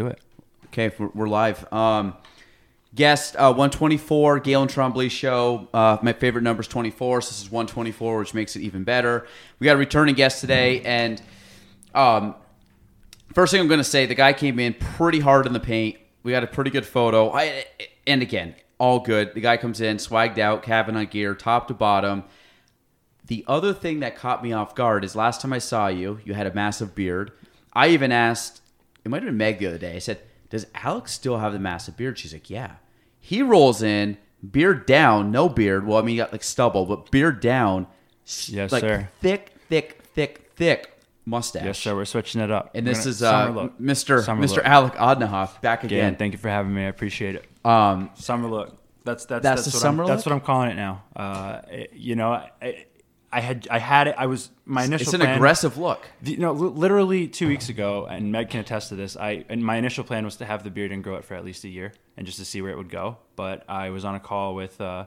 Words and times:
Do 0.00 0.06
it. 0.06 0.20
Okay, 0.66 0.94
we're, 0.98 1.10
we're 1.14 1.28
live. 1.28 1.70
Um, 1.72 2.14
guest 2.94 3.36
uh, 3.36 3.52
124, 3.52 4.40
Galen 4.40 4.68
Trombley 4.68 5.10
show. 5.10 5.68
Uh, 5.74 5.98
my 6.02 6.12
favorite 6.12 6.42
number 6.42 6.62
is 6.62 6.68
24, 6.68 7.20
so 7.22 7.28
this 7.28 7.42
is 7.42 7.50
124, 7.50 8.18
which 8.18 8.34
makes 8.34 8.56
it 8.56 8.60
even 8.60 8.84
better. 8.84 9.26
We 9.58 9.66
got 9.66 9.74
a 9.74 9.78
returning 9.78 10.14
guest 10.14 10.40
today, 10.40 10.80
and 10.82 11.20
um, 11.94 12.34
first 13.34 13.52
thing 13.52 13.60
I'm 13.60 13.68
going 13.68 13.78
to 13.78 13.84
say, 13.84 14.06
the 14.06 14.14
guy 14.14 14.32
came 14.32 14.58
in 14.58 14.74
pretty 14.74 15.20
hard 15.20 15.46
in 15.46 15.52
the 15.52 15.60
paint. 15.60 15.98
We 16.22 16.32
got 16.32 16.44
a 16.44 16.48
pretty 16.48 16.70
good 16.70 16.86
photo. 16.86 17.30
I, 17.32 17.64
and 18.06 18.22
again, 18.22 18.54
all 18.78 19.00
good. 19.00 19.34
The 19.34 19.40
guy 19.40 19.56
comes 19.58 19.80
in, 19.80 19.98
swagged 19.98 20.38
out, 20.38 20.68
on 20.68 21.06
gear, 21.06 21.34
top 21.34 21.68
to 21.68 21.74
bottom. 21.74 22.24
The 23.26 23.44
other 23.46 23.74
thing 23.74 24.00
that 24.00 24.16
caught 24.16 24.42
me 24.42 24.52
off 24.52 24.74
guard 24.74 25.04
is 25.04 25.14
last 25.14 25.40
time 25.42 25.52
I 25.52 25.58
saw 25.58 25.88
you, 25.88 26.20
you 26.24 26.34
had 26.34 26.46
a 26.46 26.54
massive 26.54 26.94
beard. 26.94 27.32
I 27.72 27.88
even 27.88 28.10
asked, 28.10 28.60
it 29.04 29.08
might 29.08 29.22
have 29.22 29.26
been 29.28 29.36
Meg 29.36 29.58
the 29.58 29.66
other 29.66 29.78
day. 29.78 29.96
I 29.96 29.98
said, 29.98 30.20
Does 30.50 30.66
Alex 30.74 31.12
still 31.12 31.38
have 31.38 31.52
the 31.52 31.58
massive 31.58 31.96
beard? 31.96 32.18
She's 32.18 32.32
like, 32.32 32.50
Yeah. 32.50 32.72
He 33.18 33.42
rolls 33.42 33.82
in, 33.82 34.16
beard 34.50 34.86
down, 34.86 35.30
no 35.30 35.48
beard. 35.48 35.86
Well, 35.86 35.98
I 35.98 36.00
mean, 36.00 36.10
he 36.10 36.16
got 36.16 36.32
like 36.32 36.42
stubble, 36.42 36.86
but 36.86 37.10
beard 37.10 37.40
down. 37.40 37.86
Yes, 38.48 38.72
like 38.72 38.80
sir. 38.80 39.08
thick, 39.20 39.52
thick, 39.68 40.00
thick, 40.14 40.50
thick 40.56 40.98
mustache. 41.26 41.64
Yes, 41.64 41.78
sir. 41.78 41.94
We're 41.94 42.04
switching 42.06 42.40
it 42.40 42.50
up. 42.50 42.70
And 42.74 42.86
We're 42.86 42.92
this 42.94 43.00
gonna- 43.00 43.10
is 43.10 43.18
summer 43.18 43.50
uh, 43.58 43.62
look. 43.64 43.78
Mr. 43.80 44.24
Summer 44.24 44.42
Mr. 44.46 44.56
look. 44.56 44.64
Alec 44.64 44.94
Odnoha 44.94 45.60
back 45.60 45.84
Again, 45.84 45.98
again. 45.98 46.16
thank 46.16 46.32
you 46.32 46.38
for 46.38 46.48
having 46.48 46.72
me. 46.74 46.82
I 46.84 46.88
appreciate 46.88 47.34
it. 47.34 47.44
Um, 47.64 48.10
Summer 48.14 48.48
look. 48.48 48.76
That's 49.04 49.24
that's 49.24 49.42
That's 49.42 49.62
that's, 49.64 49.72
the 49.72 49.76
what 49.76 49.82
summer 49.82 50.02
I'm, 50.04 50.08
That's 50.08 50.24
what 50.26 50.32
I'm 50.32 50.40
calling 50.40 50.70
it 50.70 50.74
now. 50.76 51.02
Uh, 51.16 51.60
it- 51.70 51.92
you 51.94 52.16
know, 52.16 52.32
I, 52.32 52.86
I 53.32 53.40
had 53.40 53.68
I 53.70 53.78
had 53.78 54.08
it. 54.08 54.14
I 54.18 54.26
was 54.26 54.50
my 54.64 54.84
initial. 54.84 55.04
it's 55.04 55.14
an 55.14 55.20
plan, 55.20 55.36
aggressive 55.36 55.78
look. 55.78 56.04
The- 56.20 56.36
no, 56.36 56.52
li- 56.52 56.70
literally 56.74 57.28
two 57.28 57.46
weeks 57.46 57.68
ago, 57.68 58.06
and 58.10 58.32
Meg 58.32 58.50
can 58.50 58.60
attest 58.60 58.88
to 58.88 58.96
this. 58.96 59.16
I 59.16 59.44
and 59.48 59.64
my 59.64 59.76
initial 59.76 60.02
plan 60.02 60.24
was 60.24 60.36
to 60.36 60.44
have 60.44 60.64
the 60.64 60.70
beard 60.70 60.90
and 60.90 61.02
grow 61.04 61.14
it 61.14 61.24
for 61.24 61.34
at 61.34 61.44
least 61.44 61.62
a 61.64 61.68
year, 61.68 61.92
and 62.16 62.26
just 62.26 62.38
to 62.38 62.44
see 62.44 62.60
where 62.60 62.72
it 62.72 62.76
would 62.76 62.90
go. 62.90 63.18
But 63.36 63.64
I 63.68 63.90
was 63.90 64.04
on 64.04 64.16
a 64.16 64.20
call 64.20 64.56
with, 64.56 64.80
uh, 64.80 65.04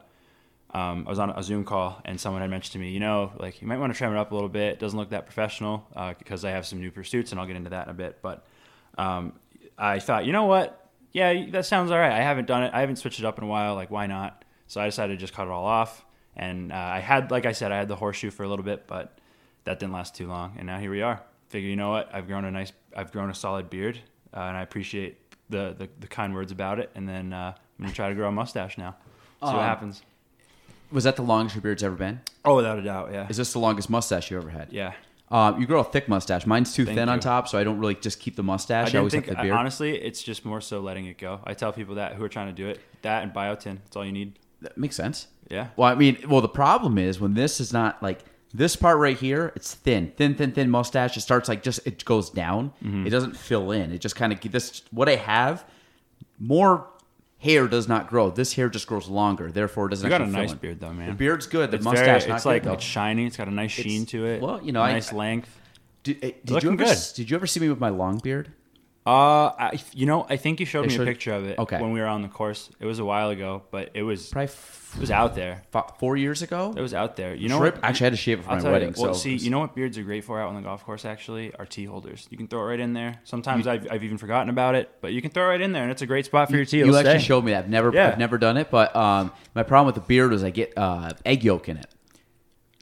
um, 0.73 1.03
I 1.05 1.09
was 1.09 1.19
on 1.19 1.31
a 1.31 1.43
Zoom 1.43 1.65
call, 1.65 2.01
and 2.05 2.19
someone 2.19 2.41
had 2.41 2.49
mentioned 2.49 2.71
to 2.73 2.79
me, 2.79 2.91
you 2.91 2.99
know, 3.01 3.33
like 3.37 3.61
you 3.61 3.67
might 3.67 3.77
want 3.77 3.91
to 3.93 3.97
trim 3.97 4.13
it 4.13 4.17
up 4.17 4.31
a 4.31 4.33
little 4.35 4.49
bit. 4.49 4.73
It 4.73 4.79
doesn't 4.79 4.97
look 4.97 5.09
that 5.09 5.25
professional 5.25 5.85
uh, 5.95 6.13
because 6.17 6.45
I 6.45 6.51
have 6.51 6.65
some 6.65 6.79
new 6.79 6.91
pursuits, 6.91 7.31
and 7.31 7.41
I'll 7.41 7.47
get 7.47 7.57
into 7.57 7.71
that 7.71 7.87
in 7.87 7.91
a 7.91 7.93
bit. 7.93 8.19
But 8.21 8.45
um, 8.97 9.33
I 9.77 9.99
thought, 9.99 10.25
you 10.25 10.31
know 10.31 10.45
what? 10.45 10.79
Yeah, 11.11 11.47
that 11.51 11.65
sounds 11.65 11.91
all 11.91 11.99
right. 11.99 12.11
I 12.11 12.21
haven't 12.21 12.47
done 12.47 12.63
it. 12.63 12.71
I 12.73 12.79
haven't 12.79 12.95
switched 12.95 13.19
it 13.19 13.25
up 13.25 13.37
in 13.37 13.43
a 13.43 13.47
while. 13.47 13.75
Like, 13.75 13.91
why 13.91 14.07
not? 14.07 14.45
So 14.67 14.79
I 14.81 14.85
decided 14.85 15.13
to 15.13 15.19
just 15.19 15.33
cut 15.33 15.43
it 15.45 15.51
all 15.51 15.65
off. 15.65 16.05
And 16.35 16.71
uh, 16.71 16.75
I 16.75 16.99
had, 16.99 17.29
like 17.31 17.45
I 17.45 17.51
said, 17.51 17.71
I 17.71 17.77
had 17.77 17.87
the 17.87 17.95
horseshoe 17.95 18.31
for 18.31 18.43
a 18.43 18.47
little 18.49 18.65
bit, 18.65 18.87
but 18.87 19.17
that 19.65 19.79
didn't 19.79 19.93
last 19.93 20.15
too 20.15 20.27
long. 20.27 20.55
And 20.57 20.65
now 20.67 20.79
here 20.79 20.91
we 20.91 21.01
are. 21.01 21.21
Figure, 21.49 21.69
you 21.69 21.75
know 21.75 21.91
what? 21.91 22.09
I've 22.13 22.27
grown 22.27 22.45
a 22.45 22.51
nice, 22.51 22.71
I've 22.95 23.11
grown 23.11 23.29
a 23.29 23.35
solid 23.35 23.69
beard, 23.69 23.99
uh, 24.35 24.39
and 24.39 24.57
I 24.57 24.61
appreciate 24.63 25.17
the, 25.49 25.75
the 25.77 25.87
the 25.99 26.07
kind 26.07 26.33
words 26.33 26.51
about 26.51 26.79
it. 26.79 26.89
And 26.95 27.07
then 27.07 27.31
uh, 27.33 27.53
I'm 27.79 27.83
gonna 27.85 27.93
try 27.93 28.09
to 28.09 28.15
grow 28.15 28.27
a 28.27 28.31
mustache 28.31 28.77
now. 28.77 28.95
See 29.41 29.47
Um, 29.49 29.55
what 29.57 29.63
happens. 29.63 30.01
Was 30.91 31.03
that 31.05 31.15
the 31.15 31.21
longest 31.23 31.55
your 31.55 31.61
beard's 31.61 31.83
ever 31.83 31.95
been? 31.95 32.21
Oh, 32.45 32.55
without 32.55 32.77
a 32.79 32.81
doubt, 32.83 33.11
yeah, 33.11 33.27
Is 33.29 33.37
this 33.37 33.53
the 33.53 33.59
longest 33.59 33.89
mustache 33.89 34.29
you 34.31 34.37
ever 34.37 34.49
had? 34.49 34.71
yeah. 34.71 34.93
Um, 35.31 35.59
you 35.59 35.65
grow 35.65 35.79
a 35.79 35.83
thick 35.83 36.07
mustache. 36.07 36.45
Mine's 36.45 36.75
too 36.75 36.85
Thank 36.85 36.97
thin 36.97 37.09
on 37.09 37.19
top, 37.19 37.47
so 37.47 37.57
I 37.57 37.63
don't 37.63 37.79
really 37.79 37.95
just 37.95 38.19
keep 38.19 38.35
the 38.35 38.43
mustache. 38.43 38.93
I 38.93 38.97
I, 38.97 38.99
always 38.99 39.13
think. 39.13 39.25
have 39.25 39.37
the 39.37 39.41
beard. 39.43 39.55
honestly, 39.55 39.95
it's 39.99 40.21
just 40.21 40.45
more 40.45 40.61
so 40.61 40.79
letting 40.79 41.07
it 41.07 41.17
go. 41.17 41.39
I 41.43 41.55
tell 41.55 41.73
people 41.73 41.95
that 41.95 42.13
who 42.13 42.23
are 42.23 42.29
trying 42.29 42.47
to 42.47 42.53
do 42.53 42.67
it, 42.67 42.79
that 43.01 43.23
and 43.23 43.33
biotin. 43.33 43.79
That's 43.83 43.95
all 43.95 44.05
you 44.05 44.11
need. 44.11 44.37
that 44.61 44.77
makes 44.77 44.95
sense. 44.95 45.27
Yeah. 45.49 45.67
Well, 45.75 45.89
I 45.89 45.95
mean, 45.95 46.17
well, 46.27 46.41
the 46.41 46.49
problem 46.49 46.97
is 46.97 47.19
when 47.19 47.33
this 47.33 47.59
is 47.59 47.71
not 47.73 48.01
like 48.01 48.19
this 48.53 48.75
part 48.75 48.97
right 48.97 49.17
here, 49.17 49.51
it's 49.55 49.73
thin, 49.73 50.13
thin, 50.15 50.35
thin, 50.35 50.51
thin 50.51 50.69
mustache. 50.69 51.17
It 51.17 51.21
starts 51.21 51.49
like 51.49 51.63
just 51.63 51.85
it 51.87 52.03
goes 52.05 52.29
down. 52.29 52.71
Mm-hmm. 52.83 53.07
It 53.07 53.09
doesn't 53.09 53.35
fill 53.35 53.71
in. 53.71 53.91
It 53.91 53.99
just 53.99 54.15
kind 54.15 54.31
of 54.33 54.39
this 54.51 54.83
what 54.91 55.09
I 55.09 55.15
have. 55.15 55.65
More 56.39 56.87
hair 57.39 57.67
does 57.67 57.87
not 57.87 58.07
grow. 58.07 58.29
This 58.29 58.53
hair 58.53 58.69
just 58.69 58.87
grows 58.87 59.07
longer. 59.07 59.51
Therefore, 59.51 59.87
it 59.87 59.89
doesn't. 59.91 60.05
You 60.09 60.09
got 60.17 60.21
a 60.21 60.27
nice 60.27 60.51
in. 60.51 60.57
beard 60.57 60.79
though, 60.79 60.93
man. 60.93 61.09
The 61.09 61.15
beard's 61.15 61.47
good. 61.47 61.71
The 61.71 61.77
It's 61.77 61.85
mustache 61.85 62.23
very, 62.23 62.35
it's 62.35 62.45
like 62.45 62.63
good, 62.63 62.73
it's 62.73 62.83
shiny. 62.83 63.25
It's 63.25 63.37
got 63.37 63.47
a 63.47 63.51
nice 63.51 63.71
sheen 63.71 64.05
to 64.07 64.25
it. 64.25 64.41
well, 64.41 64.61
you 64.63 64.71
know, 64.71 64.81
I- 64.81 64.93
nice 64.93 65.11
length. 65.13 65.59
Did, 66.03 66.17
eh, 66.21 66.31
did 66.43 66.49
you 66.49 66.53
looking 66.55 66.73
ever 66.81 66.83
good. 66.83 66.97
did 67.15 67.29
you 67.29 67.35
ever 67.37 67.47
see 67.47 67.59
me 67.61 67.69
with 67.69 67.79
my 67.79 67.89
long 67.89 68.17
beard? 68.17 68.51
Uh, 69.05 69.51
I, 69.59 69.81
you 69.93 70.05
know, 70.05 70.25
I 70.29 70.37
think 70.37 70.59
you 70.61 70.65
showed 70.65 70.83
They 70.83 70.87
me 70.87 70.93
showed- 70.95 71.07
a 71.07 71.11
picture 71.11 71.33
of 71.33 71.45
it. 71.45 71.59
Okay. 71.59 71.81
When 71.81 71.91
we 71.91 71.99
were 71.99 72.05
on 72.07 72.21
the 72.21 72.29
course, 72.29 72.69
it 72.79 72.85
was 72.85 72.99
a 72.99 73.05
while 73.05 73.29
ago, 73.31 73.63
but 73.69 73.89
it 73.93 74.03
was 74.03 74.29
Probably 74.29 74.53
it 74.95 74.99
was 75.01 75.11
out 75.11 75.35
there. 75.35 75.63
f- 75.73 75.97
four 75.99 76.15
years 76.15 76.41
ago. 76.41 76.73
It 76.77 76.79
was 76.81 76.93
out 76.93 77.17
there. 77.17 77.35
You 77.35 77.49
know 77.49 77.59
what? 77.59 77.83
Actually, 77.83 78.05
I 78.05 78.07
had 78.07 78.13
to 78.13 78.17
shave 78.17 78.39
it 78.39 78.43
for 78.43 78.51
I'll 78.51 78.55
my 78.57 78.61
tell 78.61 78.71
wedding. 78.71 78.93
You, 78.95 79.03
well, 79.03 79.13
so 79.13 79.19
see, 79.19 79.35
you 79.35 79.49
know 79.49 79.59
what 79.59 79.75
beards 79.75 79.97
are 79.97 80.03
great 80.03 80.23
for 80.23 80.39
out 80.39 80.47
on 80.49 80.55
the 80.55 80.61
golf 80.61 80.85
course? 80.85 81.03
Actually, 81.03 81.53
are 81.55 81.65
tee 81.65 81.83
holders. 81.85 82.27
You 82.29 82.37
can 82.37 82.47
throw 82.47 82.61
it 82.61 82.67
right 82.67 82.79
in 82.79 82.93
there. 82.93 83.19
Sometimes 83.25 83.67
I've, 83.67 83.87
I've 83.91 84.03
even 84.05 84.17
forgotten 84.17 84.49
about 84.49 84.75
it, 84.75 84.89
but 85.01 85.11
you 85.11 85.21
can 85.21 85.31
throw 85.31 85.43
it 85.45 85.47
right 85.47 85.61
in 85.61 85.73
there, 85.73 85.83
and 85.83 85.91
it's 85.91 86.01
a 86.01 86.05
great 86.05 86.25
spot 86.25 86.49
for 86.49 86.55
your 86.55 86.63
tee. 86.65 86.77
You 86.77 86.95
actually 86.95 87.19
stay. 87.19 87.25
showed 87.27 87.43
me 87.43 87.51
that. 87.51 87.65
I've 87.65 87.69
never, 87.69 87.91
Yeah. 87.93 88.09
I've 88.09 88.17
never 88.19 88.37
done 88.37 88.55
it, 88.55 88.69
but 88.71 88.95
um, 88.95 89.31
my 89.53 89.63
problem 89.63 89.87
with 89.87 89.95
the 89.95 90.07
beard 90.07 90.31
was 90.31 90.43
I 90.45 90.49
get 90.51 90.71
uh, 90.77 91.11
egg 91.25 91.43
yolk 91.43 91.67
in 91.67 91.75
it. 91.77 91.87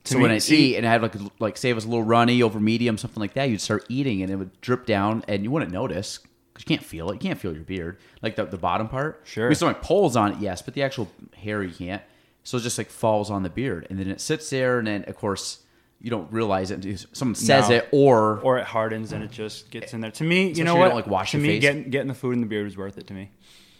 To 0.06 0.14
so 0.14 0.20
when 0.20 0.32
I 0.32 0.40
see- 0.40 0.74
eat 0.74 0.78
and 0.78 0.86
I 0.88 0.92
had 0.92 1.02
like 1.02 1.14
like 1.40 1.58
say 1.58 1.70
it 1.70 1.74
was 1.74 1.86
a 1.86 1.88
little 1.88 2.04
runny 2.04 2.42
over 2.42 2.60
medium, 2.60 2.98
something 2.98 3.22
like 3.22 3.34
that, 3.34 3.50
you'd 3.50 3.62
start 3.62 3.86
eating 3.90 4.22
and 4.24 4.32
it 4.32 4.36
would 4.36 4.60
drip 4.62 4.86
down, 4.86 5.24
and 5.28 5.44
you 5.44 5.52
wouldn't 5.52 5.72
notice 5.72 6.20
because 6.54 6.68
you 6.70 6.76
can't 6.76 6.86
feel 6.86 7.10
it. 7.12 7.14
You 7.16 7.20
can't 7.20 7.40
feel 7.40 7.54
your 7.54 7.64
beard, 7.64 7.98
like 8.22 8.36
the, 8.36 8.46
the 8.46 8.58
bottom 8.58 8.88
part. 8.88 9.22
Sure. 9.26 9.48
We 9.48 9.56
still 9.56 9.68
have 9.68 9.82
poles 9.82 10.16
on 10.16 10.32
it, 10.34 10.40
yes, 10.40 10.62
but 10.62 10.74
the 10.74 10.84
actual 10.84 11.08
hair 11.38 11.62
you 11.64 11.74
can't. 11.74 12.02
So 12.44 12.58
it 12.58 12.62
just 12.62 12.78
like 12.80 12.90
falls 12.90 13.30
on 13.30 13.44
the 13.44 13.50
beard, 13.50 13.86
and 13.92 14.00
then 14.00 14.10
it 14.10 14.20
sits 14.20 14.50
there, 14.50 14.80
and 14.80 14.88
then 14.88 15.04
of 15.06 15.16
course 15.16 15.60
you 16.02 16.10
don't 16.10 16.32
realize 16.34 16.72
it. 16.72 16.84
until 16.84 16.98
Someone 17.14 17.36
says 17.36 17.70
No. 17.70 17.76
it, 17.76 17.90
or 17.92 18.40
or 18.40 18.58
it 18.58 18.66
hardens 18.66 19.12
and 19.12 19.24
it 19.24 19.30
just 19.30 19.70
gets 19.70 19.94
in 19.94 20.02
there. 20.02 20.10
To 20.10 20.24
me, 20.24 20.52
you 20.52 20.64
know 20.64 20.74
you 20.74 20.80
what? 20.80 20.88
don't, 20.88 20.96
like, 20.96 21.06
wash 21.06 21.32
to 21.32 21.38
your 21.38 21.44
me, 21.46 21.54
face. 21.54 21.62
getting 21.62 21.90
getting 21.92 22.08
the 22.08 22.16
food 22.16 22.32
in 22.34 22.42
the 22.42 22.48
beard 22.48 22.66
is 22.66 22.76
worth 22.76 22.98
it 22.98 23.06
to 23.08 23.14
me. 23.14 23.30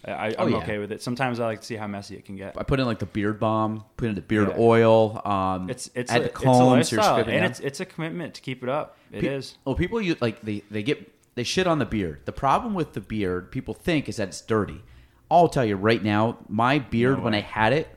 I, 0.06 0.12
I, 0.12 0.36
Oh, 0.38 0.46
I'm 0.46 0.52
yeah. 0.52 0.58
okay 0.58 0.78
with 0.80 0.92
it. 0.92 1.02
Sometimes 1.02 1.40
I 1.40 1.46
like 1.46 1.60
to 1.62 1.66
see 1.66 1.76
how 1.76 1.88
messy 1.88 2.16
it 2.16 2.26
can 2.26 2.36
get. 2.36 2.58
I 2.58 2.64
put 2.64 2.80
in 2.80 2.86
like 2.86 3.00
the 3.00 3.06
beard 3.06 3.40
balm, 3.40 3.84
put 3.98 4.08
in 4.10 4.16
the 4.16 4.22
beard 4.22 4.50
Yeah. 4.50 4.60
oil. 4.60 5.22
Um, 5.26 5.70
It's 5.70 5.90
it's 5.94 6.12
add 6.12 6.22
a, 6.22 6.24
the 6.24 6.30
it's 6.30 6.40
a 6.40 6.44
combs. 6.44 6.92
lifestyle, 6.92 7.18
and 7.18 7.46
it's 7.46 7.60
it's 7.60 7.80
a 7.80 7.86
commitment 7.86 8.34
to 8.36 8.42
keep 8.42 8.64
it 8.64 8.70
up. 8.70 8.98
It 9.12 9.22
Pe- 9.22 9.28
is. 9.28 9.58
Well, 9.66 9.76
people 9.76 10.02
use 10.02 10.22
like 10.22 10.42
they 10.42 10.64
they 10.72 10.82
get 10.84 11.12
they 11.36 11.44
shit 11.44 11.68
on 11.68 11.80
the 11.80 11.86
beard. 11.86 12.22
The 12.26 12.32
problem 12.32 12.74
with 12.74 12.94
the 12.94 13.02
beard, 13.02 13.52
people 13.52 13.74
think, 13.74 14.10
is 14.10 14.18
that 14.18 14.30
it's 14.30 14.42
dirty. 14.42 14.82
I'll 15.30 15.48
tell 15.48 15.64
you 15.66 15.76
right 15.78 16.04
now, 16.04 16.40
my 16.50 16.80
beard 16.80 17.18
No 17.20 17.24
when. 17.26 17.34
I 17.36 17.40
had 17.42 17.72
it 17.72 17.88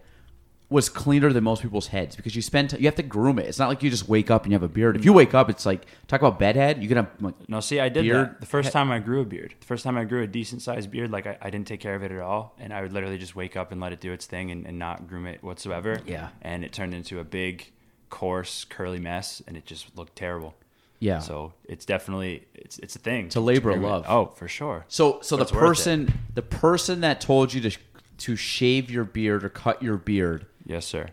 was 0.70 0.88
cleaner 0.88 1.32
than 1.32 1.44
most 1.44 1.62
people's 1.62 1.88
heads 1.88 2.16
because 2.16 2.34
you 2.34 2.42
spend 2.42 2.70
t- 2.70 2.78
you 2.78 2.86
have 2.86 2.94
to 2.97 3.02
groom 3.02 3.38
it. 3.38 3.47
It's 3.47 3.58
not 3.58 3.69
like 3.69 3.82
you 3.82 3.91
just 3.91 4.08
wake 4.08 4.30
up 4.30 4.44
and 4.44 4.50
you 4.52 4.54
have 4.56 4.62
a 4.62 4.69
beard. 4.69 4.97
If 4.97 5.04
you 5.04 5.12
wake 5.12 5.34
up, 5.34 5.50
it's 5.50 5.66
like 5.66 5.84
talk 6.08 6.20
about 6.20 6.38
bedhead. 6.38 6.82
You 6.82 6.88
can 6.88 6.97
have 6.97 7.10
like 7.20 7.34
No, 7.48 7.60
see, 7.60 7.78
I 7.80 7.88
did 7.91 8.02
Beard- 8.02 8.30
that 8.30 8.41
the 8.41 8.47
first 8.47 8.72
time 8.72 8.91
I 8.91 8.98
grew 8.98 9.20
a 9.20 9.25
beard. 9.25 9.54
The 9.60 9.66
first 9.66 9.84
time 9.84 9.97
I 9.98 10.04
grew 10.04 10.22
a 10.22 10.26
decent 10.26 10.62
sized 10.62 10.91
beard, 10.91 11.10
like 11.10 11.26
I, 11.26 11.36
I 11.42 11.50
didn't 11.50 11.66
take 11.66 11.80
care 11.80 11.94
of 11.94 12.02
it 12.02 12.10
at 12.10 12.20
all, 12.20 12.54
and 12.58 12.72
I 12.72 12.80
would 12.82 12.92
literally 12.92 13.19
just 13.19 13.36
wake 13.36 13.56
up 13.56 13.72
and 13.72 13.80
let 13.80 13.92
it 13.92 14.00
do 14.00 14.12
its 14.12 14.26
thing 14.26 14.50
and, 14.50 14.66
and 14.66 14.78
not 14.78 15.06
groom 15.06 15.26
it 15.26 15.42
whatsoever. 15.44 16.00
Yeah. 16.06 16.30
and 16.42 16.64
it 16.64 16.72
turned 16.72 16.94
into 16.94 17.20
a 17.20 17.25
big, 17.25 17.70
coarse, 18.10 18.64
curly 18.64 18.99
mess, 19.00 19.43
and 19.46 19.56
it 19.56 19.67
just 19.67 19.96
looked 19.96 20.17
terrible. 20.17 20.55
yeah. 20.99 21.19
So 21.19 21.52
it's 21.69 21.84
definitely 21.84 22.46
it's 22.55 22.78
it's 22.78 22.96
a 22.96 22.99
thing. 22.99 23.26
It's 23.26 23.37
a 23.37 23.40
labor 23.40 23.70
of 23.70 23.81
love. 23.82 24.06
Oh, 24.08 24.26
for 24.34 24.49
sure. 24.49 24.87
So 24.88 25.19
so 25.20 25.37
But 25.37 25.37
the 25.37 25.43
it's 25.43 25.52
worth 25.52 25.62
it. 25.62 25.67
person 25.67 26.14
the 26.34 26.43
person 26.43 27.00
that 27.02 27.20
told 27.20 27.52
you 27.52 27.60
to 27.69 27.76
to 28.19 28.37
shave 28.37 28.90
your 28.90 29.05
beard 29.05 29.44
or 29.44 29.49
cut 29.49 29.82
your 29.82 29.96
beard, 29.96 30.46
Yes, 30.66 30.87
sir. 30.87 31.08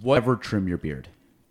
whatever 0.00 0.36
trim 0.36 0.68
your 0.68 0.78
beard. 0.78 1.08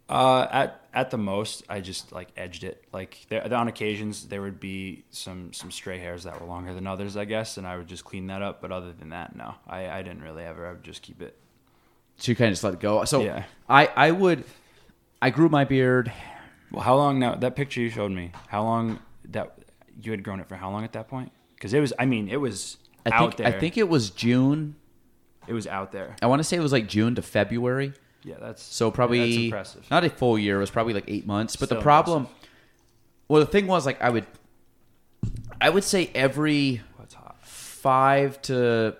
Uh, 0.07 0.47
at 0.51 0.81
at 0.93 1.09
the 1.11 1.17
most, 1.17 1.63
I 1.67 1.81
just 1.81 2.11
like 2.11 2.29
edged 2.37 2.63
it. 2.63 2.83
Like 2.93 3.25
there, 3.29 3.51
on 3.53 3.67
occasions, 3.67 4.27
there 4.27 4.41
would 4.41 4.59
be 4.59 5.03
some 5.09 5.51
some 5.51 5.71
stray 5.71 5.97
hairs 5.97 6.23
that 6.23 6.39
were 6.39 6.45
longer 6.47 6.73
than 6.73 6.85
others, 6.85 7.17
I 7.17 7.25
guess, 7.25 7.57
and 7.57 7.65
I 7.65 7.75
would 7.77 7.87
just 7.87 8.05
clean 8.05 8.27
that 8.27 8.41
up. 8.43 8.61
But 8.61 8.71
other 8.71 8.93
than 8.93 9.09
that, 9.09 9.35
no, 9.35 9.55
I, 9.67 9.89
I 9.89 10.03
didn't 10.03 10.21
really 10.21 10.43
ever. 10.43 10.67
I 10.67 10.71
would 10.73 10.83
just 10.83 11.01
keep 11.01 11.21
it. 11.21 11.35
So 12.17 12.31
you 12.31 12.35
kind 12.35 12.49
of 12.49 12.53
just 12.53 12.63
let 12.63 12.75
it 12.75 12.79
go. 12.79 13.03
So 13.05 13.23
Yeah. 13.23 13.43
I 13.67 13.87
I 13.95 14.11
would 14.11 14.43
I 15.21 15.31
grew 15.31 15.49
my 15.49 15.65
beard. 15.65 16.11
Well, 16.71 16.83
how 16.83 16.95
long 16.95 17.17
now? 17.19 17.33
That 17.35 17.55
picture 17.55 17.81
you 17.81 17.89
showed 17.89 18.11
me. 18.11 18.31
How 18.47 18.61
long 18.63 18.99
that 19.31 19.57
you 20.01 20.11
had 20.11 20.23
grown 20.23 20.39
it 20.39 20.47
for? 20.47 20.55
How 20.55 20.69
long 20.69 20.83
at 20.83 20.93
that 20.93 21.07
point? 21.07 21.31
Because 21.55 21.73
it 21.73 21.79
was. 21.79 21.93
I 21.97 22.05
mean, 22.05 22.29
it 22.29 22.37
was 22.39 22.77
I 23.05 23.09
out 23.15 23.19
think 23.19 23.35
there. 23.37 23.47
I 23.47 23.59
think 23.59 23.77
it 23.77 23.87
was 23.89 24.09
June. 24.09 24.75
it 25.47 25.53
was 25.53 25.67
out 25.67 25.91
there. 25.91 26.15
I 26.21 26.27
want 26.27 26.39
to 26.39 26.43
say 26.43 26.57
it 26.57 26.61
was 26.61 26.71
like 26.71 26.87
June 26.87 27.15
to 27.15 27.21
February. 27.21 27.93
Yeah, 28.23 28.35
that's 28.41 28.63
So 28.63 28.89
probably 28.89 29.19
that's 29.19 29.43
impressive. 29.43 29.91
not 29.91 30.03
a 30.03 30.09
full 30.09 30.39
year. 30.39 30.57
It 30.57 30.61
was 30.61 30.71
probably 30.71 30.93
like 30.93 31.05
eight 31.07 31.27
months. 31.27 31.55
But 31.55 31.67
Still 31.67 31.77
the 31.77 31.83
problem, 31.83 32.27
well, 33.27 33.39
the 33.39 33.45
thing 33.45 33.67
was 33.67 33.85
like 33.85 34.01
I 34.01 34.09
would, 34.09 34.25
I 35.61 35.69
would 35.69 35.83
say 35.83 36.09
every 36.15 36.81
five 37.41 38.41
to 38.43 38.95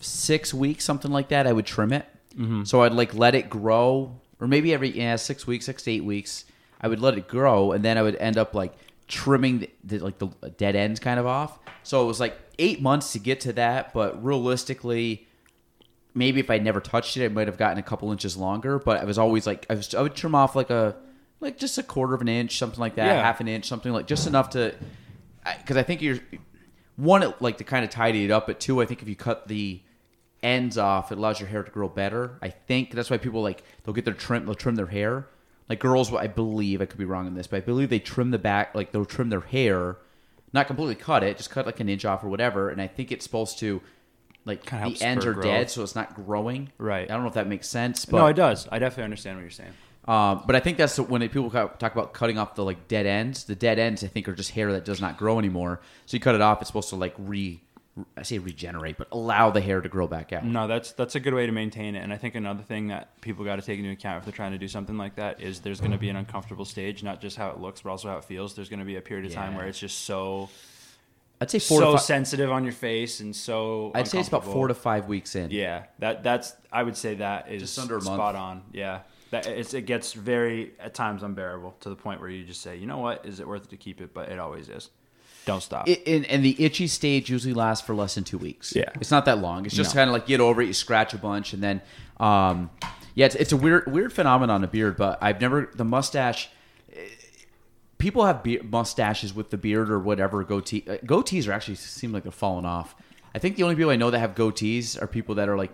six 0.00 0.52
weeks, 0.52 0.84
something 0.84 1.10
like 1.12 1.28
that, 1.28 1.46
I 1.46 1.52
would 1.52 1.66
trim 1.66 1.92
it. 1.92 2.06
Mm-hmm. 2.36 2.64
So 2.64 2.82
I'd 2.82 2.92
like 2.92 3.14
let 3.14 3.34
it 3.34 3.48
grow, 3.48 4.20
or 4.40 4.48
maybe 4.48 4.72
every 4.74 4.90
yeah 4.90 5.16
six 5.16 5.46
weeks, 5.46 5.66
six 5.66 5.84
to 5.84 5.92
eight 5.92 6.04
weeks, 6.04 6.44
I 6.80 6.88
would 6.88 7.00
let 7.00 7.16
it 7.16 7.28
grow, 7.28 7.72
and 7.72 7.84
then 7.84 7.96
I 7.98 8.02
would 8.02 8.16
end 8.16 8.36
up 8.38 8.54
like 8.54 8.72
trimming 9.08 9.60
the, 9.60 9.70
the 9.84 9.98
like 9.98 10.18
the 10.18 10.28
dead 10.56 10.76
ends 10.76 11.00
kind 11.00 11.18
of 11.20 11.26
off. 11.26 11.58
So 11.82 12.02
it 12.02 12.06
was 12.06 12.20
like 12.20 12.38
eight 12.58 12.80
months 12.80 13.12
to 13.12 13.18
get 13.18 13.40
to 13.40 13.52
that, 13.54 13.92
but 13.92 14.22
realistically. 14.24 15.26
Maybe 16.14 16.40
if 16.40 16.50
I 16.50 16.58
never 16.58 16.78
touched 16.78 17.16
it, 17.16 17.24
I 17.24 17.28
might 17.28 17.46
have 17.46 17.56
gotten 17.56 17.78
a 17.78 17.82
couple 17.82 18.12
inches 18.12 18.36
longer. 18.36 18.78
But 18.78 19.00
I 19.00 19.04
was 19.06 19.16
always 19.16 19.46
like, 19.46 19.64
I 19.70 19.74
was, 19.76 19.94
I 19.94 20.02
would 20.02 20.14
trim 20.14 20.34
off 20.34 20.54
like 20.54 20.68
a, 20.68 20.94
like 21.40 21.56
just 21.56 21.78
a 21.78 21.82
quarter 21.82 22.12
of 22.12 22.20
an 22.20 22.28
inch, 22.28 22.58
something 22.58 22.78
like 22.80 22.96
that, 22.96 23.06
Yeah. 23.06 23.22
half 23.22 23.40
an 23.40 23.48
inch, 23.48 23.64
something 23.66 23.90
like 23.90 24.06
just 24.06 24.26
enough 24.26 24.50
to, 24.50 24.74
because 25.58 25.78
I 25.78 25.82
think 25.82 26.02
you're 26.02 26.18
one 26.96 27.22
it, 27.22 27.40
like 27.40 27.56
to 27.56 27.64
kind 27.64 27.82
of 27.82 27.90
tidy 27.90 28.26
it 28.26 28.30
up 28.30 28.46
but 28.46 28.60
two 28.60 28.82
i 28.82 28.84
think 28.84 29.00
if 29.00 29.08
you 29.08 29.16
cut 29.16 29.48
the 29.48 29.80
ends 30.42 30.76
off 30.76 31.10
it 31.10 31.16
allows 31.16 31.40
your 31.40 31.48
hair 31.48 31.62
to 31.62 31.70
grow 31.70 31.88
better 31.88 32.38
i 32.42 32.50
think 32.50 32.90
that's 32.90 33.08
why 33.08 33.16
people 33.16 33.42
like 33.42 33.62
they'll 33.82 33.94
get 33.94 34.04
their 34.04 34.12
trim 34.12 34.44
they'll 34.44 34.54
trim 34.54 34.74
their 34.74 34.86
hair 34.86 35.26
like 35.68 35.78
girls 35.80 36.12
i 36.14 36.26
believe 36.26 36.80
i 36.82 36.84
could 36.86 36.98
be 36.98 37.04
wrong 37.04 37.26
on 37.26 37.34
this 37.34 37.46
but 37.46 37.56
i 37.56 37.60
believe 37.60 37.88
they 37.90 37.98
trim 37.98 38.30
the 38.30 38.38
back 38.38 38.74
like 38.74 38.92
they'll 38.92 39.04
trim 39.04 39.28
their 39.30 39.40
hair 39.40 39.96
not 40.52 40.66
completely 40.66 40.94
cut 40.94 41.22
it 41.22 41.36
just 41.36 41.50
cut 41.50 41.64
like 41.66 41.80
an 41.80 41.88
inch 41.88 42.04
off 42.04 42.22
or 42.24 42.28
whatever 42.28 42.68
and 42.68 42.80
i 42.82 42.86
think 42.86 43.10
it's 43.12 43.24
supposed 43.24 43.58
to 43.58 43.80
like 44.44 44.64
Kinda 44.66 44.90
the 44.90 45.02
ends 45.04 45.24
spur 45.24 45.38
are 45.38 45.42
dead 45.42 45.70
so 45.70 45.82
it's 45.82 45.94
not 45.94 46.14
growing 46.14 46.70
Right. 46.78 47.08
i 47.10 47.14
don't 47.14 47.22
know 47.22 47.28
if 47.28 47.34
that 47.34 47.46
makes 47.46 47.68
sense 47.68 48.04
but 48.04 48.18
no, 48.18 48.26
it 48.26 48.34
does. 48.34 48.66
I 48.70 48.78
definitely 48.80 49.04
understand 49.04 49.36
what 49.36 49.42
you're 49.42 49.50
saying. 49.50 49.72
um, 50.08 50.42
but 50.46 50.56
I 50.56 50.60
think 50.60 50.78
that's 50.78 50.98
when 50.98 51.20
people 51.28 51.48
ca- 51.48 51.68
talk 51.68 51.92
about 51.92 52.12
cutting 52.12 52.36
off 52.38 52.56
the 52.56 52.64
like 52.64 52.88
dead 52.88 53.06
ends. 53.06 53.44
The 53.44 53.54
dead 53.54 53.78
ends, 53.78 54.02
I 54.02 54.08
think, 54.08 54.28
are 54.28 54.34
just 54.34 54.50
hair 54.50 54.72
that 54.72 54.84
does 54.84 55.00
not 55.00 55.16
grow 55.16 55.38
anymore. 55.38 55.80
So 56.06 56.16
you 56.16 56.20
cut 56.20 56.34
it 56.34 56.40
off, 56.40 56.60
it's 56.60 56.68
supposed 56.68 56.88
to 56.88 56.96
like 56.96 57.14
re, 57.18 57.60
I 58.16 58.22
say 58.22 58.38
regenerate, 58.38 58.96
but 58.96 59.08
allow 59.12 59.50
the 59.50 59.60
hair 59.60 59.82
to 59.82 59.88
grow 59.88 60.06
back 60.06 60.32
out. 60.32 60.44
No, 60.46 60.66
that's 60.66 60.92
that's 60.92 61.14
a 61.14 61.20
good 61.20 61.34
way 61.34 61.44
to 61.44 61.52
maintain 61.52 61.94
it. 61.94 62.00
And 62.02 62.10
I 62.10 62.16
think 62.16 62.34
another 62.34 62.62
thing 62.62 62.88
that 62.88 63.20
people 63.20 63.44
got 63.44 63.56
to 63.56 63.62
take 63.62 63.78
into 63.78 63.90
account 63.90 64.18
if 64.18 64.24
they're 64.24 64.32
trying 64.32 64.52
to 64.52 64.58
do 64.58 64.68
something 64.68 64.96
like 64.96 65.16
that 65.16 65.42
is 65.42 65.60
there's 65.60 65.78
going 65.80 65.92
to 65.92 65.98
be 65.98 66.08
an 66.08 66.16
uncomfortable 66.16 66.64
stage, 66.64 67.02
not 67.02 67.20
just 67.20 67.36
how 67.36 67.50
it 67.50 67.58
looks, 67.60 67.82
but 67.82 67.90
also 67.90 68.08
how 68.08 68.16
it 68.16 68.24
feels. 68.24 68.54
There's 68.54 68.70
going 68.70 68.80
to 68.80 68.86
be 68.86 68.96
a 68.96 69.02
period 69.02 69.26
of 69.26 69.32
time 69.32 69.54
where 69.54 69.66
it's 69.66 69.78
just 69.78 70.00
so 70.06 70.48
I'd 71.42 71.50
say 71.50 71.58
four 71.58 71.80
so 71.80 71.90
to 71.92 71.98
five. 71.98 72.02
sensitive 72.06 72.50
on 72.50 72.64
your 72.64 72.72
face 72.72 73.20
and 73.20 73.36
so. 73.36 73.92
I'd 73.94 74.08
say 74.08 74.20
it's 74.20 74.28
about 74.28 74.44
four 74.44 74.68
to 74.68 74.74
five 74.74 75.08
weeks 75.08 75.34
in. 75.36 75.50
Yeah, 75.50 75.84
that 75.98 76.22
that's 76.22 76.54
I 76.72 76.82
would 76.84 76.96
say 76.96 77.16
that 77.16 77.50
is 77.50 77.60
Just 77.62 77.78
under 77.78 77.96
a 77.98 78.02
month. 78.02 78.16
spot 78.16 78.36
on. 78.36 78.62
Yeah, 78.72 79.00
that 79.32 79.46
it's 79.46 79.74
it 79.74 79.82
gets 79.82 80.14
very 80.14 80.72
at 80.80 80.94
times 80.94 81.22
unbearable 81.22 81.76
to 81.80 81.90
the 81.90 81.96
point 81.96 82.20
where 82.20 82.30
you 82.30 82.44
just 82.44 82.62
say, 82.62 82.76
you 82.76 82.86
know 82.86 82.98
what, 82.98 83.26
is 83.26 83.38
it 83.38 83.46
worth 83.46 83.64
it 83.64 83.70
to 83.70 83.76
keep 83.76 84.00
it? 84.00 84.14
But 84.14 84.30
it 84.30 84.38
always 84.38 84.70
is. 84.70 84.88
Don't 85.44 85.60
stop. 85.62 85.88
It, 85.88 86.06
and, 86.06 86.24
and 86.26 86.44
the 86.44 86.56
itchy 86.64 86.86
stage 86.86 87.28
usually 87.30 87.54
lasts 87.54 87.84
for 87.84 87.94
less 87.94 88.14
than 88.14 88.24
two 88.24 88.38
weeks. 88.38 88.74
Yeah. 88.76 88.84
it's 88.94 89.10
not 89.10 89.24
that 89.24 89.38
long. 89.38 89.66
It's 89.66 89.74
just 89.74 89.94
No. 89.94 90.00
kind 90.00 90.08
of 90.10 90.14
like 90.14 90.26
get 90.26 90.40
over 90.40 90.62
it. 90.62 90.66
You 90.66 90.72
scratch 90.72 91.14
a 91.14 91.18
bunch, 91.18 91.52
and 91.52 91.62
then, 91.62 91.80
um, 92.20 92.70
yeah, 93.14 93.26
it's, 93.26 93.34
it's 93.34 93.52
a 93.52 93.56
weird 93.56 93.90
weird 93.92 94.12
phenomenon 94.12 94.62
of 94.64 94.70
beard. 94.70 94.96
But 94.96 95.18
I've 95.20 95.40
never 95.40 95.70
the 95.74 95.84
mustache. 95.84 96.48
People 97.98 98.24
have 98.26 98.42
beard, 98.42 98.70
mustaches 98.70 99.32
with 99.34 99.50
the 99.50 99.56
beard 99.58 99.90
or 99.90 99.98
whatever 99.98 100.42
goatee. 100.44 100.84
Uh, 100.88 100.96
goatees 101.04 101.46
are 101.48 101.52
actually 101.52 101.76
seem 101.76 102.12
like 102.12 102.24
they're 102.24 102.32
falling 102.32 102.64
off. 102.64 102.94
I 103.34 103.38
think 103.38 103.56
the 103.56 103.62
only 103.62 103.76
people 103.76 103.90
I 103.90 103.96
know 103.96 104.10
that 104.10 104.18
have 104.18 104.34
goatees 104.34 105.00
are 105.00 105.06
people 105.06 105.36
that 105.36 105.48
are 105.48 105.56
like 105.56 105.72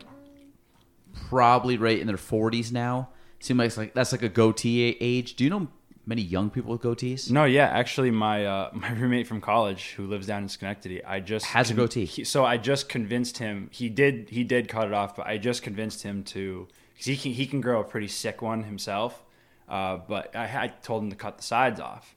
probably 1.29 1.76
right 1.76 1.99
in 1.99 2.06
their 2.06 2.17
forties 2.17 2.71
now. 2.73 3.09
Seem 3.41 3.56
like 3.56 3.67
it's 3.69 3.76
like 3.76 3.94
that's 3.94 4.12
like 4.12 4.23
a 4.23 4.29
goatee 4.29 4.97
age. 5.00 5.37
Do 5.37 5.44
you 5.44 5.50
know 5.50 5.69
many 6.09 6.23
young 6.23 6.49
people 6.51 6.73
with 6.73 6.81
goatees? 6.81 7.31
No, 7.31 7.45
yeah, 7.45 7.67
actually, 7.67 8.11
my 8.11 8.45
uh, 8.47 8.71
my 8.85 8.91
roommate 8.93 9.27
from 9.27 9.41
college 9.41 9.93
who 9.97 10.07
lives 10.07 10.27
down 10.27 10.43
in 10.43 10.49
Schenectady, 10.49 11.05
I 11.05 11.21
just 11.21 11.45
Has 11.47 11.71
a 11.71 11.75
goatee. 11.75 12.07
he- 12.07 12.25
so 12.25 12.45
I 12.45 12.57
just 12.57 12.89
convinced 12.89 13.39
him. 13.39 13.69
He 13.73 13.89
did 13.89 14.31
he 14.31 14.43
did 14.43 14.69
cut 14.69 14.87
it 14.89 14.95
off, 14.95 15.15
but 15.17 15.27
I 15.27 15.39
just 15.39 15.63
convinced 15.63 16.03
him 16.03 16.25
to 16.25 16.67
because 16.95 17.07
he 17.07 17.17
can 17.17 17.33
he 17.33 17.47
can 17.47 17.61
grow 17.61 17.81
a 17.81 17.85
pretty 17.85 18.09
sick 18.09 18.43
one 18.43 18.65
himself. 18.65 19.23
Uh, 19.69 19.99
but 20.09 20.35
I, 20.35 20.45
I 20.65 20.69
told 20.83 21.03
him 21.03 21.11
to 21.11 21.17
cut 21.17 21.37
the 21.37 21.45
sides 21.45 21.79
off 21.79 22.15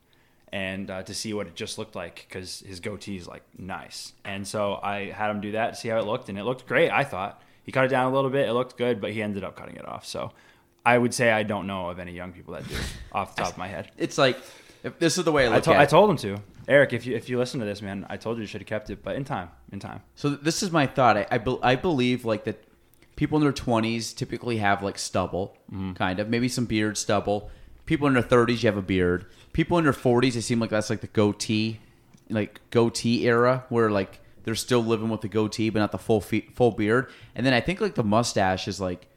and 0.54 0.90
uh, 0.90 1.04
to 1.04 1.14
see 1.14 1.34
what 1.34 1.48
it 1.48 1.56
just 1.56 1.78
looked 1.78 1.96
like 1.98 2.26
because 2.30 2.62
his 2.66 2.80
goatee 2.80 3.18
is 3.18 3.28
like 3.28 3.44
nice. 3.58 4.14
And 4.24 4.48
so 4.48 4.80
I 4.82 5.12
had 5.12 5.30
him 5.32 5.42
do 5.42 5.52
that 5.52 5.78
see 5.78 5.90
how 5.90 6.00
it 6.00 6.06
looked, 6.06 6.30
and 6.30 6.38
it 6.40 6.46
looked 6.46 6.66
great. 6.66 6.90
I 6.92 7.04
thought 7.04 7.42
he 7.64 7.72
cut 7.74 7.86
it 7.86 7.90
down 7.90 8.10
a 8.12 8.16
little 8.16 8.30
bit. 8.30 8.48
It 8.48 8.54
looked 8.54 8.78
good, 8.78 9.02
but 9.02 9.12
he 9.12 9.22
ended 9.22 9.44
up 9.44 9.56
cutting 9.58 9.76
it 9.76 9.86
off. 9.86 10.06
So. 10.06 10.32
I 10.86 10.98
would 10.98 11.14
say 11.14 11.32
I 11.32 11.44
don't 11.44 11.68
know 11.68 11.90
of 11.90 12.00
any 12.00 12.12
young 12.14 12.32
people 12.34 12.54
that 12.56 12.68
do, 12.68 12.76
off 13.12 13.36
the 13.36 13.44
top 13.44 13.52
of 13.54 13.58
my 13.58 13.68
head. 13.68 13.92
It's 13.98 14.18
like 14.18 14.38
if 14.84 14.98
this 15.00 15.18
is 15.18 15.24
the 15.26 15.32
way 15.32 15.46
I 15.46 15.50
look 15.50 15.58
I, 15.58 15.60
to- 15.62 15.74
at 15.76 15.80
I 15.82 15.86
told 15.86 16.10
him 16.10 16.18
to. 16.18 16.38
Eric, 16.68 16.94
if 16.94 17.06
you 17.06 17.16
if 17.16 17.28
you 17.30 17.38
listen 17.38 17.60
to 17.60 17.66
this, 17.66 17.82
man, 17.82 18.06
I 18.10 18.18
told 18.18 18.38
you 18.38 18.42
you 18.42 18.48
should 18.48 18.62
have 18.62 18.68
kept 18.68 18.90
it, 18.90 19.04
but 19.04 19.16
in 19.16 19.24
time, 19.26 19.50
in 19.72 19.80
time. 19.80 20.02
So 20.16 20.30
this 20.30 20.62
is 20.64 20.72
my 20.72 20.86
thought. 20.88 21.18
I 21.18 21.28
I, 21.32 21.38
be- 21.40 21.60
I 21.64 21.76
believe 21.76 22.24
like 22.24 22.44
that 22.46 22.64
people 23.16 23.38
in 23.38 23.44
their 23.44 23.52
twenties 23.52 24.14
typically 24.14 24.58
have 24.58 24.82
like 24.84 24.98
stubble, 24.98 25.58
Mm-hmm. 25.72 25.94
kind 25.94 26.20
of 26.20 26.30
maybe 26.30 26.48
some 26.48 26.66
beard 26.66 26.98
stubble. 26.98 27.50
People 27.86 28.08
in 28.08 28.14
their 28.14 28.24
thirties, 28.24 28.64
you 28.64 28.68
have 28.68 28.78
a 28.78 28.82
beard. 28.82 29.26
People 29.54 29.78
in 29.80 29.84
their 29.84 29.92
forties, 29.94 30.36
it 30.36 30.44
seem 30.44 30.60
like 30.60 30.70
that's 30.70 30.90
like 30.90 31.02
the 31.02 31.08
goatee, 31.08 31.80
like 32.30 32.62
goatee 32.70 33.28
era, 33.28 33.66
where 33.70 33.90
like 33.92 34.20
they're 34.44 34.56
still 34.56 34.82
living 34.84 35.10
with 35.10 35.22
the 35.22 35.28
goatee, 35.28 35.70
but 35.72 35.80
not 35.80 35.92
the 35.92 35.98
full 35.98 36.22
fe- 36.22 36.48
full 36.56 36.72
beard. 36.72 37.10
And 37.36 37.46
then 37.46 37.54
I 37.54 37.60
think 37.60 37.82
like 37.82 37.96
the 37.96 38.04
mustache 38.04 38.68
is 38.68 38.80
like 38.80 39.08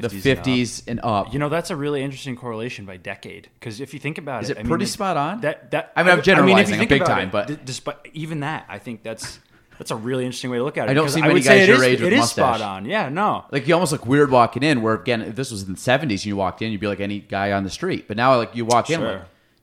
the 0.00 0.08
50s 0.08 0.82
and 0.86 0.98
up. 1.00 1.04
and 1.04 1.26
up. 1.28 1.32
You 1.32 1.38
know, 1.38 1.48
that's 1.48 1.70
a 1.70 1.76
really 1.76 2.02
interesting 2.02 2.36
correlation 2.36 2.86
by 2.86 2.96
decade. 2.96 3.48
Because 3.60 3.80
if 3.80 3.92
you 3.94 4.00
think 4.00 4.18
about 4.18 4.42
Is 4.44 4.50
it, 4.50 4.56
it 4.56 4.60
I 4.60 4.62
mean, 4.62 4.68
pretty 4.70 4.86
spot 4.86 5.16
on? 5.16 5.40
That 5.42 5.70
that 5.72 5.92
I 5.94 6.02
mean, 6.02 6.12
I'm 6.12 6.18
if 6.20 6.26
you 6.26 6.32
generalizing 6.34 6.78
think 6.78 6.88
big 6.90 7.04
time, 7.04 7.28
it, 7.28 7.32
but- 7.32 7.46
d- 7.48 7.58
despite 7.64 7.96
even 8.14 8.40
that, 8.40 8.66
I 8.68 8.78
think 8.78 9.02
that's 9.02 9.38
that's 9.78 9.90
a 9.90 9.96
really 9.96 10.24
interesting 10.24 10.50
way 10.50 10.58
to 10.58 10.64
look 10.64 10.76
at 10.78 10.86
it. 10.88 10.90
I 10.92 10.94
don't 10.94 11.08
see 11.08 11.20
many 11.20 11.40
guys 11.40 11.66
your 11.66 11.76
is- 11.78 11.82
age 11.82 12.00
with 12.00 12.08
It 12.08 12.12
is 12.14 12.18
mustache. 12.20 12.56
spot 12.58 12.60
on. 12.60 12.84
Yeah, 12.84 13.08
no. 13.08 13.44
like 13.50 13.66
you 13.66 13.74
almost 13.74 13.90
look 13.92 14.06
weird 14.06 14.30
walking 14.30 14.62
in. 14.62 14.80
Where 14.82 14.94
again, 14.94 15.22
if 15.22 15.34
this 15.34 15.50
was 15.50 15.62
in 15.64 15.72
the 15.74 15.78
seventies 15.80 16.20
and 16.22 16.26
you 16.26 16.36
walked 16.36 16.62
in, 16.62 16.70
you'd 16.72 16.80
be 16.80 16.86
like 16.88 17.00
any 17.00 17.20
guy 17.20 17.52
on 17.52 17.64
the 17.64 17.70
street. 17.70 18.06
But 18.08 18.16
now, 18.16 18.36
like 18.36 18.54
you 18.54 18.64
walk 18.64 18.90
in, 18.90 19.00
Sure. 19.00 19.12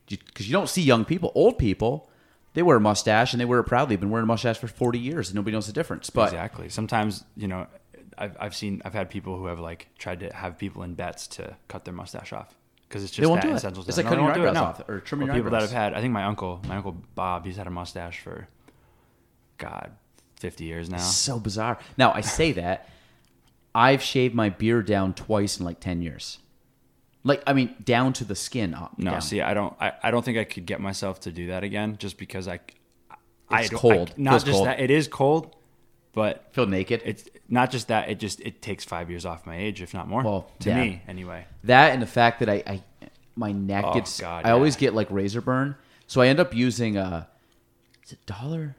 like 0.10 0.26
because 0.26 0.48
you, 0.48 0.54
don't 0.54 0.68
see 0.68 0.82
young 0.82 1.06
people, 1.06 1.32
old 1.36 1.60
people, 1.60 2.10
they 2.56 2.64
wear 2.64 2.78
a 2.78 2.82
mustache 2.82 3.32
and 3.32 3.40
they 3.40 3.46
wear 3.46 3.60
it 3.60 3.66
proudly. 3.66 3.96
They've 3.96 4.00
been 4.02 4.10
wearing 4.10 4.24
a 4.24 4.28
mustache 4.28 4.58
for 4.58 4.68
forty 4.68 4.98
years 5.00 5.30
and 5.30 5.36
nobody 5.36 5.54
knows 5.54 5.68
the 5.68 5.74
difference. 5.74 6.10
But 6.10 6.30
exactly. 6.34 6.68
Sometimes 6.70 7.24
you 7.38 7.48
know, 7.48 7.68
I've 8.20 8.38
I've 8.40 8.56
seen 8.56 8.82
I've 8.86 8.94
had 8.94 9.10
people 9.10 9.38
who 9.38 9.46
have 9.48 9.60
like 9.60 9.88
tried 9.98 10.20
to 10.20 10.32
have 10.34 10.58
people 10.58 10.84
in 10.84 10.94
bets 10.94 11.26
to 11.28 11.56
cut 11.68 11.86
their 11.86 11.94
mustache 11.94 12.34
off 12.34 12.54
because 12.88 13.04
it's 13.04 13.12
just 13.14 13.22
They 13.22 13.28
won't 13.28 13.42
that 13.42 13.48
do 13.48 13.54
it. 13.54 13.58
essential. 13.58 13.84
It's 13.88 13.98
like 13.98 14.06
them. 14.06 14.10
cutting 14.16 14.26
No, 14.26 14.28
your 14.28 14.34
they 14.36 14.42
won't 14.42 14.54
do 14.56 14.60
it, 14.60 14.62
eyebrows 14.64 14.80
off 14.82 14.90
or 14.90 15.00
trimming 15.00 15.30
Or 15.30 15.34
your 15.34 15.44
people 15.44 15.52
that 15.52 15.58
eyebrows. 15.58 15.72
have 15.72 15.94
had. 15.94 15.98
I 15.98 16.02
think 16.02 16.14
my 16.14 16.26
uncle, 16.26 16.62
my 16.68 16.76
uncle 16.78 16.98
Bob, 17.16 17.46
he's 17.46 17.56
had 17.58 17.66
a 17.68 17.72
mustache 17.72 18.20
for 18.20 18.48
God, 19.58 19.92
fifty 20.36 20.66
years 20.66 20.90
now. 20.90 20.98
so 20.98 21.40
bizarre. 21.40 21.80
Now 21.98 22.12
I 22.14 22.22
say 22.22 22.52
that 22.54 22.88
I've 23.76 24.02
shaved 24.02 24.34
my 24.36 24.50
beard 24.50 24.86
down 24.86 25.14
twice 25.14 25.60
in 25.60 25.66
like 25.66 25.80
ten 25.80 26.02
years. 26.02 26.40
Like 27.24 27.44
I 27.46 27.54
mean, 27.54 27.76
down 27.84 28.14
to 28.14 28.24
the 28.24 28.36
skin. 28.36 28.74
Up, 28.74 28.98
No, 28.98 29.12
down. 29.12 29.22
see, 29.22 29.42
I 29.42 29.54
don't. 29.54 29.76
I, 29.80 29.92
I 30.04 30.12
don't 30.12 30.24
think 30.24 30.38
I 30.38 30.46
could 30.46 30.66
get 30.66 30.80
myself 30.80 31.20
to 31.22 31.32
do 31.32 31.48
that 31.48 31.64
again, 31.64 31.98
just 31.98 32.18
because 32.18 32.48
I. 32.48 32.60
I 33.50 33.62
It's 33.62 33.70
don't- 33.72 33.80
cold. 33.80 34.14
I, 34.18 34.22
not 34.22 34.30
Feels 34.32 34.44
just 34.44 34.56
cold. 34.56 34.68
that 34.68 34.80
it 34.80 34.90
is 34.92 35.08
cold, 35.08 35.56
but 36.14 36.48
feel 36.52 36.66
naked. 36.66 37.02
it's 37.06 37.26
not 37.48 37.72
just 37.72 37.88
that. 37.90 38.10
It 38.10 38.20
just 38.20 38.40
it 38.42 38.62
takes 38.62 38.84
five 38.86 39.10
years 39.10 39.26
off 39.26 39.46
my 39.46 39.58
age, 39.58 39.82
if 39.82 39.94
not 39.94 40.08
more. 40.08 40.24
Well, 40.24 40.52
to 40.60 40.70
yeah. 40.70 40.82
me 40.82 41.02
anyway. 41.08 41.46
That 41.64 41.94
and 41.94 42.02
the 42.02 42.08
fact 42.08 42.40
that 42.40 42.50
I, 42.50 42.64
I 42.66 42.84
my 43.36 43.52
neck 43.52 43.86
Oh, 43.88 43.94
gets 43.94 44.20
God, 44.20 44.46
I 44.46 44.52
always 44.52 44.76
get 44.76 44.94
like 44.94 45.10
razor 45.12 45.42
burn. 45.42 45.76
So 46.08 46.22
I 46.22 46.28
end 46.28 46.40
up 46.40 46.54
using 46.54 46.98
a. 46.98 47.28
is 48.04 48.14
it 48.14 48.26
dollar? 48.26 48.76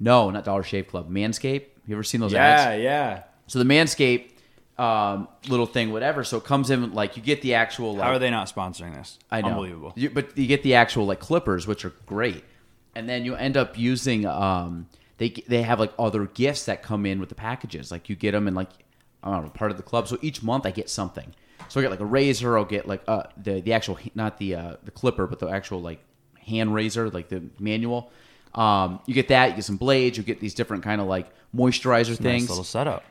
No, 0.00 0.30
not 0.30 0.44
Dollar 0.44 0.62
Shave 0.62 0.88
Club. 0.88 1.10
Manscaped. 1.10 1.66
You 1.86 1.94
ever 1.94 2.02
seen 2.02 2.20
those 2.20 2.32
Yeah, 2.32 2.44
ads? 2.44 2.78
yeah. 2.78 2.82
Yeah. 2.82 3.22
So 3.46 3.58
the 3.58 3.64
Manscaped 3.64 4.30
um, 4.78 5.28
little 5.48 5.66
thing, 5.66 5.92
whatever. 5.92 6.24
So 6.24 6.38
it 6.38 6.44
comes 6.44 6.70
in 6.70 6.92
like 6.92 7.16
you 7.16 7.22
get 7.22 7.42
the 7.42 7.54
actual 7.54 7.94
like 7.94 8.02
How 8.04 8.12
are 8.12 8.18
they 8.18 8.30
not 8.30 8.52
sponsoring 8.52 8.94
this? 8.94 9.18
I 9.30 9.42
know. 9.42 9.48
Unbelievable. 9.48 9.92
You, 9.96 10.10
but 10.10 10.36
you 10.36 10.46
get 10.46 10.62
the 10.62 10.74
actual 10.74 11.04
like 11.06 11.20
clippers, 11.20 11.66
which 11.66 11.84
are 11.84 11.92
great, 12.06 12.42
and 12.94 13.08
then 13.08 13.24
you 13.24 13.34
end 13.34 13.56
up 13.56 13.78
using. 13.78 14.26
Um, 14.26 14.88
they 15.22 15.30
they 15.46 15.62
have 15.62 15.78
like 15.78 15.92
other 15.98 16.26
gifts 16.26 16.64
that 16.64 16.82
come 16.82 17.06
in 17.06 17.20
with 17.20 17.28
the 17.28 17.34
packages. 17.34 17.90
Like 17.90 18.08
you 18.08 18.16
get 18.16 18.32
them 18.32 18.46
and 18.48 18.56
like 18.56 18.70
I 19.22 19.30
don't 19.32 19.44
know 19.44 19.50
part 19.50 19.70
of 19.70 19.76
the 19.76 19.82
club. 19.82 20.08
So 20.08 20.18
each 20.20 20.42
month 20.42 20.66
I 20.66 20.70
get 20.72 20.90
something. 20.90 21.32
So 21.68 21.78
I 21.80 21.82
get 21.84 21.90
like 21.90 22.00
a 22.00 22.04
razor. 22.04 22.58
I'll 22.58 22.64
get 22.64 22.86
like 22.88 23.02
uh 23.06 23.24
the 23.36 23.60
the 23.60 23.72
actual 23.72 23.98
not 24.14 24.38
the 24.38 24.56
uh 24.56 24.76
the 24.82 24.90
clipper, 24.90 25.26
but 25.26 25.38
the 25.38 25.46
actual 25.48 25.80
like 25.80 26.00
hand 26.40 26.74
razor, 26.74 27.08
like 27.10 27.28
the 27.28 27.42
manual. 27.58 28.10
Um, 28.54 29.00
you 29.06 29.14
get 29.14 29.28
that. 29.28 29.50
You 29.50 29.54
get 29.56 29.64
some 29.64 29.76
blades. 29.78 30.18
You 30.18 30.24
get 30.24 30.40
these 30.40 30.54
different 30.54 30.82
kind 30.82 31.00
of 31.00 31.06
like 31.06 31.30
moisturizer 31.56 32.08
Nice 32.10 32.18
things. 32.18 32.48
little 32.48 32.64
setup. 32.64 33.04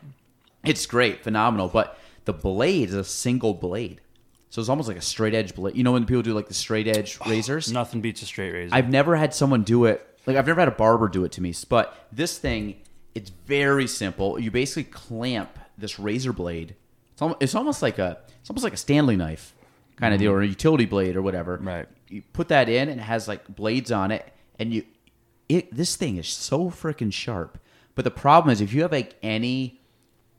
It's 0.64 0.86
great, 0.86 1.24
phenomenal. 1.24 1.68
But 1.70 1.98
the 2.26 2.34
blade 2.34 2.90
is 2.90 2.96
a 2.96 3.04
single 3.04 3.54
blade. 3.54 4.02
So 4.50 4.60
it's 4.60 4.70
almost 4.70 4.90
like 4.90 4.98
a 4.98 5.02
straight 5.02 5.34
edge 5.34 5.56
blade. 5.56 5.76
You 5.78 5.84
know 5.84 5.94
when 5.94 6.06
people 6.06 6.22
do 6.24 6.34
like 6.34 6.50
the 6.50 6.54
straight 6.54 6.88
edge 6.88 7.18
razors? 7.26 7.72
Nothing 7.72 8.02
beats 8.02 8.22
a 8.22 8.26
straight 8.26 8.52
razor. 8.52 8.76
I've 8.76 8.90
never 8.90 9.16
had 9.16 9.34
someone 9.34 9.64
do 9.64 9.86
it. 9.86 10.06
Like 10.26 10.38
I've 10.38 10.48
never 10.48 10.60
had 10.60 10.68
a 10.68 10.72
barber 10.72 11.08
do 11.08 11.24
it 11.24 11.32
to 11.34 11.42
me. 11.42 11.54
But 11.68 12.08
this 12.12 12.38
thing, 12.38 12.82
it's 13.16 13.30
very 13.30 13.88
simple. 13.88 14.40
You 14.40 14.52
basically 14.52 14.86
clamp 14.86 15.58
this 15.78 16.00
razor 16.00 16.34
blade 16.34 16.76
It's 17.14 17.22
almost, 17.22 17.42
it's 17.42 17.56
almost 17.56 17.82
like 17.82 18.00
a 18.00 18.20
it's 18.40 18.50
almost 18.50 18.64
like 18.64 18.74
a 18.74 18.78
Stanley 18.78 19.16
knife 19.16 19.54
kind 19.96 20.14
of 20.14 20.20
deal 20.20 20.32
mm-hmm. 20.32 20.40
or 20.40 20.44
a 20.44 20.48
utility 20.48 20.86
blade 20.86 21.16
or 21.16 21.22
whatever. 21.22 21.58
Right. 21.58 21.88
You 22.08 22.24
put 22.34 22.50
that 22.50 22.70
in 22.70 22.90
and 22.90 23.00
it 23.00 23.04
has 23.04 23.28
like 23.28 23.48
blades 23.56 23.92
on 23.92 24.12
it, 24.12 24.32
and 24.60 24.74
you 24.74 24.84
it 25.50 25.74
this 25.76 25.96
thing 25.96 26.18
is 26.18 26.28
so 26.28 26.70
freaking 26.70 27.12
sharp. 27.12 27.58
But 27.96 28.06
the 28.06 28.12
problem 28.12 28.52
is 28.52 28.62
if 28.62 28.74
you 28.74 28.84
have 28.84 28.92
like 28.92 29.16
any 29.22 29.82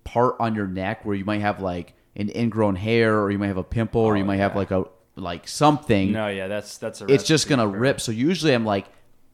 part 0.05 0.37
on 0.41 0.55
your 0.55 0.67
neck 0.67 1.05
where 1.05 1.15
you 1.15 1.25
might 1.25 1.41
have 1.41 1.61
like 1.61 1.95
an 2.17 2.31
ingrown 2.35 2.77
hair 2.77 3.21
or 3.21 3.31
you 3.31 3.39
might 3.39 3.49
have 3.49 3.57
a 3.57 3.65
pimple 3.65 4.03
or 4.03 4.15
oh, 4.15 4.17
you 4.17 4.25
Oh, 4.25 4.27
might 4.27 4.39
have 4.39 4.57
like 4.57 4.71
a 4.71 4.85
like 5.15 5.47
something 5.47 6.13
No, 6.13 6.29
yeah, 6.29 6.49
that's 6.49 6.79
that's 6.79 7.01
a 7.01 7.07
it's 7.07 7.25
just 7.25 7.49
gonna 7.49 7.67
rip. 7.67 8.01
So 8.01 8.13
usually 8.13 8.55
I'm 8.55 8.65
like, 8.65 8.87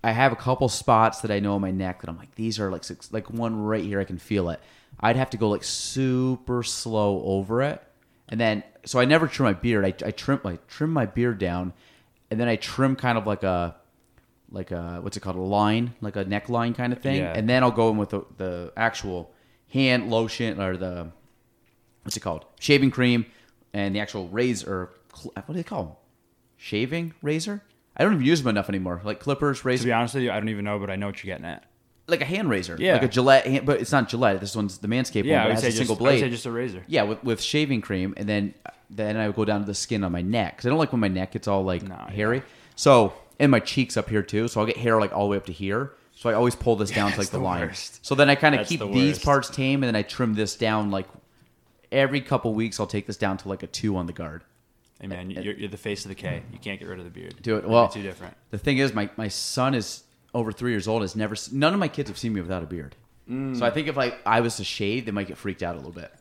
I 0.03 0.13
have 0.13 0.33
a 0.33 0.37
couple 0.37 0.69
spots 0.69 1.21
that 1.23 1.31
I 1.31 1.41
know 1.41 1.57
in 1.57 1.63
my 1.63 1.71
neck 1.73 2.01
that 2.03 2.09
I'm 2.11 2.17
like, 2.17 2.35
these 2.37 2.61
are 2.61 2.71
like 2.71 2.85
six, 2.85 3.13
like 3.13 3.31
one 3.31 3.61
right 3.61 3.83
here. 3.83 4.01
I 4.01 4.05
can 4.05 4.19
feel 4.19 4.49
it. 4.51 4.61
I'd 5.01 5.17
have 5.17 5.31
to 5.31 5.37
go 5.37 5.49
like 5.49 5.65
super 5.65 6.63
slow 6.63 7.23
over 7.25 7.63
it, 7.63 7.83
and 8.29 8.41
then 8.41 8.63
so 8.85 9.01
I 9.01 9.05
never 9.05 9.27
trim 9.27 9.45
my 9.47 9.53
beard. 9.53 9.85
I, 9.85 9.89
I 10.07 10.11
trim 10.13 10.41
I 10.45 10.59
trim 10.69 10.93
my 10.93 11.07
beard 11.07 11.39
down, 11.39 11.73
and 12.31 12.39
then 12.41 12.49
I 12.49 12.57
trim 12.57 12.97
kind 12.97 13.19
of 13.19 13.27
like 13.27 13.43
a 13.43 13.77
like 14.51 14.71
a 14.71 15.01
what's 15.03 15.17
it 15.17 15.21
called 15.21 15.37
a 15.37 15.41
line 15.41 15.95
like 16.01 16.17
a 16.17 16.25
neckline 16.25 16.75
kind 16.75 16.93
of 16.93 17.01
thing, 17.01 17.17
Yeah. 17.17 17.35
and 17.37 17.49
then 17.49 17.63
I'll 17.63 17.71
go 17.71 17.91
in 17.91 17.97
with 17.99 18.11
the, 18.11 18.23
the 18.39 18.73
actual 18.77 19.31
hand 19.69 20.09
lotion 20.11 20.59
or 20.61 20.77
the 20.77 21.11
what's 22.03 22.17
it 22.17 22.21
called 22.21 22.47
shaving 22.59 22.91
cream 22.91 23.27
and 23.75 23.95
the 23.95 24.01
actual 24.01 24.27
razor 24.29 24.91
what 25.23 25.47
do 25.49 25.53
they 25.53 25.63
call 25.63 25.83
them? 25.85 25.93
shaving 26.57 27.13
razor 27.21 27.63
i 27.99 28.05
don't 28.05 28.15
even 28.15 28.25
use 28.27 28.43
them 28.43 28.49
enough 28.51 28.69
anymore 28.69 29.01
like 29.05 29.21
clippers 29.21 29.65
razor. 29.65 29.83
To 29.83 29.87
be 29.89 29.93
honest 29.93 30.15
with 30.15 30.23
you, 30.25 30.31
I 30.31 30.39
don't 30.41 30.49
even 30.49 30.65
know, 30.65 30.79
but 30.79 30.91
I 30.91 30.97
know 30.97 31.07
what 31.07 31.23
you're 31.23 31.33
getting 31.35 31.47
at. 31.47 31.65
like 32.07 32.21
a 32.21 32.25
hand 32.25 32.49
razor 32.49 32.77
Yeah. 32.79 32.95
like 32.95 33.03
a 33.03 33.09
gillette 33.09 33.47
hand, 33.47 33.67
but 33.67 33.81
it's 33.81 33.93
not 33.93 34.09
gillette 34.09 34.41
this 34.41 34.55
one's 34.57 34.79
the 34.79 34.89
manscaped 34.89 35.25
Yeah, 35.25 35.43
one 35.45 35.53
I 35.53 35.55
but 35.55 35.59
it 35.59 35.65
has 35.65 35.65
a 35.65 35.67
just 35.67 35.77
single 35.79 35.95
I 35.97 35.99
would 35.99 36.05
blade 36.11 36.21
say 36.21 36.31
just 36.31 36.47
a 36.47 36.51
razor. 36.51 36.85
yeah 36.87 37.03
with, 37.03 37.23
with 37.25 37.41
shaving 37.43 37.81
cream 37.81 38.15
and 38.17 38.29
then 38.29 38.55
then 38.91 39.17
i 39.19 39.27
would 39.27 39.37
go 39.37 39.45
down 39.45 39.61
to 39.61 39.67
the 39.67 39.75
skin 39.75 40.03
on 40.05 40.13
my 40.13 40.23
neck 40.23 40.57
because 40.57 40.67
i 40.67 40.69
don't 40.71 40.79
like 40.79 40.93
when 40.93 41.01
my 41.01 41.09
neck 41.09 41.33
gets 41.33 41.47
all 41.47 41.63
like 41.65 41.83
No, 41.83 41.95
yeah. 41.95 42.11
hairy 42.11 42.43
so 42.77 43.13
and 43.39 43.51
my 43.51 43.61
cheeks 43.61 43.97
up 43.99 44.09
here 44.09 44.23
too 44.23 44.49
so 44.49 44.61
i'll 44.61 44.67
get 44.67 44.79
hair 44.79 44.99
like 44.99 45.13
all 45.13 45.25
the 45.27 45.33
way 45.33 45.37
up 45.37 45.45
to 45.47 45.53
here 45.53 45.93
so 46.15 46.31
i 46.31 46.33
always 46.33 46.55
pull 46.57 46.77
this 46.77 46.91
down 46.99 47.13
to 47.13 47.19
like 47.19 47.29
the, 47.29 47.37
the 47.39 47.45
line 47.45 47.61
worst. 47.67 48.05
so 48.07 48.15
then 48.15 48.31
i 48.31 48.35
kind 48.35 48.55
of 48.55 48.67
keep 48.67 48.81
the 48.81 48.87
these 48.87 49.19
parts 49.19 49.51
tame 49.51 49.83
and 49.83 49.89
then 49.89 49.97
i 49.97 50.01
trim 50.03 50.33
this 50.35 50.57
down 50.57 50.91
like 50.91 51.07
every 51.93 52.21
couple 52.23 52.55
weeks 52.55 52.81
i'll 52.81 52.87
take 52.87 53.07
this 53.07 53.17
down 53.19 53.37
to 53.37 53.49
like 53.49 53.63
a 53.63 53.67
two 53.67 53.97
on 53.97 54.07
the 54.07 54.13
guard 54.13 54.43
Hey 55.01 55.07
man, 55.07 55.31
you're, 55.31 55.55
you're 55.55 55.69
the 55.69 55.77
face 55.77 56.05
of 56.05 56.09
the 56.09 56.15
K. 56.15 56.43
You 56.53 56.59
can't 56.59 56.81
get 56.81 56.89
rid 56.89 56.99
of 56.99 57.05
the 57.05 57.11
beard. 57.11 57.37
Do 57.41 57.57
it. 57.57 57.69
Well, 57.69 57.89
too 57.89 58.03
different. 58.03 58.35
The 58.51 58.59
thing 58.59 58.79
is, 58.79 58.93
my, 58.93 59.09
my 59.17 59.29
son 59.29 59.75
is 59.75 60.03
over 60.35 60.51
three 60.51 60.73
years 60.73 60.89
old. 60.89 61.03
Has 61.03 61.15
never. 61.15 61.37
None 61.53 61.73
of 61.73 61.79
my 61.79 61.89
kids 61.89 62.09
have 62.09 62.19
seen 62.19 62.33
me 62.33 62.41
without 62.41 62.63
a 62.63 62.67
beard. 62.67 62.97
Mm. 63.31 63.57
So 63.59 63.65
I 63.65 63.71
think 63.71 63.89
if 63.89 63.97
like 63.97 64.19
I 64.27 64.41
was 64.41 64.57
to 64.57 64.65
shave, 64.65 65.05
they 65.07 65.13
might 65.13 65.29
get 65.29 65.37
freaked 65.37 65.63
out 65.63 65.75
a 65.75 65.79
little 65.79 65.93
bit. 65.93 66.13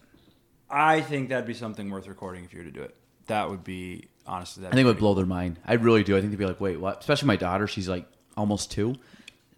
I 0.70 1.02
think 1.02 1.30
that'd 1.30 1.48
be 1.48 1.54
something 1.54 1.90
worth 1.90 2.08
recording 2.08 2.44
if 2.44 2.54
you 2.54 2.60
were 2.60 2.66
to 2.66 2.72
do 2.72 2.82
it. 2.82 2.96
That 3.28 3.50
would 3.50 3.64
be 3.64 4.10
honestly. 4.26 4.66
I 4.66 4.70
think 4.70 4.82
it 4.82 4.86
would 4.86 5.00
blow 5.00 5.14
their 5.14 5.26
mind. 5.26 5.60
I 5.66 5.74
really 5.74 6.04
do. 6.04 6.16
I 6.16 6.20
think 6.20 6.32
they'd 6.32 6.40
be 6.40 6.46
like, 6.46 6.62
"Wait, 6.62 6.80
what?" 6.80 7.00
Especially 7.00 7.28
my 7.28 7.36
daughter. 7.36 7.68
She's 7.68 7.90
like 7.90 8.06
almost 8.36 8.72
two. 8.72 8.96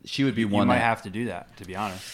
She 0.06 0.24
would 0.24 0.36
be 0.36 0.42
You 0.42 0.48
one. 0.48 0.68
might 0.68 0.76
that, 0.76 0.84
have 0.84 1.02
to 1.04 1.10
do 1.10 1.26
that. 1.26 1.58
To 1.58 1.66
be 1.66 1.76
honest, 1.76 2.08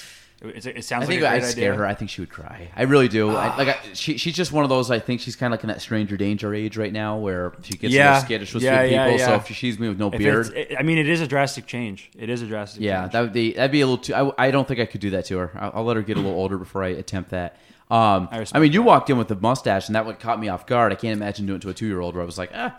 it, 0.50 0.66
it 0.66 0.86
sounds 0.86 1.04
I 1.04 1.08
think 1.08 1.22
like 1.22 1.32
a 1.32 1.36
I'd 1.36 1.40
great 1.42 1.52
scare 1.52 1.72
idea. 1.74 1.80
her. 1.80 1.86
I 1.88 1.94
think 1.94 2.10
she 2.12 2.22
would 2.22 2.30
cry. 2.30 2.70
I 2.76 2.84
really 2.84 3.08
do. 3.08 3.30
I, 3.32 3.56
like 3.58 3.68
I, 3.70 3.78
she, 3.94 4.18
she's 4.18 4.36
just 4.36 4.52
one 4.52 4.64
of 4.64 4.70
those. 4.70 4.92
I 4.92 5.00
think 5.00 5.22
she's 5.22 5.36
kind 5.36 5.54
of 5.54 5.58
like 5.60 5.64
in 5.64 5.68
that 5.70 5.82
stranger 5.82 6.18
danger 6.18 6.54
age 6.54 6.78
right 6.78 6.94
now, 6.94 7.18
where 7.18 7.54
she 7.64 7.74
gets 7.78 7.94
a 7.94 7.98
Yeah. 7.98 8.10
little 8.14 8.26
skittish 8.26 8.54
with 8.54 8.64
Yeah, 8.64 8.84
people. 8.84 9.18
yeah, 9.18 9.26
So 9.26 9.34
if 9.36 9.48
she 9.48 9.54
sees 9.54 9.80
me 9.80 9.88
with 9.90 9.98
no 10.00 10.10
If 10.12 10.18
beard, 10.20 10.48
it- 10.56 10.76
I 10.80 10.84
mean, 10.84 10.98
it 10.98 11.08
is 11.10 11.22
a 11.22 11.28
drastic 11.28 11.66
change. 11.66 12.10
It 12.18 12.30
is 12.30 12.42
a 12.42 12.46
drastic. 12.48 12.82
Yeah, 12.82 13.02
change. 13.02 13.12
that 13.14 13.22
would 13.22 13.34
be 13.34 13.54
that'd 13.54 13.72
be 13.72 13.82
a 13.82 13.88
little 13.88 14.04
too. 14.04 14.14
I, 14.14 14.48
I 14.48 14.52
don't 14.52 14.68
think 14.68 14.80
I 14.80 14.86
could 14.86 15.02
do 15.02 15.10
that 15.12 15.26
to 15.26 15.38
her. 15.38 15.52
I'll, 15.56 15.72
I'll 15.76 15.84
let 15.86 15.96
her 15.96 16.04
get 16.04 16.18
a 16.18 16.20
little 16.20 16.38
older 16.38 16.58
before 16.58 16.84
I 16.84 16.90
attempt 16.90 17.32
that. 17.32 17.58
Um, 17.92 18.30
I 18.32 18.46
I, 18.54 18.60
mean, 18.60 18.74
you 18.74 18.82
walked 18.82 19.12
in 19.12 19.18
with 19.20 19.30
a 19.30 19.36
mustache, 19.36 19.88
and 19.90 19.96
that 19.96 20.06
would 20.08 20.20
caught 20.20 20.40
me 20.40 20.50
off 20.50 20.66
guard. 20.66 20.92
I 20.92 20.96
can't 20.96 21.16
imagine 21.16 21.46
doing 21.46 21.58
it 21.58 21.62
to 21.62 21.70
a 21.70 21.74
two 21.74 21.86
year 21.86 22.00
old 22.00 22.16
where 22.16 22.24
I 22.24 22.26
was 22.26 22.38
like, 22.38 22.50
ah, 22.56 22.76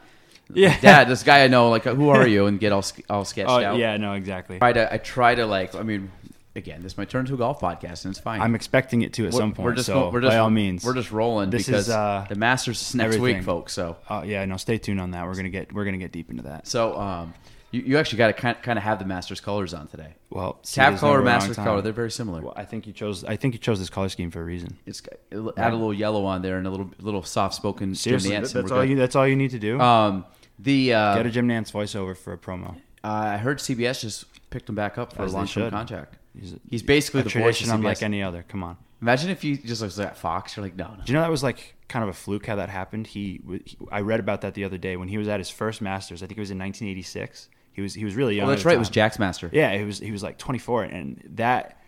yeah, 0.52 0.76
Dad, 0.80 1.08
this 1.08 1.23
guy 1.23 1.44
I 1.44 1.46
know, 1.49 1.70
like, 1.70 1.85
who 1.85 2.08
are 2.08 2.26
you? 2.26 2.46
And 2.46 2.58
get 2.58 2.73
all 2.73 2.85
all 3.08 3.25
sketched 3.32 3.49
Oh 3.49 3.62
out. 3.62 3.78
yeah, 3.78 3.96
no, 3.99 4.14
exactly. 4.14 4.58
Try 4.58 4.73
to, 4.73 4.92
I 4.92 4.99
try 4.99 5.35
to 5.37 5.46
like. 5.46 5.75
I 5.76 5.82
mean, 5.85 6.11
again, 6.57 6.83
this 6.83 6.97
might 6.99 7.09
turn 7.11 7.21
into 7.21 7.35
a 7.35 7.37
golf 7.39 7.61
podcast, 7.61 8.05
and 8.05 8.13
it's 8.13 8.21
fine. 8.21 8.41
I'm 8.41 8.55
expecting 8.55 9.03
it 9.03 9.13
to 9.15 9.27
at 9.27 9.33
We're- 9.33 9.41
some 9.43 9.53
point. 9.53 9.65
We're 9.67 9.75
just, 9.75 9.87
so 9.87 10.11
we're 10.11 10.21
just 10.21 10.33
by 10.33 10.39
all 10.39 10.51
means, 10.51 10.85
we're 10.85 10.95
just 10.95 11.13
rolling 11.13 11.51
This 11.51 11.63
is, 11.63 11.67
because 11.67 11.91
uh, 11.91 12.27
the 12.29 12.35
Masters 12.37 12.81
is 12.83 12.95
next 12.95 13.11
week, 13.13 13.17
everything. 13.19 13.43
folks. 13.43 13.73
So, 13.73 13.97
Uh, 14.09 14.23
yeah, 14.27 14.45
no, 14.45 14.57
stay 14.57 14.79
tuned 14.79 15.01
on 15.01 15.13
that. 15.13 15.27
We're 15.27 15.35
gonna 15.37 15.51
get 15.51 15.73
we're 15.73 15.85
gonna 15.85 15.99
get 15.99 16.13
deep 16.13 16.31
into 16.31 16.43
that. 16.45 16.67
so 16.67 16.99
um, 16.99 17.35
you, 17.73 17.83
you 17.83 17.99
actually 17.99 18.19
got 18.19 18.29
to 18.29 18.33
kind 18.33 18.57
kind 18.63 18.79
of 18.79 18.85
have 18.85 18.99
the 19.01 19.05
Masters 19.05 19.41
colors 19.41 19.75
on 19.75 19.89
today. 19.89 20.15
Well, 20.31 20.59
see, 20.63 20.77
Tab 20.81 20.93
there's 20.93 21.01
color, 21.01 21.13
never 21.15 21.23
a 21.23 21.25
wrong 21.27 21.35
Masters 21.41 21.57
color, 21.57 21.83
they're 21.83 21.93
very 21.93 22.11
similar. 22.13 22.41
Well, 22.41 22.55
I 22.57 22.65
think 22.65 22.87
you 22.87 22.93
chose. 22.93 23.25
I 23.25 23.37
think 23.37 23.55
you 23.55 23.59
chose 23.61 23.79
this 23.81 23.91
color 23.91 24.09
scheme 24.09 24.31
for 24.31 24.41
a 24.41 24.45
reason. 24.45 24.77
It's 24.87 25.03
it'll 25.31 25.53
add 25.57 25.73
a 25.73 25.77
little 25.77 25.93
yellow 25.93 26.25
on 26.25 26.43
there 26.43 26.59
and 26.59 26.67
a 26.67 26.71
little 26.71 26.91
little 27.01 27.23
soft 27.23 27.55
spoken. 27.55 27.95
Seriously, 27.95 28.31
Nantz, 28.31 28.53
that's 28.53 28.71
all 28.71 28.79
we're 28.79 28.85
you. 28.85 28.97
That's 28.97 29.17
all 29.17 29.27
you 29.27 29.37
need 29.37 29.51
to 29.51 29.59
do. 29.59 29.81
Um, 29.81 30.25
the 30.59 30.95
uh, 30.95 31.17
get 31.17 31.27
a 31.27 31.31
Jim 31.31 31.49
Nantz 31.49 31.73
voiceover 31.73 32.17
for 32.17 32.33
a 32.33 32.39
promo. 32.39 32.77
uh, 33.05 33.09
I 33.09 33.37
heard 33.37 33.59
CBS 33.59 34.01
just 34.01 34.25
picked 34.51 34.69
him 34.69 34.75
back 34.77 34.97
up 34.97 35.13
for 35.13 35.23
As 35.25 35.33
a 35.33 35.37
long 35.37 35.47
term 35.47 35.71
contract. 35.71 36.17
He's, 36.38 36.55
He's 36.71 36.83
basically 36.83 37.21
a 37.21 37.25
the 37.25 37.31
voice 37.31 37.59
tradition 37.59 37.71
of 37.71 37.76
unlike 37.76 37.99
CBS. 37.99 38.02
any 38.02 38.23
other. 38.23 38.45
Come 38.49 38.62
on. 38.62 38.76
Imagine 39.02 39.31
if 39.31 39.45
you 39.45 39.57
just 39.57 39.83
was 39.83 40.00
at 40.00 40.16
Fox. 40.16 40.57
You're 40.57 40.64
like, 40.64 40.76
no, 40.76 40.88
no. 40.88 41.05
Do 41.05 41.12
you 41.12 41.14
know 41.14 41.23
that 41.23 41.31
was 41.31 41.43
like 41.43 41.75
kind 41.88 42.02
of 42.02 42.09
a 42.09 42.14
fluke 42.14 42.47
how 42.47 42.57
that 42.57 42.71
happened? 42.71 43.07
He, 43.07 43.40
he 43.64 43.76
I 43.90 44.00
read 44.00 44.21
about 44.21 44.40
that 44.40 44.55
the 44.55 44.64
other 44.64 44.78
day 44.78 44.97
when 44.97 45.09
he 45.09 45.19
was 45.19 45.28
at 45.28 45.38
his 45.38 45.50
first 45.50 45.81
Masters. 45.81 46.23
I 46.23 46.26
think 46.26 46.38
it 46.38 46.40
was 46.40 46.50
in 46.50 46.59
1986. 46.59 47.49
He 47.73 47.83
was 47.83 47.93
he 47.93 48.05
was 48.05 48.14
really 48.14 48.37
oh, 48.37 48.38
young. 48.38 48.47
Oh, 48.47 48.50
that's 48.50 48.64
right. 48.64 48.75
It 48.75 48.78
was. 48.78 48.88
Jack's 48.88 49.19
Master. 49.19 49.50
Yeah, 49.52 49.76
he 49.76 49.85
was 49.85 49.99
he 49.99 50.11
was 50.11 50.23
like 50.23 50.38
24, 50.38 50.85
and 50.85 51.23
that. 51.35 51.78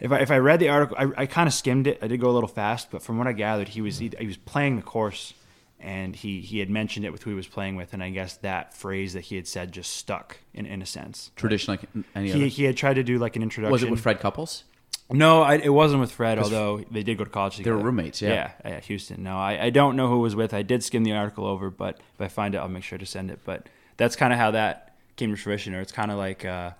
If 0.00 0.12
I, 0.12 0.20
if 0.20 0.30
I 0.30 0.38
read 0.38 0.60
the 0.60 0.68
article, 0.68 0.96
I, 0.96 1.22
I 1.22 1.26
kind 1.26 1.48
of 1.48 1.54
skimmed 1.54 1.88
it. 1.88 1.98
I 2.00 2.06
did 2.06 2.20
go 2.20 2.30
a 2.30 2.30
little 2.30 2.48
fast, 2.48 2.92
but 2.92 3.02
from 3.02 3.18
what 3.18 3.26
I 3.26 3.32
gathered, 3.32 3.68
he 3.68 3.80
was 3.80 3.98
he, 3.98 4.12
he 4.16 4.26
was 4.26 4.36
playing 4.36 4.76
the 4.76 4.82
course, 4.82 5.34
and 5.80 6.14
he 6.16 6.40
he 6.40 6.58
had 6.58 6.70
mentioned 6.70 7.06
it 7.06 7.10
with 7.10 7.22
who 7.22 7.30
he 7.30 7.36
was 7.36 7.46
playing 7.46 7.76
with, 7.76 7.92
and 7.92 8.02
I 8.02 8.10
guess 8.10 8.36
that 8.38 8.74
phrase 8.74 9.12
that 9.12 9.22
he 9.22 9.36
had 9.36 9.46
said 9.46 9.72
just 9.72 9.96
stuck 9.96 10.38
in 10.54 10.66
in 10.66 10.82
a 10.82 10.86
sense. 10.86 11.30
Tradition 11.36 11.72
like 11.72 11.82
any 12.14 12.28
He 12.28 12.32
other. 12.34 12.46
he 12.46 12.64
had 12.64 12.76
tried 12.76 12.94
to 12.94 13.02
do 13.02 13.18
like 13.18 13.36
an 13.36 13.42
introduction. 13.42 13.72
Was 13.72 13.82
it 13.82 13.90
with 13.90 14.00
Fred 14.00 14.20
Couples? 14.20 14.64
No, 15.10 15.40
I, 15.42 15.54
it 15.54 15.70
wasn't 15.72 16.00
with 16.00 16.12
Fred. 16.12 16.38
Although 16.38 16.84
they 16.90 17.02
did 17.02 17.16
go 17.16 17.24
to 17.24 17.30
college 17.30 17.56
together. 17.56 17.76
They 17.76 17.82
were 17.82 17.86
roommates, 17.86 18.20
yeah. 18.20 18.28
yeah, 18.64 18.70
yeah, 18.72 18.80
Houston. 18.80 19.22
No, 19.22 19.38
I, 19.38 19.64
I 19.64 19.70
don't 19.70 19.96
know 19.96 20.06
who 20.08 20.16
it 20.16 20.22
was 20.22 20.36
with. 20.36 20.52
I 20.52 20.60
did 20.62 20.84
skim 20.84 21.02
the 21.02 21.12
article 21.12 21.46
over, 21.46 21.70
but 21.70 21.98
if 22.14 22.20
I 22.20 22.28
find 22.28 22.54
it, 22.54 22.58
I'll 22.58 22.68
make 22.68 22.82
sure 22.82 22.98
to 22.98 23.06
send 23.06 23.30
it. 23.30 23.40
But 23.44 23.68
that's 23.96 24.16
kind 24.16 24.34
of 24.34 24.38
how 24.38 24.50
that 24.50 24.96
came 25.16 25.30
to 25.34 25.40
fruition. 25.40 25.74
Or 25.74 25.80
it's 25.80 25.92
kind 25.92 26.10
of 26.10 26.18
like 26.18 26.44
uh, 26.44 26.72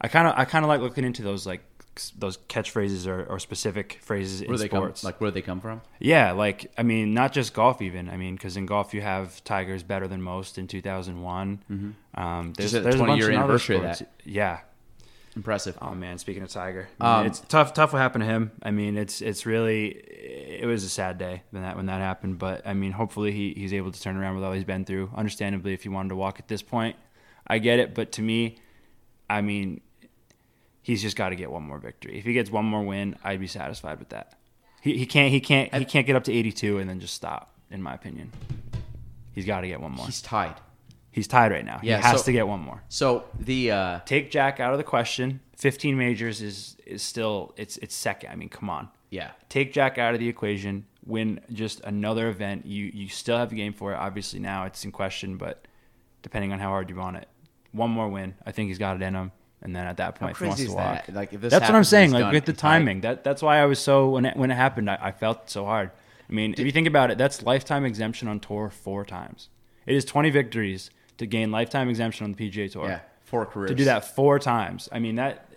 I 0.00 0.08
kind 0.08 0.28
of 0.28 0.34
I 0.36 0.44
kind 0.44 0.64
of 0.64 0.68
like 0.68 0.80
looking 0.82 1.04
into 1.04 1.22
those 1.22 1.46
like 1.46 1.62
those 2.18 2.36
catchphrases 2.48 3.06
or, 3.06 3.24
or 3.24 3.38
specific 3.38 3.98
phrases 4.02 4.40
Where 4.42 4.54
in 4.54 4.60
they 4.60 4.68
come? 4.68 4.78
sports. 4.82 5.04
Like 5.04 5.20
where 5.20 5.30
do 5.30 5.34
they 5.34 5.42
come 5.42 5.60
from? 5.60 5.80
yeah, 5.98 6.32
like 6.32 6.70
I 6.78 6.82
mean, 6.82 7.14
not 7.14 7.32
just 7.32 7.54
golf. 7.54 7.82
Even 7.82 8.08
I 8.08 8.16
mean, 8.16 8.34
because 8.36 8.56
in 8.56 8.66
golf 8.66 8.94
you 8.94 9.00
have 9.02 9.42
Tigers 9.44 9.82
better 9.82 10.06
than 10.08 10.22
most 10.22 10.58
in 10.58 10.66
2001. 10.66 11.94
Um, 12.14 12.52
there's, 12.56 12.72
the 12.72 12.80
there's 12.80 12.94
a 12.96 12.98
bunch 13.04 13.20
year 13.20 13.30
of 13.30 13.36
anniversary 13.36 13.76
of 13.76 13.82
sports. 13.82 13.98
that. 14.00 14.10
Yeah, 14.24 14.60
Impressive. 15.34 15.76
Oh 15.82 15.94
man, 15.94 16.16
speaking 16.18 16.42
of 16.42 16.48
Tiger, 16.48 16.88
I 16.98 17.04
mean, 17.04 17.20
Um, 17.20 17.26
it's 17.26 17.40
tough. 17.40 17.74
Tough 17.74 17.92
what 17.92 17.98
happened 18.00 18.22
to 18.22 18.28
him. 18.28 18.52
I 18.62 18.70
mean, 18.70 18.96
it's 18.96 19.20
it's 19.20 19.44
really 19.44 19.88
it 19.88 20.66
was 20.66 20.82
a 20.84 20.88
sad 20.88 21.18
day 21.18 21.42
when 21.50 21.62
that 21.62 21.76
when 21.76 21.86
that 21.86 22.00
happened. 22.00 22.38
But 22.38 22.66
I 22.66 22.72
mean, 22.72 22.92
hopefully 22.92 23.32
he, 23.32 23.52
he's 23.54 23.74
able 23.74 23.92
to 23.92 24.00
turn 24.00 24.16
around 24.16 24.36
with 24.36 24.44
all 24.44 24.52
he's 24.52 24.64
been 24.64 24.84
through. 24.86 25.10
Understandably, 25.14 25.74
if 25.74 25.82
he 25.82 25.90
wanted 25.90 26.08
to 26.10 26.16
walk 26.16 26.38
at 26.40 26.48
this 26.48 26.62
point, 26.62 26.96
I 27.46 27.58
get 27.58 27.78
it. 27.78 27.94
But 27.94 28.12
to 28.12 28.22
me, 28.22 28.56
I 29.28 29.42
mean, 29.42 29.82
he's 30.86 31.02
just 31.02 31.16
got 31.16 31.30
to 31.30 31.36
get 31.36 31.50
one 31.50 31.64
more 31.64 31.78
victory. 31.78 32.16
If 32.16 32.24
he 32.24 32.32
gets 32.32 32.48
one 32.48 32.64
more 32.64 32.84
win, 32.84 33.16
I'd 33.24 33.40
be 33.40 33.48
satisfied 33.48 33.98
with 33.98 34.10
that. 34.10 34.38
He, 34.82 34.96
he 34.98 35.04
can't 35.04 35.32
he 35.32 35.40
can't 35.40 35.74
he 35.74 35.84
can't 35.84 36.06
get 36.06 36.14
up 36.14 36.22
to 36.24 36.32
82 36.32 36.78
and 36.78 36.88
then 36.88 37.00
just 37.00 37.14
stop. 37.14 37.52
In 37.72 37.82
my 37.82 37.94
opinion, 37.94 38.30
he's 39.32 39.44
got 39.44 39.62
to 39.62 39.66
get 39.68 39.80
one 39.80 39.90
more. 39.90 40.06
He's 40.06 40.22
tied. 40.22 40.54
He's 41.10 41.26
tied 41.26 41.50
right 41.50 41.64
now. 41.64 41.80
Yeah, 41.82 41.96
he 41.96 42.02
has 42.04 42.20
so- 42.20 42.26
to 42.26 42.32
get 42.32 42.46
one 42.46 42.60
more 42.60 42.82
So 42.88 43.24
the 43.40 43.72
uh, 43.72 44.00
take 44.06 44.30
Jack 44.30 44.60
out 44.60 44.72
of 44.72 44.78
the 44.78 44.84
question. 44.84 45.40
15 45.56 45.98
majors 45.98 46.40
is 46.40 46.76
is 46.86 47.02
still 47.02 47.52
it's 47.56 47.78
it's 47.78 47.96
second. 47.96 48.30
I 48.30 48.36
mean, 48.36 48.48
come 48.48 48.70
on. 48.70 48.88
yeah, 49.10 49.32
Take 49.48 49.72
Jack 49.72 49.98
out 49.98 50.14
of 50.14 50.20
the 50.20 50.28
equation. 50.28 50.86
Win 51.04 51.40
just 51.52 51.80
another 51.80 52.28
event. 52.28 52.64
You 52.66 52.90
you 52.94 53.08
still 53.08 53.38
have 53.38 53.50
the 53.50 53.56
game 53.56 53.72
for 53.72 53.92
it. 53.92 53.96
Obviously 53.96 54.38
now 54.38 54.64
it's 54.66 54.84
in 54.84 54.92
question, 54.92 55.36
but 55.36 55.66
depending 56.22 56.52
on 56.52 56.60
how 56.60 56.68
hard 56.68 56.88
you 56.90 56.96
want 56.96 57.16
it, 57.16 57.28
one 57.72 57.90
more 57.90 58.08
win. 58.08 58.34
I 58.44 58.52
think 58.52 58.68
he's 58.68 58.78
got 58.78 58.94
it 58.96 59.02
in 59.02 59.14
him. 59.14 59.32
And 59.62 59.74
then 59.74 59.86
at 59.86 59.96
that 59.96 60.18
how 60.18 60.26
point, 60.26 60.32
if 60.32 60.38
he 60.38 60.46
wants 60.46 60.64
to 60.64 60.72
walk, 60.72 61.06
that? 61.06 61.14
Like 61.14 61.32
if 61.32 61.40
this 61.40 61.50
that's 61.50 61.68
what 61.68 61.74
I'm 61.74 61.84
saying. 61.84 62.12
Like 62.12 62.24
done. 62.24 62.34
with 62.34 62.44
the 62.44 62.52
timing, 62.52 63.00
that 63.00 63.24
that's 63.24 63.42
why 63.42 63.58
I 63.58 63.66
was 63.66 63.78
so 63.78 64.10
when 64.10 64.26
it 64.26 64.36
when 64.36 64.50
it 64.50 64.54
happened, 64.54 64.90
I, 64.90 64.98
I 65.00 65.10
felt 65.12 65.50
so 65.50 65.64
hard. 65.64 65.90
I 66.28 66.32
mean, 66.32 66.52
if 66.52 66.60
you 66.60 66.72
think 66.72 66.86
about 66.86 67.10
it, 67.10 67.18
that's 67.18 67.42
lifetime 67.42 67.84
exemption 67.84 68.28
on 68.28 68.40
tour 68.40 68.70
four 68.70 69.04
times. 69.04 69.48
It 69.86 69.94
is 69.94 70.04
20 70.04 70.30
victories 70.30 70.90
to 71.18 71.26
gain 71.26 71.50
lifetime 71.50 71.88
exemption 71.88 72.24
on 72.24 72.32
the 72.32 72.50
PGA 72.50 72.70
Tour 72.70 72.88
Yeah, 72.88 73.00
four 73.24 73.46
careers 73.46 73.70
to 73.70 73.74
do 73.74 73.84
that 73.84 74.04
four 74.14 74.38
times. 74.38 74.88
I 74.92 74.98
mean 74.98 75.16
that 75.16 75.48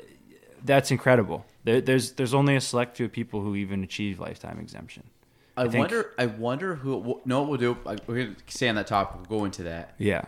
that's 0.64 0.92
incredible. 0.92 1.46
There, 1.64 1.82
there's 1.82 2.14
there's 2.14 2.34
only 2.34 2.56
a 2.56 2.62
select 2.62 2.98
few 2.98 3.10
people 3.10 3.42
who 3.42 3.56
even 3.56 3.84
achieve 3.84 4.20
lifetime 4.20 4.60
exemption. 4.60 5.04
I, 5.58 5.68
think- 5.68 5.80
wonder. 5.80 6.14
I 6.18 6.26
wonder 6.28 6.76
who. 6.76 7.22
No, 7.26 7.42
what 7.42 7.50
we'll 7.50 7.58
do. 7.58 7.78
We're 8.08 8.26
gonna 8.26 8.36
stay 8.48 8.70
on 8.70 8.76
that 8.76 8.88
topic. 8.88 9.30
We'll 9.30 9.40
go 9.40 9.46
into 9.46 9.64
that. 9.64 9.94
Yeah, 9.98 10.24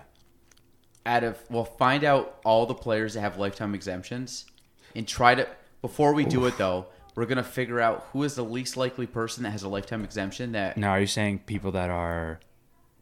Out 1.06 1.24
of, 1.24 1.38
we'll 1.50 1.66
find 1.66 2.04
out 2.04 2.40
all 2.46 2.66
the 2.68 2.76
players 2.76 3.16
that 3.16 3.22
have 3.22 3.38
lifetime 3.38 3.74
exemptions, 3.74 4.46
and 4.96 5.08
try 5.08 5.34
to. 5.36 5.48
Before 5.82 6.14
we 6.14 6.26
do 6.26 6.46
it 6.46 6.58
though, 6.60 6.86
we're 7.16 7.26
gonna 7.26 7.44
figure 7.44 7.80
out 7.82 8.08
who 8.14 8.22
is 8.24 8.36
the 8.36 8.44
least 8.46 8.78
likely 8.78 9.08
person 9.08 9.42
that 9.44 9.50
has 9.50 9.64
a 9.64 9.68
lifetime 9.70 10.04
exemption. 10.04 10.52
That 10.52 10.78
Now, 10.78 10.92
are 10.92 11.00
you 11.00 11.08
saying 11.08 11.40
people 11.48 11.72
that 11.72 11.90
are? 11.90 12.40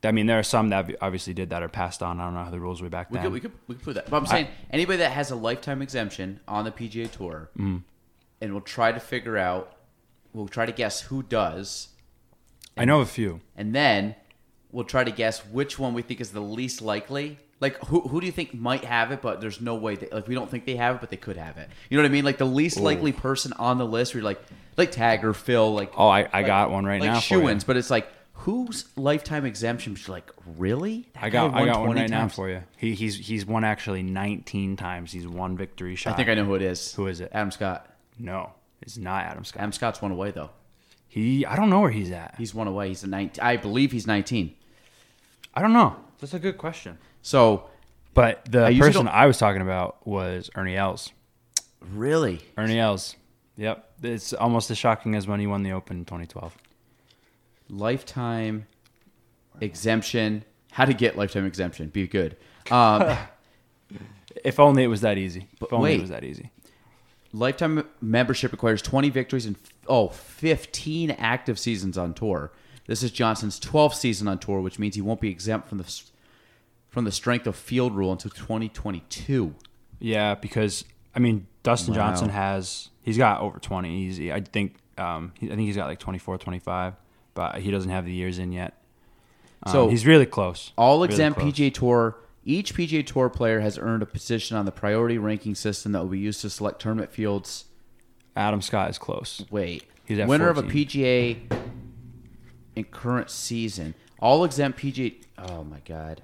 I 0.01 0.11
mean, 0.13 0.27
there 0.27 0.39
are 0.39 0.43
some 0.43 0.69
that 0.69 0.95
obviously 1.01 1.33
did 1.33 1.49
that 1.49 1.61
are 1.61 1.67
passed 1.67 2.01
on. 2.01 2.21
I 2.21 2.23
don't 2.23 2.33
know 2.35 2.45
how 2.45 2.51
the 2.51 2.59
rules 2.61 2.81
were 2.81 2.87
back 2.87 3.11
we 3.11 3.15
then. 3.15 3.23
could 3.25 3.33
we 3.33 3.39
could 3.41 3.51
we 3.67 3.75
could 3.75 3.83
put 3.83 3.95
that. 3.95 4.09
But 4.09 4.15
I'm 4.15 4.25
saying 4.27 4.47
anybody 4.71 4.99
that 4.99 5.11
has 5.11 5.29
a 5.29 5.35
lifetime 5.35 5.81
exemption 5.81 6.39
on 6.47 6.63
the 6.63 6.71
PGA 6.71 7.11
Tour, 7.11 7.49
Mm. 7.57 7.83
and 8.39 8.53
we'll 8.53 8.61
try 8.61 8.93
to 8.93 8.99
figure 9.01 9.37
out. 9.37 9.75
We'll 10.31 10.47
try 10.47 10.65
to 10.67 10.71
guess 10.71 11.01
who 11.01 11.21
does, 11.23 11.89
I 12.77 12.85
know 12.85 13.01
a 13.01 13.05
few. 13.05 13.41
and 13.57 13.75
then 13.75 14.15
we'll 14.71 14.85
try 14.85 15.03
to 15.03 15.11
guess 15.11 15.39
which 15.45 15.77
one 15.79 15.93
we 15.93 16.01
think 16.03 16.21
is 16.21 16.31
the 16.31 16.39
least 16.39 16.81
likely. 16.81 17.39
Like 17.61 17.77
who 17.85 18.01
who 18.01 18.21
do 18.21 18.25
you 18.25 18.31
think 18.31 18.53
might 18.53 18.85
have 18.85 19.11
it, 19.11 19.21
but 19.21 19.41
there's 19.41 19.59
no 19.59 19.75
way 19.75 19.95
that 19.95 20.13
like 20.13 20.27
we 20.27 20.35
don't 20.35 20.49
think 20.49 20.65
they 20.65 20.75
have 20.77 20.95
it, 20.95 21.01
but 21.01 21.09
they 21.09 21.17
could 21.17 21.35
have 21.37 21.57
it. 21.57 21.69
You 21.89 21.97
know 21.97 22.03
what 22.03 22.09
I 22.09 22.11
mean? 22.13 22.23
Like 22.23 22.37
the 22.37 22.45
least 22.45 22.79
likely 22.79 23.11
person 23.11 23.51
on 23.53 23.77
the 23.77 23.85
list. 23.85 24.13
Where 24.13 24.19
you're 24.21 24.25
like 24.29 24.41
like 24.77 24.91
Tagger, 24.93 25.35
Phil, 25.35 25.73
like 25.73 25.91
Oh, 25.97 26.07
I, 26.07 26.21
I 26.21 26.37
like- 26.39 26.45
got 26.45 26.71
one 26.71 26.85
right 26.85 27.01
like 27.01 27.09
now. 27.11 27.19
for 27.19 27.35
you. 27.35 27.41
shoo-ins, 27.41 27.63
but 27.65 27.75
it's 27.75 27.89
like 27.89 28.07
whose 28.31 28.85
lifetime 28.95 29.45
exemption? 29.45 29.97
You're 30.07 30.15
like 30.15 30.31
really? 30.57 31.09
That 31.15 31.23
I 31.25 31.29
got 31.29 31.53
I 31.53 31.65
got 31.65 31.79
one 31.79 31.87
20 31.87 32.01
right 32.01 32.09
now 32.09 32.29
for 32.29 32.49
you. 32.49 32.63
He 32.77 32.93
he's 32.93 33.17
he's 33.17 33.45
won 33.45 33.65
actually 33.65 34.03
19 34.03 34.77
times. 34.77 35.11
He's 35.11 35.27
won 35.27 35.57
victory 35.57 35.95
shot. 35.97 36.13
I 36.13 36.15
think 36.15 36.29
I 36.29 36.35
know 36.35 36.45
who 36.45 36.55
it 36.55 36.61
is. 36.61 36.93
Who 36.93 37.07
is 37.07 37.19
it? 37.19 37.29
Adam 37.33 37.51
Scott. 37.51 37.85
No, 38.17 38.53
it's 38.81 38.97
not 38.97 39.25
Adam 39.25 39.43
Scott. 39.43 39.59
Adam 39.59 39.73
Scott's 39.73 40.01
one 40.01 40.11
away 40.11 40.31
though. 40.31 40.49
He 41.09 41.45
I 41.45 41.57
don't 41.57 41.69
know 41.69 41.81
where 41.81 41.91
he's 41.91 42.11
at. 42.11 42.35
He's 42.37 42.53
one 42.55 42.67
away. 42.67 42.87
He's 42.87 43.03
a 43.03 43.07
19. 43.07 43.43
I 43.43 43.57
believe 43.57 43.91
he's 43.91 44.07
19. 44.07 44.55
I 45.53 45.61
don't 45.61 45.73
know. 45.73 45.97
That's 46.21 46.33
a 46.33 46.39
good 46.39 46.57
question. 46.57 46.97
So 47.21 47.65
But 48.13 48.45
the 48.45 48.65
I 48.65 48.77
person 48.79 49.07
I 49.07 49.25
was 49.25 49.37
talking 49.37 49.61
about 49.61 50.05
was 50.07 50.49
Ernie 50.55 50.75
Els. 50.75 51.11
really, 51.91 52.41
Ernie 52.57 52.79
Els. 52.79 53.15
Yep. 53.57 53.85
It's 54.03 54.31
almost 54.33 54.71
as 54.71 54.77
shocking 54.77 55.15
as 55.15 55.27
when 55.27 55.39
he 55.39 55.47
won 55.47 55.63
the 55.63 55.71
Open 55.73 55.97
in 55.99 56.05
2012. 56.05 56.55
lifetime 57.69 58.65
exemption. 59.61 60.43
How 60.71 60.85
to 60.85 60.93
get 60.93 61.17
lifetime 61.17 61.45
exemption? 61.45 61.89
Be 61.89 62.07
good. 62.07 62.37
Um, 62.71 63.17
If 64.45 64.59
only 64.59 64.83
it 64.83 64.87
was 64.87 65.01
that 65.01 65.17
easy. 65.17 65.47
But 65.59 65.65
if 65.67 65.73
only 65.73 65.89
wait. 65.89 65.97
it 65.97 66.01
was 66.01 66.11
that 66.11 66.23
easy. 66.23 66.51
lifetime 67.33 67.83
membership 67.99 68.51
requires 68.51 68.79
20 68.81 69.09
victories 69.09 69.45
and 69.47 69.55
oh 69.87 70.09
15 70.09 71.11
active 71.11 71.57
seasons 71.59 71.97
on 71.97 72.13
tour. 72.13 72.51
This 72.85 73.01
is 73.03 73.09
Johnson's 73.11 73.59
12th 73.59 73.95
season 73.95 74.27
on 74.27 74.37
tour, 74.37 74.61
which 74.61 74.77
means 74.79 74.95
he 74.95 75.01
won't 75.01 75.19
be 75.19 75.29
exempt 75.29 75.67
from 75.67 75.79
the 75.79 76.01
from 76.89 77.05
the 77.05 77.11
strength 77.11 77.45
of 77.47 77.55
field 77.55 77.95
rule 77.95 78.11
until 78.11 78.31
2022. 78.31 79.53
Yeah, 79.99 80.35
because 80.35 80.85
I 81.15 81.19
mean 81.19 81.47
Dustin 81.63 81.93
Wow. 81.93 81.99
Johnson 82.07 82.29
has 82.29 82.89
he's 83.01 83.17
got 83.17 83.41
over 83.41 83.59
20 83.59 83.93
easy. 84.05 84.31
I 84.33 84.41
think 84.41 84.75
um 84.97 85.33
he, 85.39 85.47
I 85.47 85.49
think 85.55 85.61
he's 85.61 85.75
got 85.75 85.87
like 85.87 85.99
24, 85.99 86.37
25, 86.37 86.93
but 87.33 87.59
he 87.59 87.71
doesn't 87.71 87.91
have 87.91 88.05
the 88.05 88.11
years 88.13 88.39
in 88.39 88.51
yet. 88.51 88.81
Um, 89.63 89.71
So- 89.73 89.89
he's 89.89 90.05
really 90.05 90.25
close. 90.25 90.71
All 90.77 90.95
Really 90.99 91.09
exempt 91.13 91.39
close. 91.39 91.53
PGA 91.53 91.73
Tour. 91.73 92.17
Each 92.45 92.73
PGA 92.73 93.05
Tour 93.05 93.29
player 93.29 93.59
has 93.59 93.77
earned 93.77 94.01
a 94.01 94.05
position 94.07 94.55
on 94.57 94.65
the 94.65 94.71
priority 94.71 95.17
ranking 95.17 95.53
system 95.55 95.91
that 95.91 95.99
will 95.99 96.07
be 96.09 96.19
used 96.19 96.41
to 96.41 96.49
select 96.49 96.81
tournament 96.81 97.11
fields. 97.11 97.65
Adam 98.35 98.61
Scott 98.61 98.89
is 98.89 98.97
close. 98.97 99.45
Wait, 99.51 99.83
He's 100.05 100.17
at 100.19 100.27
winner 100.27 100.47
of 100.49 100.57
a 100.57 100.63
PGA 100.63 101.37
in 102.75 102.85
current 102.85 103.29
season. 103.29 103.93
All 104.19 104.43
exempt 104.43 104.79
PGA. 104.79 105.15
Oh 105.37 105.63
my 105.63 105.79
god. 105.85 106.23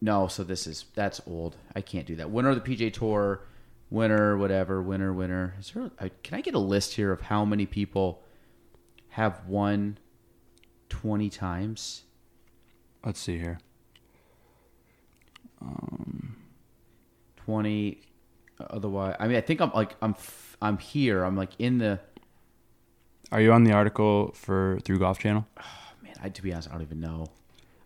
No, 0.00 0.26
so 0.28 0.44
this 0.44 0.66
is 0.66 0.84
that's 0.94 1.20
old. 1.26 1.56
I 1.74 1.80
can't 1.80 2.06
do 2.06 2.16
that. 2.16 2.30
Winner 2.30 2.50
of 2.50 2.62
the 2.62 2.76
PGA 2.76 2.92
Tour, 2.92 3.40
winner, 3.90 4.36
whatever, 4.36 4.82
winner, 4.82 5.12
winner. 5.12 5.54
Is 5.58 5.70
there? 5.70 5.90
I, 5.98 6.10
can 6.22 6.36
I 6.36 6.40
get 6.42 6.54
a 6.54 6.58
list 6.58 6.94
here 6.94 7.12
of 7.12 7.22
how 7.22 7.44
many 7.44 7.66
people 7.66 8.22
have 9.10 9.46
won 9.46 9.98
twenty 10.88 11.30
times? 11.30 12.02
Let's 13.04 13.20
see 13.20 13.38
here. 13.38 13.58
Um, 15.62 16.36
twenty. 17.36 18.02
Otherwise, 18.58 19.16
I 19.18 19.28
mean, 19.28 19.36
I 19.36 19.42
think 19.42 19.60
I'm 19.60 19.70
like 19.72 19.96
I'm 20.02 20.14
I'm 20.60 20.78
here. 20.78 21.24
I'm 21.24 21.36
like 21.36 21.52
in 21.58 21.78
the. 21.78 22.00
Are 23.32 23.40
you 23.40 23.52
on 23.52 23.64
the 23.64 23.72
article 23.72 24.32
for 24.34 24.78
through 24.84 24.98
Golf 24.98 25.18
Channel? 25.18 25.46
Oh, 25.58 25.62
man, 26.02 26.14
I 26.22 26.28
to 26.28 26.42
be 26.42 26.52
honest, 26.52 26.68
I 26.68 26.72
don't 26.72 26.82
even 26.82 27.00
know. 27.00 27.28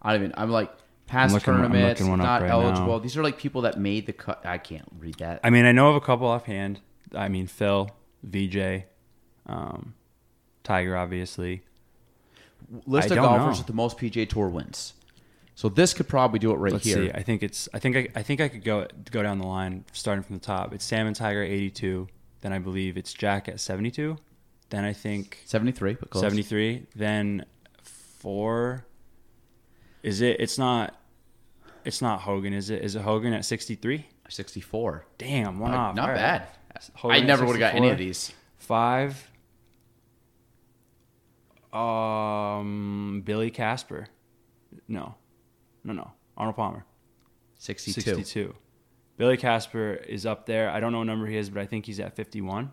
I 0.03 0.13
don't 0.13 0.23
even. 0.23 0.35
I'm 0.37 0.51
like 0.51 0.71
past 1.11 1.35
looking- 1.35 1.45
tournaments, 1.55 2.01
looking 2.01 2.11
one 2.11 2.21
up 2.21 2.27
not 2.27 2.43
right 2.43 2.51
eligible. 2.51 2.93
now. 2.93 2.99
These 2.99 3.17
are 3.17 3.23
like 3.23 3.37
people 3.39 3.63
that 3.63 3.79
made 3.79 4.07
the 4.07 4.13
cut. 4.13 4.45
I 4.47 4.59
can't 4.59 4.89
read 4.99 5.17
that. 5.17 5.41
I 5.43 5.51
mean, 5.51 5.65
I 5.65 5.73
know 5.73 5.91
of 5.91 5.97
a 5.97 6.01
couple 6.01 6.27
offhand. 6.27 6.81
I 7.15 7.29
mean, 7.29 7.47
Phil, 7.49 7.91
Vijay, 8.27 8.85
um, 9.47 9.95
Tiger, 10.63 10.97
obviously. 10.97 11.63
List 12.87 13.11
I 13.11 13.17
of 13.17 13.23
golfers 13.23 13.57
know. 13.57 13.61
with 13.61 13.67
the 13.67 13.73
most 13.73 13.99
PGA 13.99 14.29
Tour 14.29 14.49
wins. 14.49 14.95
So 15.57 15.69
this 15.69 15.93
could 15.93 16.09
probably 16.09 16.39
do 16.39 16.53
it 16.53 16.57
right 16.57 16.73
Let's 16.73 16.85
here. 16.87 17.07
see. 17.07 17.11
I 17.13 17.23
think 17.23 17.43
it's. 17.43 17.69
I 17.75 17.79
think 17.81 17.97
I, 17.97 18.09
I 18.15 18.23
think 18.23 18.41
I 18.41 18.49
could 18.49 18.65
go 18.65 18.87
go 19.11 19.23
down 19.23 19.39
the 19.39 19.47
line 19.47 19.85
starting 19.93 20.23
from 20.23 20.37
the 20.37 20.45
top. 20.45 20.73
It's 20.73 20.85
Sam 20.85 21.07
and 21.07 21.15
Tiger 21.17 21.43
82. 21.43 22.07
Then 22.41 22.53
I 22.53 22.59
believe 22.61 22.97
it's 22.97 23.13
Jack 23.13 23.49
at 23.49 23.61
72. 23.61 24.17
Then 24.71 24.85
I 24.85 24.93
think 24.93 25.43
seventy 25.45 25.73
three. 25.73 25.97
Seventy 26.15 26.43
three. 26.43 26.87
Then 26.95 27.45
four. 27.83 28.87
Is 30.03 30.21
it? 30.21 30.39
It's 30.41 30.57
not. 30.59 30.95
It's 31.85 32.03
not 32.03 32.21
Hogan, 32.21 32.53
is 32.53 32.71
it? 32.71 32.83
Is 32.83 32.97
it 32.97 33.03
Hogan 33.03 33.33
at 33.33 33.45
63? 33.45 34.07
Sixty-four. 34.29 35.07
Damn, 35.19 35.59
one 35.59 35.73
Not, 35.73 35.91
off. 35.91 35.97
not 35.97 36.03
All 36.03 36.15
right. 36.15 36.17
bad. 36.17 36.47
Hogan 36.95 37.17
I 37.17 37.21
never 37.27 37.45
would 37.45 37.61
have 37.61 37.73
got 37.73 37.75
any 37.75 37.91
of 37.91 37.99
these. 37.99 38.33
Five. 38.59 39.29
Um, 41.73 43.23
Billy 43.25 43.51
Casper. 43.51 44.07
No, 44.89 45.15
no, 45.85 45.93
no. 45.93 46.11
Arnold 46.37 46.57
Palmer. 46.57 46.85
Sixty-two. 47.59 48.01
62. 48.01 48.55
Billy 49.17 49.37
Casper 49.37 49.95
is 49.95 50.25
up 50.27 50.47
there. 50.47 50.71
I 50.71 50.81
don't 50.81 50.93
know 50.93 50.99
what 50.99 51.05
number 51.05 51.27
he 51.27 51.37
is, 51.37 51.51
but 51.51 51.61
I 51.61 51.67
think 51.67 51.87
he's 51.87 52.01
at 52.01 52.17
51. 52.17 52.71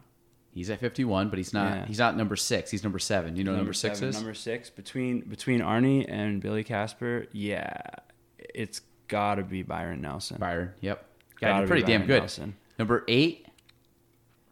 He's 0.51 0.69
at 0.71 0.79
fifty-one, 0.79 1.29
but 1.29 1.37
he's 1.37 1.53
not. 1.53 1.71
Yeah. 1.75 1.85
He's 1.85 1.99
not 1.99 2.17
number 2.17 2.35
six. 2.35 2.71
He's 2.71 2.81
number 2.83 2.97
seven. 2.97 3.35
You 3.35 3.43
know 3.43 3.51
what 3.51 3.57
number, 3.57 3.73
six 3.73 3.99
seven, 3.99 4.09
is? 4.09 4.15
Number 4.15 4.33
six 4.33 4.71
between 4.71 5.21
between 5.21 5.59
Arnie 5.59 6.05
and 6.07 6.41
Billy 6.41 6.63
Casper. 6.63 7.27
Yeah, 7.31 7.77
it's 8.39 8.81
got 9.07 9.35
to 9.35 9.43
be 9.43 9.63
Byron 9.63 10.01
Nelson. 10.01 10.37
Byron. 10.39 10.73
Yep. 10.81 11.05
Gotta 11.39 11.53
Got 11.53 11.61
be 11.61 11.67
pretty 11.67 11.83
damn 11.83 12.05
good. 12.05 12.19
Nelson. 12.19 12.55
Number 12.79 13.03
eight. 13.07 13.47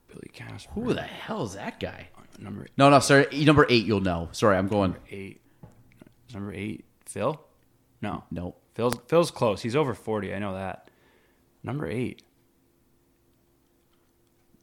Billy 0.07 0.29
Casper. 0.33 0.71
Who 0.73 0.93
the 0.93 1.01
hell 1.01 1.43
is 1.43 1.53
that 1.53 1.79
guy? 1.79 2.09
Number 2.39 2.63
eight? 2.63 2.71
No, 2.77 2.89
no, 2.89 2.99
sorry. 2.99 3.27
Number 3.45 3.65
eight, 3.69 3.85
you'll 3.85 4.01
know. 4.01 4.29
Sorry, 4.31 4.57
I'm 4.57 4.67
going. 4.67 4.95
eight. 5.09 5.41
Number 6.33 6.53
eight. 6.53 6.85
Phil. 7.05 7.39
No. 8.01 8.23
Nope. 8.31 8.61
Phil's 8.75 8.97
Phil's 9.07 9.31
close. 9.31 9.61
He's 9.61 9.75
over 9.75 9.93
40. 9.93 10.33
I 10.33 10.39
know 10.39 10.53
that. 10.53 10.89
Number 11.63 11.87
eight. 11.87 12.21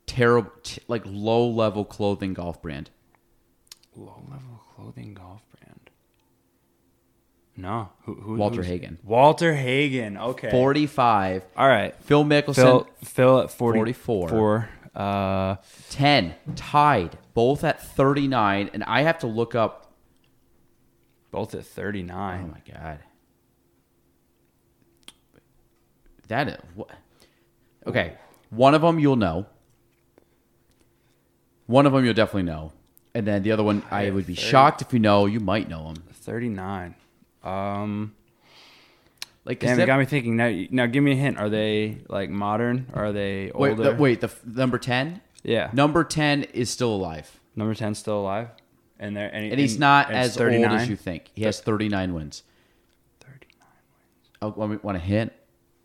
Terrible, 0.07 0.53
t- 0.63 0.83
like 0.89 1.03
low-level 1.07 1.87
clothing 1.87 2.35
golf 2.35 2.61
brand. 2.61 2.91
Low 3.97 4.23
level 4.31 4.61
clothing 4.75 5.15
golf 5.15 5.41
brand. 5.59 5.82
No. 7.63 7.91
Who, 8.07 8.15
who, 8.15 8.35
Walter 8.35 8.65
Hagen. 8.65 8.99
Walter 9.05 9.55
Hagen. 9.55 10.19
Okay. 10.19 10.51
Forty-five. 10.51 11.45
All 11.57 11.69
right. 11.69 11.95
Phil 12.03 12.25
Mickelson. 12.25 12.55
Phil 12.57 12.89
Phil 13.05 13.39
at 13.39 13.51
40, 13.53 13.79
44. 13.93 14.29
Four. 14.29 14.69
Uh, 14.95 15.57
10 15.89 16.35
tied 16.55 17.17
both 17.33 17.65
at 17.65 17.83
39 17.83 18.69
and 18.75 18.85
i 18.85 19.01
have 19.01 19.19
to 19.19 19.27
look 19.27 19.55
up 19.55 19.95
both 21.31 21.55
at 21.55 21.65
39. 21.65 22.45
oh 22.45 22.53
my 22.53 22.75
god 22.75 22.99
that 26.29 26.49
is 26.49 26.59
what 26.75 26.91
okay 27.87 28.13
one 28.51 28.75
of 28.75 28.83
them 28.83 28.99
you'll 28.99 29.17
know 29.17 29.47
one 31.65 31.87
of 31.87 31.95
them 31.95 32.05
you'll 32.05 32.13
definitely 32.13 32.43
know 32.43 32.71
and 33.15 33.27
then 33.27 33.43
the 33.43 33.51
other 33.51 33.63
one 33.63 33.83
i 33.91 34.11
would 34.11 34.27
be 34.27 34.35
shocked 34.35 34.83
if 34.83 34.93
you 34.93 34.99
know 34.99 35.25
you 35.25 35.41
might 35.41 35.71
know 35.71 35.89
him 35.89 35.97
39. 36.23 36.95
Um, 37.45 38.15
like 39.45 39.63
is 39.63 39.71
damn, 39.71 39.81
it 39.81 39.87
got 39.87 39.99
me 39.99 40.05
thinking. 40.05 40.37
Now, 40.37 40.55
now 40.71 40.87
give 40.87 41.03
me 41.03 41.13
a 41.13 41.17
hint. 41.17 41.39
Are 41.39 41.49
they 41.51 41.99
like 42.09 42.31
modern? 42.31 42.87
Or 42.93 43.07
are 43.07 43.13
they 43.13 43.51
wait 43.55 43.71
older? 43.71 43.83
the, 43.83 43.95
wait 43.95 44.21
the 44.21 44.29
f- 44.29 44.45
number 44.47 44.79
10 44.79 45.21
Yeah. 45.43 45.71
number 45.73 46.05
10 46.05 46.45
is 46.45 46.71
still 46.71 46.95
alive 46.95 47.41
Number 47.57 47.75
10 47.75 47.95
still 47.97 48.21
alive? 48.21 48.49
And 49.01 49.17
there 49.17 49.29
and, 49.35 49.51
and 49.51 49.59
he's 49.61 49.73
and- 49.73 49.81
not 49.81 50.09
and 50.11 50.19
it's 50.19 50.37
as 50.37 50.41
old 50.41 50.53
as 50.53 50.89
you 50.89 50.95
think 50.97 51.31
he 51.35 51.43
has 51.43 51.61
39 51.61 52.15
wins 52.15 52.45
39. 53.21 53.69
oh, 54.43 54.49
want, 54.51 54.71
me, 54.73 54.79
want 54.83 54.97
a 54.97 55.01
hint 55.01 55.33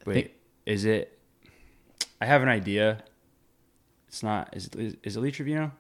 Wait, 0.06 0.14
think- 0.14 0.32
is 0.68 0.86
it? 0.86 1.18
I 2.22 2.26
have 2.26 2.42
an 2.44 2.50
idea. 2.50 3.04
It's 4.08 4.24
not. 4.24 4.50
Is 4.56 4.70
is, 4.70 4.96
is 5.04 5.18
it 5.18 5.20
Lee 5.20 5.32
Trevino? 5.32 5.72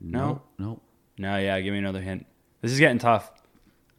No. 0.00 0.42
no 0.58 0.80
No. 1.18 1.36
Yeah. 1.38 1.60
Give 1.60 1.72
me 1.72 1.78
another 1.78 2.00
hint. 2.00 2.26
This 2.60 2.70
is 2.72 2.78
getting 2.78 2.98
tough. 2.98 3.30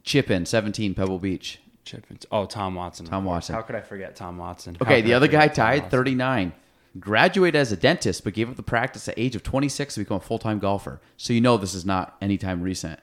Chip 0.04 0.30
in 0.30 0.46
17 0.46 0.94
pebble 0.94 1.20
beach 1.20 1.60
Chip. 1.86 2.06
and- 2.10 2.26
Oh, 2.32 2.46
Tom 2.46 2.76
Watson. 2.76 3.06
Tom. 3.06 3.26
Watson. 3.26 3.56
How 3.56 3.62
could 3.62 3.76
I 3.76 3.82
forget 3.82 4.16
Tom 4.16 4.38
Watson? 4.38 4.76
How 4.76 4.86
Okay, 4.86 5.02
the 5.02 5.14
I 5.14 5.18
other 5.18 5.28
guy 5.28 5.48
tied 5.48 5.90
39. 5.92 6.54
Graduated 7.00 7.60
as 7.60 7.72
a 7.72 7.78
dentist, 7.78 8.24
but 8.24 8.34
gave 8.34 8.50
up 8.50 8.56
the 8.56 8.64
practice 8.64 9.08
at 9.10 9.18
age 9.18 9.36
of 9.36 9.44
26 9.44 9.96
to 9.96 10.00
become 10.02 10.18
a 10.18 10.20
full 10.22 10.40
time 10.40 10.60
golfer. 10.60 11.02
So 11.18 11.34
you 11.34 11.42
know 11.42 11.58
this 11.58 11.74
is 11.74 11.86
not 11.86 12.16
anytime 12.22 12.62
recent. 12.62 13.00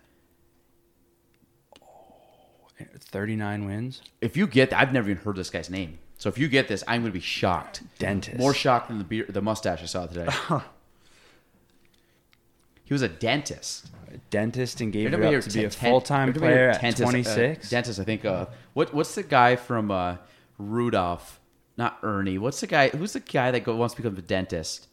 39 2.98 3.66
wins. 3.66 4.00
If 4.20 4.36
you 4.36 4.46
get, 4.46 4.72
I've 4.72 4.92
never 4.92 5.10
even 5.10 5.22
heard 5.24 5.36
this 5.36 5.50
guy's 5.50 5.68
name. 5.68 5.98
So 6.16 6.28
if 6.28 6.38
you 6.38 6.48
get 6.48 6.68
this, 6.68 6.84
I'm 6.86 7.02
going 7.02 7.12
to 7.12 7.16
be 7.18 7.20
shocked. 7.20 7.82
Dentist. 7.98 8.38
More 8.38 8.54
shocked 8.54 8.88
than 8.88 8.98
the 8.98 9.04
beard, 9.04 9.32
the 9.34 9.42
mustache 9.42 9.82
I 9.82 9.86
saw 9.86 10.06
today. 10.06 10.28
he 12.90 12.94
was 12.94 13.02
a 13.02 13.08
dentist. 13.08 13.88
A 14.12 14.16
dentist 14.30 14.80
and 14.80 14.92
gave 14.92 15.14
it 15.14 15.22
up 15.22 15.44
to 15.44 15.50
be 15.52 15.62
a 15.62 15.70
full 15.70 16.00
time 16.00 16.32
player 16.32 16.70
at 16.70 16.80
dentist, 16.80 17.02
uh, 17.02 17.04
26. 17.04 17.70
dentist, 17.70 18.00
I 18.00 18.02
think. 18.02 18.24
Uh, 18.24 18.46
what 18.72 18.92
what's 18.92 19.14
the 19.14 19.22
guy 19.22 19.54
from 19.54 19.92
uh, 19.92 20.16
Rudolph? 20.58 21.38
Not 21.76 22.00
Ernie. 22.02 22.36
What's 22.36 22.58
the 22.60 22.66
guy? 22.66 22.88
Who's 22.88 23.12
the 23.12 23.20
guy 23.20 23.52
that 23.52 23.60
go, 23.60 23.76
wants 23.76 23.94
to 23.94 24.02
become 24.02 24.18
a 24.18 24.22
dentist? 24.22 24.88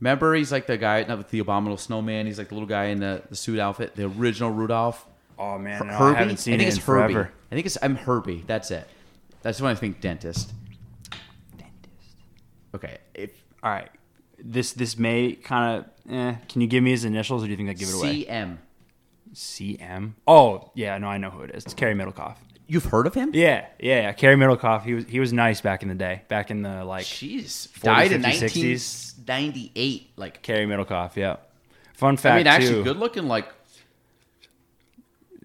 Remember, 0.00 0.34
he's 0.34 0.50
like 0.50 0.66
the 0.66 0.78
guy, 0.78 1.04
not 1.04 1.18
with 1.18 1.28
the 1.28 1.38
abominable 1.40 1.76
snowman. 1.76 2.24
He's 2.24 2.38
like 2.38 2.48
the 2.48 2.54
little 2.54 2.66
guy 2.66 2.86
in 2.86 3.00
the, 3.00 3.22
the 3.28 3.36
suit 3.36 3.58
outfit, 3.58 3.94
the 3.94 4.04
original 4.04 4.50
Rudolph. 4.50 5.04
oh 5.38 5.58
man, 5.58 5.86
no, 5.86 5.92
Herbie. 5.92 6.16
I 6.16 6.18
haven't 6.20 6.38
seen 6.38 6.52
think 6.52 6.62
it 6.62 6.68
it's 6.68 6.76
in 6.78 6.82
Herbie. 6.82 7.12
forever. 7.12 7.32
I 7.52 7.54
think 7.54 7.66
it's 7.66 7.76
I'm 7.82 7.96
Herbie. 7.96 8.42
That's 8.46 8.70
it. 8.70 8.88
That's 9.42 9.60
when 9.60 9.70
I 9.70 9.74
think 9.74 10.00
dentist. 10.00 10.54
dentist. 11.58 12.16
Okay. 12.74 12.96
If 13.12 13.32
All 13.62 13.70
right, 13.70 13.90
this 14.38 14.72
this 14.72 14.98
may 14.98 15.32
kind 15.32 15.78
of. 15.78 16.12
Eh, 16.12 16.34
can 16.48 16.60
you 16.60 16.66
give 16.66 16.82
me 16.84 16.90
his 16.92 17.04
initials, 17.04 17.42
or 17.42 17.46
do 17.46 17.50
you 17.50 17.56
think 17.56 17.68
I 17.70 17.72
give 17.72 17.88
it 17.88 17.94
away? 17.96 18.24
CM. 18.24 18.58
CM. 19.34 20.12
Oh 20.26 20.70
yeah, 20.74 20.96
no, 20.98 21.08
I 21.08 21.18
know 21.18 21.30
who 21.30 21.42
it 21.42 21.50
is. 21.54 21.64
It's 21.64 21.74
Cary 21.74 21.94
Middlecoff. 21.94 22.36
You've 22.68 22.86
heard 22.86 23.06
of 23.06 23.14
him? 23.14 23.30
Yeah, 23.32 23.66
yeah, 23.78 24.02
yeah. 24.02 24.12
Cary 24.12 24.34
Middlecoff. 24.36 24.82
He 24.82 24.94
was 24.94 25.04
he 25.06 25.20
was 25.20 25.32
nice 25.32 25.60
back 25.60 25.82
in 25.82 25.88
the 25.88 25.94
day. 25.94 26.22
Back 26.28 26.50
in 26.50 26.62
the 26.62 26.84
like 26.84 27.04
Jeez. 27.06 27.68
40s, 27.68 27.82
Died 27.82 28.12
in 28.12 28.22
50s, 28.22 29.14
1998. 29.26 30.10
Like, 30.16 30.42
Cary 30.42 30.66
Middlecoff. 30.66 31.16
Yeah. 31.16 31.36
Fun 31.94 32.16
fact 32.16 32.34
I 32.34 32.38
mean, 32.38 32.46
actually, 32.46 32.74
too. 32.74 32.84
good 32.84 32.96
looking. 32.98 33.26
Like, 33.28 33.48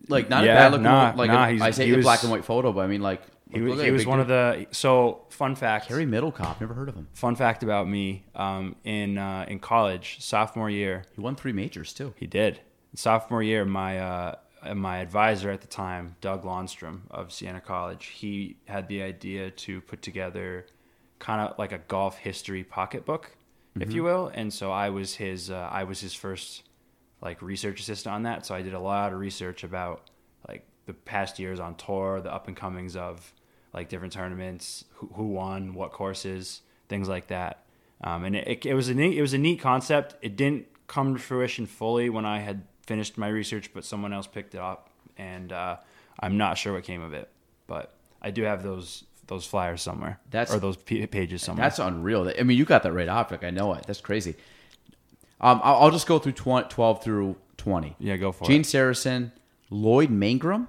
like 0.08 0.30
not 0.30 0.44
Yeah, 0.44 0.54
a 0.54 0.56
bad 0.56 0.72
looking. 0.72 0.84
nah, 0.84 1.14
like 1.16 1.30
nah, 1.32 1.46
a, 1.46 1.50
he's- 1.52 1.62
I 1.62 1.72
say 1.72 1.86
he 1.86 1.94
a 1.94 1.98
was- 1.98 2.06
black 2.06 2.24
and 2.24 2.32
white 2.32 2.44
photo, 2.46 2.72
but 2.74 2.82
I 2.82 2.88
mean, 2.88 3.02
like, 3.02 3.22
he 3.54 3.62
was, 3.62 3.82
he 3.82 3.92
was 3.92 4.06
one 4.06 4.20
dude. 4.20 4.30
of 4.32 4.68
the 4.68 4.68
so 4.72 5.22
fun 5.30 5.56
fact. 5.56 5.88
Harry 5.88 6.06
Middlecop. 6.06 6.60
Never 6.62 6.74
heard 6.74 6.90
of 6.90 6.96
him. 6.96 7.08
Fun 7.14 7.36
fact 7.36 7.64
about 7.64 7.88
me: 7.88 8.24
um, 8.36 8.76
in 8.84 9.18
uh, 9.18 9.46
in 9.48 9.60
college, 9.60 10.18
sophomore 10.20 10.70
year, 10.70 11.04
He 11.16 11.22
won 11.22 11.36
three 11.36 11.54
majors 11.54 11.94
too. 11.94 12.14
he 12.18 12.28
did. 12.28 12.60
Sophomore 12.96 13.44
year, 13.44 13.64
my 13.66 14.00
uh, 14.00 14.36
my 14.76 14.98
advisor 15.00 15.50
at 15.50 15.62
the 15.62 15.68
time, 15.68 16.16
Doug 16.22 16.44
Lundstrom 16.44 17.02
of 17.10 17.32
Siena 17.32 17.62
College, 17.62 18.06
he 18.08 18.58
had 18.66 18.88
the 18.88 19.02
idea 19.02 19.50
to 19.52 19.82
put 19.82 20.02
together 20.02 20.66
kind 21.20 21.42
of 21.42 21.58
like 21.58 21.72
a 21.72 21.78
golf 21.88 22.18
history 22.18 22.64
pocketbook, 22.64 23.32
if 23.80 23.94
you 23.94 24.04
will. 24.04 24.32
And 24.34 24.52
so 24.54 24.72
I 24.72 24.90
was 24.90 25.16
his 25.16 25.50
uh, 25.50 25.70
I 25.72 25.84
was 25.84 26.00
his 26.02 26.14
first 26.14 26.64
like 27.22 27.42
research 27.42 27.80
assistant 27.80 28.14
on 28.16 28.24
that. 28.24 28.46
So 28.46 28.56
I 28.56 28.62
did 28.62 28.74
a 28.74 28.80
lot 28.80 29.14
of 29.14 29.20
research 29.20 29.64
about 29.64 30.10
like 30.48 30.66
the 30.88 30.94
past 30.94 31.40
years 31.40 31.60
on 31.60 31.76
tour, 31.76 32.20
the 32.22 32.34
up 32.34 32.48
and 32.48 32.58
comings 32.58 32.96
of 32.96 33.34
like 33.74 33.90
different 33.90 34.14
tournaments, 34.14 34.86
who, 34.96 35.10
who 35.16 35.28
won, 35.28 35.74
what 35.74 35.92
courses, 35.92 36.62
things 36.90 37.08
like 37.08 37.28
that. 37.28 37.64
Um, 38.04 38.24
and 38.26 38.36
it, 38.36 38.66
it 38.66 38.74
was 38.74 38.90
a 38.90 38.94
neat, 38.94 39.18
it 39.18 39.22
was 39.22 39.34
a 39.34 39.38
neat 39.38 39.60
concept. 39.62 40.16
It 40.22 40.36
didn't 40.36 40.66
come 40.88 41.14
to 41.16 41.20
fruition 41.22 41.66
fully 41.66 42.10
when 42.10 42.26
I 42.26 42.40
had 42.40 42.64
finished 42.86 43.18
my 43.18 43.28
research, 43.30 43.72
but 43.74 43.86
someone 43.86 44.12
else 44.12 44.28
picked 44.28 44.56
it 44.56 44.60
up, 44.60 44.90
and 45.18 45.54
uh, 45.54 45.78
I'm 46.20 46.38
not 46.38 46.58
sure 46.58 46.74
what 46.74 46.84
came 46.84 47.02
of 47.02 47.14
it. 47.14 47.30
But 47.68 47.94
I 48.22 48.32
do 48.32 48.44
have 48.44 48.64
those 48.64 49.04
those 49.28 49.46
flyers 49.46 49.82
somewhere, 49.82 50.20
That's- 50.30 50.54
or 50.54 50.60
those 50.60 50.76
p- 50.76 51.06
pages 51.08 51.42
somewhere. 51.42 51.64
That's 51.66 51.80
unreal. 51.80 52.30
I 52.38 52.44
mean, 52.44 52.58
you 52.58 52.66
got 52.66 52.84
that 52.84 52.92
right 52.92 53.08
off. 53.08 53.32
Like, 53.32 53.46
I 53.46 53.50
know 53.52 53.72
it. 53.74 53.86
That's 53.88 54.02
crazy. 54.02 54.36
Um, 55.40 55.62
I'll, 55.64 55.76
I'll 55.84 55.92
just 55.92 56.06
go 56.06 56.20
through 56.20 56.34
20, 56.34 56.68
12 56.68 57.04
through 57.04 57.36
20. 57.56 57.96
yeah, 58.00 58.18
go 58.18 58.34
for 58.34 58.44
Gene 58.46 58.62
it. 58.62 58.64
Gene 58.66 58.82
Sarazen, 58.82 59.32
Lloyd 59.70 60.10
Mangrum, 60.10 60.68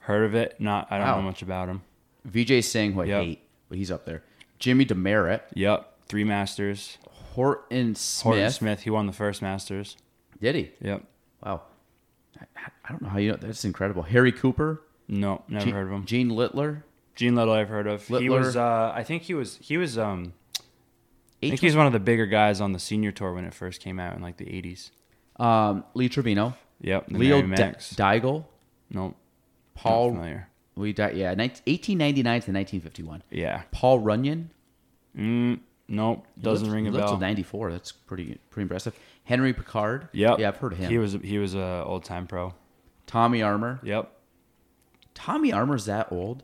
Heard 0.00 0.24
of 0.26 0.34
it? 0.34 0.60
Not. 0.60 0.88
I 0.90 0.98
don't 0.98 1.06
Wow. 1.06 1.16
know 1.16 1.22
much 1.22 1.40
about 1.40 1.68
him. 1.70 1.80
Vijay 2.28 2.62
Singh, 2.64 2.92
who 2.92 3.02
I 3.02 3.04
Yep. 3.06 3.22
hate, 3.24 3.38
but 3.68 3.78
he's 3.78 3.90
up 3.90 4.04
there. 4.04 4.22
Jimmy 4.58 4.86
Demaret, 4.86 5.42
Yep, 5.54 6.06
three 6.08 6.24
Masters. 6.24 6.98
Horton 7.34 7.94
Smith. 7.94 8.22
Horton 8.34 8.50
Smith. 8.50 8.82
He 8.82 8.90
won 8.90 9.06
the 9.06 9.12
first 9.12 9.42
Masters. 9.42 9.96
Did 10.40 10.54
he? 10.54 10.70
Yep. 10.80 11.04
Wow. 11.44 11.62
I, 12.40 12.44
I 12.84 12.90
don't 12.90 13.02
know 13.02 13.08
how 13.08 13.18
you 13.18 13.32
know. 13.32 13.36
That's 13.40 13.64
incredible. 13.64 14.02
Harry 14.02 14.32
Cooper, 14.32 14.82
No, 15.08 15.42
never 15.48 15.70
heard 15.70 15.86
of 15.86 15.92
him. 15.92 16.04
Gene 16.06 16.28
Littler. 16.30 16.84
Gene 17.16 17.34
Little, 17.34 17.54
I've 17.54 17.68
heard 17.68 17.86
of. 17.86 18.06
He 18.06 18.14
Littler. 18.14 18.38
was. 18.40 18.56
Uh, 18.56 18.92
I 18.94 19.02
think 19.04 19.22
he 19.22 19.34
was. 19.34 19.58
He 19.60 19.76
was. 19.76 19.98
Um, 19.98 20.32
I 21.42 21.48
think 21.48 21.60
he 21.60 21.66
was 21.66 21.76
one 21.76 21.86
of 21.86 21.92
the 21.92 22.00
bigger 22.00 22.26
guys 22.26 22.60
on 22.60 22.72
the 22.72 22.78
senior 22.78 23.12
tour 23.12 23.32
when 23.34 23.44
it 23.44 23.52
first 23.54 23.80
came 23.82 24.00
out 24.00 24.16
in 24.16 24.22
like 24.22 24.36
the 24.38 24.46
'80s. 24.46 24.90
um, 25.38 25.84
Lee 25.94 26.08
Trevino, 26.08 26.54
Yep. 26.80 27.06
Leo 27.10 27.36
Mary 27.42 27.42
D- 27.42 27.62
Max. 27.62 27.94
Diegel, 27.94 28.44
Nope. 28.90 29.14
Paul. 29.74 30.10
Familiar. 30.10 30.48
We 30.76 30.92
di- 30.92 31.12
yeah, 31.12 31.34
19, 31.34 31.62
1899 31.66 32.24
to 32.24 32.52
1951. 32.52 33.22
Yeah. 33.30 33.62
Paul 33.70 34.00
Runyan. 34.02 34.46
Mm, 35.16 35.60
nope. 35.88 36.26
Doesn't 36.40 36.64
lived- 36.66 36.74
ring 36.74 36.86
a 36.88 36.90
lived 36.90 37.00
bell. 37.02 37.08
till 37.12 37.20
94. 37.20 37.70
That's 37.72 37.92
pretty 37.92 38.38
pretty 38.50 38.62
impressive. 38.64 38.98
Henry 39.24 39.52
Picard. 39.52 40.08
Yep. 40.12 40.38
Yeah, 40.40 40.48
I've 40.48 40.56
heard 40.56 40.72
of 40.72 40.78
him. 40.78 40.90
He 40.90 40.98
was. 40.98 41.12
He 41.22 41.38
was 41.38 41.54
a 41.54 41.84
old 41.86 42.04
time 42.04 42.26
pro. 42.26 42.54
Tommy 43.06 43.42
Armour. 43.42 43.80
Yep. 43.82 44.10
Tommy 45.14 45.52
Armour's 45.52 45.84
that 45.86 46.10
old? 46.10 46.42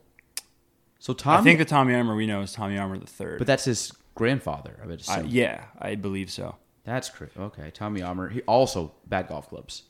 So 0.98 1.12
Tommy. 1.12 1.38
I 1.38 1.42
think 1.42 1.58
the 1.58 1.64
Tommy 1.64 1.94
Armour 1.94 2.14
we 2.14 2.26
know 2.26 2.42
is 2.42 2.52
Tommy 2.52 2.78
Armour 2.78 2.98
the 2.98 3.06
third. 3.06 3.38
but 3.38 3.46
that's 3.46 3.64
his 3.64 3.92
grandfather. 4.14 4.78
I 4.82 4.86
would 4.86 5.02
I, 5.08 5.22
yeah, 5.22 5.64
I 5.78 5.94
believe 5.94 6.30
so. 6.30 6.56
That's 6.84 7.08
crazy. 7.10 7.32
Okay, 7.38 7.70
Tommy 7.72 8.02
Armour. 8.02 8.28
He 8.28 8.42
also 8.42 8.92
bad 9.06 9.28
golf 9.28 9.48
clubs. 9.48 9.82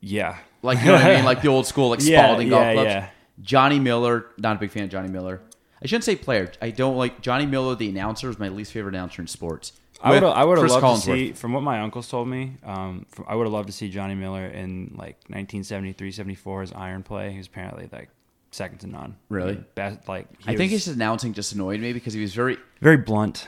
Yeah. 0.00 0.38
Like 0.62 0.78
you 0.80 0.86
know 0.86 0.92
what 0.94 1.04
I 1.04 1.14
mean? 1.16 1.24
Like 1.24 1.42
the 1.42 1.48
old 1.48 1.66
school, 1.66 1.90
like 1.90 2.00
Yeah, 2.02 2.26
Spalding 2.26 2.48
golf 2.50 2.62
yeah, 2.62 2.72
clubs. 2.74 2.88
yeah. 2.88 3.08
Johnny 3.42 3.78
Miller, 3.78 4.26
not 4.38 4.56
a 4.56 4.58
big 4.58 4.70
fan 4.70 4.84
of 4.84 4.90
Johnny 4.90 5.08
Miller. 5.08 5.40
I 5.82 5.86
shouldn't 5.86 6.04
say 6.04 6.16
player. 6.16 6.52
I 6.60 6.70
don't 6.70 6.96
like 6.96 7.22
Johnny 7.22 7.46
Miller. 7.46 7.74
The 7.74 7.88
announcer 7.88 8.28
is 8.28 8.38
my 8.38 8.48
least 8.48 8.72
favorite 8.72 8.94
announcer 8.94 9.22
in 9.22 9.28
sports. 9.28 9.72
I 10.02 10.12
would 10.12 10.24
I 10.24 10.44
would 10.44 10.58
have 10.58 10.70
loved 10.70 11.04
to 11.04 11.12
see 11.12 11.32
from 11.32 11.52
what 11.52 11.62
my 11.62 11.80
uncles 11.80 12.08
told 12.08 12.28
me. 12.28 12.56
Um, 12.64 13.06
from, 13.10 13.26
I 13.28 13.34
would 13.34 13.44
have 13.44 13.52
loved 13.52 13.68
to 13.68 13.72
see 13.72 13.88
Johnny 13.90 14.14
Miller 14.14 14.46
in 14.46 14.94
like 14.96 15.16
1973, 15.28 16.12
74 16.12 16.62
as 16.62 16.72
iron 16.72 17.02
play. 17.02 17.32
He 17.32 17.38
was 17.38 17.46
apparently 17.46 17.88
like 17.92 18.08
second 18.50 18.78
to 18.78 18.86
none. 18.86 19.16
Really? 19.28 19.62
Best 19.74 20.08
like 20.08 20.26
he 20.40 20.52
I 20.52 20.56
think 20.56 20.70
his 20.70 20.88
announcing 20.88 21.34
just 21.34 21.52
annoyed 21.52 21.80
me 21.80 21.92
because 21.92 22.14
he 22.14 22.20
was 22.20 22.34
very, 22.34 22.56
very 22.80 22.96
blunt. 22.96 23.46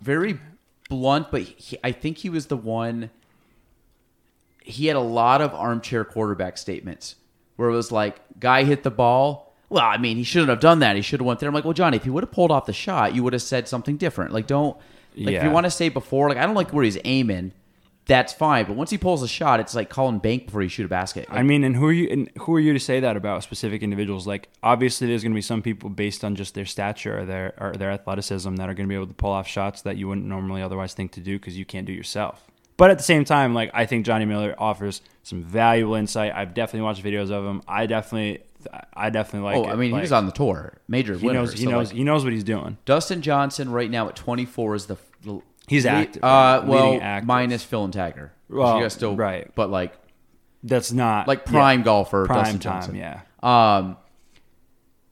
very 0.00 0.38
blunt. 0.90 1.30
But 1.30 1.42
he, 1.42 1.78
I 1.82 1.92
think 1.92 2.18
he 2.18 2.28
was 2.30 2.46
the 2.46 2.56
one. 2.56 3.10
He 4.64 4.86
had 4.86 4.96
a 4.96 5.00
lot 5.00 5.40
of 5.40 5.54
armchair 5.54 6.04
quarterback 6.04 6.58
statements 6.58 7.14
where 7.54 7.68
it 7.68 7.72
was 7.72 7.92
like, 7.92 8.20
"Guy 8.40 8.64
hit 8.64 8.82
the 8.82 8.90
ball." 8.90 9.54
Well, 9.68 9.84
I 9.84 9.98
mean, 9.98 10.16
he 10.16 10.24
shouldn't 10.24 10.50
have 10.50 10.60
done 10.60 10.80
that. 10.80 10.96
He 10.96 11.02
should 11.02 11.20
have 11.20 11.26
went 11.26 11.40
there. 11.40 11.48
I'm 11.48 11.54
like, 11.54 11.64
well, 11.64 11.72
Johnny, 11.72 11.96
if 11.96 12.04
he 12.04 12.10
would 12.10 12.22
have 12.22 12.30
pulled 12.30 12.50
off 12.50 12.66
the 12.66 12.72
shot, 12.72 13.14
you 13.14 13.22
would 13.22 13.32
have 13.32 13.42
said 13.42 13.66
something 13.66 13.96
different. 13.96 14.32
Like, 14.32 14.46
don't 14.46 14.76
like 15.16 15.34
if 15.34 15.42
you 15.42 15.50
want 15.50 15.64
to 15.64 15.70
say 15.70 15.88
before, 15.88 16.28
like, 16.28 16.38
I 16.38 16.46
don't 16.46 16.54
like 16.54 16.72
where 16.72 16.84
he's 16.84 16.98
aiming. 17.04 17.52
That's 18.06 18.34
fine, 18.34 18.66
but 18.66 18.76
once 18.76 18.90
he 18.90 18.98
pulls 18.98 19.22
a 19.22 19.28
shot, 19.28 19.60
it's 19.60 19.74
like 19.74 19.88
calling 19.88 20.18
bank 20.18 20.44
before 20.46 20.60
you 20.60 20.68
shoot 20.68 20.84
a 20.84 20.88
basket. 20.88 21.26
Like, 21.30 21.38
I 21.38 21.42
mean, 21.42 21.64
and 21.64 21.74
who 21.74 21.86
are 21.86 21.92
you? 21.92 22.08
And 22.10 22.30
who 22.40 22.54
are 22.54 22.60
you 22.60 22.74
to 22.74 22.78
say 22.78 23.00
that 23.00 23.16
about 23.16 23.42
specific 23.42 23.82
individuals? 23.82 24.26
Like, 24.26 24.50
obviously, 24.62 25.06
there's 25.06 25.22
going 25.22 25.32
to 25.32 25.36
be 25.36 25.40
some 25.40 25.62
people 25.62 25.88
based 25.88 26.22
on 26.22 26.36
just 26.36 26.54
their 26.54 26.66
stature 26.66 27.20
or 27.20 27.24
their 27.24 27.54
or 27.58 27.72
their 27.72 27.90
athleticism 27.90 28.56
that 28.56 28.68
are 28.68 28.74
going 28.74 28.86
to 28.86 28.92
be 28.92 28.94
able 28.94 29.06
to 29.06 29.14
pull 29.14 29.30
off 29.30 29.48
shots 29.48 29.80
that 29.82 29.96
you 29.96 30.06
wouldn't 30.06 30.26
normally 30.26 30.60
otherwise 30.60 30.92
think 30.92 31.12
to 31.12 31.20
do 31.20 31.38
because 31.38 31.56
you 31.56 31.64
can't 31.64 31.86
do 31.86 31.94
yourself. 31.94 32.50
But 32.76 32.90
at 32.90 32.98
the 32.98 33.04
same 33.04 33.24
time, 33.24 33.54
like 33.54 33.70
I 33.74 33.86
think 33.86 34.04
Johnny 34.06 34.24
Miller 34.24 34.54
offers 34.58 35.00
some 35.22 35.42
valuable 35.42 35.94
insight. 35.94 36.32
I've 36.34 36.54
definitely 36.54 36.82
watched 36.84 37.02
videos 37.04 37.30
of 37.30 37.44
him. 37.44 37.62
I 37.68 37.86
definitely, 37.86 38.42
I 38.94 39.10
definitely 39.10 39.46
like. 39.48 39.56
oh, 39.56 39.70
it. 39.70 39.72
I 39.72 39.76
mean, 39.76 39.90
he 39.90 39.92
Like, 39.94 40.02
was 40.02 40.12
on 40.12 40.26
the 40.26 40.32
tour, 40.32 40.74
major 40.88 41.16
He 41.16 41.26
winner. 41.26 41.40
knows. 41.40 41.52
He 41.52 41.64
so, 41.64 41.70
knows. 41.70 41.88
like, 41.88 41.96
he 41.96 42.02
knows 42.04 42.24
what 42.24 42.32
he's 42.32 42.42
doing. 42.44 42.78
Dustin 42.84 43.22
Johnson 43.22 43.70
right 43.70 43.90
now 43.90 44.08
at 44.08 44.16
24 44.16 44.74
is 44.74 44.86
the. 44.86 44.96
the 45.22 45.40
He's 45.68 45.86
active, 45.86 46.22
Uh, 46.22 46.26
right? 46.60 46.64
well, 46.66 46.98
active. 47.00 47.26
minus 47.26 47.62
Phil 47.64 47.84
and 47.84 47.94
Tagger. 47.94 48.30
Well, 48.50 48.76
you 48.76 48.82
guys 48.82 48.92
still 48.92 49.16
right. 49.16 49.50
but 49.54 49.70
like 49.70 49.94
That's 50.62 50.92
not 50.92 51.26
like 51.28 51.46
prime 51.46 51.80
yeah, 51.80 51.84
golfer 51.84 52.26
prime 52.26 52.38
Dustin 52.42 52.58
time. 52.60 52.72
Johnson. 52.80 52.94
Yeah, 52.96 53.20
Um, 53.42 53.96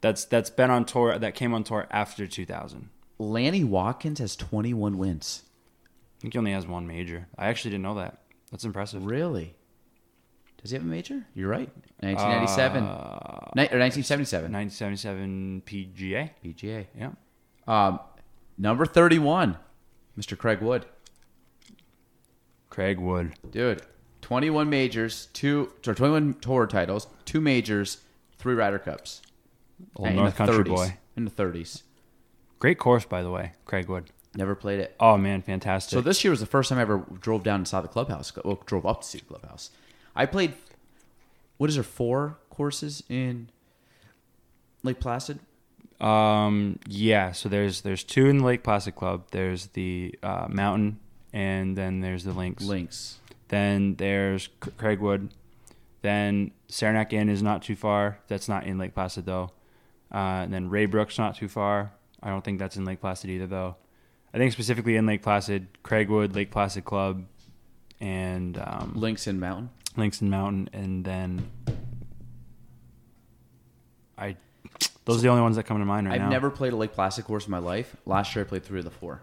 that's 0.02 0.24
that's 0.26 0.50
been 0.50 0.70
on 0.70 0.84
tour. 0.84 1.18
That 1.18 1.34
came 1.34 1.54
on 1.54 1.64
tour 1.64 1.86
after 1.90 2.26
2000. 2.26 2.90
Lanny 3.18 3.62
Wadkins 3.64 4.18
has 4.18 4.34
21 4.36 4.98
wins. 4.98 5.42
I 6.22 6.24
think 6.24 6.34
he 6.34 6.38
only 6.38 6.52
has 6.52 6.68
one 6.68 6.86
major. 6.86 7.26
I 7.36 7.48
actually 7.48 7.72
didn't 7.72 7.82
know 7.82 7.96
that. 7.96 8.18
That's 8.52 8.62
impressive. 8.64 9.04
Really? 9.04 9.56
Does 10.62 10.70
he 10.70 10.76
have 10.76 10.84
a 10.84 10.88
major? 10.88 11.26
You're 11.34 11.48
right. 11.48 11.68
1997 11.98 12.84
Uh, 12.84 13.50
Ni- 13.56 13.62
or 13.72 13.80
1977 13.80 14.52
1977 14.52 15.62
PGA. 15.66 16.30
PGA. 16.44 16.86
Yeah. 16.96 17.10
Um, 17.66 17.98
number 18.56 18.86
31, 18.86 19.56
Mr. 20.16 20.38
Craig 20.38 20.60
Wood. 20.60 20.86
Craig 22.70 23.00
Wood. 23.00 23.32
Dude, 23.50 23.82
21 24.20 24.70
majors, 24.70 25.26
two 25.32 25.72
or 25.88 25.92
21 25.94 26.34
tour 26.34 26.68
titles, 26.68 27.08
two 27.24 27.40
majors, 27.40 27.98
three 28.38 28.54
Ryder 28.54 28.78
Cups. 28.78 29.22
Old 29.96 30.06
in 30.08 30.14
North 30.14 30.36
Country 30.36 30.62
30s. 30.62 30.68
boy. 30.68 30.96
In 31.16 31.24
the 31.24 31.32
30s. 31.32 31.82
Great 32.60 32.78
course, 32.78 33.04
by 33.04 33.22
the 33.24 33.30
way. 33.32 33.54
Craig 33.64 33.88
Wood. 33.88 34.10
Never 34.34 34.54
played 34.54 34.80
it. 34.80 34.96
Oh 34.98 35.18
man, 35.18 35.42
fantastic. 35.42 35.90
So 35.90 36.00
this 36.00 36.24
year 36.24 36.30
was 36.30 36.40
the 36.40 36.46
first 36.46 36.68
time 36.70 36.78
I 36.78 36.82
ever 36.82 37.04
drove 37.20 37.42
down 37.42 37.56
and 37.60 37.68
saw 37.68 37.80
the 37.80 37.88
clubhouse. 37.88 38.32
Well, 38.44 38.62
drove 38.64 38.86
up 38.86 39.02
to 39.02 39.06
see 39.06 39.18
the 39.18 39.24
clubhouse. 39.24 39.70
I 40.16 40.26
played. 40.26 40.54
What 41.58 41.68
is 41.68 41.76
there? 41.76 41.84
Four 41.84 42.38
courses 42.48 43.02
in 43.08 43.50
Lake 44.82 45.00
Placid. 45.00 45.38
Um, 46.00 46.78
yeah. 46.86 47.32
So 47.32 47.48
there's 47.48 47.82
there's 47.82 48.04
two 48.04 48.26
in 48.26 48.38
the 48.38 48.44
Lake 48.44 48.62
Placid 48.64 48.94
Club. 48.94 49.24
There's 49.30 49.66
the 49.68 50.14
uh, 50.22 50.46
Mountain, 50.48 50.98
and 51.32 51.76
then 51.76 52.00
there's 52.00 52.24
the 52.24 52.32
Links. 52.32 52.64
Links. 52.64 53.18
Then 53.48 53.96
there's 53.96 54.44
C- 54.64 54.70
Craigwood. 54.78 55.28
Then 56.00 56.52
Saranac 56.68 57.12
Inn 57.12 57.28
is 57.28 57.42
not 57.42 57.62
too 57.62 57.76
far. 57.76 58.18
That's 58.28 58.48
not 58.48 58.64
in 58.64 58.78
Lake 58.78 58.94
Placid 58.94 59.26
though. 59.26 59.52
Uh, 60.12 60.42
and 60.44 60.52
then 60.52 60.70
Raybrook's 60.70 61.18
not 61.18 61.36
too 61.36 61.48
far. 61.48 61.92
I 62.22 62.30
don't 62.30 62.42
think 62.42 62.58
that's 62.58 62.76
in 62.76 62.84
Lake 62.84 63.00
Placid 63.00 63.30
either 63.30 63.46
though. 63.46 63.76
I 64.34 64.38
think 64.38 64.52
specifically 64.52 64.96
in 64.96 65.06
Lake 65.06 65.22
Placid, 65.22 65.68
Craigwood, 65.82 66.34
Lake 66.34 66.50
Placid 66.50 66.84
Club, 66.84 67.26
and 68.00 68.58
um, 68.58 68.92
Links 68.96 69.26
in 69.26 69.38
Mountain. 69.38 69.70
Links 69.96 70.20
and 70.22 70.30
Mountain, 70.30 70.70
and 70.72 71.04
then 71.04 71.50
I. 74.16 74.36
Those 75.04 75.18
are 75.18 75.22
the 75.22 75.28
only 75.28 75.42
ones 75.42 75.56
that 75.56 75.64
come 75.64 75.78
to 75.78 75.84
mind 75.84 76.08
right 76.08 76.18
now. 76.18 76.24
I've 76.24 76.30
never 76.30 76.50
played 76.50 76.72
a 76.72 76.76
Lake 76.76 76.92
Placid 76.92 77.24
course 77.24 77.44
in 77.46 77.50
my 77.50 77.58
life. 77.58 77.94
Last 78.06 78.34
year 78.34 78.44
I 78.44 78.48
played 78.48 78.64
three 78.64 78.78
of 78.78 78.84
the 78.84 78.90
four. 78.90 79.20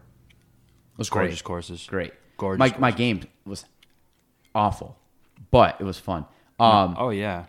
It 0.93 0.97
was 0.97 1.09
great. 1.09 1.23
gorgeous 1.23 1.41
courses. 1.41 1.87
Great. 1.87 2.13
Gorgeous 2.37 2.59
My 2.59 2.77
my 2.77 2.91
game 2.91 3.21
was 3.45 3.65
awful, 4.53 4.97
but 5.49 5.77
it 5.79 5.83
was 5.83 5.97
fun. 5.97 6.25
Um, 6.59 6.95
oh 6.99 7.09
yeah. 7.09 7.45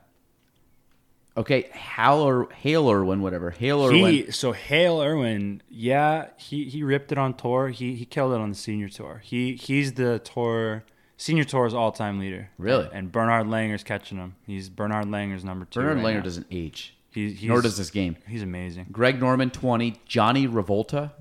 Okay, 1.41 1.71
Hal 1.73 2.21
or 2.21 2.51
Hale 2.51 2.91
Irwin, 2.91 3.23
whatever. 3.23 3.51
Hale 3.51 3.87
Irwin. 3.87 4.13
He 4.13 4.31
so 4.31 4.53
Hale 4.53 5.01
Irwin, 5.01 5.63
yeah, 5.71 6.29
he 6.37 6.65
he 6.65 6.83
ripped 6.83 7.13
it 7.13 7.19
on 7.19 7.35
tour. 7.35 7.69
He 7.69 7.95
he 7.95 8.05
killed 8.05 8.33
it 8.33 8.41
on 8.41 8.51
the 8.51 8.55
senior 8.55 8.89
tour. 8.89 9.23
He 9.25 9.55
he's 9.55 9.95
the 9.95 10.19
tour 10.19 10.85
senior 11.17 11.45
tour's 11.45 11.73
all 11.73 11.93
time 11.93 12.19
leader. 12.19 12.51
Really? 12.59 12.89
And 12.93 13.11
Bernhard 13.11 13.47
Langer's 13.47 13.85
catching 13.85 14.19
him. 14.19 14.37
He's 14.47 14.69
Bernhard 14.69 15.07
Langer's 15.07 15.45
number 15.45 15.65
two. 15.65 15.81
Bernhard 15.81 15.99
right 15.99 16.07
Langer 16.07 16.19
now. 16.19 16.25
doesn't 16.25 16.47
age. 16.51 16.95
He, 17.11 17.33
he's, 17.33 17.49
Nor 17.49 17.63
does 17.63 17.77
this 17.77 17.91
game. 17.91 18.17
He's 18.29 18.43
amazing. 18.43 18.87
Greg 18.93 19.19
Norman, 19.19 19.51
20. 19.51 20.01
Johnny 20.07 20.47
Revolta 20.47 21.13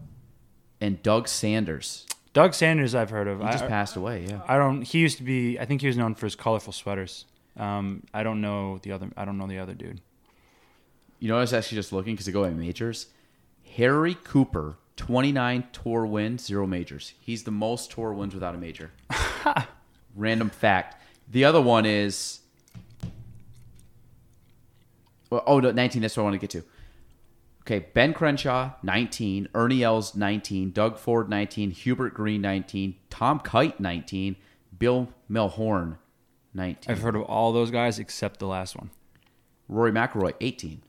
and 0.80 1.02
Doug 1.02 1.28
Sanders. 1.28 2.06
Doug 2.34 2.54
Sanders, 2.54 2.94
I've 2.94 3.10
heard 3.10 3.28
of. 3.28 3.40
He 3.40 3.46
just 3.48 3.64
I, 3.64 3.68
passed 3.68 3.96
away, 3.96 4.26
yeah. 4.28 4.42
I 4.48 4.58
don't. 4.58 4.84
He 4.84 5.00
used 5.00 5.18
to 5.18 5.24
be. 5.24 5.60
I 5.60 5.66
think 5.66 5.82
he 5.82 5.88
was 5.88 5.98
known 5.98 6.14
for 6.14 6.26
his 6.26 6.36
colorful 6.36 6.74
sweaters. 6.74 7.26
Um, 7.58 8.04
I 8.14 8.24
don't 8.24 8.40
know 8.40 8.78
the 8.78 8.92
other. 8.92 9.10
I 9.18 9.26
don't 9.26 9.38
know 9.38 9.48
the 9.48 9.58
other 9.58 9.74
dude. 9.74 10.00
You 11.20 11.28
know, 11.28 11.38
I 11.38 11.42
was 11.42 11.54
actually 11.54 11.76
just 11.76 11.92
looking 11.92 12.14
because 12.14 12.26
they 12.26 12.32
go 12.32 12.44
by 12.44 12.50
majors. 12.52 13.08
Harry 13.76 14.16
Cooper, 14.24 14.78
29 14.96 15.68
tour 15.72 16.06
wins, 16.06 16.46
zero 16.46 16.66
majors. 16.66 17.14
He's 17.20 17.44
the 17.44 17.52
most 17.52 17.92
tour 17.92 18.14
wins 18.14 18.34
without 18.34 18.56
a 18.56 18.58
major. 18.58 18.92
Random 20.16 20.50
fact. 20.50 21.02
The 21.30 21.46
other 21.46 21.62
one 21.62 21.86
is. 21.86 22.40
Well, 25.30 25.44
oh, 25.46 25.60
no, 25.60 25.72
19. 25.72 26.02
That's 26.02 26.18
what 26.18 26.24
I 26.24 26.26
want 26.26 26.34
to 26.36 26.40
get 26.40 26.50
to. 26.52 26.64
Okay, 27.62 27.86
Ben 27.94 28.14
Crenshaw, 28.14 28.72
19. 28.82 29.50
Ernie 29.54 29.84
Els, 29.84 30.16
19. 30.16 30.72
Doug 30.72 30.98
Ford, 30.98 31.30
19. 31.30 31.72
Hubert 31.72 32.16
Green, 32.16 32.42
19. 32.42 32.96
Tom 33.12 33.40
Kite, 33.40 33.80
19. 33.80 34.38
Bill 34.80 35.10
Mehlhorn, 35.30 35.98
19. 36.56 36.92
I've 36.92 37.02
heard 37.02 37.16
of 37.16 37.22
all 37.24 37.52
those 37.52 37.70
guys 37.70 38.00
except 38.00 38.40
the 38.40 38.48
last 38.48 38.76
one. 38.76 38.90
Rory 39.68 39.92
McIlroy, 39.92 40.34
18. 40.42 40.82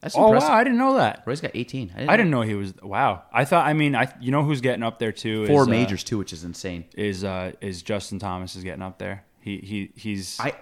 That's 0.00 0.16
Oh 0.16 0.26
impressive. 0.26 0.48
wow, 0.50 0.54
I 0.56 0.64
didn't 0.64 0.78
know 0.78 0.94
that. 0.94 1.22
Roy's 1.26 1.40
got 1.40 1.50
18. 1.54 1.92
I 1.96 2.16
didn't 2.16 2.30
know 2.30 2.42
he 2.42 2.54
was. 2.54 2.72
Wow, 2.82 3.22
I 3.32 3.44
thought. 3.44 3.66
I 3.66 3.72
mean, 3.72 3.96
I 3.96 4.12
you 4.20 4.30
know 4.30 4.44
who's 4.44 4.60
getting 4.60 4.82
up 4.84 4.98
there 4.98 5.10
too? 5.12 5.46
Four 5.46 5.62
is, 5.62 5.66
uh, 5.68 5.70
majors, 5.70 6.04
too, 6.04 6.18
which 6.18 6.32
is 6.32 6.44
insane. 6.44 6.84
is 6.96 7.24
uh, 7.24 7.52
is 7.60 7.82
Justin 7.82 8.18
Thomas 8.18 8.54
is 8.54 8.62
getting 8.62 8.82
up 8.82 8.98
there. 8.98 9.24
He 9.40 9.58
he 9.58 9.90
he's 9.96 10.38
I 10.38 10.52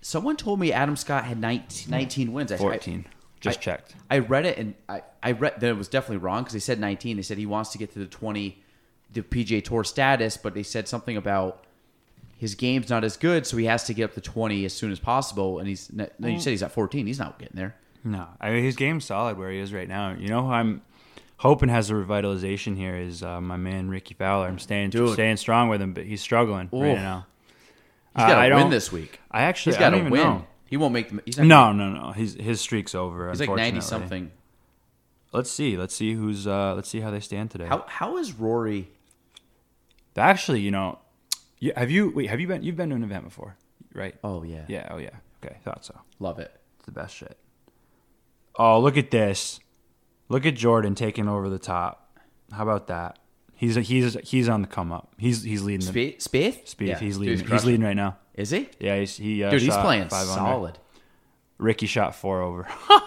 Someone 0.00 0.36
told 0.36 0.60
me 0.60 0.72
Adam 0.72 0.94
Scott 0.96 1.24
had 1.24 1.38
19, 1.40 1.90
19 1.90 2.32
wins. 2.32 2.52
I, 2.52 2.56
fourteen. 2.56 3.04
Just 3.40 3.58
I- 3.58 3.62
checked. 3.62 3.94
I 4.10 4.18
read 4.18 4.46
it 4.46 4.56
and 4.56 4.74
I, 4.88 5.02
I 5.22 5.32
read 5.32 5.60
that 5.60 5.68
it 5.68 5.76
was 5.76 5.88
definitely 5.88 6.18
wrong 6.18 6.42
because 6.42 6.52
they 6.54 6.58
said 6.60 6.80
19. 6.80 7.16
They 7.16 7.22
said 7.22 7.36
he 7.38 7.44
wants 7.46 7.70
to 7.72 7.78
get 7.78 7.92
to 7.92 7.98
the 7.98 8.06
20, 8.06 8.62
the 9.12 9.20
PGA 9.22 9.62
Tour 9.62 9.84
status, 9.84 10.36
but 10.38 10.54
they 10.54 10.62
said 10.62 10.88
something 10.88 11.16
about 11.18 11.64
his 12.38 12.54
game's 12.54 12.88
not 12.88 13.02
as 13.04 13.16
good, 13.16 13.46
so 13.46 13.56
he 13.58 13.64
has 13.66 13.84
to 13.84 13.94
get 13.94 14.04
up 14.04 14.14
to 14.14 14.20
20 14.20 14.64
as 14.64 14.72
soon 14.72 14.90
as 14.90 14.98
possible. 15.00 15.58
And 15.58 15.68
he's 15.68 15.88
then 15.88 16.08
you 16.20 16.40
said 16.40 16.50
he's 16.50 16.62
at 16.62 16.72
14. 16.72 17.06
He's 17.06 17.18
not 17.18 17.38
getting 17.38 17.56
there. 17.56 17.76
No, 18.06 18.28
I 18.40 18.50
mean 18.50 18.62
his 18.64 18.76
game's 18.76 19.04
solid 19.04 19.36
where 19.36 19.50
he 19.50 19.58
is 19.58 19.72
right 19.72 19.88
now. 19.88 20.12
You 20.16 20.28
know 20.28 20.42
who 20.46 20.52
I'm 20.52 20.82
hoping 21.38 21.68
has 21.68 21.90
a 21.90 21.94
revitalization 21.94 22.76
here 22.76 22.94
is 22.96 23.22
uh, 23.22 23.40
my 23.40 23.56
man 23.56 23.88
Rickie 23.90 24.14
Fowler. 24.14 24.46
I'm 24.46 24.58
staying 24.60 24.90
Dude. 24.90 25.12
staying 25.14 25.38
strong 25.38 25.68
with 25.68 25.82
him, 25.82 25.92
but 25.92 26.04
he's 26.04 26.20
struggling 26.22 26.68
right 26.72 26.94
now. 26.94 27.26
He's 28.14 28.24
Uh, 28.24 28.28
got 28.28 28.42
to 28.44 28.54
win 28.54 28.60
don't- 28.62 28.70
this 28.70 28.90
week. 28.92 29.18
I 29.30 29.42
actually 29.42 29.72
He's 29.72 29.80
got 29.80 29.90
to 29.90 29.98
win. 29.98 30.12
know. 30.12 30.46
He 30.68 30.76
won't 30.76 30.94
make 30.94 31.10
the. 31.10 31.20
He's 31.24 31.36
No, 31.38 31.72
no, 31.72 31.90
no. 31.90 32.12
His 32.12 32.34
his 32.34 32.60
streak's 32.60 32.94
over. 32.94 33.28
He's 33.30 33.40
like 33.40 33.50
90 33.50 33.80
something. 33.80 34.30
Let's 35.32 35.50
see. 35.50 35.76
Let's 35.76 35.94
see 35.94 36.14
who's. 36.14 36.46
Uh, 36.46 36.74
let's 36.74 36.88
see 36.88 37.00
how 37.00 37.10
they 37.10 37.20
stand 37.20 37.50
today. 37.50 37.66
How 37.66 37.84
how 37.88 38.16
is 38.18 38.32
Rory? 38.32 38.88
Actually, 40.16 40.60
you 40.60 40.70
know, 40.70 40.98
you, 41.58 41.72
have 41.76 41.90
you 41.90 42.10
wait? 42.14 42.28
Have 42.30 42.40
you 42.40 42.46
been? 42.46 42.62
You've 42.62 42.76
been 42.76 42.88
to 42.90 42.96
an 42.96 43.02
event 43.04 43.24
before, 43.24 43.56
right? 43.92 44.14
Oh 44.24 44.42
yeah, 44.44 44.64
Yeah. 44.68 44.88
Oh 44.90 44.96
yeah. 44.96 45.10
Okay. 45.44 45.56
Thought 45.62 45.84
so. 45.84 45.94
love 46.20 46.38
it. 46.38 46.50
It's 46.78 46.86
the 46.86 46.92
best 46.92 47.14
shit. 47.14 47.36
Oh, 48.58 48.80
look 48.80 48.96
at 48.96 49.10
this! 49.10 49.60
Look 50.28 50.46
at 50.46 50.54
Jordan 50.54 50.94
taking 50.94 51.28
over 51.28 51.48
the 51.48 51.58
top. 51.58 52.18
How 52.52 52.62
about 52.62 52.86
that? 52.88 53.18
He's 53.54 53.74
he's 53.74 54.14
he's 54.28 54.48
on 54.48 54.62
the 54.62 54.68
come 54.68 54.92
up. 54.92 55.12
He's 55.18 55.42
he's 55.42 55.62
leading 55.62 55.86
Spieth, 55.86 56.18
Spieth, 56.18 56.68
speed. 56.68 56.88
Yeah, 56.88 56.98
he's 56.98 57.16
leading. 57.18 57.38
He's, 57.38 57.46
crushing. 57.46 57.68
leading 57.68 57.84
right 57.84 57.96
now. 57.96 58.18
Is 58.34 58.50
he? 58.50 58.68
Yeah, 58.78 58.98
he's, 58.98 59.16
he. 59.16 59.42
Uh, 59.42 59.50
Dude, 59.50 59.62
he's 59.62 59.76
playing 59.76 60.10
solid. 60.10 60.78
Rickie 61.58 61.86
shot 61.86 62.14
four 62.14 62.42
over. 62.42 62.66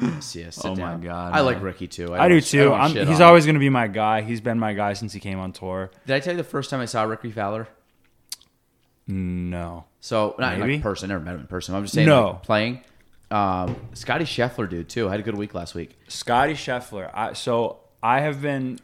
Yes, 0.00 0.56
sit 0.56 0.64
Oh, 0.64 0.74
my. 0.74 0.96
God, 0.96 1.34
I 1.34 1.40
like. 1.40 1.60
Rickie 1.62 1.86
too. 1.86 2.14
I, 2.14 2.28
do 2.28 2.40
don't- 2.40 2.44
too. 2.46 2.72
I'm, 2.72 3.06
he's 3.06 3.20
always 3.20 3.44
going 3.44 3.54
to 3.56 3.60
be 3.60 3.68
my 3.68 3.86
guy. 3.86 4.22
He's 4.22 4.40
been 4.40 4.58
my 4.58 4.72
guy 4.72 4.94
since 4.94 5.12
he 5.12 5.20
came 5.20 5.38
on 5.38 5.52
tour. 5.52 5.90
Did 6.06 6.16
I 6.16 6.20
tell 6.20 6.32
you 6.32 6.38
the 6.38 6.44
first 6.44 6.70
time 6.70 6.80
I 6.80 6.86
saw 6.86 7.02
Rickie 7.02 7.30
Fowler? 7.30 7.68
No. 9.06 9.84
So 10.00 10.34
not 10.38 10.58
Maybe. 10.58 10.76
in 10.76 10.82
person. 10.82 11.08
Never 11.08 11.22
met 11.22 11.34
him 11.34 11.40
in 11.42 11.46
person. 11.46 11.74
I'm 11.74 11.82
just 11.82 11.94
saying. 11.94 12.08
No. 12.08 12.30
like, 12.30 12.42
playing. 12.42 12.80
Um, 13.30 13.76
Scotty 13.94 14.24
Scheffler, 14.24 14.68
dude, 14.68 14.88
too. 14.88 15.08
I 15.08 15.12
had 15.12 15.20
a 15.20 15.22
good 15.22 15.36
week 15.36 15.54
last 15.54 15.74
week. 15.74 15.96
Scotty 16.08 16.54
Scheffler. 16.54 17.10
I, 17.14 17.32
so 17.32 17.78
I 18.02 18.20
have 18.20 18.42
been, 18.42 18.78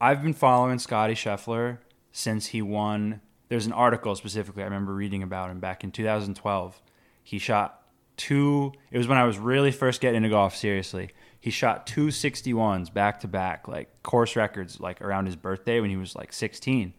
I've 0.00 0.22
been 0.22 0.34
following 0.34 0.78
Scotty 0.78 1.14
Scheffler 1.14 1.78
since 2.10 2.46
he 2.46 2.62
won. 2.62 3.20
There's 3.48 3.66
an 3.66 3.72
article 3.72 4.14
specifically 4.14 4.62
I 4.62 4.66
remember 4.66 4.94
reading 4.94 5.22
about 5.22 5.50
him 5.50 5.60
back 5.60 5.84
in 5.84 5.90
2012. 5.90 6.80
He 7.22 7.38
shot 7.38 7.82
two. 8.16 8.72
It 8.90 8.98
was 8.98 9.08
when 9.08 9.18
I 9.18 9.24
was 9.24 9.38
really 9.38 9.72
first 9.72 10.00
getting 10.00 10.18
into 10.18 10.30
golf 10.30 10.56
seriously. 10.56 11.10
He 11.40 11.50
shot 11.50 11.86
two 11.86 12.06
61s 12.06 12.92
back 12.92 13.20
to 13.20 13.28
back, 13.28 13.68
like 13.68 14.02
course 14.02 14.36
records, 14.36 14.80
like 14.80 15.02
around 15.02 15.26
his 15.26 15.36
birthday 15.36 15.80
when 15.80 15.90
he 15.90 15.96
was 15.96 16.14
like 16.14 16.32
16. 16.32 16.94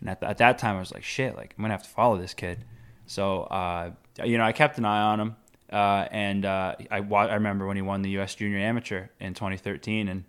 And 0.00 0.10
at, 0.10 0.22
at 0.22 0.38
that 0.38 0.58
time, 0.58 0.76
I 0.76 0.80
was 0.80 0.92
like, 0.92 1.02
shit, 1.02 1.34
like 1.34 1.54
I'm 1.56 1.62
gonna 1.62 1.74
have 1.74 1.82
to 1.82 1.88
follow 1.88 2.18
this 2.18 2.34
kid. 2.34 2.64
So, 3.06 3.42
uh, 3.44 3.92
you 4.24 4.36
know, 4.36 4.44
I 4.44 4.52
kept 4.52 4.78
an 4.78 4.84
eye 4.84 5.00
on 5.00 5.20
him, 5.20 5.36
uh, 5.72 6.06
and 6.10 6.44
uh, 6.44 6.76
I, 6.90 6.98
I 6.98 7.34
remember 7.34 7.66
when 7.66 7.76
he 7.76 7.82
won 7.82 8.02
the 8.02 8.10
U.S. 8.10 8.34
Junior 8.34 8.58
Amateur 8.58 9.06
in 9.20 9.34
2013, 9.34 10.08
and 10.08 10.24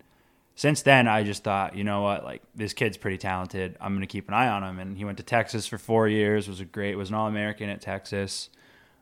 since 0.57 0.81
then, 0.81 1.07
I 1.07 1.23
just 1.23 1.43
thought, 1.43 1.75
you 1.75 1.83
know 1.83 2.01
what, 2.01 2.23
like 2.23 2.41
this 2.55 2.73
kid's 2.73 2.97
pretty 2.97 3.19
talented. 3.19 3.77
I'm 3.79 3.93
gonna 3.93 4.07
keep 4.07 4.27
an 4.27 4.33
eye 4.33 4.47
on 4.47 4.63
him. 4.63 4.79
And 4.79 4.97
he 4.97 5.05
went 5.05 5.19
to 5.19 5.23
Texas 5.23 5.67
for 5.67 5.77
four 5.77 6.07
years. 6.07 6.47
Was 6.47 6.59
a 6.59 6.65
great, 6.65 6.95
was 6.95 7.09
an 7.09 7.15
All 7.15 7.27
American 7.27 7.69
at 7.69 7.79
Texas. 7.79 8.49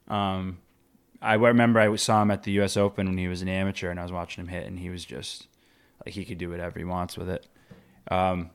Um, 0.09 0.57
I 1.21 1.35
remember 1.35 1.79
I 1.79 1.95
saw 1.95 2.21
him 2.21 2.29
at 2.29 2.43
the 2.43 2.51
U.S. 2.53 2.75
Open 2.75 3.07
when 3.07 3.17
he 3.17 3.29
was 3.29 3.41
an 3.41 3.47
amateur, 3.47 3.89
and 3.89 3.99
I 3.99 4.03
was 4.03 4.11
watching 4.11 4.43
him 4.43 4.49
hit, 4.49 4.67
and 4.67 4.77
he 4.77 4.89
was 4.89 5.05
just 5.05 5.47
like 6.05 6.13
he 6.13 6.25
could 6.25 6.37
do 6.37 6.49
whatever 6.49 6.77
he 6.77 6.83
wants 6.83 7.17
with 7.17 7.29
it. 7.29 7.47
Um, 8.11 8.49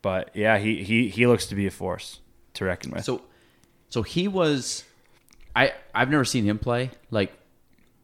but 0.00 0.30
yeah, 0.32 0.58
he, 0.58 0.84
he 0.84 1.08
he 1.08 1.26
looks 1.26 1.46
to 1.46 1.56
be 1.56 1.66
a 1.66 1.70
force 1.70 2.20
to 2.54 2.64
reckon 2.64 2.92
with. 2.92 3.04
So, 3.04 3.22
so 3.88 4.02
he 4.02 4.28
was. 4.28 4.84
I 5.54 5.72
I've 5.94 6.10
never 6.10 6.24
seen 6.24 6.44
him 6.44 6.58
play. 6.58 6.90
Like 7.10 7.32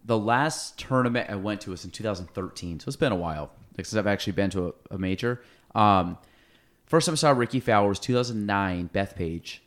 the 0.04 0.18
last 0.18 0.78
tournament 0.78 1.30
I 1.30 1.36
went 1.36 1.62
to 1.62 1.70
was 1.70 1.84
in 1.84 1.90
2013, 1.90 2.80
so 2.80 2.88
it's 2.88 2.96
been 2.96 3.12
a 3.12 3.16
while 3.16 3.50
like, 3.76 3.86
since 3.86 3.98
I've 3.98 4.06
actually 4.06 4.34
been 4.34 4.50
to 4.50 4.68
a, 4.68 4.94
a 4.94 4.98
major. 4.98 5.42
Um, 5.74 6.18
first 6.86 7.06
time 7.06 7.12
I 7.12 7.16
saw 7.16 7.30
Rickie 7.30 7.60
Fowler 7.60 7.88
was 7.88 8.00
2009, 8.00 8.90
Bethpage, 8.92 9.58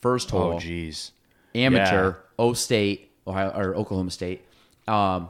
first 0.00 0.30
hole. 0.30 0.54
oh 0.54 0.56
jeez, 0.56 1.12
amateur, 1.54 2.16
O 2.38 2.52
State, 2.52 3.12
Ohio 3.26 3.50
or 3.50 3.74
Oklahoma 3.76 4.10
State. 4.10 4.42
Um, 4.88 5.28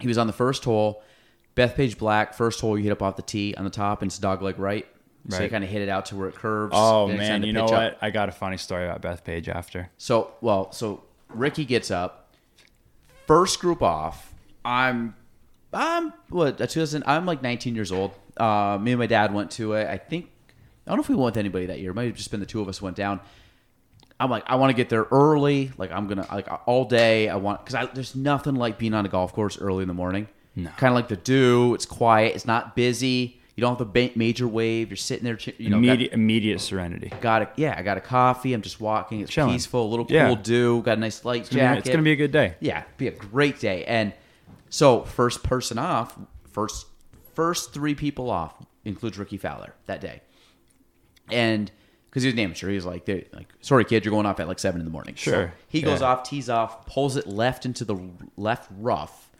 he 0.00 0.08
was 0.08 0.18
on 0.18 0.26
the 0.26 0.32
first 0.32 0.64
hole. 0.64 1.02
Bethpage 1.54 1.98
Black, 1.98 2.34
first 2.34 2.60
hole, 2.60 2.78
you 2.78 2.84
hit 2.84 2.92
up 2.92 3.02
off 3.02 3.16
the 3.16 3.22
tee 3.22 3.54
on 3.56 3.64
the 3.64 3.70
top, 3.70 4.00
and 4.00 4.08
it's 4.08 4.18
dog 4.18 4.42
leg 4.42 4.58
right. 4.58 4.86
So 5.28 5.42
you 5.42 5.50
kind 5.50 5.62
of 5.62 5.68
hit 5.68 5.82
it 5.82 5.88
out 5.88 6.06
to 6.06 6.16
where 6.16 6.28
it 6.28 6.34
curves. 6.34 6.72
oh 6.74 7.08
man, 7.08 7.42
you 7.42 7.52
know 7.52 7.64
pitch 7.66 7.72
up. 7.72 7.92
what? 7.92 7.98
I 8.00 8.10
got 8.10 8.28
a 8.28 8.32
funny 8.32 8.56
story 8.56 8.86
about 8.86 9.02
Bethpage 9.02 9.48
after. 9.48 9.90
So, 9.98 10.32
well, 10.40 10.72
so 10.72 11.04
Rickie 11.28 11.64
gets 11.66 11.90
up. 11.90 12.32
First 13.26 13.60
group 13.60 13.82
off. 13.82 14.32
I'm 14.64 15.14
I'm 15.72 16.12
what? 16.30 16.58
2000. 16.58 17.04
I'm 17.06 17.26
like 17.26 17.42
19 17.42 17.74
years 17.74 17.92
old. 17.92 18.12
Uh, 18.36 18.78
me 18.80 18.92
and 18.92 18.98
my 18.98 19.06
dad 19.06 19.34
went 19.34 19.50
to 19.52 19.74
it. 19.74 19.86
I 19.86 19.98
think 19.98 20.30
I 20.86 20.90
don't 20.90 20.98
know 20.98 21.02
if 21.02 21.08
we 21.08 21.14
went 21.14 21.26
with 21.26 21.36
anybody 21.36 21.66
that 21.66 21.80
year. 21.80 21.90
It 21.90 21.94
might 21.94 22.06
have 22.06 22.16
just 22.16 22.30
been 22.30 22.40
the 22.40 22.46
two 22.46 22.60
of 22.62 22.68
us 22.68 22.80
went 22.80 22.96
down. 22.96 23.20
I'm 24.20 24.30
like, 24.30 24.44
I 24.46 24.56
want 24.56 24.70
to 24.70 24.74
get 24.74 24.88
there 24.88 25.06
early. 25.10 25.70
Like 25.76 25.92
I'm 25.92 26.06
gonna 26.06 26.26
like 26.32 26.48
all 26.66 26.86
day. 26.86 27.28
I 27.28 27.36
want 27.36 27.64
because 27.64 27.88
there's 27.94 28.16
nothing 28.16 28.54
like 28.54 28.78
being 28.78 28.94
on 28.94 29.04
a 29.04 29.08
golf 29.08 29.32
course 29.32 29.58
early 29.60 29.82
in 29.82 29.88
the 29.88 29.94
morning. 29.94 30.28
No. 30.56 30.70
Kind 30.70 30.90
of 30.90 30.94
like 30.94 31.08
the 31.08 31.16
dew. 31.16 31.74
It's 31.74 31.86
quiet. 31.86 32.34
It's 32.34 32.46
not 32.46 32.74
busy. 32.74 33.37
You 33.58 33.62
don't 33.62 33.76
have 33.76 33.92
the 33.92 34.12
major 34.14 34.46
wave. 34.46 34.88
You're 34.90 34.96
sitting 34.96 35.24
there. 35.24 35.36
You 35.58 35.68
know, 35.70 35.78
got- 35.78 35.84
immediate 35.88 36.12
immediate 36.12 36.60
serenity. 36.60 37.12
got 37.20 37.42
it. 37.42 37.50
Yeah, 37.56 37.74
I 37.76 37.82
got 37.82 37.96
a 37.96 38.00
coffee. 38.00 38.54
I'm 38.54 38.62
just 38.62 38.80
walking. 38.80 39.18
It's 39.18 39.32
Chilling. 39.32 39.50
peaceful. 39.54 39.84
A 39.84 39.90
little 39.90 40.04
cool 40.04 40.14
Yeah. 40.14 40.32
dew. 40.40 40.80
Got 40.82 40.98
a 40.98 41.00
nice 41.00 41.24
light 41.24 41.40
It's 41.40 41.48
gonna, 41.50 41.62
be, 41.62 41.66
jacket. 41.66 41.78
it's 41.80 41.88
gonna 41.90 42.02
be 42.04 42.12
a 42.12 42.16
good 42.16 42.30
day. 42.30 42.54
Yeah, 42.60 42.84
be 42.98 43.08
a 43.08 43.10
great 43.10 43.58
day. 43.58 43.84
And 43.86 44.12
so 44.70 45.02
first 45.02 45.42
person 45.42 45.76
off, 45.76 46.16
first 46.52 46.86
first 47.34 47.74
three 47.74 47.96
people 47.96 48.30
off 48.30 48.54
includes 48.84 49.18
Rickie 49.18 49.38
Fowler 49.38 49.74
that 49.86 50.00
day. 50.00 50.20
And 51.28 51.72
because 52.10 52.22
he 52.22 52.28
was 52.28 52.34
an 52.34 52.38
amateur, 52.38 52.68
he 52.68 52.76
was 52.76 52.86
like, 52.86 53.08
like, 53.32 53.48
sorry 53.60 53.84
kid, 53.84 54.04
you're 54.04 54.12
going 54.12 54.24
off 54.26 54.38
at 54.38 54.46
like 54.46 54.60
seven 54.60 54.80
in 54.80 54.84
the 54.84 54.92
morning. 54.92 55.16
So 55.16 55.32
Sure. 55.32 55.54
he 55.68 55.82
goes 55.82 56.00
Yeah. 56.00 56.06
off, 56.12 56.22
tees 56.22 56.48
off, 56.48 56.86
pulls 56.86 57.16
it 57.16 57.26
left 57.26 57.66
into 57.66 57.84
the 57.84 57.98
left 58.36 58.70
rough, 58.78 59.32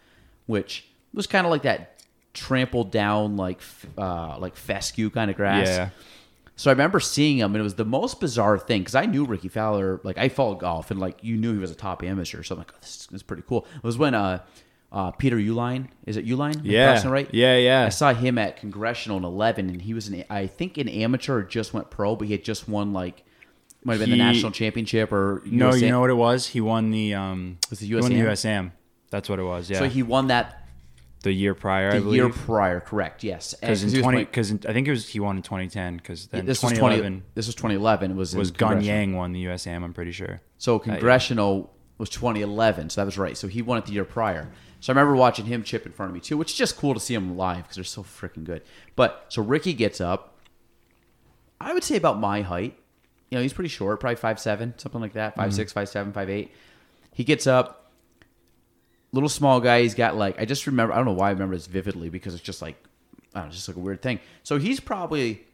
which 0.46 0.87
was 1.14 1.28
kind 1.28 1.46
of 1.46 1.52
like 1.52 1.62
that 1.62 1.98
trampled 2.38 2.90
down 2.90 3.37
like 3.37 3.61
uh, 3.96 4.38
like 4.38 4.57
fescue 4.57 5.11
kind 5.11 5.31
of 5.31 5.37
grass. 5.37 5.66
Yeah. 5.66 5.90
So 6.57 6.70
I 6.70 6.72
remember 6.72 6.98
seeing 6.98 7.38
him, 7.38 7.55
and 7.55 7.61
it 7.61 7.62
was 7.62 7.77
the 7.77 7.85
most 7.85 8.18
bizarre 8.18 8.59
thing 8.59 8.81
because 8.81 8.96
I 8.96 9.07
knew 9.07 9.24
Rickie 9.24 9.48
Fowler. 9.48 10.01
Like 10.03 10.18
I 10.18 10.29
followed 10.29 10.61
golf, 10.61 10.90
and 10.90 10.98
like 10.98 11.22
you 11.22 11.37
knew 11.37 11.53
he 11.53 11.59
was 11.59 11.70
a 11.70 11.77
top 11.77 12.03
amateur. 12.03 12.42
So 12.42 12.55
I'm 12.55 12.59
like, 12.59 12.72
oh, 12.74 12.79
this, 12.81 12.90
is, 12.90 13.07
this 13.07 13.16
is 13.16 13.22
pretty 13.22 13.44
cool. 13.46 13.66
It 13.77 13.85
was 13.85 13.96
when 13.96 14.14
uh, 14.14 14.42
uh, 14.90 15.11
Peter 15.12 15.37
Uihlein 15.37 15.88
is 16.07 16.16
it 16.16 16.27
Uihlein? 16.27 16.61
Yeah. 16.64 16.87
pronouncing 16.87 17.11
right? 17.11 17.29
Yeah, 17.33 17.57
yeah. 17.57 17.85
I 17.85 17.90
saw 17.90 18.12
him 18.12 18.38
at 18.38 18.57
Congressional 18.57 19.18
in 19.18 19.24
11, 19.24 19.68
and 19.68 19.83
he 19.83 19.94
was 19.94 20.09
an 20.09 20.24
I 20.31 20.46
think 20.46 20.79
an 20.79 20.88
amateur 20.88 21.42
just 21.42 21.74
went 21.74 21.90
pro, 21.90 22.16
but 22.16 22.27
he 22.27 22.33
had 22.33 22.44
just 22.44 22.68
won 22.68 22.92
like 22.92 23.24
might 23.85 23.94
have 23.94 24.01
been 24.01 24.11
the 24.11 24.16
national 24.16 24.51
championship 24.51 25.12
or 25.12 25.42
No, 25.46 25.66
USA 25.66 25.87
you 25.87 25.92
know 25.92 26.01
what 26.01 26.11
it 26.11 26.14
was? 26.14 26.48
He 26.48 26.61
won 26.61 26.90
the 26.90 27.14
um. 27.14 27.59
Was 27.70 27.83
it 27.83 27.87
he 27.87 27.94
won 27.94 28.11
the 28.11 28.18
USAM? 28.18 28.27
USAM. 28.27 28.72
That's 29.11 29.29
what 29.29 29.38
it 29.38 29.44
was. 29.44 29.70
Yeah. 29.70 29.79
So 29.79 29.88
he 29.88 30.03
won 30.03 30.27
that 30.29 30.67
the 31.29 31.35
year 31.35 31.55
prior, 31.55 31.93
the 31.93 32.01
believe. 32.01 32.17
year 32.17 32.29
prior, 32.31 32.81
correct? 32.81 33.23
Yes, 33.23 33.55
because 33.55 33.85
in 33.85 34.03
twenty, 34.03 34.25
because 34.25 34.51
I 34.51 34.73
think 34.73 34.88
it 34.88 34.91
was 34.91 35.07
he 35.07 35.21
won 35.21 35.37
in 35.37 35.43
2010. 35.43 35.99
Because 35.99 36.27
then 36.29 36.47
this 36.47 36.62
was 36.62 36.73
2011 36.73 37.12
20. 37.12 37.23
This 37.35 37.47
was 37.47 37.55
2011. 37.55 38.11
It 38.11 38.17
was 38.17 38.35
was 38.35 38.51
Gunn 38.51 38.81
Yang 38.81 39.14
won 39.14 39.33
the 39.33 39.45
USAM. 39.45 39.85
I'm 39.85 39.93
pretty 39.93 40.12
sure. 40.12 40.41
So 40.57 40.79
congressional 40.79 41.75
was 41.99 42.09
2011, 42.09 42.91
so 42.91 43.01
that 43.01 43.05
was 43.05 43.19
right. 43.19 43.37
So 43.37 43.47
he 43.47 43.61
won 43.61 43.77
it 43.77 43.85
the 43.85 43.93
year 43.93 44.07
prior. 44.07 44.51
So 44.81 44.91
I 44.91 44.97
remember 44.97 45.17
watching 45.17 45.45
him 45.45 45.62
chip 45.62 45.85
in 45.85 45.93
front 45.93 46.11
of 46.11 46.14
me 46.14 46.21
too, 46.21 46.38
which 46.38 46.53
is 46.53 46.57
just 46.57 46.77
cool 46.77 46.95
to 46.95 47.01
see 47.01 47.14
him 47.14 47.37
live 47.37 47.64
because 47.64 47.77
they're 47.77 47.85
so 47.85 48.03
freaking 48.03 48.45
good. 48.45 48.62
But 48.97 49.27
so 49.29 49.43
Rickie 49.43 49.75
gets 49.75 50.01
up. 50.01 50.38
I 51.61 51.75
would 51.75 51.85
say 51.85 51.97
about 51.97 52.19
my 52.19 52.41
height. 52.41 52.79
You 53.31 53.37
know, 53.37 53.43
he's 53.43 53.53
pretty 53.53 53.69
short, 53.69 54.01
probably 54.01 54.17
five 54.17 54.41
seven, 54.41 54.73
something 54.79 55.01
like 55.01 55.12
that, 55.12 55.37
five 55.37 55.49
mm-hmm. 55.49 55.57
six, 55.57 55.73
five 55.73 55.91
seven, 55.91 56.12
five 56.12 56.31
eight. 56.31 56.53
He 57.12 57.25
gets 57.25 57.47
up, 57.47 57.78
little 59.12 59.29
small 59.29 59.61
guy. 59.61 59.83
He's 59.83 59.94
got 59.94 60.16
like 60.16 60.40
I 60.40 60.44
just 60.44 60.66
remember. 60.66 60.92
I 60.92 60.97
don't 60.97 61.07
know 61.07 61.12
why 61.12 61.29
I 61.29 61.33
remember 61.33 61.57
this 61.57 61.66
vividly 61.66 62.09
because 62.09 62.35
it's 62.35 62.42
just 62.42 62.62
like 62.62 62.77
I 63.35 63.40
don't 63.40 63.44
know, 63.44 63.49
it's 63.49 63.57
just 63.57 63.68
like 63.68 63.77
a 63.77 63.81
weird 63.81 64.03
thing. 64.03 64.21
So 64.42 64.59
he's 64.59 64.81
probably 64.81 65.44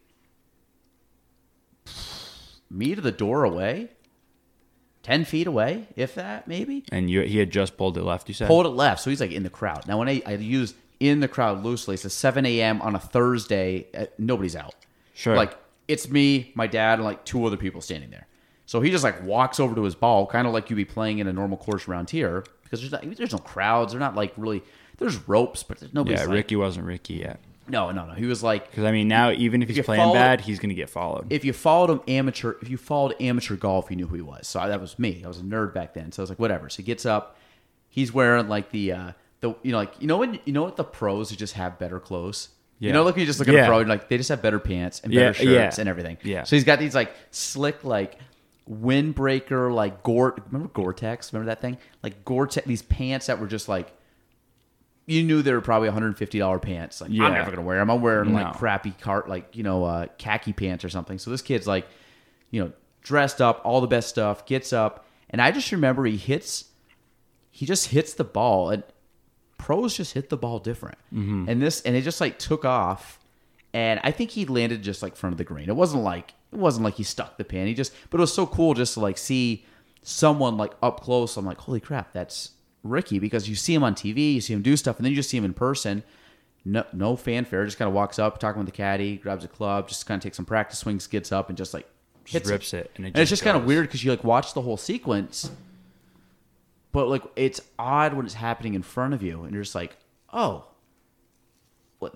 me 2.70 2.94
to 2.94 3.00
the 3.00 3.12
door 3.12 3.44
away. 3.44 3.90
10 5.02 5.26
feet 5.26 5.46
away, 5.46 5.86
if 5.96 6.14
that, 6.14 6.48
maybe. 6.48 6.82
And 6.90 7.10
you, 7.10 7.20
he 7.20 7.36
had 7.36 7.50
just 7.50 7.76
pulled 7.76 7.98
it 7.98 8.02
left. 8.02 8.26
You 8.26 8.34
said. 8.34 8.48
Pulled 8.48 8.64
it 8.64 8.70
left, 8.70 9.02
so 9.02 9.10
he's 9.10 9.20
like 9.20 9.32
in 9.32 9.42
the 9.42 9.50
crowd. 9.50 9.86
Now, 9.86 9.98
when 9.98 10.08
I, 10.08 10.22
I 10.24 10.32
use 10.32 10.72
in 10.98 11.20
the 11.20 11.28
crowd 11.28 11.62
loosely, 11.62 11.92
it's 11.94 12.06
a 12.06 12.10
7 12.10 12.46
a.m. 12.46 12.80
on 12.80 12.94
a 12.94 12.98
Thursday. 12.98 13.86
Uh, 13.94 14.06
nobody's 14.16 14.56
out. 14.56 14.74
Sure. 15.12 15.36
Like, 15.36 15.58
it's 15.88 16.08
me, 16.08 16.52
my 16.54 16.66
dad, 16.66 16.94
and 16.94 17.04
like 17.04 17.22
two 17.26 17.44
other 17.44 17.58
people 17.58 17.82
standing 17.82 18.08
there. 18.08 18.26
So 18.64 18.80
he 18.80 18.90
just 18.90 19.04
like 19.04 19.22
walks 19.22 19.60
over 19.60 19.74
to 19.74 19.82
his 19.82 19.94
ball, 19.94 20.26
kind 20.26 20.46
of 20.46 20.54
like 20.54 20.70
you'd 20.70 20.76
be 20.76 20.86
playing 20.86 21.18
in 21.18 21.26
a 21.26 21.34
normal 21.34 21.58
course 21.58 21.86
around 21.86 22.08
here, 22.08 22.44
because 22.64 22.80
there's, 22.80 22.92
not, 22.92 23.16
there's 23.16 23.32
no 23.32 23.38
crowds. 23.38 23.92
They're 23.92 24.00
not 24.00 24.14
like 24.16 24.32
really, 24.36 24.62
there's 24.98 25.16
ropes, 25.28 25.62
but 25.62 25.78
there's 25.78 25.94
nobody's 25.94 26.18
yeah, 26.20 26.26
like, 26.26 26.34
Rickie 26.34 26.56
wasn't 26.56 26.86
Rickie 26.86 27.14
yet. 27.14 27.38
No, 27.66 27.90
no, 27.92 28.04
no. 28.04 28.12
He 28.12 28.26
was 28.26 28.42
like, 28.42 28.70
Because 28.70 28.84
I 28.84 28.92
mean, 28.92 29.08
now 29.08 29.30
even 29.30 29.62
if 29.62 29.70
you 29.70 29.76
he's 29.76 29.84
playing 29.86 30.02
follow- 30.02 30.12
bad, 30.14 30.42
he's 30.42 30.58
gonna 30.58 30.74
get 30.74 30.90
followed. 30.90 31.26
if 31.32 31.44
you 31.46 31.52
followed 31.54 31.88
him 31.90 32.00
amateur, 32.08 32.54
if 32.60 32.68
you 32.68 32.76
followed 32.76 33.14
amateur 33.20 33.56
golf, 33.56 33.88
you 33.90 33.96
knew 33.96 34.06
who 34.06 34.16
he 34.16 34.20
was. 34.22 34.46
So 34.46 34.60
I, 34.60 34.68
that 34.68 34.80
was 34.82 34.98
me. 34.98 35.22
I 35.24 35.28
was 35.28 35.38
a 35.38 35.42
nerd 35.42 35.72
back 35.72 35.94
then. 35.94 36.12
So 36.12 36.20
I 36.20 36.24
was 36.24 36.30
like, 36.30 36.38
whatever. 36.38 36.68
So 36.68 36.76
he 36.78 36.82
gets 36.82 37.06
up. 37.06 37.38
He's 37.88 38.12
wearing 38.12 38.48
like 38.48 38.70
the 38.70 38.92
uh, 38.92 39.12
the 39.40 39.54
you 39.62 39.72
know 39.72 39.78
like 39.78 39.94
you 39.98 40.06
know 40.06 40.18
when 40.18 40.40
you 40.44 40.52
know 40.52 40.62
what 40.64 40.76
the 40.76 40.84
pros 40.84 41.30
who 41.30 41.36
just 41.36 41.54
have 41.54 41.78
better 41.78 42.00
clothes. 42.00 42.48
You 42.80 42.88
Yeah. 42.88 42.94
know, 42.94 43.04
like 43.04 43.16
you 43.16 43.24
just 43.24 43.38
look 43.38 43.48
at 43.48 43.54
a 43.54 43.58
Yeah. 43.58 43.66
pro, 43.66 43.78
and 43.78 43.88
like 43.88 44.08
they 44.08 44.16
just 44.18 44.28
have 44.28 44.42
better 44.42 44.58
pants 44.58 45.00
and 45.04 45.10
Yeah, 45.12 45.30
better 45.30 45.34
shirts 45.44 45.78
yeah. 45.78 45.80
and 45.80 45.88
everything. 45.88 46.18
Yeah. 46.22 46.42
So 46.42 46.56
he's 46.56 46.64
got 46.64 46.78
these 46.80 46.94
like 46.94 47.12
slick 47.30 47.82
like 47.84 48.18
windbreaker 48.70 49.72
like 49.72 50.02
Gore. 50.02 50.36
Remember 50.50 50.68
Gore-Tex? 50.72 51.32
Remember 51.32 51.50
that 51.50 51.60
thing? 51.60 51.78
Like 52.02 52.24
Gore-Tex. 52.24 52.66
These 52.66 52.82
pants 52.82 53.26
that 53.26 53.40
were 53.40 53.46
just 53.46 53.68
like 53.68 53.92
you 55.06 55.22
knew 55.22 55.42
they 55.42 55.52
were 55.52 55.60
probably 55.60 55.88
150 55.88 56.38
dollar 56.38 56.58
pants. 56.58 57.00
Like 57.00 57.10
Yeah. 57.10 57.24
I'm 57.24 57.34
never 57.34 57.50
gonna 57.50 57.62
wear 57.62 57.78
them. 57.78 57.90
I'm 57.90 58.00
wearing 58.00 58.32
No. 58.32 58.42
like 58.42 58.54
crappy 58.56 58.92
cart 58.92 59.28
like 59.28 59.54
you 59.56 59.62
know 59.62 59.84
uh, 59.84 60.06
khaki 60.18 60.52
pants 60.52 60.84
or 60.84 60.88
something. 60.88 61.18
So 61.18 61.30
this 61.30 61.42
kid's 61.42 61.66
like, 61.66 61.86
you 62.50 62.62
know, 62.64 62.72
dressed 63.02 63.40
up, 63.42 63.60
all 63.64 63.80
the 63.82 63.86
best 63.86 64.08
stuff, 64.08 64.46
gets 64.46 64.72
up, 64.72 65.06
and 65.28 65.42
I 65.42 65.50
just 65.50 65.70
remember 65.72 66.06
he 66.06 66.16
hits, 66.16 66.66
he 67.50 67.66
just 67.66 67.88
hits 67.88 68.14
the 68.14 68.24
ball, 68.24 68.70
and 68.70 68.82
pros 69.58 69.94
just 69.96 70.14
hit 70.14 70.30
the 70.30 70.36
ball 70.38 70.58
different, 70.58 70.96
Mm-hmm. 71.12 71.48
and 71.50 71.60
this 71.60 71.82
and 71.82 71.94
it 71.96 72.00
just 72.02 72.20
like 72.22 72.38
took 72.38 72.64
off, 72.64 73.20
and 73.74 74.00
I 74.04 74.10
think 74.10 74.30
he 74.30 74.46
landed 74.46 74.80
just 74.82 75.02
like 75.02 75.16
front 75.16 75.34
of 75.34 75.38
the 75.38 75.44
green. 75.44 75.68
It 75.68 75.76
wasn't 75.76 76.02
like 76.02 76.32
it 76.54 76.60
wasn't 76.60 76.84
like 76.84 76.94
he 76.94 77.02
stuck 77.02 77.36
the 77.36 77.44
pin. 77.44 77.66
He 77.66 77.74
just, 77.74 77.92
but 78.10 78.18
it 78.18 78.22
was 78.22 78.32
so 78.32 78.46
cool 78.46 78.74
just 78.74 78.94
to 78.94 79.00
like 79.00 79.18
see 79.18 79.64
someone 80.02 80.56
like 80.56 80.72
up 80.82 81.00
close. 81.00 81.36
I'm 81.36 81.44
like, 81.44 81.58
holy 81.58 81.80
crap, 81.80 82.12
that's 82.12 82.52
Rickie 82.82 83.18
because 83.18 83.48
you 83.48 83.54
see 83.54 83.74
him 83.74 83.82
on 83.82 83.94
TV, 83.94 84.34
you 84.34 84.40
see 84.40 84.54
him 84.54 84.62
do 84.62 84.76
stuff, 84.76 84.96
and 84.96 85.04
then 85.04 85.12
you 85.12 85.16
just 85.16 85.30
see 85.30 85.36
him 85.36 85.44
in 85.44 85.54
person. 85.54 86.02
No, 86.64 86.84
no 86.92 87.16
fanfare. 87.16 87.64
Just 87.64 87.76
kind 87.76 87.88
of 87.88 87.94
walks 87.94 88.18
up, 88.18 88.38
talking 88.38 88.58
with 88.58 88.66
the 88.66 88.72
caddy, 88.76 89.16
grabs 89.16 89.44
a 89.44 89.48
club, 89.48 89.88
just 89.88 90.06
kind 90.06 90.18
of 90.18 90.22
takes 90.22 90.36
some 90.36 90.46
practice 90.46 90.78
swings, 90.78 91.06
gets 91.06 91.32
up, 91.32 91.48
and 91.48 91.58
just 91.58 91.74
like 91.74 91.86
Just 92.24 92.46
rips 92.46 92.72
it, 92.72 92.90
and, 92.96 93.04
it 93.04 93.08
and 93.10 93.18
it's 93.18 93.28
just 93.30 93.42
kind 93.42 93.56
of 93.56 93.64
weird 93.64 93.86
because 93.86 94.02
you 94.04 94.10
like 94.10 94.24
watch 94.24 94.54
the 94.54 94.62
whole 94.62 94.76
sequence, 94.76 95.50
but 96.92 97.08
like 97.08 97.22
it's 97.36 97.60
odd 97.78 98.14
when 98.14 98.24
it's 98.24 98.34
happening 98.34 98.74
in 98.74 98.82
front 98.82 99.12
of 99.12 99.22
you, 99.22 99.42
and 99.42 99.52
you're 99.52 99.62
just 99.62 99.74
like, 99.74 99.96
oh? 100.32 100.64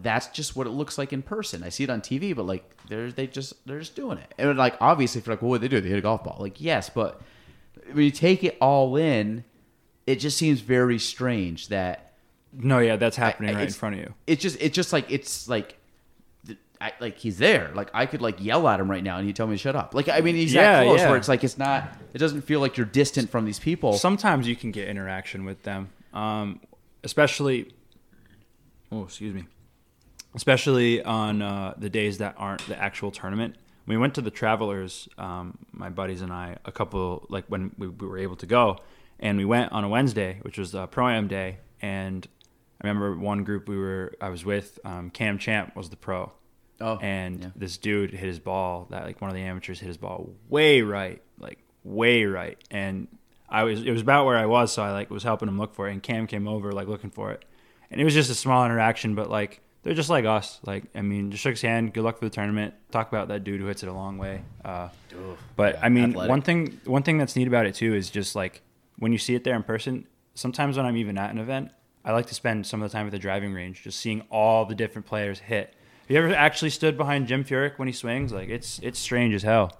That's 0.02 0.26
just 0.28 0.54
what 0.56 0.66
it 0.66 0.70
looks 0.70 0.98
like 0.98 1.12
in 1.12 1.22
person. 1.22 1.62
I 1.62 1.70
see 1.70 1.84
it 1.84 1.90
on 1.90 2.00
TV, 2.00 2.34
but 2.36 2.44
like 2.46 2.64
they're 2.88 3.10
they 3.10 3.26
just 3.26 3.54
they're 3.66 3.78
just 3.80 3.96
doing 3.96 4.18
it, 4.18 4.32
and 4.38 4.56
like 4.58 4.76
obviously, 4.80 5.20
if 5.20 5.26
you're 5.26 5.34
like, 5.34 5.42
well, 5.42 5.50
what 5.50 5.60
would 5.60 5.70
they 5.70 5.74
do? 5.74 5.80
They 5.80 5.88
hit 5.88 5.98
a 5.98 6.02
golf 6.02 6.24
ball. 6.24 6.36
Like 6.40 6.60
yes, 6.60 6.90
but 6.90 7.20
when 7.92 8.04
you 8.04 8.10
take 8.10 8.44
it 8.44 8.56
all 8.60 8.96
in, 8.96 9.44
it 10.06 10.16
just 10.16 10.36
seems 10.36 10.60
very 10.60 10.98
strange 10.98 11.68
that 11.68 12.12
No, 12.52 12.78
yeah, 12.80 12.96
that's 12.96 13.16
happening 13.16 13.50
I- 13.50 13.58
right 13.60 13.66
in 13.68 13.72
front 13.72 13.94
of 13.96 14.00
you. 14.02 14.14
it's 14.26 14.42
just 14.42 14.56
it's 14.60 14.74
just 14.74 14.92
like 14.92 15.10
it's 15.10 15.48
like 15.48 15.76
I, 16.80 16.92
like 17.00 17.18
he's 17.18 17.38
there 17.38 17.72
like 17.74 17.90
i 17.92 18.06
could 18.06 18.22
like 18.22 18.36
yell 18.40 18.68
at 18.68 18.78
him 18.78 18.88
right 18.88 19.02
now 19.02 19.16
and 19.18 19.26
he'd 19.26 19.34
tell 19.34 19.48
me 19.48 19.54
to 19.56 19.58
shut 19.60 19.74
up 19.74 19.94
like 19.94 20.08
i 20.08 20.20
mean 20.20 20.36
he's 20.36 20.54
Yeah, 20.54 20.74
that 20.78 20.84
close 20.84 21.00
yeah. 21.00 21.08
where 21.08 21.16
it's 21.16 21.26
like 21.26 21.42
it's 21.42 21.58
not 21.58 21.88
it 22.14 22.18
doesn't 22.18 22.42
feel 22.42 22.60
like 22.60 22.76
you're 22.76 22.86
distant 22.86 23.30
from 23.30 23.44
these 23.46 23.58
people 23.58 23.94
Sometimes 23.94 24.46
you 24.46 24.54
can 24.54 24.70
get 24.70 24.86
interaction 24.86 25.44
with 25.44 25.60
them, 25.64 25.88
um, 26.14 26.60
especially. 27.02 27.72
Oh, 28.92 29.02
excuse 29.02 29.34
me. 29.34 29.44
Especially 30.34 31.02
on 31.02 31.42
uh, 31.42 31.74
the 31.76 31.90
days 31.90 32.18
that 32.18 32.34
aren't 32.36 32.66
the 32.68 32.80
actual 32.80 33.10
tournament. 33.10 33.56
We 33.86 33.96
went 33.96 34.14
to 34.16 34.20
the 34.20 34.30
Travelers, 34.30 35.08
um, 35.16 35.56
my 35.72 35.88
buddies 35.88 36.20
and 36.20 36.32
I, 36.32 36.56
a 36.64 36.72
couple 36.72 37.26
like 37.30 37.46
when 37.46 37.74
we, 37.78 37.88
we 37.88 38.06
were 38.06 38.18
able 38.18 38.36
to 38.36 38.46
go, 38.46 38.78
and 39.18 39.38
we 39.38 39.46
went 39.46 39.72
on 39.72 39.84
a 39.84 39.88
Wednesday, 39.88 40.38
which 40.42 40.58
was 40.58 40.74
uh, 40.74 40.86
Pro 40.86 41.08
Am 41.08 41.26
Day, 41.26 41.58
and 41.80 42.28
I 42.80 42.86
remember 42.86 43.16
one 43.16 43.44
group 43.44 43.66
we 43.68 43.78
were 43.78 44.12
I 44.20 44.28
was 44.28 44.44
with. 44.44 44.78
Um, 44.84 45.08
Cam 45.08 45.38
Champ 45.38 45.74
was 45.74 45.88
the 45.88 45.96
pro, 45.96 46.32
oh 46.80 46.98
and 46.98 47.40
yeah. 47.40 47.50
this 47.56 47.76
dude 47.76 48.10
hit 48.10 48.20
his 48.20 48.38
ball 48.38 48.86
that 48.90 49.04
like 49.04 49.20
one 49.20 49.30
of 49.30 49.34
the 49.34 49.42
amateurs 49.42 49.80
hit 49.80 49.86
his 49.86 49.96
ball 49.96 50.30
way 50.48 50.82
right 50.82 51.22
like 51.38 51.58
way 51.84 52.24
right 52.24 52.58
and 52.70 53.08
i 53.48 53.64
was 53.64 53.82
it 53.82 53.90
was 53.90 54.02
about 54.02 54.26
where 54.26 54.36
i 54.36 54.46
was 54.46 54.72
so 54.72 54.82
i 54.82 54.92
like 54.92 55.10
was 55.10 55.22
helping 55.22 55.48
him 55.48 55.58
look 55.58 55.74
for 55.74 55.88
it 55.88 55.92
and 55.92 56.02
cam 56.02 56.26
came 56.26 56.46
over 56.46 56.72
like 56.72 56.88
looking 56.88 57.10
for 57.10 57.32
it 57.32 57.44
and 57.90 58.00
it 58.00 58.04
was 58.04 58.14
just 58.14 58.30
a 58.30 58.34
small 58.34 58.64
interaction 58.64 59.14
but 59.14 59.30
like 59.30 59.60
they're 59.82 59.94
just 59.94 60.10
like 60.10 60.24
us. 60.24 60.60
Like 60.66 60.84
i 60.94 61.02
mean 61.02 61.30
just 61.30 61.42
shook 61.42 61.52
his 61.52 61.62
hand. 61.62 61.92
Good 61.94 62.04
luck 62.04 62.18
for 62.18 62.24
the 62.26 62.30
tournament. 62.30 62.74
Talk 62.90 63.08
about 63.08 63.28
that 63.28 63.44
dude 63.44 63.60
who 63.60 63.66
hits 63.66 63.82
it 63.82 63.88
a 63.88 63.92
long 63.92 64.18
way. 64.18 64.42
Uh, 64.64 64.88
but 65.56 65.74
yeah, 65.74 65.80
i 65.84 65.88
mean 65.88 66.10
athletic. 66.10 66.28
one 66.30 66.42
thing 66.42 66.80
one 66.84 67.02
thing 67.02 67.18
that's 67.18 67.36
neat 67.36 67.48
about 67.48 67.66
it 67.66 67.74
too 67.74 67.94
is 67.94 68.10
just 68.10 68.34
like 68.34 68.62
when 68.98 69.12
you 69.12 69.18
see 69.18 69.34
it 69.34 69.44
there 69.44 69.54
in 69.56 69.62
person 69.62 70.06
sometimes 70.34 70.76
when 70.76 70.86
i'm 70.86 70.96
even 70.96 71.16
at 71.18 71.30
an 71.30 71.38
event 71.38 71.70
i 72.04 72.12
like 72.12 72.26
to 72.26 72.34
spend 72.34 72.66
some 72.66 72.82
of 72.82 72.90
the 72.90 72.96
time 72.96 73.06
at 73.06 73.12
the 73.12 73.18
driving 73.18 73.52
range 73.52 73.82
just 73.82 73.98
seeing 74.00 74.20
all 74.30 74.64
the 74.64 74.74
different 74.74 75.06
players 75.06 75.38
hit. 75.40 75.74
Have 76.02 76.10
you 76.14 76.18
ever 76.24 76.34
actually 76.34 76.70
stood 76.70 76.96
behind 76.96 77.26
Jim 77.26 77.44
Furyk 77.44 77.78
when 77.78 77.86
he 77.86 77.92
swings? 77.92 78.32
Like 78.32 78.48
it's 78.48 78.78
it's 78.80 78.98
strange 78.98 79.34
as 79.34 79.42
hell. 79.42 79.72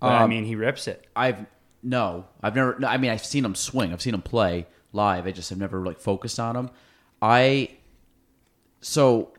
But 0.00 0.08
I 0.12 0.22
Um, 0.24 0.30
mean, 0.30 0.44
he 0.44 0.56
rips 0.56 0.88
it. 0.88 1.06
i've 1.14 1.46
no. 1.82 2.26
I've 2.42 2.56
never 2.56 2.76
no, 2.78 2.88
i 2.88 2.96
mean 2.96 3.10
i've 3.10 3.24
seen 3.24 3.44
him 3.44 3.54
swing. 3.54 3.92
I've 3.92 4.02
seen 4.02 4.14
him 4.14 4.22
play 4.22 4.66
live. 4.92 5.26
I 5.26 5.30
just 5.32 5.48
have 5.50 5.58
never 5.58 5.84
like 5.84 6.00
focused 6.00 6.40
on 6.40 6.56
him. 6.56 6.70
I 7.22 7.68
so 8.80 9.32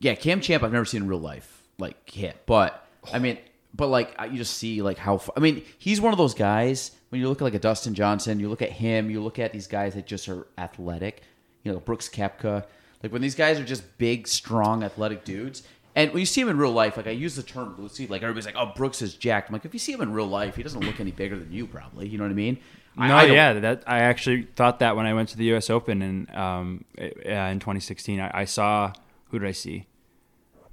yeah, 0.00 0.14
Cam 0.14 0.40
Champ 0.40 0.62
I've 0.62 0.72
never 0.72 0.84
seen 0.84 1.02
in 1.02 1.08
real 1.08 1.18
life 1.18 1.62
like 1.78 2.08
hit, 2.08 2.42
but 2.46 2.86
I 3.12 3.18
mean, 3.18 3.38
but 3.74 3.88
like 3.88 4.14
you 4.30 4.36
just 4.36 4.56
see 4.56 4.82
like 4.82 4.98
how 4.98 5.20
I 5.36 5.40
mean 5.40 5.62
he's 5.78 6.00
one 6.00 6.12
of 6.12 6.18
those 6.18 6.34
guys 6.34 6.92
when 7.10 7.20
you 7.20 7.28
look 7.28 7.40
at 7.40 7.44
like 7.44 7.54
a 7.54 7.58
Dustin 7.58 7.94
Johnson, 7.94 8.40
you 8.40 8.48
look 8.48 8.62
at 8.62 8.70
him, 8.70 9.10
you 9.10 9.22
look 9.22 9.38
at 9.38 9.52
these 9.52 9.66
guys 9.66 9.94
that 9.94 10.06
just 10.06 10.28
are 10.28 10.46
athletic, 10.56 11.22
you 11.62 11.72
know 11.72 11.80
Brooks 11.80 12.08
Koepka, 12.08 12.64
like 13.02 13.12
when 13.12 13.22
these 13.22 13.34
guys 13.34 13.58
are 13.58 13.64
just 13.64 13.98
big, 13.98 14.26
strong, 14.28 14.82
athletic 14.82 15.24
dudes. 15.24 15.62
And 15.94 16.12
when 16.12 16.20
you 16.20 16.26
see 16.26 16.40
him 16.40 16.48
in 16.48 16.58
real 16.58 16.70
life, 16.70 16.96
like 16.96 17.08
I 17.08 17.10
use 17.10 17.34
the 17.34 17.42
term 17.42 17.74
loosely, 17.76 18.06
like 18.06 18.22
everybody's 18.22 18.46
like, 18.46 18.54
"Oh, 18.56 18.72
Brooks 18.76 19.02
is 19.02 19.14
jacked." 19.14 19.48
I'm 19.48 19.54
like, 19.54 19.64
if 19.64 19.72
you 19.72 19.80
see 19.80 19.92
him 19.92 20.00
in 20.00 20.12
real 20.12 20.26
life, 20.26 20.54
he 20.54 20.62
doesn't 20.62 20.84
look 20.84 21.00
any 21.00 21.10
bigger 21.10 21.36
than 21.36 21.50
you, 21.50 21.66
probably. 21.66 22.06
You 22.06 22.18
know 22.18 22.24
what 22.24 22.30
I 22.30 22.34
mean? 22.34 22.58
I- 22.96 23.08
No, 23.08 23.16
I 23.16 23.24
yeah, 23.26 23.52
that 23.54 23.84
I 23.86 24.00
actually 24.00 24.42
thought 24.56 24.78
that 24.80 24.96
when 24.96 25.06
I 25.06 25.14
went 25.14 25.28
to 25.30 25.36
the 25.36 25.44
U.S. 25.46 25.70
Open 25.70 26.02
in 26.02 26.28
um, 26.36 26.84
uh, 27.00 27.04
in 27.04 27.58
2016. 27.60 28.20
I, 28.20 28.30
I 28.34 28.44
saw 28.44 28.92
who 29.26 29.38
did 29.38 29.48
I 29.48 29.52
see? 29.52 29.86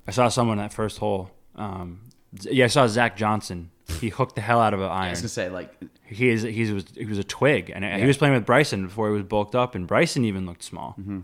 I 0.07 0.11
saw 0.11 0.27
someone 0.29 0.57
that 0.57 0.73
first 0.73 0.99
hole. 0.99 1.31
Um, 1.55 2.01
yeah, 2.41 2.65
I 2.65 2.67
saw 2.67 2.87
Zach 2.87 3.15
Johnson. 3.17 3.71
He 3.99 4.09
hooked 4.09 4.35
the 4.35 4.41
hell 4.41 4.59
out 4.59 4.73
of 4.73 4.81
an 4.81 4.89
I 4.89 5.09
was 5.11 5.19
gonna 5.21 5.29
say 5.29 5.49
like 5.49 5.71
He 6.03 6.29
is 6.29 6.41
he 6.41 6.71
was 6.73 6.85
he 6.95 7.05
was 7.05 7.17
a 7.19 7.23
twig, 7.23 7.69
and 7.69 7.83
Yeah. 7.83 7.97
he 7.99 8.05
was 8.05 8.17
playing 8.17 8.33
with 8.33 8.45
Bryson 8.45 8.85
before 8.87 9.07
he 9.09 9.13
was 9.13 9.23
bulked 9.23 9.53
up, 9.55 9.75
and 9.75 9.85
Bryson 9.87 10.25
even 10.25 10.45
looked 10.45 10.63
small. 10.63 10.95
Mm-hmm. 10.99 11.19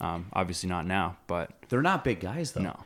Um, 0.00 0.26
obviously 0.32 0.68
not 0.70 0.86
now, 0.86 1.16
but 1.26 1.50
they're 1.68 1.82
not 1.82 2.04
big 2.04 2.20
guys 2.20 2.52
though. 2.52 2.62
no. 2.62 2.80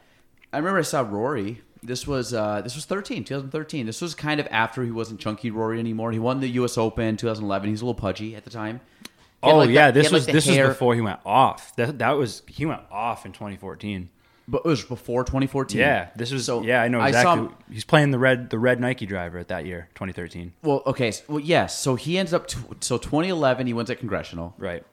I 0.53 0.59
remember 0.59 0.78
I 0.80 0.82
saw 0.82 1.00
Rory. 1.03 1.61
This 1.82 2.06
was 2.06 2.32
uh, 2.32 2.60
this 2.62 2.76
was 2.76 2.84
13, 2.84 3.24
2013. 3.24 3.86
This 3.86 4.00
was 4.00 4.14
kind 4.14 4.38
of 4.38 4.46
after 4.50 4.84
he 4.84 4.90
wasn't 4.92 5.18
chunky 5.20 5.50
Rory 5.50 5.78
anymore. 5.80 6.12
He 6.12 6.18
won 6.20 6.40
the 6.40 6.48
U.S. 6.50 6.78
Open 6.78 7.16
2011. 7.16 7.68
He's 7.70 7.80
a 7.80 7.84
little 7.84 7.94
pudgy 8.00 8.36
at 8.36 8.44
the 8.44 8.50
time. 8.50 8.80
He 9.02 9.08
Oh 9.50 9.56
like, 9.58 9.70
yeah, 9.70 9.90
the- 9.90 9.94
this 10.00 10.06
had, 10.06 10.12
like, 10.12 10.18
was 10.18 10.26
this 10.26 10.46
hair- 10.46 10.68
was 10.68 10.74
before 10.76 10.94
he 10.94 11.00
went 11.00 11.18
off. 11.26 11.74
That 11.76 11.98
that 11.98 12.12
was 12.12 12.42
he 12.46 12.64
went 12.66 12.82
off 12.90 13.26
in 13.26 13.32
2014. 13.32 14.10
But 14.48 14.62
it 14.64 14.68
was 14.68 14.84
before 14.84 15.22
2014. 15.24 15.78
Yeah, 15.80 16.08
this 16.16 16.32
was 16.32 16.44
So, 16.44 16.62
yeah 16.62 16.82
I 16.82 16.88
know 16.88 17.00
I 17.00 17.10
saw- 17.12 17.48
He's 17.70 17.84
playing 17.84 18.10
the 18.12 18.18
red 18.18 18.50
the 18.50 18.58
red 18.58 18.80
Nike 18.80 19.06
driver 19.06 19.38
at 19.38 19.48
that 19.48 19.66
year 19.66 19.88
2013. 19.94 20.52
Well, 20.62 20.82
okay. 20.86 21.12
Well, 21.28 21.40
yes. 21.40 21.78
So 21.78 21.94
he 21.96 22.16
ends 22.18 22.32
up. 22.32 22.46
T- 22.48 22.58
so 22.80 22.98
2011, 22.98 23.66
he 23.66 23.72
wins 23.72 23.90
at 23.90 23.98
Congressional. 23.98 24.54
Right. 24.58 24.84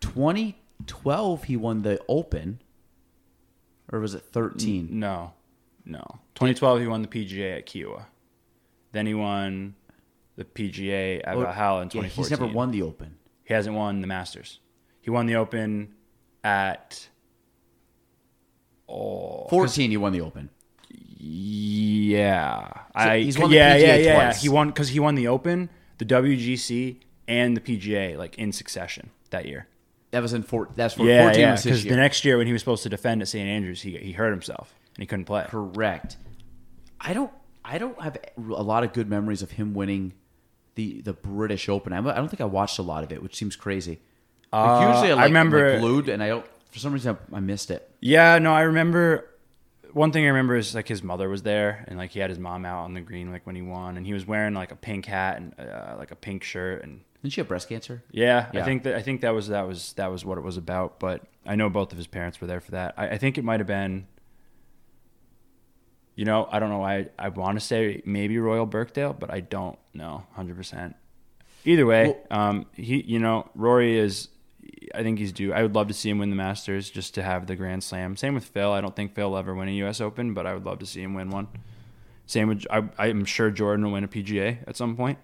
2012, 0.00 1.44
he 1.44 1.56
won 1.56 1.82
the 1.82 2.00
Open. 2.08 2.60
Or 3.92 4.00
was 4.00 4.14
it 4.14 4.24
13? 4.32 4.88
No, 4.98 5.32
no. 5.86 6.04
2012 6.34 6.80
he 6.80 6.86
won 6.86 7.02
the 7.02 7.08
PGA 7.08 7.58
at 7.58 7.66
Kiawah. 7.66 8.04
Then 8.92 9.06
he 9.06 9.14
won 9.14 9.74
the 10.36 10.44
PGA 10.44 11.20
at 11.24 11.36
Oh, 11.36 11.40
Valhalla 11.40 11.82
in 11.82 11.90
yeah, 11.92 12.02
he's 12.02 12.30
never 12.30 12.46
won 12.46 12.70
the 12.70 12.82
Open. 12.82 13.16
He 13.44 13.54
hasn't 13.54 13.74
won 13.74 14.00
the 14.00 14.06
Masters. 14.06 14.60
He 15.00 15.10
won 15.10 15.26
the 15.26 15.36
Open 15.36 15.94
at 16.42 17.08
oh 18.88 19.46
14, 19.48 19.90
he 19.90 19.96
won 19.96 20.12
the 20.12 20.20
Open. 20.20 20.50
Yeah, 21.18 22.68
I 22.94 23.18
he's 23.18 23.38
won 23.38 23.50
the 23.50 23.56
yeah 23.56 23.76
PGA 23.76 23.80
yeah 23.80 23.94
yeah. 23.96 24.14
twice. 24.14 24.42
He 24.42 24.48
won 24.48 24.68
because 24.68 24.88
he 24.88 25.00
won 25.00 25.14
the 25.14 25.28
Open, 25.28 25.70
the 25.98 26.04
WGC, 26.04 27.00
and 27.28 27.56
the 27.56 27.60
PGA 27.60 28.16
like 28.16 28.36
in 28.36 28.52
succession 28.52 29.10
that 29.30 29.46
year. 29.46 29.68
That 30.10 30.22
was 30.22 30.32
in 30.32 30.42
four. 30.42 30.68
That's 30.74 30.94
for 30.94 31.04
Yeah, 31.04 31.24
14 31.24 31.40
yeah. 31.40 31.56
Because 31.56 31.84
the 31.84 31.96
next 31.96 32.24
year 32.24 32.38
when 32.38 32.46
he 32.46 32.52
was 32.52 32.62
supposed 32.62 32.82
to 32.84 32.88
defend 32.88 33.22
at 33.22 33.28
St 33.28 33.46
Andrews, 33.48 33.82
he 33.82 33.96
he 33.96 34.12
hurt 34.12 34.30
himself 34.30 34.74
and 34.96 35.02
he 35.02 35.06
couldn't 35.06 35.24
play. 35.26 35.44
Correct. 35.48 36.16
I 37.00 37.12
don't. 37.12 37.32
I 37.64 37.78
don't 37.78 38.00
have 38.00 38.16
a 38.36 38.62
lot 38.62 38.84
of 38.84 38.92
good 38.92 39.08
memories 39.08 39.42
of 39.42 39.50
him 39.52 39.74
winning 39.74 40.14
the 40.76 41.00
the 41.02 41.12
British 41.12 41.68
Open. 41.68 41.92
I, 41.92 42.00
don't 42.00 42.28
think 42.28 42.40
I 42.40 42.44
watched 42.44 42.78
a 42.78 42.82
lot 42.82 43.02
of 43.04 43.12
it, 43.12 43.22
which 43.22 43.36
seems 43.36 43.56
crazy. 43.56 44.00
Like, 44.52 44.82
Uh, 44.82 44.88
usually, 44.92 45.12
I, 45.12 45.22
I 45.22 45.24
remember- 45.26 45.72
like, 45.72 45.80
glued, 45.80 46.08
and 46.08 46.22
I 46.22 46.28
don't. 46.28 46.46
For 46.70 46.78
some 46.78 46.92
reason, 46.92 47.16
I, 47.32 47.36
I 47.36 47.40
missed 47.40 47.70
it. 47.70 47.90
Yeah, 48.00 48.38
no, 48.38 48.52
I 48.52 48.62
remember. 48.62 49.30
One 49.92 50.12
thing 50.12 50.24
I 50.24 50.28
remember 50.28 50.56
is 50.56 50.74
like 50.74 50.88
his 50.88 51.02
mother 51.02 51.28
was 51.28 51.42
there, 51.42 51.84
and 51.88 51.96
like 51.98 52.10
he 52.10 52.20
had 52.20 52.28
his 52.30 52.38
mom 52.38 52.64
out 52.66 52.84
on 52.84 52.92
the 52.94 53.00
green 53.00 53.32
like 53.32 53.46
when 53.46 53.56
he 53.56 53.62
won, 53.62 53.96
and 53.96 54.06
he 54.06 54.12
was 54.12 54.26
wearing 54.26 54.52
like 54.54 54.70
a 54.70 54.76
pink 54.76 55.06
hat 55.06 55.38
and 55.38 55.54
uh, 55.58 55.94
like 55.98 56.10
a 56.10 56.16
pink 56.16 56.42
shirt, 56.44 56.82
and 56.84 57.00
Didn't 57.22 57.32
she 57.32 57.40
have 57.40 57.48
breast 57.48 57.68
cancer? 57.68 58.02
yeah, 58.10 58.50
Yeah. 58.52 58.60
I 58.60 58.64
think 58.64 58.82
that 58.84 58.94
I 58.94 59.02
think 59.02 59.22
that 59.22 59.34
was 59.34 59.48
that 59.48 59.66
was 59.66 59.94
that 59.94 60.10
was 60.12 60.24
what 60.24 60.36
it 60.38 60.44
was 60.44 60.56
about. 60.58 61.00
But 61.00 61.22
I 61.46 61.56
know 61.56 61.70
both 61.70 61.92
of 61.92 61.98
his 61.98 62.06
parents 62.06 62.40
were 62.40 62.46
there 62.46 62.60
for 62.60 62.72
that. 62.72 62.94
I, 62.98 63.08
I 63.10 63.18
think 63.18 63.38
it 63.38 63.44
might 63.44 63.58
have 63.60 63.66
been. 63.66 64.06
You 66.16 66.24
know, 66.24 66.48
I 66.50 66.58
don't 66.58 66.70
know 66.70 66.78
why 66.78 67.08
I, 67.18 67.28
want 67.28 67.60
to 67.60 67.64
say 67.64 68.02
maybe 68.06 68.38
Royal 68.38 68.66
Birkdale, 68.66 69.12
but 69.12 69.30
I 69.30 69.40
don't 69.40 69.78
know 69.92 70.24
100%. 70.36 70.94
Either 71.66 71.84
way, 71.84 72.16
um, 72.30 72.64
he, 72.72 73.02
you 73.02 73.18
know, 73.18 73.50
Rory 73.54 73.98
is, 73.98 74.28
I 74.94 75.02
think 75.02 75.18
he's 75.18 75.32
due. 75.32 75.52
I 75.52 75.60
would 75.60 75.74
love 75.74 75.88
to 75.88 75.94
see 75.94 76.08
him 76.08 76.18
win 76.18 76.30
the 76.30 76.36
Masters 76.36 76.88
just 76.88 77.14
to 77.14 77.22
have 77.22 77.46
the 77.46 77.54
Grand 77.54 77.84
Slam. 77.84 78.16
Same 78.16 78.34
with 78.34 78.46
Phil. 78.46 78.72
I 78.72 78.80
don't 78.80 78.96
think 78.96 79.14
Phil 79.14 79.30
will 79.30 79.36
ever 79.36 79.54
win 79.54 79.68
a 79.68 79.72
U.S. 79.72 80.00
Open, 80.00 80.32
but 80.32 80.46
I 80.46 80.54
would 80.54 80.64
love 80.64 80.78
to 80.78 80.86
see 80.86 81.02
him 81.02 81.12
win 81.12 81.28
one. 81.28 81.48
Same 82.24 82.48
with, 82.48 82.66
I, 82.70 82.88
I'm 82.98 83.26
sure 83.26 83.50
Jordan 83.50 83.84
will 83.84 83.92
win 83.92 84.04
a 84.04 84.08
PGA 84.08 84.58
at 84.66 84.74
some 84.74 84.96
point. 84.96 85.18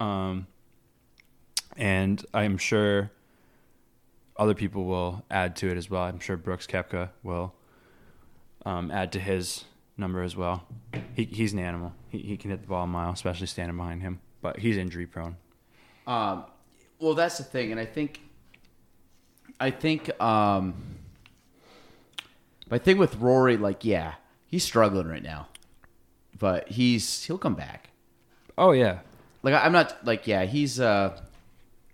Um, 0.00 0.46
and 1.76 2.24
I'm 2.32 2.56
sure 2.56 3.10
other 4.38 4.54
people 4.54 4.84
will 4.84 5.22
add 5.30 5.54
to 5.56 5.68
it 5.68 5.76
as 5.76 5.90
well. 5.90 6.02
I'm 6.02 6.18
sure 6.18 6.38
Brooks 6.38 6.66
Koepka 6.66 7.10
will 7.22 7.52
um, 8.66 8.90
add 8.90 9.12
to 9.12 9.18
his 9.18 9.64
number 9.96 10.22
as 10.22 10.36
well. 10.36 10.66
He, 11.14 11.24
he's 11.24 11.54
an 11.54 11.58
animal. 11.60 11.94
He, 12.10 12.18
he 12.18 12.36
can 12.36 12.50
hit 12.50 12.60
the 12.60 12.66
ball 12.68 12.84
a 12.84 12.86
mile, 12.86 13.12
especially 13.12 13.46
standing 13.46 13.76
behind 13.78 14.02
him. 14.02 14.20
But 14.42 14.58
he's 14.58 14.76
injury 14.76 15.06
prone. 15.06 15.36
Um, 16.06 16.44
well, 17.00 17.14
that's 17.14 17.38
the 17.38 17.44
thing, 17.44 17.72
and 17.72 17.80
I 17.80 17.84
think, 17.86 18.20
I 19.58 19.70
think, 19.70 20.10
um, 20.20 20.74
my 22.70 22.78
thing 22.78 22.98
with 22.98 23.16
Rory, 23.16 23.56
like, 23.56 23.84
yeah, 23.84 24.14
he's 24.46 24.62
struggling 24.64 25.06
right 25.08 25.22
now, 25.22 25.48
but 26.38 26.68
he's 26.68 27.24
he'll 27.24 27.38
come 27.38 27.54
back. 27.54 27.90
Oh 28.58 28.72
yeah, 28.72 29.00
Like, 29.42 29.54
I'm 29.54 29.72
not 29.72 30.04
like, 30.06 30.26
yeah, 30.26 30.44
he's 30.44 30.78
uh, 30.80 31.18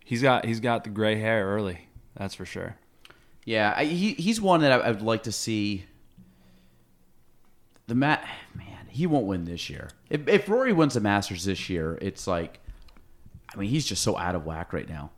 he's 0.04 0.22
got 0.22 0.44
he's 0.44 0.60
got 0.60 0.84
the 0.84 0.90
gray 0.90 1.18
hair 1.18 1.46
early. 1.46 1.88
That's 2.16 2.34
for 2.34 2.44
sure. 2.44 2.76
yeah, 3.44 3.72
I, 3.76 3.84
he 3.84 4.12
he's 4.12 4.40
one 4.40 4.60
that 4.60 4.72
I, 4.72 4.76
I 4.76 4.90
would 4.90 5.02
like 5.02 5.22
to 5.24 5.32
see. 5.32 5.86
The 7.86 7.94
mat, 7.94 8.26
man, 8.54 8.86
he 8.88 9.06
won't 9.06 9.26
win 9.26 9.44
this 9.44 9.68
year. 9.68 9.90
If, 10.08 10.28
if 10.28 10.48
Rory 10.48 10.72
wins 10.72 10.94
the 10.94 11.00
Masters 11.00 11.44
this 11.44 11.68
year, 11.68 11.98
it's 12.00 12.26
like, 12.26 12.60
I 13.52 13.56
mean, 13.56 13.68
he's 13.68 13.84
just 13.86 14.02
so 14.02 14.16
out 14.16 14.34
of 14.34 14.46
whack 14.46 14.72
right 14.72 14.88
now. 14.88 15.10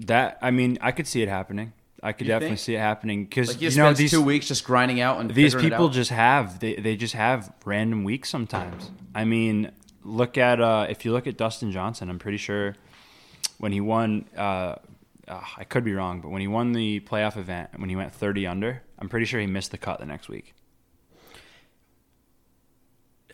That 0.00 0.38
I 0.40 0.50
mean, 0.50 0.78
I 0.80 0.92
could 0.92 1.06
see 1.06 1.22
it 1.22 1.28
happening. 1.28 1.72
I 2.02 2.12
could 2.12 2.26
You 2.26 2.32
definitely 2.32 2.56
think? 2.56 2.60
see 2.60 2.74
it 2.76 2.78
happening 2.78 3.24
because 3.24 3.48
Like, 3.48 3.60
you 3.60 3.70
know 3.76 3.92
these 3.92 4.10
two 4.10 4.22
weeks 4.22 4.48
just 4.48 4.64
grinding 4.64 5.00
out 5.00 5.20
and 5.20 5.30
these 5.30 5.54
people 5.54 5.90
just 5.90 6.10
have 6.10 6.58
they, 6.58 6.76
they 6.76 6.96
just 6.96 7.12
have 7.14 7.52
random 7.66 8.04
weeks 8.04 8.30
sometimes 8.30 8.90
i 9.14 9.24
mean 9.24 9.70
look 10.02 10.38
at 10.38 10.62
uh 10.62 10.86
if 10.88 11.04
you 11.04 11.12
look 11.12 11.26
at 11.26 11.36
dustin 11.36 11.70
johnson 11.70 12.08
i'm 12.08 12.18
pretty 12.18 12.38
sure 12.38 12.74
when 13.58 13.72
he 13.72 13.82
won 13.82 14.24
uh, 14.34 14.76
uh 15.28 15.40
i 15.58 15.64
could 15.64 15.84
be 15.84 15.92
wrong 15.92 16.22
but 16.22 16.30
when 16.30 16.40
he 16.40 16.48
won 16.48 16.72
the 16.72 17.00
playoff 17.00 17.36
event 17.36 17.68
when 17.76 17.90
he 17.90 17.96
went 17.96 18.14
30 18.14 18.46
under 18.46 18.82
i'm 18.98 19.10
pretty 19.10 19.26
sure 19.26 19.38
he 19.38 19.46
missed 19.46 19.70
the 19.70 19.76
cut 19.76 20.00
the 20.00 20.06
next 20.06 20.30
week 20.30 20.54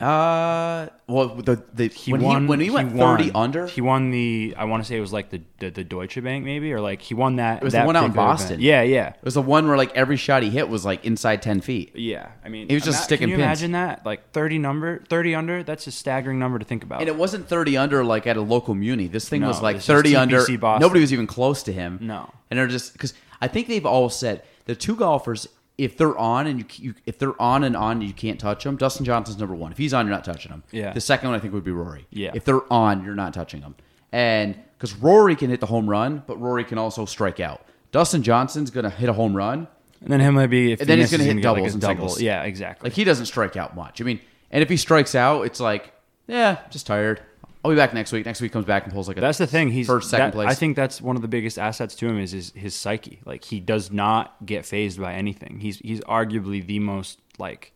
Uh, 0.01 0.89
well, 1.09 1.29
the 1.29 1.63
the 1.73 1.89
he 1.89 2.13
when 2.13 2.21
won 2.23 2.43
he 2.43 2.49
when 2.49 2.61
he 2.61 2.71
went 2.71 2.93
won- 2.93 3.17
thirty 3.19 3.31
under, 3.33 3.67
he 3.67 3.81
won 3.81 4.11
the 4.11 4.55
i 4.59 4.65
want 4.65 4.83
to 4.83 4.87
say 4.89 4.97
it 4.97 5.01
was 5.01 5.13
like 5.13 5.31
the, 5.31 5.41
the 5.59 5.71
the 5.71 5.85
deutsche 5.85 6.23
bank 6.23 6.45
maybe 6.45 6.73
or 6.73 6.81
like 6.81 7.01
he 7.01 7.15
won 7.15 7.37
that 7.37 7.59
It 7.59 7.65
was 7.65 7.73
the 7.73 7.79
that 7.79 7.87
one 7.87 7.97
out 7.97 8.05
in 8.07 8.13
Boston. 8.13 8.47
event. 8.55 8.63
yeah 8.63 8.83
yeah 8.83 9.09
it 9.11 9.25
was 9.25 9.35
the 9.35 9.43
one 9.43 9.67
where 9.69 9.77
like 9.77 9.95
every 9.97 10.17
shot 10.17 10.43
he 10.43 10.51
hit 10.51 10.69
was 10.69 10.85
like 10.85 11.05
inside 11.05 11.41
ten 11.43 11.61
feet. 11.61 11.95
yeah 11.97 12.29
i 12.45 12.49
mean 12.49 12.69
He 12.69 12.75
was 12.75 12.83
just 12.85 12.99
ima- 12.99 13.05
sticking 13.05 13.23
can 13.25 13.31
you 13.31 13.37
pins. 13.37 13.45
imagine 13.63 13.73
that 13.73 14.05
like 14.05 14.31
30 14.33 14.59
number 14.59 14.99
30 15.09 15.35
under 15.35 15.63
that's 15.63 15.87
a 15.87 15.93
staggering 15.93 16.39
number 16.39 16.59
to 16.59 16.65
think 16.65 16.83
about 16.83 17.01
And 17.01 17.09
it 17.09 17.17
wasn't 17.17 17.49
thirty 17.49 17.77
under 17.77 18.05
like 18.05 18.27
at 18.27 18.37
a 18.37 18.41
local 18.43 18.75
muni. 18.75 19.07
This 19.07 19.29
thing 19.29 19.41
No, 19.43 19.49
was 19.49 19.63
like 19.63 19.81
thirty 19.81 20.17
under. 20.17 20.39
Boston. 20.59 20.81
Nobody 20.81 21.01
was 21.01 21.13
even 21.13 21.27
close 21.27 21.63
to 21.65 21.73
him. 21.73 21.99
No. 22.03 22.31
and 22.51 22.59
they're 22.59 22.67
just 22.67 22.93
because 22.93 23.15
I 23.41 23.49
think 23.49 23.69
they've 23.69 23.87
all 23.87 24.09
said 24.11 24.43
the 24.67 24.75
two 24.75 24.97
golfers. 24.97 25.47
If 25.79 25.99
they're 25.99 26.17
on 26.17 26.47
and 26.47 26.59
you, 26.61 26.65
you 26.77 26.95
if 27.05 27.19
they're 27.19 27.41
on 27.41 27.63
and 27.65 27.77
on, 27.77 28.01
you 28.01 28.13
can't 28.15 28.41
touch 28.41 28.65
them. 28.65 28.77
Dustin 28.77 29.05
Johnson's 29.05 29.39
number 29.39 29.55
one. 29.55 29.73
If 29.73 29.79
he's 29.79 29.93
on, 29.93 30.07
you're 30.07 30.15
not 30.15 30.25
touching 30.25 30.51
him. 30.51 30.63
Yeah. 30.71 30.93
The 30.93 31.01
second 31.03 31.29
one 31.29 31.37
I 31.39 31.41
think 31.41 31.53
would 31.53 31.65
be 31.65 31.71
Rory. 31.71 32.07
Yeah. 32.11 32.31
If 32.35 32.45
they're 32.47 32.71
on, 32.73 33.05
you're 33.05 33.15
not 33.15 33.35
touching 33.35 33.61
them. 33.61 33.75
And 34.11 34.57
because 34.79 34.95
Rory 34.95 35.37
can 35.37 35.51
hit 35.51 35.61
the 35.61 35.67
home 35.67 35.89
run, 35.89 36.23
but 36.27 36.41
Rory 36.41 36.65
can 36.65 36.79
also 36.79 37.05
strike 37.05 37.41
out. 37.41 37.61
Dustin 37.93 38.23
Johnson's 38.23 38.71
gonna 38.71 38.91
hit 38.91 39.09
a 39.09 39.13
home 39.13 39.37
run, 39.37 39.69
And 40.01 40.11
then 40.11 40.21
him 40.21 40.35
might 40.35 40.47
be 40.49 40.73
if 40.73 40.81
And 40.81 40.89
then 40.89 40.99
he's 40.99 41.11
gonna 41.11 41.25
hit 41.25 41.37
like, 41.37 41.43
doubles 41.43 41.69
a 41.69 41.73
and 41.75 41.81
double. 41.83 41.95
singles. 41.95 42.23
Yeah, 42.23 42.43
exactly. 42.45 42.89
Like 42.89 42.95
he 42.97 43.05
doesn't 43.05 43.27
strike 43.27 43.57
out 43.57 43.75
much. 43.77 44.01
I 44.01 44.05
mean, 44.05 44.21
and 44.51 44.63
if 44.63 44.69
he 44.71 44.77
strikes 44.77 45.15
out, 45.15 45.43
it's 45.43 45.61
like, 45.61 45.93
yeah, 46.27 46.59
just 46.71 46.87
tired. 46.87 47.21
I'll 47.67 47.73
be 47.73 47.77
back 47.77 47.93
next 47.93 48.13
week. 48.13 48.25
Next 48.25 48.41
week 48.41 48.53
comes 48.53 48.65
back 48.65 48.85
and 48.85 48.93
pulls 48.93 49.09
like 49.09 49.17
a 49.17 49.21
that's 49.21 49.39
the 49.39 49.47
thing. 49.47 49.71
He's 49.73 49.89
first, 49.89 50.09
second 50.09 50.27
that- 50.27 50.33
place. 50.35 50.49
I 50.49 50.55
think 50.55 50.77
that's 50.77 51.03
one 51.03 51.17
of 51.17 51.23
the 51.23 51.29
biggest 51.29 51.59
assets 51.59 51.97
to 51.97 52.07
him 52.07 52.17
is 52.19 52.31
his, 52.31 52.53
his 52.55 52.77
psyche. 52.77 53.21
Like 53.25 53.45
he 53.45 53.59
does 53.59 53.91
not 53.91 54.37
get 54.47 54.65
phased 54.65 55.01
by 55.01 55.15
anything. 55.15 55.59
He's 55.59 55.79
he's 55.79 56.01
arguably 56.03 56.65
the 56.65 56.79
most 56.79 57.19
like 57.39 57.73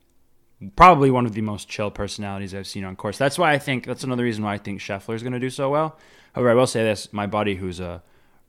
probably 0.77 1.11
one 1.11 1.27
of 1.27 1.33
the 1.33 1.41
most 1.41 1.69
chill 1.69 1.91
personalities 1.91 2.55
I've 2.55 2.69
seen 2.69 2.85
on 2.85 2.95
course. 2.95 3.19
That's 3.19 3.37
why 3.37 3.53
I 3.53 3.59
think 3.59 3.85
that's 3.85 4.05
another 4.05 4.23
reason 4.23 4.45
why 4.45 4.55
I 4.55 4.59
think 4.59 4.81
Scheffler 4.81 5.15
is 5.17 5.23
going 5.25 5.33
to 5.33 5.41
do 5.41 5.51
so 5.51 5.71
well. 5.71 5.99
However, 6.35 6.51
I 6.51 6.55
will 6.55 6.69
say 6.69 6.85
this: 6.85 7.13
my 7.13 7.27
buddy, 7.27 7.57
who's 7.57 7.81
a 7.81 8.01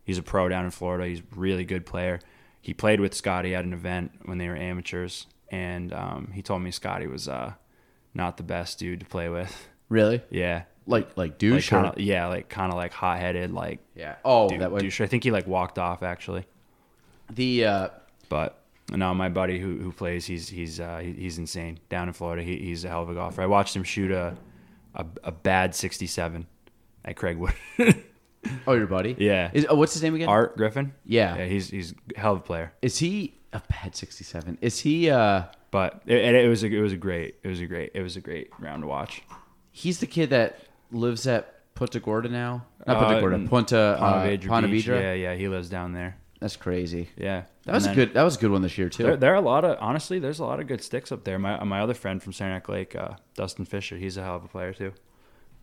he's 0.03 0.19
a 0.19 0.23
pro 0.23 0.47
down 0.47 0.65
in 0.65 0.71
Florida, 0.71 1.07
he's 1.07 1.21
a 1.21 1.35
really 1.35 1.65
good 1.65 1.87
player. 1.87 2.19
he 2.61 2.75
played 2.75 2.99
with 2.99 3.15
Scotty 3.15 3.55
at 3.55 3.65
an 3.65 3.73
event 3.73 4.11
when 4.25 4.37
they 4.37 4.47
were 4.47 4.55
amateurs, 4.55 5.25
and 5.49 5.91
um, 5.91 6.31
he 6.35 6.43
told 6.43 6.61
me 6.61 6.69
Scotty 6.69 7.07
was 7.07 7.27
uh, 7.27 7.53
not 8.13 8.37
the 8.37 8.43
best 8.43 8.77
dude 8.77 8.99
to 8.99 9.05
play 9.07 9.27
with. 9.27 9.67
Really? 9.89 10.21
Yeah, 10.29 10.63
Like 10.87 11.09
like 11.09 11.17
like 11.17 11.37
douche? 11.37 11.69
kind 11.69 11.85
or- 11.85 11.89
of 11.91 11.99
yeah, 11.99 12.27
like 12.27 12.49
kind 12.49 12.71
of 12.71 12.77
like 12.77 12.91
hot 12.93 13.19
headed, 13.19 13.51
like 13.51 13.79
yeah. 13.95 14.15
Oh, 14.25 14.49
dou- 14.49 14.57
that 14.59 14.71
way. 14.71 14.81
douche. 14.81 14.99
I 15.01 15.07
think 15.07 15.23
he 15.23 15.31
like 15.31 15.47
walked 15.47 15.77
off 15.79 16.03
actually, 16.03 16.45
The 17.29 17.65
uh, 17.65 17.89
but. 18.29 18.57
No, 18.93 19.13
my 19.13 19.29
buddy 19.29 19.57
who, 19.57 19.77
who 19.77 19.93
plays, 19.93 20.25
he's 20.25 20.49
he's 20.49 20.81
uh, 20.81 20.97
he's 20.97 21.37
insane 21.37 21.79
down 21.87 22.09
in 22.09 22.13
Florida. 22.13 22.43
He, 22.43 22.57
he's 22.57 22.83
a 22.83 22.89
hell 22.89 23.03
of 23.03 23.09
a 23.09 23.13
golfer. 23.13 23.41
I 23.41 23.45
watched 23.45 23.73
him 23.73 23.83
shoot 23.83 24.11
a 24.11 24.35
a, 24.95 25.05
a 25.23 25.31
bad 25.31 25.73
67 25.73 26.45
at 27.05 27.15
Craig 27.15 27.37
Wood. 27.37 27.53
oh, 28.67 28.73
your 28.73 28.87
buddy. 28.87 29.15
Yeah. 29.17 29.49
Is, 29.53 29.65
oh, 29.69 29.75
what's 29.75 29.93
his 29.93 30.03
name 30.03 30.15
again? 30.15 30.27
Art 30.27 30.57
Griffin. 30.57 30.91
Yeah. 31.05 31.37
yeah, 31.37 31.45
he's 31.45 31.69
he's 31.69 31.93
a 32.15 32.19
hell 32.19 32.33
of 32.33 32.39
a 32.39 32.43
player. 32.43 32.73
Is 32.81 32.97
he 32.99 33.35
a 33.53 33.61
bad 33.69 33.95
sixty-seven? 33.95 34.57
Is 34.59 34.79
he? 34.79 35.09
uh 35.09 35.43
But 35.69 36.01
it, 36.05 36.17
it 36.35 36.49
was 36.49 36.61
a, 36.63 36.67
it 36.67 36.81
was 36.81 36.91
a 36.91 36.97
great 36.97 37.35
it 37.43 37.47
was 37.47 37.61
a 37.61 37.67
great 37.67 37.91
it 37.93 38.01
was 38.01 38.17
a 38.17 38.21
great 38.21 38.49
round 38.59 38.83
to 38.83 38.87
watch. 38.87 39.21
He's 39.71 39.99
the 40.01 40.07
kid 40.07 40.31
that 40.31 40.59
lives 40.91 41.27
at 41.27 41.73
Punta 41.75 41.99
Gorda 41.99 42.29
now. 42.29 42.65
Not 42.85 42.97
Punta 42.99 43.17
Uh, 43.17 43.19
Gorda. 43.19 43.47
Punta 43.47 43.77
uh, 43.77 43.97
Ponte 43.97 44.41
Vedra 44.41 44.47
Ponte 44.47 44.71
Beach. 44.71 44.85
Vedra? 44.85 45.01
Yeah, 45.01 45.13
yeah, 45.13 45.35
he 45.35 45.47
lives 45.47 45.69
down 45.69 45.93
there. 45.93 46.17
That's 46.39 46.55
crazy. 46.55 47.09
Yeah, 47.17 47.43
That 47.65 47.73
was 47.75 47.85
a 47.85 47.93
good. 47.93 48.15
That 48.15 48.23
was 48.23 48.35
a 48.35 48.39
good 48.39 48.49
one 48.51 48.63
this 48.63 48.75
year 48.77 48.89
too. 48.89 49.03
There, 49.03 49.15
there 49.17 49.31
are 49.31 49.35
a 49.35 49.41
lot 49.41 49.63
of 49.63 49.77
honestly, 49.79 50.17
there's 50.17 50.39
a 50.39 50.43
lot 50.45 50.59
of 50.59 50.65
good 50.67 50.81
sticks 50.83 51.11
up 51.11 51.23
there. 51.23 51.37
My 51.37 51.63
my 51.63 51.81
other 51.81 51.93
friend 51.93 52.21
from 52.21 52.33
Saranac 52.33 52.67
Lake, 52.67 52.95
uh, 52.95 53.11
Dustin 53.35 53.65
Fisher, 53.65 53.95
he's 53.97 54.17
a 54.17 54.23
hell 54.23 54.37
of 54.37 54.43
a 54.43 54.47
player 54.47 54.73
too. 54.73 54.91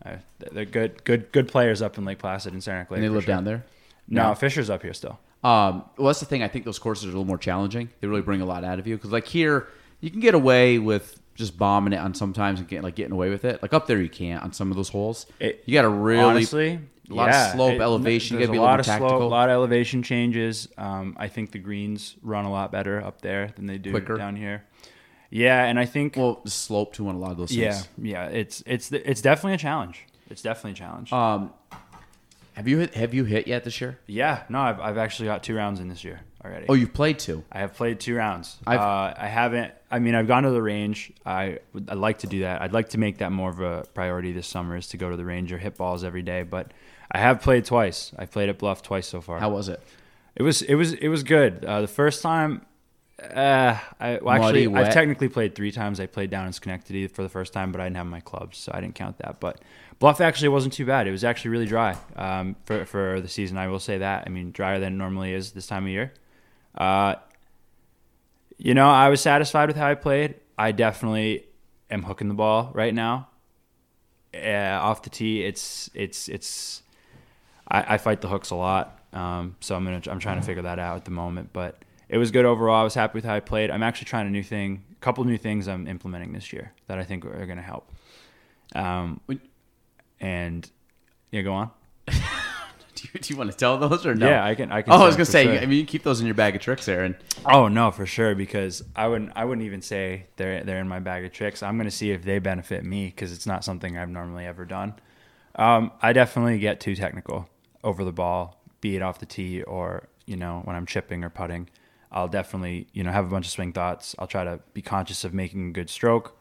Uh, 0.05 0.15
they're 0.53 0.63
good 0.63 1.03
good 1.03 1.31
good 1.33 1.49
players 1.49 1.81
up 1.81 1.97
in 1.97 2.05
Lake 2.05 2.19
Placid 2.19 2.53
and 2.53 2.63
Saranac 2.63 2.89
Lake. 2.91 2.99
and 2.99 3.03
they 3.03 3.09
for 3.09 3.15
live 3.15 3.23
sure. 3.25 3.35
down 3.35 3.43
there. 3.43 3.65
No, 4.07 4.29
No. 4.29 4.35
Fisher's 4.35 4.69
up 4.69 4.81
here 4.81 4.93
still. 4.93 5.19
Um, 5.43 5.83
well, 5.97 6.07
that's 6.07 6.21
the 6.21 6.25
thing. 6.25 6.43
I 6.43 6.47
think 6.47 6.63
those 6.63 6.79
courses 6.79 7.05
are 7.05 7.09
a 7.09 7.11
little 7.11 7.25
more 7.25 7.37
challenging. 7.37 7.89
They 7.99 8.07
really 8.07 8.21
bring 8.21 8.39
a 8.41 8.45
lot 8.45 8.63
out 8.63 8.79
of 8.79 8.87
you 8.87 8.95
because, 8.95 9.11
like 9.11 9.27
here, 9.27 9.67
you 9.99 10.09
can 10.09 10.21
get 10.21 10.33
away 10.33 10.79
with 10.79 11.19
just 11.39 11.57
bombing 11.57 11.93
it 11.93 11.97
on 11.97 12.13
sometimes 12.13 12.59
and 12.59 12.67
get 12.69 12.83
like 12.83 12.93
getting 12.95 13.13
away 13.13 13.29
with 13.31 13.45
it. 13.45 13.61
Like 13.63 13.73
up 13.73 13.87
there, 13.87 13.99
you 13.99 14.09
can't 14.09 14.43
on 14.43 14.53
some 14.53 14.69
of 14.69 14.77
those 14.77 14.89
holes. 14.89 15.25
It- 15.39 15.63
you 15.65 15.73
got 15.73 15.81
to 15.83 15.89
really 15.89 16.21
Honestly, 16.21 16.79
a 17.09 17.13
lot 17.13 17.29
of 17.29 17.51
slope, 17.53 17.73
it- 17.73 17.81
elevation. 17.81 18.35
You 18.37 18.41
gotta 18.45 18.51
be 18.51 18.57
a 18.57 18.61
a 18.61 18.63
lot 18.63 18.79
of 18.79 18.85
slope, 18.85 18.99
tactical. 18.99 19.23
a 19.23 19.27
lot 19.27 19.49
of 19.49 19.53
elevation 19.53 20.03
changes. 20.03 20.67
Um, 20.77 21.15
I 21.17 21.27
think 21.27 21.51
the 21.51 21.57
greens 21.59 22.15
run 22.21 22.45
a 22.45 22.51
lot 22.51 22.71
better 22.71 23.01
up 23.03 23.21
there 23.21 23.51
than 23.55 23.65
they 23.65 23.77
do 23.79 23.89
Quicker. 23.91 24.17
down 24.17 24.35
here. 24.35 24.63
Yeah, 25.31 25.63
and 25.65 25.79
I 25.79 25.85
think 25.85 26.15
well, 26.17 26.41
the 26.43 26.49
slope 26.51 26.93
to 26.95 27.07
on 27.07 27.15
a 27.15 27.19
lot 27.19 27.31
of 27.31 27.37
those 27.37 27.51
yeah, 27.51 27.71
things. 27.73 27.87
yeah, 28.01 28.25
it's 28.25 28.61
it's 28.65 28.91
it's 28.91 29.21
definitely 29.21 29.53
a 29.53 29.57
challenge. 29.57 30.05
It's 30.29 30.41
definitely 30.41 30.71
a 30.71 30.75
challenge. 30.75 31.13
Um, 31.13 31.53
have 32.53 32.67
you 32.67 32.79
hit? 32.79 32.93
Have 32.95 33.13
you 33.13 33.23
hit 33.23 33.47
yet 33.47 33.63
this 33.63 33.79
year? 33.79 33.99
yeah, 34.07 34.43
no, 34.49 34.59
I've 34.59 34.79
I've 34.79 34.97
actually 34.97 35.27
got 35.27 35.43
two 35.43 35.55
rounds 35.55 35.79
in 35.79 35.87
this 35.87 36.03
year 36.03 36.21
already. 36.49 36.65
Oh, 36.69 36.73
you've 36.73 36.93
played 36.93 37.19
two. 37.19 37.43
I 37.51 37.59
have 37.59 37.75
played 37.75 37.99
two 37.99 38.15
rounds. 38.15 38.57
I've- 38.65 38.81
uh, 38.81 39.13
I 39.17 39.27
haven't. 39.27 39.73
I 39.91 39.99
mean, 39.99 40.15
I've 40.15 40.27
gone 40.27 40.43
to 40.43 40.51
the 40.51 40.61
range. 40.61 41.11
I. 41.25 41.59
I'd 41.87 41.97
like 41.97 42.19
to 42.19 42.27
do 42.27 42.41
that. 42.41 42.61
I'd 42.61 42.73
like 42.73 42.89
to 42.89 42.97
make 42.97 43.19
that 43.19 43.31
more 43.31 43.49
of 43.49 43.59
a 43.59 43.85
priority 43.93 44.31
this 44.31 44.47
summer 44.47 44.75
is 44.75 44.87
to 44.89 44.97
go 44.97 45.09
to 45.09 45.17
the 45.17 45.25
range 45.25 45.51
or 45.51 45.57
hit 45.57 45.77
balls 45.77 46.03
every 46.03 46.21
day. 46.21 46.43
But 46.43 46.71
I 47.11 47.19
have 47.19 47.41
played 47.41 47.65
twice. 47.65 48.11
I 48.17 48.25
played 48.25 48.49
at 48.49 48.57
Bluff 48.59 48.83
twice 48.83 49.07
so 49.07 49.21
far. 49.21 49.39
How 49.39 49.49
was 49.49 49.69
it? 49.69 49.81
It 50.35 50.43
was 50.43 50.61
it 50.61 50.75
was 50.75 50.93
it 50.93 51.07
was 51.07 51.23
good. 51.23 51.65
Uh, 51.65 51.81
the 51.81 51.87
first 51.87 52.21
time, 52.21 52.65
uh, 53.21 53.77
I 53.99 54.19
well, 54.21 54.35
actually? 54.35 54.73
I've 54.73 54.93
technically 54.93 55.27
played 55.27 55.55
three 55.55 55.71
times. 55.71 55.99
I 55.99 56.05
played 56.05 56.29
down 56.29 56.47
in 56.47 56.53
Schenectady 56.53 57.07
for 57.07 57.23
the 57.23 57.29
first 57.29 57.51
time, 57.51 57.71
but 57.71 57.81
I 57.81 57.85
didn't 57.85 57.97
have 57.97 58.05
my 58.05 58.21
clubs, 58.21 58.57
so 58.57 58.71
I 58.73 58.79
didn't 58.79 58.95
count 58.95 59.17
that. 59.17 59.39
But 59.39 59.59
Bluff 59.99 60.21
actually 60.21 60.49
wasn't 60.49 60.73
too 60.73 60.85
bad. 60.85 61.07
It 61.07 61.11
was 61.11 61.23
actually 61.23 61.51
really 61.51 61.65
dry 61.65 61.97
um, 62.15 62.55
for 62.65 62.85
for 62.85 63.19
the 63.21 63.27
season. 63.27 63.57
I 63.57 63.67
will 63.67 63.79
say 63.79 63.97
that. 63.97 64.23
I 64.25 64.29
mean, 64.29 64.51
drier 64.51 64.79
than 64.79 64.93
it 64.93 64.97
normally 64.97 65.33
is 65.33 65.51
this 65.51 65.67
time 65.67 65.85
of 65.85 65.89
year. 65.89 66.13
Uh, 66.79 67.15
you 68.57 68.73
know, 68.73 68.89
I 68.89 69.09
was 69.09 69.21
satisfied 69.21 69.67
with 69.67 69.75
how 69.75 69.87
I 69.87 69.95
played. 69.95 70.35
I 70.57 70.71
definitely 70.71 71.45
am 71.89 72.03
hooking 72.03 72.27
the 72.27 72.33
ball 72.33 72.71
right 72.73 72.93
now. 72.93 73.27
Uh, 74.33 74.77
off 74.81 75.01
the 75.01 75.09
tee, 75.09 75.43
it's 75.43 75.89
it's 75.93 76.27
it's. 76.27 76.83
I, 77.67 77.95
I 77.95 77.97
fight 77.97 78.21
the 78.21 78.27
hooks 78.27 78.51
a 78.51 78.55
lot, 78.55 78.99
um, 79.13 79.55
so 79.59 79.75
I'm 79.75 79.83
gonna 79.85 80.01
I'm 80.07 80.19
trying 80.19 80.39
to 80.39 80.45
figure 80.45 80.63
that 80.63 80.79
out 80.79 80.97
at 80.97 81.05
the 81.05 81.11
moment. 81.11 81.49
But 81.53 81.83
it 82.07 82.17
was 82.17 82.31
good 82.31 82.45
overall. 82.45 82.81
I 82.81 82.83
was 82.83 82.93
happy 82.93 83.17
with 83.17 83.25
how 83.25 83.35
I 83.35 83.39
played. 83.39 83.71
I'm 83.71 83.83
actually 83.83 84.05
trying 84.05 84.27
a 84.27 84.31
new 84.31 84.43
thing, 84.43 84.83
a 84.91 84.95
couple 84.95 85.23
new 85.23 85.37
things 85.37 85.67
I'm 85.67 85.87
implementing 85.87 86.33
this 86.33 86.53
year 86.53 86.73
that 86.87 86.99
I 86.99 87.03
think 87.03 87.25
are 87.25 87.45
gonna 87.45 87.61
help. 87.61 87.91
Um, 88.75 89.21
and 90.19 90.69
yeah, 91.31 91.41
go 91.41 91.53
on. 91.53 91.71
Do 93.01 93.07
you, 93.13 93.19
do 93.19 93.33
you 93.33 93.37
want 93.37 93.51
to 93.51 93.55
tell 93.57 93.77
those 93.77 94.05
or 94.05 94.13
no? 94.13 94.27
Yeah, 94.27 94.43
I 94.43 94.55
can. 94.55 94.71
I 94.71 94.81
can. 94.81 94.91
Oh, 94.91 94.97
I 94.97 95.05
was 95.05 95.15
gonna 95.15 95.25
say. 95.25 95.45
sure. 95.45 95.57
I 95.57 95.65
mean, 95.65 95.79
you 95.79 95.85
keep 95.85 96.03
those 96.03 96.19
in 96.19 96.25
your 96.25 96.35
bag 96.35 96.55
of 96.55 96.61
tricks, 96.61 96.87
Aaron. 96.87 97.15
Oh 97.45 97.67
no, 97.69 97.91
for 97.91 98.05
sure. 98.05 98.35
Because 98.35 98.83
I 98.95 99.07
wouldn't. 99.07 99.31
I 99.35 99.45
wouldn't 99.45 99.65
even 99.65 99.81
say 99.81 100.25
they're 100.35 100.63
they're 100.63 100.79
in 100.79 100.87
my 100.87 100.99
bag 100.99 101.23
of 101.23 101.31
tricks. 101.31 101.63
I'm 101.63 101.77
gonna 101.77 101.91
see 101.91 102.11
if 102.11 102.23
they 102.23 102.39
benefit 102.39 102.83
me 102.83 103.05
because 103.05 103.31
it's 103.31 103.45
not 103.45 103.63
something 103.63 103.97
I've 103.97 104.09
normally 104.09 104.45
ever 104.45 104.65
done. 104.65 104.95
Um, 105.55 105.91
I 106.01 106.13
definitely 106.13 106.59
get 106.59 106.79
too 106.79 106.95
technical 106.95 107.49
over 107.83 108.03
the 108.03 108.11
ball, 108.11 108.61
be 108.81 108.95
it 108.95 109.01
off 109.01 109.19
the 109.19 109.25
tee 109.25 109.61
or 109.63 110.09
you 110.25 110.35
know 110.35 110.61
when 110.65 110.75
I'm 110.75 110.85
chipping 110.85 111.23
or 111.23 111.29
putting. 111.29 111.69
I'll 112.11 112.27
definitely 112.27 112.87
you 112.91 113.03
know 113.03 113.11
have 113.11 113.25
a 113.25 113.29
bunch 113.29 113.45
of 113.45 113.51
swing 113.51 113.71
thoughts. 113.71 114.15
I'll 114.19 114.27
try 114.27 114.43
to 114.43 114.59
be 114.73 114.81
conscious 114.81 115.23
of 115.23 115.33
making 115.33 115.69
a 115.69 115.71
good 115.71 115.89
stroke. 115.89 116.35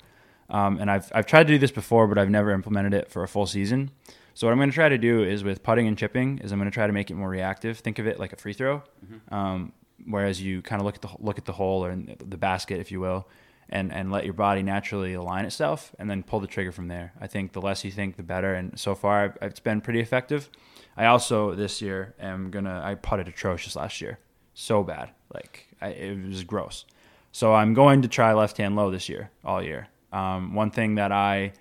Um, 0.51 0.79
and 0.81 0.91
I've 0.91 1.13
I've 1.15 1.27
tried 1.27 1.47
to 1.47 1.53
do 1.53 1.59
this 1.59 1.71
before, 1.71 2.07
but 2.07 2.19
I've 2.19 2.31
never 2.31 2.51
implemented 2.51 2.95
it 2.95 3.11
for 3.11 3.23
a 3.23 3.29
full 3.29 3.47
season. 3.47 3.91
So 4.39 4.47
what 4.47 4.53
I'm 4.53 4.59
going 4.59 4.71
to 4.71 4.75
try 4.75 4.89
to 4.89 4.99
do 4.99 5.25
is 5.25 5.43
with 5.43 5.65
putting 5.65 5.89
and 5.89 5.99
chipping 5.99 6.39
is 6.39 6.53
I'm 6.53 6.61
going 6.61 6.71
to 6.71 6.73
try 6.73 6.87
to 6.87 6.93
make 6.93 7.11
it 7.11 7.15
more 7.15 7.29
reactive. 7.29 7.81
Think 7.81 7.99
of 7.99 8.07
it 8.07 8.21
like 8.21 8.33
a 8.33 8.37
free 8.37 8.53
throw, 8.53 8.85
um, 9.33 9.73
whereas 10.07 10.41
you 10.41 10.63
kind 10.63 10.81
of 10.81 10.87
look 10.87 10.95
at 10.95 11.03
the 11.03 11.09
look 11.19 11.39
at 11.39 11.45
the 11.45 11.53
hole 11.55 11.85
or 11.85 11.97
the 11.97 12.37
basket, 12.37 12.79
if 12.79 12.93
you 12.93 13.01
will, 13.01 13.27
and 13.69 13.93
and 13.93 14.13
let 14.13 14.25
your 14.25 14.35
body 14.35 14.63
naturally 14.63 15.15
align 15.15 15.45
itself, 15.45 15.93
and 15.99 16.09
then 16.09 16.23
pull 16.23 16.39
the 16.39 16.47
trigger 16.47 16.71
from 16.71 16.87
there. 16.87 17.15
I 17.21 17.27
think 17.27 17.53
the 17.53 17.61
less 17.61 17.85
you 17.85 17.91
think, 17.91 18.15
the 18.15 18.23
better. 18.23 18.55
And 18.55 18.79
so 18.79 18.95
far, 18.95 19.25
I've, 19.25 19.39
it's 19.43 19.59
been 19.59 19.81
pretty 19.81 19.99
effective. 19.99 20.49
I 20.97 21.07
also 21.07 21.57
this 21.57 21.83
year 21.83 22.15
am 22.21 22.53
gonna 22.53 22.81
I 22.85 22.95
putted 22.95 23.27
atrocious 23.27 23.75
last 23.75 24.01
year, 24.01 24.21
so 24.55 24.85
bad, 24.85 25.11
like 25.35 25.67
I, 25.81 25.89
it 25.89 26.29
was 26.29 26.45
gross. 26.45 26.85
So 27.33 27.55
I'm 27.55 27.75
going 27.75 28.03
to 28.03 28.09
try 28.09 28.33
left 28.35 28.59
hand 28.59 28.77
low 28.77 28.93
this 28.93 29.09
year, 29.09 29.31
all 29.45 29.61
year. 29.61 29.89
Um, 30.13 30.55
one 30.55 30.71
thing 30.71 30.95
that 30.95 31.11
I 31.11 31.55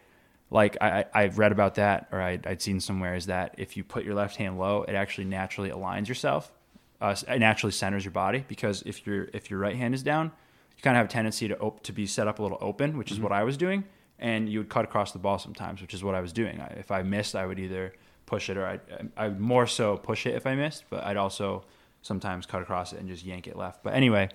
like 0.49 0.77
I, 0.81 0.99
I- 0.99 1.05
I've 1.23 1.37
read 1.39 1.51
about 1.51 1.75
that 1.75 2.07
or 2.11 2.21
I, 2.21 2.39
I'd 2.45 2.61
seen 2.61 2.79
somewhere 2.79 3.15
is 3.15 3.25
that 3.27 3.55
if 3.57 3.75
you 3.77 3.83
put 3.83 4.03
your 4.05 4.15
left 4.15 4.35
hand 4.37 4.57
low, 4.57 4.83
it 4.83 4.95
actually 4.95 5.25
naturally 5.25 5.69
aligns 5.69 6.07
yourself. 6.07 6.51
Uh, 6.99 7.15
it 7.27 7.39
naturally 7.39 7.71
centers 7.71 8.03
your 8.05 8.11
body 8.13 8.43
because 8.47 8.81
if 8.85 9.05
your 9.05 9.27
if 9.33 9.51
your 9.51 9.59
right 9.59 9.75
hand 9.75 9.93
is 9.93 10.01
down, 10.03 10.31
you 10.75 10.81
kind 10.81 10.95
of 10.97 10.99
have 11.01 11.05
a 11.07 11.11
tendency 11.11 11.47
to 11.47 11.57
op- 11.59 11.83
to 11.83 11.91
be 11.93 12.05
set 12.07 12.27
up 12.27 12.39
a 12.39 12.41
little 12.41 12.57
open, 12.61 12.97
which 12.97 13.11
is 13.11 13.19
what 13.19 13.31
I 13.31 13.43
was 13.43 13.55
doing, 13.57 13.83
and 14.17 14.49
you 14.49 14.59
would 14.59 14.69
cut 14.69 14.83
across 14.83 15.11
the 15.11 15.19
ball 15.19 15.37
sometimes, 15.37 15.79
which 15.81 15.93
is 15.93 16.03
what 16.03 16.15
I 16.15 16.21
was 16.21 16.33
doing. 16.33 16.59
I, 16.59 16.67
if 16.77 16.89
I 16.91 17.03
missed, 17.03 17.35
I 17.35 17.45
would 17.45 17.59
either 17.59 17.93
push 18.25 18.49
it 18.49 18.57
or 18.57 18.65
I 18.65 18.79
I 19.15 19.27
would 19.27 19.39
more 19.39 19.67
so 19.67 19.95
push 19.97 20.25
it 20.25 20.33
if 20.35 20.47
I 20.47 20.55
missed, 20.55 20.85
but 20.89 21.03
I'd 21.03 21.17
also 21.17 21.65
sometimes 22.01 22.45
cut 22.47 22.61
across 22.63 22.93
it 22.93 22.99
and 22.99 23.07
just 23.07 23.23
yank 23.23 23.45
it 23.47 23.55
left. 23.55 23.83
But 23.83 23.93
anyway, 23.93 24.29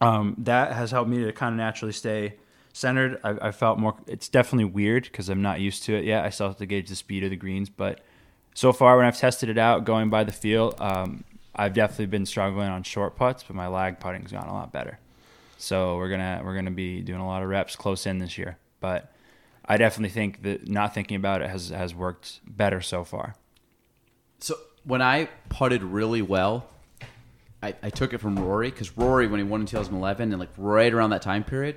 um, 0.00 0.34
that 0.38 0.72
has 0.72 0.90
helped 0.90 1.10
me 1.10 1.22
to 1.24 1.32
kind 1.32 1.52
of 1.54 1.58
naturally 1.58 1.92
stay 1.92 2.34
centered. 2.72 3.20
I, 3.22 3.48
I 3.48 3.50
felt 3.52 3.78
more. 3.78 3.96
It's 4.06 4.28
definitely 4.28 4.66
weird 4.66 5.04
because 5.04 5.28
I'm 5.28 5.42
not 5.42 5.60
used 5.60 5.82
to 5.84 5.94
it 5.94 6.04
yet. 6.04 6.24
I 6.24 6.30
still 6.30 6.48
have 6.48 6.56
to 6.58 6.66
gauge 6.66 6.88
the 6.88 6.96
speed 6.96 7.24
of 7.24 7.30
the 7.30 7.36
greens, 7.36 7.68
but 7.68 8.00
so 8.54 8.72
far 8.72 8.96
when 8.96 9.06
I've 9.06 9.18
tested 9.18 9.48
it 9.48 9.58
out, 9.58 9.84
going 9.84 10.10
by 10.10 10.24
the 10.24 10.32
feel, 10.32 10.74
um, 10.78 11.24
I've 11.54 11.74
definitely 11.74 12.06
been 12.06 12.26
struggling 12.26 12.68
on 12.68 12.82
short 12.82 13.16
putts, 13.16 13.42
but 13.42 13.56
my 13.56 13.66
lag 13.66 14.00
putting's 14.00 14.32
gone 14.32 14.48
a 14.48 14.52
lot 14.52 14.72
better. 14.72 14.98
So 15.58 15.96
we're 15.96 16.08
gonna 16.08 16.42
we're 16.44 16.54
gonna 16.54 16.70
be 16.70 17.02
doing 17.02 17.20
a 17.20 17.26
lot 17.26 17.42
of 17.42 17.48
reps 17.48 17.76
close 17.76 18.06
in 18.06 18.18
this 18.18 18.36
year, 18.36 18.58
but 18.80 19.12
I 19.64 19.76
definitely 19.76 20.12
think 20.12 20.42
that 20.42 20.68
not 20.68 20.92
thinking 20.92 21.16
about 21.16 21.40
it 21.42 21.50
has 21.50 21.68
has 21.68 21.94
worked 21.94 22.40
better 22.46 22.80
so 22.80 23.04
far. 23.04 23.36
So 24.40 24.56
when 24.84 25.00
I 25.00 25.28
putted 25.50 25.82
really 25.82 26.22
well, 26.22 26.66
I, 27.62 27.74
I 27.82 27.90
took 27.90 28.12
it 28.12 28.18
from 28.18 28.36
Rory 28.36 28.70
because 28.70 28.96
Rory, 28.96 29.28
when 29.28 29.38
he 29.38 29.44
won 29.44 29.60
in 29.60 29.66
2011, 29.66 30.32
and 30.32 30.40
like 30.40 30.48
right 30.56 30.92
around 30.92 31.10
that 31.10 31.22
time 31.22 31.44
period, 31.44 31.76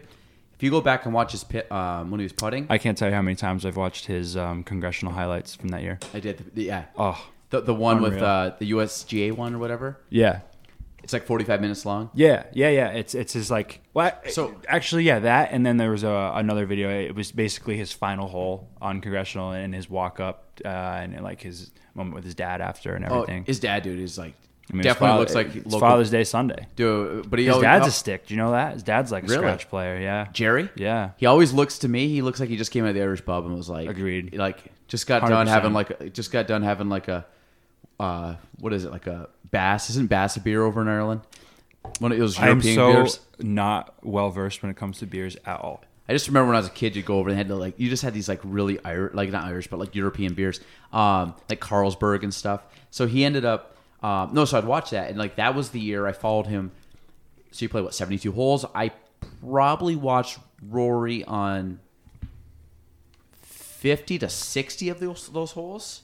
if 0.56 0.64
you 0.64 0.72
go 0.72 0.82
back 0.82 1.06
and 1.06 1.14
watch 1.14 1.32
his 1.32 1.44
pit 1.44 1.72
um, 1.72 2.12
when 2.12 2.20
he 2.20 2.24
was 2.26 2.34
putting, 2.34 2.68
I, 2.70 2.78
can't 2.78 2.98
tell 2.98 3.10
you 3.10 3.16
how 3.16 3.22
many 3.22 3.36
times 3.36 3.66
I've 3.66 3.78
watched 3.78 4.06
his 4.06 4.36
um, 4.38 4.64
congressional 4.64 5.14
highlights 5.14 5.56
from 5.56 5.70
that 5.70 5.82
year. 5.84 6.00
I 6.14 6.20
did. 6.20 6.52
The, 6.56 6.64
yeah, 6.64 6.86
Oh 6.98 7.22
the 7.50 7.62
the 7.62 7.74
one 7.76 8.02
with 8.02 8.22
uh, 8.22 8.54
the 8.60 8.72
USGA 8.72 9.32
one 9.34 9.54
or 9.54 9.60
whatever. 9.60 10.00
yeah, 10.10 10.40
It's 11.04 11.14
like 11.14 11.26
45 11.28 11.62
minutes 11.62 11.86
long. 11.86 12.10
Yeah, 12.16 12.46
yeah, 12.54 12.70
yeah. 12.70 12.88
It's 12.90 13.14
it's 13.14 13.34
his 13.34 13.52
like 13.52 13.82
well, 13.94 14.12
So- 14.30 14.56
actually, 14.68 15.04
yeah, 15.04 15.20
that 15.20 15.50
and 15.52 15.66
then 15.66 15.78
there 15.78 15.92
was 15.92 16.04
a, 16.04 16.32
another 16.36 16.66
video. 16.66 16.90
It 16.90 17.14
was 17.16 17.32
basically 17.32 17.78
his 17.78 17.92
final 17.94 18.28
hole 18.28 18.68
on 18.82 19.02
congressional 19.02 19.52
and 19.52 19.74
his 19.76 19.90
walk 19.90 20.20
up 20.20 20.60
uh, 20.66 20.68
and 20.68 21.22
like 21.22 21.42
his 21.42 21.72
moment 21.94 22.16
with 22.16 22.24
his 22.26 22.36
dad 22.36 22.62
after 22.62 22.96
and 22.96 23.06
Oh, 23.06 23.22
everything. 23.22 23.46
his 23.46 23.60
dad, 23.60 23.84
dude, 23.84 24.00
is 24.00 24.18
like 24.18 24.34
I 24.72 24.74
mean, 24.74 24.82
definitely 24.84 25.08
father- 25.10 25.20
looks 25.20 25.36
like 25.36 25.56
it's 25.56 25.66
local. 25.66 25.80
Father's 25.80 26.10
Day 26.10 26.24
Sunday. 26.24 26.68
dude, 26.76 27.30
but 27.30 27.38
he 27.40 27.46
His 27.46 27.54
always, 27.54 27.64
dad's 27.66 27.86
oh, 27.86 27.90
a 27.90 27.92
stick. 27.92 28.26
Do 28.28 28.34
you 28.34 28.40
know 28.40 28.52
that? 28.52 28.74
His 28.74 28.84
dad's 28.84 29.12
like 29.12 29.24
a 29.24 29.28
Really? 29.28 29.38
scratch 29.38 29.70
player. 29.70 30.00
Yeah, 30.00 30.28
Jerry. 30.34 30.70
yeah. 30.76 31.12
He 31.18 31.26
always 31.28 31.54
looks 31.54 31.80
to 31.80 31.88
me. 31.88 32.08
He 32.08 32.22
looks 32.24 32.40
like 32.40 32.50
he 32.50 32.58
just 32.58 32.72
came 32.72 32.84
out 32.84 32.90
of 32.90 32.96
the 32.96 33.02
Irish 33.02 33.24
pub 33.24 33.46
and 33.46 33.56
was 33.56 33.70
like, 33.70 33.88
Agreed. 33.90 34.36
Like 34.36 34.58
just 34.88 35.06
got 35.08 35.22
done 35.28 35.46
100%. 35.48 35.50
having 35.50 35.74
like 35.74 36.14
just 36.14 36.32
got 36.32 36.48
done 36.48 36.64
having 36.64 36.90
like 36.90 37.08
a 37.08 37.26
uh 38.00 38.36
what 38.60 38.74
is 38.74 38.86
it 38.86 38.92
like 38.92 39.08
a 39.08 39.30
Bass? 39.52 39.90
Isn't 39.92 40.10
Bass 40.10 40.36
a 40.36 40.40
beer 40.40 40.64
over 40.64 40.82
in 40.82 40.88
Ireland? 40.88 41.22
One 42.00 42.12
of 42.12 42.18
those 42.18 42.38
I'm 42.40 42.48
European 42.60 42.76
so 42.76 42.92
beers. 42.94 43.20
not 43.40 43.94
well 44.04 44.32
versed 44.32 44.62
when 44.64 44.72
it 44.72 44.78
comes 44.78 44.98
to 45.00 45.06
beers 45.06 45.38
at 45.46 45.60
all. 45.62 45.84
I 46.10 46.14
just 46.14 46.28
remember 46.28 46.48
when 46.48 46.56
I 46.56 46.60
was 46.60 46.68
a 46.68 46.72
kid, 46.72 46.96
you'd 46.96 47.06
go 47.06 47.18
over 47.20 47.30
and 47.30 47.38
had 47.38 47.48
to 47.50 47.56
like 47.56 47.80
you 47.80 47.90
just 47.90 48.04
had 48.04 48.14
these 48.14 48.28
like 48.28 48.42
really 48.44 48.80
Irish, 48.84 49.14
like 49.14 49.30
not 49.32 49.46
Irish, 49.46 49.68
but 49.68 49.80
like 49.80 49.96
European 49.96 50.34
beers, 50.34 50.60
um, 50.92 51.36
like 51.50 51.60
Carlsberg 51.62 52.24
and 52.24 52.34
stuff. 52.34 52.62
So 52.92 53.06
he 53.08 53.24
ended 53.24 53.46
up 53.46 53.75
um, 54.06 54.36
no, 54.36 54.46
so 54.46 54.60
I'd 54.60 54.66
watch 54.66 54.92
that 54.92 55.10
and 55.10 55.18
like 55.18 55.38
that 55.38 55.56
was 55.56 55.70
the 55.70 55.80
year 55.80 56.06
I 56.06 56.12
followed 56.12 56.46
him. 56.46 56.72
So 57.50 57.66
you 57.66 57.70
play 57.70 57.82
what 57.82 57.96
seventy 57.96 58.20
two 58.20 58.32
holes. 58.32 58.64
I 58.76 58.92
probably 59.42 59.96
watched 59.96 60.38
Rory 60.62 61.24
on 61.24 61.80
fifty 63.42 64.20
to 64.20 64.30
sixty 64.30 64.90
of 64.90 65.00
those 65.00 65.30
those 65.30 65.54
holes, 65.54 66.04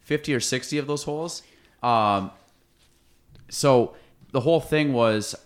fifty 0.00 0.34
or 0.34 0.40
sixty 0.40 0.76
of 0.76 0.88
those 0.88 1.04
holes. 1.04 1.44
Um, 1.84 2.32
so 3.48 3.94
the 4.32 4.40
whole 4.40 4.60
thing 4.60 4.92
was, 4.92 5.36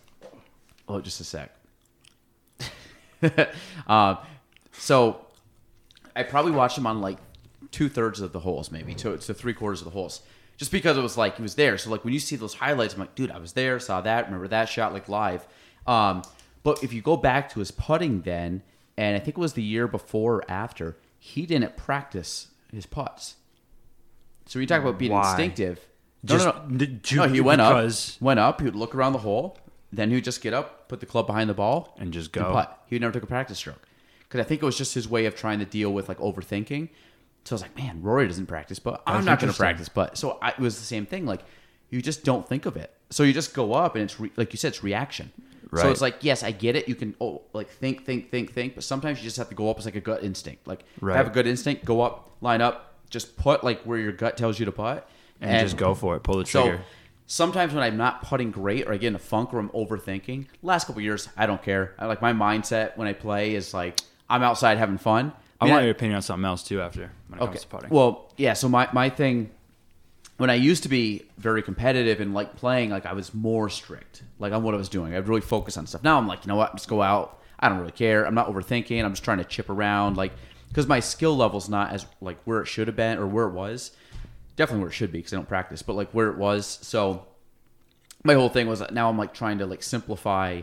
oh, 0.89 1.03
just 1.03 1.21
a 1.21 1.25
sec. 1.25 1.55
um, 3.87 4.17
so 4.73 5.27
I 6.17 6.23
probably 6.23 6.53
watched 6.53 6.79
him 6.79 6.87
on 6.87 7.03
like 7.03 7.19
two 7.73 7.91
thirds 7.91 8.21
of 8.21 8.33
the 8.33 8.41
holes, 8.41 8.71
maybe 8.71 8.95
to, 8.95 9.19
to 9.19 9.35
three 9.35 9.53
quarters 9.53 9.83
of 9.83 9.85
the 9.85 9.91
holes, 9.91 10.23
just 10.59 10.71
because 10.71 10.99
it 10.99 11.01
was 11.01 11.17
like 11.17 11.37
he 11.37 11.43
was 11.43 11.55
there. 11.55 11.79
So 11.79 11.89
like 11.91 12.05
when 12.05 12.13
you 12.13 12.21
see 12.21 12.37
those 12.37 12.53
highlights, 12.55 12.93
I'm 12.95 13.01
like, 13.01 13.15
dude, 13.15 13.31
I 13.31 13.39
was 13.39 13.53
there, 13.55 13.79
saw 13.81 14.03
that, 14.03 14.27
remember 14.27 14.49
that 14.49 14.69
shot 14.69 14.93
like 14.93 15.09
live. 15.09 15.47
Um, 15.87 16.23
but 16.63 16.85
if 16.85 16.93
you 16.93 17.01
go 17.01 17.17
back 17.17 17.49
to 17.55 17.61
his 17.61 17.71
putting 17.71 18.21
then, 18.23 18.63
and 18.99 19.17
I 19.17 19.21
think 19.21 19.39
it 19.39 19.41
was 19.41 19.55
the 19.55 19.63
year 19.63 19.89
before 19.89 20.37
or 20.37 20.51
after, 20.51 20.99
he 21.19 21.47
didn't 21.47 21.77
practice 21.77 22.49
his 22.73 22.85
putts. 22.85 23.37
So 24.47 24.59
when 24.59 24.63
you 24.63 24.67
talk 24.67 24.83
about 24.83 24.99
being 24.99 25.13
Why? 25.13 25.23
instinctive. 25.29 25.81
Just- 26.25 26.45
no, 26.45 26.53
no, 26.69 26.85
no. 26.87 27.27
no, 27.27 27.33
he 27.33 27.41
went 27.41 27.61
because- 27.61 28.17
up, 28.17 28.23
went 28.23 28.41
up. 28.41 28.61
He 28.61 28.65
would 28.65 28.77
look 28.77 28.95
around 28.95 29.13
the 29.13 29.21
hole, 29.21 29.57
then 29.93 30.09
he 30.09 30.17
would 30.17 30.25
just 30.25 30.43
get 30.43 30.53
up, 30.53 30.89
put 30.89 31.01
the 31.01 31.07
club 31.07 31.27
behind 31.29 31.49
the 31.49 31.55
ball, 31.55 31.95
And 31.99 32.13
just 32.13 32.35
and 32.37 32.45
go. 32.47 32.53
putt. 32.53 32.83
He 32.87 32.99
never 32.99 33.13
took 33.13 33.23
a 33.23 33.27
practice 33.27 33.59
stroke 33.59 33.87
because 34.23 34.41
I 34.41 34.45
think 34.45 34.61
it 34.63 34.67
was 34.67 34.77
just 34.77 34.95
his 34.95 35.09
way 35.09 35.27
of 35.27 35.37
trying 35.37 35.61
to 35.61 35.65
deal 35.65 35.93
with 35.93 36.09
like 36.09 36.19
overthinking. 36.19 36.89
So 37.45 37.55
I 37.55 37.57
was 37.57 37.63
like, 37.63 37.77
man, 37.77 38.03
Rory 38.03 38.27
doesn't 38.27 38.47
practice, 38.47 38.79
but 38.79 39.03
I'm 39.07 39.15
That's 39.17 39.27
not 39.27 39.41
going 39.41 39.53
to 39.53 39.57
practice. 39.59 39.89
But 39.89 40.19
so 40.19 40.39
I, 40.43 40.51
it 40.51 40.59
was 40.59 40.79
the 40.79 40.85
same 40.85 41.07
thing. 41.07 41.25
Like 41.25 41.41
you 41.91 42.03
just 42.03 42.25
don't 42.25 42.47
think 42.47 42.67
of 42.67 42.77
it. 42.77 42.93
So 43.11 43.23
you 43.23 43.33
just 43.33 43.55
go 43.55 43.73
up, 43.73 43.95
and 43.95 44.05
it's 44.05 44.21
re, 44.21 44.31
like 44.37 44.53
you 44.53 44.59
said, 44.59 44.69
it's 44.69 44.85
reaction. 44.85 45.33
So 45.75 45.91
it's 45.91 46.01
like, 46.01 46.17
yes, 46.23 46.43
I 46.43 46.51
get 46.51 46.77
it. 46.77 46.89
You 46.89 46.95
can 46.95 47.15
oh, 47.21 47.43
like 47.53 47.69
think, 47.69 48.07
think, 48.07 48.31
think, 48.31 48.53
think, 48.53 48.75
but 48.75 48.85
sometimes 48.85 49.19
you 49.19 49.25
just 49.25 49.37
have 49.37 49.51
to 49.51 49.55
go 49.55 49.69
up 49.69 49.77
It's 49.77 49.85
like 49.85 49.97
a 49.97 50.01
gut 50.01 50.25
instinct. 50.25 50.67
Like 50.67 50.83
Right. 51.01 51.17
have 51.17 51.27
a 51.27 51.31
good 51.31 51.47
instinct, 51.47 51.85
go 51.85 52.01
up, 52.01 52.37
line 52.41 52.63
up, 52.63 52.95
just 53.11 53.37
put 53.37 53.63
like 53.63 53.83
where 53.83 53.99
your 53.99 54.13
gut 54.13 54.39
tells 54.39 54.59
you 54.59 54.65
to 54.65 54.73
put, 54.73 55.05
And, 55.43 55.67
just 55.67 55.77
go 55.77 55.95
for 55.95 56.17
it. 56.17 56.23
Pull 56.23 56.39
the 56.39 56.47
so 56.47 56.63
trigger. 56.69 56.83
sometimes 57.27 57.75
when 57.75 57.83
I'm 57.83 57.99
not 57.99 58.23
putting 58.23 58.51
great 58.51 58.87
or 58.87 58.95
I 58.95 58.97
get 58.97 59.09
in 59.09 59.15
a 59.15 59.19
funk 59.19 59.53
or 59.53 59.59
I'm 59.59 59.69
overthinking, 59.71 60.47
last 60.63 60.87
couple 60.87 61.03
years 61.03 61.29
I 61.37 61.45
don't 61.45 61.63
care. 61.63 61.95
I 61.99 62.07
like 62.07 62.23
my 62.23 62.33
mindset 62.33 62.97
when 62.97 63.07
I 63.07 63.13
play 63.13 63.55
is 63.55 63.75
like 63.75 64.01
I'm 64.31 64.43
outside 64.43 64.79
having 64.79 64.99
fun. 64.99 65.33
I 65.61 65.69
want 65.69 65.83
your 65.83 65.91
opinion 65.91 66.17
on 66.17 66.23
something 66.23 66.45
else 66.45 66.63
too 66.63 66.81
after 66.81 67.11
when 67.29 67.39
it 67.39 67.43
okay. 67.43 67.53
comes 67.53 67.61
to 67.63 67.67
putting. 67.67 67.91
Well, 67.91 68.33
yeah. 68.37 68.53
So 68.53 68.69
my 68.69 68.89
my 68.93 69.11
thing 69.11 69.51
when 70.37 70.51
I 70.51 70.55
used 70.55 70.85
to 70.85 70.89
be 70.89 71.25
very 71.37 71.63
competitive 71.63 72.21
and 72.21 72.33
like 72.33 72.57
playing, 72.57 72.91
like 72.91 73.07
I 73.07 73.13
was 73.13 73.35
more 73.35 73.69
strict, 73.69 74.23
like 74.39 74.53
on 74.53 74.63
what 74.63 74.75
I 74.75 74.77
was 74.77 74.89
doing. 74.89 75.15
I'd 75.15 75.29
really 75.29 75.41
focus 75.41 75.77
on 75.77 75.87
stuff. 75.87 76.05
Now 76.05 76.17
I'm 76.17 76.29
like, 76.29 76.45
you 76.45 76.49
know 76.49 76.57
what? 76.57 76.75
Just 76.77 76.89
go 76.89 77.03
out. 77.03 77.43
I 77.59 77.69
don't 77.69 77.79
really 77.79 77.91
care. 77.91 78.25
I'm 78.25 78.37
not 78.37 78.47
overthinking. 78.49 79.05
I'm 79.05 79.13
just 79.13 79.25
trying 79.25 79.39
to 79.39 79.45
chip 79.45 79.69
around, 79.69 80.17
like 80.17 80.33
because 80.69 80.87
my 80.87 81.01
skill 81.01 81.37
level's 81.37 81.69
not 81.69 81.93
as 81.93 82.07
like 82.21 82.39
where 82.45 82.63
it 82.63 82.67
should 82.67 82.87
have 82.87 82.97
been 82.97 83.19
or 83.19 83.27
where 83.27 83.47
it 83.47 83.53
was. 83.53 83.91
Definitely 84.55 84.83
where 84.83 84.91
it 84.91 84.95
should 84.95 85.13
be 85.13 85.19
because 85.19 85.33
I 85.33 85.37
don't 85.37 85.49
practice, 85.49 85.83
but 85.83 85.95
like 85.95 86.11
where 86.13 86.29
it 86.29 86.37
was. 86.37 86.79
So 86.83 87.27
my 88.23 88.35
whole 88.35 88.49
thing 88.49 88.69
was 88.69 88.79
that 88.79 88.95
now 88.95 89.09
I'm 89.09 89.19
like 89.19 89.35
trying 89.35 89.59
to 89.59 89.67
like 89.67 89.83
simplify. 89.83 90.63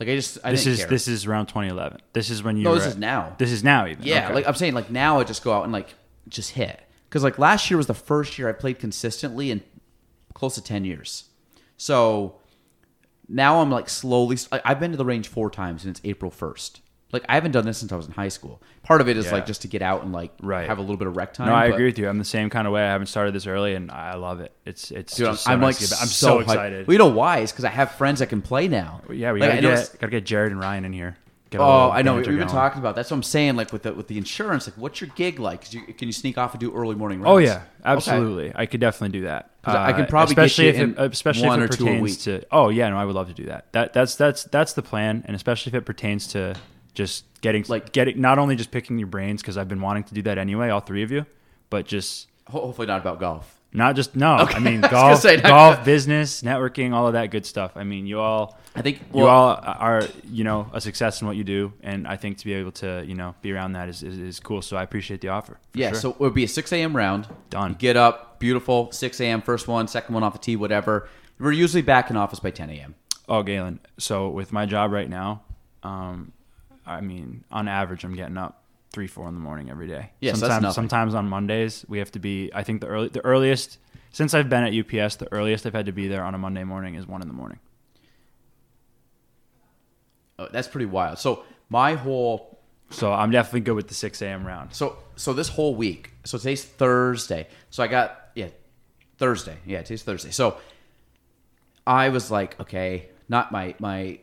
Like 0.00 0.08
I 0.08 0.16
just 0.16 0.38
I 0.42 0.50
this 0.52 0.64
didn't 0.64 0.72
is 0.74 0.78
care. 0.80 0.88
this 0.88 1.06
is 1.08 1.26
around 1.26 1.46
2011. 1.46 2.00
This 2.14 2.30
is 2.30 2.42
when 2.42 2.56
you. 2.56 2.64
No, 2.64 2.74
this 2.74 2.84
at- 2.84 2.90
is 2.92 2.96
now. 2.96 3.34
This 3.38 3.52
is 3.52 3.62
now 3.62 3.86
even. 3.86 4.02
Yeah, 4.04 4.24
Okay. 4.26 4.34
like 4.34 4.48
I'm 4.48 4.54
saying, 4.54 4.72
like 4.74 4.90
now 4.90 5.20
I 5.20 5.24
just 5.24 5.44
go 5.44 5.52
out 5.52 5.64
and 5.64 5.72
like 5.72 5.94
just 6.28 6.52
hit 6.52 6.80
because 7.08 7.22
like 7.22 7.38
last 7.38 7.70
year 7.70 7.76
was 7.76 7.86
the 7.86 7.94
first 7.94 8.38
year 8.38 8.48
I 8.48 8.52
played 8.52 8.78
consistently 8.78 9.50
in 9.50 9.60
close 10.32 10.54
to 10.56 10.62
ten 10.64 10.84
years. 10.86 11.24
So 11.76 12.36
now 13.28 13.60
I'm 13.60 13.70
like 13.70 13.88
slowly. 13.90 14.38
I- 14.50 14.62
I've 14.64 14.80
been 14.80 14.90
to 14.92 14.96
the 14.96 15.04
range 15.04 15.28
four 15.28 15.50
times 15.50 15.82
since 15.82 16.00
April 16.02 16.30
first. 16.30 16.80
Like 17.12 17.24
I 17.28 17.34
haven't 17.34 17.50
done 17.52 17.64
this 17.64 17.78
since 17.78 17.90
I 17.92 17.96
was 17.96 18.06
in 18.06 18.12
high 18.12 18.28
school. 18.28 18.62
Part 18.82 19.00
of 19.00 19.08
it 19.08 19.16
is 19.16 19.26
Yeah. 19.26 19.32
like 19.32 19.46
just 19.46 19.62
to 19.62 19.68
get 19.68 19.82
out 19.82 20.02
and 20.04 20.12
like 20.12 20.32
Right. 20.42 20.68
have 20.68 20.78
a 20.78 20.80
little 20.80 20.96
bit 20.96 21.08
of 21.08 21.16
rec 21.16 21.34
time. 21.34 21.46
No, 21.48 21.54
I 21.54 21.66
agree 21.66 21.86
with 21.86 21.98
you. 21.98 22.08
I'm 22.08 22.18
the 22.18 22.24
same 22.24 22.50
kind 22.50 22.66
of 22.66 22.72
way. 22.72 22.82
I 22.82 22.92
haven't 22.92 23.08
started 23.08 23.34
this 23.34 23.46
early, 23.46 23.74
and 23.74 23.90
I 23.90 24.14
love 24.14 24.40
it. 24.40 24.52
It's 24.64 24.90
it's. 24.90 25.16
Dude, 25.16 25.26
I'm, 25.28 25.36
so 25.36 25.50
I'm 25.50 25.60
nice 25.60 25.80
like 25.80 25.88
to 25.88 25.94
get. 25.94 26.00
I'm 26.02 26.06
so, 26.08 26.26
so, 26.28 26.38
excited. 26.40 26.86
Well, 26.86 26.92
you 26.94 26.98
know 26.98 27.08
why? 27.08 27.38
It's 27.38 27.50
because 27.52 27.64
I 27.64 27.70
have 27.70 27.92
friends 27.92 28.20
that 28.20 28.28
can 28.28 28.42
play 28.42 28.68
now. 28.68 29.00
yeah, 29.12 29.32
we 29.32 29.40
Like, 29.40 29.50
gotta 29.50 29.62
get 29.62 29.96
gotta 30.00 30.10
get 30.10 30.24
Jared 30.26 30.52
and 30.52 30.60
Ryan 30.60 30.84
in 30.84 30.92
here. 30.92 31.16
Get 31.50 31.60
Oh, 31.60 31.90
I 31.90 32.02
know. 32.02 32.14
We've 32.14 32.24
been 32.24 32.36
going. 32.36 32.46
talking 32.48 32.78
about. 32.78 32.94
That's 32.94 33.10
what 33.10 33.16
I'm 33.16 33.22
saying. 33.24 33.56
Like 33.56 33.72
with 33.72 33.82
the 33.82 33.92
with 33.92 34.06
the 34.06 34.16
insurance, 34.16 34.68
like 34.68 34.76
what's 34.76 35.00
your 35.00 35.10
gig 35.16 35.40
like? 35.40 35.62
'Cause 35.62 35.74
you, 35.74 35.80
can 35.82 36.06
you 36.06 36.12
sneak 36.12 36.38
off 36.38 36.52
and 36.54 36.60
do 36.60 36.72
early 36.72 36.94
morning 36.94 37.20
runs? 37.20 37.28
Oh 37.34 37.38
yeah, 37.38 37.54
Okay. 37.54 37.62
absolutely. 37.86 38.52
I 38.54 38.66
could 38.66 38.80
definitely 38.80 39.18
do 39.18 39.24
that. 39.24 39.50
'Cause 39.64 39.74
I 39.74 39.92
can 39.92 40.02
Uh, 40.02 40.06
probably 40.06 40.36
get 40.36 40.44
especially 40.44 40.64
you 40.66 40.70
if 40.92 40.98
it, 41.00 41.12
especially 41.12 41.48
one 41.48 41.60
if 41.60 41.70
or 41.70 41.74
it 41.74 41.76
two 41.76 41.82
a 41.82 41.86
pertains 41.88 42.02
week. 42.02 42.18
to. 42.20 42.44
Oh 42.52 42.68
yeah, 42.68 42.88
no, 42.88 42.96
I 42.98 43.04
would 43.04 43.16
love 43.16 43.26
to 43.28 43.34
do 43.34 43.46
that. 43.46 43.66
That 43.72 43.92
that's 43.92 44.14
that's 44.14 44.44
that's 44.44 44.74
the 44.74 44.82
plan, 44.82 45.24
and 45.26 45.34
especially 45.34 45.70
if 45.70 45.74
it 45.74 45.84
pertains 45.84 46.28
to 46.28 46.54
just 46.94 47.24
getting 47.40 47.64
Like- 47.68 47.92
getting 47.92 48.20
not 48.20 48.38
only 48.38 48.56
just 48.56 48.70
picking 48.70 48.98
your 48.98 49.08
brains 49.08 49.42
because 49.42 49.56
I've 49.56 49.68
been 49.68 49.80
wanting 49.80 50.04
to 50.04 50.14
do 50.14 50.22
that 50.22 50.38
anyway, 50.38 50.68
all 50.70 50.80
three 50.80 51.02
of 51.02 51.10
you, 51.10 51.26
but 51.70 51.86
just 51.86 52.28
Hopefully 52.48 52.86
not 52.88 53.00
about 53.00 53.20
golf. 53.20 53.58
not 53.72 53.94
just 53.96 54.16
no. 54.16 54.32
I 54.34 54.58
mean 54.60 54.78
I 54.84 54.88
gonna 54.88 54.92
golf, 54.92 55.20
say, 55.20 55.40
golf, 55.40 55.84
business, 55.84 56.42
networking, 56.42 56.92
all 56.92 57.06
of 57.06 57.12
that 57.12 57.30
good 57.30 57.46
stuff. 57.46 57.72
I 57.76 57.84
mean, 57.84 58.06
you 58.06 58.18
all. 58.20 58.58
I 58.74 58.82
think 58.82 59.00
you 59.14 59.26
all 59.26 59.58
are, 59.62 60.02
you 60.30 60.44
know, 60.44 60.68
a 60.72 60.80
success 60.80 61.20
in 61.20 61.26
what 61.26 61.36
you 61.36 61.42
do, 61.44 61.72
and 61.82 62.06
I 62.06 62.16
think 62.16 62.38
to 62.38 62.44
be 62.44 62.52
able 62.54 62.70
to, 62.72 63.04
you 63.06 63.14
know, 63.14 63.34
be 63.42 63.52
around 63.52 63.72
that 63.72 63.88
is, 63.88 64.02
is, 64.04 64.16
is 64.18 64.38
cool. 64.40 64.62
So 64.62 64.76
I 64.76 64.82
appreciate 64.84 65.20
the 65.20 65.28
offer. 65.28 65.58
Yeah, 65.74 65.90
sure. 65.90 65.98
so 66.00 66.10
it 66.10 66.20
would 66.20 66.34
be 66.34 66.44
a 66.44 66.48
6 66.48 66.72
a.m. 66.72 66.96
round. 66.96 67.26
Done. 67.50 67.70
You 67.70 67.76
get 67.76 67.96
up, 67.96 68.38
beautiful, 68.38 68.92
6 68.92 69.20
a.m. 69.20 69.42
First 69.42 69.66
one, 69.66 69.88
second 69.88 70.14
one 70.14 70.22
off 70.22 70.34
the 70.34 70.38
tee, 70.38 70.54
whatever. 70.54 71.08
We're 71.40 71.50
usually 71.50 71.82
back 71.82 72.10
in 72.10 72.16
office 72.16 72.38
by 72.38 72.50
10 72.52 72.70
a.m. 72.70 72.94
Oh, 73.28 73.42
Galen. 73.42 73.80
So 73.98 74.28
with 74.28 74.52
my 74.52 74.66
job 74.66 74.92
right 74.92 75.08
now, 75.08 75.42
um, 75.82 76.30
I 76.90 77.00
mean, 77.00 77.44
on 77.50 77.68
average, 77.68 78.04
I'm 78.04 78.14
getting 78.14 78.36
up 78.36 78.64
three, 78.92 79.06
four 79.06 79.28
in 79.28 79.34
the 79.34 79.40
morning 79.40 79.70
every 79.70 79.86
day. 79.86 80.10
Yeah, 80.20 80.32
sometimes, 80.32 80.62
nothing. 80.62 80.74
sometimes 80.74 81.14
on 81.14 81.28
Mondays 81.28 81.84
we 81.88 81.98
have 81.98 82.10
to 82.12 82.18
be. 82.18 82.50
I 82.54 82.62
think 82.62 82.80
the 82.80 82.88
early, 82.88 83.08
the 83.08 83.24
earliest 83.24 83.78
since 84.12 84.34
I've 84.34 84.48
been 84.48 84.64
at 84.64 84.74
UPS, 84.74 85.16
the 85.16 85.32
earliest 85.32 85.66
I've 85.66 85.72
had 85.74 85.86
to 85.86 85.92
be 85.92 86.08
there 86.08 86.24
on 86.24 86.34
a 86.34 86.38
Monday 86.38 86.64
morning 86.64 86.96
is 86.96 87.06
one 87.06 87.22
in 87.22 87.28
the 87.28 87.34
morning. 87.34 87.60
Oh, 90.38 90.48
that's 90.50 90.68
pretty 90.68 90.86
wild. 90.86 91.18
So 91.18 91.44
my 91.68 91.94
whole 91.94 92.58
So 92.90 93.12
I'm 93.12 93.30
definitely 93.30 93.60
good 93.60 93.74
with 93.74 93.88
the 93.88 93.94
6 93.94 94.20
a.m. 94.22 94.44
round. 94.44 94.74
so 94.74 94.96
so 95.16 95.32
this 95.32 95.48
whole 95.48 95.74
week. 95.74 96.10
So 96.24 96.38
today's 96.38 96.64
Thursday. 96.64 97.46
So 97.70 97.82
I 97.82 97.86
got 97.86 98.30
yeah 98.34 98.48
Thursday. 99.18 99.58
Yeah, 99.64 99.82
today's 99.82 100.02
Thursday. 100.02 100.30
So 100.30 100.56
I 101.86 102.08
was 102.08 102.30
like, 102.30 102.58
okay, 102.60 103.10
not 103.28 103.52
my 103.52 103.74
my. 103.78 104.18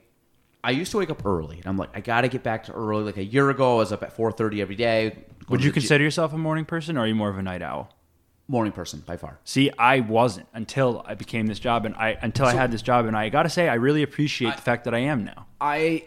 I 0.67 0.71
used 0.71 0.91
to 0.91 0.97
wake 0.97 1.09
up 1.09 1.25
early, 1.25 1.59
and 1.59 1.65
I'm 1.65 1.77
like, 1.77 1.91
I 1.93 2.01
got 2.01 2.21
to 2.21 2.27
get 2.27 2.43
back 2.43 2.65
to 2.65 2.73
early. 2.73 3.05
Like 3.05 3.15
a 3.15 3.23
year 3.23 3.49
ago, 3.49 3.75
I 3.75 3.77
was 3.77 3.93
up 3.93 4.03
at 4.03 4.15
4:30 4.15 4.59
every 4.59 4.75
day. 4.75 5.17
Would 5.47 5.63
you 5.63 5.71
consider 5.71 6.03
yourself 6.03 6.33
a 6.33 6.37
morning 6.37 6.65
person, 6.65 6.97
or 6.97 7.01
are 7.01 7.07
you 7.07 7.15
more 7.15 7.29
of 7.29 7.37
a 7.37 7.41
night 7.41 7.61
owl? 7.61 7.89
morning 8.49 8.71
person 8.71 9.03
by 9.05 9.17
far? 9.17 9.39
See, 9.43 9.71
I 9.77 10.01
wasn't 10.01 10.47
until 10.53 11.03
I 11.05 11.15
became 11.15 11.47
this 11.47 11.59
job, 11.59 11.85
and 11.85 11.95
I 11.95 12.17
until 12.21 12.45
I 12.45 12.53
had 12.53 12.71
this 12.71 12.81
job, 12.81 13.05
and 13.05 13.15
I 13.15 13.29
got 13.29 13.43
to 13.43 13.49
say, 13.49 13.69
I 13.69 13.75
really 13.75 14.03
appreciate 14.03 14.55
the 14.57 14.61
fact 14.61 14.83
that 14.83 14.93
I 14.93 14.99
am 14.99 15.23
now. 15.23 15.45
I 15.59 16.03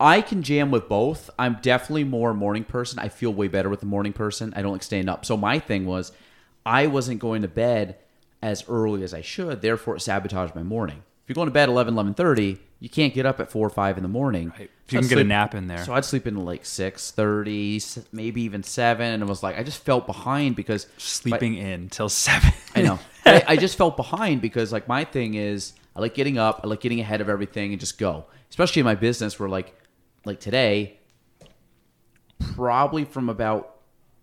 I 0.00 0.20
can 0.20 0.42
jam 0.42 0.72
with 0.72 0.88
both. 0.88 1.30
I'm 1.38 1.58
definitely 1.62 2.04
more 2.04 2.30
a 2.30 2.34
morning 2.34 2.64
person. 2.64 2.98
I 2.98 3.08
feel 3.08 3.32
way 3.32 3.46
better 3.46 3.70
with 3.70 3.80
the 3.80 3.86
morning 3.86 4.12
person. 4.12 4.52
I 4.56 4.62
don't 4.62 4.72
like 4.72 4.82
staying 4.82 5.08
up. 5.08 5.24
So 5.24 5.36
my 5.36 5.60
thing 5.60 5.86
was 5.86 6.10
I 6.66 6.88
wasn't 6.88 7.20
going 7.20 7.42
to 7.42 7.48
bed 7.48 7.98
as 8.42 8.64
early 8.68 9.04
as 9.04 9.14
I 9.14 9.20
should, 9.20 9.62
therefore 9.62 9.96
it 9.96 10.00
sabotaged 10.00 10.56
my 10.56 10.64
morning. 10.64 11.04
If 11.24 11.30
you're 11.30 11.34
going 11.36 11.48
to 11.48 11.52
bed 11.52 11.70
11, 11.70 11.94
11.30, 11.94 12.58
you 12.80 12.90
can't 12.90 13.14
get 13.14 13.24
up 13.24 13.40
at 13.40 13.50
4 13.50 13.66
or 13.66 13.70
5 13.70 13.96
in 13.96 14.02
the 14.02 14.10
morning. 14.10 14.52
Right. 14.58 14.70
If 14.86 14.92
you 14.92 14.98
I'd 14.98 15.02
can 15.02 15.08
get 15.08 15.18
a 15.18 15.24
nap 15.24 15.54
in 15.54 15.68
there. 15.68 15.82
So 15.82 15.94
I'd 15.94 16.04
sleep 16.04 16.26
in 16.26 16.36
like 16.36 16.64
6.30, 16.64 18.04
maybe 18.12 18.42
even 18.42 18.62
7, 18.62 19.06
and 19.06 19.22
it 19.22 19.26
was 19.26 19.42
like, 19.42 19.58
I 19.58 19.62
just 19.62 19.82
felt 19.82 20.06
behind 20.06 20.54
because... 20.54 20.86
Sleeping 20.98 21.54
in 21.54 21.88
till 21.88 22.10
seven. 22.10 22.52
I 22.76 22.82
know. 22.82 22.98
I, 23.24 23.42
I 23.48 23.56
just 23.56 23.78
felt 23.78 23.96
behind 23.96 24.42
because 24.42 24.70
like 24.70 24.86
my 24.86 25.04
thing 25.04 25.32
is 25.32 25.72
I 25.96 26.00
like 26.00 26.12
getting 26.12 26.36
up, 26.36 26.60
I 26.62 26.66
like 26.66 26.80
getting 26.80 27.00
ahead 27.00 27.22
of 27.22 27.30
everything 27.30 27.72
and 27.72 27.80
just 27.80 27.96
go. 27.96 28.26
Especially 28.50 28.80
in 28.80 28.84
my 28.84 28.94
business 28.94 29.40
where 29.40 29.48
like 29.48 29.74
like 30.26 30.40
today, 30.40 30.98
probably 32.54 33.06
from 33.06 33.30
about 33.30 33.76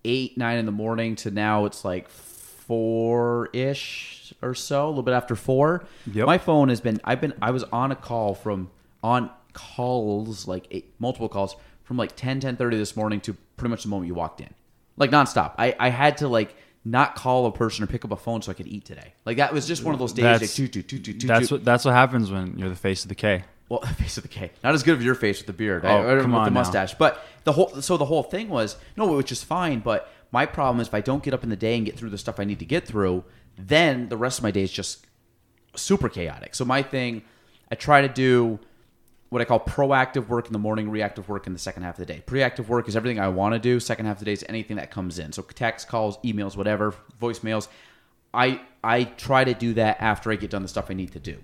eight, 0.05 0.37
nine 0.37 0.59
in 0.59 0.67
the 0.67 0.71
morning 0.71 1.15
to 1.15 1.31
now 1.31 1.65
it's 1.65 1.83
like 1.83 2.09
four 2.09 3.49
ish 3.53 4.20
or 4.41 4.53
so, 4.53 4.87
a 4.87 4.89
little 4.89 5.03
bit 5.03 5.13
after 5.13 5.35
four. 5.35 5.85
Yep. 6.11 6.25
My 6.25 6.37
phone 6.37 6.69
has 6.69 6.81
been 6.81 6.99
I've 7.03 7.21
been 7.21 7.33
I 7.41 7.51
was 7.51 7.63
on 7.65 7.91
a 7.91 7.95
call 7.95 8.33
from 8.35 8.69
on 9.03 9.29
calls, 9.53 10.47
like 10.47 10.67
eight, 10.71 10.93
multiple 10.99 11.29
calls 11.29 11.55
from 11.83 11.97
like 11.97 12.15
10, 12.15 12.39
10 12.39 12.55
this 12.57 12.95
morning 12.95 13.19
to 13.21 13.33
pretty 13.57 13.69
much 13.69 13.83
the 13.83 13.89
moment 13.89 14.07
you 14.07 14.13
walked 14.13 14.41
in. 14.41 14.49
Like 14.97 15.11
nonstop. 15.11 15.55
I, 15.57 15.75
I 15.79 15.89
had 15.89 16.17
to 16.17 16.27
like 16.27 16.55
not 16.83 17.15
call 17.15 17.45
a 17.45 17.51
person 17.51 17.83
or 17.83 17.87
pick 17.87 18.03
up 18.05 18.11
a 18.11 18.15
phone 18.15 18.41
so 18.41 18.51
I 18.51 18.53
could 18.53 18.67
eat 18.67 18.85
today. 18.85 19.13
Like 19.25 19.37
that 19.37 19.53
was 19.53 19.67
just 19.67 19.83
one 19.83 19.93
of 19.93 19.99
those 19.99 20.13
days. 20.13 20.23
That's- 20.23 20.41
like, 20.41 20.49
toot, 20.51 20.73
toot, 20.73 20.87
toot, 20.87 21.03
toot, 21.03 21.19
toot, 21.19 21.27
That's 21.27 21.49
toot. 21.49 21.59
what 21.59 21.65
that's 21.65 21.85
what 21.85 21.93
happens 21.93 22.31
when 22.31 22.57
you're 22.57 22.69
the 22.69 22.75
face 22.75 23.03
of 23.03 23.09
the 23.09 23.15
K. 23.15 23.43
Well, 23.69 23.79
the 23.87 23.87
face 23.87 24.17
of 24.17 24.23
the 24.23 24.29
K. 24.29 24.51
Not 24.63 24.73
as 24.73 24.83
good 24.83 24.95
of 24.95 25.03
your 25.03 25.15
face 25.15 25.39
with 25.39 25.47
the 25.47 25.53
beard. 25.53 25.85
Oh, 25.85 25.89
I, 25.89 26.01
or 26.01 26.21
come 26.21 26.31
with 26.31 26.39
on 26.39 26.45
the 26.45 26.51
now. 26.51 26.59
mustache. 26.61 26.93
But 26.95 27.23
the 27.43 27.53
whole 27.53 27.81
so 27.81 27.97
the 27.97 28.05
whole 28.05 28.23
thing 28.23 28.49
was 28.49 28.77
no, 28.97 29.07
which 29.13 29.31
is 29.31 29.43
fine. 29.43 29.79
But 29.79 30.11
my 30.31 30.45
problem 30.45 30.79
is 30.81 30.87
if 30.87 30.93
I 30.93 31.01
don't 31.01 31.23
get 31.23 31.33
up 31.33 31.43
in 31.43 31.49
the 31.49 31.55
day 31.55 31.75
and 31.77 31.85
get 31.85 31.97
through 31.97 32.09
the 32.09 32.17
stuff 32.17 32.39
I 32.39 32.43
need 32.43 32.59
to 32.59 32.65
get 32.65 32.87
through, 32.87 33.23
then 33.57 34.09
the 34.09 34.17
rest 34.17 34.39
of 34.39 34.43
my 34.43 34.51
day 34.51 34.63
is 34.63 34.71
just 34.71 35.05
super 35.75 36.09
chaotic. 36.09 36.55
So 36.55 36.65
my 36.65 36.81
thing, 36.81 37.23
I 37.71 37.75
try 37.75 38.01
to 38.01 38.09
do 38.09 38.59
what 39.29 39.41
I 39.41 39.45
call 39.45 39.61
proactive 39.61 40.27
work 40.27 40.47
in 40.47 40.53
the 40.53 40.59
morning, 40.59 40.89
reactive 40.89 41.29
work 41.29 41.47
in 41.47 41.53
the 41.53 41.59
second 41.59 41.83
half 41.83 41.97
of 41.97 42.05
the 42.05 42.13
day. 42.13 42.21
Proactive 42.25 42.67
work 42.67 42.89
is 42.89 42.97
everything 42.97 43.19
I 43.19 43.29
want 43.29 43.53
to 43.53 43.59
do. 43.59 43.79
Second 43.79 44.05
half 44.05 44.17
of 44.17 44.19
the 44.19 44.25
day 44.25 44.33
is 44.33 44.43
anything 44.49 44.75
that 44.75 44.91
comes 44.91 45.19
in. 45.19 45.31
So 45.31 45.41
text, 45.41 45.87
calls, 45.87 46.17
emails, 46.19 46.57
whatever, 46.57 46.93
voicemails. 47.19 47.69
I 48.33 48.61
I 48.83 49.05
try 49.05 49.43
to 49.43 49.53
do 49.53 49.73
that 49.75 49.97
after 50.01 50.31
I 50.31 50.35
get 50.35 50.49
done 50.49 50.61
the 50.61 50.67
stuff 50.67 50.89
I 50.89 50.93
need 50.93 51.13
to 51.13 51.19
do. 51.19 51.37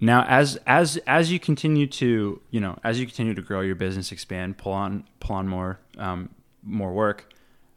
Now, 0.00 0.24
as 0.24 0.58
as 0.66 0.96
as 1.06 1.30
you 1.30 1.38
continue 1.38 1.86
to 1.86 2.40
you 2.50 2.60
know 2.60 2.76
as 2.82 2.98
you 2.98 3.06
continue 3.06 3.34
to 3.34 3.42
grow 3.42 3.60
your 3.60 3.76
business, 3.76 4.10
expand, 4.10 4.58
pull 4.58 4.72
on 4.72 5.04
pull 5.20 5.36
on 5.36 5.46
more 5.46 5.78
um, 5.98 6.30
more 6.64 6.92
work, 6.92 7.32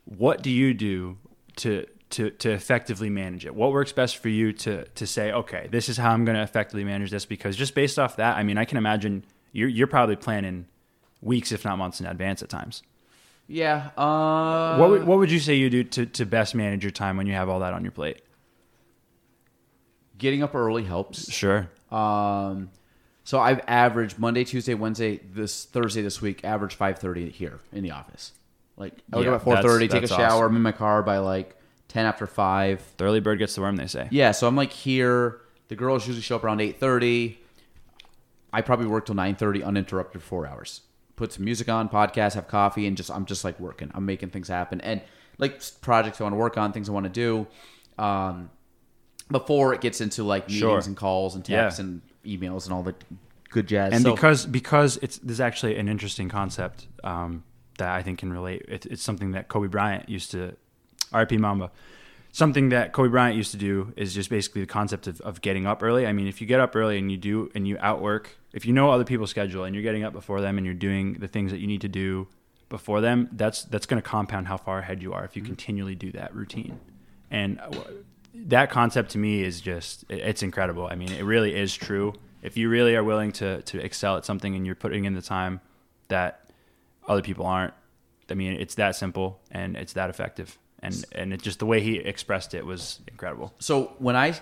what 0.06 0.42
do 0.42 0.50
you 0.50 0.74
do 0.74 1.18
to 1.58 1.86
to 2.16 2.32
to 2.32 2.52
effectively 2.52 3.10
manage 3.10 3.46
it? 3.46 3.56
What 3.56 3.72
works 3.72 3.92
best 3.92 4.18
for 4.18 4.30
you 4.30 4.52
to 4.54 4.84
to 4.86 5.08
say, 5.08 5.32
okay, 5.32 5.68
this 5.72 5.88
is 5.90 5.98
how 5.98 6.12
I'm 6.12 6.26
going 6.26 6.36
to 6.36 6.44
effectively 6.44 6.84
manage 6.84 7.12
this? 7.12 7.26
Because 7.26 7.56
just 7.56 7.76
based 7.76 7.98
off 7.98 8.18
that, 8.18 8.38
I 8.38 8.44
mean, 8.44 8.58
I 8.58 8.66
can 8.66 8.78
imagine 8.78 9.24
you're 9.52 9.70
you're 9.70 9.88
probably 9.88 10.16
planning 10.16 10.66
weeks, 11.22 11.52
if 11.52 11.64
not 11.64 11.78
months, 11.78 12.00
in 12.00 12.06
advance 12.06 12.44
at 12.44 12.50
times. 12.50 12.84
Yeah. 13.48 13.92
Uh, 13.96 14.78
what 14.78 14.90
would, 14.90 15.04
what 15.06 15.18
would 15.20 15.32
you 15.32 15.40
say 15.40 15.56
you 15.56 15.70
do 15.70 15.84
to 15.84 16.06
to 16.06 16.26
best 16.26 16.56
manage 16.56 16.84
your 16.84 16.92
time 16.92 17.18
when 17.18 17.28
you 17.28 17.34
have 17.34 17.48
all 17.50 17.60
that 17.60 17.74
on 17.74 17.84
your 17.84 17.92
plate? 17.92 18.22
getting 20.18 20.44
up 20.44 20.56
early 20.56 20.84
helps. 20.84 21.32
Sure. 21.32 21.70
Um, 21.92 22.70
so 23.24 23.40
I've 23.40 23.62
averaged 23.68 24.20
Monday, 24.20 24.44
Tuesday, 24.44 24.74
Wednesday, 24.74 25.18
this 25.18 25.66
Thursday 25.66 26.02
this 26.02 26.22
week, 26.22 26.44
average 26.44 26.76
five 26.76 27.00
thirty 27.00 27.30
here 27.30 27.60
in 27.72 27.84
the 27.84 27.92
office. 27.92 28.32
Like 28.78 28.94
I 29.12 29.18
wake 29.18 29.26
Yeah, 29.26 29.32
up 29.34 29.42
at 29.42 29.44
four 29.44 29.62
thirty, 29.62 29.88
take 29.88 30.04
a 30.04 30.08
shower, 30.08 30.44
awesome. 30.44 30.52
I'm 30.52 30.56
in 30.58 30.62
my 30.62 30.72
car 30.72 31.02
by 31.04 31.18
like 31.20 31.56
ten 31.96 32.06
after 32.06 32.28
five. 32.28 32.82
The 32.98 33.06
early 33.06 33.20
bird 33.22 33.40
gets 33.40 33.56
the 33.56 33.62
worm, 33.62 33.78
they 33.78 33.88
say. 33.88 34.08
Yeah, 34.12 34.32
so 34.32 34.48
I'm 34.48 34.56
like 34.56 34.72
here. 34.74 35.40
The 35.70 35.76
girls 35.76 36.06
usually 36.06 36.22
show 36.22 36.36
up 36.36 36.44
around 36.44 36.60
eight 36.62 36.80
thirty. 36.80 37.40
I 38.54 38.62
probably 38.62 38.88
work 38.88 39.06
till 39.06 39.16
nine 39.16 39.36
thirty 39.36 39.64
uninterrupted 39.64 40.22
for 40.22 40.28
four 40.28 40.48
hours. 40.48 40.82
Put 41.16 41.32
some 41.34 41.46
music 41.46 41.70
on, 41.70 41.88
podcast, 41.88 42.34
have 42.36 42.48
coffee, 42.48 42.86
and 42.88 42.98
just 42.98 43.10
I'm 43.10 43.26
just 43.26 43.44
like 43.44 43.60
working. 43.60 43.90
I'm 43.94 44.06
making 44.06 44.30
things 44.30 44.48
happen, 44.50 44.82
and 44.82 45.02
like 45.38 45.62
projects 45.82 46.20
I 46.20 46.24
want 46.26 46.34
to 46.34 46.38
work 46.38 46.58
on, 46.58 46.72
things 46.74 46.90
I 46.90 46.92
want 46.92 47.06
to 47.06 47.10
do. 47.10 47.48
Um, 47.98 48.50
before 49.32 49.74
it 49.74 49.82
gets 49.82 50.02
into 50.02 50.24
like 50.24 50.48
meetings 50.48 50.60
Sure. 50.60 50.80
and 50.86 50.96
calls 50.98 51.36
and 51.36 51.48
Yeah. 51.48 51.62
texts 51.64 51.80
and 51.80 52.02
emails 52.26 52.66
and 52.66 52.74
all 52.74 52.84
the 52.84 52.94
good 53.50 53.68
jazz. 53.68 53.94
and 53.94 54.04
So- 54.04 54.14
because 54.14 54.46
because 54.46 54.98
it's 55.02 55.18
there's 55.20 55.40
actually 55.40 55.78
an 55.78 55.88
interesting 55.88 56.28
concept 56.30 56.88
um, 57.04 57.44
that 57.78 57.90
I 57.90 58.04
think 58.04 58.20
can 58.20 58.32
relate. 58.32 58.64
It, 58.68 58.86
it's 58.86 59.02
something 59.02 59.32
that 59.32 59.48
Kobe 59.48 59.68
Bryant 59.68 60.10
used 60.10 60.32
to, 60.32 60.56
R.I.P. 61.12 61.38
Mamba. 61.38 61.72
Something 62.32 62.70
that 62.70 62.92
Kobe 62.92 63.10
Bryant 63.10 63.38
used 63.38 63.52
to 63.52 63.58
do 63.58 63.94
is 63.96 64.14
just 64.14 64.30
basically 64.30 64.62
the 64.62 64.68
concept 64.68 65.08
of, 65.08 65.22
of 65.22 65.42
getting 65.42 65.66
up 65.66 65.82
early. 65.82 66.06
I 66.06 66.12
mean, 66.12 66.28
if 66.28 66.42
you 66.42 66.48
get 66.48 66.60
up 66.60 66.76
early 66.76 66.98
and 66.98 67.10
you 67.10 67.18
do 67.18 67.50
and 67.56 67.66
you 67.66 67.78
outwork, 67.80 68.38
if 68.52 68.66
you 68.66 68.74
know 68.74 68.92
other 68.92 69.06
people's 69.06 69.30
schedule 69.30 69.64
and 69.64 69.74
you're 69.74 69.84
getting 69.84 70.04
up 70.04 70.12
before 70.12 70.42
them 70.42 70.58
and 70.58 70.66
you're 70.66 70.76
doing 70.76 71.14
the 71.14 71.30
things 71.30 71.52
that 71.52 71.60
you 71.60 71.68
need 71.68 71.82
to 71.82 71.88
do 71.88 72.28
before 72.68 73.00
them, 73.00 73.30
that's 73.32 73.64
that's 73.64 73.86
going 73.86 74.02
to 74.02 74.08
compound 74.08 74.48
how 74.48 74.58
far 74.58 74.80
ahead 74.80 75.02
you 75.02 75.14
are 75.14 75.24
if 75.24 75.36
you 75.38 75.42
continually 75.42 75.96
do 75.96 76.12
that 76.12 76.36
routine. 76.36 76.78
And 77.32 77.60
uh, 77.60 77.72
that 78.34 78.70
concept 78.70 79.12
to 79.12 79.18
me 79.18 79.42
is 79.42 79.62
just 79.62 80.04
it's 80.10 80.44
incredible. 80.44 80.88
I 80.88 80.96
mean, 80.96 81.12
it 81.12 81.24
really 81.24 81.56
is 81.56 81.74
true. 81.74 82.14
If 82.42 82.58
you 82.58 82.70
really 82.70 82.96
are 82.96 83.04
willing 83.04 83.32
to 83.34 83.62
to 83.62 83.80
excel 83.80 84.18
at 84.18 84.26
something 84.26 84.56
and 84.56 84.66
you're 84.66 84.76
putting 84.76 85.06
in 85.06 85.14
the 85.14 85.22
time 85.22 85.62
that 86.10 86.50
other 87.08 87.22
people 87.22 87.46
aren't, 87.46 87.74
I 88.30 88.34
mean, 88.34 88.54
it's 88.54 88.76
that 88.76 88.96
simple 88.96 89.40
and 89.52 89.76
it's 89.76 89.94
that 89.94 90.10
effective. 90.10 90.58
And 90.86 91.06
and 91.14 91.34
it 91.34 91.42
just 91.42 91.60
the 91.60 91.66
way 91.66 91.82
he 91.82 91.98
expressed 91.98 92.54
it 92.54 92.66
was 92.66 93.00
incredible. 93.08 93.54
So 93.60 93.94
when 94.00 94.16
I 94.16 94.34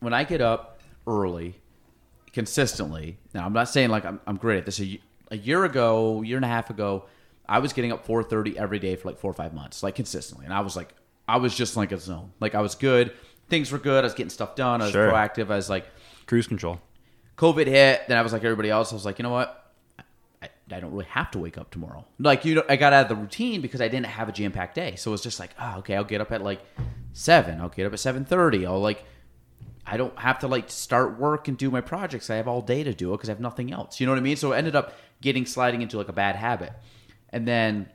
when 0.00 0.12
I 0.14 0.24
get 0.24 0.40
up 0.40 0.80
early, 1.06 1.54
consistently. 2.32 3.18
Now 3.34 3.44
I'm 3.44 3.52
not 3.52 3.68
saying 3.68 3.90
like 3.90 4.04
I'm, 4.04 4.20
I'm 4.26 4.36
great 4.36 4.58
at 4.58 4.66
this. 4.66 4.80
A 5.30 5.36
year 5.36 5.64
ago, 5.64 6.22
year 6.22 6.36
and 6.36 6.44
a 6.44 6.48
half 6.48 6.70
ago, 6.70 7.04
I 7.48 7.58
was 7.58 7.72
getting 7.72 7.92
up 7.92 8.06
4:30 8.06 8.56
every 8.56 8.78
day 8.78 8.96
for 8.96 9.08
like 9.08 9.18
four 9.18 9.30
or 9.30 9.34
five 9.34 9.52
months, 9.54 9.82
like 9.82 9.94
consistently, 9.94 10.44
and 10.44 10.54
I 10.54 10.60
was 10.60 10.76
like, 10.76 10.94
I 11.26 11.38
was 11.38 11.54
just 11.54 11.76
like 11.76 11.92
a 11.92 11.98
zone. 11.98 12.32
Like 12.40 12.54
I 12.54 12.60
was 12.60 12.74
good. 12.74 13.12
Things 13.48 13.72
were 13.72 13.78
good. 13.78 14.04
I 14.04 14.06
was 14.06 14.14
getting 14.14 14.30
stuff 14.30 14.54
done. 14.54 14.80
I 14.82 14.84
was 14.84 14.92
Sure. 14.92 15.10
proactive. 15.10 15.50
I 15.50 15.56
was 15.56 15.70
like, 15.70 15.86
Cruise 16.26 16.46
control. 16.46 16.80
COVID 17.36 17.66
hit. 17.66 18.02
Then 18.08 18.18
I 18.18 18.22
was 18.22 18.32
like 18.32 18.44
everybody 18.44 18.68
else. 18.70 18.92
I 18.92 18.96
was 18.96 19.04
like, 19.06 19.18
you 19.18 19.22
know 19.22 19.30
what? 19.30 19.67
I, 20.70 20.76
I 20.76 20.80
don't 20.80 20.92
really 20.92 21.06
have 21.06 21.30
to 21.32 21.38
wake 21.38 21.58
up 21.58 21.70
tomorrow. 21.70 22.04
Like 22.18 22.44
you 22.44 22.54
know, 22.56 22.64
I 22.68 22.76
got 22.76 22.92
out 22.92 23.02
of 23.02 23.08
the 23.08 23.16
routine 23.16 23.60
because 23.60 23.80
I 23.80 23.88
didn't 23.88 24.06
have 24.06 24.28
a 24.28 24.32
jam 24.32 24.52
packed 24.52 24.74
day. 24.74 24.96
So 24.96 25.10
it 25.10 25.12
was 25.12 25.22
just 25.22 25.40
like, 25.40 25.50
oh, 25.60 25.78
okay, 25.78 25.96
I'll 25.96 26.04
get 26.04 26.20
up 26.20 26.32
at 26.32 26.42
like 26.42 26.60
seven. 27.12 27.60
I'll 27.60 27.68
get 27.68 27.86
up 27.86 27.92
at 27.92 28.00
seven 28.00 28.24
thirty. 28.24 28.66
I'll 28.66 28.80
like, 28.80 29.04
I 29.86 29.96
don't 29.96 30.18
have 30.18 30.40
to 30.40 30.48
like 30.48 30.70
start 30.70 31.18
work 31.18 31.48
and 31.48 31.56
do 31.56 31.70
my 31.70 31.80
projects. 31.80 32.30
I 32.30 32.36
have 32.36 32.48
all 32.48 32.60
day 32.60 32.84
to 32.84 32.94
do 32.94 33.12
it 33.12 33.18
because 33.18 33.28
I 33.28 33.32
have 33.32 33.40
nothing 33.40 33.72
else. 33.72 34.00
You 34.00 34.06
know 34.06 34.12
what 34.12 34.18
I 34.18 34.22
mean? 34.22 34.36
So 34.36 34.52
it 34.52 34.58
ended 34.58 34.76
up 34.76 34.94
getting 35.20 35.46
sliding 35.46 35.82
into 35.82 35.96
like 35.96 36.08
a 36.08 36.12
bad 36.12 36.36
habit, 36.36 36.72
and 37.30 37.46
then 37.46 37.88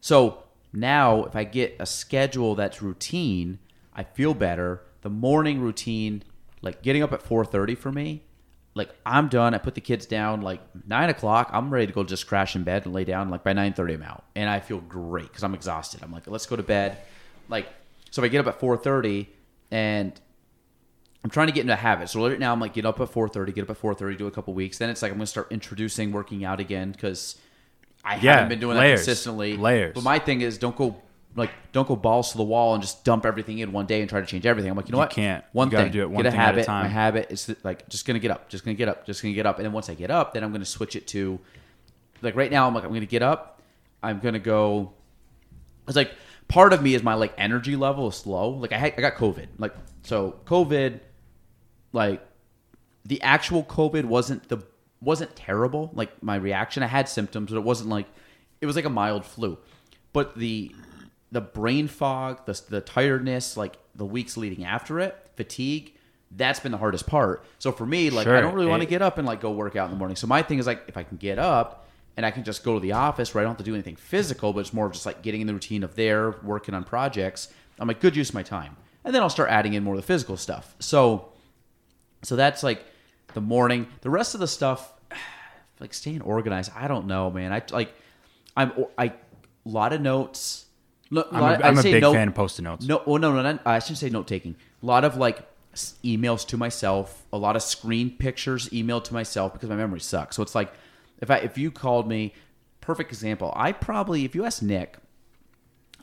so 0.00 0.44
now 0.72 1.24
if 1.24 1.36
I 1.36 1.44
get 1.44 1.76
a 1.78 1.86
schedule 1.86 2.54
that's 2.54 2.82
routine, 2.82 3.58
I 3.94 4.04
feel 4.04 4.34
better. 4.34 4.82
The 5.02 5.10
morning 5.10 5.60
routine, 5.60 6.22
like 6.60 6.82
getting 6.82 7.02
up 7.02 7.12
at 7.12 7.22
four 7.22 7.44
thirty 7.44 7.74
for 7.74 7.92
me, 7.92 8.22
like 8.74 8.90
I'm 9.04 9.28
done. 9.28 9.54
I 9.54 9.58
put 9.58 9.74
the 9.74 9.80
kids 9.80 10.06
down 10.06 10.40
like 10.42 10.60
nine 10.86 11.10
o'clock. 11.10 11.50
I'm 11.52 11.70
ready 11.72 11.86
to 11.86 11.92
go 11.92 12.04
just 12.04 12.26
crash 12.26 12.56
in 12.56 12.62
bed 12.62 12.84
and 12.86 12.94
lay 12.94 13.04
down. 13.04 13.28
Like 13.30 13.44
by 13.44 13.52
nine 13.52 13.72
thirty, 13.74 13.94
I'm 13.94 14.02
out, 14.02 14.24
and 14.34 14.48
I 14.48 14.60
feel 14.60 14.80
great 14.80 15.28
because 15.28 15.44
I'm 15.44 15.54
exhausted. 15.54 16.02
I'm 16.02 16.12
like, 16.12 16.26
let's 16.26 16.46
go 16.46 16.56
to 16.56 16.62
bed. 16.62 16.98
Like 17.48 17.68
so, 18.10 18.22
if 18.22 18.26
I 18.26 18.28
get 18.28 18.40
up 18.40 18.46
at 18.46 18.60
four 18.60 18.76
thirty 18.76 19.28
and 19.70 20.18
I'm 21.24 21.30
trying 21.30 21.46
to 21.46 21.52
get 21.52 21.60
into 21.62 21.72
a 21.72 21.76
habit. 21.76 22.08
So 22.08 22.26
right 22.28 22.38
now 22.38 22.52
I'm 22.52 22.60
like 22.60 22.74
get 22.74 22.84
up 22.84 23.00
at 23.00 23.08
4:30, 23.10 23.54
get 23.54 23.62
up 23.62 23.70
at 23.70 23.80
4:30, 23.80 24.18
do 24.18 24.26
a 24.26 24.30
couple 24.30 24.54
weeks. 24.54 24.78
Then 24.78 24.90
it's 24.90 25.02
like 25.02 25.12
I'm 25.12 25.18
going 25.18 25.24
to 25.26 25.30
start 25.30 25.52
introducing 25.52 26.10
working 26.10 26.44
out 26.44 26.58
again 26.58 26.90
because 26.92 27.38
I 28.04 28.16
Yeah, 28.16 28.32
haven't 28.32 28.48
been 28.48 28.58
doing 28.60 28.76
layers, 28.76 29.00
that 29.00 29.04
consistently. 29.06 29.56
layers. 29.56 29.94
But 29.94 30.02
my 30.02 30.18
thing 30.18 30.40
is 30.40 30.58
don't 30.58 30.74
go 30.76 31.00
like 31.34 31.50
don't 31.72 31.88
go 31.88 31.96
balls 31.96 32.32
to 32.32 32.36
the 32.36 32.44
wall 32.44 32.74
and 32.74 32.82
just 32.82 33.04
dump 33.04 33.24
everything 33.24 33.58
in 33.58 33.72
one 33.72 33.86
day 33.86 34.00
and 34.00 34.08
try 34.10 34.20
to 34.20 34.26
change 34.26 34.44
everything. 34.44 34.70
I'm 34.70 34.76
like, 34.76 34.86
you 34.88 34.92
know 34.92 34.98
You 34.98 35.02
what? 35.02 35.10
can't. 35.10 35.44
One 35.52 35.70
You 35.70 35.78
thing. 35.78 35.92
do 35.92 36.02
it 36.02 36.10
one 36.10 36.22
get 36.22 36.26
a 36.28 36.30
thing 36.32 36.40
at 36.40 36.42
a 36.42 36.46
habit. 36.46 36.66
time. 36.66 36.82
My 36.84 36.88
habit 36.88 37.26
is 37.30 37.54
like 37.62 37.88
just 37.88 38.06
going 38.06 38.14
to 38.14 38.20
get 38.20 38.30
up, 38.30 38.48
just 38.48 38.64
going 38.64 38.76
to 38.76 38.78
get 38.78 38.88
up, 38.88 39.06
just 39.06 39.22
going 39.22 39.32
to 39.32 39.36
get 39.36 39.46
up. 39.46 39.56
And 39.58 39.64
then 39.64 39.72
once 39.72 39.88
I 39.88 39.94
get 39.94 40.10
up, 40.10 40.34
then 40.34 40.44
I'm 40.44 40.50
going 40.50 40.60
to 40.60 40.66
switch 40.66 40.94
it 40.96 41.06
to 41.08 41.38
like 42.20 42.36
right 42.36 42.50
now 42.50 42.66
I'm 42.66 42.74
like 42.74 42.84
I'm 42.84 42.90
going 42.90 43.00
to 43.00 43.06
get 43.06 43.22
up. 43.22 43.60
I'm 44.02 44.18
going 44.20 44.34
to 44.34 44.40
go 44.40 44.92
it's 45.88 45.96
like 45.96 46.12
part 46.48 46.72
of 46.72 46.82
me 46.82 46.94
is 46.94 47.02
my 47.02 47.14
like 47.14 47.32
energy 47.38 47.76
level 47.76 48.08
is 48.08 48.26
low. 48.26 48.50
Like 48.50 48.72
I 48.72 48.78
had, 48.78 48.94
I 48.96 49.00
got 49.00 49.14
COVID. 49.14 49.46
Like 49.58 49.74
so 50.02 50.38
COVID 50.44 51.00
like 51.92 52.20
the 53.04 53.20
actual 53.22 53.64
COVID 53.64 54.04
wasn't 54.04 54.48
the 54.48 54.58
wasn't 55.00 55.34
terrible. 55.34 55.90
Like 55.94 56.22
my 56.22 56.36
reaction, 56.36 56.82
I 56.82 56.86
had 56.86 57.08
symptoms, 57.08 57.50
but 57.50 57.56
it 57.56 57.64
wasn't 57.64 57.90
like 57.90 58.06
it 58.60 58.66
was 58.66 58.76
like 58.76 58.84
a 58.84 58.90
mild 58.90 59.24
flu. 59.24 59.58
But 60.12 60.36
the 60.36 60.72
the 61.32 61.40
brain 61.40 61.88
fog, 61.88 62.46
the 62.46 62.60
the 62.68 62.80
tiredness, 62.80 63.56
like 63.56 63.76
the 63.94 64.06
weeks 64.06 64.36
leading 64.36 64.64
after 64.64 65.00
it, 65.00 65.16
fatigue, 65.34 65.94
that's 66.30 66.60
been 66.60 66.70
the 66.70 66.78
hardest 66.78 67.06
part. 67.06 67.44
So 67.58 67.72
for 67.72 67.84
me, 67.84 68.10
like 68.10 68.26
I 68.26 68.40
don't 68.40 68.54
really 68.54 68.66
want 68.66 68.82
to 68.82 68.88
get 68.88 69.02
up 69.02 69.18
and 69.18 69.26
like 69.26 69.40
go 69.40 69.50
work 69.50 69.74
out 69.74 69.86
in 69.86 69.90
the 69.90 69.98
morning. 69.98 70.16
So 70.16 70.26
my 70.26 70.42
thing 70.42 70.58
is 70.58 70.66
like 70.66 70.84
if 70.86 70.96
I 70.96 71.02
can 71.02 71.16
get 71.16 71.38
up 71.38 71.88
and 72.16 72.24
I 72.24 72.30
can 72.30 72.44
just 72.44 72.62
go 72.62 72.74
to 72.74 72.80
the 72.80 72.92
office 72.92 73.34
where 73.34 73.40
I 73.40 73.44
don't 73.44 73.52
have 73.52 73.58
to 73.58 73.64
do 73.64 73.74
anything 73.74 73.96
physical, 73.96 74.52
but 74.52 74.60
it's 74.60 74.72
more 74.72 74.86
of 74.86 74.92
just 74.92 75.06
like 75.06 75.22
getting 75.22 75.40
in 75.40 75.46
the 75.46 75.54
routine 75.54 75.82
of 75.82 75.96
there, 75.96 76.36
working 76.42 76.74
on 76.74 76.84
projects. 76.84 77.48
I'm 77.78 77.88
like 77.88 78.00
good 78.00 78.14
use 78.14 78.28
of 78.28 78.34
my 78.34 78.42
time. 78.42 78.76
And 79.04 79.14
then 79.14 79.22
I'll 79.22 79.30
start 79.30 79.50
adding 79.50 79.74
in 79.74 79.82
more 79.82 79.94
of 79.94 80.00
the 80.00 80.06
physical 80.06 80.36
stuff. 80.36 80.76
So 80.78 81.32
so 82.22 82.36
that's 82.36 82.62
like 82.62 82.84
the 83.34 83.40
morning. 83.40 83.88
The 84.02 84.10
rest 84.10 84.34
of 84.34 84.40
the 84.40 84.46
stuff, 84.46 84.92
like 85.80 85.94
staying 85.94 86.22
organized. 86.22 86.72
I 86.76 86.88
don't 86.88 87.06
know, 87.06 87.30
man. 87.30 87.52
I 87.52 87.62
like, 87.70 87.94
I'm 88.56 88.72
I 88.96 89.06
a 89.06 89.12
lot 89.64 89.92
of 89.92 90.00
notes. 90.00 90.61
I'm 91.30 91.42
a, 91.42 91.64
I'm 91.64 91.78
a 91.78 91.82
big 91.82 92.02
note- 92.02 92.14
fan 92.14 92.28
of 92.28 92.34
post-it 92.34 92.62
notes. 92.62 92.86
No, 92.86 93.02
well, 93.06 93.18
no, 93.18 93.32
no, 93.34 93.42
no. 93.42 93.58
I 93.66 93.78
shouldn't 93.78 93.98
say 93.98 94.08
note 94.10 94.26
taking. 94.26 94.56
A 94.82 94.86
lot 94.86 95.04
of 95.04 95.16
like 95.16 95.46
emails 96.04 96.46
to 96.48 96.56
myself. 96.56 97.24
A 97.32 97.38
lot 97.38 97.56
of 97.56 97.62
screen 97.62 98.16
pictures 98.16 98.68
emailed 98.70 99.04
to 99.04 99.14
myself 99.14 99.52
because 99.52 99.68
my 99.68 99.76
memory 99.76 100.00
sucks. 100.00 100.36
So 100.36 100.42
it's 100.42 100.54
like, 100.54 100.72
if 101.20 101.30
I 101.30 101.36
if 101.38 101.56
you 101.58 101.70
called 101.70 102.08
me, 102.08 102.34
perfect 102.80 103.10
example. 103.10 103.52
I 103.56 103.72
probably 103.72 104.24
if 104.24 104.34
you 104.34 104.44
ask 104.44 104.62
Nick, 104.62 104.96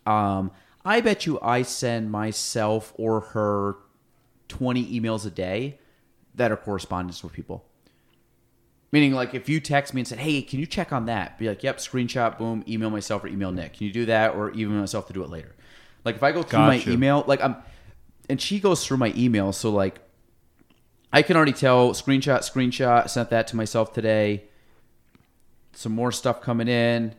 um, 0.05 0.51
I 0.85 1.01
bet 1.01 1.25
you 1.25 1.39
I 1.41 1.63
send 1.63 2.11
myself 2.11 2.93
or 2.97 3.19
her 3.19 3.75
twenty 4.47 4.99
emails 4.99 5.25
a 5.25 5.29
day 5.29 5.79
that 6.35 6.51
are 6.51 6.57
correspondence 6.57 7.23
with 7.23 7.33
people. 7.33 7.65
Meaning, 8.91 9.13
like, 9.13 9.35
if 9.35 9.47
you 9.47 9.59
text 9.59 9.93
me 9.93 10.01
and 10.01 10.07
said, 10.07 10.19
"Hey, 10.19 10.41
can 10.41 10.59
you 10.59 10.65
check 10.65 10.91
on 10.91 11.05
that?" 11.05 11.37
Be 11.37 11.47
like, 11.47 11.61
"Yep." 11.61 11.77
Screenshot, 11.77 12.37
boom. 12.37 12.63
Email 12.67 12.89
myself 12.89 13.23
or 13.23 13.27
email 13.27 13.51
Nick. 13.51 13.73
Can 13.73 13.85
you 13.85 13.93
do 13.93 14.05
that, 14.07 14.35
or 14.35 14.51
email 14.51 14.79
myself 14.79 15.07
to 15.07 15.13
do 15.13 15.23
it 15.23 15.29
later? 15.29 15.55
Like 16.05 16.15
if 16.15 16.23
I 16.23 16.31
go 16.31 16.43
through 16.43 16.59
my 16.59 16.83
email, 16.87 17.23
like 17.27 17.41
I'm, 17.41 17.57
and 18.29 18.41
she 18.41 18.59
goes 18.59 18.85
through 18.85 18.97
my 18.97 19.13
email, 19.15 19.51
so 19.51 19.69
like, 19.69 19.99
I 21.11 21.21
can 21.21 21.35
already 21.35 21.53
tell 21.53 21.91
screenshot, 21.91 22.39
screenshot, 22.39 23.09
sent 23.09 23.29
that 23.29 23.47
to 23.47 23.55
myself 23.55 23.93
today. 23.93 24.45
Some 25.73 25.93
more 25.93 26.11
stuff 26.11 26.41
coming 26.41 26.67
in. 26.67 27.15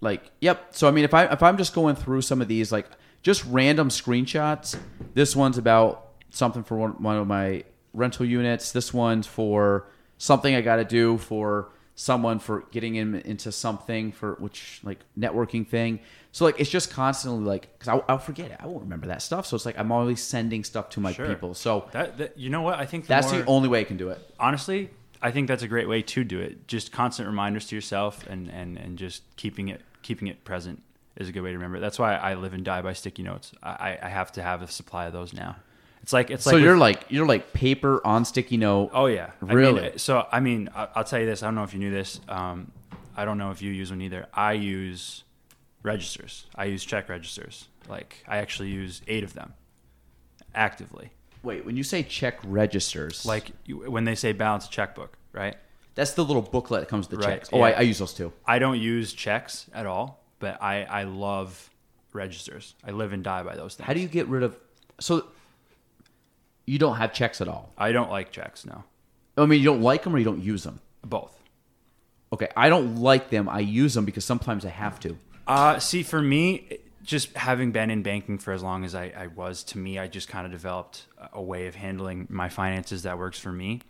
Like, 0.00 0.30
yep. 0.40 0.74
So 0.74 0.88
I 0.88 0.90
mean, 0.90 1.04
if 1.04 1.14
I 1.14 1.24
if 1.26 1.42
I'm 1.42 1.56
just 1.56 1.74
going 1.74 1.96
through 1.96 2.22
some 2.22 2.42
of 2.42 2.48
these, 2.48 2.72
like 2.72 2.86
just 3.22 3.44
random 3.46 3.88
screenshots. 3.88 4.76
This 5.14 5.36
one's 5.36 5.58
about 5.58 6.08
something 6.30 6.64
for 6.64 6.76
one, 6.76 7.02
one 7.02 7.16
of 7.16 7.26
my 7.26 7.64
rental 7.94 8.26
units. 8.26 8.72
This 8.72 8.92
one's 8.92 9.26
for 9.26 9.88
something 10.22 10.54
I 10.54 10.60
got 10.60 10.76
to 10.76 10.84
do 10.84 11.18
for 11.18 11.68
someone 11.94 12.38
for 12.38 12.56
getting 12.70 12.94
in 12.94 13.16
into 13.32 13.50
something 13.52 14.12
for 14.12 14.34
which 14.38 14.80
like 14.82 15.00
networking 15.18 15.66
thing. 15.66 15.98
So 16.30 16.44
like 16.46 16.58
it's 16.60 16.70
just 16.70 16.90
constantly 16.92 17.44
like 17.44 17.64
because 17.72 17.88
I'll, 17.88 18.04
I'll 18.08 18.18
forget 18.30 18.50
it. 18.52 18.56
I 18.60 18.66
won't 18.66 18.82
remember 18.84 19.08
that 19.08 19.20
stuff. 19.20 19.46
So 19.46 19.56
it's 19.56 19.66
like 19.66 19.78
I'm 19.78 19.90
always 19.92 20.22
sending 20.22 20.62
stuff 20.64 20.88
to 20.90 21.00
my 21.00 21.12
Sure. 21.12 21.26
people. 21.26 21.54
So 21.54 21.88
That, 21.92 22.18
that 22.18 22.38
you 22.38 22.50
know 22.50 22.62
what 22.62 22.78
I 22.78 22.86
think 22.86 23.04
the 23.04 23.08
that's 23.08 23.30
more- 23.32 23.42
the 23.42 23.46
only 23.48 23.68
way 23.68 23.80
I 23.80 23.84
can 23.84 23.96
do 23.96 24.08
it. 24.10 24.18
honestly, 24.38 24.90
I 25.20 25.30
think 25.32 25.48
that's 25.48 25.62
a 25.64 25.68
great 25.68 25.88
way 25.88 26.02
to 26.02 26.24
do 26.24 26.40
it. 26.40 26.66
Just 26.68 26.92
constant 26.92 27.28
reminders 27.28 27.66
to 27.68 27.74
yourself 27.76 28.24
and, 28.28 28.48
and, 28.50 28.78
and 28.78 28.96
just 28.98 29.22
keeping 29.36 29.68
it 29.68 29.80
keeping 30.02 30.28
it 30.28 30.44
present 30.44 30.82
is 31.16 31.28
a 31.28 31.32
good 31.32 31.42
way 31.42 31.50
to 31.50 31.56
remember 31.58 31.76
it. 31.78 31.80
That's 31.80 31.98
why 31.98 32.14
I 32.14 32.34
live 32.34 32.54
and 32.54 32.64
die 32.64 32.80
by 32.82 32.92
sticky 32.94 33.22
notes. 33.24 33.52
I, 33.62 33.98
I 34.02 34.08
have 34.08 34.30
to 34.32 34.42
have 34.42 34.62
a 34.62 34.68
supply 34.68 35.06
of 35.06 35.12
those 35.12 35.32
now. 35.34 35.56
It's 36.02 36.12
like 36.12 36.30
it's 36.30 36.44
So 36.44 36.50
like 36.50 36.54
with- 36.56 36.64
you're 36.64 36.76
like 36.76 37.04
you're 37.10 37.26
like 37.26 37.52
paper 37.52 38.04
on 38.06 38.24
sticky 38.24 38.56
note. 38.56 38.90
oh 38.92 39.06
yeah, 39.06 39.30
I 39.40 39.44
mean, 39.44 39.56
Really? 39.56 39.98
so 39.98 40.26
I 40.32 40.40
mean, 40.40 40.68
I'll 40.74 41.04
tell 41.04 41.20
you 41.20 41.26
this. 41.26 41.42
I 41.42 41.46
don't 41.46 41.54
know 41.54 41.62
if 41.64 41.72
you 41.72 41.78
knew 41.80 41.90
this. 41.92 42.20
Um, 42.28 42.72
I 43.16 43.24
don't 43.24 43.38
know 43.38 43.50
if 43.50 43.62
you 43.62 43.70
use 43.70 43.90
one 43.90 44.00
either. 44.02 44.26
I 44.34 44.52
use 44.54 45.22
registers. 45.82 46.46
I 46.56 46.64
use 46.64 46.84
check 46.84 47.08
registers. 47.08 47.68
Like 47.88 48.24
I 48.26 48.38
actually 48.38 48.70
use 48.70 49.00
eight 49.06 49.22
of 49.24 49.34
them 49.34 49.54
actively. 50.54 51.10
Wait, 51.42 51.64
when 51.64 51.76
you 51.76 51.82
say 51.82 52.02
check 52.02 52.38
registers, 52.44 53.26
Like 53.26 53.50
you, 53.66 53.90
when 53.90 54.04
they 54.04 54.14
say 54.14 54.32
balance 54.32 54.66
a 54.66 54.70
checkbook, 54.70 55.16
right? 55.32 55.56
that's 55.94 56.12
the 56.12 56.24
little 56.24 56.40
booklet 56.42 56.80
that 56.82 56.88
comes 56.88 57.08
with 57.10 57.20
the 57.20 57.26
Right, 57.26 57.34
checks. 57.40 57.50
Oh, 57.52 57.60
I. 57.60 57.72
I 57.72 57.80
use 57.80 57.98
those 57.98 58.14
too. 58.14 58.32
I 58.46 58.58
don't 58.58 58.78
use 58.80 59.12
checks 59.12 59.66
at 59.74 59.84
all, 59.86 60.24
but 60.38 60.62
I, 60.62 60.84
I 60.84 61.02
love 61.04 61.68
registers. 62.12 62.74
I 62.86 62.92
live 62.92 63.12
and 63.12 63.22
die 63.22 63.42
by 63.42 63.56
those 63.56 63.74
things. 63.74 63.86
How 63.86 63.92
do 63.92 64.00
you 64.00 64.08
get 64.08 64.26
rid 64.28 64.42
of? 64.42 64.56
So 65.00 65.26
you 66.66 66.78
don't 66.78 66.96
have 66.96 67.12
checks 67.12 67.40
at 67.40 67.48
all. 67.48 67.72
I 67.76 67.92
don't 67.92 68.10
like 68.10 68.30
checks. 68.32 68.64
No, 68.66 68.84
I 69.36 69.46
mean, 69.46 69.60
you 69.60 69.66
don't 69.66 69.82
like 69.82 70.02
them 70.04 70.14
or 70.14 70.18
you 70.18 70.24
don't 70.24 70.42
use 70.42 70.64
them. 70.64 70.80
both. 71.02 71.38
Okay, 72.32 72.48
I 72.56 72.70
don't 72.70 72.96
like 72.96 73.28
them. 73.28 73.48
I 73.48 73.60
use 73.60 73.92
them 73.94 74.06
because 74.06 74.24
sometimes 74.24 74.64
I 74.64 74.70
have 74.70 74.98
to. 75.00 75.18
Uh, 75.46 75.78
see, 75.78 76.02
for 76.02 76.22
me, 76.22 76.78
just 77.02 77.36
having 77.36 77.72
been 77.72 77.90
in 77.90 78.02
banking 78.02 78.38
for 78.38 78.52
as 78.52 78.62
long 78.62 78.84
as 78.84 78.94
I, 78.94 79.12
I 79.16 79.26
was, 79.26 79.64
to 79.64 79.78
me, 79.78 79.98
I 79.98 80.06
just 80.06 80.28
kind 80.28 80.46
of 80.46 80.52
developed 80.52 81.06
a 81.32 81.42
way 81.42 81.66
of 81.66 81.74
handling 81.74 82.26
my 82.30 82.48
finances 82.48 83.02
that 83.02 83.18
works 83.18 83.38
for 83.38 83.52
me. 83.52 83.80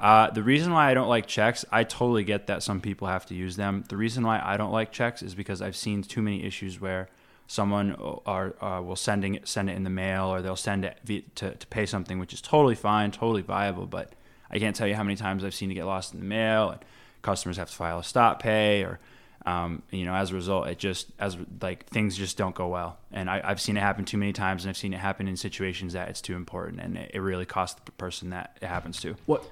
Uh, 0.00 0.30
the 0.30 0.42
reason 0.42 0.72
why 0.72 0.90
I 0.90 0.94
don't 0.94 1.08
like 1.08 1.26
checks, 1.26 1.64
I 1.70 1.84
totally 1.84 2.24
get 2.24 2.46
that 2.46 2.62
some 2.62 2.80
people 2.80 3.06
have 3.08 3.26
to 3.26 3.34
use 3.34 3.56
them. 3.56 3.84
The 3.88 3.96
reason 3.96 4.24
why 4.24 4.40
I 4.42 4.56
don't 4.56 4.72
like 4.72 4.90
checks 4.90 5.22
is 5.22 5.34
because 5.34 5.60
I've 5.60 5.76
seen 5.76 6.02
too 6.02 6.22
many 6.22 6.44
issues 6.44 6.80
where 6.80 7.08
someone 7.46 7.94
are, 8.26 8.54
uh, 8.62 8.80
will 8.80 8.96
sending 8.96 9.34
it, 9.34 9.48
send 9.48 9.70
it 9.70 9.76
in 9.76 9.84
the 9.84 9.90
mail 9.90 10.26
or 10.26 10.42
they'll 10.42 10.56
send 10.56 10.84
it 10.84 10.98
via, 11.04 11.22
to, 11.36 11.54
to 11.54 11.66
pay 11.68 11.86
something, 11.86 12.18
which 12.18 12.32
is 12.32 12.40
totally 12.40 12.74
fine, 12.74 13.10
totally 13.10 13.42
viable. 13.42 13.86
But 13.86 14.12
I 14.50 14.58
can't 14.58 14.74
tell 14.74 14.86
you 14.86 14.94
how 14.94 15.02
many 15.02 15.16
times 15.16 15.44
I've 15.44 15.54
seen 15.54 15.70
it 15.70 15.74
get 15.74 15.86
lost 15.86 16.14
in 16.14 16.20
the 16.20 16.26
mail 16.26 16.70
and 16.70 16.80
customers 17.22 17.56
have 17.56 17.70
to 17.70 17.76
file 17.76 17.98
a 17.98 18.04
stop 18.04 18.42
pay 18.42 18.82
or 18.82 18.98
um, 19.46 19.82
you 19.90 20.04
know, 20.04 20.14
as 20.14 20.30
a 20.30 20.34
result, 20.34 20.68
it 20.68 20.78
just 20.78 21.08
as 21.18 21.36
like 21.60 21.86
things 21.86 22.16
just 22.16 22.38
don't 22.38 22.54
go 22.54 22.68
well, 22.68 22.98
and 23.12 23.28
I, 23.28 23.42
I've 23.44 23.60
seen 23.60 23.76
it 23.76 23.80
happen 23.80 24.06
too 24.06 24.16
many 24.16 24.32
times, 24.32 24.64
and 24.64 24.70
I've 24.70 24.76
seen 24.76 24.94
it 24.94 25.00
happen 25.00 25.28
in 25.28 25.36
situations 25.36 25.92
that 25.92 26.08
it's 26.08 26.22
too 26.22 26.34
important, 26.34 26.80
and 26.80 26.96
it, 26.96 27.10
it 27.12 27.20
really 27.20 27.44
costs 27.44 27.78
the 27.84 27.92
person 27.92 28.30
that 28.30 28.56
it 28.62 28.66
happens 28.66 29.00
to. 29.02 29.16
What? 29.26 29.44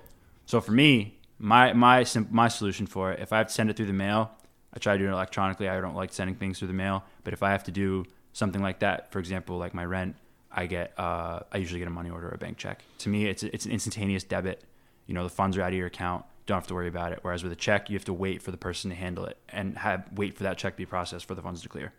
So 0.47 0.63
for 0.63 0.73
me, 0.73 1.19
my 1.39 1.75
my 1.75 2.07
my 2.31 2.49
solution 2.49 2.87
for 2.87 3.13
it, 3.13 3.21
if 3.21 3.35
I 3.35 3.39
have 3.39 3.49
to 3.49 3.53
send 3.53 3.69
it 3.69 3.77
through 3.77 3.87
the 3.87 3.93
mail, 3.93 4.31
I 4.73 4.79
try 4.79 4.95
to 4.95 4.99
do 4.99 5.09
it 5.09 5.13
electronically. 5.13 5.69
I 5.69 5.79
don't 5.81 5.95
like 5.95 6.13
sending 6.13 6.37
things 6.37 6.59
through 6.59 6.69
the 6.69 6.75
mail, 6.75 7.05
but 7.25 7.33
if 7.33 7.43
I 7.43 7.51
have 7.51 7.65
to 7.65 7.71
do 7.71 8.05
something 8.33 8.63
like 8.63 8.81
that, 8.81 9.13
for 9.13 9.19
example, 9.19 9.59
like 9.59 9.75
my 9.75 9.85
rent, 9.85 10.17
I 10.51 10.67
get 10.67 10.93
uh, 10.99 11.41
I 11.51 11.59
usually 11.59 11.79
get 11.79 11.89
a 11.89 11.93
money 11.93 12.11
order 12.11 12.29
or 12.29 12.35
a 12.35 12.39
bank 12.39 12.59
check. 12.59 12.83
To 12.99 13.09
me, 13.09 13.27
it's 13.27 13.43
it's 13.43 13.65
an 13.65 13.73
instantaneous 13.73 14.25
debit. 14.25 14.65
You 15.07 15.15
know, 15.15 15.25
the 15.25 15.31
funds 15.31 15.57
are 15.57 15.63
out 15.63 15.73
of 15.73 15.79
your 15.79 15.87
account. 15.87 16.25
Don't 16.47 16.57
have 16.57 16.67
to 16.67 16.75
worry 16.75 16.89
about 16.89 17.13
it. 17.13 17.21
Whereas 17.23 17.43
with 17.43 17.53
a 17.53 17.57
check, 17.57 17.89
you 17.89 17.97
have 17.97 18.05
to 18.07 18.13
wait 18.13 18.43
for 18.43 18.51
the 18.51 18.57
person 18.57 18.91
to 18.91 18.97
handle 18.97 19.25
it 19.27 19.39
and 19.49 19.79
have 19.79 20.05
wait 20.15 20.37
for 20.37 20.43
that 20.45 20.59
check 20.59 20.75
to 20.75 20.79
be 20.79 20.87
processed 20.87 21.27
for 21.27 21.35
the 21.35 21.43
funds 21.43 21.63
to 21.63 21.69
clear. 21.69 21.93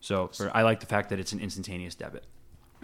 So 0.00 0.28
for, 0.28 0.54
I 0.54 0.62
like 0.62 0.80
the 0.80 0.86
fact 0.86 1.10
that 1.10 1.18
it's 1.18 1.32
an 1.32 1.40
instantaneous 1.40 1.94
debit. 1.94 2.24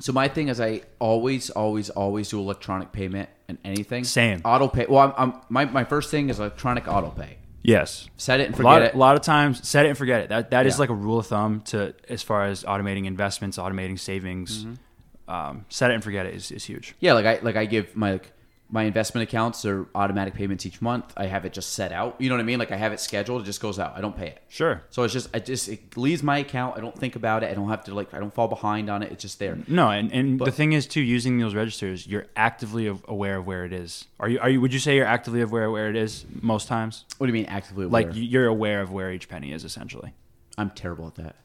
So 0.01 0.13
my 0.13 0.27
thing 0.29 0.49
is, 0.49 0.61
I 0.61 0.83
always, 0.99 1.51
always, 1.51 1.91
always 1.91 2.31
do 2.31 2.39
electronic 2.41 2.93
payment 2.93 3.29
and 3.49 3.59
anything. 3.65 4.05
Same. 4.05 4.41
Auto 4.45 4.69
pay. 4.69 4.87
Well, 4.89 5.15
I'm, 5.17 5.33
I'm 5.33 5.41
my 5.49 5.65
my 5.67 5.85
first 5.85 6.11
thing 6.11 6.31
is 6.31 6.39
electronic 6.41 6.89
auto 6.89 7.11
pay. 7.11 7.37
Yes. 7.63 8.09
Set 8.17 8.41
it 8.41 8.47
and 8.47 8.55
A 8.55 8.57
forget 8.57 8.71
lot, 8.73 8.83
it. 8.83 8.95
a 8.95 8.99
lot 8.99 9.15
of 9.17 9.23
times, 9.23 9.67
set 9.67 9.87
it 9.87 9.91
and 9.91 9.99
forget 9.99 10.23
it. 10.23 10.29
That 10.31 10.51
that 10.51 10.67
is 10.67 10.75
Yeah. 10.75 10.81
like 10.81 10.91
a 10.91 10.95
rule 10.95 11.19
of 11.19 11.27
thumb 11.27 11.61
to 11.67 11.95
as 12.09 12.23
far 12.23 12.45
as 12.45 12.65
automating 12.65 13.07
investments, 13.07 13.57
automating 13.59 13.99
savings. 13.99 14.65
Mm-hmm. 14.65 15.33
Um, 15.33 15.65
set 15.69 15.91
it 15.91 15.95
and 15.95 16.03
forget 16.05 16.27
it 16.27 16.35
is, 16.35 16.51
is 16.51 16.65
huge. 16.65 16.95
Yeah, 17.01 17.13
like 17.13 17.25
I 17.27 17.39
like 17.43 17.57
I 17.57 17.65
give 17.67 17.97
my 17.97 18.13
like 18.13 18.33
my 18.73 18.85
investment 18.85 19.29
accounts 19.29 19.67
are 19.67 19.87
automatic 19.95 20.33
payments 20.33 20.65
each 20.65 20.81
month. 20.81 21.13
I 21.15 21.27
have 21.27 21.45
it 21.45 21.53
just 21.53 21.75
set 21.75 21.93
out. 21.93 22.17
You 22.19 22.31
know 22.31 22.37
what 22.37 22.41
I 22.41 22.45
mean? 22.45 22.59
Like 22.59 22.73
I 22.73 22.77
have 22.77 22.93
it 22.95 23.01
scheduled. 23.01 23.43
It 23.43 23.45
just 23.45 23.61
goes 23.61 23.79
out. 23.79 23.93
I 23.95 24.01
don't 24.01 24.17
pay 24.17 24.29
it. 24.29 24.43
Sure. 24.49 24.83
So 24.89 25.03
it's 25.03 25.13
just 25.13 25.29
I 25.35 25.41
just 25.41 25.69
it 25.69 25.95
leaves 25.95 26.23
my 26.23 26.39
account. 26.39 26.79
I 26.79 26.81
don't 26.81 26.99
think 26.99 27.15
about 27.15 27.45
it. 27.45 27.51
I 27.51 27.55
don't 27.55 27.69
have 27.69 27.85
to 27.85 27.95
like 27.95 28.15
I 28.15 28.19
don't 28.19 28.33
fall 28.33 28.49
behind 28.49 28.89
on 28.89 29.03
it. 29.03 29.13
It's 29.13 29.21
just 29.21 29.39
there. 29.39 29.59
No, 29.69 29.91
and, 29.91 30.11
and 30.11 30.41
the 30.41 30.51
thing 30.51 30.73
is 30.73 30.87
too, 30.87 31.03
using 31.03 31.39
those 31.39 31.55
registers, 31.55 32.07
you're 32.07 32.27
actively 32.35 32.87
aware 32.87 33.37
of 33.37 33.47
where 33.47 33.67
it 33.67 33.75
is. 33.75 34.07
Are 34.19 34.29
you? 34.29 34.41
Are 34.41 34.49
you? 34.49 34.61
Would 34.63 34.73
you 34.73 34.81
say 34.81 34.97
you're 34.97 35.05
actively 35.05 35.43
aware 35.43 35.67
of 35.67 35.73
where 35.73 35.91
it 35.91 35.97
is 35.97 36.25
most 36.41 36.67
times? 36.67 37.05
What 37.19 37.27
do 37.27 37.33
you 37.33 37.35
mean 37.35 37.47
actively 37.47 37.85
aware? 37.85 38.05
Like 38.05 38.13
you're 38.15 38.47
aware 38.47 38.81
of 38.81 38.91
where 38.91 39.13
each 39.13 39.29
penny 39.29 39.53
is 39.53 39.65
essentially. 39.65 40.15
I'm 40.57 40.71
terrible 40.71 41.07
at 41.09 41.17
that. 41.17 41.37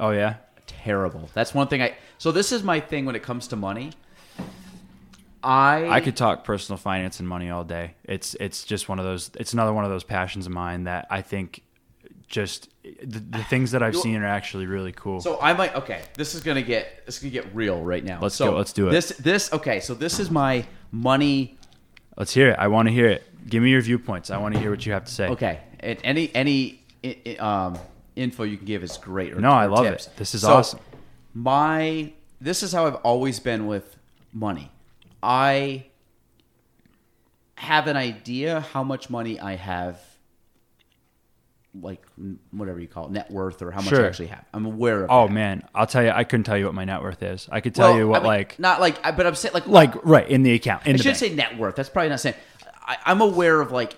Oh 0.00 0.10
yeah. 0.10 0.36
Terrible. 0.66 1.28
That's 1.34 1.52
one 1.52 1.68
thing 1.68 1.82
I. 1.82 1.96
So 2.16 2.32
this 2.32 2.50
is 2.50 2.62
my 2.62 2.80
thing 2.80 3.04
when 3.04 3.14
it 3.14 3.22
comes 3.22 3.46
to 3.48 3.56
money. 3.56 3.92
I 5.42 5.88
I 5.88 6.00
could 6.00 6.16
talk 6.16 6.44
personal 6.44 6.76
finance 6.76 7.18
and 7.20 7.28
money 7.28 7.50
all 7.50 7.64
day. 7.64 7.94
It's 8.04 8.34
it's 8.34 8.64
just 8.64 8.88
one 8.88 8.98
of 8.98 9.04
those. 9.04 9.30
It's 9.38 9.52
another 9.52 9.72
one 9.72 9.84
of 9.84 9.90
those 9.90 10.04
passions 10.04 10.46
of 10.46 10.52
mine 10.52 10.84
that 10.84 11.06
I 11.10 11.22
think 11.22 11.62
just 12.32 12.70
the, 12.82 13.20
the 13.20 13.44
things 13.44 13.72
that 13.72 13.82
I've 13.82 13.96
seen 13.96 14.16
are 14.16 14.26
actually 14.26 14.66
really 14.66 14.92
cool. 14.92 15.20
So 15.20 15.38
I 15.40 15.52
might 15.52 15.74
okay. 15.76 16.02
This 16.14 16.34
is 16.34 16.42
gonna 16.42 16.62
get 16.62 17.04
this 17.06 17.16
is 17.16 17.22
gonna 17.22 17.30
get 17.30 17.54
real 17.54 17.82
right 17.82 18.02
now. 18.02 18.20
Let's 18.20 18.34
so 18.34 18.50
go, 18.50 18.56
let's 18.56 18.72
do 18.72 18.88
it. 18.88 18.90
This 18.90 19.10
this 19.10 19.52
okay. 19.52 19.80
So 19.80 19.94
this 19.94 20.18
is 20.18 20.30
my 20.30 20.64
money. 20.90 21.58
Let's 22.16 22.32
hear 22.32 22.50
it. 22.50 22.58
I 22.58 22.68
want 22.68 22.88
to 22.88 22.92
hear 22.94 23.08
it. 23.08 23.22
Give 23.48 23.62
me 23.62 23.70
your 23.70 23.82
viewpoints. 23.82 24.30
I 24.30 24.38
want 24.38 24.54
to 24.54 24.60
hear 24.60 24.70
what 24.70 24.84
you 24.84 24.92
have 24.92 25.04
to 25.04 25.12
say. 25.12 25.28
Okay, 25.28 25.60
and 25.80 25.98
any 26.02 26.34
any 26.34 26.80
um 27.38 27.78
info 28.16 28.44
you 28.44 28.56
can 28.56 28.66
give 28.66 28.82
is 28.82 28.96
great. 28.96 29.34
Or, 29.34 29.40
No, 29.40 29.50
I 29.50 29.66
love 29.66 29.84
tips. 29.84 30.06
it. 30.06 30.16
This 30.16 30.34
is 30.34 30.40
So, 30.42 30.54
awesome. 30.54 30.80
My 31.34 32.12
this 32.40 32.62
is 32.62 32.72
how 32.72 32.86
I've 32.86 32.96
always 32.96 33.40
been 33.40 33.66
with 33.66 33.96
money. 34.32 34.71
I 35.22 35.86
have 37.56 37.86
an 37.86 37.96
idea 37.96 38.60
how 38.60 38.82
much 38.82 39.08
money 39.08 39.38
I 39.38 39.54
have, 39.56 40.00
like 41.80 42.04
whatever 42.50 42.80
you 42.80 42.88
call 42.88 43.06
it, 43.06 43.12
net 43.12 43.30
worth, 43.30 43.62
or 43.62 43.70
how 43.70 43.80
much 43.80 43.88
Sure. 43.90 44.04
I 44.04 44.08
actually 44.08 44.26
have. 44.26 44.44
I'm 44.52 44.66
aware 44.66 45.04
of. 45.04 45.10
Oh 45.10 45.26
that. 45.28 45.32
man, 45.32 45.62
I'll 45.74 45.86
tell 45.86 46.02
you. 46.02 46.10
I 46.10 46.24
couldn't 46.24 46.44
tell 46.44 46.58
you 46.58 46.64
what 46.66 46.74
my 46.74 46.84
net 46.84 47.02
worth 47.02 47.22
is. 47.22 47.48
I 47.50 47.60
could 47.60 47.74
tell 47.74 47.90
Well, 47.90 47.98
you 47.98 48.08
what 48.08 48.18
I 48.20 48.24
mean, 48.24 48.26
like 48.28 48.58
not 48.58 48.80
like, 48.80 49.02
but 49.02 49.26
I'm 49.26 49.34
saying 49.34 49.54
like 49.54 49.66
like 49.66 50.04
right 50.04 50.28
in 50.28 50.42
the 50.42 50.52
account. 50.52 50.86
In 50.86 50.94
I 50.94 50.98
should 50.98 51.16
say 51.16 51.34
net 51.34 51.56
worth. 51.56 51.76
That's 51.76 51.88
probably 51.88 52.10
not 52.10 52.20
saying. 52.20 52.36
I, 52.84 52.96
I'm 53.04 53.20
aware 53.20 53.60
of 53.60 53.70
like 53.70 53.96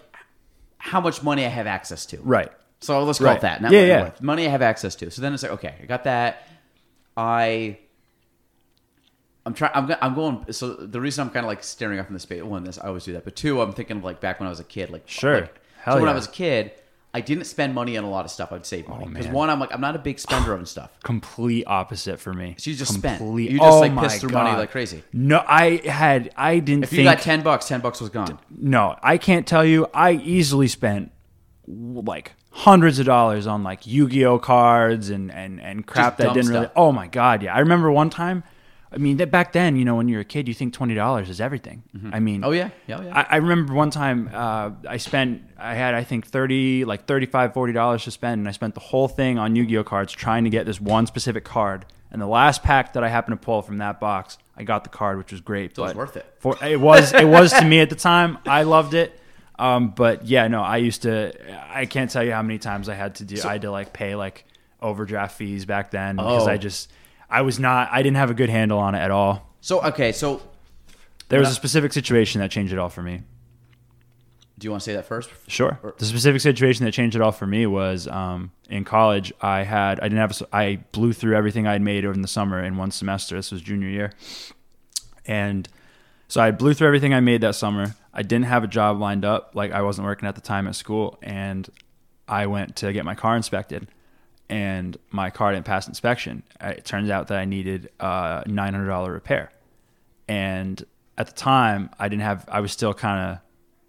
how 0.78 1.00
much 1.00 1.22
money 1.22 1.44
I 1.44 1.48
have 1.48 1.66
access 1.66 2.06
to. 2.06 2.18
right. 2.20 2.52
So 2.80 3.02
let's 3.02 3.18
call 3.18 3.28
Right. 3.28 3.38
it 3.38 3.42
that. 3.42 3.62
Not 3.62 3.72
Yeah, 3.72 3.80
yeah. 3.80 4.02
worth. 4.02 4.20
Money 4.20 4.46
I 4.46 4.50
have 4.50 4.60
access 4.60 4.94
to. 4.96 5.10
So 5.10 5.22
then 5.22 5.32
it's 5.32 5.42
like, 5.42 5.52
okay, 5.52 5.74
I 5.82 5.86
got 5.86 6.04
that. 6.04 6.46
I. 7.16 7.78
I'm 9.46 9.54
trying. 9.54 9.72
I'm, 9.74 9.94
I'm 10.00 10.14
going. 10.14 10.52
So 10.52 10.74
the 10.74 11.00
reason 11.00 11.26
I'm 11.26 11.32
kind 11.32 11.44
of 11.44 11.48
like 11.48 11.62
staring 11.62 12.00
off 12.00 12.08
in 12.08 12.14
the 12.14 12.20
space. 12.20 12.42
One, 12.42 12.64
this 12.64 12.78
I 12.78 12.86
always 12.88 13.04
do 13.04 13.12
that. 13.12 13.24
But 13.24 13.36
two, 13.36 13.60
I'm 13.60 13.72
thinking 13.72 13.98
of 13.98 14.04
like 14.04 14.20
back 14.20 14.40
when 14.40 14.46
I 14.46 14.50
was 14.50 14.60
a 14.60 14.64
kid. 14.64 14.90
Like 14.90 15.08
Sure. 15.08 15.42
Like, 15.42 15.60
Hell 15.82 15.96
so 15.96 16.00
when 16.00 16.08
I 16.08 16.14
was 16.14 16.26
a 16.26 16.30
kid, 16.30 16.72
I 17.12 17.20
didn't 17.20 17.44
spend 17.44 17.74
money 17.74 17.96
on 17.98 18.04
a 18.04 18.10
lot 18.10 18.24
of 18.24 18.30
stuff. 18.30 18.52
I'd 18.52 18.64
save 18.64 18.88
money 18.88 19.04
oh, 19.06 19.10
because 19.10 19.26
man. 19.26 19.34
one, 19.34 19.50
I'm 19.50 19.60
like 19.60 19.72
I'm 19.72 19.80
not 19.82 19.94
a 19.94 19.98
big 19.98 20.18
spender 20.18 20.56
on 20.56 20.64
stuff. 20.64 20.98
Complete 21.04 21.64
opposite 21.66 22.18
for 22.20 22.32
me. 22.32 22.54
So 22.58 22.70
you 22.70 22.76
just 22.76 22.94
spent. 22.94 23.18
Complete- 23.18 23.50
You 23.50 23.58
just 23.58 23.70
Oh 23.70 23.80
like 23.80 23.96
pissed 23.98 24.20
through 24.20 24.30
money 24.30 24.56
like 24.56 24.70
crazy. 24.70 25.02
No, 25.12 25.44
I 25.46 25.82
had. 25.84 26.30
I 26.36 26.58
didn't 26.58 26.84
If 26.84 26.90
think. 26.90 27.00
you 27.00 27.04
got 27.04 27.20
ten 27.20 27.42
bucks, 27.42 27.68
ten 27.68 27.80
bucks 27.80 28.00
was 28.00 28.10
gone. 28.10 28.38
no, 28.50 28.96
I 29.02 29.18
can't 29.18 29.46
tell 29.46 29.64
you. 29.64 29.88
I 29.92 30.12
easily 30.12 30.68
spent 30.68 31.12
like 31.66 32.32
hundreds 32.50 32.98
of 32.98 33.06
dollars 33.06 33.46
on 33.46 33.62
like 33.62 33.86
Yu-Gi-Oh 33.86 34.38
cards 34.38 35.10
and 35.10 35.30
and 35.30 35.60
and 35.60 35.86
crap 35.86 36.16
Just 36.16 36.28
that 36.28 36.34
didn't 36.34 36.50
really. 36.50 36.68
Oh 36.74 36.92
my 36.92 37.08
god, 37.08 37.42
yeah. 37.42 37.54
I 37.54 37.58
remember 37.60 37.92
one 37.92 38.10
time 38.10 38.42
I 38.94 38.98
mean, 38.98 39.16
that 39.16 39.30
back 39.30 39.52
then, 39.52 39.74
you 39.76 39.84
know, 39.84 39.96
when 39.96 40.08
you're 40.08 40.20
a 40.20 40.24
kid, 40.24 40.46
you 40.46 40.54
think 40.54 40.72
twenty 40.72 40.94
dollars 40.94 41.28
is 41.28 41.40
everything. 41.40 41.82
I 42.12 42.20
mean, 42.20 42.44
Oh 42.44 42.52
yeah, 42.52 42.70
yeah, 42.86 43.02
yeah. 43.02 43.18
I, 43.18 43.26
I 43.30 43.36
remember 43.36 43.74
one 43.74 43.90
time 43.90 44.30
uh, 44.32 44.70
I 44.88 44.98
spent 44.98 45.42
I 45.58 45.74
had 45.74 45.94
I 45.94 46.04
think 46.04 46.26
30 46.26 46.84
like 46.84 47.06
35 47.06 47.52
40 47.54 47.72
dollars 47.72 48.04
to 48.04 48.10
spend 48.10 48.38
and 48.40 48.48
I 48.48 48.52
spent 48.52 48.74
the 48.74 48.80
whole 48.80 49.08
thing 49.08 49.38
on 49.38 49.56
Yu-Gi-Oh 49.56 49.84
cards 49.84 50.12
trying 50.12 50.44
to 50.44 50.50
get 50.50 50.64
this 50.66 50.80
one 50.80 51.06
specific 51.06 51.44
card 51.44 51.86
and 52.12 52.22
the 52.22 52.26
last 52.26 52.62
pack 52.62 52.92
that 52.92 53.02
I 53.02 53.08
happened 53.08 53.40
to 53.40 53.44
pull 53.44 53.62
from 53.62 53.78
that 53.78 53.98
box 54.00 54.38
I 54.56 54.62
got 54.64 54.84
the 54.84 54.90
card 54.90 55.18
which 55.18 55.32
was 55.32 55.40
great 55.40 55.74
So 55.74 55.82
it 55.84 55.88
was 55.88 55.94
worth 55.96 56.16
it. 56.16 56.26
for 56.38 56.56
it 56.62 56.78
was 56.80 57.12
it 57.14 57.26
was 57.26 57.52
to 57.54 57.64
me 57.64 57.80
at 57.84 57.90
the 57.90 57.96
time 57.96 58.38
I 58.46 58.62
loved 58.64 58.94
it 58.94 59.18
um, 59.58 59.90
but 59.90 60.24
yeah 60.26 60.46
no 60.48 60.60
I 60.62 60.76
used 60.78 61.02
to 61.02 61.32
I 61.74 61.86
can't 61.86 62.10
tell 62.10 62.22
you 62.22 62.32
how 62.32 62.42
many 62.42 62.58
times 62.58 62.88
I 62.88 62.94
had 62.94 63.16
to 63.16 63.24
do 63.24 63.40
I 63.44 63.52
had 63.52 63.62
to 63.62 63.70
like 63.70 63.92
pay 63.92 64.14
like 64.14 64.44
overdraft 64.82 65.36
fees 65.38 65.64
back 65.64 65.90
then 65.90 66.16
because 66.16 66.46
Oh. 66.46 66.50
I 66.50 66.56
just 66.58 66.90
I 67.30 67.42
was 67.42 67.58
not 67.58 67.88
I 67.92 68.02
didn't 68.02 68.16
have 68.16 68.30
a 68.30 68.34
good 68.34 68.50
handle 68.50 68.78
on 68.78 68.94
it 68.94 69.00
at 69.00 69.10
all 69.10 69.54
so 69.60 69.80
okay, 69.82 70.12
so 70.12 70.42
there 71.28 71.40
was 71.40 71.50
a 71.50 71.54
specific 71.54 71.92
situation 71.92 72.40
that 72.40 72.50
changed 72.50 72.72
it 72.72 72.78
all 72.78 72.88
for 72.90 73.02
me 73.02 73.22
do 74.58 74.66
you 74.66 74.70
want 74.70 74.82
to 74.82 74.90
say 74.90 74.94
that 74.94 75.04
first? 75.06 75.30
Sure. 75.48 75.78
Or- 75.82 75.94
The 75.98 76.04
specific 76.04 76.40
situation 76.40 76.84
that 76.84 76.92
changed 76.92 77.16
it 77.16 77.22
all 77.22 77.32
for 77.32 77.46
me 77.46 77.66
was 77.66 78.06
um, 78.06 78.52
in 78.70 78.84
college. 78.84 79.32
I 79.40 79.62
had 79.64 79.98
I 80.00 80.04
didn't 80.04 80.18
have 80.18 80.40
a 80.40 80.56
I 80.56 80.76
blew 80.92 81.12
through 81.12 81.36
everything 81.36 81.66
I 81.66 81.72
had 81.72 81.82
made 81.82 82.04
over 82.04 82.18
the 82.18 82.28
summer 82.28 82.62
in 82.62 82.76
one 82.76 82.90
semester. 82.90 83.34
This 83.36 83.50
was 83.50 83.62
junior 83.62 83.88
year, 83.88 84.12
and 85.26 85.68
so 86.28 86.40
I 86.40 86.52
blew 86.52 86.72
through 86.72 86.86
everything 86.86 87.12
I 87.12 87.20
made 87.20 87.40
that 87.40 87.56
summer. 87.56 87.96
I 88.12 88.22
didn't 88.22 88.46
have 88.46 88.62
a 88.62 88.68
job 88.68 89.00
lined 89.00 89.24
up. 89.24 89.52
Like 89.54 89.72
I 89.72 89.82
wasn't 89.82 90.06
working 90.06 90.28
at 90.28 90.36
the 90.36 90.40
time 90.40 90.68
at 90.68 90.76
school, 90.76 91.18
and 91.20 91.68
I 92.28 92.46
went 92.46 92.76
to 92.76 92.92
get 92.92 93.04
my 93.04 93.16
car 93.16 93.36
inspected, 93.36 93.88
and 94.48 94.96
my 95.10 95.30
car 95.30 95.52
didn't 95.52 95.64
pass 95.64 95.88
inspection. 95.88 96.42
It 96.60 96.84
turns 96.84 97.10
out 97.10 97.28
that 97.28 97.38
I 97.38 97.44
needed 97.44 97.90
a 98.00 98.44
nine 98.46 98.74
hundred 98.74 98.88
dollar 98.88 99.12
repair, 99.12 99.52
and 100.28 100.84
at 101.16 101.26
the 101.26 101.32
time 101.32 101.90
I 101.98 102.08
didn't 102.08 102.22
have. 102.22 102.44
I 102.48 102.60
was 102.60 102.72
still 102.72 102.94
kind 102.94 103.32
of 103.32 103.38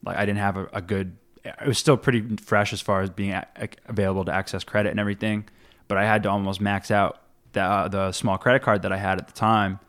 like 0.05 0.17
I 0.17 0.25
didn't 0.25 0.39
have 0.39 0.57
a, 0.57 0.69
a 0.73 0.81
good. 0.81 1.17
It 1.43 1.67
was 1.67 1.77
still 1.77 1.97
pretty 1.97 2.37
fresh 2.37 2.73
as 2.73 2.81
far 2.81 3.01
as 3.01 3.09
being 3.09 3.31
a, 3.31 3.45
available 3.87 4.25
to 4.25 4.33
access 4.33 4.63
credit 4.63 4.89
and 4.89 4.99
everything, 4.99 5.45
but 5.87 5.97
I 5.97 6.05
had 6.05 6.23
to 6.23 6.29
almost 6.29 6.59
max 6.59 6.89
out 6.89 7.21
the 7.53 7.61
uh, 7.61 7.87
the 7.87 8.11
small 8.11 8.37
credit 8.37 8.61
card 8.61 8.81
that 8.83 8.91
I 8.91 8.97
had 8.97 9.19
at 9.19 9.27
the 9.27 9.33
time 9.33 9.79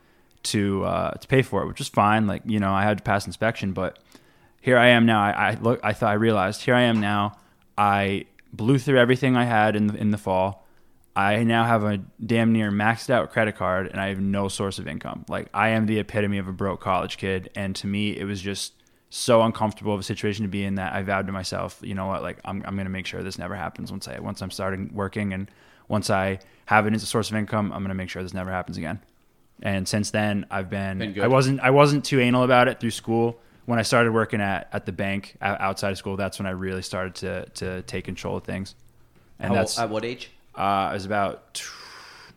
to 0.45 0.85
uh, 0.85 1.11
to 1.13 1.29
pay 1.29 1.43
for 1.43 1.63
it, 1.63 1.67
which 1.67 1.79
was 1.79 1.89
fine. 1.89 2.27
Like 2.27 2.43
you 2.45 2.59
know, 2.59 2.73
I 2.73 2.83
had 2.83 2.99
to 2.99 3.05
pass 3.05 3.27
inspection, 3.27 3.73
but 3.73 3.99
here 4.61 4.79
I 4.79 4.89
am 4.89 5.07
now. 5.07 5.21
I, 5.23 5.31
I 5.31 5.55
look. 5.61 5.81
I 5.83 5.93
thought 5.93 6.11
I 6.11 6.15
realized 6.15 6.63
here 6.63 6.75
I 6.75 6.83
am 6.83 7.01
now. 7.01 7.39
I 7.79 8.27
blew 8.53 8.79
through 8.79 8.99
everything 8.99 9.37
I 9.37 9.45
had 9.45 9.77
in 9.77 9.89
the, 9.89 9.95
in 9.95 10.11
the 10.11 10.19
fall. 10.19 10.67
I 11.15 11.45
now 11.45 11.65
have 11.65 11.83
a 11.83 11.99
damn 12.25 12.53
near 12.53 12.71
maxed 12.71 13.09
out 13.09 13.33
credit 13.33 13.57
card, 13.57 13.87
and 13.87 13.99
I 13.99 14.09
have 14.09 14.21
no 14.21 14.49
source 14.49 14.79
of 14.79 14.87
income. 14.87 15.25
Like 15.29 15.49
I 15.55 15.71
am 15.71 15.87
the 15.87 15.99
epitome 15.99 16.39
of 16.39 16.47
a 16.47 16.53
broke 16.53 16.81
college 16.81 17.17
kid, 17.17 17.51
and 17.55 17.75
to 17.77 17.87
me, 17.87 18.17
it 18.17 18.25
was 18.25 18.43
just 18.43 18.75
so 19.09 19.43
uncomfortable 19.43 19.95
of 19.95 20.01
a 20.01 20.03
situation 20.03 20.43
to 20.43 20.49
be 20.49 20.65
in 20.65 20.75
that 20.75 20.93
I 20.93 21.03
vowed 21.03 21.27
to 21.27 21.33
myself, 21.33 21.79
you 21.83 21.95
know 21.95 22.07
what, 22.07 22.23
like 22.23 22.39
I'm 22.45 22.63
I'm 22.67 22.77
gonna 22.77 22.91
make 22.91 23.07
sure 23.07 23.23
this 23.23 23.39
never 23.39 23.55
happens 23.55 23.91
once 23.91 24.09
I 24.09 24.19
once 24.19 24.43
I'm 24.43 24.51
starting 24.51 24.91
working 24.93 25.33
and 25.33 25.51
once 25.89 26.11
I 26.11 26.41
have 26.67 26.87
it 26.87 26.93
as 26.95 27.03
a 27.03 27.07
source 27.07 27.31
of 27.31 27.37
income, 27.37 27.73
I'm 27.73 27.83
gonna 27.83 27.95
make 27.95 28.11
sure 28.11 28.23
this 28.23 28.35
never 28.35 28.51
happens 28.51 28.77
again. 28.77 29.01
And 29.63 29.89
since 29.89 30.11
then, 30.11 30.45
I've 30.51 30.69
been, 30.69 30.99
Been. 30.99 31.23
I 31.23 31.29
wasn't 31.29 31.61
I 31.61 31.71
wasn't 31.71 32.05
too 32.05 32.21
anal 32.21 32.43
about 32.43 32.69
it 32.69 32.81
through 32.81 32.91
school. 32.91 33.39
When 33.67 33.79
I 33.79 33.83
started 33.83 34.13
working 34.13 34.41
at, 34.41 34.69
at 34.73 34.87
the 34.87 34.93
bank 34.93 35.37
outside 35.41 35.91
of 35.91 35.99
school, 35.99 36.17
that's 36.17 36.39
when 36.39 36.47
I 36.47 36.51
really 36.51 36.83
started 36.83 37.15
to 37.17 37.47
to 37.65 37.83
take 37.83 38.05
control 38.05 38.37
of 38.37 38.45
things. 38.45 38.75
And 39.39 39.49
How- 39.53 39.55
that's 39.59 39.79
at 39.79 39.91
what 39.91 40.05
age? 40.05 40.31
uh, 40.57 40.61
I 40.91 40.95
was 40.95 41.05
about 41.05 41.61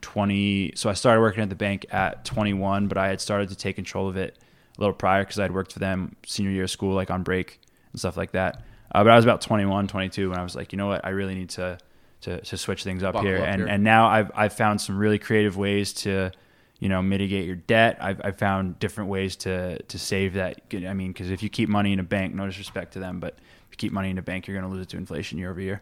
20. 0.02 0.74
So 0.76 0.90
I 0.90 0.94
started 0.94 1.22
working 1.22 1.44
at 1.44 1.50
the 1.50 1.56
bank 1.56 1.86
at 1.92 2.26
21, 2.26 2.88
but 2.88 2.98
I 2.98 3.08
had 3.08 3.22
started 3.22 3.50
to 3.50 3.56
take 3.56 3.76
control 3.76 4.08
of 4.08 4.18
it 4.18 4.38
a 4.78 4.82
little 4.82 4.94
prior 4.94 5.24
because 5.24 5.40
I 5.40 5.44
had 5.44 5.54
worked 5.54 5.74
for 5.74 5.80
them 5.80 6.16
senior 6.26 6.52
year 6.52 6.64
of 6.64 6.72
school, 6.72 6.96
like 6.96 7.12
on 7.12 7.24
break 7.24 7.60
and 7.92 8.00
stuff 8.00 8.18
like 8.18 8.32
that. 8.32 8.64
Uh, 8.94 9.04
but 9.04 9.12
I 9.12 9.16
was 9.16 9.26
about 9.26 9.42
21, 9.42 9.88
22 9.88 10.30
when 10.30 10.40
I 10.40 10.44
was 10.44 10.56
like, 10.56 10.72
you 10.72 10.78
know 10.78 10.88
what, 10.88 11.06
I 11.06 11.10
really 11.10 11.36
need 11.36 11.50
to 11.52 11.78
to, 12.22 12.42
to 12.42 12.58
switch 12.58 12.84
things 12.84 13.02
up 13.02 13.14
Buckle 13.14 13.30
here. 13.30 13.38
up 13.38 13.48
and 13.48 13.62
here. 13.62 13.68
and 13.70 13.82
now 13.84 14.08
I've 14.08 14.30
I've 14.36 14.52
found 14.54 14.82
some 14.82 14.98
really 14.98 15.20
creative 15.20 15.56
ways 15.56 15.94
to 16.04 16.32
you 16.80 16.90
know 16.90 17.02
mitigate 17.02 17.46
your 17.46 17.56
debt. 17.56 17.98
I've, 18.02 18.22
I've 18.24 18.38
found 18.38 18.80
different 18.80 19.10
ways 19.10 19.36
to 19.38 19.82
to 19.82 20.00
save 20.00 20.34
that. 20.34 20.62
I 20.74 20.94
mean, 20.94 21.12
because 21.12 21.30
if 21.30 21.44
you 21.44 21.50
keep 21.50 21.70
money 21.70 21.94
in 21.94 22.00
a 22.00 22.04
bank, 22.04 22.34
no 22.34 22.46
disrespect 22.46 22.94
to 22.94 23.00
them, 23.00 23.20
but 23.20 23.36
if 23.38 23.72
you 23.72 23.78
keep 23.78 23.92
money 23.92 24.10
in 24.10 24.18
a 24.18 24.22
bank, 24.22 24.48
you're 24.48 24.58
going 24.58 24.70
to 24.70 24.74
lose 24.76 24.84
it 24.86 24.90
to 24.90 24.98
inflation 24.98 25.38
year 25.38 25.52
over 25.52 25.62
year. 25.62 25.82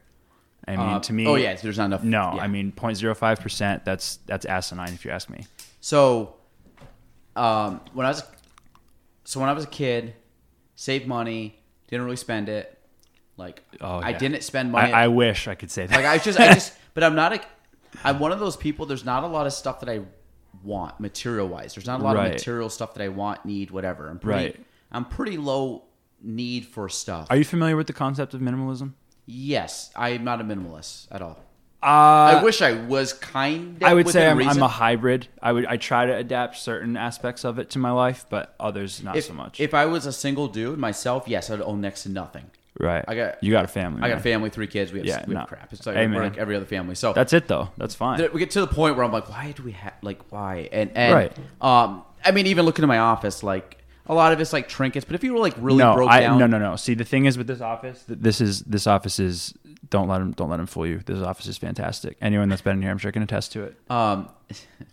I 0.68 0.72
mean, 0.72 0.80
Uh, 0.80 1.00
to 1.00 1.14
me, 1.14 1.26
oh 1.28 1.36
yeah, 1.36 1.54
there's 1.56 1.78
not 1.78 1.86
enough. 1.86 2.04
no, 2.04 2.34
yeah. 2.36 2.42
I 2.44 2.48
mean 2.48 2.72
0.05 2.74 3.40
percent. 3.40 3.86
That's 3.86 4.18
that's 4.26 4.46
asinine 4.46 4.94
if 4.94 5.06
you 5.06 5.12
ask 5.12 5.30
me. 5.30 5.46
So, 5.80 6.36
um, 7.36 7.82
when 7.94 8.06
I 8.06 8.10
was, 8.10 8.24
so 9.24 9.40
when 9.40 9.50
I 9.50 9.54
was 9.54 9.64
a 9.64 9.68
kid, 9.68 10.14
saved 10.76 11.08
money, 11.08 11.60
didn't 11.88 12.06
really 12.06 12.18
spend 12.18 12.50
it. 12.50 12.74
Like, 13.38 13.62
Oh, 13.80 14.00
I 14.00 14.14
didn't 14.14 14.42
spend 14.44 14.72
money. 14.72 14.92
I, 14.92 15.04
I 15.06 15.08
wish 15.10 15.48
I 15.48 15.54
could 15.56 15.70
say 15.70 15.86
that. 15.86 15.96
like 15.96 16.06
I 16.06 16.18
just, 16.18 16.40
I 16.40 16.54
just, 16.54 16.74
but 16.96 17.04
I'm 17.04 17.16
not 17.16 17.34
a, 17.34 17.42
I'm 18.04 18.18
one 18.20 18.32
of 18.32 18.40
those 18.40 18.58
people. 18.58 18.88
There's 18.88 19.06
not 19.06 19.24
a 19.24 19.28
lot 19.28 19.46
of 19.46 19.54
stuff 19.54 19.80
that 19.82 19.90
I 19.90 20.02
want 20.64 21.00
material 21.00 21.48
wise. 21.48 21.76
There's 21.76 21.88
not 21.88 22.00
a 22.00 22.04
lot 22.04 22.16
Right. 22.16 22.28
of 22.28 22.34
material 22.34 22.70
stuff 22.70 22.94
that 22.96 23.04
I 23.04 23.10
want, 23.10 23.46
need, 23.46 23.72
whatever. 23.72 24.10
I'm 24.10 24.20
pretty, 24.20 24.44
Right. 24.46 24.66
I'm 24.92 25.06
pretty 25.06 25.38
low 25.38 25.84
need 26.22 26.66
for 26.66 26.90
stuff. 26.90 27.28
Are 27.30 27.38
you 27.38 27.44
familiar 27.46 27.76
with 27.76 27.88
the 27.88 27.94
concept 27.94 28.34
of 28.34 28.42
minimalism? 28.42 28.94
yes, 29.26 29.92
I'm 29.96 30.24
not 30.24 30.40
a 30.42 30.44
minimalist 30.44 31.08
at 31.12 31.22
all. 31.22 31.38
Uh, 31.84 31.86
I 32.40 32.44
wish 32.44 32.62
I 32.64 32.74
was 32.74 33.14
kind. 33.14 33.84
I 33.84 33.94
would 33.94 34.10
say 34.10 34.28
I'm. 34.28 34.42
I'm 34.42 34.64
a 34.64 34.68
hybrid. 34.68 35.28
I 35.44 35.52
would 35.52 35.66
I 35.68 35.78
try 35.78 36.08
to 36.08 36.16
adapt 36.16 36.58
certain 36.58 36.98
aspects 36.98 37.44
of 37.46 37.60
it 37.60 37.70
to 37.72 37.80
my 37.80 37.92
life, 37.92 38.26
but 38.30 38.56
others 38.60 39.04
not 39.04 39.16
if, 39.16 39.26
so 39.26 39.34
much. 39.34 39.60
If 39.60 39.76
I 39.76 39.86
was 39.86 40.08
a 40.08 40.12
single 40.12 40.48
dude 40.48 40.80
myself, 40.80 41.26
yes, 41.28 41.52
I'd 41.52 41.62
own 41.62 41.80
next 41.80 42.04
to 42.04 42.10
nothing. 42.10 42.46
Right. 42.80 43.04
I 43.08 43.16
got- 43.16 43.44
you 43.44 43.52
got 43.52 43.66
a 43.66 43.68
family. 43.68 44.00
I 44.02 44.08
got 44.08 44.14
a 44.14 44.16
man. 44.16 44.24
family, 44.24 44.50
three 44.50 44.68
kids. 44.68 44.92
We 44.92 45.00
have, 45.00 45.08
Yeah, 45.08 45.26
we 45.28 45.34
have 45.36 45.44
no. 45.44 45.46
crap. 45.48 45.72
It's 45.74 45.86
like, 45.86 45.96
Hey, 45.96 46.08
we're 46.08 46.14
man. 46.14 46.22
like 46.24 46.38
every 46.38 46.56
other 46.56 46.66
family. 46.66 46.96
So 46.96 47.14
That's 47.14 47.34
it 47.34 47.48
though. 47.48 47.70
That's 47.78 47.96
fine. 47.96 48.20
th- 48.20 48.32
we 48.34 48.40
get 48.40 48.52
to 48.52 48.62
the 48.62 48.68
point 48.68 48.96
where 48.96 49.06
I'm 49.06 49.12
like, 49.12 49.30
why 49.30 49.54
do 49.56 49.64
we 49.64 49.72
have 49.74 49.94
like 50.02 50.20
why? 50.32 50.70
And 50.72 50.92
and 50.96 51.14
Right. 51.14 51.38
um, 51.62 52.04
I 52.26 52.32
mean, 52.32 52.48
even 52.48 52.66
looking 52.66 52.84
at 52.84 52.88
my 52.88 53.00
office, 53.00 53.44
like 53.44 53.84
a 54.06 54.14
lot 54.14 54.32
of 54.34 54.40
it's 54.40 54.54
like 54.54 54.68
trinkets. 54.70 55.06
But 55.06 55.16
if 55.16 55.24
you 55.24 55.34
were 55.34 55.40
like 55.40 55.54
really 55.58 55.80
no, 55.80 55.94
broke 55.94 56.10
I, 56.10 56.22
down, 56.22 56.40
no, 56.40 56.48
no, 56.48 56.58
no. 56.60 56.76
See, 56.76 56.94
the 56.94 57.04
thing 57.04 57.26
is 57.26 57.38
with 57.38 57.48
this 57.48 57.62
office, 57.62 58.04
th- 58.04 58.20
this 58.20 58.40
is 58.42 58.62
this 58.62 58.88
office 58.88 59.20
is 59.20 59.54
don't 59.90 60.08
let 60.08 60.22
him 60.22 60.32
don't 60.32 60.50
let 60.50 60.60
him 60.60 60.66
fool 60.66 60.88
you. 60.88 61.00
This 61.06 61.20
office 61.20 61.48
is 61.48 61.58
fantastic. 61.58 62.18
Anyone 62.22 62.50
that's 62.50 62.62
been 62.62 62.78
in 62.78 62.82
here, 62.82 62.92
I'm 62.92 62.98
sure 62.98 63.12
can 63.12 63.22
attest 63.24 63.52
to 63.54 63.64
it. 63.64 63.78
um, 63.90 64.30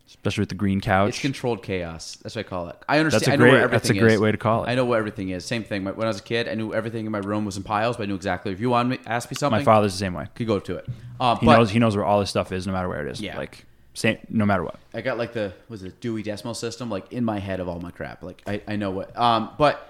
Especially 0.08 0.42
with 0.42 0.48
the 0.48 0.54
green 0.54 0.80
couch. 0.80 1.10
it's 1.10 1.18
controlled 1.20 1.62
chaos. 1.62 2.16
That's 2.22 2.34
what 2.36 2.46
I 2.46 2.48
call 2.48 2.68
it. 2.68 2.76
I 2.88 2.98
understand. 2.98 3.22
That's 3.22 3.28
a 3.28 3.30
where 3.42 3.50
great- 3.50 3.54
everything 3.62 3.70
that's 3.72 3.90
a 3.90 3.94
great 3.94 4.14
is. 4.14 4.20
way 4.20 4.32
to 4.32 4.38
call 4.38 4.64
it. 4.64 4.68
I 4.68 4.74
know 4.74 4.84
what 4.84 4.98
everything 4.98 5.28
is. 5.30 5.44
Same 5.44 5.62
thing. 5.64 5.84
When 5.84 6.00
I 6.00 6.06
was 6.06 6.18
a 6.18 6.22
kid, 6.22 6.48
I 6.48 6.54
knew 6.54 6.72
everything 6.74 7.06
in 7.06 7.12
my 7.12 7.18
room 7.18 7.44
was 7.44 7.56
in 7.56 7.62
piles, 7.62 7.96
but 7.96 8.04
I 8.04 8.06
knew 8.06 8.14
exactly 8.14 8.52
if 8.52 8.60
you 8.60 8.70
wanted 8.70 8.88
me 8.90 8.98
ask 9.06 9.30
me 9.30 9.36
something, 9.36 9.58
My 9.60 9.64
father's 9.64 9.92
the 9.92 9.98
same 9.98 10.14
way. 10.14 10.26
could 10.34 10.46
go 10.46 10.58
to 10.60 10.76
it. 10.76 10.86
Um, 11.20 11.38
He 11.38 11.46
but 11.46 11.56
knows 11.58 11.70
he 11.70 11.78
knows 11.78 11.94
where 11.96 12.04
all 12.04 12.20
his 12.20 12.30
stuff 12.30 12.52
is, 12.52 12.66
no 12.66 12.72
matter 12.72 12.88
where 12.88 13.06
it 13.06 13.10
is. 13.10 13.20
Yeah. 13.20 13.36
Like 13.36 13.64
same, 13.92 14.18
no 14.28 14.44
matter 14.44 14.64
what. 14.64 14.76
I 14.92 15.02
got 15.02 15.18
like 15.18 15.32
the 15.34 15.52
was 15.68 15.82
it 15.84 16.00
Dewey 16.00 16.22
Decimal 16.22 16.54
System 16.54 16.90
like 16.90 17.12
in 17.12 17.24
my 17.24 17.38
head 17.38 17.60
of 17.60 17.68
all 17.68 17.80
my 17.80 17.90
crap. 17.92 18.22
Like 18.22 18.42
I, 18.46 18.60
I 18.66 18.76
know 18.76 18.90
what. 18.90 19.16
Um, 19.16 19.50
but 19.58 19.88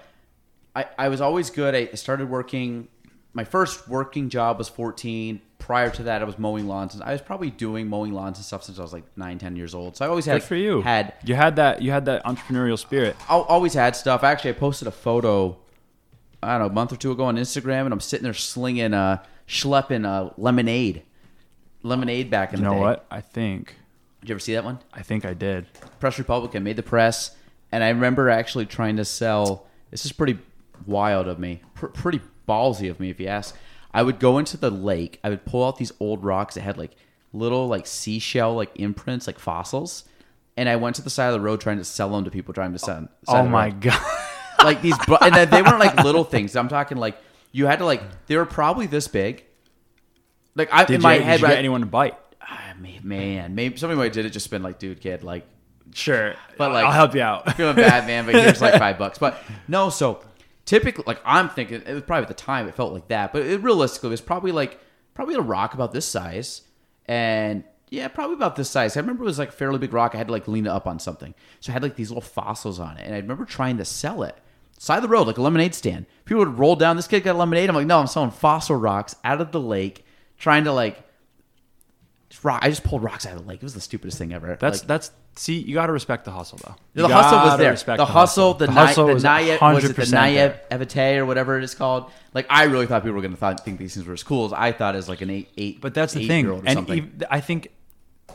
I 0.75 0.85
I 0.97 1.07
was 1.09 1.21
always 1.21 1.49
good. 1.49 1.73
I 1.73 1.85
started 1.95 2.29
working. 2.29 2.87
My 3.35 3.43
first 3.43 3.87
working 3.89 4.29
job 4.29 4.57
was 4.57 4.69
14. 4.69 5.41
Prior 5.59 5.89
to 5.89 6.03
that, 6.03 6.21
I 6.21 6.25
was 6.25 6.39
mowing 6.39 6.67
lawns. 6.67 6.93
And 6.95 7.03
I 7.03 7.11
was 7.11 7.21
probably 7.21 7.49
doing 7.49 7.87
mowing 7.87 8.13
lawns 8.13 8.37
and 8.37 8.45
stuff 8.45 8.63
since 8.63 8.79
I 8.79 8.81
was 8.81 8.93
like 8.93 9.03
nine, 9.17 9.37
10 9.39 9.57
years 9.57 9.75
old. 9.75 9.97
So 9.97 10.05
I 10.05 10.07
always 10.07 10.25
had 10.25 10.35
Good 10.35 10.43
for 10.47 10.55
you. 10.55 10.81
Had 10.81 11.13
you 11.25 11.35
had 11.35 11.57
that 11.57 11.81
you 11.81 11.91
had 11.91 12.05
that 12.05 12.23
entrepreneurial 12.23 12.79
spirit. 12.79 13.15
I 13.29 13.33
always 13.35 13.73
had 13.73 13.95
stuff. 13.97 14.23
Actually, 14.23 14.51
I 14.51 14.53
posted 14.53 14.87
a 14.87 14.91
photo. 14.91 15.57
I 16.41 16.51
don't 16.57 16.59
know, 16.59 16.65
a 16.67 16.73
month 16.73 16.93
or 16.93 16.95
two 16.95 17.11
ago 17.11 17.25
on 17.25 17.35
Instagram, 17.35 17.85
and 17.85 17.93
I'm 17.93 17.99
sitting 17.99 18.23
there 18.23 18.33
slinging, 18.33 18.93
uh, 18.93 19.23
schlepping 19.47 20.05
uh, 20.05 20.31
lemonade, 20.37 21.01
lemonade 21.83 22.29
back 22.29 22.53
in 22.53 22.59
You 22.59 22.65
the 22.65 22.69
know 22.71 22.75
day. 22.77 22.81
what? 22.81 23.05
I 23.11 23.19
think 23.21 23.75
Did 24.21 24.29
you 24.29 24.33
ever 24.35 24.39
see 24.39 24.53
that 24.53 24.63
one? 24.63 24.79
I 24.93 25.01
think 25.01 25.25
I 25.25 25.33
did. 25.33 25.65
Press 25.99 26.17
Republican 26.19 26.63
made 26.63 26.75
the 26.75 26.83
press, 26.83 27.35
and 27.71 27.83
I 27.83 27.89
remember 27.89 28.29
actually 28.29 28.65
trying 28.67 28.95
to 28.97 29.03
sell. 29.05 29.65
This 29.91 30.05
is 30.05 30.11
pretty 30.11 30.37
wild 30.85 31.27
of 31.27 31.39
me, 31.39 31.61
pr- 31.73 31.87
pretty 31.87 32.21
ballsy 32.47 32.89
of 32.89 32.99
me, 32.99 33.09
if 33.09 33.19
you 33.19 33.27
ask. 33.27 33.55
I 33.93 34.03
would 34.03 34.19
go 34.19 34.37
into 34.37 34.57
the 34.57 34.69
lake. 34.69 35.19
I 35.23 35.29
would 35.29 35.45
pull 35.45 35.65
out 35.65 35.77
these 35.77 35.91
old 35.99 36.23
rocks 36.23 36.55
that 36.55 36.61
had 36.61 36.77
like 36.77 36.91
little 37.33 37.67
like 37.67 37.87
seashell 37.87 38.55
like 38.55 38.71
imprints, 38.75 39.27
like 39.27 39.39
fossils, 39.39 40.03
and 40.57 40.67
I 40.67 40.75
went 40.75 40.95
to 40.97 41.01
the 41.01 41.09
side 41.09 41.27
of 41.27 41.33
the 41.33 41.39
road 41.41 41.61
trying 41.61 41.77
to 41.77 41.85
sell 41.85 42.09
them 42.09 42.23
to 42.25 42.31
people 42.31 42.53
trying 42.53 42.73
to 42.73 42.79
sell. 42.79 43.07
Oh 43.27 43.45
my 43.47 43.69
god. 43.71 43.99
Like 44.63 44.81
these, 44.81 44.95
and 45.21 45.35
then 45.35 45.49
they 45.51 45.61
weren't 45.61 45.77
like 45.79 46.01
little 46.03 46.23
things. 46.23 46.55
I'm 46.55 46.69
talking 46.69 46.97
like 46.97 47.17
you 47.51 47.67
had 47.67 47.79
to 47.79 47.85
like 47.85 48.01
they 48.25 48.35
were 48.35 48.45
probably 48.47 48.87
this 48.87 49.07
big. 49.07 49.43
Like 50.55 50.69
I 50.73 50.85
Did 50.85 50.95
in 50.95 51.01
you, 51.01 51.03
my 51.03 51.17
did 51.17 51.23
head, 51.23 51.39
you 51.41 51.45
get 51.45 51.51
right- 51.51 51.59
anyone 51.59 51.81
to 51.81 51.85
bite? 51.85 52.17
Ah, 52.41 52.73
may- 52.79 52.99
man, 53.03 53.53
maybe 53.53 53.77
somebody 53.77 53.99
might 53.99 54.13
did 54.13 54.25
it. 54.25 54.31
Just 54.31 54.49
been 54.49 54.63
like, 54.63 54.79
dude, 54.79 55.01
kid, 55.01 55.23
like 55.23 55.45
Sure. 55.93 56.33
But, 56.57 56.71
like- 56.71 56.85
I'll 56.85 56.91
help 56.93 57.13
you 57.13 57.21
out. 57.21 57.55
feeling 57.55 57.75
bad, 57.75 58.07
man, 58.07 58.25
but 58.25 58.33
here's 58.35 58.59
like 58.61 58.73
five 58.79 58.97
bucks. 58.97 59.19
But 59.19 59.37
no, 59.67 59.89
so 59.89 60.21
typically, 60.65 61.03
like 61.07 61.21
I'm 61.23 61.49
thinking, 61.49 61.81
it 61.85 61.93
was 61.93 62.03
probably 62.03 62.23
at 62.23 62.27
the 62.27 62.33
time 62.33 62.67
it 62.67 62.75
felt 62.75 62.93
like 62.93 63.07
that, 63.07 63.31
but 63.31 63.43
it, 63.43 63.61
realistically, 63.61 64.07
it 64.07 64.11
was 64.11 64.21
probably 64.21 64.51
like 64.51 64.79
probably 65.13 65.35
a 65.35 65.41
rock 65.41 65.73
about 65.73 65.91
this 65.93 66.05
size, 66.05 66.63
and 67.05 67.63
yeah, 67.89 68.07
probably 68.07 68.35
about 68.35 68.55
this 68.55 68.69
size. 68.69 68.97
I 68.97 68.99
remember 68.99 69.23
it 69.23 69.27
was 69.27 69.39
like 69.39 69.49
a 69.49 69.53
fairly 69.53 69.77
big 69.77 69.93
rock. 69.93 70.15
I 70.15 70.17
had 70.17 70.27
to 70.27 70.33
like 70.33 70.47
lean 70.47 70.65
it 70.65 70.69
up 70.69 70.87
on 70.87 70.99
something. 70.99 71.33
So 71.59 71.71
I 71.71 71.73
had 71.73 71.83
like 71.83 71.95
these 71.95 72.09
little 72.09 72.21
fossils 72.21 72.79
on 72.79 72.97
it. 72.97 73.05
And 73.05 73.13
I 73.13 73.19
remember 73.19 73.45
trying 73.45 73.77
to 73.77 73.85
sell 73.85 74.23
it. 74.23 74.35
Side 74.77 74.97
of 74.97 75.03
the 75.03 75.09
road, 75.09 75.27
like 75.27 75.37
a 75.37 75.41
lemonade 75.41 75.73
stand. 75.73 76.05
People 76.25 76.43
would 76.43 76.59
roll 76.59 76.75
down, 76.75 76.97
this 76.97 77.07
kid 77.07 77.21
got 77.21 77.37
lemonade. 77.37 77.69
I'm 77.69 77.75
like, 77.75 77.87
no, 77.87 77.99
I'm 77.99 78.07
selling 78.07 78.31
fossil 78.31 78.75
rocks 78.75 79.15
out 79.23 79.39
of 79.39 79.51
the 79.51 79.59
lake, 79.59 80.05
trying 80.37 80.65
to 80.65 80.73
like 80.73 81.04
rock. 82.43 82.59
I 82.63 82.69
just 82.69 82.83
pulled 82.83 83.03
rocks 83.03 83.25
out 83.25 83.33
of 83.33 83.43
the 83.43 83.47
lake. 83.47 83.57
It 83.57 83.63
was 83.63 83.73
the 83.73 83.81
stupidest 83.81 84.17
thing 84.17 84.33
ever. 84.33 84.57
That's 84.59 84.79
Like, 84.81 84.87
that's 84.87 85.11
see, 85.35 85.59
you 85.59 85.73
got 85.73 85.87
to 85.87 85.91
respect 85.91 86.25
the 86.25 86.31
hustle 86.31 86.59
though. 86.63 86.75
the 86.93 87.07
hustle 87.13 87.39
was 87.39 87.57
there. 87.59 87.71
respect 87.71 87.97
The 87.97 88.05
hustle, 88.05 88.53
the, 88.53 88.65
The 88.67 88.71
ni- 88.71 88.77
hustle 88.77 89.07
the 89.07 89.13
was 89.15 89.23
was 89.23 89.85
it 89.85 89.95
the 89.95 90.01
100% 90.03 90.09
there. 90.11 90.61
naivete 90.71 91.17
or 91.17 91.25
whatever 91.25 91.57
it 91.57 91.63
is 91.63 91.75
called. 91.75 92.09
Like 92.33 92.45
I 92.49 92.63
really 92.63 92.85
thought 92.87 93.01
people 93.03 93.15
were 93.15 93.21
going 93.21 93.35
to 93.35 93.55
think 93.63 93.79
these 93.79 93.93
things 93.93 94.05
were 94.05 94.13
as 94.13 94.23
cool 94.23 94.45
as 94.45 94.53
I 94.53 94.71
thought 94.71 94.95
as 94.95 95.07
like 95.09 95.21
an 95.21 95.29
eight, 95.29 95.49
eight. 95.57 95.81
But 95.81 95.93
that's 95.93 96.13
the 96.13 96.27
thing, 96.27 96.45
year 96.45 96.53
old 96.53 96.63
or 96.63 96.67
and 96.67 96.77
something. 96.77 96.99
ev- 97.21 97.23
I 97.29 97.39
think, 97.41 97.71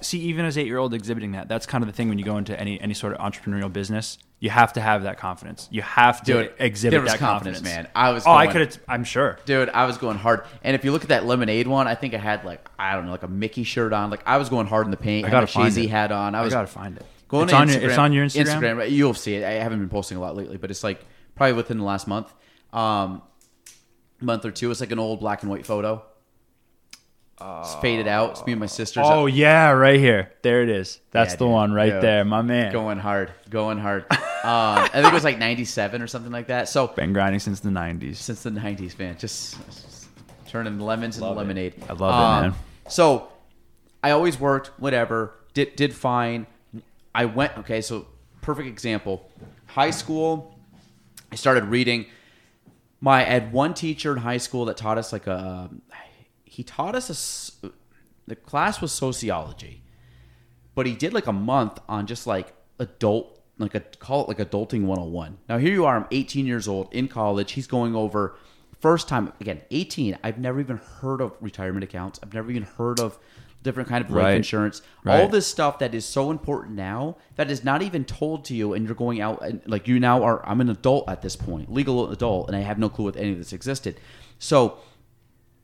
see, 0.00 0.18
even 0.20 0.44
as 0.44 0.56
eight 0.58 0.66
year 0.66 0.78
old 0.78 0.94
exhibiting 0.94 1.32
that, 1.32 1.48
that's 1.48 1.66
kind 1.66 1.82
of 1.82 1.88
the 1.88 1.92
thing 1.92 2.08
when 2.08 2.18
you 2.18 2.24
go 2.24 2.36
into 2.36 2.58
any 2.58 2.80
any 2.80 2.94
sort 2.94 3.14
of 3.14 3.20
entrepreneurial 3.20 3.72
business. 3.72 4.18
You 4.42 4.48
have 4.48 4.72
to 4.72 4.80
have 4.80 5.02
that 5.02 5.18
confidence. 5.18 5.68
You 5.70 5.82
have 5.82 6.22
to 6.22 6.32
Dude, 6.44 6.52
exhibit 6.58 6.92
there 6.92 7.02
was 7.02 7.12
that 7.12 7.18
confidence, 7.18 7.58
confidence, 7.58 7.84
man. 7.84 7.92
I 7.94 8.10
was 8.12 8.26
Oh, 8.26 8.30
I 8.30 8.46
going- 8.46 8.68
could. 8.68 8.78
I'm 8.88 9.04
sure. 9.04 9.38
Dude, 9.44 9.68
I 9.68 9.84
was 9.84 9.98
going 9.98 10.16
hard. 10.16 10.44
And 10.64 10.74
if 10.74 10.82
you 10.82 10.92
look 10.92 11.02
at 11.02 11.08
that 11.10 11.26
lemonade 11.26 11.66
one, 11.66 11.86
I 11.86 11.94
think 11.94 12.14
I 12.14 12.18
had 12.18 12.44
like 12.44 12.66
I 12.78 12.94
don't 12.94 13.04
know, 13.04 13.12
like 13.12 13.22
a 13.22 13.28
Mickey 13.28 13.64
shirt 13.64 13.92
on. 13.92 14.08
Like 14.10 14.22
I 14.26 14.38
was 14.38 14.48
going 14.48 14.66
hard 14.66 14.86
in 14.86 14.90
the 14.90 14.96
paint. 14.96 15.26
I 15.26 15.30
got 15.30 15.42
a 15.54 15.66
it. 15.66 15.88
hat 15.90 16.10
on. 16.10 16.34
I 16.34 16.40
was 16.40 16.54
gotta 16.54 16.66
find 16.66 16.96
it. 16.96 17.04
Going 17.28 17.44
It's 17.44 17.52
on 17.52 17.68
Instagram, 17.68 17.80
your- 17.82 17.90
it's 17.90 17.98
on 17.98 18.12
your 18.12 18.24
Instagram? 18.26 18.46
Instagram, 18.76 18.90
you'll 18.90 19.14
see 19.14 19.34
it. 19.34 19.44
I 19.44 19.50
haven't 19.62 19.78
been 19.78 19.88
posting 19.90 20.16
a 20.16 20.20
lot 20.20 20.34
lately, 20.36 20.56
but 20.56 20.70
it's 20.70 20.82
like 20.82 21.04
probably 21.36 21.52
within 21.52 21.76
the 21.78 21.84
last 21.84 22.08
month, 22.08 22.32
um, 22.72 23.22
month 24.20 24.44
or 24.44 24.50
two. 24.50 24.70
It's 24.70 24.80
like 24.80 24.90
an 24.90 24.98
old 24.98 25.20
black 25.20 25.42
and 25.42 25.50
white 25.50 25.64
photo. 25.66 26.02
It's 27.42 27.74
faded 27.76 28.06
out. 28.06 28.30
It's 28.32 28.46
me 28.46 28.52
and 28.52 28.60
my 28.60 28.66
sisters. 28.66 29.04
Oh 29.06 29.26
yeah, 29.26 29.70
right 29.70 29.98
here. 29.98 30.30
There 30.42 30.62
it 30.62 30.68
is. 30.68 31.00
That's 31.10 31.32
Yeah, 31.32 31.36
the 31.36 31.44
dude. 31.46 31.52
one 31.52 31.72
right 31.72 31.92
Yeah. 31.94 32.00
there, 32.00 32.24
my 32.24 32.42
man. 32.42 32.72
going 32.72 32.98
hard, 32.98 33.30
going 33.48 33.78
hard. 33.78 34.04
um, 34.12 34.18
I 34.44 34.88
think 34.92 35.06
it 35.06 35.12
was 35.14 35.24
like 35.24 35.38
'97 35.38 36.02
or 36.02 36.06
something 36.06 36.32
like 36.32 36.48
that. 36.48 36.68
So 36.68 36.88
Been 36.88 37.12
grinding 37.12 37.40
since 37.40 37.60
the 37.60 37.70
'90s. 37.70 38.16
since 38.16 38.42
the 38.42 38.50
'90s, 38.50 38.98
man. 38.98 39.16
Just, 39.18 39.56
just 39.66 40.08
turning 40.48 40.78
lemons 40.78 41.16
into 41.16 41.30
lemonade. 41.30 41.74
I 41.88 41.92
love 41.94 42.44
it, 42.44 42.48
man. 42.48 42.54
So 42.88 43.28
I 44.02 44.10
always 44.10 44.38
worked, 44.38 44.68
whatever. 44.78 45.32
Did 45.54 45.76
did 45.76 45.94
fine. 45.94 46.46
I 47.14 47.24
went 47.24 47.56
okay. 47.58 47.80
So 47.80 48.06
perfect 48.42 48.68
example. 48.68 49.30
High 49.66 49.90
school, 49.90 50.58
I 51.32 51.36
started 51.36 51.64
reading. 51.64 52.06
My 53.00 53.20
I 53.22 53.30
had 53.30 53.52
one 53.52 53.72
teacher 53.72 54.12
in 54.12 54.18
high 54.18 54.36
school 54.36 54.66
that 54.66 54.76
taught 54.76 54.98
us 54.98 55.10
like 55.12 55.26
a. 55.26 55.70
He 56.50 56.64
taught 56.64 56.96
us 56.96 57.52
a, 57.62 57.70
The 58.26 58.34
class 58.36 58.80
was 58.80 58.90
sociology, 58.90 59.82
but 60.74 60.84
he 60.86 60.94
did 60.94 61.14
like 61.14 61.28
a 61.28 61.32
month 61.32 61.78
on 61.88 62.06
just 62.06 62.26
like 62.26 62.52
adult, 62.80 63.40
like 63.58 63.74
a 63.76 63.80
call 63.80 64.22
it 64.24 64.28
like 64.28 64.38
adulting 64.38 64.82
101. 64.84 65.38
Now 65.48 65.58
here 65.58 65.72
you 65.72 65.84
are, 65.86 65.96
I'm 65.96 66.06
18 66.10 66.46
years 66.46 66.66
old 66.66 66.92
in 66.92 67.06
college. 67.06 67.52
He's 67.52 67.68
going 67.68 67.94
over 67.94 68.36
first 68.80 69.06
time 69.08 69.32
again 69.40 69.60
18. 69.70 70.18
I've 70.24 70.38
never 70.38 70.58
even 70.58 70.78
heard 70.78 71.20
of 71.20 71.36
retirement 71.40 71.84
accounts. 71.84 72.18
I've 72.22 72.34
never 72.34 72.50
even 72.50 72.64
heard 72.64 72.98
of 72.98 73.16
different 73.62 73.88
kind 73.88 74.02
of 74.04 74.10
life 74.10 74.24
Right. 74.24 74.36
insurance. 74.36 74.80
All 75.06 75.28
this 75.28 75.46
stuff 75.46 75.78
that 75.80 75.94
is 75.94 76.04
so 76.06 76.30
important 76.30 76.74
now 76.76 77.16
that 77.36 77.48
is 77.50 77.62
not 77.62 77.82
even 77.82 78.04
told 78.04 78.44
to 78.46 78.54
you, 78.54 78.72
and 78.72 78.86
you're 78.86 78.94
going 78.96 79.20
out 79.20 79.40
and 79.44 79.60
like 79.66 79.86
you 79.86 80.00
now 80.00 80.22
are. 80.24 80.44
I'm 80.48 80.60
an 80.60 80.68
adult 80.70 81.08
at 81.08 81.22
this 81.22 81.36
point, 81.36 81.70
legal 81.72 82.10
adult, 82.10 82.48
and 82.48 82.56
I 82.56 82.60
have 82.60 82.78
no 82.78 82.88
clue 82.88 83.04
what 83.04 83.16
any 83.16 83.32
of 83.32 83.38
this 83.38 83.52
existed. 83.52 84.00
So 84.38 84.78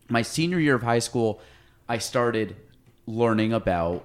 my 0.09 0.23
senior 0.23 0.59
year 0.59 0.75
of 0.75 0.83
high 0.83 0.99
school, 1.01 1.41
I 1.89 1.99
started 1.99 2.57
learning 3.07 3.53
about 3.53 4.05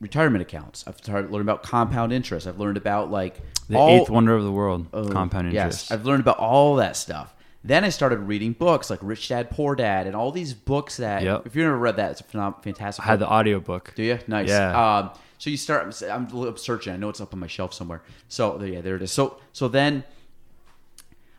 retirement 0.00 0.42
accounts. 0.42 0.84
I've 0.86 0.96
started 0.98 1.30
learning 1.30 1.46
about 1.46 1.62
compound 1.62 2.12
interest. 2.12 2.46
I've 2.46 2.58
learned 2.60 2.76
about 2.76 3.10
like 3.10 3.40
The 3.68 3.76
all- 3.76 3.90
eighth 4.02 4.10
wonder 4.10 4.34
of 4.34 4.44
the 4.44 4.52
world, 4.52 4.86
Oh, 4.92 5.08
compound 5.08 5.48
interest. 5.48 5.90
Yes, 5.90 5.90
I've 5.90 6.04
learned 6.06 6.20
about 6.20 6.38
all 6.38 6.76
that 6.76 6.96
stuff. 6.96 7.34
Then 7.64 7.84
I 7.84 7.88
started 7.88 8.18
reading 8.20 8.52
books 8.52 8.88
like 8.88 9.00
Rich 9.02 9.28
Dad 9.28 9.50
Poor 9.50 9.74
Dad 9.74 10.06
and 10.06 10.14
all 10.14 10.30
these 10.30 10.54
books 10.54 10.98
that 10.98 11.24
Yep. 11.24 11.46
if 11.46 11.56
you've 11.56 11.64
never 11.64 11.76
read 11.76 11.96
that, 11.96 12.12
it's 12.12 12.20
a 12.20 12.24
phenom- 12.24 12.62
fantastic. 12.62 13.04
I 13.04 13.08
had 13.08 13.18
book. 13.18 13.28
the 13.28 13.34
audiobook. 13.34 13.92
Do 13.96 14.02
you? 14.04 14.18
Nice. 14.28 14.48
Yeah. 14.48 14.98
Um, 14.98 15.10
so 15.38 15.50
you 15.50 15.56
start. 15.56 16.02
I'm, 16.08 16.26
I'm 16.32 16.56
searching. 16.56 16.92
I 16.92 16.96
know 16.96 17.08
it's 17.08 17.20
up 17.20 17.32
on 17.34 17.40
my 17.40 17.46
shelf 17.48 17.74
somewhere. 17.74 18.02
So 18.28 18.62
yeah, 18.62 18.80
there 18.80 18.94
it 18.96 19.02
is. 19.02 19.10
So 19.12 19.38
so 19.52 19.66
then 19.68 20.04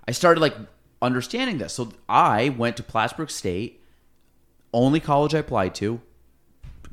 I 0.07 0.11
started 0.11 0.41
like 0.41 0.55
understanding 1.01 1.57
this. 1.57 1.73
So 1.73 1.91
I 2.07 2.49
went 2.49 2.77
to 2.77 2.83
Plattsburgh 2.83 3.29
State, 3.29 3.78
only 4.73 4.99
college 4.99 5.33
I 5.35 5.39
applied 5.39 5.75
to, 5.75 6.01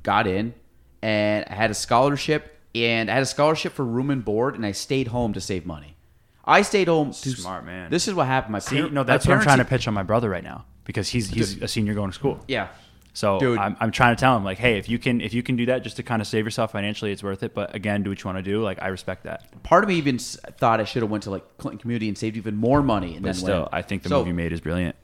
got 0.03 0.27
in, 0.27 0.55
and 1.03 1.45
I 1.49 1.55
had 1.55 1.71
a 1.71 1.75
scholarship. 1.75 2.53
And 2.75 3.11
I 3.11 3.15
had 3.15 3.23
a 3.23 3.27
scholarship 3.27 3.73
for 3.73 3.87
room 3.87 4.11
and 4.11 4.23
board, 4.23 4.55
and 4.55 4.67
I 4.67 4.73
stayed 4.73 5.09
home 5.09 5.33
to 5.33 5.41
save 5.41 5.65
money. 5.65 5.97
I 6.45 6.61
stayed 6.61 6.89
home. 6.89 7.13
To, 7.13 7.31
Smart 7.31 7.65
man. 7.65 7.91
This 7.91 8.07
is 8.07 8.13
what 8.13 8.27
happened. 8.27 8.53
My 8.53 8.59
See, 8.59 8.81
par- 8.83 8.91
no, 8.91 9.03
that's 9.03 9.27
what 9.27 9.35
I'm 9.39 9.43
trying 9.43 9.59
to 9.59 9.65
pitch 9.65 9.89
on 9.89 9.95
my 9.95 10.03
brother 10.03 10.29
right 10.29 10.45
now 10.45 10.67
because 10.85 11.09
he's 11.09 11.31
he's 11.31 11.61
a 11.63 11.69
senior 11.69 11.95
going 11.95 12.11
to 12.11 12.15
school. 12.15 12.39
Yeah. 12.49 12.69
So 13.15 13.39
Dude. 13.41 13.59
I'm, 13.59 13.79
I'm 13.81 13.91
trying 13.93 14.15
to 14.15 14.21
tell 14.21 14.37
him 14.37 14.45
like, 14.45 14.59
hey, 14.59 14.77
if 14.77 14.91
you 14.91 14.99
can 14.99 15.23
if 15.23 15.33
you 15.33 15.43
can 15.43 15.57
do 15.57 15.65
that 15.67 15.85
just 15.85 15.97
to 15.97 16.03
kind 16.03 16.21
of 16.21 16.29
save 16.29 16.45
yourself 16.45 16.73
financially, 16.73 17.13
it's 17.13 17.23
worth 17.23 17.43
it. 17.43 17.55
But 17.55 17.75
again, 17.75 18.03
do 18.03 18.11
what 18.11 18.23
you 18.23 18.27
want 18.29 18.37
to 18.37 18.43
do. 18.43 18.63
Like 18.63 18.83
I 18.83 18.89
respect 18.89 19.25
that. 19.25 19.63
Part 19.63 19.83
of 19.83 19.89
me 19.89 19.95
even 19.97 20.19
thought 20.19 20.79
I 20.79 20.85
should 20.85 21.01
have 21.01 21.11
went 21.11 21.23
to 21.25 21.31
like 21.31 21.57
Clinton 21.57 21.79
Community 21.79 22.09
and 22.09 22.19
saved 22.19 22.37
even 22.37 22.57
more 22.57 22.83
money. 22.83 23.15
And 23.15 23.23
But 23.23 23.29
then 23.29 23.35
still, 23.37 23.61
went. 23.61 23.69
I 23.73 23.81
think 23.81 24.03
the 24.03 24.11
So- 24.11 24.27
you 24.27 24.35
made 24.35 24.53
is 24.53 24.61
brilliant. 24.61 24.97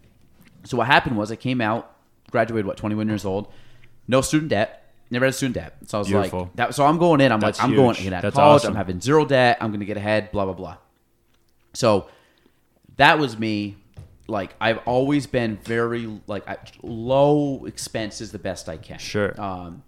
So 0.64 0.76
what 0.76 0.86
happened 0.88 1.16
was 1.16 1.32
I 1.32 1.36
came 1.36 1.62
out, 1.62 1.91
graduated 2.32 2.66
what 2.66 2.76
21 2.76 3.06
years 3.08 3.24
old, 3.24 3.52
no 4.08 4.20
student 4.20 4.50
debt, 4.50 4.92
never 5.10 5.26
had 5.26 5.34
student 5.34 5.54
debt. 5.54 5.76
So 5.86 5.98
I 5.98 6.00
was 6.00 6.08
Beautiful. 6.08 6.40
like, 6.40 6.56
that, 6.56 6.74
so 6.74 6.84
I'm 6.84 6.98
going 6.98 7.20
in. 7.20 7.30
I'm 7.30 7.38
That's 7.38 7.58
like, 7.60 7.68
I'm 7.68 7.76
going 7.76 7.94
huge. 7.94 8.08
in 8.08 8.12
at 8.14 8.22
That's 8.22 8.34
college. 8.34 8.62
awesome. 8.62 8.70
I'm 8.72 8.76
having 8.76 9.00
zero 9.00 9.24
debt. 9.24 9.58
I'm 9.60 9.70
going 9.70 9.80
to 9.80 9.86
get 9.86 9.96
ahead. 9.96 10.32
Blah 10.32 10.46
blah 10.46 10.54
blah. 10.54 10.76
So 11.74 12.08
that 12.96 13.18
was 13.18 13.38
me. 13.38 13.76
Like 14.28 14.54
I've 14.60 14.78
always 14.86 15.26
been 15.26 15.56
very 15.58 16.20
like 16.26 16.48
I, 16.48 16.56
low 16.82 17.64
expenses 17.66 18.32
the 18.32 18.38
best 18.38 18.68
I 18.68 18.76
can. 18.76 18.98
Sure. 18.98 19.38
Um, 19.40 19.82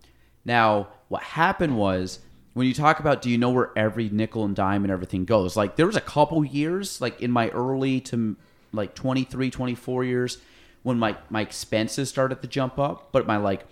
now 0.45 0.89
what 1.09 1.23
happened 1.23 1.77
was 1.79 2.21
when 2.53 2.67
you 2.67 2.75
talk 2.75 3.01
about 3.01 3.23
do 3.23 3.31
you 3.31 3.39
know 3.39 3.51
where 3.51 3.71
every 3.77 4.09
nickel 4.11 4.45
and 4.45 4.55
dime 4.55 4.85
and 4.85 4.93
everything 4.93 5.25
goes 5.25 5.57
like 5.57 5.77
there 5.77 5.87
was 5.87 5.97
a 5.97 6.01
couple 6.01 6.45
years 6.45 7.01
like 7.01 7.21
in 7.21 7.31
my 7.31 7.49
early 7.51 8.01
to 8.01 8.37
like 8.73 8.95
23 8.95 9.51
24 9.51 10.05
years 10.05 10.39
when 10.85 10.99
my 10.99 11.17
my 11.29 11.41
expenses 11.41 12.09
started 12.09 12.41
to 12.41 12.47
jump 12.47 12.79
up 12.79 13.11
but 13.11 13.27
my 13.27 13.37
like 13.37 13.67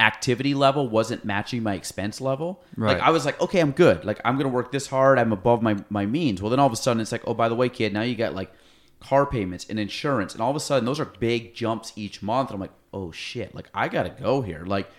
activity 0.00 0.54
level 0.54 0.88
wasn't 0.88 1.24
matching 1.26 1.62
my 1.62 1.74
expense 1.74 2.20
level. 2.22 2.64
Right. 2.74 2.94
like 2.94 3.02
i 3.02 3.10
was 3.10 3.24
like 3.24 3.40
okay 3.40 3.60
i'm 3.60 3.70
good. 3.70 4.04
Like 4.04 4.20
i'm 4.24 4.36
gonna 4.36 4.48
work 4.48 4.72
this 4.72 4.88
hard. 4.88 5.18
I'm 5.18 5.30
above 5.32 5.62
my 5.62 5.76
my 5.90 6.06
means. 6.06 6.42
Well 6.42 6.50
then 6.50 6.58
all 6.58 6.66
of 6.66 6.72
a 6.72 6.76
sudden 6.76 7.00
it's 7.00 7.12
like 7.12 7.22
oh 7.26 7.34
by 7.34 7.48
the 7.48 7.54
way 7.54 7.68
kid 7.68 7.92
now 7.92 8.02
you 8.02 8.16
got 8.16 8.34
like 8.34 8.50
car 8.98 9.26
payments 9.26 9.66
and 9.68 9.78
insurance. 9.78 10.32
And 10.32 10.42
all 10.42 10.50
of 10.50 10.56
a 10.56 10.60
sudden 10.60 10.86
those 10.86 10.98
are 10.98 11.04
big 11.04 11.54
jumps 11.54 11.92
each 11.94 12.22
month. 12.22 12.48
And 12.48 12.54
i'm 12.54 12.60
like 12.60 12.72
oh 12.92 13.12
shit. 13.12 13.54
Like 13.54 13.68
i 13.74 13.86
gotta 13.88 14.10
go 14.10 14.40
here. 14.40 14.64
Like 14.64 14.90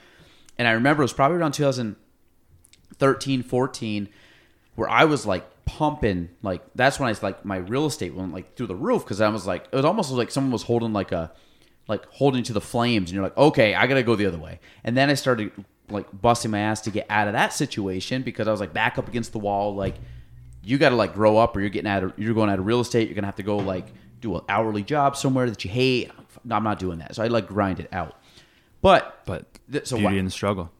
and 0.58 0.68
i 0.68 0.72
remember 0.72 1.02
it 1.02 1.06
was 1.06 1.14
probably 1.14 1.38
around 1.38 1.54
2013 1.54 3.44
14 3.44 4.10
where 4.76 4.90
i 4.90 5.04
was 5.04 5.26
like 5.26 5.46
pumping 5.66 6.30
like 6.42 6.62
that's 6.76 7.00
when 7.00 7.08
i 7.14 7.18
like 7.22 7.44
my 7.46 7.58
real 7.58 7.86
estate 7.86 8.14
went 8.14 8.34
like 8.34 8.56
through 8.56 8.68
the 8.68 8.76
roof 8.76 9.04
because 9.04 9.22
i 9.22 9.30
was 9.30 9.46
like 9.48 9.66
it 9.72 9.76
was 9.76 9.86
almost 9.86 10.12
like 10.12 10.32
someone 10.32 10.52
was 10.52 10.64
holding 10.64 10.94
like 10.94 11.12
a 11.12 11.32
like 11.88 12.06
holding 12.12 12.44
to 12.44 12.54
the 12.54 12.62
flames 12.62 13.10
and 13.10 13.16
you're 13.16 13.24
like 13.24 13.38
okay 13.38 13.74
i 13.76 13.88
gotta 13.88 14.04
go 14.04 14.16
the 14.16 14.26
other 14.26 14.38
way 14.38 14.60
and 14.84 14.96
then 14.98 15.10
i 15.10 15.14
started 15.14 15.52
like 15.90 16.06
busting 16.22 16.52
my 16.52 16.60
ass 16.60 16.82
to 16.82 16.92
get 16.92 17.06
out 17.10 17.28
of 17.28 17.34
that 17.34 17.54
situation 17.54 18.22
because 18.22 18.48
i 18.48 18.52
was 18.52 18.60
like 18.60 18.74
back 18.74 18.98
up 18.98 19.08
against 19.08 19.32
the 19.32 19.40
wall 19.40 19.74
like 19.76 19.96
you 20.64 20.78
gotta 20.78 20.96
like 20.96 21.14
grow 21.14 21.38
up 21.38 21.56
or 21.56 21.62
you're 21.62 21.70
getting 21.70 21.90
out 21.90 22.04
of 22.04 22.14
you're 22.18 22.34
going 22.34 22.50
out 22.50 22.60
of 22.60 22.66
real 22.66 22.80
estate 22.82 23.08
you're 23.08 23.16
gonna 23.16 23.28
have 23.28 23.36
to 23.36 23.44
go 23.44 23.58
like 23.58 23.88
do 24.20 24.36
an 24.36 24.42
hourly 24.50 24.84
job 24.84 25.16
somewhere 25.16 25.50
that 25.50 25.64
you 25.66 25.72
hate 25.72 26.12
i'm 26.50 26.64
not 26.64 26.80
doing 26.80 27.00
that 27.00 27.16
so 27.16 27.24
i 27.24 27.28
like 27.28 27.48
grind 27.48 27.80
it 27.80 27.88
out 27.94 28.16
but 28.82 29.22
But 29.26 29.60
th- 29.72 29.86
so 29.88 29.96
beauty 29.98 30.06
what- 30.06 30.18
in 30.20 30.26
the 30.26 30.32
struggle. 30.32 30.72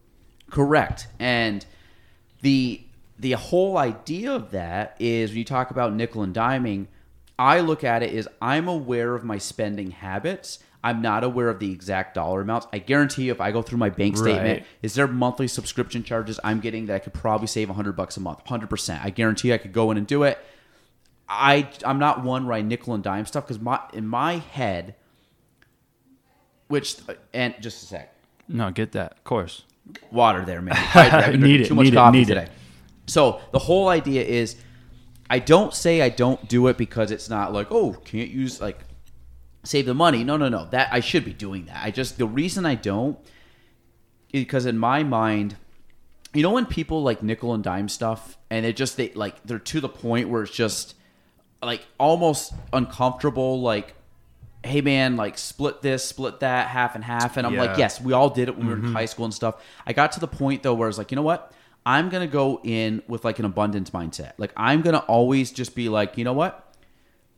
Correct. 0.50 1.08
And 1.20 1.66
the 2.42 2.82
the 3.22 3.32
whole 3.34 3.78
idea 3.78 4.34
of 4.34 4.52
that 4.52 4.96
is 5.00 5.30
when 5.32 5.38
you 5.38 5.46
talk 5.46 5.72
about 5.72 5.94
nickel 5.94 6.24
and 6.24 6.34
diming, 6.36 6.88
I 7.40 7.60
look 7.62 7.84
at 7.84 8.04
it 8.04 8.14
as 8.14 8.28
I'm 8.42 8.68
aware 8.68 9.16
of 9.16 9.24
my 9.24 9.38
spending 9.38 9.92
habits. 9.92 10.60
I'm 10.84 11.02
not 11.04 11.24
aware 11.24 11.48
of 11.50 11.60
the 11.60 11.72
exact 11.72 12.16
dollar 12.16 12.42
amounts. 12.42 12.66
I 12.74 12.80
guarantee 12.80 13.26
you 13.26 13.32
if 13.32 13.40
I 13.40 13.52
go 13.52 13.62
through 13.62 13.78
my 13.78 13.90
bank 13.92 14.18
statement, 14.18 14.62
Right. 14.62 14.66
is 14.82 14.96
there 14.96 15.08
monthly 15.08 15.48
subscription 15.48 16.04
charges 16.04 16.40
I'm 16.44 16.60
getting 16.60 16.88
that 16.88 16.96
I 16.96 17.00
could 17.00 17.14
probably 17.14 17.46
save 17.46 17.70
100 17.70 17.96
bucks 17.96 18.18
a 18.18 18.20
month? 18.20 18.44
100%. 18.46 19.00
I 19.06 19.12
guarantee 19.12 19.54
I 19.54 19.60
could 19.60 19.74
go 19.74 19.92
in 19.92 19.98
and 19.98 20.08
do 20.08 20.24
it. 20.24 20.40
I 21.30 21.70
I'm 21.86 22.00
not 22.00 22.24
one 22.24 22.46
where 22.48 22.56
I 22.58 22.62
nickel 22.62 22.94
and 22.96 23.04
dime 23.04 23.26
stuff 23.28 23.48
cuz 23.48 23.60
my 23.60 23.80
in 23.94 24.06
my 24.08 24.38
head 24.38 24.96
which 26.68 26.98
uh, 27.08 27.14
and 27.34 27.54
just 27.62 27.84
a 27.84 27.86
sec 27.86 28.14
No, 28.48 28.72
get 28.72 28.92
that. 28.94 29.14
Of 29.14 29.24
course. 29.24 29.64
water 30.12 30.44
there, 30.44 30.62
man. 30.62 30.76
I've 30.96 31.40
Need 31.40 31.62
it, 31.62 31.68
too 31.68 31.76
much 31.76 31.86
need 31.86 31.94
it, 31.94 31.96
coffee 31.96 32.18
need 32.18 32.30
it. 32.32 32.50
So 33.08 33.42
the 33.52 33.60
whole 33.60 33.88
idea 33.88 34.24
is, 34.24 34.56
I 35.30 35.40
don't 35.40 35.74
say 35.74 36.02
I 36.02 36.10
don't 36.10 36.48
do 36.48 36.68
it 36.68 36.78
because 36.78 37.12
it's 37.12 37.30
not 37.30 37.54
like 37.54 37.72
oh 37.72 37.94
can't 37.94 38.30
use 38.30 38.62
like 38.62 38.80
save 39.64 39.86
the 39.86 39.94
money. 39.94 40.24
No, 40.24 40.38
no, 40.38 40.50
no. 40.50 40.66
That 40.72 40.90
I 40.92 41.00
should 41.00 41.26
be 41.26 41.34
doing 41.34 41.66
that. 41.66 41.84
I 41.84 41.92
just 41.92 42.18
the 42.18 42.28
reason 42.28 42.66
I 42.66 42.76
don't 42.76 43.18
because 44.32 44.66
in 44.66 44.78
my 44.78 45.04
mind, 45.04 45.56
you 46.34 46.44
know 46.44 46.52
when 46.52 46.66
people 46.66 47.04
like 47.04 47.22
nickel 47.22 47.54
and 47.54 47.64
dime 47.64 47.90
stuff 47.90 48.38
and 48.50 48.66
it 48.66 48.76
just 48.76 48.98
they 48.98 49.12
like 49.14 49.42
they're 49.44 49.60
to 49.60 49.80
the 49.80 49.90
point 49.90 50.30
where 50.30 50.44
it's 50.44 50.52
just 50.52 50.96
like 51.62 51.86
almost 52.00 52.54
uncomfortable 52.74 53.62
like 53.62 53.94
hey 54.64 54.82
man 54.82 55.16
like 55.16 55.38
split 55.38 55.82
this 55.82 56.06
split 56.06 56.40
that 56.40 56.68
half 56.68 56.96
and 56.96 57.04
half 57.04 57.38
and 57.38 57.46
i'm 57.46 57.56
like 57.56 57.78
yes 57.78 58.00
we 58.00 58.14
all 58.14 58.30
did 58.30 58.48
it 58.48 58.58
when 58.58 58.68
we 58.68 58.74
were 58.74 58.80
in 58.80 58.86
mm-hmm. 58.86 58.94
high 58.94 59.06
school 59.06 59.26
and 59.26 59.34
stuff 59.34 59.62
i 59.86 59.94
got 59.94 60.12
to 60.12 60.20
the 60.20 60.28
point 60.28 60.64
though 60.64 60.74
where 60.74 60.88
it's 60.88 60.98
like 60.98 61.12
you 61.12 61.16
know 61.16 61.22
what 61.22 61.52
i'm 61.86 62.10
gonna 62.10 62.28
go 62.28 62.60
in 62.64 63.02
with 63.08 63.24
like 63.26 63.40
an 63.40 63.46
abundance 63.46 63.90
mindset 63.92 64.34
like 64.38 64.52
i'm 64.58 64.82
gonna 64.82 65.00
always 65.08 65.52
just 65.52 65.76
be 65.76 65.90
like 65.90 66.18
you 66.18 66.24
know 66.24 66.34
what 66.34 66.68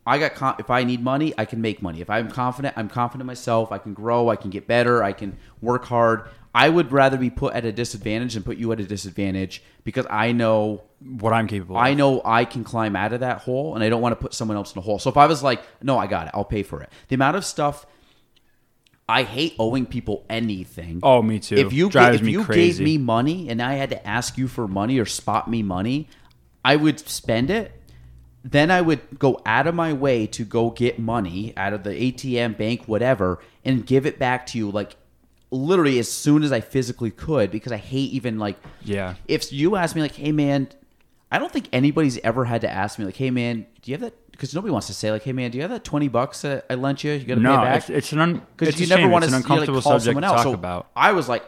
I 0.05 0.17
got 0.17 0.35
con- 0.35 0.55
if 0.59 0.69
I 0.69 0.83
need 0.83 1.01
money, 1.01 1.33
I 1.37 1.45
can 1.45 1.61
make 1.61 1.81
money. 1.81 2.01
If 2.01 2.09
I'm 2.09 2.29
confident, 2.29 2.77
I'm 2.77 2.89
confident 2.89 3.21
in 3.21 3.27
myself. 3.27 3.71
I 3.71 3.77
can 3.77 3.93
grow. 3.93 4.29
I 4.29 4.35
can 4.35 4.49
get 4.49 4.67
better. 4.67 5.01
I 5.01 5.13
can 5.13 5.37
work 5.61 5.85
hard. 5.85 6.27
I 6.55 6.69
would 6.69 6.91
rather 6.91 7.17
be 7.17 7.29
put 7.29 7.55
at 7.55 7.65
a 7.65 7.71
disadvantage 7.71 8.33
than 8.33 8.43
put 8.43 8.57
you 8.57 8.71
at 8.73 8.79
a 8.79 8.85
disadvantage 8.85 9.63
because 9.83 10.05
I 10.09 10.33
know 10.33 10.83
What 11.19 11.33
I'm 11.33 11.47
capable. 11.47 11.77
Of. 11.77 11.83
I 11.83 11.93
know 11.93 12.21
I 12.23 12.45
can 12.45 12.63
climb 12.63 12.95
out 12.95 13.13
of 13.13 13.21
that 13.21 13.39
hole, 13.39 13.75
and 13.75 13.83
I 13.83 13.89
don't 13.89 14.01
want 14.01 14.11
to 14.11 14.21
put 14.21 14.33
someone 14.33 14.57
else 14.57 14.73
in 14.73 14.79
a 14.79 14.81
hole. 14.81 14.99
So 14.99 15.09
if 15.09 15.17
I 15.17 15.25
was 15.25 15.41
like, 15.41 15.63
no, 15.81 15.97
I 15.97 16.07
got 16.07 16.27
it, 16.27 16.31
I'll 16.33 16.45
pay 16.45 16.63
for 16.63 16.81
it. 16.81 16.89
The 17.07 17.15
amount 17.15 17.37
of 17.37 17.45
stuff 17.45 17.85
I 19.14 19.22
hate 19.23 19.53
owing 19.60 19.85
people 19.85 20.26
anything. 20.27 20.99
Oh, 21.03 21.22
me 21.22 21.38
too. 21.38 21.56
If 21.56 21.72
you 21.72 21.88
drives 21.90 22.19
if 22.22 22.27
you 22.27 22.44
crazy. 22.44 22.80
gave 22.80 22.84
me 22.84 22.98
money 22.98 23.48
and 23.48 23.61
I 23.61 23.73
had 23.73 23.91
to 23.91 24.07
ask 24.07 24.40
you 24.40 24.48
for 24.48 24.68
money 24.68 24.98
or 24.98 25.06
spot 25.06 25.48
me 25.48 25.61
money, 25.61 26.07
I 26.65 26.77
would 26.77 26.99
spend 26.99 27.52
it. 27.52 27.72
Then 28.44 28.72
I 28.72 28.81
would 28.81 29.19
go 29.19 29.40
out 29.45 29.68
of 29.68 29.76
my 29.76 29.94
way 29.94 30.26
to 30.27 30.44
go 30.44 30.72
get 30.72 30.98
money 30.98 31.53
out 31.56 31.73
of 31.73 31.84
the 31.84 31.91
ATM, 31.91 32.57
bank, 32.57 32.85
whatever, 32.88 33.40
and 33.64 33.85
give 33.85 34.07
it 34.07 34.18
back 34.18 34.48
to 34.48 34.57
you 34.57 34.72
like 34.72 34.95
literally 35.52 35.99
as 35.99 36.11
soon 36.11 36.41
as 36.41 36.52
I 36.52 36.60
physically 36.61 37.11
could 37.11 37.52
because 37.52 37.72
I 37.72 37.77
hate 37.77 38.11
even 38.14 38.40
like 38.40 38.57
Yeah. 38.84 39.14
if 39.27 39.53
you 39.53 39.76
ask 39.76 39.95
me 39.95 40.02
like, 40.02 40.15
"Hey 40.15 40.31
man," 40.31 40.69
I 41.31 41.38
don't 41.38 41.52
think 41.52 41.69
anybody's 41.72 42.18
ever 42.23 42.45
had 42.45 42.61
to 42.61 42.69
ask 42.69 42.98
me 42.98 43.06
like, 43.06 43.15
"Hey 43.18 43.30
man, 43.30 43.68
do 43.84 43.91
you 43.91 43.94
have 43.94 44.02
that?" 44.02 44.15
Because 44.34 44.53
nobody 44.53 44.72
wants 44.72 44.88
to 44.88 44.93
say 44.93 45.11
like, 45.11 45.23
"Hey 45.23 45.31
man, 45.31 45.51
do 45.51 45.57
you 45.57 45.61
have 45.61 45.72
that 45.72 45.84
twenty 45.84 46.07
bucks 46.10 46.41
that 46.41 46.65
I 46.69 46.73
lent 46.76 47.03
you? 47.03 47.11
You 47.14 47.19
got 47.26 47.35
to 47.35 47.39
pay 47.39 47.43
No, 47.43 47.53
it 47.53 47.65
back." 47.65 47.77
it's, 47.77 47.89
it's 47.89 48.11
an 48.11 48.19
un, 48.19 48.41
because 48.57 48.69
it's 48.69 48.80
you 48.81 48.88
never 48.88 49.07
want 49.07 49.23
to 49.23 49.34
uncomfortable 49.34 49.76
like, 49.76 49.84
call 49.84 49.99
subject 49.99 50.05
someone 50.05 50.23
to 50.23 50.27
else. 50.27 50.38
talk 50.38 50.43
so 50.43 50.53
about. 50.53 50.89
I 50.95 51.11
was 51.14 51.30
like, 51.30 51.43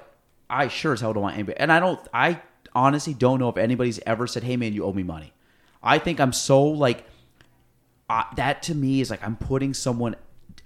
I 0.49 0.67
sure 0.67 0.93
as 0.93 1.01
hell 1.01 1.11
don't 1.11 1.23
want 1.23 1.33
anybody, 1.35 1.57
and 1.59 1.71
I 1.71 1.79
don't. 1.79 1.99
I 2.13 2.41
honestly 2.73 3.13
don't 3.13 3.39
know 3.39 3.49
if 3.49 3.57
anybody's 3.57 3.99
ever 4.05 4.27
said, 4.27 4.43
"Hey 4.43 4.55
man, 4.55 4.71
you 4.73 4.85
owe 4.85 4.93
me 4.93 5.03
money." 5.03 5.33
I 5.83 5.97
think 5.99 6.19
I'm 6.19 6.31
so 6.33 6.63
like 6.63 7.05
uh, 8.09 8.23
that 8.37 8.61
to 8.63 8.75
me 8.75 9.01
is 9.01 9.09
like 9.09 9.23
I'm 9.23 9.35
putting 9.35 9.73
someone 9.73 10.15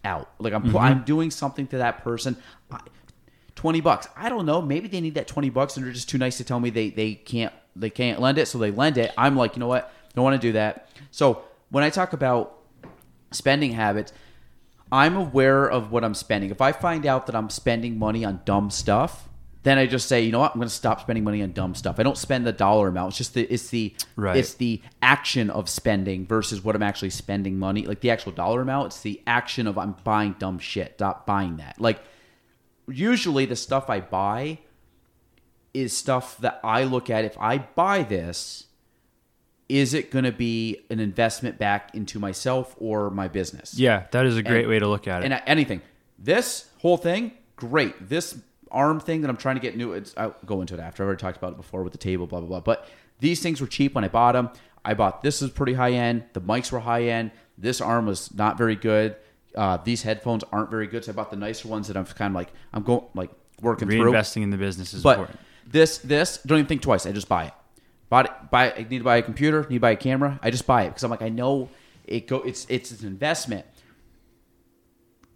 out. 0.03 0.29
Like 0.39 0.53
I'm 0.53 0.63
Mm-hmm. 0.63 0.77
I'm 0.77 1.03
doing 1.03 1.31
something 1.31 1.67
to 1.67 1.77
that 1.79 2.03
person. 2.03 2.35
I, 2.69 2.79
Twenty 3.55 3.81
bucks. 3.81 4.07
I 4.15 4.29
don't 4.29 4.45
know. 4.45 4.61
Maybe 4.61 4.87
they 4.87 5.01
need 5.01 5.15
that 5.15 5.27
twenty 5.27 5.49
bucks, 5.49 5.75
and 5.75 5.85
they're 5.85 5.91
just 5.93 6.07
too 6.09 6.17
nice 6.17 6.37
to 6.37 6.43
tell 6.45 6.59
me 6.59 6.69
they 6.69 6.89
they 6.91 7.15
can't 7.15 7.53
they 7.75 7.89
can't 7.89 8.21
lend 8.21 8.37
it, 8.37 8.47
so 8.47 8.57
they 8.57 8.71
lend 8.71 8.97
it. 8.97 9.11
I'm 9.17 9.35
like, 9.35 9.55
you 9.55 9.59
know 9.59 9.67
what? 9.67 9.93
Don't 10.15 10.23
want 10.23 10.41
to 10.41 10.47
do 10.47 10.53
that. 10.53 10.87
So 11.11 11.43
when 11.69 11.83
I 11.83 11.89
talk 11.89 12.13
about 12.13 12.57
spending 13.31 13.73
habits, 13.73 14.11
I'm 14.91 15.15
aware 15.15 15.69
of 15.69 15.91
what 15.91 16.03
I'm 16.03 16.15
spending. 16.15 16.49
If 16.49 16.61
I 16.61 16.71
find 16.71 17.05
out 17.05 17.27
that 17.27 17.35
I'm 17.35 17.49
spending 17.49 17.99
money 17.99 18.25
on 18.25 18.41
dumb 18.45 18.69
stuff, 18.71 19.29
then 19.63 19.77
I 19.77 19.85
just 19.85 20.07
say, 20.07 20.21
you 20.21 20.31
know 20.31 20.39
what, 20.39 20.53
I'm 20.53 20.59
going 20.59 20.69
to 20.69 20.73
stop 20.73 21.01
spending 21.01 21.23
money 21.23 21.43
on 21.43 21.51
dumb 21.51 21.75
stuff. 21.75 21.99
I 21.99 22.03
don't 22.03 22.17
spend 22.17 22.47
the 22.47 22.51
dollar 22.53 22.87
amount. 22.87 23.09
It's 23.09 23.17
just 23.17 23.33
the 23.33 23.43
it's 23.43 23.69
the 23.69 23.93
Right. 24.15 24.37
it's 24.37 24.53
the 24.55 24.81
action 25.01 25.49
of 25.49 25.67
spending 25.69 26.25
versus 26.25 26.63
what 26.63 26.75
I'm 26.75 26.83
actually 26.83 27.09
spending 27.11 27.59
money. 27.59 27.85
Like 27.85 27.99
the 27.99 28.09
actual 28.09 28.31
dollar 28.31 28.61
amount, 28.61 28.87
it's 28.87 29.01
the 29.01 29.21
action 29.27 29.67
of 29.67 29.77
I'm 29.77 29.95
buying 30.03 30.35
dumb 30.39 30.59
shit. 30.59 30.93
Stop 30.95 31.25
buying 31.25 31.57
that. 31.57 31.79
Like 31.79 31.99
usually 32.87 33.45
the 33.45 33.55
stuff 33.57 33.89
I 33.89 33.99
buy 33.99 34.59
is 35.73 35.95
stuff 35.95 36.37
that 36.37 36.59
I 36.63 36.83
look 36.85 37.09
at. 37.09 37.25
If 37.25 37.37
I 37.37 37.59
buy 37.59 38.03
this, 38.03 38.65
is 39.69 39.93
it 39.93 40.09
going 40.11 40.25
to 40.25 40.31
be 40.31 40.81
an 40.89 40.99
investment 40.99 41.57
back 41.59 41.93
into 41.95 42.19
myself 42.19 42.75
or 42.79 43.09
my 43.11 43.27
business? 43.27 43.75
Yeah, 43.77 44.05
that 44.11 44.25
is 44.25 44.35
a 44.35 44.43
great 44.43 44.61
And- 44.61 44.69
way 44.69 44.79
to 44.79 44.87
look 44.87 45.07
at 45.07 45.21
it. 45.23 45.31
and 45.31 45.41
anything. 45.45 45.81
This 46.17 46.69
whole 46.79 46.97
thing, 46.97 47.31
great. 47.55 48.09
This 48.09 48.37
arm 48.71 48.99
thing 48.99 49.21
that 49.21 49.29
I'm 49.29 49.37
trying 49.37 49.55
to 49.55 49.61
get 49.61 49.77
new. 49.77 49.93
It's, 49.93 50.13
I'll 50.17 50.35
go 50.45 50.61
into 50.61 50.73
it 50.73 50.79
after. 50.79 51.03
I've 51.03 51.07
already 51.07 51.21
talked 51.21 51.37
about 51.37 51.51
it 51.53 51.57
before 51.57 51.83
with 51.83 51.91
the 51.93 51.97
table, 51.99 52.27
blah 52.27 52.39
blah 52.39 52.47
blah. 52.49 52.59
But 52.59 52.87
these 53.19 53.41
things 53.41 53.61
were 53.61 53.67
cheap 53.67 53.95
when 53.95 54.03
I 54.03 54.07
bought 54.09 54.33
them. 54.33 54.49
I 54.83 54.93
bought 54.95 55.21
this 55.23 55.41
is 55.41 55.49
pretty 55.51 55.73
high 55.73 55.91
end. 55.91 56.23
The 56.33 56.41
mics 56.41 56.71
were 56.71 56.79
high 56.79 57.03
end. 57.03 57.31
This 57.57 57.79
arm 57.81 58.05
was 58.05 58.33
not 58.33 58.57
very 58.57 58.75
good. 58.75 59.15
Uh, 59.55 59.77
these 59.77 60.03
headphones 60.03 60.43
aren't 60.51 60.69
very 60.71 60.87
good. 60.87 61.03
So 61.05 61.11
I 61.11 61.15
bought 61.15 61.31
the 61.31 61.37
nicer 61.37 61.67
ones 61.67 61.87
that 61.87 61.97
I'm 61.97 62.05
kind 62.05 62.31
of 62.31 62.35
like 62.35 62.49
I'm 62.73 62.83
going 62.83 63.03
like 63.13 63.29
working 63.61 63.87
through. 63.89 64.11
Reinvesting 64.11 64.43
in 64.43 64.49
the 64.49 64.57
business 64.57 64.93
is 64.93 65.03
But 65.03 65.19
important. 65.19 65.39
this 65.67 65.97
this 65.99 66.37
don't 66.45 66.59
even 66.59 66.67
think 66.67 66.81
twice. 66.81 67.05
I 67.05 67.11
just 67.11 67.27
buy 67.29 67.45
it. 67.45 67.53
Bought 68.09 68.25
it. 68.25 68.31
Buy. 68.51 68.71
I 68.73 68.85
need 68.89 68.99
to 68.99 69.03
buy 69.03 69.17
a 69.17 69.21
computer. 69.21 69.61
Need 69.69 69.75
to 69.77 69.79
buy 69.79 69.91
a 69.91 69.95
camera. 69.95 70.39
I 70.41 70.49
just 70.51 70.65
buy 70.65 70.83
it 70.83 70.89
because 70.89 71.03
I'm 71.03 71.11
like 71.11 71.21
I 71.21 71.29
know 71.29 71.69
it 72.05 72.27
go. 72.27 72.37
It's 72.37 72.65
it's 72.69 72.91
an 72.91 73.07
investment. 73.07 73.65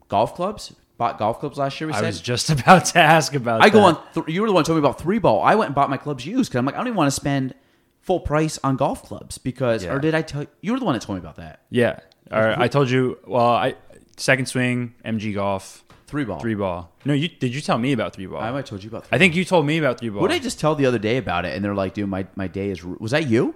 Golf 0.10 0.36
clubs. 0.36 0.74
Bought 0.98 1.18
golf 1.18 1.40
clubs 1.40 1.58
last 1.58 1.80
year. 1.82 1.88
We 1.88 1.94
I 1.94 1.98
said. 2.02 2.08
was 2.08 2.22
just 2.22 2.50
about 2.50 2.86
to 2.86 3.00
ask 3.00 3.34
about. 3.36 3.62
I 3.64 3.70
go 3.70 3.82
on. 3.82 4.00
Th- 4.14 4.28
you 4.28 4.42
were 4.42 4.48
the 4.48 4.54
one 4.54 4.64
who 4.64 4.68
told 4.68 4.78
me 4.78 4.88
about 4.88 5.00
three 5.00 5.20
ball. 5.20 5.42
I 5.42 5.56
went 5.56 5.70
and 5.70 5.76
bought 5.76 5.90
my 5.90 5.98
clubs 5.98 6.26
used 6.26 6.52
because 6.52 6.60
I'm 6.60 6.66
like 6.66 6.76
I 6.76 6.80
don't 6.80 6.88
even 6.88 6.98
want 6.98 7.08
to 7.08 7.16
spend 7.16 7.54
full 8.02 8.20
price 8.20 8.60
on 8.64 8.76
golf 8.76 9.04
clubs 9.04 9.38
because. 9.38 9.84
Yeah. 9.84 9.94
Or 9.94 10.00
did 10.00 10.16
I 10.16 10.22
tell 10.22 10.42
you? 10.42 10.48
You 10.62 10.72
were 10.74 10.80
the 10.80 10.86
one 10.86 10.94
that 10.94 11.02
told 11.02 11.18
me 11.18 11.22
about 11.22 11.38
that. 11.38 11.62
Yeah. 11.70 12.00
All 12.32 12.42
right. 12.42 12.58
I 12.58 12.68
told 12.68 12.90
you. 12.90 13.20
Well, 13.26 13.46
I 13.46 13.76
second 14.18 14.48
swing, 14.48 14.94
MG 15.06 15.34
golf, 15.34 15.84
Three 16.14 16.26
ball. 16.26 16.40
three 16.40 16.54
ball. 16.54 16.92
No, 17.06 17.14
you 17.14 17.28
did. 17.28 17.54
You 17.56 17.60
tell 17.60 17.80
me 17.80 17.92
about 17.92 18.14
three 18.14 18.28
ball. 18.28 18.40
I 18.40 18.52
might 18.52 18.58
have 18.58 18.66
told 18.66 18.84
you 18.84 18.90
about. 18.90 19.08
Three 19.08 19.16
I 19.16 19.18
think 19.20 19.36
you 19.36 19.44
told 19.44 19.66
me 19.66 19.80
about 19.80 20.00
three 20.00 20.10
ball. 20.10 20.22
What 20.22 20.30
did 20.30 20.36
I 20.36 20.44
just 20.44 20.60
tell 20.60 20.76
the 20.76 20.86
other 20.86 21.00
day 21.00 21.18
about 21.18 21.44
it? 21.46 21.56
And 21.56 21.66
they're 21.66 21.74
like, 21.74 21.96
dude, 21.96 22.08
my, 22.08 22.28
my 22.36 22.48
day 22.48 22.70
is. 22.70 22.84
ru- 22.84 22.98
Was 23.00 23.12
that 23.12 23.28
you? 23.28 23.56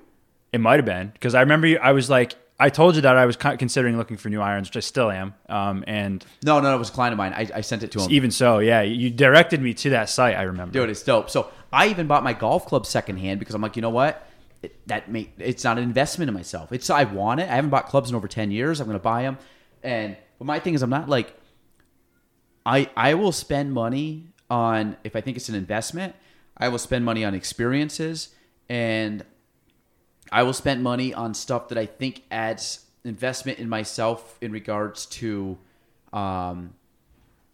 It 0.52 0.60
might 0.60 0.78
have 0.78 0.86
been 0.86 1.10
because 1.10 1.36
I 1.36 1.42
remember 1.42 1.68
you, 1.68 1.78
I 1.78 1.92
was 1.92 2.10
like, 2.10 2.34
I 2.60 2.70
told 2.70 2.96
you 2.96 3.02
that 3.02 3.16
I 3.16 3.28
was 3.28 3.36
considering 3.38 3.96
looking 3.98 4.18
for 4.18 4.30
new 4.30 4.42
irons, 4.42 4.70
which 4.70 4.78
I 4.78 4.80
still 4.80 5.12
am. 5.12 5.36
Um, 5.48 5.84
and 5.86 6.26
No, 6.44 6.60
no, 6.60 6.74
it 6.74 6.80
was 6.80 6.90
a 6.90 6.94
client 6.94 7.14
of 7.14 7.18
mine. 7.18 7.34
I, 7.34 7.48
I 7.54 7.62
sent 7.62 7.84
it 7.84 7.92
to 7.92 8.00
him. 8.02 8.10
even 8.12 8.32
so, 8.32 8.58
yeah, 8.58 8.82
you 8.82 9.12
directed 9.12 9.62
me 9.62 9.76
to 9.76 9.92
that 9.92 10.10
site. 10.10 10.36
I 10.36 10.42
remember. 10.44 10.74
Dude, 10.74 10.90
it's 10.90 11.04
dope. 11.04 11.30
So 11.30 11.52
I 11.72 11.90
even 11.90 12.08
bought 12.08 12.24
my 12.24 12.34
golf 12.34 12.66
club 12.66 12.88
secondhand 12.88 13.40
because 13.40 13.54
I'm 13.54 13.62
like, 13.62 13.76
you 13.76 13.84
know 13.84 13.92
what? 13.92 14.26
It, 14.64 14.76
that 14.88 15.12
make 15.12 15.34
it's 15.38 15.64
not 15.64 15.78
an 15.78 15.84
investment 15.84 16.30
in 16.30 16.34
myself. 16.34 16.72
It's 16.72 16.90
I 16.90 17.04
want 17.04 17.40
it. 17.42 17.44
I 17.44 17.54
haven't 17.56 17.70
bought 17.70 17.86
clubs 17.86 18.10
in 18.10 18.16
over 18.16 18.28
ten 18.28 18.50
years. 18.50 18.80
I'm 18.80 18.88
gonna 18.88 18.98
buy 18.98 19.22
them. 19.22 19.38
And 19.84 20.18
but 20.40 20.46
my 20.46 20.58
thing 20.60 20.74
is, 20.74 20.82
I'm 20.82 20.90
not 20.90 21.08
like 21.08 21.36
I 22.68 22.90
I 22.98 23.14
will 23.14 23.32
spend 23.32 23.74
money 23.74 24.28
on 24.50 24.98
if 25.04 25.16
I 25.16 25.22
think 25.22 25.38
it's 25.38 25.50
an 25.50 25.56
investment. 25.56 26.14
I 26.58 26.68
will 26.68 26.80
spend 26.80 27.06
money 27.06 27.24
on 27.24 27.34
experiences 27.34 28.30
and 28.68 29.24
I 30.32 30.44
will 30.44 30.54
spend 30.54 30.84
money 30.84 31.14
on 31.14 31.34
stuff 31.34 31.70
that 31.70 31.78
I 31.78 31.86
think 31.86 32.24
adds 32.30 32.86
investment 33.06 33.60
in 33.60 33.70
myself 33.70 34.38
in 34.42 34.52
regards 34.52 35.06
to 35.06 35.58
um, 36.12 36.74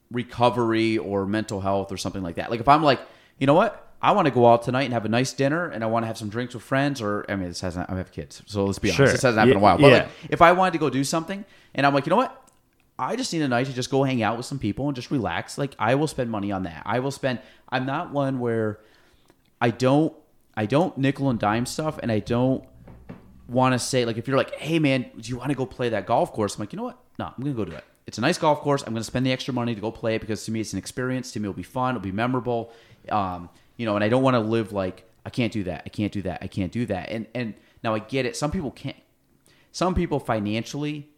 recovery 0.09 0.97
or 0.97 1.27
mental 1.27 1.61
health 1.61 1.91
or 1.91 1.97
something 1.97 2.23
like 2.23 2.35
that. 2.35 2.49
Like 2.49 2.59
if 2.59 2.67
I'm 2.67 2.81
like, 2.81 2.99
you 3.37 3.45
know 3.45 3.53
what? 3.53 3.79
I 4.01 4.11
want 4.13 4.25
to 4.25 4.33
go 4.33 4.47
out 4.51 4.63
tonight 4.63 4.83
and 4.83 4.93
have 4.93 5.05
a 5.05 5.09
nice 5.09 5.31
dinner 5.31 5.69
and 5.69 5.83
I 5.83 5.87
want 5.87 6.03
to 6.03 6.07
have 6.07 6.17
some 6.17 6.29
drinks 6.29 6.53
with 6.55 6.63
friends 6.63 7.01
or 7.01 7.25
I 7.29 7.35
mean 7.35 7.49
this 7.49 7.61
hasn't 7.61 7.89
I 7.89 7.95
have 7.97 8.11
kids. 8.11 8.41
So 8.47 8.65
let's 8.65 8.79
be 8.79 8.89
honest. 8.89 8.97
Sure. 8.97 9.07
This 9.07 9.21
hasn't 9.21 9.37
happened 9.37 9.51
in 9.51 9.57
a 9.57 9.61
while. 9.61 9.77
But 9.77 9.91
yeah. 9.91 9.97
like 9.97 10.09
if 10.29 10.41
I 10.41 10.53
wanted 10.53 10.71
to 10.71 10.79
go 10.79 10.89
do 10.89 11.03
something 11.03 11.45
and 11.75 11.85
I'm 11.85 11.93
like, 11.93 12.07
you 12.07 12.09
know 12.09 12.17
what? 12.17 12.42
I 12.97 13.15
just 13.15 13.33
need 13.33 13.41
a 13.41 13.47
night 13.47 13.65
to 13.67 13.73
just 13.73 13.89
go 13.89 14.03
hang 14.03 14.21
out 14.21 14.37
with 14.37 14.45
some 14.45 14.59
people 14.59 14.87
and 14.87 14.95
just 14.95 15.09
relax. 15.09 15.57
Like 15.57 15.75
I 15.79 15.95
will 15.95 16.07
spend 16.07 16.29
money 16.29 16.51
on 16.51 16.63
that. 16.63 16.83
I 16.85 16.99
will 16.99 17.11
spend 17.11 17.39
I'm 17.69 17.85
not 17.85 18.11
one 18.11 18.39
where 18.39 18.79
I 19.59 19.71
don't 19.71 20.13
I 20.55 20.65
don't 20.65 20.97
nickel 20.97 21.29
and 21.29 21.39
dime 21.39 21.65
stuff 21.65 21.97
and 22.01 22.11
I 22.11 22.19
don't 22.19 22.63
want 23.47 23.73
to 23.73 23.79
say 23.79 24.05
like 24.05 24.17
if 24.17 24.27
you're 24.27 24.37
like, 24.37 24.55
hey 24.55 24.79
man, 24.79 25.09
do 25.19 25.29
you 25.29 25.37
want 25.37 25.49
to 25.49 25.55
go 25.55 25.65
play 25.65 25.89
that 25.89 26.05
golf 26.05 26.31
course? 26.31 26.55
I'm 26.55 26.61
like, 26.61 26.73
you 26.73 26.77
know 26.77 26.83
what? 26.83 26.99
No, 27.17 27.25
I'm 27.25 27.43
gonna 27.43 27.55
go 27.55 27.65
do 27.65 27.71
it. 27.71 27.83
It's 28.05 28.17
a 28.17 28.21
nice 28.21 28.37
golf 28.37 28.59
course. 28.61 28.83
I'm 28.83 28.93
gonna 28.93 29.03
spend 29.03 29.25
the 29.25 29.31
extra 29.31 29.53
money 29.53 29.73
to 29.73 29.81
go 29.81 29.91
play 29.91 30.15
it 30.15 30.19
because 30.19 30.45
to 30.45 30.51
me 30.51 30.59
it's 30.59 30.73
an 30.73 30.79
experience. 30.79 31.31
To 31.31 31.39
me 31.39 31.45
it'll 31.45 31.53
be 31.53 31.63
fun. 31.63 31.95
It'll 31.95 32.03
be 32.03 32.11
memorable. 32.11 32.71
Um, 33.09 33.49
you 33.77 33.85
know, 33.85 33.95
and 33.95 34.03
I 34.03 34.09
don't 34.09 34.23
want 34.23 34.35
to 34.35 34.39
live 34.39 34.71
like 34.71 35.09
I 35.25 35.29
can't 35.29 35.51
do 35.51 35.63
that. 35.63 35.83
I 35.85 35.89
can't 35.89 36.11
do 36.11 36.21
that. 36.23 36.39
I 36.41 36.47
can't 36.47 36.71
do 36.71 36.85
that. 36.85 37.09
And 37.09 37.27
and 37.33 37.55
now 37.83 37.95
I 37.95 37.99
get 37.99 38.25
it. 38.25 38.35
Some 38.35 38.51
people 38.51 38.71
can't. 38.71 38.97
Some 39.71 39.95
people 39.95 40.19
financially, 40.19 41.09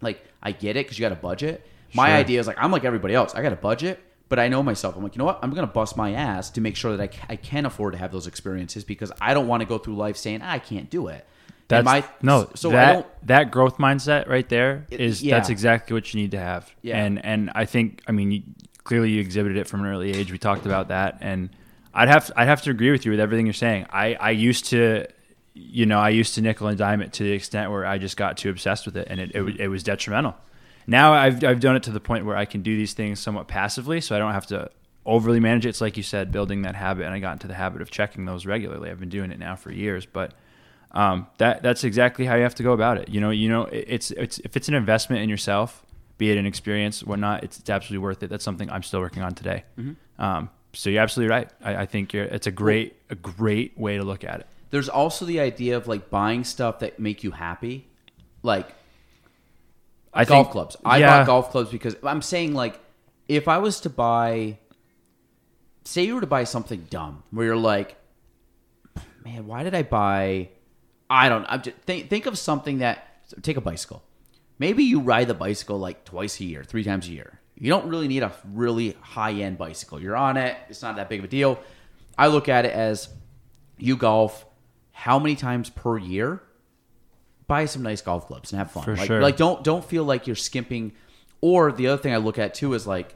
like 0.00 0.24
I 0.42 0.52
get 0.52 0.76
it 0.76 0.86
because 0.86 0.98
you 0.98 1.02
got 1.04 1.12
a 1.12 1.16
budget. 1.16 1.66
My 1.94 2.08
Sure. 2.08 2.16
idea 2.16 2.40
is 2.40 2.46
like 2.46 2.56
I'm 2.58 2.70
like 2.72 2.84
everybody 2.84 3.14
else. 3.14 3.34
I 3.34 3.42
got 3.42 3.52
a 3.52 3.56
budget, 3.56 3.98
but 4.28 4.38
I 4.38 4.48
know 4.48 4.62
myself. 4.62 4.96
I'm 4.96 5.02
like, 5.02 5.14
you 5.14 5.18
know 5.18 5.24
what? 5.24 5.38
I'm 5.42 5.52
gonna 5.54 5.66
bust 5.66 5.96
my 5.96 6.12
ass 6.12 6.50
to 6.50 6.60
make 6.60 6.76
sure 6.76 6.96
that 6.96 7.14
I, 7.28 7.32
I 7.32 7.36
can 7.36 7.66
afford 7.66 7.92
to 7.94 7.98
have 7.98 8.12
those 8.12 8.26
experiences 8.26 8.84
because 8.84 9.10
I 9.20 9.34
don't 9.34 9.48
want 9.48 9.62
to 9.62 9.66
go 9.66 9.78
through 9.78 9.96
life 9.96 10.16
saying 10.16 10.40
"Ah, 10.42 10.50
I 10.52 10.58
can't 10.58 10.90
do 10.90 11.08
it. 11.08 11.24
That's 11.68 11.84
my 11.84 12.02
no. 12.22 12.48
So 12.54 12.70
that 12.70 12.88
I 12.88 12.92
don't. 12.94 13.06
that 13.26 13.50
growth 13.50 13.78
mindset 13.78 14.28
right 14.28 14.48
there 14.48 14.86
is 14.90 15.20
It- 15.22 15.26
yeah. 15.26 15.34
that's 15.36 15.48
exactly 15.50 15.94
what 15.94 16.12
you 16.14 16.20
need 16.20 16.30
to 16.32 16.38
have. 16.38 16.70
Yeah. 16.82 16.96
And 17.02 17.24
and 17.24 17.50
I 17.54 17.64
think 17.64 18.02
I 18.06 18.12
mean 18.12 18.30
you, 18.32 18.42
clearly 18.84 19.10
you 19.10 19.20
exhibited 19.20 19.58
it 19.58 19.66
from 19.66 19.80
an 19.80 19.86
early 19.86 20.12
age. 20.14 20.30
We 20.32 20.38
talked 20.38 20.64
about 20.66 20.88
that, 20.88 21.18
and 21.20 21.50
I'd 21.94 22.08
have 22.08 22.30
I'd 22.36 22.46
have 22.48 22.62
to 22.62 22.70
agree 22.70 22.90
with 22.90 23.04
you 23.04 23.10
with 23.10 23.20
everything 23.20 23.46
you're 23.46 23.52
saying. 23.54 23.86
I 23.90 24.14
I 24.14 24.30
used 24.30 24.66
to. 24.66 25.06
You 25.60 25.86
know, 25.86 25.98
I 25.98 26.10
used 26.10 26.34
to 26.36 26.40
nickel 26.40 26.68
and 26.68 26.78
dime 26.78 27.00
it 27.02 27.12
to 27.14 27.24
the 27.24 27.32
extent 27.32 27.70
where 27.72 27.84
I 27.84 27.98
just 27.98 28.16
got 28.16 28.36
too 28.36 28.48
obsessed 28.50 28.86
with 28.86 28.96
it, 28.96 29.08
and 29.10 29.18
it, 29.20 29.32
it, 29.34 29.60
it 29.60 29.68
was 29.68 29.82
detrimental. 29.82 30.36
Now 30.86 31.12
I've, 31.14 31.42
I've 31.44 31.60
done 31.60 31.74
it 31.76 31.82
to 31.84 31.90
the 31.90 32.00
point 32.00 32.24
where 32.24 32.36
I 32.36 32.44
can 32.44 32.62
do 32.62 32.76
these 32.76 32.92
things 32.94 33.18
somewhat 33.20 33.48
passively, 33.48 34.00
so 34.00 34.14
I 34.14 34.18
don't 34.18 34.32
have 34.32 34.46
to 34.46 34.70
overly 35.04 35.40
manage 35.40 35.66
it. 35.66 35.70
It's 35.70 35.80
like 35.80 35.96
you 35.96 36.02
said, 36.02 36.30
building 36.32 36.62
that 36.62 36.74
habit, 36.76 37.04
and 37.06 37.12
I 37.14 37.18
got 37.18 37.32
into 37.32 37.48
the 37.48 37.54
habit 37.54 37.82
of 37.82 37.90
checking 37.90 38.24
those 38.24 38.46
regularly. 38.46 38.88
I've 38.90 39.00
been 39.00 39.08
doing 39.08 39.30
it 39.32 39.38
now 39.38 39.56
for 39.56 39.72
years, 39.72 40.06
but 40.06 40.32
um, 40.92 41.26
that 41.38 41.62
that's 41.62 41.82
exactly 41.84 42.24
how 42.24 42.36
you 42.36 42.42
have 42.42 42.54
to 42.54 42.62
go 42.62 42.72
about 42.72 42.96
it. 42.98 43.08
You 43.08 43.20
know, 43.20 43.30
you 43.30 43.48
know, 43.48 43.64
it- 43.64 43.84
it's 43.88 44.10
it's 44.12 44.38
if 44.40 44.56
it's 44.56 44.68
an 44.68 44.74
investment 44.74 45.22
in 45.22 45.28
yourself, 45.28 45.84
be 46.18 46.30
it 46.30 46.38
an 46.38 46.46
experience, 46.46 47.02
whatnot, 47.04 47.44
it's, 47.44 47.58
it's 47.58 47.68
absolutely 47.68 48.02
worth 48.04 48.22
it. 48.22 48.30
That's 48.30 48.44
something 48.44 48.70
I'm 48.70 48.82
still 48.82 49.00
working 49.00 49.22
on 49.22 49.34
today. 49.34 49.64
Um, 50.18 50.50
so 50.72 50.88
you're 50.90 51.02
absolutely 51.02 51.30
right. 51.34 51.50
I, 51.62 51.76
I 51.82 51.86
think 51.86 52.12
you're, 52.12 52.24
it's 52.24 52.46
a 52.46 52.50
great 52.50 52.94
a 53.10 53.14
great 53.14 53.76
way 53.78 53.96
to 53.98 54.04
look 54.04 54.24
at 54.24 54.40
it. 54.40 54.46
There's 54.70 54.88
also 54.88 55.24
the 55.24 55.40
idea 55.40 55.76
of 55.76 55.88
like 55.88 56.10
buying 56.10 56.44
stuff 56.44 56.80
that 56.80 56.98
make 56.98 57.24
you 57.24 57.30
happy, 57.30 57.88
like 58.42 58.68
I 60.12 60.24
golf 60.24 60.46
think, 60.46 60.52
clubs. 60.52 60.76
I 60.84 60.98
yeah, 60.98 61.18
bought 61.18 61.26
golf 61.26 61.50
clubs 61.50 61.70
because 61.70 61.96
I'm 62.02 62.22
saying 62.22 62.54
like 62.54 62.78
if 63.28 63.48
I 63.48 63.58
was 63.58 63.80
to 63.80 63.90
buy, 63.90 64.58
say 65.84 66.04
you 66.04 66.14
were 66.14 66.20
to 66.20 66.26
buy 66.26 66.44
something 66.44 66.86
dumb 66.90 67.22
where 67.30 67.46
you're 67.46 67.56
like, 67.56 67.96
man, 69.24 69.46
why 69.46 69.62
did 69.62 69.74
I 69.74 69.82
buy? 69.82 70.48
I 71.08 71.28
don't. 71.28 71.46
I'm 71.48 71.62
just 71.62 71.76
think 71.78 72.10
think 72.10 72.26
of 72.26 72.38
something 72.38 72.78
that 72.78 73.06
take 73.42 73.56
a 73.56 73.62
bicycle. 73.62 74.02
Maybe 74.58 74.84
you 74.84 75.00
ride 75.00 75.28
the 75.28 75.34
bicycle 75.34 75.78
like 75.78 76.04
twice 76.04 76.40
a 76.40 76.44
year, 76.44 76.64
three 76.64 76.84
times 76.84 77.08
a 77.08 77.12
year. 77.12 77.38
You 77.56 77.70
don't 77.70 77.88
really 77.88 78.08
need 78.08 78.22
a 78.22 78.32
really 78.52 78.96
high 79.00 79.32
end 79.32 79.56
bicycle. 79.58 80.00
You're 80.00 80.16
on 80.16 80.36
it. 80.36 80.56
It's 80.68 80.82
not 80.82 80.96
that 80.96 81.08
big 81.08 81.20
of 81.20 81.24
a 81.24 81.28
deal. 81.28 81.58
I 82.16 82.26
look 82.26 82.48
at 82.48 82.64
it 82.64 82.72
as 82.72 83.08
you 83.78 83.96
golf 83.96 84.44
how 84.98 85.16
many 85.16 85.36
times 85.36 85.70
per 85.70 85.96
year 85.96 86.42
buy 87.46 87.66
some 87.66 87.84
nice 87.84 88.00
golf 88.00 88.26
clubs 88.26 88.50
and 88.50 88.58
have 88.58 88.72
fun. 88.72 88.82
For 88.82 88.96
like, 88.96 89.06
sure. 89.06 89.22
like 89.22 89.36
don't 89.36 89.62
don't 89.62 89.84
feel 89.84 90.02
like 90.02 90.26
you're 90.26 90.34
skimping. 90.34 90.92
Or 91.40 91.70
the 91.70 91.86
other 91.86 92.02
thing 92.02 92.12
I 92.12 92.16
look 92.16 92.36
at 92.36 92.52
too 92.54 92.74
is 92.74 92.84
like, 92.84 93.14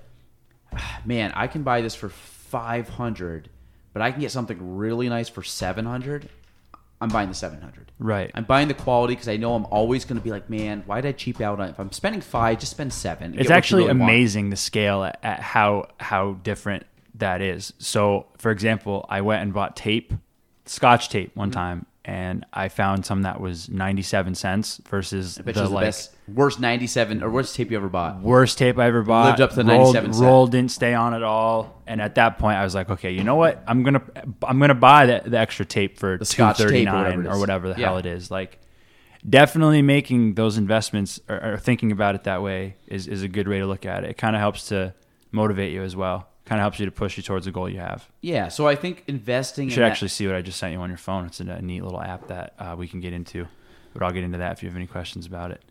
man, 1.04 1.32
I 1.34 1.48
can 1.48 1.64
buy 1.64 1.80
this 1.80 1.96
for 1.96 2.09
five 2.09 2.88
hundred, 2.88 3.48
but 3.92 4.00
I 4.00 4.12
can 4.12 4.20
get 4.20 4.30
something 4.30 4.76
really 4.76 5.09
nice 5.09 5.28
for 5.28 5.42
seven 5.42 5.84
hundred. 5.84 6.28
I'm 7.00 7.09
buying 7.09 7.28
the 7.28 7.34
seven 7.34 7.60
hundred. 7.60 7.90
Right. 7.98 8.30
I'm 8.32 8.44
buying 8.44 8.68
the 8.68 8.74
quality 8.74 9.14
because 9.14 9.28
I 9.28 9.36
know 9.36 9.56
I'm 9.56 9.66
always 9.66 10.04
going 10.04 10.18
to 10.18 10.22
be 10.22 10.30
like, 10.30 10.48
man, 10.48 10.84
why 10.86 11.00
did 11.00 11.09
I 11.09 11.12
cheap 11.12 11.40
out 11.40 11.59
on 11.59 11.66
it? 11.66 11.70
If 11.72 11.80
I'm 11.80 11.90
spending 11.90 12.20
five, 12.20 12.60
just 12.60 12.70
spend 12.70 12.92
seven. 12.92 13.32
it's 13.34 13.38
get 13.38 13.46
what 13.46 13.48
you 13.48 13.56
actually 13.56 13.82
really 13.82 13.98
want. 13.98 14.02
amazing 14.02 14.50
the 14.50 14.56
scale 14.56 15.02
at, 15.02 15.18
at 15.24 15.40
how 15.40 15.88
how 15.98 16.34
different 16.44 16.86
that 17.16 17.40
is. 17.40 17.72
So, 17.78 18.26
for 18.38 18.52
example, 18.52 19.04
I 19.09 19.20
went 19.22 19.42
and 19.42 19.52
bought 19.52 19.74
tape, 19.74 20.12
Scotch 20.66 21.09
tape, 21.09 21.30
Mm-hmm. 21.30 21.39
one 21.40 21.51
time, 21.51 21.86
and 22.05 22.44
I 22.52 22.68
found 22.68 23.05
some 23.06 23.22
that 23.22 23.40
was 23.40 23.68
ninety 23.68 24.02
seven 24.02 24.34
cents 24.34 24.80
versus 24.89 25.39
I 25.39 25.43
bet 25.43 25.55
the 25.55 25.62
you 25.62 25.68
the 25.68 25.74
like 25.74 25.84
best, 25.86 26.14
worst 26.28 26.59
97 26.60 27.22
or 27.22 27.30
worst 27.30 27.55
tape 27.56 27.70
you 27.70 27.76
ever 27.76 27.89
bought. 27.89 28.20
worst 28.20 28.59
tape 28.59 28.78
I 28.78 28.86
ever 28.86 29.02
bought. 29.02 29.26
Lived 29.26 29.40
up 29.40 29.51
to 29.51 29.56
the 29.56 29.64
rolled, 29.64 29.94
97 29.94 30.12
cent. 30.14 30.24
roll 30.24 30.47
didn't 30.47 30.70
stay 30.72 30.94
on 30.94 31.14
at 31.14 31.22
all. 31.22 31.80
And 31.86 32.01
at 32.01 32.14
that 32.16 32.39
point, 32.39 32.56
I 32.59 32.64
was 32.64 32.74
like, 32.74 32.90
okay, 32.90 33.10
you 33.12 33.22
know 33.24 33.36
what? 33.36 33.62
I'm 33.66 33.82
gonna 33.82 34.02
I'm 34.44 34.59
gonna 34.59 34.74
buy 34.74 35.06
the, 35.06 35.22
the 35.26 35.39
extra 35.39 35.64
tape 35.64 35.98
for 35.98 36.18
two 36.18 36.24
Scotch 36.24 36.59
tape 36.59 36.66
or 36.66 36.68
thirty 36.70 36.86
whatever 36.86 37.16
nine 37.16 37.26
it 37.26 37.28
or 37.28 37.39
whatever 37.39 37.72
the 37.72 37.78
Yeah. 37.80 37.86
hell 37.89 37.98
it 37.98 38.06
is. 38.06 38.30
Like, 38.30 38.59
definitely 39.28 39.82
making 39.82 40.34
those 40.34 40.59
investments 40.59 41.20
or, 41.28 41.55
or 41.55 41.56
thinking 41.59 41.93
about 41.93 42.14
it 42.14 42.24
that 42.24 42.43
way 42.43 42.76
is 42.86 43.06
is 43.06 43.22
a 43.22 43.28
good 43.28 43.47
way 43.48 43.59
to 43.60 43.66
look 43.66 43.86
at 43.86 44.05
it. 44.05 44.10
It 44.10 44.18
kind 44.18 44.34
of 44.34 44.40
helps 44.40 44.68
to 44.68 44.94
motivate 45.30 45.72
you 45.72 45.82
as 45.82 45.94
well. 45.94 46.28
Kind 46.52 46.60
of 46.60 46.64
helps 46.64 46.80
you 46.80 46.84
to 46.84 46.92
push 46.92 47.16
you 47.16 47.22
towards 47.22 47.46
the 47.46 47.50
goal 47.50 47.66
you 47.66 47.78
have. 47.80 48.06
Yeah, 48.20 48.48
so 48.48 48.68
I 48.68 48.74
think 48.74 49.04
investing 49.06 49.64
You 49.64 49.70
in 49.70 49.74
should 49.74 49.82
that- 49.84 49.90
actually 49.92 50.08
see 50.08 50.26
what 50.26 50.36
I 50.36 50.42
just 50.42 50.58
sent 50.58 50.74
you 50.74 50.80
on 50.80 50.90
your 50.90 50.98
phone. 50.98 51.24
It's 51.24 51.40
a, 51.40 51.44
a 51.48 51.62
neat 51.62 51.82
little 51.82 52.02
app 52.02 52.28
that 52.28 52.52
uh, 52.58 52.74
we 52.76 52.86
can 52.88 53.00
get 53.00 53.14
into. 53.14 53.48
But 53.94 54.02
I'll 54.02 54.12
get 54.12 54.22
into 54.22 54.36
that 54.36 54.52
if 54.52 54.62
you 54.62 54.68
have 54.68 54.76
any 54.76 54.86
questions 54.86 55.24
about 55.24 55.50
it. 55.50 55.62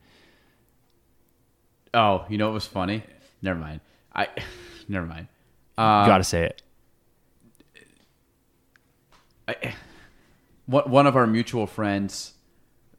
Oh, 1.93 2.25
you 2.29 2.39
know 2.39 2.47
what 2.47 2.55
was 2.55 2.65
funny? 2.65 3.03
Never 3.43 3.59
mind. 3.59 3.81
I 4.15 4.29
never 4.87 5.05
mind. 5.05 5.27
Um, 5.77 6.07
Got 6.07 6.17
to 6.17 6.23
say 6.23 6.45
it. 6.45 6.63
I, 9.47 9.75
one 10.65 10.89
one 10.89 11.05
of 11.07 11.15
our 11.15 11.27
mutual 11.27 11.67
friends 11.67 12.33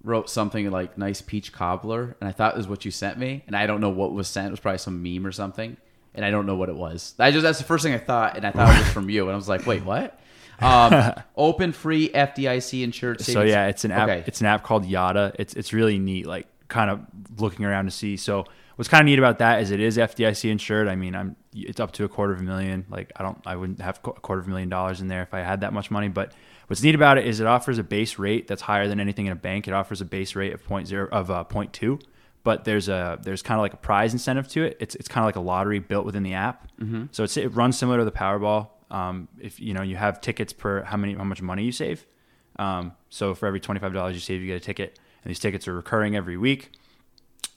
wrote 0.05 0.29
something 0.31 0.71
like 0.71 0.97
"nice 0.99 1.21
peach 1.21 1.53
cobbler," 1.53 2.17
and 2.21 2.29
I 2.29 2.33
thought 2.33 2.55
it 2.55 2.59
was 2.59 2.69
what 2.69 2.85
you 2.85 2.93
sent 2.93 3.19
me, 3.19 3.43
and 3.49 3.57
I 3.57 3.67
don't 3.67 3.81
know 3.81 3.91
what 3.91 4.13
was 4.13 4.29
sent. 4.29 4.49
It 4.49 4.51
was 4.53 4.61
probably 4.61 4.79
some 4.79 5.03
meme 5.03 5.27
or 5.27 5.33
something, 5.33 5.77
and 6.15 6.25
I 6.25 6.31
don't 6.31 6.47
know 6.47 6.57
what 6.57 6.69
it 6.69 6.77
was. 6.77 7.15
I 7.19 7.31
just 7.31 7.43
that's 7.43 7.59
the 7.59 7.65
first 7.65 7.85
thing 7.85 7.95
I 7.95 7.99
thought, 7.99 8.37
and 8.37 8.47
I 8.47 8.51
thought 8.51 8.75
it 8.75 8.79
was 8.79 8.89
from 8.89 9.11
you, 9.11 9.25
and 9.25 9.33
I 9.33 9.37
was 9.37 9.49
like, 9.49 9.67
"Wait, 9.67 9.85
what?" 9.85 10.19
Um, 10.61 11.13
open, 11.37 11.73
free, 11.73 12.09
FDIC 12.09 12.83
insured. 12.83 13.21
So 13.21 13.43
yeah, 13.43 13.67
it's 13.67 13.85
an 13.85 13.91
app. 13.91 14.09
Okay. 14.09 14.25
It's 14.27 14.41
an 14.41 14.47
app 14.47 14.63
called 14.63 14.85
Yotta. 14.85 15.35
It's 15.39 15.55
it's 15.55 15.73
really 15.73 15.99
neat. 15.99 16.27
Like 16.27 16.47
kind 16.69 16.91
of 16.91 17.01
looking 17.41 17.65
around 17.65 17.87
to 17.87 17.91
see. 17.91 18.17
So 18.17 18.45
what's 18.77 18.89
kind 18.89 19.03
of 19.03 19.07
neat 19.07 19.19
about 19.19 19.39
that 19.39 19.63
is 19.63 19.71
it 19.71 19.81
is 19.81 19.97
FDIC 19.97 20.51
insured. 20.51 20.89
I 20.89 20.97
mean, 20.97 21.15
I'm 21.15 21.37
it's 21.55 21.81
up 21.81 21.93
to 21.93 22.05
a 22.05 22.09
quarter 22.09 22.33
of 22.33 22.41
a 22.41 22.43
million. 22.43 22.87
Like 22.89 23.13
I 23.17 23.23
don't 23.23 23.41
I 23.47 23.57
wouldn't 23.57 23.81
have 23.81 23.99
a 24.05 24.13
quarter 24.13 24.41
of 24.41 24.47
a 24.47 24.51
million 24.51 24.69
dollars 24.69 25.01
in 25.01 25.09
there 25.09 25.23
if 25.23 25.35
I 25.35 25.41
had 25.41 25.61
that 25.61 25.73
much 25.73 25.91
money. 25.91 26.09
But 26.09 26.33
what's 26.67 26.83
neat 26.83 26.95
about 26.95 27.19
it 27.19 27.27
is 27.27 27.41
it 27.41 27.47
offers 27.47 27.79
a 27.79 27.85
base 27.85 28.19
rate 28.19 28.47
that's 28.47 28.63
higher 28.63 28.89
than 28.89 29.01
anything 29.01 29.27
in 29.27 29.33
a 29.33 29.37
bank. 29.37 29.69
It 29.69 29.75
offers 29.75 30.01
a 30.01 30.05
base 30.05 30.35
rate 30.35 30.53
of 30.53 30.65
point 30.65 30.89
zero 30.89 31.09
of 31.11 31.31
uh, 31.31 31.45
point 31.45 31.73
two. 31.73 31.99
But 32.45 32.65
there's 32.65 32.89
a 32.89 33.19
there's 33.23 33.43
kind 33.43 33.59
of 33.59 33.63
like 33.63 33.73
a 33.73 33.77
prize 33.77 34.13
incentive 34.13 34.49
to 34.49 34.65
it. 34.65 34.77
It's 34.81 34.95
it's 34.97 35.09
kind 35.09 35.23
of 35.23 35.27
like 35.27 35.37
a 35.37 35.41
lottery 35.41 35.79
built 35.79 36.05
within 36.05 36.25
the 36.25 36.35
app. 36.35 36.69
Mm-hmm. 36.81 37.05
So 37.13 37.23
it's, 37.23 37.37
it 37.37 37.55
runs 37.55 37.79
similar 37.79 37.99
to 37.99 38.05
the 38.05 38.13
Powerball. 38.13 38.69
Um, 38.91 39.29
if 39.41 39.61
you 39.61 39.75
know 39.75 39.83
you 39.83 39.97
have 39.97 40.21
tickets 40.21 40.53
per 40.53 40.83
how 40.83 40.97
many 40.97 41.15
how 41.15 41.25
much 41.25 41.41
money 41.41 41.65
you 41.65 41.73
save. 41.73 42.05
Um, 42.59 42.93
so 43.11 43.35
for 43.35 43.47
every 43.47 43.61
twenty-five 43.61 43.93
dollars 43.93 44.15
you 44.15 44.21
save, 44.21 44.41
you 44.41 44.49
get 44.49 44.57
a 44.57 44.61
ticket, 44.61 44.99
and 45.23 45.31
these 45.31 45.39
tickets 45.39 45.69
are 45.69 45.75
recurring 45.75 46.17
every 46.17 46.37
week. 46.37 46.73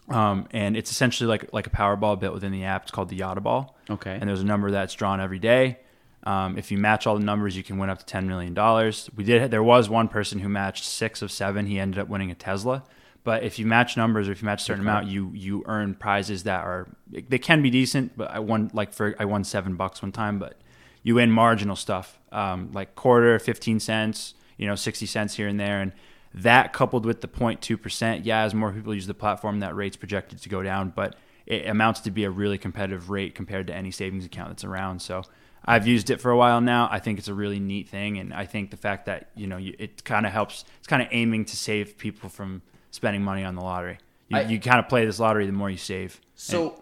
Um, 0.07 0.47
and 0.51 0.77
it's 0.77 0.91
essentially 0.91 1.27
like 1.27 1.51
like 1.51 1.65
a 1.65 1.71
Powerball 1.71 2.19
built 2.19 2.35
within 2.35 2.51
the 2.51 2.65
app. 2.65 2.83
It's 2.83 2.91
called 2.91 3.09
the 3.09 3.17
Yotta 3.17 3.41
Ball. 3.41 3.75
Okay. 3.89 4.15
And 4.19 4.29
there's 4.29 4.41
a 4.41 4.45
number 4.45 4.69
that's 4.69 4.93
drawn 4.93 5.19
every 5.19 5.39
day. 5.39 5.79
Um, 6.25 6.57
if 6.57 6.71
you 6.71 6.77
match 6.77 7.07
all 7.07 7.17
the 7.17 7.23
numbers, 7.23 7.57
you 7.57 7.63
can 7.63 7.77
win 7.79 7.89
up 7.89 7.99
to 7.99 8.05
ten 8.05 8.27
million 8.27 8.53
dollars. 8.53 9.09
We 9.15 9.23
did. 9.23 9.49
There 9.49 9.63
was 9.63 9.89
one 9.89 10.07
person 10.07 10.39
who 10.39 10.49
matched 10.49 10.83
six 10.83 11.23
of 11.23 11.31
seven. 11.31 11.65
He 11.65 11.79
ended 11.79 11.99
up 11.99 12.07
winning 12.07 12.29
a 12.29 12.35
Tesla. 12.35 12.83
But 13.25 13.43
if 13.43 13.57
you 13.59 13.65
match 13.65 13.97
numbers 13.97 14.29
or 14.29 14.31
if 14.31 14.41
you 14.41 14.45
match 14.45 14.61
a 14.61 14.65
certain 14.65 14.83
amount, 14.83 15.07
you 15.07 15.31
you 15.33 15.63
earn 15.65 15.95
prizes 15.95 16.43
that 16.43 16.63
are 16.63 16.87
they 17.09 17.39
can 17.39 17.61
be 17.63 17.71
decent. 17.71 18.15
But 18.15 18.29
I 18.29 18.39
won 18.39 18.69
like 18.71 18.93
for 18.93 19.15
I 19.19 19.25
won 19.25 19.43
seven 19.43 19.75
bucks 19.75 20.01
one 20.01 20.13
time, 20.13 20.37
but 20.39 20.57
you 21.01 21.15
win 21.15 21.31
marginal 21.31 21.75
stuff 21.75 22.19
um, 22.31 22.71
like 22.71 22.93
quarter, 22.93 23.37
fifteen 23.39 23.79
cents, 23.79 24.35
you 24.57 24.67
know, 24.67 24.75
sixty 24.75 25.07
cents 25.07 25.33
here 25.33 25.47
and 25.47 25.59
there, 25.59 25.81
and 25.81 25.91
that 26.35 26.71
coupled 26.71 27.05
with 27.05 27.21
the 27.21 27.27
0.2 27.27 27.81
percent, 27.81 28.25
yeah, 28.25 28.41
as 28.41 28.53
more 28.53 28.71
people 28.71 28.93
use 28.93 29.07
the 29.07 29.13
platform, 29.13 29.61
that 29.61 29.75
rate's 29.75 29.95
projected 29.97 30.39
to 30.41 30.49
go 30.49 30.61
down, 30.61 30.93
but 30.95 31.15
it 31.47 31.67
amounts 31.67 32.01
to 32.01 32.11
be 32.11 32.25
a 32.25 32.29
really 32.29 32.57
competitive 32.57 33.09
rate 33.09 33.33
compared 33.33 33.67
to 33.67 33.73
any 33.73 33.89
savings 33.89 34.25
account 34.25 34.49
that's 34.49 34.63
around. 34.63 35.01
So 35.01 35.23
I've 35.63 35.87
used 35.87 36.09
it 36.09 36.21
for 36.21 36.29
a 36.29 36.37
while 36.37 36.61
now. 36.61 36.89
I 36.91 36.99
think 36.99 37.17
it's 37.17 37.27
a 37.27 37.33
really 37.33 37.59
neat 37.59 37.89
thing, 37.89 38.19
and 38.19 38.33
I 38.33 38.45
think 38.45 38.69
the 38.69 38.77
fact 38.77 39.07
that 39.07 39.29
you 39.35 39.47
know 39.47 39.57
you, 39.57 39.75
it 39.79 40.03
kind 40.03 40.27
of 40.27 40.31
helps. 40.31 40.63
It's 40.77 40.87
kind 40.87 41.01
of 41.01 41.07
aiming 41.11 41.45
to 41.45 41.55
save 41.55 41.97
people 41.97 42.29
from 42.29 42.61
spending 42.95 43.21
money 43.23 43.43
on 43.43 43.55
the 43.55 43.61
lottery. 43.61 43.97
You, 44.29 44.37
I- 44.37 44.41
you 44.43 44.59
kind 44.59 44.79
of 44.79 44.87
play 44.89 45.05
this 45.05 45.19
lottery 45.19 45.45
the 45.45 45.51
more 45.51 45.69
you 45.69 45.77
save. 45.77 46.19
So 46.35 46.81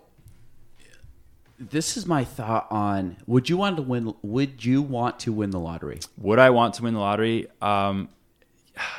this 1.59 1.97
is 1.97 2.05
my 2.05 2.23
thought 2.23 2.67
on 2.71 3.17
would 3.27 3.49
you 3.49 3.57
want 3.57 3.77
to 3.77 3.81
win 3.83 4.13
would 4.21 4.63
you 4.65 4.81
want 4.81 5.19
to 5.21 5.31
win 5.33 5.49
the 5.51 5.59
lottery? 5.59 5.99
Would 6.17 6.39
I 6.39 6.49
want 6.49 6.75
to 6.75 6.83
win 6.83 6.93
the 6.93 6.99
lottery? 6.99 7.47
Um, 7.61 8.09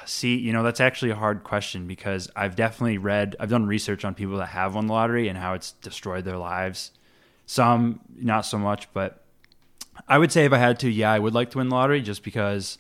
see, 0.05 0.37
you 0.37 0.53
know, 0.53 0.63
that's 0.63 0.81
actually 0.81 1.11
a 1.11 1.17
hard 1.17 1.43
question 1.45 1.87
because 1.87 2.31
I've 2.37 2.55
definitely 2.55 2.99
read, 2.99 3.35
I've 3.41 3.51
done 3.51 3.67
research 3.67 4.05
on 4.05 4.15
people 4.15 4.37
that 4.39 4.47
have 4.47 4.75
won 4.77 4.87
the 4.87 4.93
lottery 4.93 5.29
and 5.29 5.37
how 5.37 5.55
it's 5.55 5.73
destroyed 5.73 6.25
their 6.25 6.39
lives. 6.39 6.93
Some, 7.47 8.01
not 8.17 8.47
so 8.47 8.57
much, 8.57 8.91
but 8.95 9.25
I 10.09 10.17
would 10.19 10.31
say 10.33 10.45
if 10.45 10.53
I 10.53 10.59
had 10.59 10.79
to, 10.81 10.89
yeah, 10.91 11.11
I 11.13 11.19
would 11.19 11.35
like 11.35 11.51
to 11.51 11.59
win 11.59 11.69
the 11.69 11.75
lottery 11.75 12.01
just 12.03 12.23
because 12.23 12.79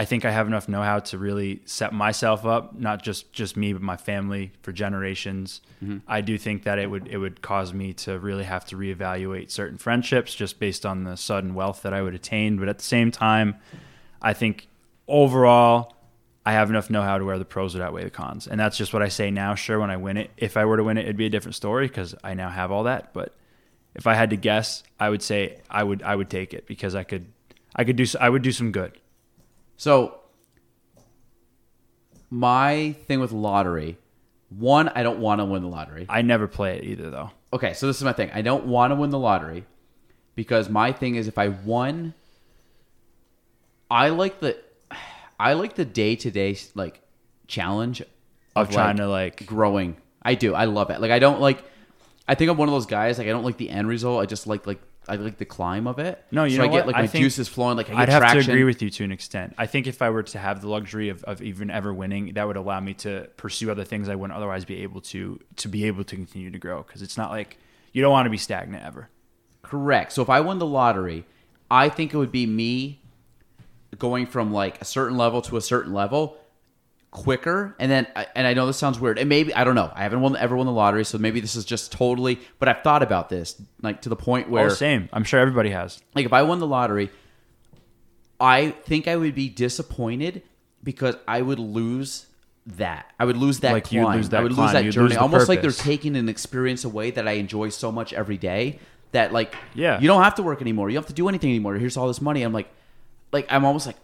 I 0.00 0.04
think 0.04 0.24
I 0.24 0.30
have 0.30 0.46
enough 0.46 0.68
know-how 0.68 1.00
to 1.00 1.18
really 1.18 1.60
set 1.64 1.92
myself 1.92 2.46
up, 2.46 2.78
not 2.78 3.02
just 3.02 3.32
just 3.32 3.56
me, 3.56 3.72
but 3.72 3.82
my 3.82 3.96
family 3.96 4.52
for 4.62 4.70
generations. 4.70 5.60
Mm-hmm. 5.82 5.98
I 6.06 6.20
do 6.20 6.38
think 6.38 6.62
that 6.62 6.78
it 6.78 6.88
would 6.88 7.08
it 7.08 7.18
would 7.18 7.42
cause 7.42 7.74
me 7.74 7.92
to 7.94 8.16
really 8.20 8.44
have 8.44 8.64
to 8.66 8.76
reevaluate 8.76 9.50
certain 9.50 9.76
friendships 9.76 10.36
just 10.36 10.60
based 10.60 10.86
on 10.86 11.02
the 11.02 11.16
sudden 11.16 11.52
wealth 11.52 11.82
that 11.82 11.92
I 11.92 12.00
would 12.00 12.14
attain. 12.14 12.58
But 12.58 12.68
at 12.68 12.78
the 12.78 12.84
same 12.84 13.10
time, 13.10 13.56
I 14.22 14.34
think 14.34 14.68
overall, 15.08 15.96
I 16.46 16.52
have 16.52 16.70
enough 16.70 16.90
know-how 16.90 17.18
to 17.18 17.24
where 17.24 17.38
the 17.40 17.44
pros 17.44 17.74
would 17.74 17.82
outweigh 17.82 18.04
the 18.04 18.10
cons, 18.10 18.46
and 18.46 18.58
that's 18.60 18.76
just 18.76 18.92
what 18.92 19.02
I 19.02 19.08
say 19.08 19.32
now. 19.32 19.56
Sure, 19.56 19.80
when 19.80 19.90
I 19.90 19.96
win 19.96 20.16
it, 20.16 20.30
if 20.36 20.56
I 20.56 20.64
were 20.64 20.76
to 20.76 20.84
win 20.84 20.96
it, 20.96 21.06
it'd 21.06 21.16
be 21.16 21.26
a 21.26 21.30
different 21.30 21.56
story 21.56 21.88
because 21.88 22.14
I 22.22 22.34
now 22.34 22.50
have 22.50 22.70
all 22.70 22.84
that. 22.84 23.12
But 23.12 23.34
if 23.96 24.06
I 24.06 24.14
had 24.14 24.30
to 24.30 24.36
guess, 24.36 24.84
I 25.00 25.10
would 25.10 25.22
say 25.22 25.60
I 25.68 25.82
would 25.82 26.02
I 26.04 26.14
would 26.14 26.30
take 26.30 26.54
it 26.54 26.68
because 26.68 26.94
I 26.94 27.02
could 27.02 27.26
I 27.74 27.82
could 27.82 27.96
do 27.96 28.06
I 28.20 28.28
would 28.28 28.42
do 28.42 28.52
some 28.52 28.70
good. 28.70 28.92
So 29.78 30.20
my 32.30 32.96
thing 33.06 33.20
with 33.20 33.32
lottery, 33.32 33.96
one, 34.50 34.88
I 34.88 35.02
don't 35.02 35.20
want 35.20 35.40
to 35.40 35.44
win 35.44 35.62
the 35.62 35.68
lottery. 35.68 36.04
I 36.08 36.20
never 36.22 36.46
play 36.46 36.76
it 36.76 36.84
either 36.84 37.08
though. 37.10 37.30
Okay, 37.52 37.72
so 37.72 37.86
this 37.86 37.96
is 37.96 38.02
my 38.02 38.12
thing. 38.12 38.30
I 38.34 38.42
don't 38.42 38.66
want 38.66 38.90
to 38.90 38.96
win 38.96 39.10
the 39.10 39.18
lottery 39.18 39.64
because 40.34 40.68
my 40.68 40.92
thing 40.92 41.14
is 41.14 41.28
if 41.28 41.38
I 41.38 41.48
won 41.48 42.12
I 43.90 44.10
like 44.10 44.40
the 44.40 44.58
I 45.40 45.54
like 45.54 45.76
the 45.76 45.84
day-to-day 45.84 46.58
like 46.74 47.00
challenge 47.46 48.02
Of 48.56 48.70
trying 48.70 48.96
like, 48.96 48.96
to 48.96 49.08
like 49.08 49.46
growing. 49.46 49.96
I 50.20 50.34
do. 50.34 50.54
I 50.54 50.64
love 50.64 50.90
it. 50.90 51.00
Like 51.00 51.12
I 51.12 51.20
don't 51.20 51.40
like 51.40 51.62
I 52.26 52.34
think 52.34 52.50
I'm 52.50 52.56
one 52.56 52.68
of 52.68 52.74
those 52.74 52.86
guys 52.86 53.16
like 53.16 53.28
I 53.28 53.30
don't 53.30 53.44
like 53.44 53.56
the 53.56 53.70
end 53.70 53.86
result. 53.86 54.20
I 54.20 54.26
just 54.26 54.48
like 54.48 54.66
like 54.66 54.80
I 55.08 55.16
like 55.16 55.38
the 55.38 55.44
climb 55.44 55.86
of 55.86 55.98
it. 55.98 56.22
No, 56.30 56.44
you 56.44 56.56
so 56.56 56.58
know 56.58 56.64
I 56.64 56.66
get 56.68 56.74
what? 56.74 56.86
like 56.88 56.96
I 56.96 57.00
my 57.02 57.06
think 57.06 57.22
juices 57.22 57.48
flowing. 57.48 57.76
Like 57.76 57.88
I 57.88 57.92
get 57.92 58.00
I'd 58.00 58.08
have 58.08 58.22
traction. 58.22 58.44
to 58.44 58.50
agree 58.52 58.64
with 58.64 58.82
you 58.82 58.90
to 58.90 59.04
an 59.04 59.12
extent. 59.12 59.54
I 59.58 59.66
think 59.66 59.86
if 59.86 60.02
I 60.02 60.10
were 60.10 60.22
to 60.22 60.38
have 60.38 60.60
the 60.60 60.68
luxury 60.68 61.08
of, 61.08 61.24
of 61.24 61.42
even 61.42 61.70
ever 61.70 61.92
winning, 61.92 62.34
that 62.34 62.46
would 62.46 62.56
allow 62.56 62.80
me 62.80 62.94
to 62.94 63.28
pursue 63.36 63.70
other 63.70 63.84
things 63.84 64.08
I 64.08 64.14
wouldn't 64.14 64.36
otherwise 64.36 64.64
be 64.64 64.82
able 64.82 65.00
to 65.02 65.40
to 65.56 65.68
be 65.68 65.84
able 65.84 66.04
to 66.04 66.16
continue 66.16 66.50
to 66.50 66.58
grow. 66.58 66.82
Because 66.82 67.02
it's 67.02 67.16
not 67.16 67.30
like 67.30 67.58
you 67.92 68.02
don't 68.02 68.12
want 68.12 68.26
to 68.26 68.30
be 68.30 68.38
stagnant 68.38 68.84
ever. 68.84 69.08
Correct. 69.62 70.12
So 70.12 70.22
if 70.22 70.30
I 70.30 70.40
won 70.40 70.58
the 70.58 70.66
lottery, 70.66 71.24
I 71.70 71.88
think 71.88 72.14
it 72.14 72.16
would 72.16 72.32
be 72.32 72.46
me 72.46 73.00
going 73.98 74.26
from 74.26 74.52
like 74.52 74.80
a 74.80 74.84
certain 74.84 75.16
level 75.16 75.42
to 75.42 75.56
a 75.56 75.60
certain 75.60 75.92
level 75.92 76.36
quicker. 77.10 77.74
And 77.78 77.90
then 77.90 78.06
and 78.34 78.46
I 78.46 78.54
know 78.54 78.66
this 78.66 78.76
sounds 78.76 79.00
weird. 79.00 79.18
And 79.18 79.28
maybe 79.28 79.54
I 79.54 79.64
don't 79.64 79.74
know. 79.74 79.90
I 79.94 80.02
haven't 80.02 80.20
won 80.20 80.36
ever 80.36 80.56
won 80.56 80.66
the 80.66 80.72
lottery 80.72 81.04
so 81.04 81.18
maybe 81.18 81.40
this 81.40 81.56
is 81.56 81.64
just 81.64 81.90
totally 81.92 82.38
but 82.58 82.68
I've 82.68 82.82
thought 82.82 83.02
about 83.02 83.28
this 83.28 83.60
like 83.82 84.02
to 84.02 84.08
the 84.08 84.16
point 84.16 84.46
oh, 84.48 84.52
where 84.52 84.66
oh, 84.66 84.70
same. 84.70 85.08
I'm 85.12 85.24
sure 85.24 85.40
everybody 85.40 85.70
has. 85.70 86.00
like 86.14 86.26
if 86.26 86.32
I 86.32 86.42
won 86.42 86.58
the 86.58 86.66
lottery 86.66 87.10
I 88.40 88.70
think 88.70 89.08
I 89.08 89.16
would 89.16 89.34
be 89.34 89.48
disappointed 89.48 90.42
because 90.84 91.16
I 91.26 91.42
would 91.42 91.58
lose 91.58 92.26
that. 92.66 93.10
I 93.18 93.24
would 93.24 93.36
lose 93.36 93.60
that 93.60 93.72
Like, 93.72 93.84
climb. 93.84 94.16
lose 94.16 94.28
that 94.28 94.40
I 94.40 94.42
would 94.42 94.52
climb. 94.52 94.66
lose 94.66 94.72
that 94.74 94.84
You'd 94.84 94.92
journey. 94.92 95.08
lose 95.08 95.16
almost 95.18 95.48
like 95.48 95.62
they're 95.62 95.70
taking 95.72 96.14
an 96.16 96.28
experience 96.28 96.84
away 96.84 97.10
that 97.12 97.26
I 97.26 97.32
enjoy 97.32 97.70
so 97.70 97.90
much 97.90 98.12
every 98.12 98.36
day 98.36 98.78
that 99.12 99.32
like 99.32 99.54
Yeah. 99.74 99.98
you 100.00 100.06
don't 100.06 100.22
have 100.22 100.34
to 100.36 100.42
work 100.42 100.60
anymore. 100.60 100.90
You 100.90 100.94
don't 100.94 101.04
have 101.04 101.08
to 101.08 101.14
do 101.14 101.28
anything 101.28 101.50
anymore. 101.50 101.74
Here's 101.76 101.96
all 101.96 102.06
this 102.06 102.20
money. 102.20 102.42
I'm 102.42 102.52
like 102.52 102.68
like 103.32 103.46
I'm 103.50 103.64
almost 103.64 103.86
like 103.86 103.96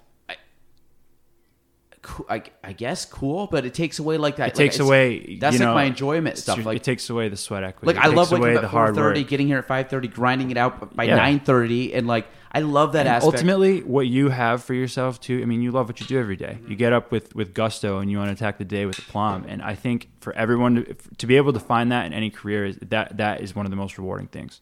I, 2.28 2.34
I, 2.36 2.42
I 2.62 2.72
guess 2.72 3.04
cool 3.04 3.46
but 3.46 3.64
it 3.64 3.74
takes 3.74 3.98
away 3.98 4.16
like 4.18 4.36
that 4.36 4.48
It 4.48 4.54
takes 4.54 4.76
it's- 4.76 4.86
away. 4.88 5.36
that's 5.40 5.58
like 5.58 5.66
know, 5.68 5.74
my 5.74 5.84
enjoyment 5.84 6.38
stuff 6.38 6.56
your- 6.58 6.66
like 6.66 6.76
it 6.76 6.84
takes 6.84 7.08
away 7.10 7.28
the 7.28 7.36
sweat 7.36 7.64
equity. 7.64 7.86
like 7.94 8.04
It 8.04 8.08
I 8.08 8.14
love 8.14 8.30
waking 8.30 8.56
up 8.58 8.64
at 8.64 8.70
four 8.70 8.94
thirty, 8.94 9.24
getting 9.24 9.46
here 9.46 9.58
at 9.58 9.66
five 9.66 9.88
thirty, 9.88 10.08
grinding 10.08 10.50
it 10.50 10.56
out 10.56 10.94
by 10.96 11.04
Yeah. 11.04 11.16
nine 11.16 11.40
thirty, 11.40 11.94
and 11.94 12.06
like 12.06 12.26
I 12.56 12.60
love 12.60 12.92
that 12.92 13.00
And 13.06 13.16
aspect. 13.16 13.34
ultimately, 13.34 13.80
what 13.82 14.06
you 14.06 14.28
have 14.28 14.62
for 14.62 14.74
yourself 14.74 15.20
too. 15.20 15.40
I 15.42 15.44
mean, 15.44 15.60
you 15.60 15.72
love 15.72 15.88
what 15.88 15.98
you 16.00 16.06
do 16.06 16.20
every 16.20 16.36
day. 16.36 16.58
You 16.68 16.76
get 16.76 16.92
up 16.92 17.10
with 17.10 17.34
with 17.34 17.52
gusto 17.52 17.98
and 17.98 18.08
you 18.10 18.18
want 18.18 18.28
to 18.28 18.32
attack 18.32 18.58
the 18.58 18.64
day 18.64 18.86
with 18.86 18.96
aplomb. 18.98 19.44
And 19.48 19.60
I 19.60 19.74
think 19.74 20.08
for 20.20 20.32
everyone 20.34 20.76
to, 20.76 20.94
to 21.18 21.26
be 21.26 21.36
able 21.36 21.52
to 21.52 21.58
find 21.58 21.90
that 21.90 22.06
in 22.06 22.12
any 22.12 22.30
career 22.30 22.64
is 22.66 22.76
that 22.80 23.16
that 23.16 23.40
is 23.40 23.56
one 23.56 23.66
of 23.66 23.70
the 23.70 23.76
most 23.76 23.98
rewarding 23.98 24.28
things. 24.28 24.60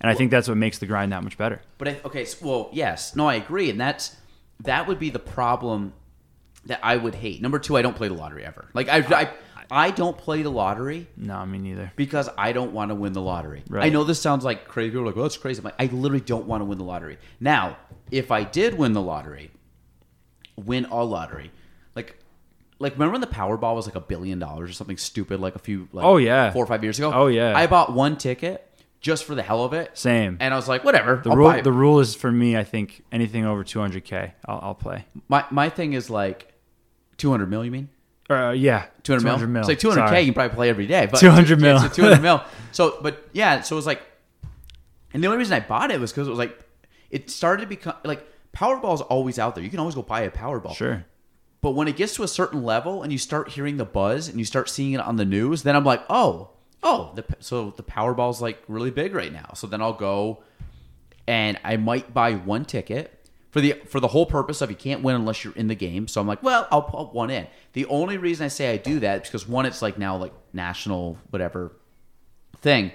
And 0.00 0.10
I 0.10 0.14
think 0.14 0.30
that's 0.30 0.48
what 0.48 0.56
makes 0.56 0.78
the 0.78 0.86
grind 0.86 1.12
that 1.12 1.22
much 1.22 1.36
better. 1.36 1.60
But 1.76 1.88
I, 1.88 2.00
okay, 2.04 2.24
so, 2.24 2.46
well, 2.46 2.68
yes, 2.72 3.14
no, 3.16 3.26
I 3.28 3.34
agree, 3.34 3.68
and 3.68 3.78
that's 3.80 4.16
that 4.60 4.86
would 4.88 4.98
be 4.98 5.10
the 5.10 5.18
problem 5.18 5.92
that 6.66 6.80
I 6.82 6.96
would 6.96 7.14
hate. 7.14 7.40
Number 7.40 7.58
two, 7.58 7.76
I 7.76 7.82
don't 7.82 7.96
play 7.96 8.08
the 8.08 8.14
lottery 8.14 8.44
ever. 8.44 8.66
Like 8.74 8.88
I, 8.88 8.98
I, 8.98 9.30
I 9.70 9.90
don't 9.90 10.16
play 10.16 10.42
the 10.42 10.50
lottery 10.50 11.06
No, 11.16 11.44
me 11.46 11.58
neither. 11.58 11.92
because 11.96 12.28
I 12.36 12.52
don't 12.52 12.72
want 12.72 12.90
to 12.90 12.94
win 12.94 13.12
the 13.12 13.22
lottery. 13.22 13.62
Right. 13.68 13.84
I 13.86 13.88
know 13.90 14.04
this 14.04 14.20
sounds 14.20 14.44
like 14.44 14.66
crazy. 14.68 14.90
People 14.90 15.02
are 15.02 15.06
like, 15.06 15.16
"Oh, 15.16 15.22
that's 15.22 15.36
crazy." 15.36 15.58
I'm 15.60 15.64
like, 15.64 15.74
I 15.78 15.86
literally 15.86 16.24
don't 16.24 16.46
want 16.46 16.60
to 16.62 16.64
win 16.64 16.78
the 16.78 16.84
lottery. 16.84 17.18
Now, 17.40 17.76
if 18.10 18.30
I 18.30 18.44
did 18.44 18.76
win 18.78 18.92
the 18.92 19.02
lottery, 19.02 19.50
win 20.56 20.86
a 20.86 21.04
lottery, 21.04 21.50
like, 21.94 22.18
like 22.78 22.94
remember 22.94 23.12
when 23.12 23.20
the 23.20 23.26
Powerball 23.26 23.74
was 23.74 23.86
like 23.86 23.94
a 23.96 24.00
billion 24.00 24.38
dollars 24.38 24.70
or 24.70 24.72
something 24.72 24.96
stupid, 24.96 25.40
like 25.40 25.54
a 25.54 25.58
few, 25.58 25.88
like, 25.92 26.04
Oh, 26.04 26.16
yeah. 26.16 26.50
four 26.52 26.64
or 26.64 26.66
five 26.66 26.82
years 26.82 26.98
ago. 26.98 27.12
Oh, 27.14 27.26
yeah. 27.26 27.56
I 27.56 27.66
bought 27.66 27.92
one 27.92 28.16
ticket 28.16 28.67
just 29.00 29.24
for 29.24 29.34
the 29.34 29.42
hell 29.42 29.64
of 29.64 29.72
it. 29.72 29.96
Same. 29.96 30.36
And 30.40 30.52
I 30.52 30.56
was 30.56 30.68
like, 30.68 30.84
whatever. 30.84 31.20
The 31.22 31.30
I'll 31.30 31.36
rule 31.36 31.62
the 31.62 31.72
rule 31.72 32.00
is 32.00 32.14
for 32.14 32.30
me. 32.30 32.56
I 32.56 32.64
think 32.64 33.04
anything 33.12 33.44
over 33.44 33.64
200k, 33.64 34.32
I'll, 34.46 34.60
I'll 34.62 34.74
play. 34.74 35.06
my 35.28 35.44
my 35.50 35.68
thing 35.68 35.92
is 35.92 36.10
like, 36.10 36.52
two 37.16 37.30
hundred 37.30 37.50
mil. 37.50 37.64
You 37.64 37.70
mean? 37.70 37.88
Uh, 38.30 38.50
yeah, 38.50 38.86
200 39.04 39.48
mil. 39.48 39.60
It's 39.60 39.68
like 39.68 39.78
200k. 39.78 39.94
Sorry. 39.94 40.20
You 40.20 40.26
can 40.26 40.34
probably 40.34 40.54
play 40.54 40.68
every 40.68 40.86
day. 40.86 41.06
But 41.06 41.18
200 41.20 41.60
mil. 41.60 41.82
It's 41.82 41.96
200 41.96 42.20
mil. 42.20 42.42
So, 42.72 42.98
but 43.00 43.26
yeah. 43.32 43.62
So 43.62 43.74
it 43.74 43.78
was 43.78 43.86
like, 43.86 44.02
and 45.14 45.24
the 45.24 45.28
only 45.28 45.38
reason 45.38 45.54
I 45.54 45.60
bought 45.60 45.90
it 45.90 45.98
was 45.98 46.12
because 46.12 46.26
it 46.26 46.30
was 46.30 46.38
like, 46.38 46.58
it 47.10 47.30
started 47.30 47.62
to 47.62 47.68
become 47.68 47.94
like 48.04 48.26
Powerball's 48.54 49.00
always 49.00 49.38
out 49.38 49.54
there. 49.54 49.64
You 49.64 49.70
can 49.70 49.78
always 49.78 49.94
go 49.94 50.02
buy 50.02 50.22
a 50.22 50.30
Powerball. 50.30 50.76
Sure. 50.76 51.06
But 51.62 51.70
when 51.70 51.88
it 51.88 51.96
gets 51.96 52.14
to 52.16 52.22
a 52.22 52.28
certain 52.28 52.62
level 52.62 53.02
and 53.02 53.10
you 53.10 53.18
start 53.18 53.48
hearing 53.48 53.78
the 53.78 53.86
buzz 53.86 54.28
and 54.28 54.38
you 54.38 54.44
start 54.44 54.68
seeing 54.68 54.92
it 54.92 55.00
on 55.00 55.16
the 55.16 55.24
news, 55.24 55.62
then 55.62 55.74
I'm 55.74 55.84
like, 55.84 56.02
oh, 56.10 56.50
oh, 56.82 57.12
the, 57.14 57.24
so 57.40 57.70
the 57.76 57.82
Powerball's 57.82 58.40
like 58.40 58.62
really 58.68 58.90
big 58.90 59.14
right 59.14 59.32
now. 59.32 59.50
So 59.54 59.66
then 59.66 59.82
I'll 59.82 59.92
go 59.92 60.42
and 61.26 61.58
I 61.64 61.76
might 61.76 62.12
buy 62.14 62.34
one 62.34 62.64
ticket 62.64 63.14
for 63.50 63.60
the 63.60 63.72
for 63.86 64.00
the 64.00 64.08
whole 64.08 64.26
purpose 64.26 64.60
of 64.60 64.70
you 64.70 64.76
can't 64.76 65.02
win 65.02 65.14
unless 65.16 65.44
you're 65.44 65.54
in 65.54 65.68
the 65.68 65.74
game. 65.74 66.06
So 66.08 66.20
I'm 66.20 66.26
like, 66.26 66.42
well, 66.42 66.66
I'll 66.70 66.82
put 66.82 67.12
one 67.14 67.30
in. 67.30 67.46
The 67.72 67.86
only 67.86 68.16
reason 68.18 68.44
I 68.44 68.48
say 68.48 68.72
I 68.72 68.76
do 68.76 69.00
that 69.00 69.22
is 69.22 69.28
because 69.28 69.48
one, 69.48 69.66
it's 69.66 69.82
like 69.82 69.98
now 69.98 70.16
like 70.16 70.32
national 70.52 71.18
whatever 71.30 71.72
thing. 72.60 72.92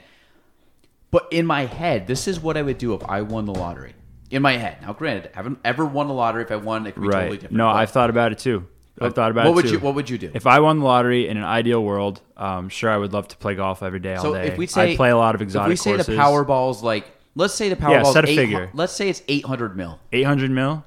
But 1.11 1.27
in 1.31 1.45
my 1.45 1.65
head, 1.65 2.07
this 2.07 2.27
is 2.27 2.39
what 2.39 2.57
I 2.57 2.61
would 2.64 2.77
do 2.80 2.93
if 2.95 3.03
I 3.03 3.22
won 3.22 3.45
the 3.45 3.53
lottery. 3.53 3.93
In 4.31 4.41
my 4.41 4.57
head. 4.57 4.81
Now, 4.81 4.93
granted, 4.93 5.30
I 5.34 5.38
haven't 5.38 5.60
ever 5.64 5.85
won 5.85 6.07
the 6.07 6.14
lottery. 6.15 6.41
If 6.41 6.51
I 6.51 6.55
won, 6.55 6.88
it 6.88 6.93
could 6.93 7.01
be 7.03 7.07
Right. 7.10 7.19
totally 7.19 7.38
different. 7.38 7.57
no, 7.57 7.68
But 7.68 7.76
I've 7.76 7.91
thought 7.91 8.10
about 8.10 8.31
it 8.31 8.39
too. 8.39 8.65
I've 9.02 9.14
thought 9.15 9.32
about 9.32 9.45
what 9.45 9.52
it 9.52 9.56
would 9.56 9.65
too. 9.65 9.72
you 9.72 9.80
What 9.80 9.95
would 9.95 10.10
you 10.10 10.18
do? 10.18 10.32
If 10.34 10.45
I 10.45 10.60
won 10.60 10.80
the 10.80 10.86
lottery 10.86 11.28
in 11.28 11.38
an 11.38 11.44
ideal 11.44 11.84
world, 11.84 12.22
um, 12.38 12.70
sure, 12.70 12.90
I 12.91 12.98
would 12.98 13.11
love 13.14 13.28
to 13.30 13.38
play 13.38 13.56
golf 13.56 13.82
every 13.82 13.99
day, 13.99 14.15
all 14.15 14.24
so 14.24 14.34
day. 14.34 14.48
if 14.48 14.57
we 14.57 14.68
say 14.68 14.91
I'd 14.91 14.98
play 14.98 15.10
a 15.10 15.18
lot 15.18 15.34
of 15.36 15.41
if 15.41 15.45
exotic 15.48 15.70
we 15.70 15.76
say 15.76 15.91
courses. 15.91 16.07
the 16.07 16.14
Powerball's 16.15 16.84
like, 16.84 17.06
let's 17.36 17.53
say 17.56 17.70
the 17.70 17.76
Powerball's 17.76 18.14
set 18.14 18.26
a 18.26 18.30
eight, 18.30 18.36
figure. 18.36 18.70
Let's 18.74 18.94
say 18.94 19.10
it's 19.10 19.24
eight 19.28 19.45
hundred 19.45 19.76
mil. 19.76 19.99
800 20.11 20.52
mil, 20.52 20.86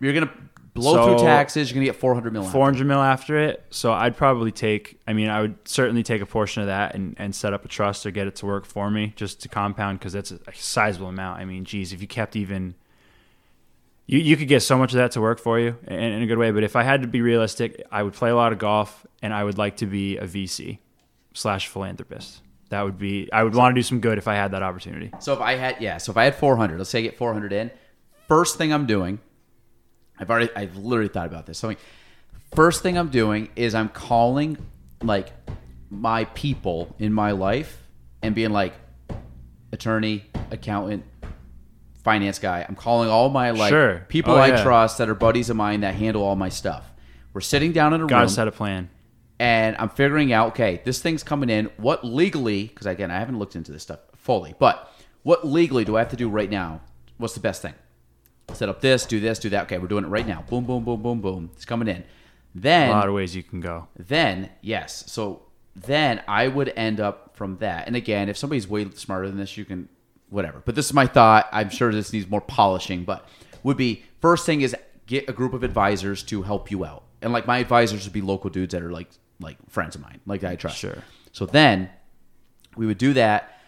You're 0.00 0.12
gonna 0.12 0.30
blow 0.74 0.92
So- 0.94 1.16
through 1.16 1.26
taxes. 1.26 1.70
You're 1.70 1.76
gonna 1.76 1.86
get 1.86 1.96
four 1.96 2.12
hundred 2.14 2.34
mil. 2.34 2.42
after. 2.42 2.52
400 2.52 2.86
mil 2.86 3.00
after 3.00 3.38
it. 3.38 3.64
So 3.70 3.92
I'd 3.92 4.16
probably 4.16 4.52
take. 4.52 5.00
I 5.08 5.14
mean, 5.14 5.28
I 5.30 5.40
would 5.40 5.56
certainly 5.66 6.02
take 6.02 6.20
a 6.20 6.26
portion 6.26 6.60
of 6.60 6.66
that 6.68 6.94
and, 6.94 7.16
and 7.18 7.34
set 7.34 7.54
up 7.54 7.64
a 7.64 7.68
trust 7.68 8.04
or 8.04 8.10
get 8.10 8.26
it 8.26 8.36
to 8.36 8.46
work 8.46 8.66
for 8.66 8.90
me 8.90 9.14
just 9.16 9.40
to 9.42 9.48
compound 9.48 9.98
because 10.00 10.12
that's 10.12 10.30
a, 10.32 10.38
a 10.46 10.54
sizable 10.54 11.08
amount. 11.08 11.40
I 11.40 11.46
mean, 11.46 11.64
geez, 11.64 11.92
if 11.94 12.02
you 12.02 12.06
kept 12.08 12.36
even. 12.36 12.74
You, 14.08 14.18
you 14.20 14.36
could 14.38 14.48
get 14.48 14.62
so 14.62 14.76
much 14.76 14.92
of 14.94 14.96
that 14.96 15.12
to 15.12 15.20
work 15.20 15.38
for 15.38 15.60
you 15.60 15.76
in, 15.86 15.98
in 15.98 16.22
a 16.22 16.26
good 16.26 16.38
way. 16.38 16.50
But 16.50 16.64
if 16.64 16.74
I 16.74 16.82
had 16.82 17.02
to 17.02 17.08
be 17.08 17.20
realistic, 17.20 17.86
I 17.92 18.02
would 18.02 18.14
play 18.14 18.30
a 18.30 18.34
lot 18.34 18.52
of 18.52 18.58
golf 18.58 19.06
and 19.22 19.32
I 19.32 19.44
would 19.44 19.58
like 19.58 19.76
to 19.76 19.86
be 19.86 20.16
a 20.16 20.24
VC 20.24 20.78
slash 21.34 21.68
philanthropist. 21.68 22.40
That 22.70 22.82
would 22.82 22.98
be, 22.98 23.30
I 23.32 23.44
would 23.44 23.54
want 23.54 23.74
to 23.74 23.78
do 23.78 23.82
some 23.82 24.00
good 24.00 24.18
if 24.18 24.26
I 24.26 24.34
had 24.34 24.52
that 24.52 24.62
opportunity. 24.62 25.12
So 25.20 25.34
if 25.34 25.40
I 25.40 25.56
had 25.56 25.76
yeah, 25.80 25.98
so 25.98 26.10
if 26.10 26.16
I 26.16 26.24
had 26.24 26.34
four 26.34 26.56
hundred, 26.56 26.78
let's 26.78 26.90
say 26.90 27.00
I 27.00 27.02
get 27.02 27.16
four 27.18 27.32
hundred 27.32 27.52
in. 27.52 27.70
First 28.26 28.56
thing 28.56 28.72
I'm 28.72 28.86
doing, 28.86 29.20
I've 30.18 30.30
already 30.30 30.50
I've 30.56 30.76
literally 30.76 31.08
thought 31.08 31.26
about 31.26 31.46
this. 31.46 31.58
So 31.58 31.74
first 32.54 32.82
thing 32.82 32.98
I'm 32.98 33.08
doing 33.10 33.50
is 33.56 33.74
I'm 33.74 33.88
calling 33.88 34.58
like 35.02 35.32
my 35.90 36.24
people 36.24 36.94
in 36.98 37.12
my 37.12 37.32
life 37.32 37.82
and 38.22 38.34
being 38.34 38.50
like 38.50 38.74
attorney, 39.72 40.24
accountant, 40.50 41.04
finance 42.08 42.38
guy. 42.38 42.64
I'm 42.68 42.74
calling 42.74 43.08
all 43.10 43.28
my 43.28 43.50
like 43.50 43.70
Sure. 43.70 44.04
people 44.08 44.34
Oh, 44.34 44.38
I 44.38 44.48
yeah. 44.48 44.62
trust 44.62 44.98
that 44.98 45.08
are 45.08 45.14
buddies 45.14 45.50
of 45.50 45.56
mine 45.56 45.80
that 45.82 45.94
handle 45.94 46.22
all 46.22 46.36
my 46.36 46.48
stuff. 46.48 46.84
We're 47.32 47.40
sitting 47.42 47.72
down 47.72 47.92
in 47.94 48.00
a 48.02 48.06
Got 48.06 48.18
room 48.20 48.28
to 48.28 48.32
set 48.34 48.48
a 48.48 48.52
plan. 48.52 48.88
and 49.38 49.76
I'm 49.78 49.90
figuring 49.90 50.32
out, 50.32 50.48
okay, 50.48 50.80
this 50.84 51.00
thing's 51.02 51.22
coming 51.22 51.50
in. 51.50 51.66
What 51.76 52.04
legally? 52.04 52.64
Because 52.68 52.86
again, 52.86 53.10
I 53.10 53.18
haven't 53.18 53.38
looked 53.38 53.54
into 53.56 53.70
this 53.72 53.82
stuff 53.82 54.00
fully, 54.16 54.54
but 54.58 54.90
what 55.22 55.46
legally 55.46 55.84
do 55.84 55.96
I 55.96 56.00
have 56.00 56.08
to 56.10 56.16
do 56.16 56.28
right 56.28 56.50
now? 56.50 56.80
What's 57.18 57.34
the 57.34 57.40
best 57.40 57.62
thing? 57.62 57.74
Set 58.54 58.68
up 58.68 58.80
this, 58.80 59.04
do 59.04 59.20
this, 59.20 59.38
do 59.38 59.50
that. 59.50 59.64
Okay, 59.64 59.76
we're 59.78 59.88
doing 59.88 60.04
it 60.04 60.08
right 60.08 60.26
now. 60.26 60.42
Boom, 60.48 60.64
boom, 60.64 60.82
boom, 60.84 61.02
boom, 61.02 61.20
boom. 61.20 61.50
It's 61.54 61.64
coming 61.66 61.86
in. 61.88 62.04
Then, 62.54 62.88
A 62.88 62.92
lot 62.92 63.08
of 63.08 63.14
ways 63.14 63.36
you 63.36 63.42
can 63.42 63.60
go. 63.60 63.88
then 63.98 64.48
yes. 64.62 65.04
So 65.06 65.42
then 65.76 66.22
I 66.26 66.48
would 66.48 66.72
end 66.74 66.98
up 66.98 67.36
from 67.36 67.58
that. 67.58 67.86
And 67.86 67.94
again, 67.94 68.28
if 68.30 68.36
somebody's 68.38 68.66
way 68.66 68.90
smarter 68.94 69.28
than 69.28 69.36
this, 69.36 69.56
you 69.58 69.64
can 69.66 69.88
whatever. 70.30 70.62
But 70.64 70.74
this 70.74 70.86
is 70.86 70.92
my 70.92 71.06
thought. 71.06 71.48
I'm 71.52 71.70
sure 71.70 71.92
this 71.92 72.12
needs 72.12 72.28
more 72.28 72.40
polishing, 72.40 73.04
but 73.04 73.28
would 73.62 73.76
be 73.76 74.04
first 74.20 74.46
thing 74.46 74.60
is 74.60 74.74
get 75.06 75.28
a 75.28 75.32
group 75.32 75.52
of 75.52 75.62
advisors 75.62 76.22
to 76.24 76.42
help 76.42 76.70
you 76.70 76.84
out. 76.84 77.04
And 77.22 77.32
like 77.32 77.46
my 77.46 77.58
advisors 77.58 78.04
would 78.04 78.12
be 78.12 78.20
local 78.20 78.50
dudes 78.50 78.72
that 78.72 78.82
are 78.82 78.92
like 78.92 79.08
like 79.40 79.56
friends 79.68 79.94
of 79.94 80.02
mine, 80.02 80.20
like 80.26 80.44
I 80.44 80.56
trust. 80.56 80.78
Sure. 80.78 81.02
So 81.32 81.46
then 81.46 81.90
we 82.76 82.86
would 82.86 82.98
do 82.98 83.12
that. 83.14 83.60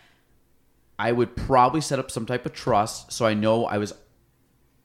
I 0.99 1.13
would 1.13 1.35
probably 1.35 1.81
set 1.81 1.99
up 1.99 2.11
some 2.11 2.27
type 2.27 2.45
of 2.45 2.53
trust 2.53 3.13
so 3.13 3.25
I 3.27 3.35
know 3.35 3.65
I 3.65 3.79
was 3.79 3.95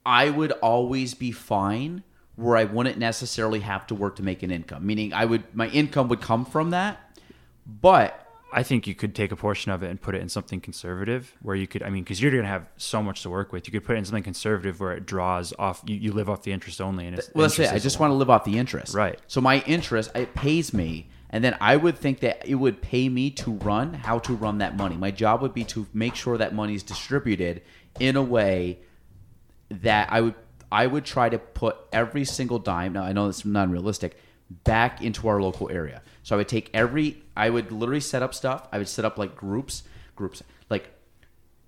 I 0.05 0.29
would 0.29 0.51
always 0.53 1.13
be 1.13 1.31
fine 1.31 2.03
where 2.35 2.57
I 2.57 2.65
wouldn't 2.65 2.97
necessarily 2.97 3.61
have 3.61 3.87
to 3.87 3.95
work 3.95 4.17
to 4.17 4.23
make 4.23 4.43
an 4.43 4.51
income. 4.51 4.85
Meaning 4.85 5.13
I 5.13 5.25
would 5.25 5.43
my 5.55 5.67
income 5.69 6.07
would 6.09 6.21
come 6.21 6.45
from 6.45 6.71
that. 6.71 7.19
But 7.65 8.24
I 8.53 8.63
think 8.63 8.87
you 8.87 8.95
could 8.95 9.13
take 9.13 9.31
a 9.33 9.35
portion 9.35 9.71
of 9.71 9.83
it 9.83 9.89
and 9.89 9.99
put 9.99 10.15
it 10.15 10.21
in 10.21 10.29
something 10.29 10.61
conservative 10.61 11.35
where 11.41 11.55
you 11.55 11.67
could, 11.67 11.83
I 11.83 11.89
mean, 11.89 12.03
because 12.03 12.21
you're 12.21 12.31
going 12.31 12.43
to 12.43 12.49
have 12.49 12.67
so 12.77 13.03
much 13.03 13.23
to 13.23 13.29
work 13.29 13.51
with. 13.51 13.67
You 13.67 13.71
could 13.71 13.83
put 13.83 13.95
it 13.95 13.99
in 13.99 14.05
something 14.05 14.23
conservative 14.23 14.79
where 14.79 14.93
it 14.93 15.05
draws 15.05 15.53
off, 15.59 15.83
you, 15.85 15.95
you 15.95 16.13
live 16.13 16.29
off 16.29 16.43
the 16.43 16.53
interest 16.53 16.79
only. 16.79 17.05
And 17.05 17.17
it's, 17.17 17.29
well, 17.33 17.47
that's 17.47 17.59
it. 17.59 17.73
I 17.73 17.79
just 17.79 17.99
want 17.99 18.11
to 18.11 18.15
live 18.15 18.29
off 18.29 18.45
the 18.45 18.57
interest. 18.57 18.93
Right. 18.93 19.19
So 19.27 19.41
my 19.41 19.61
interest 19.61 20.11
it 20.15 20.33
pays 20.35 20.73
me, 20.73 21.09
and 21.31 21.43
then 21.43 21.57
I 21.59 21.75
would 21.75 21.97
think 21.97 22.21
that 22.21 22.47
it 22.47 22.55
would 22.55 22.81
pay 22.81 23.09
me 23.09 23.29
to 23.31 23.51
run 23.51 23.93
how 23.93 24.19
to 24.19 24.33
run 24.33 24.59
that 24.59 24.77
money. 24.77 24.95
My 24.95 25.11
job 25.11 25.41
would 25.41 25.53
be 25.53 25.65
to 25.65 25.85
make 25.93 26.15
sure 26.15 26.37
that 26.37 26.55
money 26.55 26.75
is 26.75 26.83
distributed 26.83 27.61
in 27.99 28.15
a 28.15 28.23
way 28.23 28.79
that 29.69 30.13
I 30.13 30.21
would 30.21 30.35
I 30.71 30.87
would 30.87 31.03
try 31.03 31.27
to 31.27 31.39
put 31.39 31.75
every 31.91 32.23
single 32.23 32.59
dime. 32.59 32.93
Now 32.93 33.03
I 33.03 33.11
know 33.11 33.27
it's 33.27 33.43
not 33.43 33.69
realistic. 33.69 34.17
Back 34.63 35.01
into 35.01 35.27
our 35.27 35.41
local 35.41 35.69
area. 35.69 36.03
So 36.23 36.35
I 36.35 36.37
would 36.37 36.47
take 36.47 36.69
every. 36.73 37.21
I 37.35 37.49
would 37.49 37.71
literally 37.71 37.99
set 38.01 38.23
up 38.23 38.33
stuff. 38.33 38.67
I 38.71 38.77
would 38.77 38.87
set 38.87 39.05
up 39.05 39.17
like 39.17 39.35
groups, 39.35 39.83
groups 40.15 40.41
like 40.69 40.89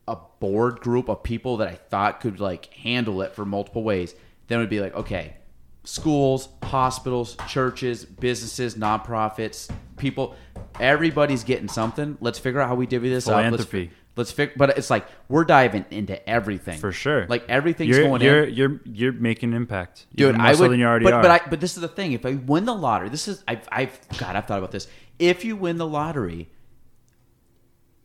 a 0.08 0.18
board 0.40 0.80
group 0.80 1.10
of 1.10 1.24
people 1.24 1.58
that 1.58 1.68
I 1.68 1.76
thought 1.76 2.22
could 2.22 2.40
like 2.40 2.74
handle 2.74 3.22
it 3.22 3.36
for 3.36 3.46
multiple 3.46 3.84
ways, 3.84 4.16
then 4.48 4.60
it 4.60 4.62
would 4.62 4.70
be 4.70 4.80
like, 4.80 4.96
okay, 4.96 5.36
schools, 5.84 6.50
hospitals, 6.64 7.36
churches, 7.48 8.06
businesses, 8.06 8.76
nonprofits, 8.76 9.70
people, 9.98 10.36
everybody's 10.80 11.44
getting 11.44 11.68
something. 11.68 12.18
Let's 12.22 12.40
figure 12.40 12.62
out 12.62 12.70
how 12.70 12.76
we 12.76 12.88
divvy 12.88 13.10
this 13.10 13.28
up. 13.28 13.36
Philanthropy. 13.36 13.92
Let's 14.18 14.32
figure, 14.32 14.54
but 14.58 14.78
it's 14.78 14.90
like 14.90 15.08
we're 15.30 15.46
diving 15.46 15.86
into 15.92 16.28
everything 16.30 16.80
For 16.80 16.92
sure. 16.92 17.26
Like 17.28 17.48
everything's 17.48 17.96
you're, 17.96 18.08
going 18.08 18.22
you're, 18.22 18.44
in. 18.44 18.54
You're 18.54 18.80
you're 18.86 19.12
making 19.14 19.52
an 19.52 19.56
impact, 19.56 20.08
Dude, 20.14 20.36
I 20.36 20.54
would. 20.54 20.72
than 20.72 20.80
you 20.80 20.86
already 20.86 21.06
but, 21.06 21.14
are. 21.14 21.22
but 21.22 21.32
I 21.32 21.50
but 21.50 21.62
this 21.62 21.76
is 21.76 21.82
the 21.82 21.88
thing. 21.88 22.14
If 22.14 22.26
I 22.26 22.34
win 22.34 22.66
the 22.66 22.76
lottery, 22.76 23.10
this 23.10 23.28
is 23.28 23.44
I've 23.48 23.68
I've 23.72 24.00
God 24.18 24.36
I've 24.36 24.46
thought 24.46 24.60
about 24.60 24.72
this. 24.72 24.88
If 25.20 25.46
you 25.46 25.56
win 25.56 25.78
the 25.78 25.88
lottery, 25.88 26.50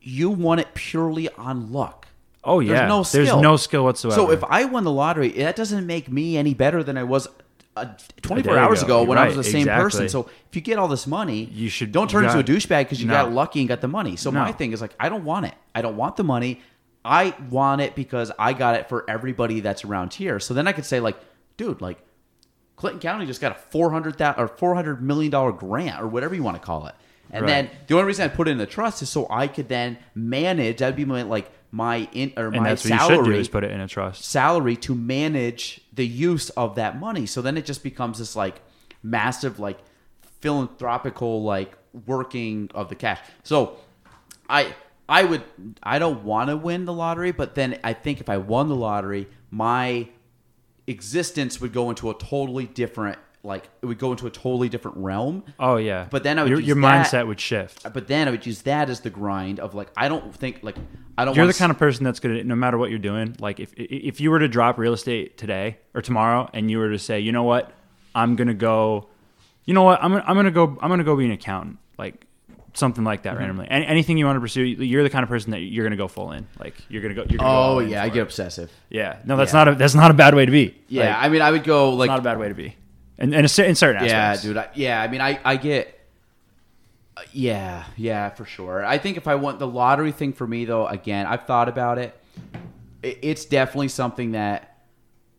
you 0.01 0.31
won 0.31 0.59
it 0.59 0.75
purely 0.75 1.29
on 1.31 1.73
luck. 1.73 2.07
oh 2.45 2.61
yeah, 2.61 2.75
There's 2.75 2.89
no 2.89 3.03
skill. 3.03 3.25
There's 3.25 3.43
no 3.43 3.57
skill 3.57 3.85
whatsoever. 3.85 4.15
So 4.15 4.31
if 4.31 4.43
I 4.45 4.65
won 4.65 4.85
the 4.85 4.93
lottery, 4.93 5.29
that 5.31 5.57
doesn't 5.57 5.87
make 5.87 6.11
me 6.11 6.37
any 6.37 6.55
better 6.55 6.83
than 6.83 6.97
I 6.99 7.05
was 7.05 7.29
uh, 7.77 7.87
24 8.21 8.53
day 8.55 8.59
hours 8.59 8.83
ago. 8.83 9.01
ago 9.03 9.09
when 9.09 9.19
I 9.19 9.27
was 9.27 9.37
the 9.37 9.45
same 9.45 9.67
person. 9.67 10.09
So 10.09 10.29
if 10.49 10.55
you 10.57 10.61
get 10.61 10.79
all 10.79 10.89
this 10.89 11.07
money, 11.07 11.45
You 11.45 11.69
should- 11.69 11.93
don't 11.93 12.09
turn 12.11 12.25
you 12.25 12.31
into 12.31 12.41
a 12.41 12.45
douchebag 12.57 12.81
because 12.85 13.01
you 13.01 13.07
No. 13.09 13.15
got 13.15 13.33
lucky 13.33 13.61
and 13.61 13.69
got 13.69 13.81
the 13.81 13.89
money. 13.89 14.17
So 14.17 14.31
my 14.31 14.53
thing 14.53 14.73
is 14.73 14.81
like, 14.81 14.95
I 15.01 15.09
don't 15.09 15.25
want 15.25 15.47
it. 15.47 15.55
I 15.75 15.83
don't 15.83 15.97
want 15.97 16.17
the 16.17 16.25
money. 16.25 16.61
I 17.05 17.35
want 17.51 17.81
it 17.81 17.95
because 17.97 18.31
I 18.39 18.53
got 18.53 18.77
it 18.77 18.89
for 18.89 19.05
everybody 19.11 19.61
that's 19.61 19.85
around 19.85 20.15
here. 20.15 20.39
So 20.39 20.55
then 20.55 20.69
I 20.69 20.73
could 20.73 20.85
say 20.85 21.01
like, 21.01 21.17
dude, 21.57 21.81
like 21.81 21.99
Clinton 22.77 23.01
County 23.01 23.27
just 23.27 23.41
got 23.41 23.53
a 23.53 23.55
400 23.57 24.21
or 24.39 24.49
400 24.49 25.03
million 25.03 25.31
dollar 25.31 25.53
grant 25.53 26.01
or 26.01 26.07
whatever 26.07 26.35
you 26.35 26.43
want 26.43 26.57
to 26.61 26.63
call 26.65 26.87
it. 26.87 26.95
And 27.33 27.43
Right. 27.45 27.49
then 27.49 27.71
the 27.87 27.95
only 27.95 28.07
reason 28.07 28.25
I 28.25 28.29
put 28.29 28.47
it 28.47 28.51
in 28.53 28.59
the 28.59 28.67
trust 28.67 29.01
is 29.03 29.09
so 29.09 29.27
I 29.31 29.47
could 29.47 29.69
then 29.69 29.99
manage. 30.15 30.79
That'd 30.79 30.97
be 30.97 31.05
my 31.07 31.23
like 31.23 31.51
my 31.71 32.07
in 32.13 32.33
or 32.37 32.49
and 32.49 32.57
my 32.57 32.69
that's 32.69 32.85
what 32.85 32.89
salary 32.99 33.17
you 33.17 33.25
should 33.25 33.33
do 33.33 33.41
is 33.41 33.49
put 33.49 33.65
it 33.65 33.71
in 33.71 33.81
a 33.81 33.89
trust. 33.89 34.25
salary 34.25 34.77
to 34.77 34.95
manage 34.95 35.81
the 35.93 36.07
use 36.07 36.51
of 36.51 36.75
that 36.75 37.01
money. 37.01 37.25
So 37.25 37.41
then 37.41 37.57
it 37.57 37.65
just 37.65 37.83
becomes 37.83 38.19
this 38.19 38.37
like 38.37 38.61
massive 39.03 39.59
like 39.59 39.79
philanthropical 40.41 41.43
like 41.43 41.73
working 42.07 42.71
of 42.75 42.89
the 42.89 42.95
cash. 42.95 43.19
So 43.43 43.77
I 44.51 44.75
I 45.09 45.25
would 45.25 45.43
I 45.83 45.99
don't 45.99 46.25
want 46.25 46.51
to 46.51 46.57
win 46.57 46.85
the 46.85 46.93
lottery, 46.93 47.33
but 47.33 47.55
then 47.55 47.79
I 47.83 47.95
think 47.95 48.21
if 48.21 48.29
I 48.29 48.37
won 48.37 48.69
the 48.69 48.77
lottery, 48.77 49.29
my 49.51 50.09
existence 50.87 51.61
would 51.61 51.73
go 51.73 51.89
into 51.91 52.11
a 52.11 52.15
totally 52.19 52.67
different 52.67 53.19
like 53.45 53.69
it 53.83 53.87
would 53.87 53.99
go 53.99 54.13
into 54.13 54.27
a 54.27 54.31
totally 54.31 54.69
different 54.69 54.97
realm. 54.99 55.43
Oh 55.59 55.77
yeah, 55.77 56.07
But 56.11 56.23
then 56.23 56.39
I 56.39 56.43
would 56.43 56.51
your, 56.51 56.59
use 56.61 56.69
your 56.69 56.77
that- 56.81 57.07
mindset 57.07 57.27
would 57.27 57.41
shift. 57.41 57.83
But 57.93 58.07
then 58.07 58.29
I 58.29 58.31
would 58.31 58.47
use 58.47 58.63
that 58.63 58.89
as 58.89 59.01
the 59.01 59.11
grind 59.11 59.59
of 59.61 59.75
like 59.75 59.89
I 59.97 60.09
don't 60.09 60.35
think 60.35 60.61
like 60.63 60.77
I 61.19 61.25
don't 61.25 61.35
You're 61.37 61.47
the 61.47 61.53
kind 61.55 61.71
of 61.73 61.79
person 61.79 62.05
that's 62.05 62.21
gonna, 62.21 62.45
no 62.45 62.55
matter 62.55 62.79
what 62.79 62.91
you're 62.91 62.99
doing. 63.01 63.37
Like 63.41 63.59
if 63.61 63.73
if 63.77 64.21
you 64.21 64.31
were 64.31 64.39
to 64.39 64.49
drop 64.49 64.79
real 64.79 64.93
estate 64.93 65.37
today 65.39 65.79
or 65.95 66.03
tomorrow, 66.03 66.49
and 66.55 66.71
you 66.71 66.79
were 66.79 66.91
to 66.91 66.99
say, 66.99 67.21
you 67.21 67.33
know 67.33 67.43
what, 67.43 67.73
I'm 68.15 68.37
gonna 68.37 68.55
go, 68.55 69.09
you 69.65 69.75
know 69.75 69.83
what, 69.83 70.03
I'm 70.03 70.13
gonna, 70.13 70.25
I'm 70.27 70.37
gonna 70.37 70.51
go, 70.51 70.79
I'm 70.81 70.89
gonna 70.89 71.03
go 71.05 71.17
be 71.17 71.25
an 71.27 71.33
accountant, 71.33 71.79
like 71.99 72.27
something 72.75 73.05
like 73.05 73.21
Mm-hmm. 73.23 73.29
that 73.35 73.39
randomly. 73.39 73.67
Any, 73.69 73.87
anything 73.87 74.17
you 74.19 74.25
want 74.27 74.37
to 74.37 74.41
pursue, 74.41 74.63
you're 74.63 75.03
the 75.03 75.11
kind 75.11 75.23
of 75.25 75.29
person 75.29 75.51
that 75.51 75.59
you're 75.61 75.85
gonna 75.85 75.97
go 75.97 76.07
full 76.09 76.31
in. 76.33 76.47
Like 76.61 76.75
you're 76.89 77.03
gonna 77.03 77.15
go. 77.15 77.25
You're 77.29 77.39
gonna 77.39 77.51
Oh 77.75 77.79
in 77.81 77.89
yeah, 77.91 78.03
I 78.05 78.09
get 78.09 78.19
it. 78.19 78.23
obsessive. 78.23 78.71
Yeah, 78.89 79.19
no, 79.25 79.37
that's 79.37 79.53
Yeah. 79.53 79.65
not 79.65 79.69
a 79.69 79.75
that's 79.75 79.95
not 79.97 80.11
a 80.13 80.15
bad 80.15 80.35
way 80.37 80.47
to 80.47 80.53
be. 80.53 80.77
Yeah, 80.89 81.09
Like, 81.17 81.25
I 81.25 81.29
mean 81.29 81.43
I 81.43 81.51
would 81.51 81.65
go 81.65 81.91
like 81.95 82.07
not 82.09 82.21
a 82.21 82.23
bad 82.23 82.39
way 82.39 82.49
to 82.49 82.55
be. 82.55 82.77
And, 83.23 83.33
and 83.35 83.47
a 83.47 83.67
in 83.69 83.75
certain 83.77 84.05
Yeah, 84.05 84.17
aspects. 84.33 84.43
dude. 84.43 84.57
I, 84.59 84.69
yeah, 84.75 85.01
I 85.01 85.09
mean, 85.09 85.21
I 85.23 85.39
I 85.45 85.57
get. 85.57 85.99
uh, 87.17 87.23
Yeah, 87.33 87.85
yeah, 87.97 88.29
for 88.31 88.45
sure. 88.45 88.85
I 88.85 88.99
think 88.99 89.17
if 89.17 89.27
I 89.29 89.37
want 89.37 89.59
the 89.61 89.67
lottery 89.67 90.13
thing 90.13 90.33
for 90.33 90.47
me 90.47 90.65
though, 90.65 90.87
again, 90.87 91.25
I've 91.27 91.47
thought 91.47 91.69
about 91.69 91.99
it. 91.99 92.15
I- 93.05 93.17
It's 93.23 93.45
definitely 93.45 93.89
something 93.89 94.33
that 94.33 94.77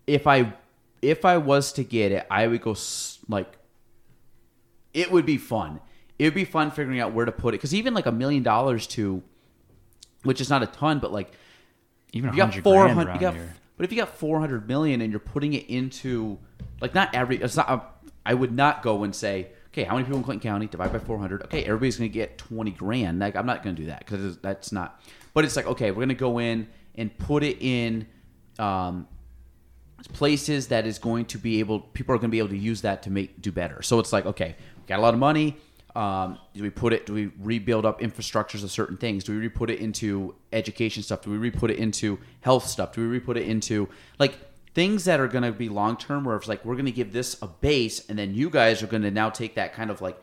if 0.07 0.25
I 0.27 0.53
if 1.01 1.25
I 1.25 1.37
was 1.37 1.73
to 1.73 1.83
get 1.83 2.11
it, 2.11 2.25
I 2.31 2.47
would 2.47 2.61
go 2.61 2.75
like. 3.27 3.51
It 4.93 5.11
would 5.11 5.25
be 5.25 5.37
fun. 5.37 5.79
It 6.19 6.25
would 6.25 6.35
be 6.35 6.45
fun 6.45 6.69
figuring 6.71 6.99
out 6.99 7.13
where 7.13 7.25
to 7.25 7.31
put 7.31 7.53
it 7.53 7.57
because 7.57 7.73
even 7.73 7.93
like 7.93 8.05
a 8.05 8.11
million 8.11 8.43
dollars 8.43 8.85
to, 8.87 9.23
which 10.23 10.39
is 10.39 10.49
not 10.49 10.61
a 10.61 10.67
ton, 10.67 10.99
but 10.99 11.11
like 11.11 11.31
Even 12.13 12.29
you 12.31 12.37
got 12.37 12.55
100 12.55 12.63
four 12.63 12.87
hundred. 12.87 13.13
You 13.15 13.19
got, 13.19 13.33
here. 13.33 13.55
but 13.75 13.85
if 13.85 13.91
you 13.91 13.97
got 13.97 14.15
four 14.17 14.39
hundred 14.39 14.67
million 14.67 15.01
and 15.01 15.11
you're 15.11 15.19
putting 15.19 15.53
it 15.53 15.67
into, 15.67 16.37
like, 16.83 16.93
not 16.93 17.15
every. 17.15 17.37
It's 17.37 17.55
not. 17.55 18.01
I 18.25 18.33
would 18.33 18.51
not 18.51 18.83
go 18.83 19.03
and 19.03 19.15
say, 19.15 19.47
okay, 19.69 19.85
how 19.85 19.93
many 19.93 20.03
people 20.03 20.17
in 20.17 20.23
Clinton 20.25 20.47
County 20.47 20.67
divide 20.67 20.91
by 20.91 20.99
four 20.99 21.17
hundred? 21.17 21.41
Okay, 21.43 21.63
everybody's 21.63 21.95
gonna 21.95 22.09
get 22.09 22.37
twenty 22.37 22.71
grand. 22.71 23.19
Like, 23.19 23.37
I'm 23.37 23.45
not 23.45 23.63
gonna 23.63 23.77
do 23.77 23.85
that 23.85 23.99
because 23.99 24.37
that's 24.39 24.73
not. 24.73 25.01
But 25.33 25.45
it's 25.45 25.55
like, 25.55 25.65
okay, 25.65 25.91
we're 25.91 26.01
gonna 26.01 26.13
go 26.13 26.39
in 26.39 26.67
and 26.95 27.17
put 27.17 27.41
it 27.41 27.57
in. 27.61 28.05
Um, 28.59 29.07
places 30.11 30.67
that 30.67 30.85
is 30.85 30.99
going 30.99 31.23
to 31.23 31.37
be 31.37 31.61
able 31.61 31.79
people 31.79 32.13
are 32.13 32.17
going 32.17 32.29
to 32.29 32.31
be 32.31 32.39
able 32.39 32.49
to 32.49 32.57
use 32.57 32.81
that 32.81 33.01
to 33.03 33.09
make 33.09 33.41
do 33.41 33.53
better 33.53 33.81
so 33.81 33.99
it's 33.99 34.11
like 34.11 34.25
okay 34.25 34.53
we 34.75 34.83
got 34.85 34.99
a 34.99 35.01
lot 35.01 35.13
of 35.13 35.19
money 35.19 35.55
um, 35.95 36.37
do 36.53 36.61
we 36.61 36.69
put 36.69 36.91
it 36.91 37.05
do 37.05 37.13
we 37.13 37.31
rebuild 37.39 37.85
up 37.85 38.01
infrastructures 38.01 38.65
of 38.65 38.69
certain 38.69 38.97
things 38.97 39.23
do 39.23 39.31
we 39.31 39.37
re-put 39.37 39.69
it 39.69 39.79
into 39.79 40.35
education 40.51 41.01
stuff 41.01 41.21
do 41.21 41.31
we 41.31 41.37
re-put 41.37 41.71
it 41.71 41.77
into 41.77 42.19
health 42.41 42.67
stuff 42.67 42.91
do 42.91 42.99
we 42.99 43.07
re-put 43.07 43.37
it 43.37 43.47
into 43.47 43.87
like 44.19 44.37
things 44.73 45.05
that 45.05 45.19
are 45.19 45.27
going 45.27 45.43
to 45.43 45.51
be 45.51 45.69
long 45.69 45.95
term 45.97 46.23
where 46.23 46.35
it's 46.35 46.47
like 46.47 46.63
we're 46.65 46.75
going 46.75 46.85
to 46.85 46.91
give 46.91 47.13
this 47.13 47.37
a 47.41 47.47
base 47.47 48.07
and 48.09 48.17
then 48.17 48.33
you 48.33 48.49
guys 48.49 48.81
are 48.81 48.87
going 48.87 49.03
to 49.03 49.11
now 49.11 49.29
take 49.29 49.55
that 49.55 49.73
kind 49.73 49.89
of 49.91 50.01
like 50.01 50.17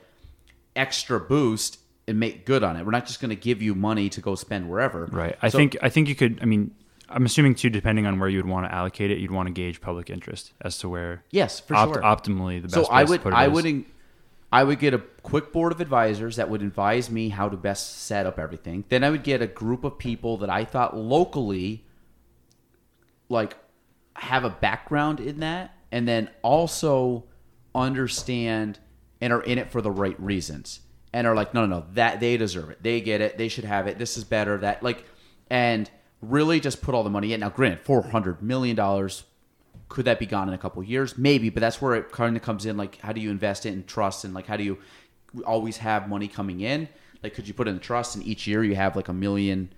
extra 0.77 1.21
boost 1.21 1.79
and 2.09 2.19
make 2.19 2.45
good 2.47 2.63
on 2.65 2.77
it 2.77 2.85
we're 2.85 2.91
not 2.91 3.07
just 3.07 3.21
going 3.21 3.29
to 3.31 3.37
give 3.37 3.63
you 3.63 3.75
money 3.75 4.09
to 4.09 4.21
go 4.21 4.35
spend 4.35 4.69
wherever 4.69 5.07
Right. 5.07 5.37
I 5.43 5.49
So- 5.49 5.59
think 5.59 5.77
I 5.83 5.89
think 5.89 6.09
you 6.09 6.15
could. 6.15 6.39
I 6.43 6.47
mean, 6.47 6.73
I'm 7.09 7.25
assuming 7.27 7.55
too, 7.57 7.71
depending 7.71 8.07
on 8.07 8.19
where 8.21 8.29
you 8.29 8.39
would 8.39 8.47
want 8.47 8.67
to 8.67 8.73
allocate 8.75 9.11
it, 9.11 9.19
you'd 9.19 9.31
want 9.33 9.49
to 9.49 9.53
gauge 9.53 9.81
public 9.81 10.11
interest 10.11 10.53
as 10.61 10.79
to 10.79 10.89
where 10.89 11.25
yes 11.31 11.61
for 11.61 11.75
opt- 11.77 11.95
sure 11.95 12.03
optimally 12.03 12.57
the 12.63 12.69
best. 12.69 12.75
so 12.75 12.87
I 12.87 13.05
would 13.05 13.21
I 13.27 13.47
is. 13.47 13.53
would 13.53 13.67
en- 13.67 13.87
I 14.53 14.65
would 14.65 14.81
get 14.81 14.95
a 14.95 14.99
quick 15.23 15.53
board 15.53 15.71
of 15.71 15.81
advisors 15.81 16.35
that 16.37 16.51
would 16.51 16.61
advise 16.63 17.09
me 17.09 17.29
how 17.29 17.49
to 17.49 17.57
best 17.57 18.03
set 18.03 18.27
up 18.27 18.37
everything. 18.39 18.83
Then 18.89 19.05
I 19.05 19.11
would 19.11 19.23
get 19.23 19.41
a 19.43 19.47
group 19.47 19.85
of 19.85 19.97
people 19.99 20.39
that 20.39 20.51
I 20.51 20.65
thought 20.65 20.97
locally 20.97 21.85
like 23.29 23.57
have 24.21 24.45
a 24.45 24.51
background 24.51 25.19
in 25.19 25.41
that 25.41 25.75
and 25.91 26.07
then 26.07 26.29
also 26.43 27.25
understand 27.75 28.79
and 29.21 29.33
are 29.33 29.43
in 29.43 29.59
it 29.59 29.71
for 29.71 29.81
the 29.81 29.91
right 29.91 30.21
reasons 30.21 30.81
and 31.13 31.27
are 31.27 31.35
like 31.35 31.55
no 31.55 31.65
no 31.65 31.79
no 31.79 31.87
that 31.95 32.21
they 32.21 32.37
deserve 32.37 32.71
it. 32.71 32.83
They 32.83 33.01
get 33.01 33.21
it. 33.21 33.39
They 33.39 33.49
should 33.49 33.65
have 33.65 33.87
it. 33.87 33.99
This 33.99 34.17
is 34.17 34.25
better. 34.25 34.59
That 34.59 34.83
like 34.83 35.05
and 35.49 35.91
really 36.21 36.61
just 36.61 36.83
put 36.83 36.95
all 36.95 37.03
the 37.03 37.11
money 37.11 37.33
in. 37.33 37.41
Now 37.41 37.49
granted 37.49 37.81
400 37.81 38.43
million 38.43 38.77
dollars 38.77 39.25
could 39.89 40.05
that 40.05 40.21
be 40.21 40.27
gone 40.27 40.47
in 40.49 40.55
a 40.55 40.59
couple 40.59 40.83
years? 40.83 41.17
Maybe 41.17 41.49
but 41.49 41.61
that's 41.61 41.81
where 41.81 41.95
it 41.95 42.13
kind 42.13 42.37
of 42.37 42.43
comes 42.43 42.67
in 42.67 42.77
like 42.77 42.99
how 43.01 43.13
do 43.13 43.21
you 43.21 43.31
invest 43.31 43.65
it 43.65 43.73
in 43.73 43.85
trust 43.85 44.25
and 44.25 44.35
like 44.35 44.47
how 44.47 44.57
do 44.57 44.65
you 44.65 44.79
always 45.47 45.79
have 45.79 46.09
money 46.09 46.29
coming 46.29 46.61
in? 46.61 46.89
Like 47.23 47.35
could 47.35 47.49
you 47.49 47.55
put 47.55 47.69
in 47.69 47.75
the 47.75 47.81
trust 47.81 48.17
and 48.17 48.27
each 48.27 48.47
year 48.47 48.63
you 48.63 48.75
have 48.75 48.97
like 48.97 49.09
a 49.09 49.15
million 49.15 49.73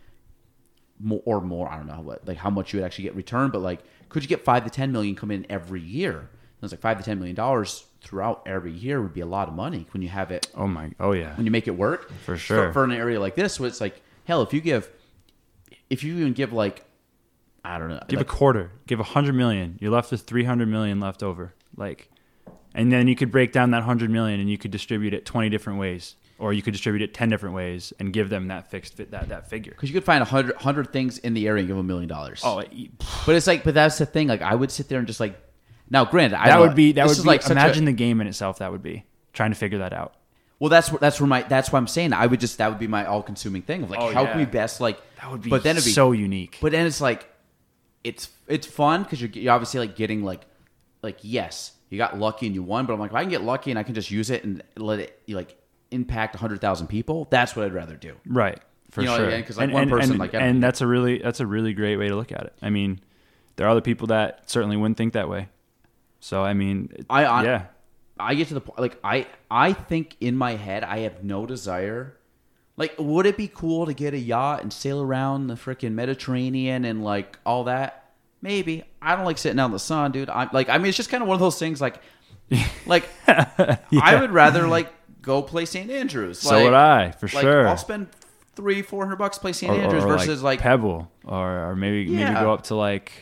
more 1.02 1.22
or 1.24 1.40
more 1.40 1.68
i 1.68 1.76
don't 1.76 1.88
know 1.88 2.00
what 2.00 2.26
like 2.28 2.36
how 2.36 2.50
much 2.50 2.72
you 2.72 2.78
would 2.78 2.86
actually 2.86 3.02
get 3.02 3.16
returned 3.16 3.52
but 3.52 3.60
like 3.60 3.80
could 4.12 4.22
you 4.22 4.28
get 4.28 4.44
five 4.44 4.64
to 4.64 4.70
ten 4.70 4.92
million 4.92 5.14
come 5.14 5.30
in 5.30 5.44
every 5.50 5.80
year 5.80 6.18
and 6.18 6.28
it's 6.62 6.72
like 6.72 6.80
five 6.80 6.98
to 6.98 7.04
ten 7.04 7.18
million 7.18 7.34
dollars 7.34 7.84
throughout 8.00 8.42
every 8.46 8.72
year 8.72 9.00
would 9.00 9.14
be 9.14 9.20
a 9.20 9.26
lot 9.26 9.48
of 9.48 9.54
money 9.54 9.86
when 9.92 10.02
you 10.02 10.08
have 10.08 10.30
it 10.30 10.48
Oh 10.54 10.66
my. 10.66 10.90
Oh 11.00 11.12
yeah. 11.12 11.34
when 11.36 11.46
you 11.46 11.52
make 11.52 11.66
it 11.68 11.76
work 11.76 12.10
For 12.24 12.36
sure. 12.36 12.72
for, 12.72 12.84
an 12.84 12.92
area 12.92 13.18
like 13.20 13.34
this 13.34 13.58
where 13.60 13.68
it's 13.68 13.80
like 13.80 14.00
hell 14.24 14.42
if 14.42 14.52
you 14.52 14.60
give 14.60 14.90
if 15.90 16.02
you 16.04 16.14
even 16.18 16.32
give 16.32 16.52
like 16.52 16.84
i 17.64 17.78
don't 17.78 17.88
know 17.88 18.00
Give 18.08 18.18
like, 18.18 18.26
a 18.26 18.30
quarter. 18.30 18.70
Give 18.86 18.98
a 19.00 19.04
hundred 19.04 19.34
million. 19.34 19.78
You're 19.80 19.92
left 19.92 20.10
with 20.10 20.22
three 20.22 20.44
hundred 20.44 20.68
million 20.68 20.98
left 20.98 21.22
over. 21.22 21.54
Like, 21.76 22.10
and 22.74 22.90
then 22.92 23.06
you 23.06 23.14
could 23.14 23.30
break 23.30 23.52
down 23.52 23.70
that 23.70 23.84
hundred 23.84 24.10
million 24.10 24.40
and 24.40 24.50
you 24.50 24.58
could 24.58 24.72
distribute 24.72 25.14
it 25.14 25.24
twenty 25.24 25.48
different 25.48 25.78
ways, 25.78 26.16
or 26.42 26.52
you 26.52 26.60
could 26.60 26.72
distribute 26.72 27.02
it 27.02 27.14
ten 27.14 27.28
different 27.30 27.54
ways 27.54 27.92
and 27.98 28.12
give 28.12 28.28
them 28.28 28.48
that 28.48 28.70
fixed 28.70 28.94
fit 28.94 29.10
that 29.12 29.28
that 29.30 29.48
figure. 29.48 29.72
because 29.72 29.88
you 29.88 29.94
could 29.94 30.04
find 30.04 30.20
a 30.22 30.24
hundred 30.26 30.56
hundred 30.56 30.92
things 30.92 31.18
in 31.18 31.34
the 31.34 31.46
area 31.46 31.60
and 31.60 31.68
give 31.68 31.76
them 31.76 31.84
a 31.86 31.88
million 31.88 32.08
dollars 32.08 32.40
Oh, 32.44 32.58
it- 32.58 32.90
but 33.26 33.34
it's 33.36 33.46
like 33.46 33.64
but 33.64 33.74
that's 33.74 33.98
the 33.98 34.06
thing 34.06 34.28
like 34.28 34.42
i 34.42 34.54
would 34.54 34.70
sit 34.70 34.88
there 34.88 34.98
and 34.98 35.06
just 35.06 35.20
like 35.20 35.38
now 35.90 36.04
granted 36.04 36.36
that 36.36 36.46
don't- 36.46 36.60
would 36.60 36.74
be 36.74 36.92
that 36.92 37.06
would 37.06 37.16
be 37.16 37.22
like 37.22 37.42
such 37.42 37.50
a- 37.50 37.52
imagine 37.52 37.84
the 37.84 37.92
game 37.92 38.20
in 38.20 38.26
itself. 38.26 38.58
That 38.58 38.72
would 38.72 38.82
be 38.82 39.04
trying 39.32 39.50
to 39.52 39.56
figure 39.56 39.78
that 39.78 39.92
out. 39.92 40.14
Well, 40.58 40.68
that's 40.70 40.88
that's 40.90 41.20
where 41.20 41.26
my 41.26 41.42
that's 41.42 41.70
why 41.72 41.78
I'm 41.78 41.86
saying 41.88 42.12
I 42.12 42.26
would 42.26 42.38
just 42.40 42.58
that 42.58 42.68
would 42.70 42.78
be 42.78 42.86
my 42.86 43.04
all 43.04 43.22
consuming 43.22 43.62
thing 43.62 43.82
of 43.82 43.90
like 43.90 43.98
Oh, 44.00 44.12
how 44.12 44.22
yeah. 44.22 44.30
can 44.30 44.38
we 44.38 44.44
best 44.46 44.80
like 44.80 44.98
That 45.20 45.30
would 45.30 45.42
be. 45.42 45.50
but 45.50 45.62
then 45.64 45.76
it'd 45.76 45.84
be 45.84 45.90
so 45.90 46.12
unique. 46.12 46.58
but 46.62 46.70
then 46.72 46.86
it's 46.86 47.00
like 47.00 47.28
it's 48.04 48.28
it's 48.48 48.66
fun 48.66 49.02
because 49.02 49.20
you're, 49.20 49.30
you're 49.30 49.52
obviously 49.52 49.80
like 49.80 49.94
getting 49.96 50.22
like 50.24 50.42
like 51.02 51.18
yes 51.22 51.72
you 51.90 51.98
got 51.98 52.18
lucky 52.18 52.46
and 52.46 52.54
you 52.54 52.62
won 52.62 52.86
but 52.86 52.94
I'm 52.94 53.00
like 53.00 53.10
if 53.10 53.16
I 53.16 53.22
can 53.22 53.30
get 53.30 53.42
lucky 53.42 53.70
and 53.70 53.78
I 53.78 53.82
can 53.82 53.94
just 53.94 54.10
use 54.10 54.30
it 54.30 54.44
and 54.44 54.62
let 54.76 54.98
it 55.00 55.20
like 55.28 55.56
impact 55.92 56.36
hundred 56.36 56.60
thousand 56.60 56.86
people 56.88 57.26
that's 57.30 57.54
what 57.54 57.64
I'd 57.66 57.72
rather 57.74 57.96
do 57.96 58.16
Right. 58.26 58.58
For 58.90 59.00
You 59.00 59.06
know, 59.06 59.16
sure. 59.16 59.26
again, 59.28 59.42
'cause, 59.44 59.56
like, 59.56 59.72
one 59.72 59.88
person, 59.88 60.18
like, 60.18 60.34
and, 60.34 60.62
that's 60.62 60.82
a 60.82 60.86
really 60.86 61.16
that's 61.18 61.40
a 61.40 61.46
really 61.46 61.72
great 61.72 61.96
way 61.96 62.08
to 62.08 62.14
look 62.14 62.30
at 62.30 62.42
it. 62.42 62.52
I 62.60 62.68
mean, 62.68 63.00
there 63.56 63.66
are 63.66 63.70
other 63.70 63.80
people 63.80 64.08
that 64.08 64.50
certainly 64.50 64.76
wouldn't 64.76 64.98
think 64.98 65.14
that 65.14 65.30
way. 65.30 65.48
So 66.20 66.42
I 66.42 66.52
mean, 66.52 66.90
it- 66.94 67.06
I 67.08 67.22
yeah, 67.44 67.62
I 68.20 68.34
get 68.34 68.48
to 68.48 68.54
the 68.54 68.60
point 68.60 68.78
like 68.78 68.98
I 69.02 69.26
I 69.50 69.72
think 69.72 70.16
in 70.20 70.36
my 70.36 70.56
head 70.56 70.84
I 70.84 70.98
have 71.00 71.24
no 71.24 71.46
desire 71.46 72.18
Like, 72.76 72.94
would 72.98 73.26
it 73.26 73.36
be 73.36 73.48
cool 73.48 73.84
to 73.86 73.92
get 73.94 74.12
a 74.14 74.18
yacht 74.18 74.62
and 74.62 74.72
sail 74.72 75.00
around 75.02 75.46
the 75.46 75.54
freaking 75.54 75.92
Mediterranean 75.92 76.84
and 76.84 77.02
like 77.04 77.38
all 77.46 77.64
that? 77.64 78.10
Maybe. 78.40 78.84
I 79.00 79.14
don't 79.16 79.24
like 79.26 79.38
sitting 79.38 79.58
out 79.60 79.66
in 79.66 79.72
the 79.72 79.78
sun, 79.78 80.10
dude. 80.12 80.28
I'm 80.30 80.48
like, 80.52 80.68
I 80.68 80.78
mean, 80.78 80.86
it's 80.88 80.96
just 80.96 81.10
kind 81.10 81.22
of 81.22 81.28
one 81.28 81.34
of 81.36 81.40
those 81.40 81.58
things. 81.58 81.80
Like, 81.80 81.96
like 82.86 83.08
I 83.28 84.18
would 84.20 84.30
rather 84.32 84.66
like 84.68 84.92
go 85.22 85.40
play 85.42 85.64
St. 85.64 85.90
Andrews. 85.90 86.38
So 86.40 86.54
like, 86.54 86.64
would 86.64 86.74
I, 86.74 87.10
for 87.12 87.26
like, 87.28 87.42
sure. 87.42 87.68
I'll 87.68 87.76
spend 87.76 88.08
three, 88.54 88.82
four 88.82 89.04
hundred 89.04 89.16
bucks 89.16 89.38
play 89.38 89.52
St. 89.52 89.72
Or- 89.72 89.80
Andrews 89.80 90.04
or, 90.04 90.08
versus 90.08 90.42
like, 90.42 90.60
Pebble, 90.60 91.10
or 91.24 91.70
or 91.70 91.76
maybe 91.76 92.08
maybe 92.10 92.32
go 92.34 92.52
up 92.52 92.64
to 92.64 92.74
like 92.74 93.12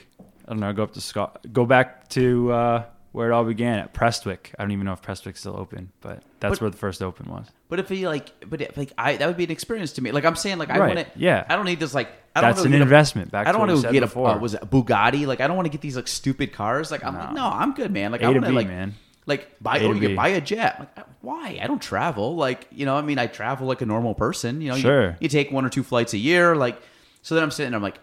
I 0.47 0.53
don't 0.53 0.61
know, 0.61 0.73
go 0.73 0.83
up 0.83 0.95
to 0.95 1.01
Scott, 1.01 1.47
go 1.53 1.65
back 1.65 2.09
to 2.11 2.51
uh, 2.53 2.85
where 3.13 3.31
it 3.31 3.33
all 3.33 3.45
began 3.45 3.79
at 3.79 3.95
Prestwick. 3.95 4.53
I 4.59 4.63
don't 4.65 4.73
even 4.73 4.85
know 4.87 4.93
if 4.93 5.03
Prestwick's 5.03 5.39
still 5.41 5.57
open, 5.57 5.93
but 6.01 6.23
that's 6.41 6.55
But- 6.55 6.61
where 6.63 6.71
the 6.71 6.77
first 6.77 7.03
open 7.03 7.31
was. 7.31 7.47
But 7.69 7.79
if 7.79 7.89
he 7.89 8.09
like, 8.09 8.33
but 8.51 8.61
if, 8.61 8.77
like 8.77 8.93
I, 8.99 9.17
that 9.17 9.29
would 9.29 9.37
be 9.37 9.45
an 9.45 9.53
experience 9.53 9.93
to 9.93 10.03
me. 10.03 10.11
Like 10.11 10.25
I'm 10.25 10.35
saying, 10.35 10.59
like 10.59 10.71
I 10.71 10.79
Right, 10.81 10.97
want 10.97 11.13
to. 11.15 11.19
yeah. 11.21 11.45
I 11.49 11.55
don't 11.55 11.67
need 11.67 11.79
this. 11.79 11.95
Like 11.95 12.09
I 12.35 12.41
don't 12.41 12.51
That's 12.51 12.65
an 12.65 12.73
get 12.73 12.81
a- 12.81 12.83
investment. 12.83 13.31
Back 13.31 13.47
I 13.47 13.53
don't 13.53 13.61
want 13.69 13.81
to 13.83 13.93
get 13.93 14.03
a 14.03 14.19
uh, 14.21 14.39
was 14.39 14.55
it 14.55 14.63
a 14.63 14.67
Bugatti? 14.67 15.25
Like 15.25 15.41
I 15.41 15.47
don't 15.47 15.55
want 15.55 15.67
to 15.67 15.71
get 15.71 15.81
these 15.81 15.95
like 15.95 16.09
stupid 16.09 16.53
cars. 16.53 16.91
Like 16.91 17.05
I'm 17.05 17.15
like 17.15 17.29
No. 17.33 17.49
no, 17.49 17.57
I'm 17.57 17.73
good, 17.75 17.93
man. 17.93 18.11
Like 18.11 18.23
I 18.25 18.29
want 18.31 18.45
to 18.45 18.51
like 18.51 18.67
man. 18.67 18.95
Like 19.31 19.43
buy 19.63 19.79
A 19.79 19.85
oh 19.85 19.93
you 19.93 20.15
buy 20.17 20.29
a 20.29 20.41
jet. 20.41 20.79
Like 20.81 20.99
uh, 20.99 21.03
why? 21.23 21.59
I 21.63 21.67
don't 21.67 21.81
travel. 21.81 22.37
Like 22.37 22.67
you 22.71 22.85
know, 22.85 22.97
I 22.97 23.03
mean, 23.03 23.19
I 23.19 23.27
travel 23.27 23.67
like 23.67 23.81
a 23.81 23.87
normal 23.87 24.15
person. 24.15 24.61
You 24.61 24.69
know, 24.71 24.75
you- 24.77 24.83
Sure. 24.83 25.17
You, 25.21 25.29
take 25.29 25.51
one 25.51 25.65
or 25.65 25.71
two 25.71 25.83
flights 25.83 26.13
a 26.13 26.19
year. 26.19 26.55
Like 26.55 26.77
so, 27.23 27.35
then 27.35 27.45
I'm 27.45 27.51
sitting. 27.51 27.75
I'm 27.75 27.83
like, 27.83 27.99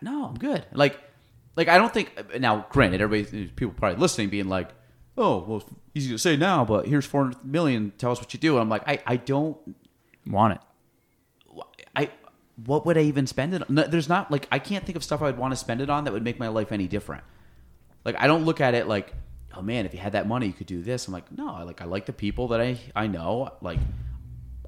no, 0.00 0.24
I'm 0.26 0.34
good. 0.38 0.64
Like 0.72 0.98
like 1.56 1.68
I 1.68 1.76
don't 1.76 1.92
think 1.92 2.12
uh, 2.16 2.38
now. 2.38 2.66
Granted, 2.70 3.00
everybody, 3.00 3.44
uh, 3.44 3.48
people 3.56 3.74
probably 3.76 3.98
listening, 4.00 4.28
being 4.30 4.48
like. 4.48 4.70
Oh 5.20 5.38
well, 5.48 5.64
easy 5.96 6.10
to 6.12 6.18
say 6.18 6.36
now, 6.36 6.64
but 6.64 6.86
here's 6.86 7.04
four 7.04 7.24
hundred 7.24 7.44
million. 7.44 7.92
Tell 7.98 8.12
us 8.12 8.20
what 8.20 8.32
you 8.32 8.38
do. 8.38 8.52
And 8.52 8.60
I'm 8.62 8.68
like, 8.68 8.86
I, 8.88 9.00
I 9.04 9.16
don't 9.16 9.56
Want 10.24 10.52
it? 10.54 10.60
I 11.96 12.10
what 12.66 12.84
would 12.86 12.96
I 12.98 13.02
even 13.02 13.26
spend 13.26 13.54
it 13.54 13.62
on? 13.62 13.66
No, 13.74 13.82
there's 13.84 14.08
not 14.08 14.30
like 14.30 14.46
I 14.52 14.58
can't 14.58 14.84
think 14.84 14.94
of 14.96 15.02
stuff 15.02 15.22
I 15.22 15.24
would 15.26 15.38
want 15.38 15.52
to 15.52 15.56
spend 15.56 15.80
it 15.80 15.90
on 15.90 16.04
that 16.04 16.12
would 16.12 16.22
make 16.22 16.38
my 16.38 16.48
life 16.48 16.70
any 16.70 16.86
different. 16.86 17.24
Like 18.04 18.14
I 18.18 18.26
don't 18.26 18.44
look 18.44 18.60
at 18.60 18.74
it 18.74 18.86
like, 18.86 19.12
oh 19.58 19.62
man, 19.62 19.84
if 19.84 19.92
you 19.92 19.98
had 20.00 20.12
that 20.12 20.28
money, 20.28 20.46
you 20.46 20.52
could 20.52 20.66
do 20.68 20.82
this. 20.82 21.06
I'm 21.08 21.12
like, 21.12 21.30
no, 21.36 21.50
I 21.50 21.64
like 21.64 21.80
I 21.82 21.84
like 21.84 22.06
the 22.06 22.12
people 22.12 22.48
that 22.48 22.60
I 22.60 22.78
I 22.94 23.08
know. 23.08 23.50
Like 23.60 23.80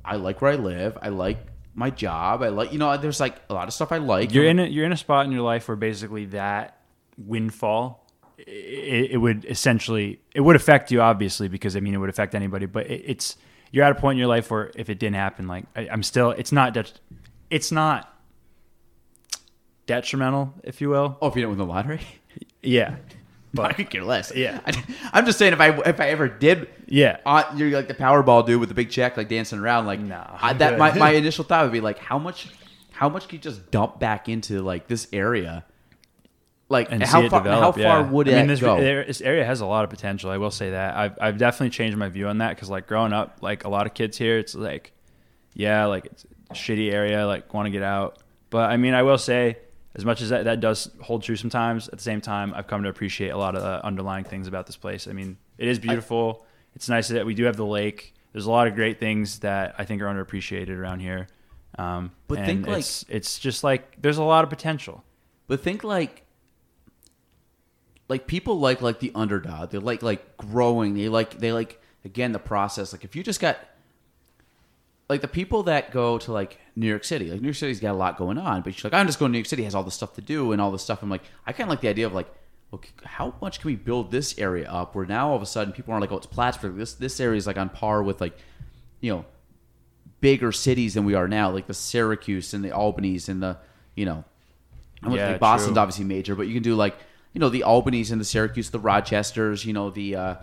I 0.04 0.16
like 0.16 0.42
where 0.42 0.52
I 0.52 0.56
live. 0.56 0.98
I 1.00 1.08
like 1.10 1.38
my 1.74 1.90
job. 1.90 2.42
I 2.42 2.48
like 2.48 2.72
you 2.72 2.78
know. 2.78 2.96
There's 2.96 3.20
like 3.20 3.36
a 3.48 3.54
lot 3.54 3.68
of 3.68 3.74
stuff 3.74 3.92
I 3.92 3.98
like. 3.98 4.34
You're 4.34 4.46
in 4.46 4.58
a, 4.58 4.66
you're 4.66 4.84
in 4.84 4.92
a 4.92 4.96
spot 4.96 5.24
in 5.26 5.32
your 5.32 5.42
life 5.42 5.68
where 5.68 5.76
basically 5.76 6.26
that 6.26 6.76
windfall 7.16 8.06
it, 8.38 9.10
it 9.12 9.16
would 9.18 9.44
essentially 9.44 10.20
it 10.34 10.40
would 10.40 10.56
affect 10.56 10.90
you 10.90 11.02
obviously 11.02 11.48
because 11.48 11.76
I 11.76 11.80
mean 11.80 11.92
it 11.94 11.98
would 11.98 12.08
affect 12.08 12.34
anybody 12.34 12.64
but 12.64 12.86
it, 12.86 13.02
it's 13.06 13.36
you're 13.70 13.84
at 13.84 13.92
a 13.92 13.94
point 13.94 14.14
in 14.16 14.18
your 14.18 14.28
life 14.28 14.50
where 14.50 14.70
if 14.74 14.88
it 14.88 14.98
didn't 14.98 15.16
happen 15.16 15.46
like 15.46 15.64
I, 15.76 15.88
I'm 15.90 16.02
still 16.02 16.30
it's 16.30 16.50
not 16.50 16.72
det- 16.72 16.98
it's 17.50 17.70
not 17.70 18.18
detrimental 19.86 20.54
if 20.64 20.80
you 20.80 20.88
will 20.88 21.18
Oh, 21.20 21.28
if 21.28 21.36
you 21.36 21.42
didn't 21.42 21.58
win 21.58 21.58
the 21.58 21.72
lottery, 21.72 22.00
yeah 22.62 22.96
but 23.52 23.66
I 23.66 23.72
could 23.72 23.90
care 23.90 24.04
less. 24.04 24.32
Yeah. 24.34 24.60
I, 25.12 25.18
am 25.18 25.26
just 25.26 25.38
saying 25.38 25.52
if 25.52 25.60
I 25.60 25.76
if 25.80 26.00
I 26.00 26.08
ever 26.10 26.28
did, 26.28 26.68
Yeah. 26.86 27.18
uh, 27.26 27.44
you're 27.56 27.70
like 27.70 27.88
the 27.88 27.94
Powerball 27.94 28.46
dude 28.46 28.60
with 28.60 28.68
the 28.68 28.74
big 28.74 28.90
check, 28.90 29.16
like 29.16 29.28
dancing 29.28 29.58
around, 29.58 29.86
like 29.86 30.00
No, 30.00 30.24
I, 30.40 30.52
that. 30.54 30.78
My, 30.78 30.92
my 30.96 31.10
initial 31.14 31.44
thought 31.44 31.64
would 31.64 31.72
be 31.72 31.80
like, 31.80 31.98
how 31.98 32.18
much, 32.18 32.48
how 32.92 33.08
much 33.08 33.24
could 33.24 33.32
you 33.34 33.38
just 33.38 33.70
dump 33.70 33.98
back 33.98 34.28
into 34.28 34.62
like 34.62 34.86
this 34.86 35.08
area? 35.12 35.64
Like 36.68 36.92
and 36.92 37.02
how 37.02 37.28
far? 37.28 37.40
develop. 37.40 37.76
how 37.76 37.82
far 37.82 38.04
would 38.04 38.28
I 38.28 38.32
it 38.32 38.36
mean, 38.36 38.46
this, 38.46 38.60
go? 38.60 38.80
this 38.80 39.20
area 39.20 39.44
has 39.44 39.60
a 39.60 39.66
lot 39.66 39.82
of 39.82 39.90
potential. 39.90 40.30
I 40.30 40.36
will 40.36 40.52
say 40.52 40.70
that. 40.70 40.96
I've 40.96 41.18
I've 41.20 41.36
definitely 41.36 41.70
changed 41.70 41.96
my 41.98 42.08
view 42.08 42.28
on 42.28 42.38
that 42.38 42.54
because 42.54 42.70
like 42.70 42.86
growing 42.86 43.12
up, 43.12 43.38
like 43.40 43.64
a 43.64 43.68
lot 43.68 43.86
of 43.86 43.94
kids 43.94 44.16
here, 44.16 44.38
it's 44.38 44.54
like, 44.54 44.92
yeah, 45.52 45.86
like 45.86 46.06
it's 46.06 46.24
a 46.48 46.54
shitty 46.54 46.92
area, 46.92 47.26
like 47.26 47.52
want 47.52 47.66
to 47.66 47.70
get 47.70 47.82
out. 47.82 48.18
But 48.50 48.70
I 48.70 48.76
mean, 48.76 48.94
I 48.94 49.02
will 49.02 49.18
say, 49.18 49.58
as 49.94 50.04
much 50.04 50.22
as 50.22 50.28
that 50.28 50.44
that 50.44 50.60
does 50.60 50.90
hold 51.02 51.22
true 51.22 51.36
sometimes, 51.36 51.88
at 51.88 51.98
the 51.98 52.02
same 52.02 52.20
time, 52.20 52.52
I've 52.54 52.66
come 52.66 52.82
to 52.84 52.88
appreciate 52.88 53.30
a 53.30 53.36
lot 53.38 53.56
of 53.56 53.62
the 53.62 53.84
underlying 53.84 54.24
things 54.24 54.46
about 54.46 54.66
this 54.66 54.76
place. 54.76 55.08
I 55.08 55.12
mean, 55.12 55.36
it 55.58 55.68
is 55.68 55.78
beautiful. 55.78 56.46
it's 56.74 56.88
nice 56.88 57.08
that 57.08 57.26
we 57.26 57.34
do 57.34 57.44
have 57.44 57.56
the 57.56 57.66
lake. 57.66 58.14
There's 58.32 58.46
a 58.46 58.50
lot 58.50 58.68
of 58.68 58.74
great 58.76 59.00
things 59.00 59.40
that 59.40 59.74
I 59.76 59.84
think 59.84 60.00
are 60.02 60.06
underappreciated 60.06 60.76
around 60.78 61.00
here. 61.00 61.26
Um, 61.78 62.12
But 62.28 62.38
and 62.38 62.46
think, 62.46 62.66
like- 62.66 62.78
it's 62.78 63.04
it's 63.08 63.38
just 63.38 63.64
like 63.64 64.00
there's 64.00 64.18
a 64.18 64.22
lot 64.22 64.44
of 64.44 64.50
potential. 64.50 65.02
But 65.48 65.60
think 65.60 65.82
like 65.82 66.24
like 68.08 68.26
people 68.26 68.58
like 68.58 68.82
like 68.82 69.00
the 69.00 69.12
underdog. 69.14 69.70
They 69.70 69.78
like 69.78 70.02
like 70.02 70.36
growing. 70.36 70.94
They 70.94 71.08
like 71.08 71.38
they 71.38 71.52
like 71.52 71.80
again 72.04 72.32
the 72.32 72.38
process. 72.38 72.92
Like 72.92 73.04
if 73.04 73.14
you 73.16 73.22
just 73.22 73.40
got 73.40 73.58
like 75.08 75.20
the 75.20 75.28
people 75.28 75.64
that 75.64 75.90
go 75.90 76.18
to 76.18 76.32
like 76.32 76.58
New 76.80 76.86
York 76.86 77.04
City, 77.04 77.30
like 77.30 77.40
New 77.40 77.48
York 77.48 77.56
City's 77.56 77.78
got 77.78 77.92
a 77.92 77.98
lot 77.98 78.16
going 78.16 78.38
on, 78.38 78.62
but 78.62 78.76
you're 78.82 78.90
like, 78.90 78.98
I'm 78.98 79.06
just 79.06 79.18
going 79.18 79.30
to 79.30 79.32
New 79.32 79.38
York 79.38 79.46
City, 79.46 79.62
it 79.62 79.66
has 79.66 79.74
all 79.74 79.84
this 79.84 79.94
stuff 79.94 80.14
to 80.14 80.22
do 80.22 80.52
and 80.52 80.60
all 80.60 80.70
this 80.72 80.82
stuff. 80.82 81.02
I'm 81.02 81.10
like, 81.10 81.22
I 81.46 81.52
kind 81.52 81.64
of 81.64 81.68
like 81.68 81.82
the 81.82 81.88
idea 81.88 82.06
of 82.06 82.14
like, 82.14 82.32
okay, 82.72 82.90
how 83.04 83.34
much 83.42 83.60
can 83.60 83.68
we 83.68 83.76
build 83.76 84.10
this 84.10 84.38
area 84.38 84.68
up 84.70 84.94
where 84.94 85.04
now 85.04 85.30
all 85.30 85.36
of 85.36 85.42
a 85.42 85.46
sudden 85.46 85.72
people 85.72 85.92
aren't 85.92 86.00
like, 86.00 86.12
oh, 86.12 86.16
it's 86.16 86.26
Plattsburgh. 86.26 86.76
This 86.76 86.94
this 86.94 87.20
area 87.20 87.36
is 87.36 87.46
like 87.46 87.58
on 87.58 87.68
par 87.68 88.02
with 88.02 88.20
like, 88.20 88.36
you 89.00 89.12
know, 89.12 89.24
bigger 90.20 90.52
cities 90.52 90.94
than 90.94 91.04
we 91.04 91.14
are 91.14 91.28
now, 91.28 91.50
like 91.50 91.66
the 91.66 91.74
Syracuse 91.74 92.54
and 92.54 92.64
the 92.64 92.70
Albany's 92.70 93.28
and 93.28 93.42
the, 93.42 93.58
you 93.94 94.06
know, 94.06 94.24
Yeah, 95.02 95.28
think 95.28 95.40
Boston's 95.40 95.74
true. 95.74 95.82
obviously 95.82 96.04
major, 96.04 96.34
but 96.34 96.46
you 96.46 96.54
can 96.54 96.62
do 96.62 96.74
like, 96.76 96.96
you 97.32 97.40
know, 97.40 97.48
the 97.48 97.62
Albany's 97.64 98.10
and 98.10 98.20
the 98.20 98.24
Syracuse, 98.24 98.70
the 98.70 98.80
Rochesters, 98.80 99.64
you 99.64 99.72
know, 99.72 99.90
the, 99.90 100.16
uh, 100.16 100.34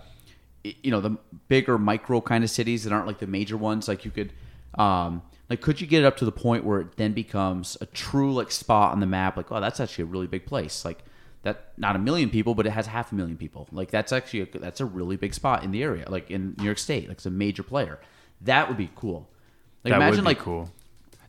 you 0.64 0.91
know, 0.91 1.01
the 1.01 1.18
bigger 1.47 1.77
micro 1.77 2.22
kind 2.22 2.43
of 2.43 2.49
cities 2.49 2.84
that 2.84 2.93
aren't 2.93 3.07
like 3.07 3.19
the 3.19 3.27
major 3.27 3.57
ones. 3.57 3.88
Like 3.88 4.05
you 4.05 4.11
could, 4.11 4.34
um, 4.77 5.22
like, 5.49 5.61
could 5.61 5.80
you 5.80 5.88
get 5.88 6.03
it 6.03 6.06
up 6.06 6.18
to 6.18 6.26
the 6.26 6.32
point 6.32 6.65
where 6.65 6.82
it 6.82 6.98
then 6.98 7.14
becomes 7.14 7.78
a 7.80 7.86
true 7.86 8.34
like 8.34 8.52
spot 8.52 8.91
on 8.91 8.99
the 8.99 9.06
map? 9.06 9.38
Like, 9.38 9.52
oh, 9.52 9.61
that's 9.61 9.80
actually 9.80 10.03
a 10.03 10.07
really 10.07 10.28
big 10.28 10.45
place. 10.45 10.84
Like 10.84 11.03
that, 11.44 11.72
not 11.78 11.95
a 11.95 11.99
million 11.99 12.30
people, 12.30 12.53
but 12.53 12.65
it 12.65 12.72
has 12.72 12.88
half 12.88 13.11
a 13.11 13.15
million 13.15 13.38
people. 13.38 13.68
Like 13.72 13.90
that's 13.90 14.11
actually 14.11 14.41
a, 14.41 14.60
that's 14.60 14.82
a 14.82 14.86
really 14.86 15.15
big 15.15 15.34
spot 15.34 15.64
in 15.64 15.72
the 15.72 15.84
area, 15.84 16.06
like 16.10 16.30
in 16.30 16.56
New 16.57 16.65
York 16.65 16.78
State. 16.78 17.07
Like 17.07 17.18
it's 17.18 17.26
a 17.26 17.32
major 17.32 17.64
player. 17.64 17.99
That 18.41 18.68
would 18.68 18.78
be 18.78 18.90
cool. 18.95 19.30
Like 19.84 19.91
that 19.91 19.98
imagine 19.98 20.18
would 20.18 20.22
be 20.24 20.36
like 20.36 20.40
cool. 20.40 20.69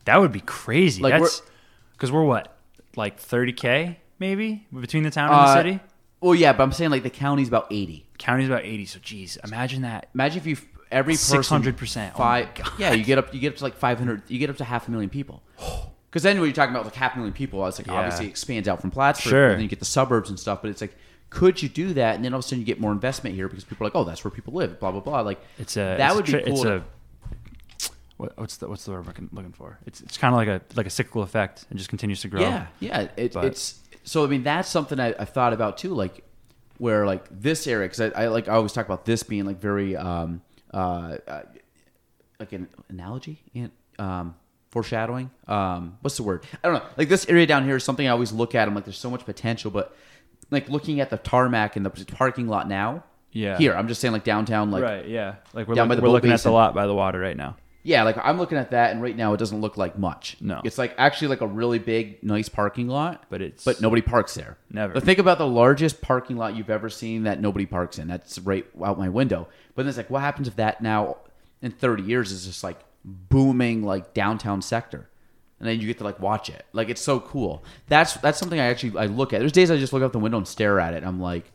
That 0.05 0.17
would 0.19 0.31
be 0.31 0.41
crazy. 0.41 1.01
Like, 1.01 1.13
That's 1.13 1.41
because 1.93 2.11
we're 2.11 2.23
what, 2.23 2.57
like 2.95 3.21
30k 3.21 3.97
maybe 4.17 4.65
between 4.77 5.03
the 5.03 5.11
town 5.11 5.29
and 5.29 5.37
the 5.37 5.43
uh, 5.43 5.55
city. 5.55 5.79
Well, 6.19 6.35
yeah, 6.35 6.51
but 6.51 6.63
I'm 6.63 6.71
saying 6.73 6.91
like 6.91 7.03
the 7.03 7.09
county's 7.09 7.47
about 7.47 7.67
eighty. 7.71 8.05
County's 8.17 8.49
about 8.49 8.65
80. 8.65 8.85
So 8.85 8.99
geez, 9.01 9.37
imagine 9.45 9.83
that. 9.83 10.09
Imagine 10.13 10.39
if 10.39 10.45
you 10.45 10.57
every 10.91 11.13
600%. 11.15 12.11
Oh 12.13 12.17
Five, 12.17 12.47
yeah, 12.77 12.93
you 12.93 13.03
get 13.03 13.17
up 13.17 13.33
you 13.33 13.39
get 13.39 13.53
up 13.53 13.57
to 13.57 13.63
like 13.63 13.75
five 13.75 13.97
hundred. 13.99 14.23
You 14.27 14.39
get 14.39 14.49
up 14.49 14.57
to 14.57 14.63
half 14.63 14.87
a 14.87 14.91
million 14.91 15.09
people. 15.09 15.43
Because 16.09 16.23
then 16.23 16.37
when 16.39 16.47
you're 16.47 16.55
talking 16.55 16.73
about 16.73 16.85
like 16.85 16.95
half 16.95 17.13
a 17.13 17.17
million 17.17 17.35
people, 17.35 17.63
it's 17.67 17.77
like 17.77 17.85
Yeah. 17.85 17.93
obviously 17.93 18.25
it 18.25 18.29
expands 18.29 18.67
out 18.67 18.81
from 18.81 18.89
Plattsburgh, 18.89 19.29
Sure. 19.29 19.45
and 19.49 19.53
then 19.57 19.61
you 19.61 19.67
get 19.67 19.77
the 19.77 19.85
suburbs 19.85 20.31
and 20.31 20.39
stuff. 20.39 20.59
But 20.63 20.71
it's 20.71 20.81
like, 20.81 20.95
could 21.29 21.61
you 21.61 21.69
do 21.69 21.93
that? 21.93 22.15
And 22.15 22.25
then 22.25 22.33
all 22.33 22.39
of 22.39 22.45
a 22.45 22.47
sudden 22.47 22.57
you 22.61 22.65
get 22.65 22.79
more 22.81 22.91
investment 22.91 23.35
here 23.35 23.47
because 23.47 23.63
people 23.63 23.85
are 23.85 23.89
like, 23.91 23.95
oh, 23.95 24.03
that's 24.03 24.23
where 24.23 24.31
people 24.31 24.53
live. 24.53 24.79
Blah 24.79 24.89
blah 24.89 25.01
blah. 25.01 25.21
Like 25.21 25.39
It's 25.59 25.77
a 25.77 25.97
that 25.99 26.07
it's 26.07 26.15
would 26.15 26.29
a, 26.29 26.37
be 26.37 26.43
cool. 26.45 26.53
It's 26.53 26.61
to- 26.63 26.75
a 26.77 26.83
what, 28.17 28.37
what's 28.39 28.57
the 28.57 28.67
what's 28.67 28.85
the 28.85 28.91
word 28.91 29.01
I'm 29.01 29.05
looking, 29.05 29.29
looking 29.31 29.51
for? 29.53 29.77
It's 29.85 30.01
it's 30.01 30.17
kind 30.17 30.33
of 30.33 30.37
like 30.39 30.47
a 30.47 30.61
like 30.75 30.87
a 30.87 30.89
cyclical 30.89 31.21
effect. 31.21 31.65
and 31.69 31.77
just 31.77 31.89
continues 31.89 32.21
to 32.21 32.27
grow. 32.27 32.41
Yeah, 32.41 32.67
yeah. 32.79 33.01
It, 33.15 33.35
it's 33.35 33.79
so. 34.03 34.23
I 34.23 34.27
mean, 34.27 34.41
that's 34.43 34.67
something 34.67 34.99
I, 34.99 35.09
I 35.09 35.25
thought 35.25 35.53
about 35.53 35.77
too. 35.77 35.93
Like 35.93 36.23
where 36.79 37.05
like 37.05 37.25
this 37.29 37.67
area, 37.67 37.87
because 37.87 38.01
I, 38.01 38.23
I 38.23 38.27
like 38.29 38.47
I 38.47 38.53
always 38.53 38.73
talk 38.73 38.85
about 38.87 39.05
this 39.05 39.21
being 39.23 39.45
like 39.45 39.59
very 39.59 39.95
um 39.95 40.41
uh, 40.73 41.17
uh 41.27 41.41
like 42.39 42.53
an 42.53 42.67
analogy 42.89 43.41
and 43.53 43.71
um 43.97 44.35
foreshadowing. 44.71 45.31
Um, 45.47 45.97
what's 46.01 46.17
the 46.17 46.23
word? 46.23 46.45
I 46.63 46.69
don't 46.69 46.81
know. 46.81 46.89
Like 46.97 47.09
this 47.09 47.27
area 47.27 47.47
down 47.47 47.65
here 47.65 47.75
is 47.75 47.83
something 47.83 48.07
I 48.07 48.11
always 48.11 48.31
look 48.31 48.55
at. 48.55 48.67
I'm 48.67 48.75
like, 48.75 48.85
there's 48.85 48.97
so 48.97 49.09
much 49.09 49.25
potential, 49.25 49.71
but 49.71 49.95
like 50.51 50.69
looking 50.69 50.99
at 50.99 51.09
the 51.09 51.17
tarmac 51.17 51.75
and 51.75 51.85
the 51.85 51.89
parking 51.89 52.47
lot 52.47 52.67
now. 52.67 53.03
Yeah. 53.31 53.57
Here, 53.57 53.75
I'm 53.75 53.87
just 53.87 54.01
saying 54.01 54.11
like 54.11 54.23
downtown, 54.23 54.71
like 54.71 54.83
right. 54.83 55.07
Yeah. 55.07 55.35
Like 55.53 55.67
we're, 55.67 55.75
Down 55.75 55.87
look- 55.87 55.97
by 55.97 56.01
the 56.01 56.01
we're 56.01 56.09
looking 56.09 56.31
at 56.31 56.35
basin. 56.35 56.49
the 56.49 56.53
lot 56.53 56.73
by 56.73 56.87
the 56.87 56.95
water 56.95 57.19
right 57.19 57.37
now. 57.37 57.57
Yeah, 57.83 58.03
like 58.03 58.17
I'm 58.21 58.37
looking 58.37 58.57
at 58.57 58.71
that, 58.71 58.91
and 58.91 59.01
right 59.01 59.15
now 59.15 59.33
it 59.33 59.37
doesn't 59.37 59.61
look 59.61 59.77
like 59.77 59.97
much. 59.97 60.35
No. 60.41 60.61
it's 60.65 60.77
like 60.77 60.93
actually 60.97 61.29
like 61.29 61.41
a 61.41 61.47
really 61.47 61.79
big, 61.79 62.21
nice 62.23 62.49
parking 62.49 62.87
lot, 62.87 63.23
But 63.29 63.41
it's- 63.41 63.63
but 63.63 63.79
nobody 63.81 64.01
parks 64.01 64.33
there. 64.35 64.57
Never. 64.69 64.93
But 64.93 65.03
think 65.03 65.17
about 65.19 65.37
the 65.37 65.47
largest 65.47 66.01
parking 66.01 66.35
lot 66.35 66.55
you've 66.57 66.69
ever 66.69 66.89
seen 66.89 67.23
that 67.23 67.39
nobody 67.39 67.65
parks 67.65 67.97
in. 67.97 68.07
That's 68.07 68.37
right 68.39 68.65
out 68.83 68.99
my 68.99 69.07
window. 69.09 69.47
But 69.75 69.83
then 69.83 69.89
it's 69.89 69.97
like, 69.97 70.09
what 70.09 70.21
happens 70.21 70.47
if 70.47 70.57
that 70.57 70.81
now 70.81 71.17
in 71.61 71.71
30 71.71 72.03
years 72.03 72.31
is 72.31 72.45
just 72.45 72.63
like 72.63 72.79
booming 73.05 73.83
like 73.83 74.13
downtown 74.13 74.61
sector, 74.61 75.09
and 75.59 75.67
then 75.67 75.79
you 75.79 75.87
get 75.87 75.97
to 75.99 76.03
like 76.03 76.19
watch 76.19 76.49
it. 76.49 76.65
Like 76.73 76.89
it's 76.89 77.01
so 77.01 77.19
cool. 77.21 77.63
That's 77.87 78.15
that's 78.15 78.37
something 78.39 78.59
I 78.59 78.65
actually 78.65 78.97
I 78.99 79.05
look 79.05 79.31
at. 79.33 79.39
There's 79.39 79.51
days 79.53 79.71
I 79.71 79.77
just 79.77 79.93
look 79.93 80.03
out 80.03 80.11
the 80.11 80.19
window 80.19 80.37
and 80.37 80.47
stare 80.47 80.79
at 80.79 80.93
it. 80.93 80.97
And 80.97 81.05
I'm 81.05 81.21
like. 81.21 81.51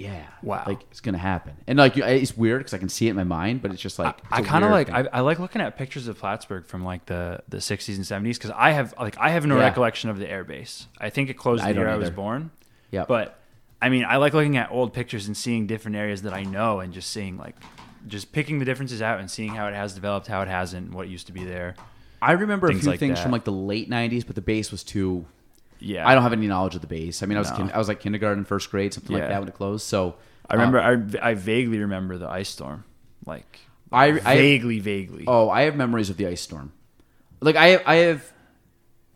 Yeah, 0.00 0.22
Wow. 0.42 0.64
Like 0.66 0.80
it's 0.90 1.00
gonna 1.00 1.18
happen, 1.18 1.52
and 1.66 1.78
like 1.78 1.96
it's 1.96 2.34
weird 2.36 2.60
because 2.60 2.72
I 2.74 2.78
can 2.78 2.88
see 2.88 3.06
it 3.06 3.10
in 3.10 3.16
my 3.16 3.24
mind, 3.24 3.60
but 3.60 3.70
it's 3.70 3.82
just 3.82 3.98
like 3.98 4.18
I 4.30 4.40
a 4.40 4.42
kind 4.42 4.64
of 4.64 4.70
like. 4.70 4.88
I, 4.88 5.06
I 5.12 5.20
like 5.20 5.38
looking 5.38 5.60
at 5.60 5.76
pictures 5.76 6.08
of 6.08 6.18
Plattsburgh 6.18 6.64
from 6.64 6.82
like 6.84 7.04
the 7.06 7.42
the 7.48 7.58
60s 7.58 7.96
and 7.96 8.04
70s 8.04 8.34
because 8.34 8.50
I 8.56 8.70
have 8.70 8.94
like 8.98 9.18
I 9.18 9.28
have 9.30 9.44
no 9.46 9.56
Yeah. 9.56 9.64
recollection 9.64 10.08
of 10.08 10.18
the 10.18 10.24
airbase. 10.26 10.86
I 10.98 11.10
think 11.10 11.28
it 11.28 11.34
closed 11.34 11.62
I 11.62 11.72
the 11.72 11.78
year 11.80 11.84
don't 11.84 11.94
I 11.94 11.96
was 11.98 12.08
born. 12.10 12.50
Yeah. 12.90 13.04
But 13.06 13.38
I 13.82 13.90
mean, 13.90 14.04
I 14.06 14.16
like 14.16 14.32
looking 14.32 14.56
at 14.56 14.70
old 14.70 14.92
pictures 14.94 15.26
and 15.26 15.36
seeing 15.36 15.66
different 15.66 15.96
areas 15.98 16.22
that 16.22 16.32
I 16.32 16.44
know 16.44 16.80
and 16.80 16.92
just 16.94 17.10
seeing 17.10 17.36
like 17.36 17.56
just 18.06 18.32
picking 18.32 18.58
the 18.58 18.64
differences 18.64 19.02
out 19.02 19.20
and 19.20 19.30
seeing 19.30 19.50
how 19.54 19.66
it 19.68 19.74
has 19.74 19.92
developed, 19.94 20.26
how 20.28 20.40
it 20.40 20.48
hasn't, 20.48 20.92
what 20.94 21.08
used 21.08 21.26
to 21.26 21.32
be 21.32 21.44
there. 21.44 21.74
I 22.22 22.32
remember 22.32 22.68
a 22.68 22.74
few 22.74 22.88
like 22.90 22.98
things 23.00 23.16
that. 23.18 23.22
from 23.22 23.32
like 23.32 23.44
the 23.44 23.52
late 23.52 23.90
'90s, 23.90 24.26
but 24.26 24.34
the 24.34 24.40
base 24.42 24.70
was 24.70 24.82
too. 24.82 25.26
Yeah, 25.80 26.06
I 26.08 26.14
don't 26.14 26.22
have 26.22 26.32
any 26.32 26.46
knowledge 26.46 26.74
of 26.74 26.80
the 26.80 26.86
base. 26.86 27.22
I 27.22 27.26
mean, 27.26 27.36
I 27.36 27.40
was 27.40 27.50
No. 27.50 27.56
kin- 27.56 27.70
I 27.72 27.78
was 27.78 27.88
like 27.88 28.00
kindergarten, 28.00 28.44
first 28.44 28.70
grade, 28.70 28.92
something 28.94 29.16
like 29.16 29.28
that 29.28 29.38
when 29.40 29.48
it 29.48 29.54
closed. 29.54 29.86
So 29.86 30.16
I 30.48 30.54
remember. 30.54 30.80
Um, 30.80 31.10
I, 31.22 31.30
I 31.30 31.34
vaguely 31.34 31.78
remember 31.78 32.18
the 32.18 32.28
ice 32.28 32.48
storm, 32.48 32.84
like 33.26 33.60
I, 33.92 34.06
I 34.24 34.36
vaguely, 34.36 34.78
vaguely. 34.80 35.24
Oh, 35.26 35.48
I 35.50 35.62
have 35.62 35.76
memories 35.76 36.10
of 36.10 36.16
the 36.16 36.26
ice 36.26 36.40
storm. 36.40 36.72
Like 37.40 37.56
I 37.56 37.68
have, 37.68 37.82
I 37.86 37.94
have, 37.96 38.32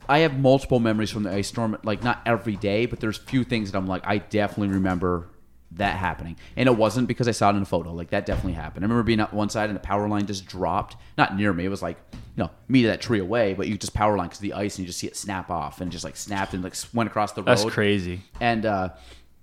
I 0.08 0.18
have 0.20 0.38
multiple 0.38 0.80
memories 0.80 1.10
from 1.10 1.22
the 1.22 1.30
ice 1.32 1.48
storm. 1.48 1.76
Like 1.84 2.02
not 2.02 2.20
every 2.26 2.56
day, 2.56 2.86
but 2.86 3.00
there's 3.00 3.18
few 3.18 3.44
things 3.44 3.70
that 3.70 3.78
I'm 3.78 3.86
like 3.86 4.06
I 4.06 4.18
definitely 4.18 4.74
remember 4.74 5.28
that 5.76 5.96
happening, 5.96 6.36
and 6.56 6.68
it 6.68 6.76
wasn't 6.76 7.09
because 7.09 7.26
I 7.28 7.32
saw 7.32 7.51
it 7.51 7.56
in 7.56 7.62
a 7.62 7.64
photo. 7.66 7.92
Like 7.92 8.10
that 8.10 8.26
definitely 8.26 8.52
happened. 8.52 8.84
I 8.84 8.86
remember 8.86 9.02
being 9.02 9.20
on 9.20 9.28
one 9.28 9.48
side 9.48 9.70
and 9.70 9.76
the 9.76 9.80
power 9.80 10.09
line 10.09 10.26
just 10.26 10.46
dropped, 10.46 10.96
not 11.18 11.36
near 11.36 11.52
me. 11.52 11.64
It 11.64 11.68
was 11.68 11.82
like 11.82 11.98
you 12.12 12.42
know 12.44 12.51
me 12.68 12.82
to 12.82 12.88
that 12.88 13.01
tree 13.01 13.20
away, 13.20 13.55
but 13.55 13.68
you 13.68 13.76
just 13.76 13.94
power 13.94 14.16
line 14.16 14.28
because 14.28 14.38
the 14.40 14.52
ice 14.55 14.76
and 14.76 14.84
you 14.84 14.86
just 14.86 14.98
see 14.98 15.06
it 15.06 15.16
snap 15.16 15.51
off 15.51 15.80
and 15.80 15.90
just 15.92 16.05
like 16.05 16.16
snapped 16.16 16.55
and 16.55 16.62
like 16.64 16.74
went 16.92 17.09
across 17.09 17.32
the 17.32 17.42
road. 17.42 17.48
That's 17.48 17.64
crazy. 17.64 18.22
And 18.40 18.64
uh, 18.66 18.90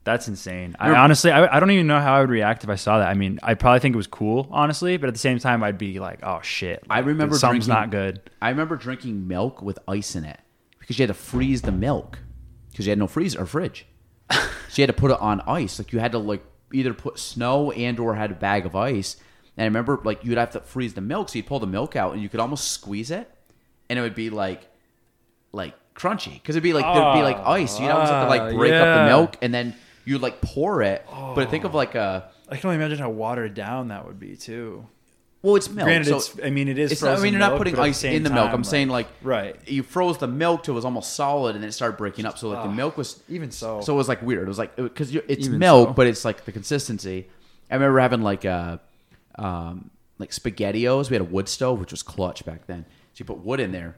That's 0.04 0.28
insane. 0.28 0.76
I 0.80 0.86
Remember- 0.88 1.04
honestly, 1.04 1.32
I, 1.32 1.58
I 1.58 1.60
don't 1.60 1.72
even 1.72 1.86
know 1.88 2.00
how 2.00 2.16
I 2.16 2.22
would 2.22 2.30
react 2.30 2.64
if 2.64 2.70
I 2.70 2.76
saw 2.76 3.00
that. 3.00 3.08
I 3.10 3.14
mean, 3.14 3.40
I'd 3.44 3.60
probably 3.60 3.80
think 3.82 3.94
it 3.94 3.98
was 3.98 4.08
cool, 4.08 4.48
honestly, 4.52 4.98
but 4.98 5.08
at 5.08 5.14
the 5.14 5.20
same 5.20 5.38
time, 5.38 5.64
I'd 5.64 5.78
be 5.78 6.00
like, 6.00 6.20
"Oh 6.24 6.40
shit!" 6.42 6.84
I 6.90 7.00
remember 7.00 7.38
something's 7.38 7.66
drinking- 7.68 7.82
not 7.82 7.92
good. 7.92 8.22
I 8.42 8.50
remember 8.50 8.78
drinking 8.78 9.28
milk 9.28 9.62
with 9.62 9.78
ice 9.88 10.16
in 10.16 10.24
it 10.26 10.40
because 10.80 10.98
you 10.98 11.04
had 11.04 11.10
to 11.10 11.14
freeze 11.14 11.62
the 11.62 11.72
milk 11.72 12.20
because 12.72 12.86
you 12.88 12.92
had 12.92 13.00
no 13.00 13.08
freezer 13.08 13.42
or 13.42 13.46
fridge. 13.46 13.86
so 14.72 14.82
you 14.82 14.88
had 14.88 14.96
to 14.96 15.00
put 15.00 15.12
it 15.12 15.20
on 15.20 15.42
ice. 15.42 15.78
Like 15.80 15.92
you 15.94 16.00
had 16.00 16.14
to 16.14 16.18
like 16.18 16.44
either 16.74 16.94
put 16.94 17.20
snow 17.20 17.72
and 17.72 18.00
or 18.00 18.16
had 18.16 18.32
a 18.32 18.36
bag 18.36 18.66
of 18.66 18.76
ice. 18.76 19.18
And 19.58 19.64
I 19.64 19.68
remember 19.68 20.00
like 20.04 20.24
you'd 20.24 20.38
have 20.38 20.52
to 20.52 20.62
freeze 20.62 20.94
the 20.94 21.02
milk, 21.02 21.30
so 21.30 21.36
you'd 21.38 21.46
pull 21.46 21.60
the 21.60 21.68
milk 21.68 21.96
out 21.96 22.14
and 22.14 22.22
you 22.22 22.30
could 22.30 22.40
almost 22.40 22.72
squeeze 22.72 23.12
it, 23.12 23.30
and 23.90 24.00
it 24.00 24.02
would 24.02 24.16
be 24.16 24.30
like 24.30 24.68
like 25.52 25.76
crunchy 25.94 26.34
because 26.36 26.56
it'd 26.56 26.64
be 26.64 26.72
like 26.74 26.86
there'd 26.86 27.14
be 27.16 27.22
like 27.22 27.38
ice. 27.38 27.80
You'd 27.80 27.90
almost 27.90 28.12
have 28.12 28.24
to 28.26 28.30
like 28.30 28.42
Ah, 28.54 28.58
break 28.58 28.72
up 28.74 28.98
the 29.06 29.10
milk 29.10 29.38
and 29.42 29.54
then 29.54 29.76
you'd 30.06 30.22
like 30.22 30.40
pour 30.42 30.82
it. 30.82 31.06
But 31.36 31.50
think 31.50 31.66
of 31.66 31.74
like 31.76 31.96
a 31.96 32.32
I 32.50 32.56
can 32.58 32.68
only 32.70 32.78
imagine 32.84 32.98
how 33.00 33.10
watered 33.10 33.54
down 33.54 33.90
that 33.90 34.06
would 34.08 34.20
be 34.20 34.36
too. 34.38 34.88
Well, 35.42 35.56
it's 35.56 35.70
milk. 35.70 35.88
Granted, 35.88 36.08
so 36.08 36.18
it's. 36.18 36.36
I 36.44 36.52
mean, 36.52 36.68
it 36.68 36.78
is. 36.78 36.92
It's 36.92 37.02
not, 37.02 37.18
I 37.18 37.22
mean, 37.22 37.34
you're 37.34 37.40
not 37.40 37.52
milk, 37.52 37.60
putting 37.60 37.74
but 37.76 37.82
the 37.82 37.88
ice 37.90 38.04
in 38.04 38.22
the 38.24 38.30
milk. 38.30 38.48
time, 38.48 38.56
I'm 38.56 38.64
saying 38.64 38.90
like 38.90 39.08
right. 39.24 39.56
you 39.68 39.82
froze 39.82 40.20
the 40.20 40.28
milk 40.28 40.64
till 40.64 40.74
it 40.74 40.76
was 40.76 40.86
almost 40.86 41.14
solid, 41.14 41.56
and 41.56 41.64
then 41.64 41.70
it 41.70 41.74
started 41.74 41.98
breaking 41.98 42.26
up. 42.26 42.38
So 42.38 42.50
like 42.50 42.64
the 42.64 42.70
milk 42.70 42.96
was 42.96 43.24
Even 43.28 43.50
so, 43.50 43.82
so 43.82 43.94
it 43.94 43.98
was 43.98 44.08
like 44.08 44.22
weird. 44.22 44.44
It 44.44 44.48
was 44.48 44.60
like 44.60 44.76
because 44.76 45.16
it's 45.16 45.48
Even 45.48 45.58
milk, 45.58 45.90
so. 45.90 45.94
but 45.94 46.06
it's 46.08 46.24
like 46.24 46.46
the 46.46 46.52
consistency. 46.52 47.28
I 47.72 47.76
remember 47.76 48.00
having 48.00 48.22
like 48.22 48.46
a 48.46 48.82
um, 49.36 49.90
like 50.20 50.30
spaghettios. 50.30 51.10
We 51.10 51.16
had 51.16 51.22
a 51.22 51.30
wood 51.30 51.50
stove, 51.50 51.80
which 51.80 51.92
was 51.92 52.04
clutch 52.04 52.46
back 52.46 52.68
then. 52.68 52.86
So 53.14 53.22
you 53.22 53.26
put 53.26 53.40
wood 53.40 53.60
in 53.60 53.72
there, 53.72 53.96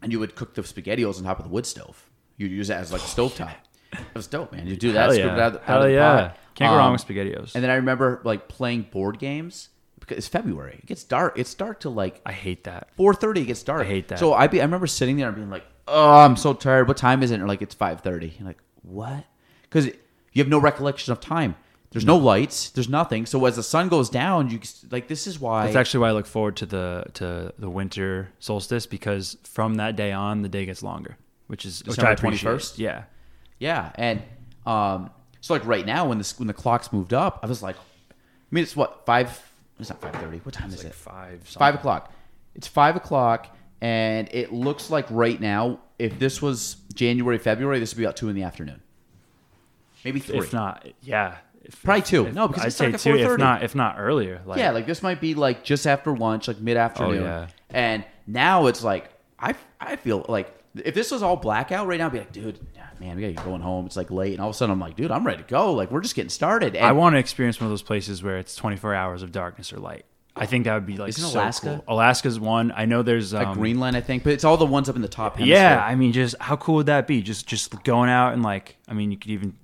and 0.00 0.12
you 0.12 0.20
would 0.20 0.36
cook 0.36 0.54
the 0.54 0.62
spaghettios 0.62 1.18
on 1.18 1.24
top 1.24 1.38
of 1.38 1.44
the 1.44 1.50
wood 1.50 1.66
stove. 1.66 2.08
You 2.36 2.46
use 2.46 2.70
it 2.70 2.74
as 2.74 2.92
like 2.92 3.02
a 3.02 3.04
stovetop. 3.04 3.54
It 3.92 4.14
was 4.14 4.26
dope, 4.26 4.52
man. 4.52 4.66
You 4.66 4.76
do 4.76 4.92
that, 4.92 5.10
hell 5.10 5.14
yeah, 5.14 5.26
out, 5.26 5.38
of 5.38 5.54
out 5.56 5.62
hell 5.64 5.82
of 5.82 5.88
the 5.88 5.92
yeah. 5.92 6.16
pot. 6.28 6.36
Can't 6.54 6.70
go 6.70 6.76
wrong 6.76 6.86
Um, 6.86 6.92
with 6.92 7.06
spaghettios. 7.06 7.54
And 7.54 7.62
then 7.62 7.70
I 7.70 7.74
remember 7.74 8.20
like 8.24 8.48
playing 8.48 8.82
board 8.90 9.18
games 9.18 9.68
it's 10.12 10.28
February. 10.28 10.78
It 10.82 10.86
gets 10.86 11.04
dark. 11.04 11.38
It's 11.38 11.54
dark 11.54 11.80
till 11.80 11.94
like 11.94 12.20
I 12.24 12.32
hate 12.32 12.64
that. 12.64 12.88
four 12.96 13.14
thirty. 13.14 13.42
It 13.42 13.46
gets 13.46 13.62
dark. 13.62 13.82
I 13.82 13.84
hate 13.84 14.08
that. 14.08 14.18
So 14.18 14.34
I 14.34 14.46
be 14.46 14.60
I 14.60 14.64
remember 14.64 14.86
sitting 14.86 15.16
there 15.16 15.28
and 15.28 15.36
being 15.36 15.50
like, 15.50 15.64
"Oh, 15.88 16.18
I'm 16.18 16.36
so 16.36 16.54
tired. 16.54 16.88
What 16.88 16.96
time 16.96 17.22
is 17.22 17.30
it?" 17.30 17.36
And 17.36 17.48
like, 17.48 17.62
"It's 17.62 17.74
5.30. 17.74 18.38
You're 18.38 18.46
like, 18.46 18.58
"What?" 18.82 19.24
Because 19.62 19.86
you 19.86 20.42
have 20.42 20.48
no 20.48 20.58
recollection 20.58 21.12
of 21.12 21.20
time. 21.20 21.56
There's 21.92 22.06
no 22.06 22.16
lights. 22.16 22.70
There's 22.70 22.88
nothing. 22.88 23.26
So 23.26 23.44
as 23.44 23.56
the 23.56 23.62
sun 23.62 23.90
goes 23.90 24.08
down, 24.08 24.48
you 24.48 24.60
like 24.90 25.08
this 25.08 25.26
is 25.26 25.38
why. 25.38 25.64
That's 25.66 25.76
actually 25.76 26.00
why 26.00 26.08
I 26.08 26.12
look 26.12 26.26
forward 26.26 26.56
to 26.56 26.66
the 26.66 27.04
to 27.14 27.52
the 27.58 27.68
winter 27.68 28.30
solstice 28.38 28.86
because 28.86 29.36
from 29.44 29.74
that 29.74 29.94
day 29.94 30.10
on, 30.10 30.40
the 30.40 30.48
day 30.48 30.64
gets 30.64 30.82
longer, 30.82 31.18
which 31.48 31.66
is 31.66 31.80
which 31.84 31.98
I 31.98 32.14
December 32.14 32.28
appreciate. 32.28 32.50
21st? 32.50 32.78
Yeah, 32.78 33.02
yeah, 33.58 33.92
and 33.96 34.22
um, 34.64 35.10
so 35.42 35.52
like 35.52 35.66
right 35.66 35.84
now 35.84 36.08
when 36.08 36.16
the 36.16 36.34
when 36.38 36.46
the 36.46 36.54
clocks 36.54 36.94
moved 36.94 37.12
up, 37.12 37.40
I 37.42 37.46
was 37.46 37.62
like, 37.62 37.76
I 37.76 38.14
mean, 38.50 38.62
it's 38.64 38.74
what 38.74 39.04
five? 39.04 39.51
It's 39.78 39.88
not 39.90 40.00
five 40.00 40.14
thirty. 40.14 40.38
What 40.38 40.54
time 40.54 40.70
is 40.70 40.78
like 40.78 40.86
it? 40.88 40.94
five. 40.94 41.42
Five 41.44 41.74
o'clock. 41.74 42.12
It's 42.54 42.66
five 42.68 42.96
o'clock, 42.96 43.56
and 43.80 44.28
it 44.32 44.52
looks 44.52 44.90
like 44.90 45.06
right 45.10 45.40
now, 45.40 45.80
if 45.98 46.18
this 46.18 46.40
was 46.42 46.76
January, 46.94 47.38
February, 47.38 47.80
this 47.80 47.92
would 47.94 47.98
be 47.98 48.04
about 48.04 48.16
two 48.16 48.28
in 48.28 48.36
the 48.36 48.42
afternoon. 48.42 48.80
Maybe 50.04 50.20
three. 50.20 50.38
If 50.38 50.52
not, 50.52 50.86
yeah, 51.02 51.36
if, 51.64 51.82
Probably 51.82 52.02
two. 52.02 52.26
if- 52.26 52.34
No, 52.34 52.48
because 52.48 52.62
I'd 52.64 52.66
it's 52.68 53.02
say 53.02 53.12
two. 53.12 53.16
If 53.16 53.38
not, 53.38 53.62
if 53.62 53.74
not 53.74 53.96
earlier. 53.98 54.42
Like, 54.44 54.58
yeah, 54.58 54.70
like 54.72 54.86
this 54.86 55.02
might 55.02 55.20
be 55.20 55.34
like 55.34 55.64
just 55.64 55.86
after 55.86 56.14
lunch, 56.16 56.48
like 56.48 56.58
mid 56.60 56.76
afternoon. 56.76 57.22
Oh, 57.22 57.24
yeah. 57.24 57.46
And 57.70 58.04
now 58.26 58.66
it's 58.66 58.84
like 58.84 59.10
I 59.38 59.54
I 59.80 59.96
feel 59.96 60.26
like 60.28 60.52
if 60.74 60.94
this 60.94 61.10
was 61.10 61.22
all 61.22 61.36
blackout 61.36 61.86
right 61.86 61.98
now, 61.98 62.06
I'd 62.06 62.12
be 62.12 62.18
like, 62.18 62.32
dude, 62.32 62.58
man, 63.00 63.16
we 63.16 63.22
gotta 63.22 63.34
get 63.34 63.44
going 63.44 63.60
home. 63.60 63.86
It's 63.86 63.96
like 63.96 64.10
late, 64.10 64.32
and 64.32 64.40
all 64.40 64.48
of 64.48 64.54
a 64.54 64.56
sudden 64.56 64.72
I'm 64.72 64.80
like, 64.80 64.96
dude, 64.96 65.10
I'm 65.10 65.26
ready 65.26 65.42
to 65.42 65.48
go. 65.48 65.72
Like 65.72 65.90
we're 65.90 66.00
just 66.00 66.14
getting 66.14 66.30
started. 66.30 66.76
And 66.76 66.84
I 66.84 66.92
want 66.92 67.14
to 67.14 67.18
experience 67.18 67.60
one 67.60 67.66
of 67.66 67.70
those 67.72 67.82
places 67.82 68.22
where 68.22 68.38
it's 68.38 68.56
24 68.56 68.94
hours 68.94 69.22
of 69.22 69.32
darkness 69.32 69.72
or 69.72 69.78
light. 69.78 70.04
I 70.34 70.46
think 70.46 70.64
that 70.64 70.74
would 70.74 70.86
be 70.86 70.96
like 70.96 71.10
Isn't 71.10 71.28
so 71.28 71.38
Alaska? 71.38 71.82
cool. 71.86 71.94
Alaska's 71.94 72.40
one. 72.40 72.72
I 72.74 72.86
know 72.86 73.02
there's 73.02 73.34
um, 73.34 73.44
like 73.44 73.54
Greenland, 73.54 73.96
I 73.96 74.00
think, 74.00 74.24
but 74.24 74.32
it's 74.32 74.44
all 74.44 74.56
the 74.56 74.64
ones 74.64 74.88
up 74.88 74.96
in 74.96 75.02
the 75.02 75.08
top. 75.08 75.36
Hemisphere. 75.36 75.56
Yeah, 75.58 75.84
I 75.84 75.94
mean, 75.94 76.12
just 76.12 76.36
how 76.40 76.56
cool 76.56 76.76
would 76.76 76.86
that 76.86 77.06
be? 77.06 77.20
Just 77.20 77.46
just 77.46 77.82
going 77.84 78.08
out 78.08 78.32
and 78.32 78.42
like, 78.42 78.76
I 78.88 78.94
mean, 78.94 79.10
you 79.10 79.18
could 79.18 79.30
even 79.30 79.56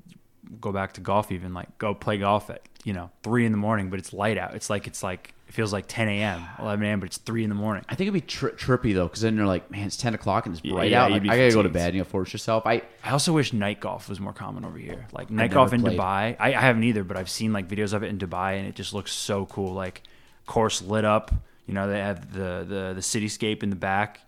go 0.60 0.72
back 0.72 0.94
to 0.94 1.00
golf, 1.00 1.32
even 1.32 1.54
like 1.54 1.78
go 1.78 1.94
play 1.94 2.18
golf 2.18 2.50
at 2.50 2.62
you 2.84 2.92
know 2.92 3.10
three 3.22 3.44
in 3.46 3.52
the 3.52 3.58
morning, 3.58 3.90
but 3.90 3.98
it's 3.98 4.12
light 4.12 4.38
out. 4.38 4.54
It's 4.54 4.70
like 4.70 4.86
it's 4.86 5.02
like 5.02 5.34
it 5.46 5.54
feels 5.54 5.72
like 5.72 5.86
10 5.88 6.08
a.m., 6.08 6.44
11 6.58 6.84
a.m., 6.84 7.00
but 7.00 7.06
it's 7.06 7.16
three 7.16 7.42
in 7.42 7.48
the 7.48 7.54
morning. 7.54 7.82
I 7.88 7.94
think 7.94 8.08
it'd 8.08 8.14
be 8.14 8.20
tri- 8.20 8.50
trippy 8.50 8.94
though, 8.94 9.06
because 9.06 9.22
then 9.22 9.34
you're 9.36 9.46
like, 9.46 9.70
man, 9.70 9.86
it's 9.86 9.96
ten 9.96 10.14
o'clock 10.14 10.46
and 10.46 10.54
it's 10.54 10.60
bright 10.60 10.90
yeah, 10.90 11.04
out. 11.04 11.10
Like, 11.10 11.22
I 11.22 11.38
gotta 11.38 11.52
go 11.52 11.62
to 11.62 11.68
bed. 11.68 11.94
You 11.94 12.00
know, 12.00 12.04
force 12.04 12.32
yourself. 12.32 12.66
I 12.66 12.82
I 13.02 13.10
also 13.10 13.32
wish 13.32 13.52
night 13.52 13.80
golf 13.80 14.08
was 14.08 14.20
more 14.20 14.32
common 14.32 14.64
over 14.64 14.78
here. 14.78 15.06
Like 15.12 15.30
night 15.30 15.50
golf 15.50 15.72
in 15.72 15.80
played. 15.80 15.98
Dubai. 15.98 16.36
I, 16.38 16.54
I 16.54 16.60
haven't 16.60 16.84
either, 16.84 17.04
but 17.04 17.16
I've 17.16 17.30
seen 17.30 17.52
like 17.52 17.68
videos 17.68 17.92
of 17.92 18.02
it 18.02 18.08
in 18.08 18.18
Dubai, 18.18 18.58
and 18.58 18.66
it 18.66 18.74
just 18.74 18.92
looks 18.92 19.12
so 19.12 19.46
cool. 19.46 19.72
Like 19.72 20.02
course 20.48 20.82
lit 20.82 21.04
up. 21.04 21.32
You 21.66 21.74
know, 21.74 21.86
they 21.86 21.98
have 21.98 22.32
the 22.32 22.64
the 22.66 22.92
the 22.94 23.00
cityscape 23.00 23.62
in 23.62 23.70
the 23.70 23.76
back, 23.76 24.20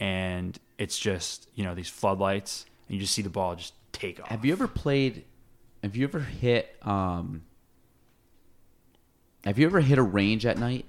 and 0.00 0.58
it's 0.78 0.98
just 0.98 1.48
you 1.54 1.64
know 1.64 1.74
these 1.74 1.90
floodlights, 1.90 2.64
and 2.88 2.94
you 2.94 3.00
just 3.00 3.12
see 3.12 3.20
the 3.20 3.28
ball 3.28 3.54
just 3.56 3.74
take 3.92 4.20
off. 4.20 4.28
Have 4.28 4.46
you 4.46 4.52
ever 4.52 4.66
played? 4.66 5.24
Have 5.84 5.96
you 5.96 6.04
ever 6.04 6.20
hit? 6.20 6.74
um 6.80 7.42
Have 9.44 9.58
you 9.58 9.66
ever 9.66 9.80
hit 9.80 9.98
a 9.98 10.02
range 10.02 10.46
at 10.46 10.56
night, 10.56 10.86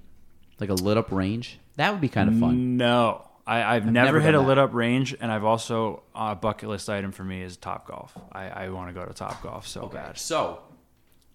like 0.60 0.70
a 0.70 0.74
lit 0.74 0.98
up 0.98 1.12
range? 1.12 1.60
That 1.76 1.92
would 1.92 2.00
be 2.00 2.08
kind 2.08 2.30
of 2.30 2.40
fun. 2.40 2.78
No, 2.78 3.28
I, 3.46 3.76
I've, 3.76 3.86
never, 3.86 4.06
never 4.06 4.20
hit 4.22 4.34
a 4.34 4.38
that. 4.38 4.44
lit 4.46 4.58
up 4.58 4.74
range, 4.74 5.14
and 5.20 5.30
I've 5.30 5.44
also 5.44 6.04
a 6.16 6.34
bucket 6.34 6.70
list 6.70 6.90
item 6.90 7.12
for 7.12 7.26
me 7.26 7.42
is 7.42 7.58
Top 7.58 7.88
Golf. 7.88 8.18
I, 8.32 8.48
I 8.48 8.70
want 8.70 8.88
to 8.88 8.94
go 8.94 9.06
to 9.06 9.14
Top 9.14 9.44
Golf 9.44 9.68
so 9.68 9.88
bad. 9.88 10.18
So, 10.18 10.60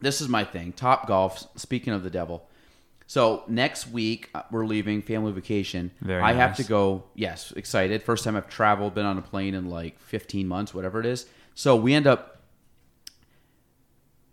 this 0.01 0.23
is 0.23 0.29
my 0.31 0.43
thing. 0.45 0.73
Top 0.73 1.07
golf. 1.07 1.47
Speaking 1.57 1.93
of 1.93 2.03
the 2.03 2.09
devil, 2.09 2.49
so 3.07 3.43
next 3.47 3.89
week 3.89 4.31
uh, 4.35 4.45
we're 4.51 4.65
leaving 4.65 5.03
family 5.03 5.33
vacation. 5.33 5.91
Very 6.01 6.23
I 6.23 6.33
have 6.33 6.57
to 6.57 6.65
go. 6.65 7.05
Yes, 7.15 7.53
excited. 7.55 8.03
First 8.03 8.25
time 8.25 8.37
I've 8.37 8.49
traveled, 8.49 8.95
been 8.95 9.05
on 9.05 9.19
a 9.19 9.23
plane 9.23 9.55
in 9.55 9.69
like 9.69 10.01
15 10.01 10.49
months, 10.49 10.73
whatever 10.73 11.01
it 11.01 11.07
is. 11.07 11.27
So 11.55 11.77
we 11.77 11.93
end 11.93 12.07
up. 12.07 12.30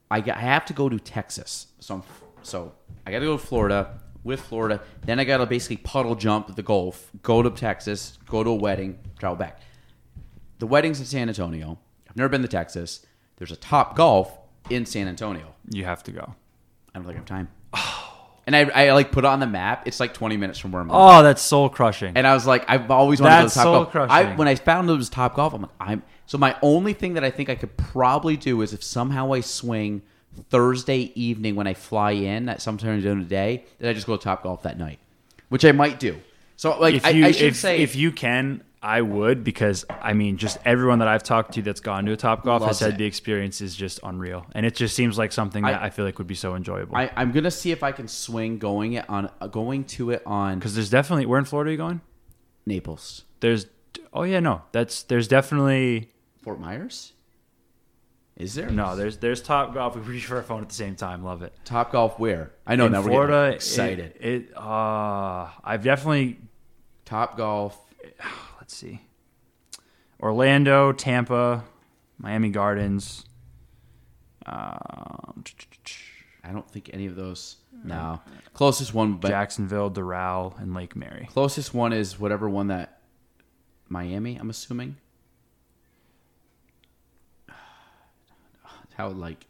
I, 0.10 0.22
got, 0.22 0.38
I 0.38 0.42
have 0.42 0.66
to 0.66 0.74
go 0.74 0.90
to 0.90 1.00
Texas. 1.00 1.68
So 1.80 1.96
I'm, 1.96 2.04
so 2.44 2.74
I 3.06 3.12
got 3.12 3.20
to 3.20 3.26
go 3.26 3.38
to 3.38 3.44
Florida 3.44 4.00
with 4.24 4.42
Florida. 4.42 4.82
Then 5.06 5.20
I 5.20 5.24
got 5.24 5.38
to 5.38 5.46
basically 5.46 5.78
puddle 5.78 6.16
jump 6.16 6.56
the 6.56 6.64
Gulf, 6.64 7.12
go 7.24 7.42
to 7.42 7.50
Texas, 7.50 8.18
go 8.28 8.44
to 8.44 8.50
a 8.52 8.56
wedding, 8.56 9.00
travel 9.20 9.38
back. 9.38 9.62
The 10.60 10.68
wedding's 10.68 11.00
in 11.00 11.06
San 11.06 11.30
Antonio. 11.30 11.78
I've 12.10 12.16
never 12.16 12.30
been 12.30 12.42
to 12.42 12.48
Texas. 12.48 13.06
There's 13.38 13.52
a 13.52 13.56
Top 13.56 13.96
Golf 13.96 14.38
in 14.70 14.86
San 14.86 15.08
Antonio. 15.08 15.54
You 15.70 15.86
have 15.86 16.04
to 16.04 16.12
go. 16.12 16.36
I 16.94 17.00
don't 17.00 17.04
think 17.06 17.16
I 17.16 17.20
have 17.20 17.26
time. 17.26 17.50
And 18.48 18.56
I, 18.56 18.62
I 18.62 18.94
like 18.94 19.12
put 19.12 19.26
it 19.26 19.28
on 19.28 19.42
the 19.42 19.46
map. 19.46 19.88
It's 19.88 20.00
like 20.00 20.14
20 20.14 20.38
minutes 20.38 20.58
from 20.58 20.72
where 20.72 20.82
I'm. 20.82 20.90
Oh, 20.90 21.22
that's 21.22 21.42
soul 21.42 21.68
crushing. 21.68 22.14
And 22.16 22.26
I 22.26 22.34
was 22.34 22.48
like, 22.48 22.64
I've 22.70 22.90
always 22.90 23.20
wanted 23.20 23.36
to 23.36 23.42
go 23.44 23.50
to 23.50 23.54
Top 23.54 23.64
Golf. 23.66 23.86
soul-crushing. 23.88 24.12
I, 24.12 24.36
when 24.38 24.48
I 24.48 24.56
found 24.56 24.90
it 24.90 24.94
was 24.94 25.10
Top 25.10 25.36
Golf, 25.36 25.54
I'm 25.54 25.64
like, 25.64 25.72
I'm. 25.82 26.04
So 26.28 26.38
my 26.38 26.56
only 26.62 26.94
thing 26.94 27.14
that 27.14 27.24
I 27.24 27.32
think 27.32 27.50
I 27.50 27.56
could 27.56 27.76
probably 27.78 28.38
do 28.38 28.62
is 28.62 28.74
if 28.74 28.84
somehow 28.84 29.34
I 29.34 29.40
swing 29.40 30.02
Thursday 30.50 31.12
evening 31.16 31.56
when 31.56 31.68
I 31.68 31.74
fly 31.74 32.12
in 32.12 32.50
at 32.50 32.62
sometime 32.62 33.02
during 33.02 33.20
the 33.20 33.26
day, 33.26 33.66
then 33.80 33.90
I 33.90 33.94
just 33.94 34.06
go 34.06 34.18
to 34.18 34.24
Top 34.24 34.44
Golf 34.44 34.64
that 34.64 34.78
night, 34.78 35.00
which 35.50 35.66
I 35.66 35.72
might 35.72 36.00
do. 36.00 36.20
So 36.58 36.78
like, 36.80 36.96
if 36.96 37.06
I, 37.06 37.10
you 37.10 37.26
I 37.26 37.32
should 37.32 37.48
if, 37.48 37.56
say 37.56 37.80
if 37.80 37.96
you 37.96 38.12
can, 38.12 38.62
I 38.82 39.02
would 39.02 39.44
because 39.44 39.86
I 39.90 40.14
mean, 40.14 40.38
just 40.38 40.58
everyone 40.66 41.00
that 41.00 41.08
I've 41.08 41.24
talked 41.24 41.54
to 41.54 41.62
that's 41.62 41.80
gone 41.80 42.06
to 42.06 42.12
a 42.12 42.18
Top 42.18 42.44
Golf 42.44 42.62
has 42.64 42.78
said 42.78 42.96
it. 42.96 42.98
the 42.98 43.06
experience 43.06 43.62
is 43.62 43.76
just 43.76 44.00
unreal, 44.04 44.46
and 44.54 44.66
it 44.66 44.76
just 44.76 44.96
seems 44.96 45.18
like 45.18 45.32
something 45.32 45.64
that 45.64 45.82
I- 45.82 45.86
I, 45.86 45.90
feel 45.92 46.04
like 46.04 46.18
would 46.18 46.28
be 46.28 46.36
so 46.36 46.56
enjoyable. 46.56 46.96
I, 46.98 47.10
I'm 47.16 47.32
gonna 47.32 47.52
see 47.52 47.72
if 47.72 47.84
I 47.84 47.92
can 47.94 48.08
swing 48.08 48.60
going 48.60 48.94
it 48.94 49.10
on 49.10 49.30
uh, 49.40 49.48
going 49.48 49.86
to 49.86 50.12
it 50.12 50.24
on 50.26 50.60
Because 50.60 50.76
there's 50.76 50.90
definitely 50.90 51.26
where 51.26 51.40
in 51.40 51.46
Florida 51.46 51.70
are 51.70 51.72
you 51.72 51.78
going? 51.78 52.02
Naples, 52.66 53.24
There's 53.40 53.68
oh 54.14 54.24
yeah 54.24 54.40
no 54.42 54.62
that's 54.74 55.04
there's 55.04 55.28
definitely 55.28 56.12
Fort 56.48 56.62
Myers. 56.62 57.12
Is 58.38 58.56
there? 58.56 58.70
No, 58.70 58.96
there's 58.96 59.18
there's 59.18 59.42
Top 59.42 59.74
Golf. 59.74 59.98
We 59.98 60.02
reach 60.04 60.28
for 60.28 60.38
our 60.38 60.44
phone 60.44 60.62
at 60.62 60.70
the 60.70 60.76
same 60.76 60.96
time. 60.96 61.22
Love 61.22 61.42
it. 61.42 61.54
Top 61.66 61.92
Golf 61.92 62.18
where? 62.18 62.54
I 62.66 62.78
know 62.78 62.86
In 62.86 62.94
now 62.94 63.02
we're 63.02 63.10
Florida, 63.10 63.34
getting 63.34 63.52
it- 63.52 63.56
excited. 63.56 64.14
It, 64.22 64.54
uh, 64.58 65.50
I've 65.62 65.84
definitely 65.84 66.40
Top 67.04 67.36
Golf. 67.36 67.78
let's 68.62 68.74
see, 68.74 69.02
Orlando, 70.22 70.94
Tampa, 70.94 71.66
Miami 72.18 72.48
Gardens. 72.50 73.26
Um, 74.46 75.44
I 76.46 76.54
don't 76.54 76.72
think 76.72 76.92
any 76.94 77.08
of 77.08 77.18
those. 77.18 77.58
No. 77.84 78.22
Closest 78.54 78.94
one, 78.94 79.16
but 79.16 79.28
Jacksonville, 79.28 79.92
Doral, 79.92 80.58
and 80.62 80.74
Lake 80.74 80.96
Mary. 80.96 81.28
closest 81.30 81.74
one 81.74 81.92
is 81.92 82.18
whatever 82.18 82.50
one 82.50 82.68
that 82.68 83.02
Miami. 83.90 84.38
I'm 84.38 84.50
assuming. 84.50 84.96
How 88.98 89.10
like, 89.10 89.46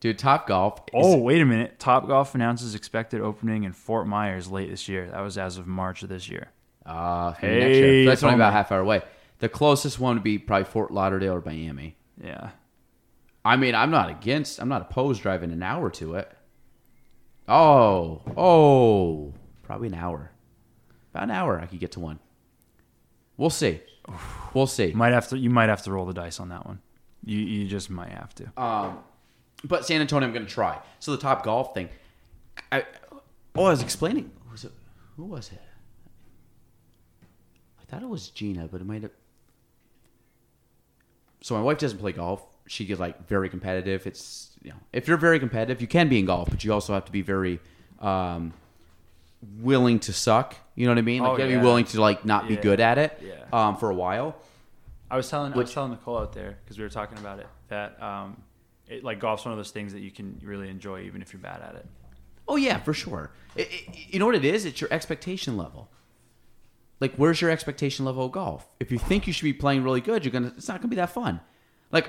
dude, 0.00 0.18
Top 0.18 0.46
Golf. 0.48 0.80
Oh, 0.94 1.18
wait 1.18 1.42
a 1.42 1.44
minute. 1.44 1.78
Top 1.78 2.08
Golf 2.08 2.34
announces 2.34 2.74
expected 2.74 3.20
opening 3.20 3.64
in 3.64 3.72
Fort 3.72 4.06
Myers 4.06 4.50
late 4.50 4.70
this 4.70 4.88
year. 4.88 5.10
That 5.10 5.20
was 5.20 5.36
as 5.36 5.58
of 5.58 5.66
March 5.66 6.02
of 6.02 6.08
this 6.08 6.28
year. 6.28 6.48
Uh, 6.84 7.32
Hey, 7.32 7.58
next 7.60 7.76
year. 7.76 8.04
That's 8.06 8.22
only 8.22 8.36
about 8.36 8.54
half 8.54 8.72
hour 8.72 8.80
away. 8.80 9.02
The 9.40 9.48
closest 9.48 10.00
one 10.00 10.16
would 10.16 10.24
be 10.24 10.38
probably 10.38 10.64
Fort 10.64 10.90
Lauderdale 10.90 11.34
or 11.34 11.42
Miami. 11.44 11.96
Yeah. 12.22 12.50
I 13.44 13.56
mean, 13.56 13.74
I'm 13.74 13.90
not 13.90 14.08
against. 14.08 14.60
I'm 14.60 14.68
not 14.68 14.82
opposed 14.82 15.20
driving 15.22 15.52
an 15.52 15.62
hour 15.62 15.90
to 15.90 16.14
it. 16.14 16.32
Oh, 17.48 18.22
oh, 18.36 19.34
probably 19.62 19.88
an 19.88 19.94
hour. 19.94 20.30
About 21.12 21.24
an 21.24 21.30
hour, 21.32 21.60
I 21.60 21.66
could 21.66 21.80
get 21.80 21.92
to 21.92 22.00
one. 22.00 22.20
We'll 23.36 23.50
see. 23.50 23.80
We'll 24.54 24.66
see. 24.66 24.92
Might 24.92 25.12
have 25.12 25.28
to 25.28 25.38
you 25.38 25.50
might 25.50 25.68
have 25.68 25.82
to 25.82 25.92
roll 25.92 26.06
the 26.06 26.12
dice 26.14 26.40
on 26.40 26.48
that 26.50 26.64
one. 26.66 26.80
You 27.24 27.38
you 27.38 27.68
just 27.68 27.90
might 27.90 28.10
have 28.10 28.34
to. 28.36 28.60
Um, 28.62 28.98
but 29.64 29.86
San 29.86 30.00
Antonio, 30.00 30.26
I'm 30.26 30.34
going 30.34 30.46
to 30.46 30.52
try. 30.52 30.78
So 30.98 31.12
the 31.12 31.18
top 31.18 31.44
golf 31.44 31.72
thing. 31.74 31.88
I 32.70 32.84
oh, 33.54 33.64
I 33.66 33.70
was 33.70 33.82
explaining. 33.82 34.30
Who 34.44 34.50
was 34.52 34.64
it? 34.64 34.72
Who 35.16 35.24
was 35.24 35.50
it? 35.52 35.60
I 37.80 37.84
thought 37.84 38.02
it 38.02 38.08
was 38.08 38.28
Gina, 38.28 38.68
but 38.70 38.80
it 38.80 38.84
might 38.86 39.02
have. 39.02 39.12
So 41.42 41.54
my 41.54 41.62
wife 41.62 41.78
doesn't 41.78 41.98
play 41.98 42.12
golf. 42.12 42.42
She 42.66 42.84
gets 42.84 43.00
like 43.00 43.26
very 43.28 43.48
competitive. 43.48 44.06
It's 44.06 44.50
you 44.62 44.70
know, 44.70 44.76
if 44.92 45.08
you're 45.08 45.16
very 45.16 45.38
competitive, 45.40 45.80
you 45.80 45.86
can 45.88 46.08
be 46.08 46.18
in 46.18 46.26
golf, 46.26 46.48
but 46.50 46.64
you 46.64 46.72
also 46.72 46.94
have 46.94 47.04
to 47.06 47.12
be 47.12 47.22
very 47.22 47.60
um, 48.00 48.52
willing 49.60 49.98
to 50.00 50.12
suck. 50.12 50.56
You 50.74 50.86
know 50.86 50.92
what 50.92 50.98
I 50.98 51.02
mean? 51.02 51.22
Like 51.22 51.30
Oh, 51.30 51.32
you 51.32 51.38
gotta 51.38 51.50
yeah. 51.50 51.58
be 51.58 51.64
willing 51.64 51.84
to 51.86 52.00
like 52.00 52.24
not 52.24 52.48
be 52.48 52.56
good 52.56 52.80
at 52.80 52.98
it 52.98 53.20
Yeah. 53.24 53.34
um, 53.52 53.76
for 53.76 53.90
a 53.90 53.94
while. 53.94 54.36
I 55.12 55.16
was 55.16 55.28
telling 55.28 55.52
I 55.52 55.56
was 55.56 55.72
telling 55.72 55.90
Nicole 55.90 56.18
out 56.18 56.32
there 56.32 56.58
because 56.64 56.78
we 56.78 56.84
were 56.84 56.90
talking 56.90 57.18
about 57.18 57.38
it 57.38 57.46
that 57.68 58.02
um, 58.02 58.42
it, 58.88 59.04
like 59.04 59.20
golf's 59.20 59.44
one 59.44 59.52
of 59.52 59.58
those 59.58 59.70
things 59.70 59.92
that 59.92 60.00
you 60.00 60.10
can 60.10 60.40
really 60.42 60.68
enjoy 60.70 61.02
even 61.02 61.20
if 61.22 61.32
you're 61.32 61.40
bad 61.42 61.60
at 61.62 61.74
it. 61.76 61.86
Oh 62.48 62.56
yeah, 62.56 62.78
for 62.78 62.94
sure. 62.94 63.30
It, 63.54 63.68
it- 63.70 64.12
you 64.14 64.18
know 64.18 64.26
what 64.26 64.34
it 64.34 64.44
is? 64.44 64.64
It's 64.64 64.80
your 64.80 64.92
expectation 64.92 65.56
level. 65.56 65.90
Like, 66.98 67.14
where's 67.16 67.40
your 67.40 67.50
expectation 67.50 68.04
level 68.04 68.24
of 68.26 68.32
golf? 68.32 68.66
If 68.80 68.90
you 68.92 68.98
think 68.98 69.26
you 69.26 69.32
should 69.32 69.44
be 69.44 69.52
playing 69.52 69.82
really 69.84 70.00
good, 70.00 70.24
you're 70.24 70.32
gonna. 70.32 70.52
It's 70.56 70.68
not 70.68 70.80
gonna 70.80 70.88
be 70.88 70.96
that 70.96 71.10
fun. 71.10 71.40
Like 71.90 72.08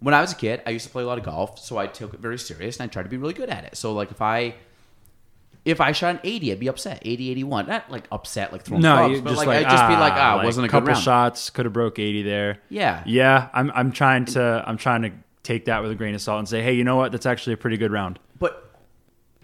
when 0.00 0.14
I 0.14 0.20
was 0.20 0.32
a 0.32 0.36
kid, 0.36 0.62
I 0.66 0.70
used 0.70 0.86
to 0.86 0.92
play 0.92 1.02
a 1.02 1.06
lot 1.06 1.18
of 1.18 1.24
golf, 1.24 1.58
so 1.58 1.76
I 1.78 1.86
took 1.88 2.14
it 2.14 2.20
very 2.20 2.38
serious 2.38 2.76
and 2.78 2.88
I 2.88 2.92
tried 2.92 3.04
to 3.04 3.08
be 3.08 3.16
really 3.16 3.34
good 3.34 3.48
at 3.48 3.64
it. 3.64 3.76
So 3.76 3.92
like 3.94 4.10
if 4.12 4.22
I 4.22 4.54
if 5.64 5.80
I 5.80 5.92
shot 5.92 6.16
an 6.16 6.20
80, 6.24 6.52
I'd 6.52 6.60
be 6.60 6.68
upset. 6.68 7.00
80, 7.02 7.30
81. 7.30 7.66
Not 7.68 7.90
like 7.90 8.06
upset, 8.12 8.52
like 8.52 8.62
throwing 8.62 8.82
No, 8.82 8.96
clubs, 8.96 9.20
but 9.20 9.30
just 9.30 9.38
like, 9.38 9.46
like, 9.46 9.66
I'd 9.66 9.70
just 9.70 9.88
be 9.88 9.94
like, 9.94 10.12
ah, 10.12 10.36
ah, 10.36 10.40
it 10.40 10.44
wasn't 10.44 10.66
a 10.66 10.68
good 10.68 10.72
couple 10.72 10.88
round. 10.88 11.02
shots 11.02 11.50
could 11.50 11.64
have 11.64 11.72
broke 11.72 11.98
80 11.98 12.22
there. 12.22 12.58
Yeah. 12.68 13.02
Yeah, 13.06 13.48
I'm 13.54 13.70
I'm 13.74 13.92
trying 13.92 14.26
to 14.26 14.62
I'm 14.66 14.76
trying 14.76 15.02
to 15.02 15.12
take 15.42 15.66
that 15.66 15.82
with 15.82 15.90
a 15.90 15.94
grain 15.94 16.14
of 16.14 16.20
salt 16.20 16.38
and 16.38 16.48
say, 16.48 16.62
hey, 16.62 16.74
you 16.74 16.84
know 16.84 16.96
what? 16.96 17.12
That's 17.12 17.26
actually 17.26 17.54
a 17.54 17.56
pretty 17.56 17.76
good 17.76 17.92
round. 17.92 18.18
But 18.38 18.72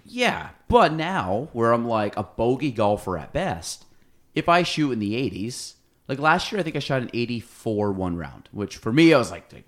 yeah, 0.04 0.50
but 0.68 0.92
now 0.92 1.48
where 1.52 1.72
I'm 1.72 1.86
like 1.86 2.16
a 2.16 2.22
bogey 2.22 2.70
golfer 2.72 3.16
at 3.16 3.32
best, 3.32 3.86
if 4.34 4.48
I 4.48 4.62
shoot 4.62 4.92
in 4.92 4.98
the 4.98 5.14
80s, 5.14 5.74
like 6.08 6.18
last 6.18 6.50
year, 6.50 6.60
I 6.60 6.62
think 6.62 6.76
I 6.76 6.80
shot 6.80 7.02
an 7.02 7.10
84 7.14 7.92
one 7.92 8.16
round, 8.16 8.48
which 8.52 8.76
for 8.76 8.92
me, 8.92 9.14
I 9.14 9.18
was 9.18 9.30
like, 9.30 9.52
I 9.54 9.62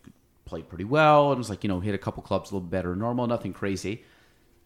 played 0.45 0.69
pretty 0.69 0.85
well. 0.85 1.31
And 1.31 1.39
was 1.39 1.49
like, 1.49 1.63
you 1.65 1.69
know, 1.69 1.81
hit 1.81 1.95
a 1.95 1.99
couple 1.99 2.23
clubs 2.23 2.51
a 2.51 2.55
little 2.55 2.69
better 2.69 2.91
than 2.91 2.99
normal, 2.99 3.27
nothing 3.27 3.53
crazy. 3.53 4.05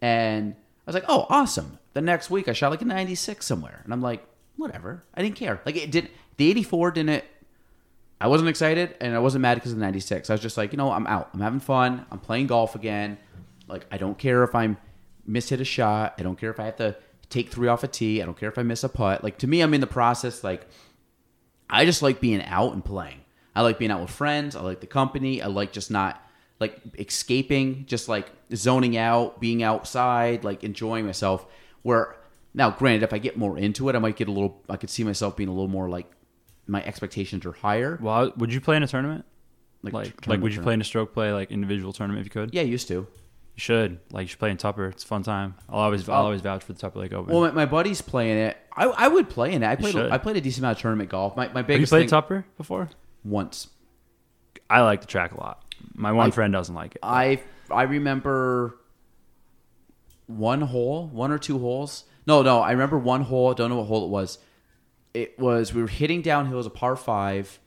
And 0.01 0.57
was 0.91 0.95
like, 0.95 1.05
oh, 1.09 1.27
awesome. 1.29 1.79
The 1.95 2.01
next 2.01 2.31
week, 2.31 2.49
I 2.49 2.53
shot 2.53 2.71
like 2.71 2.83
a 2.83 2.85
96 2.85 3.45
somewhere. 3.45 3.81
And 3.85 3.93
I'm 3.93 4.01
like, 4.01 4.25
whatever. 4.57 5.05
I 5.15 5.23
didn't 5.23 5.37
care. 5.37 5.61
Like, 5.67 5.77
it 5.77 5.91
didn't, 5.91 6.11
the 6.37 6.51
84 6.51 6.93
didn't, 6.93 7.25
I 8.21 8.29
wasn't 8.29 8.49
excited 8.49 8.95
and 9.01 9.15
I 9.15 9.19
wasn't 9.19 9.43
mad 9.43 9.57
because 9.57 9.73
of 9.73 9.79
the 9.79 9.85
96. 9.85 10.31
I 10.31 10.35
was 10.35 10.41
just 10.41 10.57
like, 10.57 10.73
you 10.73 10.79
know, 10.79 10.91
I'm 10.91 11.07
out. 11.07 11.31
I'm 11.35 11.41
having 11.41 11.61
fun. 11.61 12.07
I'm 12.11 12.19
playing 12.19 12.47
golf 12.47 12.75
again. 12.75 13.19
Like, 13.69 13.87
I 13.91 13.99
don't 13.99 14.17
care 14.17 14.43
if 14.43 14.55
I'm 14.55 14.77
miss 15.27 15.49
hit 15.49 15.61
a 15.61 15.65
shot. 15.65 16.15
I 16.19 16.23
don't 16.23 16.39
care 16.39 16.51
if 16.51 16.61
I 16.61 16.67
have 16.67 16.77
to 16.77 16.97
take 17.29 17.51
three 17.51 17.69
off 17.69 17.83
a 17.85 17.89
tee. 17.89 18.23
I 18.23 18.25
don't 18.25 18.39
care 18.39 18.49
if 18.49 18.59
I 18.59 18.63
miss 18.63 18.85
a 18.85 18.89
putt. 18.89 19.25
Like, 19.25 19.39
to 19.39 19.47
me, 19.47 19.61
I'm 19.61 19.75
in 19.75 19.81
the 19.81 19.87
process. 19.87 20.45
Like, 20.45 20.67
I 21.69 21.85
just 21.85 22.01
like 22.01 22.21
being 22.21 22.43
out 22.45 22.73
and 22.73 22.85
playing. 22.85 23.21
I 23.55 23.63
like 23.63 23.79
being 23.79 23.91
out 23.91 24.01
with 24.01 24.11
friends. 24.11 24.55
I 24.55 24.61
like 24.61 24.81
the 24.81 24.87
company. 24.87 25.43
I 25.43 25.47
like 25.47 25.73
just 25.73 25.91
not 25.91 26.23
like 26.61 26.81
escaping, 26.99 27.85
just 27.87 28.09
like 28.09 28.31
zoning 28.55 28.97
out, 28.97 29.41
being 29.41 29.63
outside, 29.63 30.45
like 30.45 30.65
enjoying 30.65 31.07
myself. 31.07 31.47
Where 31.83 32.17
now, 32.55 32.71
granted, 32.71 33.03
if 33.03 33.13
I 33.13 33.19
get 33.19 33.37
more 33.37 33.59
into 33.59 33.89
it, 33.89 33.95
I 33.95 33.99
might 33.99 34.17
get 34.17 34.29
a 34.29 34.33
little. 34.33 34.63
I 34.69 34.77
could 34.77 34.91
see 34.91 35.05
myself 35.05 35.37
being 35.37 35.49
a 35.49 35.53
little 35.53 35.69
more 35.69 35.89
like 35.89 36.11
my 36.67 36.83
expectations 36.85 37.45
are 37.47 37.53
higher. 37.53 37.99
Well, 38.01 38.33
would 38.37 38.53
you 38.53 38.61
play 38.61 38.77
in 38.77 38.83
a 38.83 38.89
tournament? 38.89 39.25
Like, 39.83 39.93
Like, 39.93 40.05
tournament 40.05 40.27
like 40.29 40.41
would 40.41 40.53
you 40.53 40.57
tournament. 40.57 40.65
play 40.65 40.75
in 40.75 40.81
a 40.81 40.85
stroke 40.85 41.13
play 41.15 41.33
like 41.33 41.51
individual 41.53 41.93
tournament 41.93 42.27
if 42.27 42.35
you 42.35 42.41
could? 42.41 42.55
Yeah, 42.55 42.63
I 42.63 42.65
used 42.65 42.89
to. 42.89 42.95
You 42.95 43.61
should. 43.61 44.01
Like 44.11 44.23
you 44.25 44.29
should 44.29 44.39
play 44.39 44.51
in 44.51 44.57
Tupper. 44.57 44.87
It's 44.89 45.05
a 45.05 45.07
fun 45.07 45.23
time. 45.23 45.55
I'll 45.69 45.81
always 45.81 46.09
I'll 46.09 46.25
always 46.25 46.41
vouch 46.41 46.65
for 46.65 46.73
the 46.73 46.79
Tupper 46.79 46.99
Lake 46.99 47.13
Open. 47.13 47.33
Well, 47.33 47.43
my, 47.43 47.51
my 47.53 47.67
buddy's 47.67 48.03
playing 48.03 48.37
it. 48.39 48.57
I, 48.75 48.85
I 48.87 49.09
would 49.09 49.29
play 49.31 49.53
in 49.53 49.63
it. 49.63 49.67
I 49.67 49.77
played. 49.77 49.95
I 49.97 50.19
played 50.19 50.37
a 50.37 50.41
decent 50.41 50.63
amount 50.65 50.79
of 50.79 50.83
tournament 50.83 51.09
golf. 51.11 51.37
My 51.37 51.49
my 51.53 51.61
Have 51.63 51.71
you 51.81 51.87
played 51.87 52.01
thing 52.03 52.09
Tupper 52.09 52.45
before? 52.57 52.89
once. 53.25 53.69
I 54.69 54.81
like 54.83 55.01
the 55.03 55.07
track 55.07 55.33
a 55.33 55.41
lot. 55.41 55.63
My 55.95 56.13
one 56.13 56.29
I- 56.29 56.31
friend 56.31 56.53
doesn't 56.53 56.75
like 56.75 56.95
it. 56.97 57.01
I 57.03 57.41
I 57.71 57.83
remember 57.85 58.77
one 60.27 60.61
hole, 60.63 61.07
one 61.09 61.31
or 61.31 61.39
two 61.39 61.59
holes. 61.59 62.05
No, 62.27 62.43
no, 62.43 62.61
I 62.61 62.73
remember 62.73 62.99
one 62.99 63.23
hole. 63.23 63.55
Don't 63.55 63.71
know 63.71 63.77
what 63.77 63.87
hole 63.87 64.05
it 64.05 64.11
was. 64.11 64.39
It 65.15 65.39
was 65.39 65.73
we 65.73 65.81
were 65.81 65.89
hitting 65.89 66.23
downhill 66.23 66.59
as 66.59 66.67
a 66.67 66.71
par 66.71 66.97
five, 66.97 67.59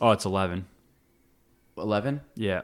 oh, 0.00 0.10
it's 0.12 0.24
eleven. 0.24 0.66
11 1.76 2.22
Yeah. 2.34 2.62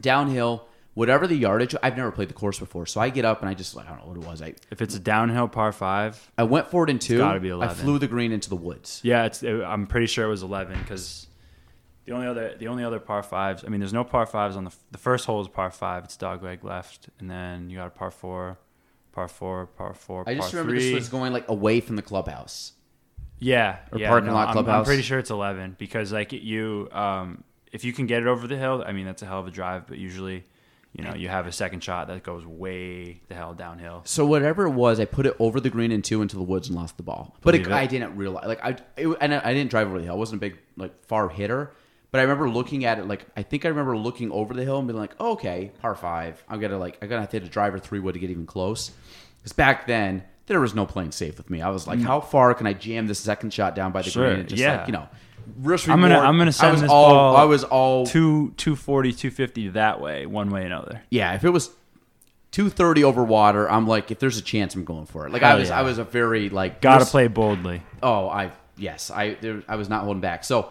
downhill. 0.00 0.68
Whatever 0.94 1.26
the 1.26 1.34
yardage, 1.34 1.74
I've 1.82 1.96
never 1.96 2.10
played 2.12 2.28
the 2.28 2.34
course 2.34 2.58
before, 2.60 2.86
so 2.86 3.00
I 3.02 3.10
get 3.10 3.24
up 3.26 3.40
and 3.40 3.50
I 3.50 3.54
just 3.54 3.76
I 3.76 3.82
don't 3.82 3.98
know 3.98 4.06
what 4.06 4.16
it 4.16 4.26
was. 4.26 4.40
I 4.40 4.54
If 4.70 4.80
it's 4.80 4.94
a 4.94 4.98
downhill 5.00 5.48
par 5.48 5.72
five, 5.72 6.30
I 6.38 6.44
went 6.44 6.68
for 6.68 6.84
it 6.84 6.90
in 6.90 6.98
two. 7.00 7.18
gotta 7.18 7.40
be 7.40 7.48
eleven. 7.48 7.76
I 7.76 7.78
flew 7.78 7.98
the 7.98 8.06
green 8.06 8.30
into 8.32 8.48
the 8.48 8.56
woods. 8.56 9.00
yeah, 9.02 9.24
it's. 9.24 9.42
It, 9.42 9.62
I'm 9.62 9.86
pretty 9.88 10.06
sure 10.06 10.24
it 10.24 10.28
was 10.28 10.42
eleven 10.44 10.78
because 10.78 11.25
the 12.06 12.12
only 12.12 12.26
other 12.26 12.54
the 12.56 12.68
only 12.68 12.84
other 12.84 13.00
par 13.00 13.22
fives. 13.22 13.64
I 13.64 13.68
mean, 13.68 13.80
there's 13.80 13.92
no 13.92 14.04
par 14.04 14.26
fives 14.26 14.56
on 14.56 14.64
the 14.64 14.72
the 14.92 14.98
first 14.98 15.26
hole 15.26 15.40
is 15.40 15.48
par 15.48 15.70
five. 15.70 16.04
It's 16.04 16.16
dog 16.16 16.42
leg 16.42 16.64
left, 16.64 17.08
and 17.18 17.30
then 17.30 17.68
you 17.68 17.76
got 17.76 17.88
a 17.88 17.90
par 17.90 18.10
four, 18.10 18.58
par 19.12 19.28
four, 19.28 19.66
par 19.66 19.92
four. 19.94 20.24
I 20.26 20.34
just 20.34 20.52
remember 20.52 20.72
three. 20.72 20.90
this 20.90 20.94
was 20.94 21.08
going 21.08 21.32
like 21.32 21.48
away 21.48 21.80
from 21.80 21.96
the 21.96 22.02
clubhouse. 22.02 22.72
Yeah, 23.38 23.76
Or 23.92 23.98
yeah, 23.98 24.08
parking 24.08 24.28
no, 24.28 24.34
lot 24.34 24.56
I'm- 24.56 24.66
I'm, 24.66 24.84
pretty 24.84 25.02
sure 25.02 25.18
it's 25.18 25.30
eleven 25.30 25.76
because 25.78 26.10
like 26.10 26.32
you, 26.32 26.88
um, 26.90 27.44
if 27.70 27.84
you 27.84 27.92
can 27.92 28.06
get 28.06 28.22
it 28.22 28.28
over 28.28 28.46
the 28.46 28.56
hill, 28.56 28.82
I 28.86 28.92
mean 28.92 29.04
that's 29.04 29.20
a 29.20 29.26
hell 29.26 29.40
of 29.40 29.46
a 29.46 29.50
drive. 29.50 29.86
But 29.86 29.98
usually, 29.98 30.44
you 30.94 31.04
know, 31.04 31.14
you 31.14 31.28
have 31.28 31.46
a 31.46 31.52
second 31.52 31.82
shot 31.84 32.06
that 32.08 32.22
goes 32.22 32.46
way 32.46 33.20
the 33.28 33.34
hell 33.34 33.52
downhill. 33.52 34.00
So 34.06 34.24
whatever 34.24 34.64
it 34.64 34.70
was, 34.70 35.00
I 35.00 35.04
put 35.04 35.26
it 35.26 35.36
over 35.38 35.60
the 35.60 35.68
green 35.68 35.92
and 35.92 36.02
two 36.02 36.22
into 36.22 36.36
the 36.36 36.42
woods 36.42 36.68
and 36.68 36.76
lost 36.76 36.96
the 36.96 37.02
ball. 37.02 37.36
But 37.42 37.54
it, 37.54 37.62
it. 37.66 37.72
I 37.72 37.84
didn't 37.86 38.16
realize, 38.16 38.46
like 38.46 38.64
I, 38.64 38.76
it, 38.96 39.08
and 39.20 39.34
I 39.34 39.40
I 39.44 39.52
didn't 39.52 39.68
drive 39.70 39.88
over 39.88 39.98
the 39.98 40.04
hill. 40.04 40.14
I 40.14 40.16
wasn't 40.16 40.38
a 40.38 40.40
big 40.40 40.58
like 40.78 41.04
far 41.04 41.28
hitter, 41.28 41.72
but 42.16 42.20
I 42.20 42.22
remember 42.22 42.48
looking 42.48 42.86
at 42.86 42.98
it. 42.98 43.06
Like 43.06 43.26
I 43.36 43.42
think 43.42 43.66
I 43.66 43.68
remember 43.68 43.94
looking 43.96 44.32
over 44.32 44.54
the 44.54 44.64
hill 44.64 44.78
and 44.78 44.88
being 44.88 44.98
like, 44.98 45.14
oh, 45.20 45.32
okay, 45.32 45.70
par 45.82 45.94
five. 45.94 46.42
I'm 46.48 46.60
gonna 46.60 46.78
like 46.78 46.96
I'm 47.02 47.08
gonna 47.08 47.20
have 47.20 47.30
to 47.30 47.36
hit 47.38 47.46
a 47.46 47.50
driver 47.50 47.78
three 47.78 47.98
wood 48.00 48.14
to 48.14 48.18
get 48.18 48.30
even 48.30 48.46
close. 48.46 48.90
Because 49.38 49.52
back 49.52 49.86
then 49.86 50.24
there 50.46 50.58
was 50.60 50.74
no 50.74 50.86
playing 50.86 51.12
safe 51.12 51.36
with 51.36 51.50
me. 51.50 51.60
I 51.60 51.68
was 51.68 51.86
like, 51.86 52.00
how 52.00 52.20
far 52.20 52.54
can 52.54 52.66
I 52.66 52.72
jam 52.72 53.06
this 53.06 53.18
second 53.20 53.52
shot 53.52 53.74
down 53.74 53.92
by 53.92 54.00
the 54.02 54.08
Mm. 54.08 54.12
Sure, 54.12 54.26
green? 54.28 54.40
And 54.40 54.48
just 54.48 54.62
yeah. 54.62 54.78
like 54.78 54.86
you 54.86 54.92
know, 54.94 55.08
risk 55.58 55.88
I'm 55.90 56.00
gonna- 56.00 56.14
reward. 56.14 56.26
I'm 56.28 56.38
gonna 56.38 56.48
I 56.48 56.52
send 56.52 56.72
was 56.72 56.80
this 56.82 56.90
all, 56.90 57.10
ball 57.10 57.36
I 57.36 57.44
was 57.44 57.64
all 57.64 58.06
Two, 58.06 58.52
240, 58.56 59.12
250 59.12 59.68
that 59.70 60.00
way, 60.00 60.24
one 60.24 60.48
way 60.50 60.62
or 60.62 60.66
another. 60.66 61.02
yeah, 61.10 61.34
if 61.34 61.44
it 61.44 61.50
was 61.50 61.68
230 62.52 63.04
over 63.04 63.22
water, 63.22 63.70
I'm 63.70 63.86
like, 63.86 64.10
if 64.10 64.18
there's 64.18 64.38
a 64.38 64.42
chance, 64.42 64.74
I'm 64.74 64.84
going 64.84 65.06
for 65.06 65.26
it. 65.26 65.32
Like 65.32 65.42
I 65.42 65.48
Hell 65.50 65.58
was, 65.58 65.68
yeah. 65.68 65.78
I 65.78 65.82
was 65.82 65.98
a 65.98 66.04
very 66.04 66.48
like 66.48 66.80
Got 66.80 66.94
to 66.94 66.98
risk- 67.00 67.10
play 67.10 67.26
boldly. 67.28 67.82
Oh, 68.02 68.28
I 68.28 68.52
yes, 68.78 69.10
I 69.10 69.34
there, 69.34 69.62
I 69.68 69.76
was 69.76 69.88
not 69.88 70.04
holding 70.04 70.20
back. 70.20 70.44
So 70.44 70.70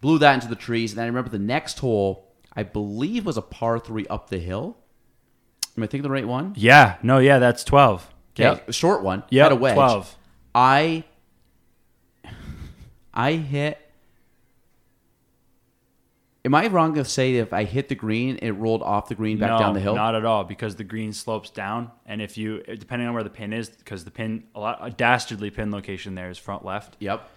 blew 0.00 0.18
that 0.18 0.34
into 0.34 0.48
the 0.48 0.56
trees, 0.56 0.92
and 0.92 0.98
then 0.98 1.04
I 1.04 1.08
remember 1.08 1.30
the 1.30 1.38
next 1.38 1.78
hole, 1.78 2.32
I 2.54 2.62
believe 2.62 3.26
was 3.26 3.36
a 3.36 3.42
par 3.42 3.78
three 3.78 4.06
up 4.08 4.30
the 4.30 4.38
hill. 4.38 4.76
Am 5.76 5.82
I 5.82 5.86
thinking 5.86 6.02
the 6.02 6.10
right 6.10 6.26
one? 6.26 6.54
Yeah, 6.56 6.96
no, 7.02 7.18
yeah, 7.18 7.38
that's 7.38 7.64
twelve. 7.64 8.10
Okay, 8.34 8.44
Yep. 8.44 8.68
a 8.68 8.72
short 8.72 9.02
one. 9.02 9.22
Yeah. 9.30 9.44
had 9.44 9.52
a 9.52 9.56
wedge. 9.56 9.74
12. 9.74 10.16
I 10.54 11.04
I 13.14 13.32
hit 13.32 13.78
Am 16.42 16.54
I 16.54 16.68
wrong 16.68 16.94
to 16.94 17.04
say 17.04 17.34
if 17.34 17.52
I 17.52 17.64
hit 17.64 17.90
the 17.90 17.94
green, 17.94 18.38
it 18.40 18.52
rolled 18.52 18.82
off 18.82 19.08
the 19.08 19.14
green 19.14 19.36
back 19.38 19.50
no, 19.50 19.58
down 19.58 19.74
the 19.74 19.80
hill? 19.80 19.94
Not 19.94 20.14
at 20.14 20.24
all, 20.24 20.42
because 20.44 20.74
the 20.74 20.84
green 20.84 21.12
slopes 21.12 21.50
down, 21.50 21.90
and 22.06 22.22
if 22.22 22.38
you, 22.38 22.62
depending 22.62 23.06
on 23.08 23.12
where 23.12 23.22
the 23.22 23.28
pin 23.28 23.52
is, 23.52 23.68
because 23.68 24.04
the 24.04 24.10
pin, 24.10 24.44
a 24.54 24.60
lot, 24.60 24.78
a 24.80 24.90
dastardly 24.90 25.50
pin 25.50 25.70
location 25.70 26.14
there 26.14 26.30
is 26.30 26.38
front 26.38 26.64
left. 26.64 26.96
Yep. 26.98 27.28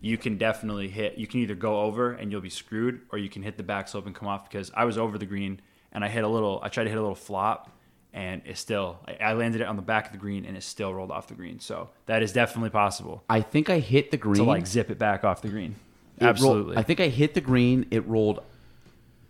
You 0.00 0.16
can 0.16 0.38
definitely 0.38 0.88
hit. 0.88 1.18
You 1.18 1.26
can 1.26 1.40
either 1.40 1.54
go 1.54 1.80
over 1.82 2.12
and 2.12 2.32
you'll 2.32 2.40
be 2.40 2.50
screwed, 2.50 3.02
or 3.12 3.18
you 3.18 3.28
can 3.28 3.42
hit 3.42 3.56
the 3.56 3.62
back 3.62 3.86
slope 3.88 4.06
and 4.06 4.14
come 4.14 4.28
off. 4.28 4.48
Because 4.48 4.70
I 4.74 4.84
was 4.84 4.96
over 4.96 5.18
the 5.18 5.26
green 5.26 5.60
and 5.92 6.04
I 6.04 6.08
hit 6.08 6.24
a 6.24 6.28
little. 6.28 6.60
I 6.62 6.68
tried 6.68 6.84
to 6.84 6.90
hit 6.90 6.98
a 6.98 7.02
little 7.02 7.14
flop, 7.14 7.70
and 8.14 8.40
it 8.46 8.56
still. 8.56 8.98
I- 9.20 9.34
landed 9.34 9.60
it 9.60 9.66
on 9.66 9.76
the 9.76 9.82
back 9.82 10.06
of 10.06 10.12
the 10.12 10.18
green, 10.18 10.44
and 10.46 10.56
it 10.56 10.62
still 10.62 10.94
rolled 10.94 11.10
off 11.10 11.26
the 11.28 11.34
green. 11.34 11.60
So 11.60 11.90
that 12.06 12.22
is 12.22 12.32
definitely 12.32 12.70
possible 12.70 13.22
I 13.28 13.42
think 13.42 13.68
I 13.68 13.78
hit 13.78 14.10
the 14.10 14.16
green. 14.16 14.36
to 14.36 14.44
like 14.44 14.66
zip 14.66 14.90
it 14.90 14.98
back 14.98 15.22
off 15.24 15.42
the 15.42 15.48
green. 15.48 15.74
It 16.18 16.24
rolled- 16.24 16.30
Absolutely. 16.36 16.76
I 16.78 16.82
think 16.82 17.00
I 17.00 17.08
hit 17.08 17.34
the 17.34 17.40
green. 17.40 17.86
It 17.90 18.06
rolled 18.06 18.42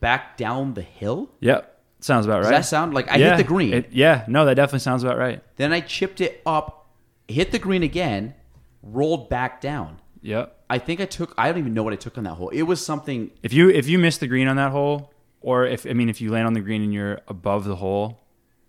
back 0.01 0.37
down 0.37 0.75
the 0.75 0.83
hill. 0.83 1.29
Yep. 1.41 1.79
Sounds 2.01 2.25
about 2.27 2.37
right. 2.37 2.43
Does 2.43 2.51
that 2.51 2.65
sound 2.65 2.95
like 2.95 3.11
I 3.11 3.17
yeah, 3.17 3.31
hit 3.31 3.37
the 3.39 3.45
green? 3.45 3.75
it- 3.75 3.93
yeah. 3.93 4.25
No, 4.29 4.45
that 4.47 4.55
definitely 4.55 4.79
sounds 4.81 5.03
about 5.05 5.19
right. 5.19 5.43
then 5.57 5.73
I 5.73 5.81
chipped 5.81 6.21
it 6.21 6.41
up, 6.47 6.89
hit 7.29 7.53
the 7.53 7.59
green 7.59 7.83
again, 7.83 8.35
rolled 8.83 9.29
back 9.29 9.61
down. 9.61 9.99
Yep. 10.23 10.65
I 10.69 10.79
think 10.79 11.01
I 11.01 11.07
took. 11.07 11.35
I 11.39 11.49
don't 11.49 11.59
even 11.59 11.75
know 11.75 11.83
what 11.83 11.93
I 11.93 11.97
took 11.97 12.19
on 12.19 12.25
that 12.25 12.35
hole. 12.35 12.51
It 12.51 12.63
was 12.63 12.85
something. 12.85 13.31
If 13.43 13.53
you 13.53 13.71
if 13.71 13.89
you 13.89 13.99
miss 13.99 14.19
the 14.19 14.27
green 14.27 14.49
on 14.49 14.57
that 14.57 14.71
hole, 14.71 15.13
or 15.41 15.67
if 15.67 15.87
I 15.87 15.93
mean 15.93 16.09
if 16.09 16.21
you 16.21 16.31
land 16.31 16.47
on 16.47 16.53
the 16.53 16.61
green 16.61 16.83
and 16.83 16.93
you're 16.93 17.21
above 17.29 17.65
the 17.65 17.77
hole, 17.77 18.21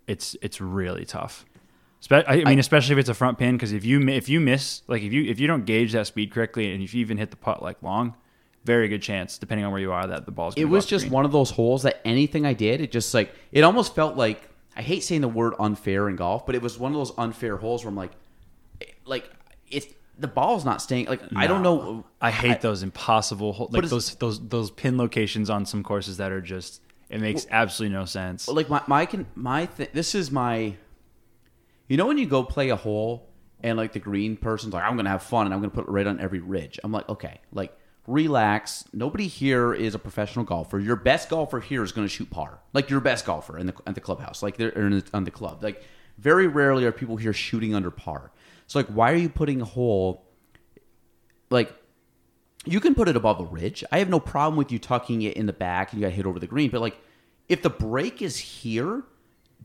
it's 0.06 0.36
it's 0.42 0.60
really 0.60 1.04
tough. 1.04 1.44
Spe- 2.00 2.12
I 2.12 2.24
I 2.40 2.44
mean, 2.44 2.58
especially 2.58 2.94
if 2.94 2.98
it's 2.98 3.08
a 3.08 3.14
front 3.14 3.38
pin, 3.38 3.56
because 3.56 3.72
if 3.72 3.84
you 3.84 4.00
if 4.08 4.28
you 4.28 4.40
miss, 4.40 4.82
like 4.88 5.02
if 5.02 5.12
you 5.12 5.24
if 5.24 5.38
you 5.38 5.46
don't 5.46 5.64
gauge 5.64 5.92
that 5.92 6.06
speed 6.06 6.32
correctly, 6.32 6.72
and 6.72 6.82
if 6.82 6.94
you 6.94 7.00
even 7.00 7.18
hit 7.18 7.30
the 7.30 7.36
putt 7.36 7.62
like 7.62 7.82
long, 7.82 8.14
very 8.64 8.88
good 8.88 9.02
chance, 9.02 9.38
depending 9.38 9.64
on 9.64 9.72
where 9.72 9.80
you 9.80 9.92
are, 9.92 10.06
that 10.06 10.24
the 10.24 10.32
ball's. 10.32 10.54
It 10.56 10.64
was 10.64 10.86
just 10.86 11.10
one 11.10 11.24
of 11.24 11.32
those 11.32 11.50
holes 11.50 11.82
that 11.82 12.00
anything 12.04 12.46
I 12.46 12.54
did, 12.54 12.80
it 12.80 12.90
just 12.90 13.12
like 13.14 13.32
it 13.52 13.62
almost 13.62 13.94
felt 13.94 14.16
like 14.16 14.48
I 14.76 14.82
hate 14.82 15.02
saying 15.04 15.20
the 15.20 15.28
word 15.28 15.54
unfair 15.60 16.08
in 16.08 16.16
golf, 16.16 16.46
but 16.46 16.54
it 16.54 16.62
was 16.62 16.78
one 16.78 16.92
of 16.92 16.98
those 16.98 17.12
unfair 17.18 17.56
holes 17.56 17.84
where 17.84 17.90
I'm 17.90 17.96
like, 17.96 18.12
eh, 18.80 18.86
like 19.04 19.30
it's 19.70 19.86
the 20.18 20.28
ball's 20.28 20.64
not 20.64 20.82
staying. 20.82 21.06
Like 21.06 21.22
I 21.34 21.46
don't 21.46 21.62
know. 21.62 22.04
I 22.20 22.30
hate 22.30 22.60
those 22.60 22.82
impossible, 22.82 23.68
like 23.70 23.84
those 23.86 24.14
those 24.16 24.46
those 24.48 24.70
pin 24.70 24.96
locations 24.98 25.50
on 25.50 25.66
some 25.66 25.82
courses 25.82 26.18
that 26.18 26.32
are 26.32 26.40
just. 26.40 26.80
It 27.08 27.20
makes 27.20 27.46
absolutely 27.50 27.94
no 27.94 28.06
sense. 28.06 28.48
like 28.48 28.70
my 28.70 28.82
my 28.86 29.04
can 29.04 29.26
my 29.34 29.66
th- 29.66 29.90
this 29.92 30.14
is 30.14 30.30
my 30.30 30.74
you 31.86 31.98
know 31.98 32.06
when 32.06 32.16
you 32.16 32.24
go 32.24 32.42
play 32.42 32.70
a 32.70 32.76
hole 32.76 33.28
and 33.62 33.76
like 33.76 33.92
the 33.92 33.98
green 33.98 34.34
person's 34.34 34.72
like 34.72 34.82
i'm 34.82 34.96
gonna 34.96 35.10
have 35.10 35.22
fun 35.22 35.44
and 35.44 35.52
i'm 35.54 35.60
gonna 35.60 35.70
put 35.70 35.84
it 35.86 35.90
right 35.90 36.06
on 36.06 36.18
every 36.20 36.40
ridge 36.40 36.80
i'm 36.82 36.90
like 36.90 37.06
okay 37.10 37.38
like 37.52 37.76
relax 38.06 38.84
nobody 38.94 39.26
here 39.26 39.74
is 39.74 39.94
a 39.94 39.98
professional 39.98 40.44
golfer 40.44 40.78
your 40.78 40.96
best 40.96 41.28
golfer 41.28 41.60
here 41.60 41.82
is 41.84 41.92
gonna 41.92 42.08
shoot 42.08 42.30
par 42.30 42.60
like 42.72 42.88
your 42.88 43.00
best 43.00 43.26
golfer 43.26 43.58
in 43.58 43.66
the 43.66 43.74
at 43.86 43.94
the 43.94 44.00
clubhouse 44.00 44.42
like 44.42 44.56
they're 44.56 44.70
in 44.70 44.92
the, 44.92 45.04
on 45.12 45.24
the 45.24 45.30
club 45.30 45.62
like 45.62 45.84
very 46.16 46.46
rarely 46.46 46.84
are 46.84 46.92
people 46.92 47.16
here 47.16 47.32
shooting 47.34 47.74
under 47.74 47.90
par 47.90 48.32
so 48.72 48.78
like 48.78 48.88
why 48.88 49.12
are 49.12 49.16
you 49.16 49.28
putting 49.28 49.60
a 49.60 49.66
hole 49.66 50.24
like 51.50 51.74
you 52.64 52.80
can 52.80 52.94
put 52.94 53.06
it 53.06 53.16
above 53.16 53.38
a 53.38 53.44
ridge. 53.44 53.82
I 53.92 53.98
have 53.98 54.08
no 54.08 54.18
problem 54.18 54.56
with 54.56 54.70
you 54.70 54.78
tucking 54.78 55.20
it 55.22 55.36
in 55.36 55.44
the 55.44 55.52
back 55.52 55.92
and 55.92 56.00
you 56.00 56.06
got 56.06 56.14
hit 56.14 56.26
over 56.26 56.38
the 56.38 56.46
green. 56.46 56.70
But 56.70 56.80
like, 56.80 56.96
if 57.48 57.60
the 57.60 57.68
break 57.68 58.22
is 58.22 58.38
here, 58.38 59.02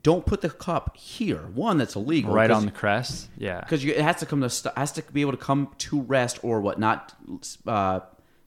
don't 0.02 0.26
put 0.26 0.40
the 0.40 0.50
cup 0.50 0.96
here. 0.96 1.46
One, 1.54 1.78
that's 1.78 1.96
illegal. 1.96 2.34
right 2.34 2.50
on 2.50 2.66
the 2.66 2.70
crest, 2.70 3.28
yeah. 3.38 3.60
because 3.60 3.82
it 3.84 4.00
has 4.00 4.16
to 4.16 4.26
come 4.26 4.40
to 4.42 4.50
st- 4.50 4.76
has 4.76 4.92
to 4.92 5.02
be 5.12 5.20
able 5.20 5.30
to 5.30 5.38
come 5.38 5.70
to 5.78 6.02
rest 6.02 6.38
or 6.42 6.60
what 6.60 6.78
not 6.78 7.14
uh, 7.66 8.00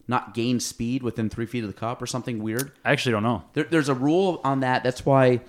not 0.07 0.33
gain 0.33 0.59
speed 0.59 1.01
within 1.01 1.29
three 1.29 1.45
feet 1.45 1.63
of 1.63 1.73
the 1.73 1.77
cup 1.77 2.01
or 2.01 2.05
something 2.05 2.43
weird. 2.43 2.71
I 2.85 2.91
actually 2.91 3.13
don't 3.13 3.23
know. 3.23 3.43
There, 3.53 3.63
there's 3.63 3.89
a 3.89 3.93
rule 3.95 4.41
on 4.43 4.59
that. 4.59 4.83
That's 4.83 5.05
why 5.05 5.41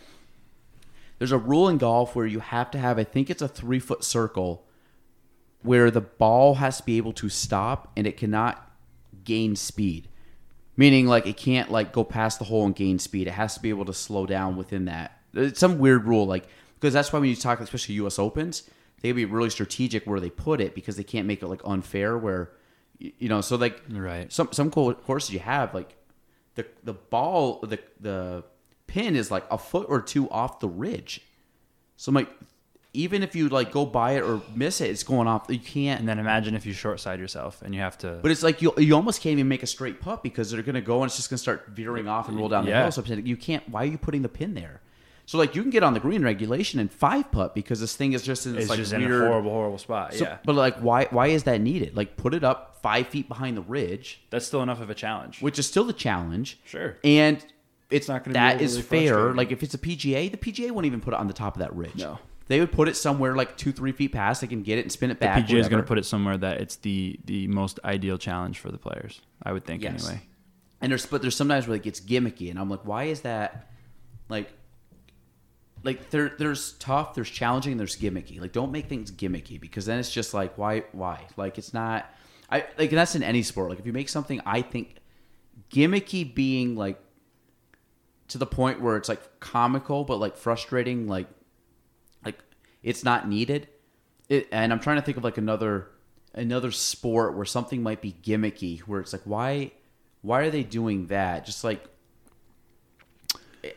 there's 1.19 1.33
a 1.33 1.39
rule 1.39 1.69
in 1.69 1.79
golf 1.79 2.17
where 2.17 2.27
you 2.27 2.41
have 2.41 2.71
to 2.73 2.79
have. 2.79 2.99
I 2.99 3.05
think 3.05 3.31
it's 3.31 3.43
a 3.43 3.49
three 3.49 3.81
foot 3.81 4.05
circle 4.05 4.65
where 5.63 5.91
the 5.91 6.01
ball 6.01 6.55
has 6.57 6.79
to 6.79 6.83
be 6.85 6.97
able 6.97 7.13
to 7.15 7.29
stop 7.29 7.91
and 7.97 8.07
it 8.07 8.17
cannot 8.17 8.71
gain 9.25 9.57
speed. 9.57 10.09
Meaning, 10.77 11.07
like 11.07 11.27
it 11.27 11.37
can't 11.37 11.71
like 11.71 11.93
go 11.93 12.03
past 12.03 12.39
the 12.39 12.47
hole 12.47 12.65
and 12.65 12.75
gain 12.75 12.99
speed. 12.99 13.27
It 13.27 13.33
has 13.33 13.55
to 13.55 13.61
be 13.61 13.69
able 13.69 13.85
to 13.85 13.95
slow 13.95 14.25
down 14.27 14.57
within 14.57 14.87
that. 14.87 15.21
It's 15.35 15.61
some 15.61 15.79
weird 15.79 16.05
rule, 16.07 16.27
like 16.27 16.47
because 16.81 16.95
that's 16.95 17.13
why 17.13 17.19
when 17.19 17.29
you 17.29 17.37
talk, 17.37 17.61
especially 17.61 17.97
U.S. 17.97 18.19
Opens, 18.19 18.63
they 19.01 19.11
can 19.11 19.17
be 19.17 19.25
really 19.27 19.51
strategic 19.51 20.07
where 20.07 20.19
they 20.19 20.31
put 20.31 20.61
it 20.61 20.75
because 20.75 20.97
they 20.97 21.05
can't 21.05 21.27
make 21.27 21.43
it 21.43 21.47
like 21.49 21.61
unfair. 21.65 22.17
Where 22.17 22.53
you 22.99 23.29
know, 23.29 23.43
so 23.43 23.57
like 23.57 23.83
Right. 23.91 24.33
some 24.33 24.49
some 24.53 24.71
co- 24.71 24.95
courses 24.95 25.31
you 25.31 25.41
have 25.41 25.75
like 25.75 25.95
the 26.55 26.67
the 26.83 26.95
ball 26.95 27.61
the 27.61 27.79
the 28.01 28.45
pin 28.87 29.15
is 29.15 29.31
like 29.31 29.45
a 29.51 29.59
foot 29.59 29.87
or 29.91 30.01
two 30.01 30.29
off 30.31 30.61
the 30.61 30.69
ridge. 30.69 31.21
So 31.97 32.09
I'm 32.11 32.15
like, 32.15 32.31
even 32.95 33.23
if 33.23 33.35
you 33.35 33.49
like 33.49 33.73
go 33.73 33.87
buy 33.87 34.13
it 34.13 34.23
or 34.23 34.43
miss 34.55 34.81
it, 34.81 34.91
it's 34.91 35.03
going 35.03 35.27
off. 35.27 35.47
You 35.49 35.59
can't. 35.59 36.01
And 36.01 36.09
then 36.09 36.19
imagine 36.19 36.55
if 36.55 36.67
you 36.67 36.73
short 36.75 37.01
side 37.01 37.19
yourself 37.21 37.63
and 37.63 37.75
you 37.75 37.81
have 37.81 37.97
to. 37.99 38.19
But 38.21 38.31
it's 38.31 38.43
like 38.43 38.61
you 38.61 38.73
you 38.77 38.95
almost 38.95 39.23
can't 39.23 39.33
even 39.33 39.49
make 39.49 39.63
a 39.63 39.67
straight 39.67 40.01
putt 40.01 40.23
because 40.23 40.51
they're 40.51 40.63
gonna 40.63 40.81
go 40.83 40.97
and 41.03 41.07
it's 41.09 41.17
just 41.17 41.31
gonna 41.31 41.39
start 41.39 41.69
veering 41.69 42.07
off 42.09 42.29
and 42.29 42.37
roll 42.37 42.49
down 42.49 42.65
the 42.65 42.71
Yeah. 42.71 42.83
hill. 42.83 42.93
So 42.93 43.03
you 43.15 43.37
can't. 43.37 43.67
Why 43.69 43.83
are 43.83 43.87
you 43.87 43.99
putting 43.99 44.23
the 44.23 44.29
pin 44.29 44.55
there? 44.55 44.81
So 45.25 45.39
like 45.39 45.55
you 45.55 45.63
can 45.63 45.71
get 45.71 45.83
on 45.83 45.95
the 45.95 46.01
green 46.01 46.23
regulation 46.23 46.81
and 46.81 46.93
five 46.93 47.31
putt 47.31 47.55
because 47.55 47.81
this 47.81 47.95
thing 47.97 48.13
is 48.13 48.23
just 48.23 48.45
in 48.45 48.53
this 48.55 48.63
it's 48.65 48.71
like 48.71 48.79
just 48.79 48.93
weird. 48.93 49.05
in 49.11 49.23
a 49.23 49.27
horrible, 49.27 49.51
horrible 49.53 49.79
spot. 49.79 50.13
So- 50.15 50.25
yeah, 50.25 50.39
But 50.45 50.57
like, 50.57 50.77
why 50.81 51.07
why 51.11 51.29
is 51.29 51.45
that 51.45 51.61
needed? 51.61 51.97
Like, 51.97 52.17
put 52.17 52.35
it 52.35 52.45
up 52.45 52.79
five 52.83 53.07
feet 53.07 53.29
behind 53.29 53.57
the 53.57 53.63
ridge, 53.63 54.21
that's 54.31 54.45
still 54.45 54.63
enough 54.63 54.81
of 54.83 54.91
a 54.91 54.95
challenge. 54.95 55.41
which 55.41 55.59
is 55.59 55.67
still 55.67 55.85
the 55.85 55.93
challenge. 55.93 56.59
Sure. 56.65 56.97
And 57.05 57.43
it's 57.89 58.09
not 58.09 58.25
gonna 58.25 58.33
be 58.35 58.39
that 58.41 58.61
is 58.61 58.79
fair. 58.81 59.33
Like 59.33 59.53
if 59.53 59.63
it's 59.63 59.73
a 59.75 59.79
PGA, 59.79 60.29
the 60.31 60.37
PGA 60.37 60.73
won't 60.73 60.87
even 60.87 61.01
put 61.01 61.15
it 61.15 61.21
on 61.21 61.29
the 61.29 61.33
top 61.33 61.55
of 61.57 61.61
that 61.61 61.75
ridge. 61.75 61.97
No. 61.97 62.19
They 62.49 62.61
would 62.61 62.73
put 62.73 62.89
it 62.89 62.97
somewhere 62.97 63.35
like 63.35 63.57
two, 63.57 63.73
three 63.73 63.93
feet 63.93 64.13
past. 64.13 64.41
They 64.41 64.47
can 64.47 64.63
get 64.63 64.79
it 64.79 64.83
and 64.83 64.93
spin 64.93 65.11
it 65.11 65.19
back. 65.21 65.47
the. 65.47 65.55
PGA 65.55 65.61
is 65.61 65.69
going 65.69 65.83
to 65.83 65.87
put 65.87 65.99
it 65.99 66.05
somewhere 66.05 66.37
that 66.39 66.61
it's 66.61 66.77
the 66.77 67.19
the 67.25 67.47
most 67.49 67.79
ideal 67.85 68.19
challenge 68.19 68.59
for 68.59 68.71
the 68.71 68.79
players. 68.79 69.21
I 69.43 69.53
would 69.53 69.65
think 69.65 69.83
Yes. 69.83 70.07
anyway. 70.07 70.23
And 70.81 70.91
there's 70.91 71.07
but 71.07 71.23
there's 71.23 71.37
sometimes 71.37 71.69
where 71.69 71.77
it 71.77 71.83
gets 71.83 72.01
gimmicky, 72.01 72.51
and 72.51 72.59
I'm 72.59 72.69
like, 72.69 72.85
why 72.85 73.05
is 73.05 73.21
that? 73.21 73.69
Like, 74.29 74.53
like 75.85 76.11
there 76.11 76.33
there's 76.37 76.73
tough, 76.75 77.15
there's 77.15 77.31
challenging, 77.31 77.73
and 77.73 77.81
there's 77.81 77.97
gimmicky. 77.97 78.41
Like, 78.41 78.53
don't 78.53 78.73
make 78.73 78.89
things 78.89 79.11
gimmicky 79.13 79.61
because 79.61 79.87
then 79.87 79.99
it's 79.99 80.11
just 80.11 80.35
like, 80.35 80.59
why 80.59 80.85
why? 80.93 81.27
Like, 81.37 81.59
it's 81.59 81.73
not. 81.73 82.13
I 82.51 82.67
like 82.77 82.91
that's 82.91 83.15
in 83.15 83.23
any 83.23 83.43
sport. 83.43 83.71
Like, 83.71 83.79
if 83.79 83.87
you 83.87 83.93
make 83.93 84.09
something, 84.09 84.41
I 84.45 84.63
think 84.63 84.97
gimmicky 85.71 86.35
being 86.35 86.75
like 86.77 87.01
to 88.29 88.39
the 88.39 88.47
point 88.47 88.81
where 88.81 88.97
it's 88.97 89.09
like 89.09 89.41
comical 89.41 90.05
but 90.05 90.17
like 90.19 90.37
frustrating, 90.37 91.07
like 91.07 91.29
it's 92.83 93.05
not 93.05 93.29
needed. 93.29 93.69
It, 94.29 94.49
and 94.51 94.73
I'm 94.73 94.81
trying 94.81 94.97
to 94.97 95.03
think 95.03 95.17
of 95.17 95.25
like 95.25 95.39
another 95.39 95.89
another 96.35 96.71
sport 96.71 97.37
where 97.37 97.45
something 97.45 97.83
might 97.83 98.01
be 98.01 98.15
gimmicky, 98.23 98.81
where 98.81 99.01
it's 99.01 99.13
like 99.13 99.23
why 99.25 99.73
why 100.23 100.41
are 100.41 100.51
they 100.51 100.63
doing 100.63 101.07
that? 101.07 101.45
Just 101.45 101.65
like 101.65 101.85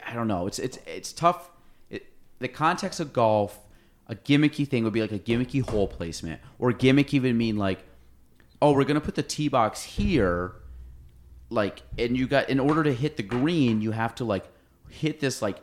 I 0.06 0.14
don't 0.14 0.28
know. 0.28 0.48
It's 0.48 0.60
it's 0.60 0.80
it's 0.88 1.14
tough. 1.14 1.50
It, 1.90 2.08
the 2.40 2.48
context 2.48 3.00
of 3.00 3.14
golf, 3.14 3.60
a 4.08 4.16
gimmicky 4.16 4.68
thing 4.68 4.84
would 4.84 4.94
be 4.94 5.02
like 5.02 5.12
a 5.12 5.20
gimmicky 5.20 5.62
hole 5.68 5.88
placement, 5.88 6.42
or 6.60 6.72
gimmick 6.72 7.14
even 7.14 7.38
mean 7.38 7.58
like, 7.58 7.84
oh, 8.62 8.72
we're 8.72 8.86
gonna 8.86 9.02
put 9.02 9.16
the 9.16 9.24
tee 9.24 9.48
box 9.48 9.84
here, 9.84 10.54
like, 11.50 11.82
and 11.98 12.18
you 12.18 12.28
got 12.28 12.50
in 12.50 12.60
order 12.60 12.84
to 12.84 12.94
hit 12.94 13.18
the 13.18 13.24
green, 13.24 13.82
you 13.82 13.92
have 13.92 14.16
to 14.16 14.26
like 14.26 14.46
hit 14.90 15.20
this 15.20 15.42
like 15.42 15.58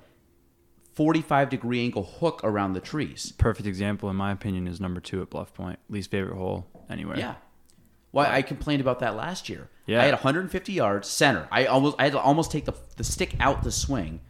forty-five 0.94 1.50
degree 1.50 1.82
angle 1.82 2.04
hook 2.04 2.40
around 2.44 2.72
the 2.72 2.80
trees. 2.80 3.32
Perfect 3.38 3.66
example, 3.66 4.10
in 4.10 4.16
my 4.16 4.32
opinion, 4.32 4.66
is 4.66 4.80
number 4.80 5.00
two 5.00 5.22
at 5.22 5.30
Bluff 5.30 5.54
Point. 5.54 5.78
Least 5.88 6.10
favorite 6.10 6.36
hole 6.36 6.66
anywhere. 6.90 7.18
Yeah. 7.18 7.34
Why 8.10 8.26
I 8.26 8.42
complained 8.42 8.82
about 8.82 8.98
that 9.00 9.16
last 9.16 9.48
year. 9.48 9.70
Yeah. 9.86 10.02
I 10.02 10.04
had 10.04 10.12
150 10.12 10.72
yards 10.72 11.08
center. 11.08 11.48
I 11.50 11.64
almost 11.66 11.96
I 11.98 12.04
had 12.04 12.12
to 12.12 12.20
almost 12.20 12.50
take 12.50 12.66
the 12.66 12.74
the 12.96 13.04
stick 13.04 13.34
out 13.40 13.62
the 13.62 13.72
swing, 13.72 14.20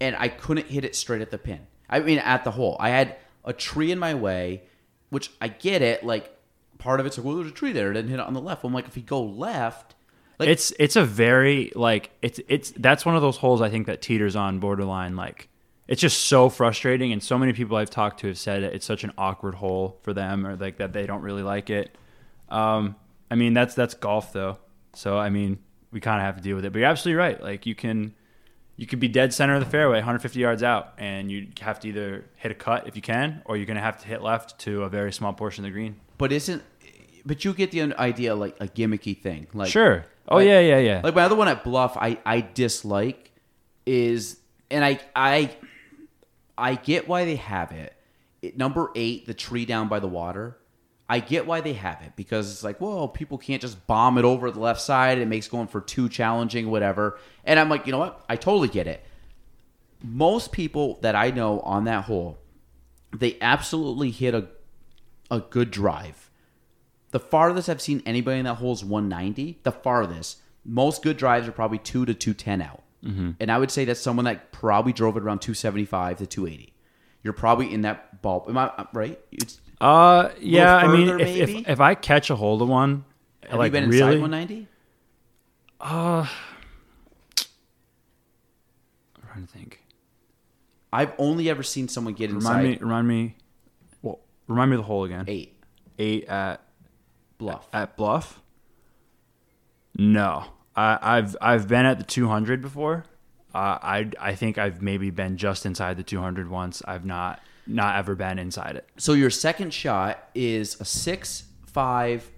and 0.00 0.16
I 0.18 0.28
couldn't 0.28 0.68
hit 0.68 0.84
it 0.84 0.96
straight 0.96 1.20
at 1.20 1.30
the 1.30 1.38
pin. 1.38 1.66
I 1.90 2.00
mean 2.00 2.18
at 2.18 2.44
the 2.44 2.50
hole. 2.50 2.76
I 2.80 2.88
had 2.88 3.16
a 3.44 3.52
tree 3.52 3.92
in 3.92 3.98
my 3.98 4.14
way, 4.14 4.62
which 5.10 5.30
I 5.40 5.48
get 5.48 5.82
it. 5.82 6.04
Like 6.04 6.34
part 6.78 7.00
of 7.00 7.06
it's 7.06 7.18
like 7.18 7.26
well, 7.26 7.36
there's 7.36 7.48
a 7.48 7.52
tree 7.52 7.72
there. 7.72 7.90
I 7.90 7.92
didn't 7.94 8.10
hit 8.10 8.18
it 8.18 8.26
on 8.26 8.32
the 8.32 8.40
left. 8.40 8.64
I'm 8.64 8.72
like 8.72 8.88
if 8.88 8.96
you 8.96 9.02
go 9.02 9.22
left, 9.22 9.94
like 10.38 10.48
it's 10.48 10.72
it's 10.78 10.96
a 10.96 11.04
very 11.04 11.70
like 11.74 12.10
it's 12.22 12.40
it's 12.48 12.70
that's 12.76 13.04
one 13.04 13.14
of 13.14 13.22
those 13.22 13.36
holes 13.36 13.60
I 13.60 13.68
think 13.68 13.86
that 13.88 14.00
teeters 14.00 14.36
on 14.36 14.58
borderline 14.58 15.16
like 15.16 15.48
it's 15.88 16.00
just 16.00 16.26
so 16.26 16.48
frustrating 16.48 17.12
and 17.12 17.22
so 17.22 17.36
many 17.38 17.52
people 17.52 17.76
I've 17.76 17.90
talked 17.90 18.20
to 18.20 18.28
have 18.28 18.38
said 18.38 18.62
it's 18.62 18.86
such 18.86 19.02
an 19.04 19.12
awkward 19.18 19.54
hole 19.56 19.98
for 20.02 20.12
them 20.12 20.46
or 20.46 20.54
like 20.56 20.76
that 20.76 20.92
they 20.92 21.06
don't 21.06 21.22
really 21.22 21.42
like 21.42 21.70
it. 21.70 21.96
Um, 22.50 22.94
I 23.30 23.34
mean 23.34 23.54
that's 23.54 23.74
that's 23.74 23.94
golf 23.94 24.32
though, 24.32 24.58
so 24.94 25.18
I 25.18 25.30
mean 25.30 25.58
we 25.90 26.00
kind 26.00 26.20
of 26.20 26.26
have 26.26 26.36
to 26.36 26.42
deal 26.42 26.54
with 26.56 26.64
it. 26.64 26.72
But 26.72 26.80
you're 26.80 26.88
absolutely 26.88 27.18
right. 27.18 27.42
Like 27.42 27.66
you 27.66 27.74
can 27.74 28.14
you 28.76 28.86
could 28.86 29.00
be 29.00 29.08
dead 29.08 29.34
center 29.34 29.54
of 29.54 29.60
the 29.60 29.66
fairway, 29.70 29.96
150 29.96 30.38
yards 30.38 30.62
out, 30.62 30.92
and 30.98 31.32
you 31.32 31.48
have 31.60 31.80
to 31.80 31.88
either 31.88 32.24
hit 32.36 32.52
a 32.52 32.54
cut 32.54 32.86
if 32.86 32.94
you 32.94 33.02
can, 33.02 33.42
or 33.44 33.56
you're 33.56 33.66
gonna 33.66 33.80
have 33.80 34.00
to 34.02 34.06
hit 34.06 34.22
left 34.22 34.58
to 34.60 34.84
a 34.84 34.88
very 34.88 35.12
small 35.12 35.32
portion 35.32 35.64
of 35.64 35.70
the 35.70 35.72
green. 35.72 35.96
but 36.18 36.30
isn't 36.32 36.62
but 37.26 37.44
you 37.44 37.52
get 37.52 37.70
the 37.72 37.92
idea 37.98 38.34
like 38.34 38.56
a 38.60 38.66
gimmicky 38.68 39.16
thing. 39.18 39.46
Like 39.52 39.70
Sure. 39.70 40.04
Oh 40.28 40.36
Like- 40.36 40.46
yeah, 40.46 40.60
yeah, 40.60 40.78
yeah. 40.78 41.00
Like 41.02 41.14
my 41.14 41.22
other 41.22 41.34
one 41.36 41.48
at 41.48 41.64
Bluff, 41.64 41.96
I 41.96 42.18
I 42.24 42.40
dislike 42.42 43.32
is, 43.86 44.38
and 44.70 44.84
I 44.84 45.00
I 45.16 45.50
I 46.58 46.74
get 46.74 47.08
why 47.08 47.24
they 47.24 47.36
have 47.36 47.72
it. 47.72 47.94
it. 48.42 48.56
Number 48.58 48.90
eight, 48.94 49.26
the 49.26 49.34
tree 49.34 49.64
down 49.64 49.88
by 49.88 50.00
the 50.00 50.08
water. 50.08 50.58
I 51.10 51.20
get 51.20 51.46
why 51.46 51.62
they 51.62 51.72
have 51.72 52.02
it 52.02 52.12
because 52.16 52.52
it's 52.52 52.62
like, 52.62 52.80
well, 52.80 53.08
people 53.08 53.38
can't 53.38 53.62
just 53.62 53.86
bomb 53.86 54.18
it 54.18 54.26
over 54.26 54.50
the 54.50 54.60
left 54.60 54.80
side. 54.80 55.18
It 55.18 55.26
makes 55.26 55.48
going 55.48 55.68
for 55.68 55.80
two 55.80 56.08
challenging, 56.10 56.70
whatever. 56.70 57.18
And 57.44 57.58
I'm 57.58 57.70
like, 57.70 57.86
you 57.86 57.92
know 57.92 57.98
what? 57.98 58.24
I 58.28 58.36
totally 58.36 58.68
get 58.68 58.86
it. 58.86 59.02
Most 60.02 60.52
people 60.52 60.98
that 61.00 61.16
I 61.16 61.30
know 61.30 61.60
on 61.60 61.84
that 61.84 62.04
hole, 62.04 62.38
they 63.16 63.38
absolutely 63.40 64.10
hit 64.10 64.34
a 64.34 64.48
a 65.30 65.40
good 65.40 65.70
drive. 65.70 66.30
The 67.10 67.20
farthest 67.20 67.68
I've 67.68 67.80
seen 67.80 68.02
anybody 68.04 68.38
in 68.38 68.44
that 68.44 68.54
hole 68.54 68.72
is 68.72 68.84
190. 68.84 69.60
The 69.62 69.72
farthest. 69.72 70.38
Most 70.64 71.02
good 71.02 71.16
drives 71.16 71.48
are 71.48 71.52
probably 71.52 71.78
2 71.78 72.04
to 72.06 72.14
210 72.14 72.62
out. 72.62 72.82
Mm-hmm. 73.04 73.30
And 73.40 73.52
I 73.52 73.58
would 73.58 73.70
say 73.70 73.84
that's 73.84 74.00
someone 74.00 74.24
that 74.24 74.50
probably 74.52 74.92
drove 74.92 75.16
it 75.16 75.22
around 75.22 75.40
275 75.40 76.18
to 76.18 76.26
280. 76.26 76.72
You're 77.22 77.32
probably 77.32 77.72
in 77.72 77.82
that 77.82 78.22
ball. 78.22 78.44
Am 78.48 78.58
I 78.58 78.86
right? 78.92 79.20
It's, 79.30 79.60
Uh, 79.80 80.30
yeah. 80.40 80.76
I 80.76 80.88
mean, 80.88 81.20
if, 81.20 81.28
if 81.48 81.68
if 81.68 81.80
I 81.80 81.94
catch 81.94 82.30
a 82.30 82.36
hold 82.36 82.62
of 82.62 82.68
one, 82.68 83.04
have 83.48 83.58
like 83.58 83.72
you 83.72 83.80
been 83.80 83.90
really, 83.90 84.16
inside 84.16 84.20
190? 84.20 84.66
I'm 85.80 86.26
trying 89.26 89.46
to 89.46 89.52
think. 89.52 89.84
I've 90.92 91.12
only 91.18 91.50
ever 91.50 91.62
seen 91.62 91.88
someone 91.88 92.14
get 92.14 92.30
inside 92.30 92.56
Remind 92.56 92.68
me. 92.68 92.78
Remind 92.80 93.08
me. 93.08 93.36
Well, 94.02 94.20
remind 94.46 94.70
me 94.70 94.76
of 94.76 94.82
the 94.82 94.86
hole 94.86 95.04
again. 95.04 95.24
8 95.28 95.54
Eight 96.00 96.24
at 96.26 96.62
bluff. 97.38 97.68
at 97.72 97.96
Bluff. 97.96 98.40
No, 100.00 100.44
I, 100.78 100.98
I've 101.18 101.36
I've 101.40 101.66
been 101.68 101.86
at 101.86 101.98
the 101.98 102.04
200 102.04 102.62
before. 102.62 103.04
Uh, 103.54 103.78
I 103.82 104.10
I 104.20 104.34
think 104.34 104.58
I've 104.58 104.80
maybe 104.82 105.10
been 105.10 105.36
just 105.36 105.66
inside 105.66 105.96
the 105.96 106.02
200 106.04 106.48
once. 106.48 106.82
I've 106.86 107.04
not 107.04 107.40
not 107.66 107.96
ever 107.96 108.14
been 108.14 108.38
inside 108.38 108.76
it. 108.76 108.88
So 108.96 109.12
your 109.12 109.30
second 109.30 109.74
shot 109.74 110.28
is 110.34 110.80
a 110.80 110.84
6 110.84 111.44
5 111.66 112.30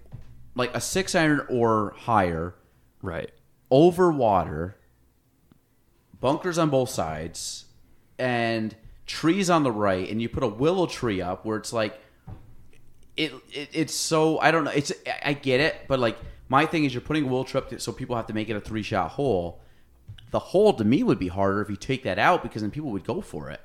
like 0.55 0.75
a 0.75 0.81
6 0.81 1.15
iron 1.15 1.45
or 1.49 1.93
higher 1.97 2.55
Right. 3.01 3.31
over 3.69 4.11
water, 4.11 4.75
bunkers 6.19 6.57
on 6.57 6.69
both 6.69 6.89
sides, 6.89 7.65
and 8.19 8.75
trees 9.05 9.49
on 9.49 9.63
the 9.63 9.71
right, 9.71 10.09
and 10.09 10.21
you 10.21 10.29
put 10.29 10.43
a 10.43 10.47
willow 10.47 10.85
tree 10.85 11.21
up 11.21 11.45
where 11.45 11.57
it's 11.57 11.73
like 11.73 11.99
it, 13.17 13.33
it 13.51 13.69
it's 13.73 13.93
so 13.93 14.39
I 14.39 14.51
don't 14.51 14.63
know. 14.63 14.71
It's 14.71 14.91
I 15.23 15.33
get 15.33 15.59
it, 15.59 15.75
but 15.87 15.99
like 15.99 16.17
my 16.51 16.65
thing 16.65 16.83
is 16.85 16.93
you're 16.93 17.01
putting 17.09 17.23
a 17.23 17.27
willow 17.27 17.43
tree 17.45 17.59
up 17.59 17.69
to, 17.69 17.79
so 17.79 17.91
people 17.93 18.15
have 18.15 18.27
to 18.27 18.33
make 18.33 18.49
it 18.49 18.55
a 18.55 18.61
three 18.61 18.83
shot 18.83 19.11
hole. 19.11 19.61
The 20.31 20.39
hole 20.39 20.73
to 20.73 20.83
me 20.83 21.01
would 21.03 21.17
be 21.19 21.29
harder 21.29 21.61
if 21.61 21.69
you 21.69 21.75
take 21.75 22.03
that 22.03 22.19
out 22.19 22.43
because 22.43 22.61
then 22.61 22.71
people 22.71 22.91
would 22.91 23.03
go 23.05 23.21
for 23.21 23.49
it. 23.49 23.61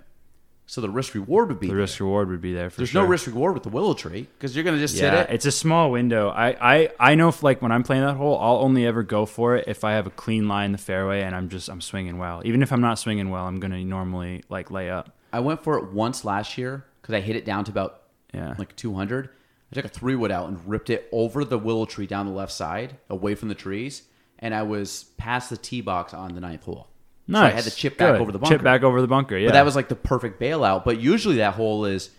So 0.68 0.80
the 0.80 0.90
risk 0.90 1.14
reward 1.14 1.48
would 1.48 1.60
be 1.60 1.66
The 1.68 1.72
there. 1.74 1.80
risk 1.82 2.00
reward 2.00 2.28
would 2.28 2.40
be 2.40 2.52
there 2.52 2.70
for 2.70 2.78
There's 2.78 2.88
sure. 2.90 3.02
no 3.02 3.08
risk 3.08 3.26
reward 3.28 3.54
with 3.54 3.62
the 3.62 3.68
willow 3.68 3.94
tree 3.94 4.26
because 4.36 4.54
you're 4.56 4.64
gonna 4.64 4.78
just 4.78 4.96
Yeah, 4.96 5.10
sit 5.12 5.30
it. 5.30 5.34
it's 5.34 5.46
a 5.46 5.52
small 5.52 5.90
window. 5.92 6.28
I, 6.30 6.56
I, 6.74 6.88
I 6.98 7.14
know 7.14 7.28
if 7.28 7.42
like 7.44 7.62
when 7.62 7.70
I'm 7.70 7.82
playing 7.84 8.02
that 8.02 8.16
hole, 8.16 8.36
I'll 8.40 8.58
only 8.58 8.84
ever 8.86 9.02
go 9.04 9.26
for 9.26 9.54
it 9.56 9.64
if 9.68 9.84
I 9.84 9.92
have 9.92 10.06
a 10.08 10.10
clean 10.10 10.48
line 10.48 10.66
in 10.66 10.72
the 10.72 10.78
fairway 10.78 11.22
and 11.22 11.36
I'm 11.36 11.48
just 11.48 11.68
I'm 11.68 11.80
swinging 11.80 12.18
well. 12.18 12.42
Even 12.44 12.62
if 12.62 12.72
I'm 12.72 12.80
not 12.80 12.98
swinging 12.98 13.30
well, 13.30 13.46
I'm 13.46 13.60
gonna 13.60 13.82
normally 13.84 14.42
like 14.48 14.70
lay 14.72 14.90
up. 14.90 15.10
I 15.32 15.38
went 15.40 15.62
for 15.62 15.78
it 15.78 15.92
once 15.92 16.24
last 16.24 16.56
year 16.58 16.84
because 17.00 17.14
I 17.14 17.20
hit 17.20 17.36
it 17.36 17.44
down 17.44 17.62
to 17.66 17.70
about 17.70 18.02
Yeah. 18.34 18.54
like 18.58 18.74
200. 18.74 19.28
I 19.76 19.82
took 19.82 19.90
a 19.90 19.94
three 19.94 20.14
wood 20.16 20.30
out 20.30 20.48
and 20.48 20.66
ripped 20.68 20.90
it 20.90 21.08
over 21.12 21.44
the 21.44 21.58
willow 21.58 21.84
tree 21.84 22.06
down 22.06 22.26
the 22.26 22.32
left 22.32 22.52
side, 22.52 22.96
away 23.10 23.34
from 23.34 23.48
the 23.48 23.54
trees, 23.54 24.02
and 24.38 24.54
I 24.54 24.62
was 24.62 25.04
past 25.18 25.50
the 25.50 25.56
tee 25.56 25.80
box 25.80 26.14
on 26.14 26.34
the 26.34 26.40
ninth 26.40 26.64
hole. 26.64 26.88
nice. 27.26 27.42
So 27.42 27.46
I 27.46 27.50
had 27.56 27.64
to 27.64 27.74
chip 27.74 27.98
back 27.98 28.12
Good. 28.14 28.20
over 28.20 28.32
the 28.32 28.38
bunker. 28.38 28.54
Chip 28.56 28.62
back 28.64 28.82
over 28.82 29.00
the 29.00 29.06
bunker. 29.08 29.36
Yeah. 29.36 29.48
But 29.48 29.54
that 29.54 29.64
was 29.64 29.76
like 29.76 29.88
the 29.88 29.96
perfect 29.96 30.40
bailout. 30.40 30.84
But 30.84 31.00
usually 31.00 31.36
that 31.36 31.54
hole 31.54 31.84
is 31.84 32.10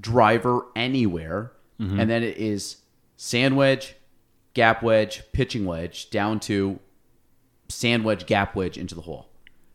driver 0.00 0.66
anywhere, 0.76 1.52
Mm-hmm. 1.80 2.00
and 2.00 2.10
then 2.10 2.24
it 2.24 2.36
is 2.38 2.78
sand 3.16 3.56
wedge, 3.56 3.94
gap 4.52 4.82
wedge, 4.82 5.22
pitching 5.32 5.64
wedge 5.64 6.10
down 6.10 6.40
to 6.40 6.80
sand 7.68 8.04
wedge, 8.04 8.26
gap 8.26 8.56
wedge 8.56 8.76
into 8.76 8.96
the 8.96 9.02
hole. 9.02 9.28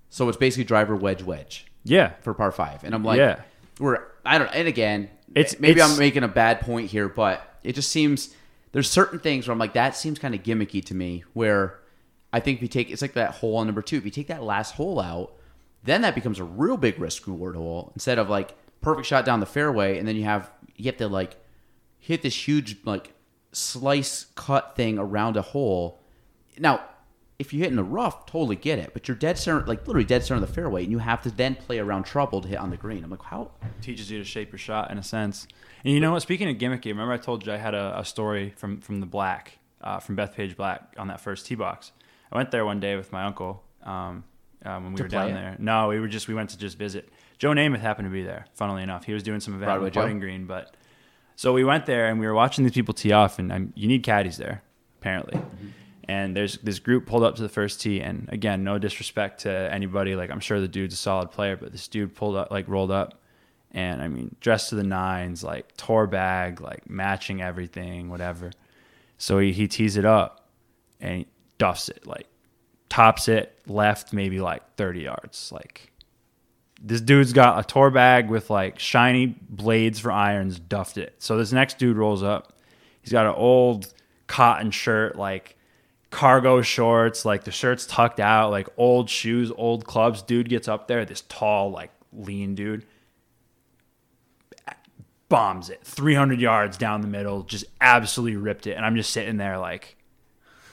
So 0.10 0.28
it's 0.28 0.38
basically 0.38 0.65
driver 0.65 0.98
wedge 0.98 1.24
wedge 1.24 1.65
yeah. 1.86 2.11
for 2.20 2.34
par 2.34 2.52
five. 2.52 2.84
And 2.84 2.94
I'm 2.94 3.06
like, 3.06 3.20
Yeah. 3.20 3.40
we're 3.80 3.99
I 4.26 4.38
don't. 4.38 4.48
And 4.53 4.68
again, 4.68 5.10
It's- 5.35 5.60
maybe 5.60 5.80
it's- 5.80 5.91
I'm 5.91 5.97
making 5.99 6.23
a 6.23 6.27
bad 6.27 6.61
point 6.61 6.89
here, 6.89 7.07
but 7.10 7.57
it 7.64 7.73
just 7.76 7.89
seems 7.89 8.34
there's 8.72 8.89
certain 8.89 9.19
things 9.19 9.47
where 9.47 9.53
I'm 9.53 9.60
like 9.60 9.73
that 9.73 9.95
seems 9.95 10.19
kind 10.19 10.34
of 10.35 10.43
gimmicky 10.43 10.84
to 10.85 10.95
me. 10.95 11.23
Where 11.34 11.80
I 12.31 12.39
think 12.39 12.57
if 12.57 12.61
you 12.64 12.68
take 12.68 12.89
it's 12.89 13.01
like 13.01 13.14
that 13.14 13.31
hole 13.35 13.57
on 13.57 13.68
number 13.68 13.81
two. 13.81 13.97
If 13.97 14.05
you 14.05 14.11
take 14.11 14.27
that 14.27 14.43
last 14.43 14.76
hole 14.76 14.99
out, 14.99 15.34
then 15.84 16.01
that 16.01 16.15
becomes 16.15 16.39
a 16.39 16.43
real 16.43 16.77
big 16.77 16.99
risk 16.99 17.27
reward 17.27 17.55
hole 17.55 17.91
instead 17.93 18.18
of 18.18 18.30
like 18.30 18.55
perfect 18.81 19.07
shot 19.07 19.26
down 19.26 19.39
the 19.39 19.45
fairway, 19.45 19.97
and 19.97 20.07
then 20.07 20.15
you 20.15 20.23
have 20.23 20.49
you 20.76 20.85
have 20.85 20.97
to 20.97 21.07
like 21.07 21.35
hit 21.99 22.22
this 22.22 22.47
huge 22.47 22.77
like 22.85 23.14
slice 23.51 24.26
cut 24.35 24.76
thing 24.76 24.97
around 24.97 25.38
a 25.38 25.41
hole. 25.41 25.99
Now, 26.57 26.81
if 27.44 27.52
you 27.53 27.60
hit 27.60 27.70
in 27.70 27.76
the 27.76 27.84
rough, 27.84 28.26
totally 28.26 28.56
get 28.56 28.80
it. 28.80 28.91
But 28.94 29.07
you're 29.07 29.18
dead 29.18 29.38
center, 29.38 29.65
like 29.65 29.86
literally 29.86 30.06
dead 30.06 30.24
center 30.24 30.41
of 30.41 30.48
the 30.48 30.53
fairway, 30.53 30.84
and 30.84 30.91
you 30.91 30.99
have 30.99 31.22
to 31.24 31.30
then 31.32 31.56
play 31.56 31.78
around 31.78 32.03
trouble 32.03 32.40
to 32.41 32.48
hit 32.48 32.57
on 32.57 32.70
the 32.70 32.78
green. 32.78 33.03
I'm 33.03 33.10
like, 33.11 33.22
how? 33.24 33.52
teaches 33.82 34.10
you 34.10 34.18
to 34.18 34.24
shape 34.24 34.52
your 34.52 34.60
shot 34.60 34.90
in 34.91 34.98
a 34.98 35.03
sense. 35.03 35.45
And 35.84 35.94
you 35.94 35.99
know 35.99 36.14
what? 36.14 36.22
Speaking 36.22 36.49
of 36.49 36.56
gimmicky, 36.57 36.86
remember 36.86 37.11
I 37.14 37.18
told 37.18 37.45
you 37.45 37.52
I 37.52 37.57
had 37.57 37.74
a, 37.74 37.99
a 37.99 38.06
story 38.06 38.53
from 38.56 38.80
from 38.80 39.02
the 39.02 39.06
Black, 39.06 39.60
uh, 39.82 39.99
from 39.99 40.15
Bethpage 40.15 40.56
Black 40.56 40.95
on 40.98 41.07
that 41.10 41.20
first 41.20 41.45
tee 41.45 41.56
box. 41.56 41.91
I 42.32 42.38
went 42.38 42.52
there 42.52 42.65
one 42.65 42.80
day 42.80 42.95
with 42.95 43.11
my 43.11 43.24
uncle 43.26 43.61
um, 43.84 44.24
um, 44.65 44.84
when 44.86 44.94
we 44.94 44.98
To 44.98 45.03
were 45.03 45.10
down 45.10 45.30
it? 45.32 45.34
there. 45.34 45.56
No, 45.60 45.90
we 45.90 45.99
were 45.99 46.07
just 46.07 46.28
we 46.30 46.34
went 46.34 46.49
to 46.52 46.57
just 46.57 46.78
visit. 46.78 47.10
Joe 47.38 47.49
Namath 47.52 47.82
happened 47.82 48.07
to 48.07 48.11
be 48.14 48.24
there. 48.24 48.45
Funnily 48.53 48.84
enough, 48.84 49.03
he 49.03 49.14
was 49.14 49.22
doing 49.24 49.41
some 49.41 49.53
event 49.56 49.68
Broadway 49.68 49.86
with 49.88 49.94
putting 49.94 50.20
green, 50.20 50.45
but 50.45 50.76
so 51.36 51.52
we 51.52 51.64
went 51.65 51.86
there 51.86 52.07
and 52.07 52.20
we 52.20 52.26
were 52.26 52.34
watching 52.34 52.64
these 52.64 52.74
people 52.74 52.94
tee 52.94 53.11
off, 53.11 53.38
and 53.40 53.52
um, 53.52 53.74
you 53.76 53.88
need 53.88 54.03
caddies 54.03 54.38
there 54.38 54.61
apparently. 55.02 55.38
And 56.09 56.35
there's 56.35 56.57
this 56.57 56.80
group 56.80 57.05
pulled 57.05 57.23
up 57.23 57.35
to 57.35 57.41
the 57.41 57.49
first 57.49 57.81
tee, 57.81 58.01
and 58.01 58.27
again, 58.31 58.63
no 58.63 58.77
disrespect 58.77 59.41
to 59.41 59.51
anybody. 59.51 60.15
Like 60.15 60.31
I'm 60.31 60.41
sure 60.41 60.59
the 60.59 60.67
dude's 60.67 60.93
a 60.93 60.97
solid 60.97 61.31
player, 61.31 61.55
but 61.55 61.71
this 61.71 61.88
dude 61.88 62.13
pulled 62.13 62.35
up, 62.35 62.51
like 62.51 62.67
rolled 62.67 62.91
up, 62.91 63.21
and 63.71 64.01
I 64.01 64.07
mean, 64.07 64.35
dressed 64.39 64.69
to 64.69 64.75
the 64.75 64.84
nines, 64.84 65.43
like 65.43 65.75
tour 65.77 66.05
bag, 66.05 66.61
like 66.61 66.89
matching 66.89 67.41
everything, 67.41 68.09
whatever. 68.09 68.51
So 69.17 69.39
he, 69.39 69.51
he 69.53 69.67
tees 69.67 69.97
it 69.97 70.05
up 70.05 70.49
and 70.99 71.19
he 71.19 71.27
duffs 71.57 71.89
it, 71.89 72.05
like 72.05 72.27
tops 72.89 73.27
it 73.27 73.57
left, 73.65 74.13
maybe 74.13 74.39
like 74.39 74.75
30 74.75 75.01
yards. 75.01 75.51
Like 75.51 75.91
this 76.81 77.01
dude's 77.01 77.34
got 77.34 77.59
a 77.59 77.63
tour 77.65 77.89
bag 77.89 78.30
with 78.30 78.49
like 78.49 78.77
shiny 78.77 79.27
blades 79.49 79.99
for 79.99 80.11
irons, 80.11 80.59
duffed 80.59 80.97
it. 80.97 81.15
So 81.19 81.38
this 81.38 81.51
next 81.51 81.80
dude 81.80 81.97
rolls 81.97 82.21
up. 82.21 82.53
He's 83.01 83.11
got 83.11 83.25
an 83.25 83.34
old 83.35 83.91
cotton 84.27 84.71
shirt, 84.71 85.15
like 85.15 85.57
cargo 86.14 86.61
shorts, 86.61 87.26
like 87.26 87.44
the 87.44 87.52
shirt's 87.52 87.85
tucked 87.85 88.19
out, 88.19 88.52
like 88.52 88.69
old 88.77 89.10
shoes, 89.10 89.52
old 89.57 89.85
clubs. 89.85 90.22
Dude 90.22 90.48
gets 90.48 90.68
up 90.68 90.88
there, 90.88 91.03
this 91.03 91.23
tall, 91.27 91.72
like 91.72 91.91
lean 92.14 92.56
dude 92.56 92.85
bombs 95.34 95.72
it 95.72 95.81
300 95.84 96.40
yards 96.40 96.77
down 96.77 97.02
the 97.02 97.07
middle, 97.07 97.41
just 97.41 97.65
absolutely 97.81 98.38
ripped 98.38 98.68
it. 98.68 98.73
And 98.73 98.85
I'm 98.85 98.95
just 98.95 99.10
sitting 99.10 99.38
there 99.38 99.57
like, 99.57 99.98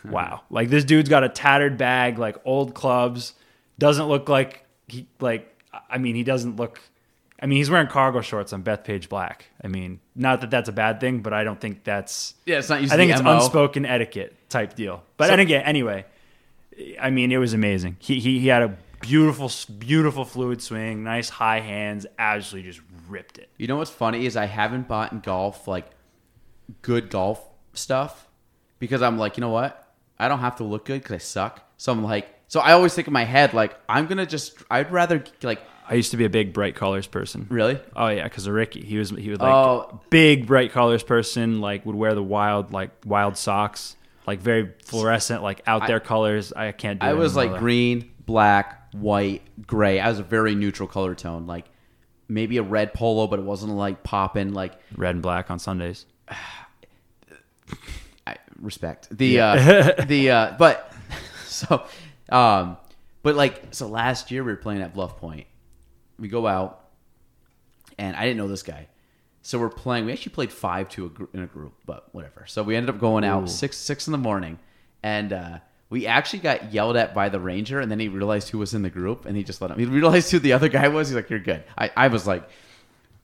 hmm. 0.03 0.11
wow. 0.11 0.43
Like 0.51 0.69
this 0.69 0.85
dude's 0.85 1.09
got 1.09 1.25
a 1.25 1.31
tattered 1.31 1.79
bag, 1.79 2.19
like 2.19 2.37
old 2.45 2.75
clubs. 2.75 3.33
Doesn't 3.79 4.07
look 4.07 4.29
like 4.29 4.67
he, 4.87 5.09
like, 5.19 5.65
I 5.89 5.97
mean, 5.97 6.15
he 6.15 6.25
doesn't 6.25 6.57
look, 6.57 6.79
I 7.43 7.47
mean, 7.47 7.57
he's 7.57 7.71
wearing 7.71 7.87
cargo 7.87 8.21
shorts 8.21 8.53
on 8.53 8.63
Bethpage 8.63 9.09
Black. 9.09 9.47
I 9.65 9.69
mean, 9.69 10.01
not 10.15 10.43
that 10.43 10.51
that's 10.51 10.69
a 10.69 10.73
bad 10.73 11.01
thing, 11.01 11.21
but 11.21 11.33
I 11.33 11.43
don't 11.45 11.61
think 11.61 11.85
that's, 11.85 12.35
Yeah, 12.45 12.59
it's 12.59 12.69
not 12.69 12.81
I 12.83 12.87
think 12.97 13.11
it's 13.13 13.23
MO. 13.23 13.37
unspoken 13.37 13.87
etiquette 13.87 14.37
type 14.51 14.75
deal. 14.75 15.03
But 15.17 15.29
So- 15.29 15.33
and 15.33 15.41
again, 15.41 15.63
anyway, 15.63 16.05
I 17.01 17.11
mean, 17.11 17.33
it 17.33 17.39
was 17.39 17.55
amazing. 17.55 17.97
He, 17.99 18.21
he, 18.21 18.39
he 18.41 18.49
had 18.49 18.63
a 18.63 18.77
beautiful, 19.01 19.51
beautiful 19.79 20.25
fluid 20.27 20.61
swing, 20.61 21.03
nice 21.03 21.31
high 21.31 21.61
hands, 21.61 22.07
absolutely 22.19 22.71
just 22.71 22.83
ripped 23.09 23.39
it. 23.39 23.49
You 23.57 23.67
know 23.69 23.77
what's 23.77 23.91
funny 23.91 24.27
is 24.27 24.37
I 24.37 24.45
haven't 24.47 24.87
bought 24.89 25.13
in 25.13 25.21
golf 25.21 25.67
like 25.67 25.89
good 26.83 27.11
golf 27.11 27.43
stuff 27.73 28.29
because 28.79 29.03
I'm 29.03 29.19
like, 29.19 29.37
you 29.37 29.41
know 29.41 29.49
what? 29.51 29.95
I 30.19 30.29
don't 30.29 30.41
have 30.41 30.57
to 30.57 30.65
look 30.65 30.85
good 30.85 31.03
because 31.03 31.15
I 31.15 31.19
suck. 31.19 31.63
So 31.79 31.91
I'm 31.93 32.05
like, 32.05 32.29
so 32.49 32.61
I 32.61 32.73
always 32.73 32.93
think 32.95 33.07
in 33.07 33.13
my 33.15 33.25
head 33.25 33.55
like 33.55 33.75
I'm 33.89 34.07
gonna 34.07 34.27
just. 34.27 34.59
I'd 34.71 34.91
rather 34.93 35.25
like 35.43 35.61
I 35.91 35.95
used 35.95 36.13
to 36.13 36.17
be 36.17 36.25
a 36.25 36.31
big 36.31 36.53
bright 36.53 36.77
colors 36.77 37.09
person. 37.09 37.49
really. 37.51 37.79
Oh 37.97 38.07
yeah, 38.09 38.23
because 38.25 38.47
of 38.47 38.55
Rickie, 38.55 38.85
he 38.85 38.97
was 38.97 39.11
he 39.11 39.29
was 39.29 39.41
like 39.41 39.53
Oh. 39.53 40.01
big 40.09 40.47
bright 40.47 40.71
colors 40.71 41.03
person. 41.03 41.61
Like 41.61 41.85
would 41.85 41.97
wear 41.97 42.15
the 42.15 42.23
wild 42.23 42.73
like 42.73 42.91
wild 43.05 43.37
socks, 43.37 43.97
like 44.27 44.39
very 44.39 44.73
fluorescent, 44.85 45.43
like 45.43 45.63
out 45.67 45.89
there 45.89 45.99
colors. 45.99 46.53
I 46.53 46.71
can't 46.71 47.01
do. 47.01 47.07
I 47.07 47.15
was 47.15 47.35
like 47.35 47.59
green, 47.59 48.09
black, 48.25 48.93
white, 48.95 49.43
gray. 49.67 49.99
I 49.99 50.09
was 50.09 50.21
a 50.21 50.23
very 50.23 50.55
neutral 50.55 50.89
color 50.89 51.17
tone, 51.17 51.49
like 51.49 51.67
maybe 52.29 52.59
a 52.59 52.63
red 52.63 52.95
polo, 52.95 53.27
but 53.27 53.41
it 53.41 53.45
wasn't 53.45 53.73
like 53.73 54.05
popping. 54.05 54.53
Like 54.53 54.79
red 54.97 55.17
and 55.17 55.23
black 55.23 55.51
on 55.51 55.59
Sundays. 55.59 56.07
I, 58.27 58.37
respect 58.61 59.09
the 59.17 59.41
uh, 59.41 60.05
the 60.07 60.31
uh, 60.31 60.55
but 60.59 60.93
so 61.47 61.85
um 62.29 62.77
but 63.23 63.35
like 63.35 63.63
so 63.73 63.89
last 63.89 64.31
year 64.31 64.45
we 64.45 64.53
were 64.53 64.57
playing 64.57 64.83
at 64.83 64.95
Bluff 64.95 65.17
Point. 65.19 65.47
We 66.21 66.29
go 66.29 66.47
out, 66.47 66.85
and 67.99 68.15
I 68.15 68.23
didn't 68.23 68.37
know 68.37 68.49
this 68.49 68.63
guy, 68.63 68.89
so 69.43 69.59
we're 69.59 69.71
playing. 69.71 70.07
We 70.07 70.13
actually 70.13 70.33
played 70.33 70.53
five 70.53 70.89
to 70.91 71.07
a 71.07 71.09
gr- 71.09 71.25
in 71.33 71.43
a 71.43 71.47
group, 71.47 71.73
but 71.87 72.09
whatever. 72.13 72.45
So 72.47 72.63
we 72.63 72.77
ended 72.77 72.95
up 72.95 73.01
going 73.01 73.25
out 73.25 73.45
Ooh. 73.45 73.49
six 73.49 73.77
six 73.77 74.07
in 74.07 74.13
the 74.13 74.19
morning, 74.19 74.59
and 75.03 75.33
uh, 75.33 75.59
we 75.89 76.07
actually 76.07 76.41
got 76.41 76.73
yelled 76.73 76.97
at 76.97 77.15
by 77.15 77.29
the 77.29 77.41
ranger, 77.41 77.81
and 77.81 77.91
then 77.91 77.99
he 77.99 78.09
realized 78.09 78.49
who 78.51 78.59
was 78.59 78.75
in 78.75 78.83
the 78.83 78.91
group, 78.91 79.27
and 79.27 79.37
he 79.37 79.43
just 79.43 79.61
let 79.61 79.71
him. 79.71 79.79
He 79.79 79.87
realized 79.87 80.31
who 80.31 80.39
the 80.39 80.53
other 80.55 80.69
guy 80.69 80.89
was. 80.89 81.09
He's 81.09 81.17
like, 81.17 81.31
"You're 81.31 81.41
good." 81.41 81.65
I, 81.77 81.91
I 81.97 82.09
was 82.09 82.27
like, 82.27 82.49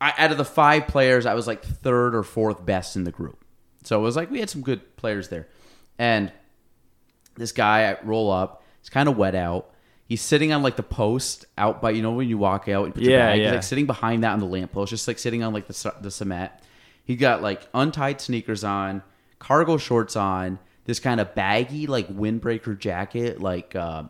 I, 0.01 0.13
out 0.19 0.33
of 0.33 0.39
the 0.39 0.45
five 0.45 0.89
players, 0.89 1.27
I 1.27 1.35
was 1.35 1.47
like 1.47 1.63
third 1.65 2.15
or 2.15 2.23
fourth 2.23 2.65
best 2.65 2.97
in 2.97 3.05
the 3.05 3.13
group. 3.13 3.45
So 3.85 3.99
it 3.99 4.03
was 4.03 4.17
like 4.17 4.31
we 4.31 4.41
had 4.41 4.51
some 4.51 4.63
good 4.63 4.97
players 4.97 5.29
there, 5.29 5.49
and 5.99 6.33
this 7.37 7.53
guy 7.53 7.91
I 7.91 7.99
roll 8.03 8.31
up. 8.31 8.63
It's 8.81 8.91
kind 8.91 9.09
of 9.09 9.17
wet 9.17 9.35
out. 9.35 9.71
He's 10.09 10.21
sitting 10.23 10.53
on 10.53 10.63
like 10.63 10.77
the 10.77 10.83
post 10.85 11.47
out 11.59 11.83
by 11.83 11.91
you 11.91 12.01
know 12.03 12.13
when 12.13 12.29
you 12.29 12.39
walk 12.39 12.69
out 12.69 12.85
and 12.85 12.95
put 12.95 13.03
your 13.03 13.13
Yeah, 13.13 13.27
bag. 13.33 13.39
yeah. 13.41 13.45
He's 13.47 13.53
like 13.55 13.63
sitting 13.65 13.87
behind 13.87 14.23
that 14.25 14.33
on 14.33 14.39
the 14.39 14.47
lamppost, 14.47 14.91
just 14.91 15.09
like 15.09 15.19
sitting 15.19 15.43
on 15.43 15.53
like 15.53 15.67
the 15.67 15.95
the 16.01 16.11
cement. 16.11 16.53
He 17.05 17.17
got 17.17 17.43
like 17.43 17.69
untied 17.75 18.21
sneakers 18.21 18.63
on, 18.65 19.03
cargo 19.39 19.77
shorts 19.79 20.15
on, 20.17 20.59
this 20.85 21.01
kind 21.01 21.21
of 21.21 21.35
baggy 21.35 21.87
like 21.87 22.09
windbreaker 22.09 22.79
jacket, 22.79 23.41
like 23.41 23.75
uh, 23.77 24.05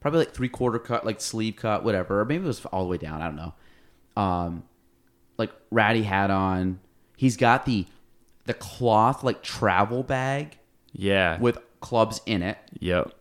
probably 0.00 0.20
like 0.20 0.32
three 0.34 0.48
quarter 0.48 0.78
cut, 0.78 1.04
like 1.06 1.20
sleeve 1.20 1.56
cut, 1.56 1.82
whatever. 1.84 2.20
Or 2.20 2.24
maybe 2.24 2.44
it 2.44 2.46
was 2.48 2.64
all 2.66 2.84
the 2.84 2.88
way 2.90 2.98
down. 2.98 3.22
I 3.22 3.26
don't 3.26 3.36
know. 3.36 3.54
Um, 4.22 4.62
like 5.38 5.50
ratty 5.70 6.02
hat 6.02 6.30
on. 6.30 6.78
He's 7.16 7.36
got 7.36 7.64
the 7.66 7.86
the 8.44 8.54
cloth 8.54 9.24
like 9.24 9.42
travel 9.42 10.02
bag 10.02 10.56
Yeah. 10.92 11.38
with 11.40 11.58
clubs 11.80 12.20
in 12.26 12.42
it 12.42 12.56
yep. 12.78 13.12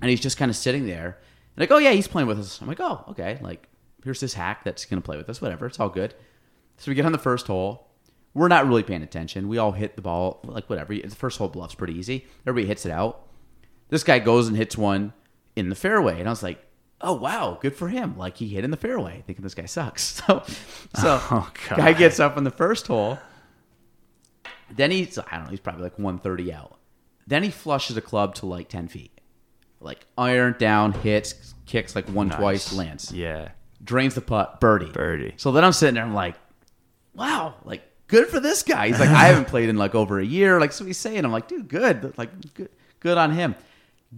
and 0.00 0.10
he's 0.10 0.20
just 0.20 0.36
kind 0.36 0.50
of 0.50 0.56
sitting 0.56 0.86
there. 0.86 1.18
And 1.56 1.62
like, 1.62 1.70
oh 1.70 1.78
yeah, 1.78 1.92
he's 1.92 2.08
playing 2.08 2.28
with 2.28 2.38
us. 2.38 2.60
I'm 2.60 2.68
like, 2.68 2.80
oh 2.80 3.04
okay, 3.10 3.38
like 3.42 3.68
here's 4.04 4.20
this 4.20 4.34
hack 4.34 4.64
that's 4.64 4.84
gonna 4.84 5.02
play 5.02 5.16
with 5.16 5.28
us. 5.28 5.40
Whatever, 5.40 5.66
it's 5.66 5.80
all 5.80 5.88
good. 5.88 6.14
So 6.78 6.90
we 6.90 6.94
get 6.94 7.06
on 7.06 7.12
the 7.12 7.18
first 7.18 7.46
hole. 7.46 7.88
We're 8.34 8.48
not 8.48 8.66
really 8.66 8.82
paying 8.82 9.02
attention. 9.02 9.48
We 9.48 9.58
all 9.58 9.72
hit 9.72 9.94
the 9.96 10.02
ball 10.02 10.40
like 10.44 10.68
whatever. 10.70 10.94
The 10.94 11.08
first 11.10 11.38
hole 11.38 11.48
bluff's 11.48 11.74
pretty 11.74 11.94
easy. 11.98 12.26
Everybody 12.46 12.66
hits 12.66 12.86
it 12.86 12.92
out. 12.92 13.26
This 13.90 14.04
guy 14.04 14.18
goes 14.20 14.48
and 14.48 14.56
hits 14.56 14.76
one 14.76 15.12
in 15.54 15.68
the 15.68 15.74
fairway, 15.74 16.18
and 16.18 16.26
I 16.26 16.32
was 16.32 16.42
like, 16.42 16.64
oh 17.02 17.12
wow, 17.12 17.58
good 17.60 17.76
for 17.76 17.88
him. 17.88 18.16
Like 18.16 18.38
he 18.38 18.48
hit 18.48 18.64
in 18.64 18.70
the 18.70 18.76
fairway, 18.78 19.22
thinking 19.26 19.42
this 19.42 19.54
guy 19.54 19.66
sucks. 19.66 20.22
So, 20.26 20.42
so 20.96 21.20
Oh, 21.30 21.52
guy 21.68 21.92
gets 21.92 22.20
up 22.20 22.36
on 22.36 22.44
the 22.44 22.50
first 22.50 22.86
hole. 22.86 23.18
Then 24.70 24.90
he's 24.90 25.18
I 25.18 25.24
don't 25.32 25.44
know, 25.44 25.50
he's 25.50 25.60
probably 25.60 25.82
like 25.82 25.98
130 25.98 26.52
out. 26.52 26.78
Then 27.26 27.42
he 27.42 27.50
flushes 27.50 27.96
a 27.96 28.00
club 28.00 28.34
to 28.36 28.46
like 28.46 28.68
10 28.68 28.88
feet. 28.88 29.11
Like 29.82 30.06
iron 30.16 30.54
down, 30.58 30.92
hits, 30.92 31.54
kicks 31.66 31.94
like 31.96 32.08
one 32.08 32.30
twice, 32.30 32.70
Nice. 32.70 32.78
lands. 32.78 33.12
Yeah. 33.12 33.48
Drains 33.84 34.14
the 34.14 34.20
putt, 34.20 34.60
birdie. 34.60 34.90
Birdie. 34.90 35.34
So 35.36 35.50
then 35.52 35.64
I'm 35.64 35.72
sitting 35.72 35.96
there, 35.96 36.04
I'm 36.04 36.14
like, 36.14 36.36
wow, 37.14 37.54
like 37.64 37.82
good 38.06 38.28
for 38.28 38.38
this 38.40 38.62
guy. 38.62 38.88
He's 38.88 39.00
like, 39.00 39.08
I 39.10 39.24
haven't 39.24 39.48
played 39.48 39.68
in 39.68 39.76
like 39.76 39.94
over 39.94 40.20
a 40.20 40.24
year. 40.24 40.60
Like 40.60 40.72
so 40.72 40.84
he's 40.84 40.98
saying, 40.98 41.24
I'm 41.24 41.32
like, 41.32 41.48
dude, 41.48 41.68
good. 41.68 42.16
Like 42.16 42.54
good 42.54 42.68
good 43.00 43.18
on 43.18 43.32
him. 43.32 43.54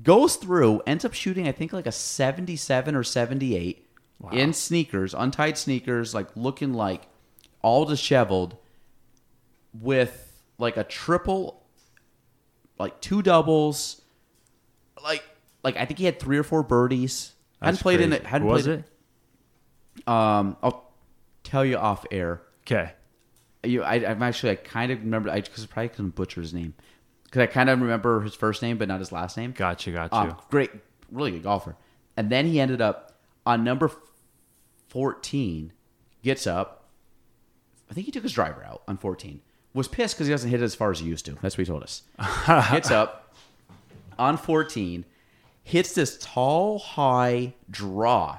Goes 0.03 0.37
through, 0.37 0.83
ends 0.87 1.05
up 1.05 1.15
shooting, 1.15 1.47
I 1.49 1.53
think 1.53 1.73
like 1.73 1.87
a 1.87 1.93
77 1.93 2.95
or 2.95 3.03
78 3.05 3.87
in 4.33 4.53
sneakers, 4.53 5.15
untied 5.15 5.57
sneakers, 5.57 6.15
like 6.15 6.29
looking 6.35 6.73
like 6.75 7.07
all 7.63 7.85
disheveled 7.85 8.57
with 9.73 10.43
like 10.59 10.77
a 10.77 10.85
triple, 10.85 11.63
like 12.79 13.01
two 13.01 13.23
doubles, 13.23 14.03
like 15.03 15.23
like 15.65 15.77
I 15.77 15.85
think 15.87 15.99
he 15.99 16.05
had 16.05 16.21
three 16.21 16.39
or 16.39 16.45
four 16.45 16.63
birdies. 16.63 17.33
hadn't 17.61 17.75
That's 17.75 17.83
played 17.83 18.01
in 18.01 18.13
it. 18.13 18.25
Hadn't 18.25 18.47
was 18.47 18.65
played 18.65 18.85
it? 19.97 20.09
Um, 20.09 20.57
I'll 20.63 20.93
tell 21.43 21.65
you 21.65 21.77
off 21.77 22.05
air. 22.11 22.43
Okay. 22.63 22.93
You, 23.65 23.83
I, 23.83 23.95
I'm 23.95 24.23
actually 24.23 24.53
I 24.53 24.57
kind 24.57 24.93
of 24.93 25.01
remember 25.01 25.31
I 25.31 25.41
because 25.41 25.65
probably 25.67 25.89
couldn't 25.89 26.15
butcher 26.15 26.43
his 26.43 26.53
name 26.53 26.75
because 27.25 27.41
I 27.41 27.47
kind 27.47 27.71
of 27.71 27.81
remember 27.81 28.21
his 28.21 28.35
first 28.35 28.61
name 28.61 28.77
but 28.77 28.89
not 28.89 29.01
his 29.01 29.11
last 29.11 29.37
name. 29.37 29.53
Gotcha. 29.53 29.91
Gotcha. 29.91 30.15
Um, 30.15 30.37
great, 30.51 30.71
really 31.11 31.31
good 31.31 31.43
golfer. 31.43 31.77
And 32.17 32.31
then 32.31 32.47
he 32.47 32.61
ended 32.61 32.81
up 32.81 33.15
on 33.47 33.65
number 33.65 33.91
14, 34.89 35.73
gets 36.23 36.47
up. 36.47 36.89
I 37.91 37.95
think 37.95 38.07
he 38.07 38.13
took 38.13 38.23
his 38.23 38.33
driver 38.33 38.65
out 38.65 38.83
on 38.87 38.97
14. 38.97 39.41
Was 39.73 39.89
pissed 39.89 40.15
because 40.15 40.29
he 40.29 40.33
doesn't 40.33 40.51
hit 40.51 40.61
it 40.61 40.65
as 40.65 40.75
far 40.75 40.93
as 40.93 41.01
he 41.01 41.07
used 41.07 41.25
to. 41.27 41.33
That's 41.43 41.59
what 41.59 41.67
he 41.67 41.71
told 41.71 41.83
us. 41.83 42.03
gets 42.71 42.93
up 42.93 43.35
on 44.19 44.37
14, 44.37 45.05
hits 45.65 45.95
this 45.95 46.17
tall, 46.21 46.79
high 46.79 47.55
draw. 47.69 48.39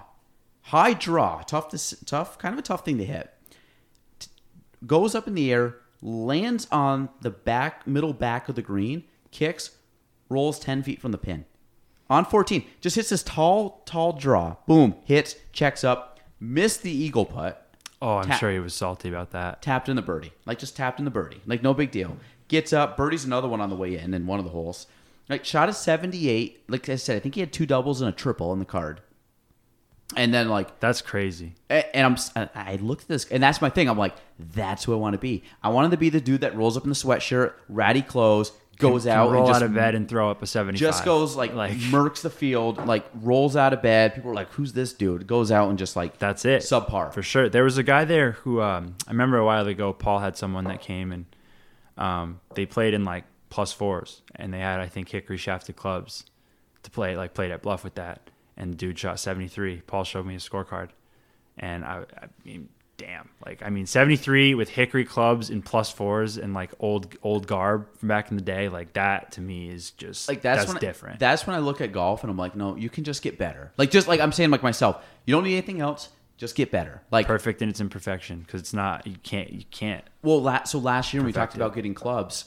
High 0.61 0.93
draw. 0.93 1.41
Tough, 1.41 1.69
to, 1.69 2.05
tough, 2.05 2.37
kind 2.39 2.53
of 2.53 2.59
a 2.59 2.61
tough 2.61 2.85
thing 2.85 2.97
to 2.99 3.05
hit. 3.05 3.33
T- 4.19 4.29
Goes 4.85 5.13
up 5.15 5.27
in 5.27 5.35
the 5.35 5.51
air, 5.51 5.75
lands 6.01 6.67
on 6.71 7.09
the 7.21 7.29
back, 7.31 7.85
middle 7.85 8.13
back 8.13 8.47
of 8.47 8.55
the 8.55 8.61
green, 8.61 9.03
kicks, 9.31 9.71
rolls 10.29 10.59
10 10.59 10.81
feet 10.83 10.99
from 11.01 11.11
the 11.11 11.17
pin 11.19 11.45
on 12.09 12.25
14 12.25 12.65
just 12.81 12.95
hits 12.95 13.09
this 13.09 13.21
tall 13.23 13.81
tall 13.85 14.11
draw 14.13 14.55
boom 14.67 14.95
hits 15.05 15.35
checks 15.51 15.83
up 15.83 16.19
missed 16.39 16.81
the 16.81 16.91
eagle 16.91 17.25
putt 17.25 17.75
oh, 18.01 18.17
I'm 18.17 18.25
tap- 18.25 18.39
sure 18.39 18.51
he 18.51 18.57
was 18.59 18.73
salty 18.73 19.09
about 19.09 19.31
that. 19.31 19.61
tapped 19.61 19.87
in 19.87 19.95
the 19.95 20.01
birdie 20.01 20.31
like 20.45 20.57
just 20.57 20.75
tapped 20.75 20.97
in 20.99 21.05
the 21.05 21.11
birdie 21.11 21.41
like 21.45 21.61
no 21.61 21.73
big 21.75 21.91
deal 21.91 22.17
gets 22.47 22.73
up 22.73 22.97
birdie's 22.97 23.23
another 23.25 23.47
one 23.47 23.61
on 23.61 23.69
the 23.69 23.75
way 23.75 23.97
in 23.97 24.13
in 24.15 24.25
one 24.25 24.39
of 24.39 24.45
the 24.45 24.51
holes 24.51 24.87
like 25.29 25.43
shot 25.45 25.69
a 25.69 25.73
78 25.73 26.63
like 26.69 26.87
i 26.89 26.95
said 26.95 27.15
i 27.15 27.19
think 27.19 27.35
he 27.35 27.41
had 27.41 27.51
two 27.53 27.65
doubles 27.65 28.01
and 28.01 28.09
a 28.09 28.11
triple 28.11 28.53
in 28.53 28.59
the 28.59 28.65
card 28.65 29.01
and 30.15 30.33
then 30.33 30.49
like 30.49 30.79
That's 30.79 31.01
crazy. 31.01 31.55
and 31.69 32.17
I'm 32.35 32.49
I 32.53 32.75
looked 32.75 33.03
at 33.03 33.07
this, 33.07 33.25
and 33.31 33.41
that's 33.41 33.59
my 33.59 33.69
thing. 33.71 33.89
I'm 33.89 33.97
like, 33.97 34.15
that's 34.37 34.83
who 34.83 34.93
I 34.93 34.97
want 34.97 35.13
to 35.13 35.17
be. 35.19 35.43
I 35.63 35.69
wanted 35.69 35.91
to 35.91 35.97
be 35.97 36.09
the 36.09 36.21
dude 36.21 36.41
that 36.41 36.55
rolls 36.55 36.77
up 36.77 36.83
in 36.83 36.89
the 36.89 36.95
sweatshirt, 36.95 37.53
ratty 37.69 38.03
clothes, 38.03 38.51
goes 38.77 39.03
Can 39.05 39.13
out, 39.13 39.31
roll 39.31 39.45
and 39.45 39.47
just 39.51 39.63
out 39.63 39.65
of 39.65 39.73
bed 39.73 39.95
and 39.95 40.07
throw 40.07 40.29
up 40.29 40.43
a 40.43 40.45
75. 40.47 40.79
just 40.79 41.05
goes 41.05 41.35
like, 41.35 41.53
like 41.55 41.71
murks 41.91 42.21
the 42.21 42.29
field, 42.29 42.85
like 42.85 43.03
rolls 43.15 43.55
out 43.55 43.73
of 43.73 43.81
bed. 43.81 44.13
People 44.13 44.29
are 44.31 44.35
like, 44.35 44.51
"Who's 44.51 44.73
this 44.73 44.93
dude?" 44.93 45.25
Goes 45.25 45.51
out 45.51 45.69
and 45.69 45.77
just 45.79 45.95
like 45.95 46.19
That's 46.19 46.45
it. 46.45 46.61
subpar. 46.61 47.11
For 47.11 47.23
sure. 47.23 47.49
There 47.49 47.63
was 47.63 47.79
a 47.79 47.83
guy 47.83 48.05
there 48.05 48.33
who 48.33 48.61
um, 48.61 48.95
I 49.07 49.11
remember 49.11 49.37
a 49.37 49.45
while 49.45 49.65
ago. 49.65 49.91
Paul 49.91 50.19
had 50.19 50.37
someone 50.37 50.65
that 50.65 50.81
came 50.81 51.11
and 51.11 51.25
um, 51.97 52.39
they 52.53 52.67
played 52.67 52.93
in 52.93 53.05
like 53.05 53.23
plus 53.55 53.71
fours, 53.71 54.21
and 54.35 54.53
they 54.53 54.59
had 54.59 54.81
I 54.81 54.87
think 54.87 55.07
hickory 55.09 55.37
shafted 55.37 55.77
clubs 55.77 56.25
to 56.83 56.91
play. 56.91 57.15
Like 57.15 57.33
played 57.33 57.51
at 57.51 57.61
bluff 57.61 57.85
with 57.85 57.95
that, 57.95 58.29
and 58.57 58.73
the 58.73 58.75
dude 58.75 58.99
shot 58.99 59.17
seventy 59.17 59.47
three. 59.47 59.81
Paul 59.87 60.03
showed 60.03 60.25
me 60.25 60.33
his 60.33 60.47
scorecard, 60.47 60.89
and 61.57 61.85
I, 61.85 62.03
I 62.21 62.27
mean, 62.43 62.67
damn, 62.97 63.29
like 63.45 63.63
I 63.63 63.69
mean, 63.69 63.85
seventy 63.85 64.17
three 64.17 64.53
with 64.55 64.67
hickory 64.67 65.05
clubs 65.05 65.49
and 65.49 65.63
plus 65.63 65.89
fours 65.89 66.37
and 66.37 66.53
like 66.53 66.71
old 66.81 67.15
old 67.23 67.47
garb 67.47 67.87
from 67.97 68.09
back 68.09 68.29
in 68.29 68.35
the 68.35 68.43
day. 68.43 68.67
Like 68.67 68.91
that 68.93 69.31
to 69.33 69.41
me 69.41 69.69
is 69.69 69.91
just 69.91 70.27
like 70.27 70.41
that's, 70.41 70.63
that's 70.63 70.67
when 70.67 70.77
I- 70.77 70.79
different. 70.81 71.19
that's 71.19 71.47
when 71.47 71.55
I 71.55 71.59
look 71.59 71.79
at 71.79 71.93
golf 71.93 72.23
and 72.23 72.29
I'm 72.29 72.37
like, 72.37 72.57
no, 72.57 72.75
you 72.75 72.89
can 72.89 73.05
just 73.05 73.21
get 73.21 73.37
better. 73.37 73.71
Like 73.77 73.89
just 73.89 74.09
like 74.09 74.19
I'm 74.19 74.33
saying, 74.33 74.51
like 74.51 74.63
myself, 74.63 75.01
you 75.25 75.33
don't 75.33 75.45
need 75.45 75.53
anything 75.53 75.79
else. 75.79 76.09
Just 76.37 76.55
get 76.57 76.69
better. 76.69 77.01
Like 77.11 77.27
Perfect 77.27 77.61
in 77.61 77.69
its 77.69 77.79
imperfection 77.79 78.39
because 78.41 78.59
it's 78.59 78.73
not 78.73 79.07
you 79.07 79.15
can't 79.23 79.49
you 79.53 79.63
can't 79.71 80.03
Well, 80.21 80.41
la- 80.41 80.63
so 80.65 80.79
last 80.79 81.13
year 81.13 81.21
when 81.21 81.27
we 81.27 81.31
talked 81.31 81.53
Perfected. 81.53 81.61
about 81.61 81.75
getting 81.75 81.93
clubs, 81.93 82.43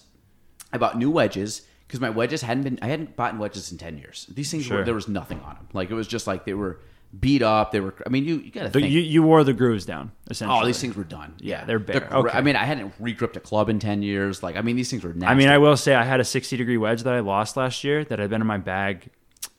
I 0.72 0.78
bought 0.78 0.98
new 0.98 1.10
wedges 1.10 1.62
because 1.86 2.00
my 2.00 2.10
wedges 2.10 2.42
hadn't 2.42 2.64
been. 2.64 2.78
I 2.82 2.86
hadn't 2.88 3.16
bought 3.16 3.38
wedges 3.38 3.72
in 3.72 3.78
ten 3.78 3.98
years. 3.98 4.26
These 4.32 4.50
things 4.50 4.68
were 4.68 4.84
there 4.84 4.94
was 4.94 5.08
nothing 5.08 5.40
on 5.40 5.54
them. 5.54 5.68
Like 5.72 5.90
it 5.90 5.94
was 5.94 6.06
just 6.06 6.26
like 6.26 6.44
they 6.44 6.54
were 6.54 6.80
beat 7.18 7.40
up. 7.42 7.72
They 7.72 7.80
were. 7.80 7.94
I 8.04 8.10
mean, 8.10 8.24
you 8.26 8.36
you 8.36 8.50
gotta 8.50 8.68
think. 8.70 8.90
you, 8.90 9.00
you 9.00 9.22
wore 9.22 9.42
the 9.44 9.54
grooves 9.54 9.86
down 9.86 10.12
essentially. 10.30 10.60
oh, 10.60 10.66
these 10.66 10.78
things 10.80 10.94
were 10.96 11.04
done. 11.04 11.34
Yeah, 11.38 11.64
they're 11.64 11.78
bare. 11.78 12.00
gr- 12.00 12.14
Okay. 12.16 12.36
I 12.36 12.42
mean, 12.42 12.54
I 12.56 12.64
hadn't 12.64 12.92
re-gripped 12.98 13.36
a 13.36 13.40
club 13.40 13.70
in 13.70 13.78
ten 13.78 14.02
years. 14.02 14.42
Like 14.42 14.56
I 14.56 14.60
mean, 14.62 14.76
these 14.76 14.90
things 14.90 15.02
were. 15.02 15.14
Nasty. 15.14 15.26
I 15.26 15.34
mean, 15.34 15.48
I 15.48 15.56
will 15.58 15.76
say 15.78 15.94
I 15.94 16.04
had 16.04 16.20
a 16.20 16.24
60 16.24 16.56
degree 16.58 16.76
wedge 16.76 17.02
that 17.04 17.14
I 17.14 17.20
lost 17.20 17.56
last 17.56 17.82
year 17.84 18.04
that 18.04 18.18
had 18.18 18.28
been 18.28 18.42
in 18.42 18.46
my 18.46 18.58
bag 18.58 19.08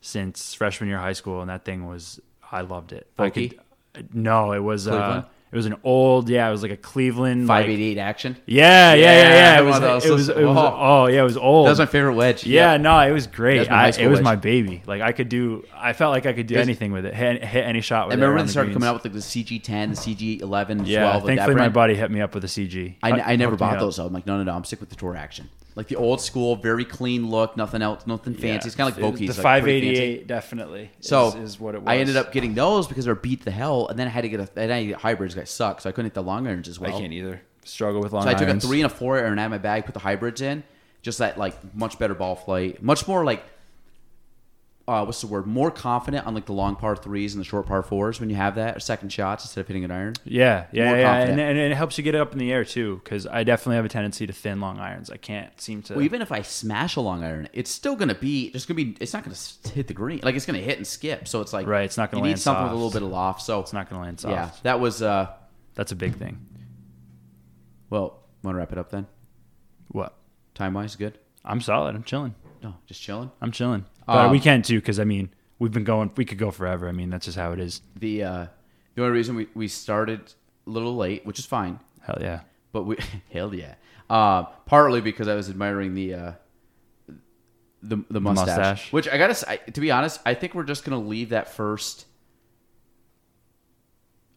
since 0.01 0.53
freshman 0.53 0.89
year 0.89 0.97
of 0.97 1.03
high 1.03 1.13
school, 1.13 1.41
and 1.41 1.49
that 1.49 1.65
thing 1.65 1.87
was 1.87 2.19
I 2.51 2.61
loved 2.61 2.93
it. 2.93 3.07
I 3.17 3.29
could, 3.31 3.59
no, 4.13 4.51
it 4.53 4.59
was 4.59 4.87
uh? 4.87 5.23
It 5.51 5.55
was 5.55 5.65
an 5.65 5.75
old 5.83 6.29
yeah, 6.29 6.47
it 6.47 6.51
was 6.51 6.61
like 6.61 6.71
a 6.71 6.77
Cleveland 6.77 7.47
five 7.47 7.65
like, 7.65 7.73
eighty 7.73 7.85
eight 7.91 7.97
action. 7.97 8.37
Yeah, 8.45 8.93
yeah, 8.93 9.03
yeah, 9.03 9.33
Yeah. 9.55 9.59
It 9.61 9.63
was, 9.65 10.05
it 10.05 10.11
was, 10.11 10.29
it 10.29 10.35
was, 10.45 10.55
Whoa. 10.55 10.75
oh 10.79 11.07
yeah, 11.07 11.21
it 11.21 11.23
was 11.23 11.37
old. 11.37 11.65
That 11.67 11.71
was 11.71 11.79
my 11.79 11.85
favorite 11.87 12.13
wedge. 12.13 12.45
yeah, 12.45 12.73
Yep. 12.73 12.81
no, 12.81 12.99
it 12.99 13.11
was 13.11 13.27
great. 13.27 13.67
High 13.67 13.85
I, 13.85 13.87
it 13.89 14.07
was 14.07 14.17
wedge. 14.19 14.23
my 14.23 14.35
baby. 14.35 14.83
Like 14.85 15.01
I 15.01 15.11
could 15.11 15.29
do, 15.29 15.65
I 15.75 15.93
felt 15.93 16.11
like 16.11 16.25
I 16.25 16.33
could 16.33 16.47
do 16.47 16.55
Yes. 16.55 16.63
anything 16.63 16.91
with 16.91 17.05
it. 17.05 17.13
Hit, 17.15 17.43
hit 17.43 17.65
any 17.65 17.81
shot 17.81 18.03
I 18.03 18.05
with 18.07 18.13
it. 18.13 18.15
remember 18.17 18.35
when 18.37 18.45
they 18.45 18.51
started 18.51 18.67
greens. 18.69 18.75
coming 18.75 18.89
out 18.89 18.93
with 18.95 19.05
like 19.05 19.13
the 19.13 19.19
CG 19.19 19.63
ten, 19.63 19.89
the 19.91 19.95
CG 19.95 20.41
eleven, 20.41 20.85
Yeah, 20.85 20.99
twelve. 21.01 21.23
with 21.23 21.29
that 21.31 21.35
thankfully 21.37 21.55
my 21.55 21.69
buddy 21.69 21.95
hit 21.95 22.11
me 22.11 22.21
up 22.21 22.33
with 22.35 22.43
a 22.43 22.47
CG. 22.47 22.95
I, 23.01 23.11
I 23.11 23.35
never 23.35 23.55
bought 23.55 23.79
those. 23.79 23.97
Though. 23.97 24.05
I'm 24.05 24.13
like, 24.13 24.25
no, 24.27 24.37
no, 24.37 24.43
no. 24.43 24.53
I'm 24.55 24.63
sick 24.65 24.79
with 24.79 24.89
the 24.89 24.95
tour 24.95 25.15
action. 25.15 25.49
Like 25.79 25.87
the 25.87 25.95
old 25.95 26.19
school, 26.19 26.57
very 26.57 26.83
clean 26.83 27.29
look, 27.29 27.55
nothing 27.55 27.81
else, 27.81 28.05
nothing 28.05 28.33
fancy. 28.33 28.67
It's 28.67 28.75
kind 28.75 28.91
of 28.91 28.97
like 28.97 29.13
Vokeys. 29.13 29.33
The 29.33 29.41
like, 29.41 29.63
pretty 29.63 29.87
fancy. 29.87 29.95
588 29.95 30.27
definitely. 30.27 30.91
So 30.99 31.29
is, 31.29 31.35
is 31.35 31.59
what 31.61 31.73
it 31.73 31.81
was. 31.81 31.87
I 31.87 31.99
ended 31.99 32.17
up 32.17 32.33
getting 32.33 32.53
those 32.53 32.85
because 32.85 33.05
they're 33.05 33.15
beat 33.15 33.45
the 33.45 33.51
hell, 33.51 33.87
and 33.87 33.97
then 33.97 34.05
I 34.05 34.09
had 34.09 34.23
to 34.23 34.29
get 34.29 34.41
a. 34.41 34.49
And 34.57 34.73
I 34.73 34.83
get 34.83 34.97
hybrids. 34.97 35.35
Guys 35.35 35.49
suck, 35.49 35.79
so 35.79 35.87
I 35.87 35.93
couldn't 35.93 36.07
hit 36.07 36.15
the 36.15 36.21
long 36.21 36.45
irons 36.47 36.67
as 36.67 36.81
well. 36.81 36.93
I 36.93 36.99
can't 36.99 37.13
either. 37.13 37.41
Struggle 37.63 38.01
with 38.01 38.11
long 38.11 38.23
So 38.23 38.29
I 38.29 38.33
took 38.33 38.49
irons. 38.49 38.65
a 38.65 38.67
three 38.67 38.81
and 38.81 38.91
a 38.91 38.93
four 38.93 39.17
iron 39.19 39.39
out 39.39 39.45
of 39.45 39.51
my 39.51 39.57
bag, 39.57 39.85
put 39.85 39.93
the 39.93 40.01
hybrids 40.01 40.41
in, 40.41 40.63
just 41.01 41.19
that 41.19 41.37
like 41.37 41.55
much 41.73 41.97
better 41.97 42.13
ball 42.13 42.35
flight, 42.35 42.83
much 42.83 43.07
more 43.07 43.23
like 43.23 43.41
uh, 44.89 45.05
what's 45.05 45.21
the 45.21 45.27
word? 45.27 45.45
More 45.45 45.69
confident 45.69 46.25
on 46.25 46.33
like 46.33 46.45
the 46.47 46.53
long 46.53 46.75
par 46.75 46.95
threes 46.95 47.33
and 47.35 47.39
the 47.41 47.45
short 47.45 47.67
par 47.67 47.83
fours 47.83 48.19
when 48.19 48.29
you 48.29 48.35
have 48.35 48.55
that 48.55 48.75
or 48.75 48.79
second 48.79 49.09
shots 49.13 49.45
instead 49.45 49.61
of 49.61 49.67
hitting 49.67 49.83
an 49.83 49.91
iron. 49.91 50.15
Yeah, 50.23 50.65
yeah, 50.71 50.85
More 50.87 50.97
yeah, 50.97 51.15
and, 51.17 51.39
and 51.39 51.57
it 51.59 51.75
helps 51.75 51.97
you 51.97 52.03
get 52.03 52.15
it 52.15 52.21
up 52.21 52.33
in 52.33 52.39
the 52.39 52.51
air 52.51 52.65
too. 52.65 52.99
Because 53.03 53.27
I 53.27 53.43
definitely 53.43 53.75
have 53.75 53.85
a 53.85 53.89
tendency 53.89 54.25
to 54.27 54.33
thin 54.33 54.59
long 54.59 54.79
irons. 54.79 55.09
I 55.09 55.17
can't 55.17 55.59
seem 55.61 55.83
to. 55.83 55.93
Well, 55.93 56.03
even 56.03 56.21
if 56.21 56.31
I 56.31 56.41
smash 56.41 56.95
a 56.95 57.01
long 57.01 57.23
iron, 57.23 57.47
it's 57.53 57.69
still 57.69 57.95
gonna 57.95 58.15
be 58.15 58.51
just 58.51 58.67
gonna 58.67 58.75
be. 58.77 58.97
It's 58.99 59.13
not 59.13 59.23
gonna 59.23 59.37
hit 59.73 59.87
the 59.87 59.93
green. 59.93 60.21
Like 60.23 60.35
it's 60.35 60.45
gonna 60.45 60.59
hit 60.59 60.77
and 60.77 60.87
skip. 60.87 61.27
So 61.27 61.41
it's 61.41 61.53
like 61.53 61.67
Right, 61.67 61.83
it's 61.83 61.97
not 61.97 62.09
gonna 62.11 62.21
You 62.21 62.25
need 62.25 62.29
land 62.31 62.39
something 62.41 62.63
with 62.63 62.71
a 62.73 62.75
little 62.75 62.91
bit 62.91 63.03
of 63.03 63.09
loft. 63.09 63.43
So 63.43 63.59
it's 63.59 63.73
not 63.73 63.89
going 63.89 64.01
to 64.01 64.05
land 64.05 64.19
soft. 64.19 64.33
yeah, 64.33 64.49
that 64.63 64.79
was. 64.79 65.01
uh 65.01 65.27
That's 65.75 65.91
a 65.91 65.95
big 65.95 66.15
thing. 66.15 66.45
Well, 67.89 68.23
want 68.43 68.55
to 68.55 68.59
wrap 68.59 68.71
it 68.71 68.77
up 68.77 68.89
then? 68.91 69.07
What? 69.89 70.15
Time 70.55 70.73
wise, 70.73 70.95
good. 70.95 71.17
I'm 71.43 71.61
solid. 71.61 71.95
I'm 71.95 72.03
chilling. 72.03 72.35
No, 72.61 72.75
just 72.85 73.01
chilling. 73.01 73.31
I'm 73.41 73.51
chilling. 73.51 73.85
But 74.09 74.25
Um, 74.25 74.31
we 74.31 74.39
can 74.39 74.61
too, 74.61 74.79
because 74.79 74.99
I 74.99 75.03
mean, 75.03 75.29
we've 75.59 75.71
been 75.71 75.83
going. 75.83 76.11
We 76.17 76.25
could 76.25 76.37
go 76.39 76.49
forever. 76.51 76.87
I 76.89 76.91
mean, 76.91 77.09
that's 77.09 77.25
just 77.25 77.37
how 77.37 77.51
it 77.51 77.59
is. 77.59 77.81
The 77.95 78.23
uh 78.23 78.45
the 78.95 79.03
only 79.03 79.13
reason 79.13 79.35
we 79.35 79.47
we 79.53 79.67
started 79.67 80.33
a 80.65 80.69
little 80.69 80.95
late, 80.95 81.25
which 81.25 81.37
is 81.39 81.45
fine, 81.45 81.79
Hell 82.01 82.17
yeah. 82.19 82.41
but 82.71 82.83
we 82.83 82.97
hell 83.31 83.53
yeah. 83.53 83.75
Uh, 84.09 84.43
partly 84.65 85.01
because 85.01 85.27
I 85.27 85.35
was 85.35 85.49
admiring 85.49 85.93
the 85.93 86.13
uh 86.15 86.31
the 87.83 87.97
the 88.09 88.19
mustache, 88.19 88.47
mustache. 88.47 88.91
which 88.93 89.07
I 89.07 89.17
gotta 89.17 89.35
say, 89.35 89.59
to 89.73 89.79
be 89.79 89.91
honest, 89.91 90.19
I 90.25 90.33
think 90.33 90.55
we're 90.55 90.63
just 90.63 90.83
gonna 90.83 90.99
leave 90.99 91.29
that 91.29 91.49
first. 91.53 92.05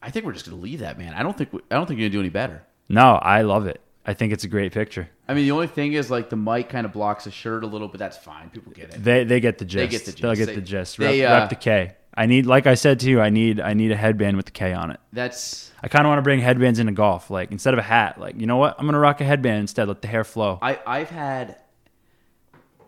I 0.03 0.11
think 0.11 0.27
we're 0.27 0.33
just 0.33 0.45
gonna 0.45 0.61
leave 0.61 0.81
that, 0.81 0.99
man. 0.99 1.15
I 1.15 1.23
don't 1.23 1.37
think 1.37 1.53
we, 1.53 1.61
I 1.71 1.77
don't 1.77 1.87
think 1.87 1.99
you're 1.99 2.09
gonna 2.09 2.17
do 2.19 2.21
any 2.21 2.29
better. 2.29 2.63
No, 2.89 3.15
I 3.15 3.43
love 3.43 3.67
it. 3.67 3.81
I 4.05 4.15
think 4.15 4.33
it's 4.33 4.45
a 4.45 4.49
great 4.49 4.73
picture. 4.73 5.09
I 5.33 5.35
mean, 5.35 5.45
the 5.45 5.53
only 5.53 5.67
thing 5.67 5.95
is 5.95 6.11
like 6.11 6.29
the 6.29 6.37
mic 6.37 6.69
kind 6.69 6.85
of 6.85 6.93
blocks 6.93 7.25
the 7.25 7.31
shirt 7.31 7.65
a 7.65 7.67
little, 7.67 7.89
but 7.89 7.99
that's 7.99 8.19
fine. 8.19 8.51
People 8.51 8.71
get 8.73 8.91
it. 8.95 9.03
They 9.03 9.25
they 9.25 9.41
get 9.41 9.57
the 9.57 9.65
gist. 9.65 9.81
They 9.81 9.89
get 9.89 10.05
the 10.05 10.13
gist. 10.13 10.23
They'll 10.23 10.35
get 10.35 10.47
They- 10.47 10.55
the 10.57 10.61
gist. 10.61 10.99
they, 10.99 11.23
Rep, 11.23 11.31
uh, 11.31 11.35
rep 11.41 11.49
the 11.49 11.57
K. 11.57 11.95
I 12.15 12.27
need, 12.27 12.45
like 12.45 12.67
I 12.67 12.75
said 12.75 13.01
to 13.01 13.09
you, 13.09 13.23
I 13.23 13.31
need 13.31 13.59
I 13.59 13.73
need 13.73 13.91
a 13.91 13.97
headband 13.97 14.37
with 14.37 14.45
the 14.45 14.53
K 14.53 14.75
on 14.75 14.91
it. 14.91 15.01
That's 15.15 15.71
I 15.83 15.89
kind 15.89 16.05
of 16.07 16.11
want 16.11 16.19
to 16.19 16.23
bring 16.23 16.41
headbands 16.41 16.79
into 16.79 16.93
golf. 16.93 17.31
Like 17.31 17.51
instead 17.51 17.73
of 17.73 17.79
a 17.79 17.83
hat, 17.83 18.21
like 18.21 18.39
you 18.39 18.47
know 18.47 18.59
what? 18.59 18.77
I'm 18.79 18.85
gonna 18.85 18.99
rock 18.99 19.23
a 19.23 19.25
headband 19.25 19.61
instead. 19.61 19.89
Let 19.89 20.03
the 20.03 20.09
hair 20.09 20.23
flow. 20.23 20.59
I 20.61 20.79
I've 20.87 21.09
had 21.09 21.57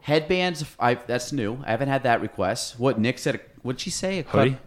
headbands. 0.03 0.65
I 0.79 0.95
that's 0.97 1.33
new. 1.33 1.59
I 1.65 1.71
haven't 1.71 1.89
had 1.89 2.03
that 2.03 2.21
request. 2.21 2.79
What 2.79 2.99
Nick 2.99 3.19
said? 3.19 3.41
What'd 3.63 3.81
she 3.81 3.89
say? 3.89 4.19
A 4.19 4.23
cut, 4.25 4.49
Hoodie? 4.49 4.59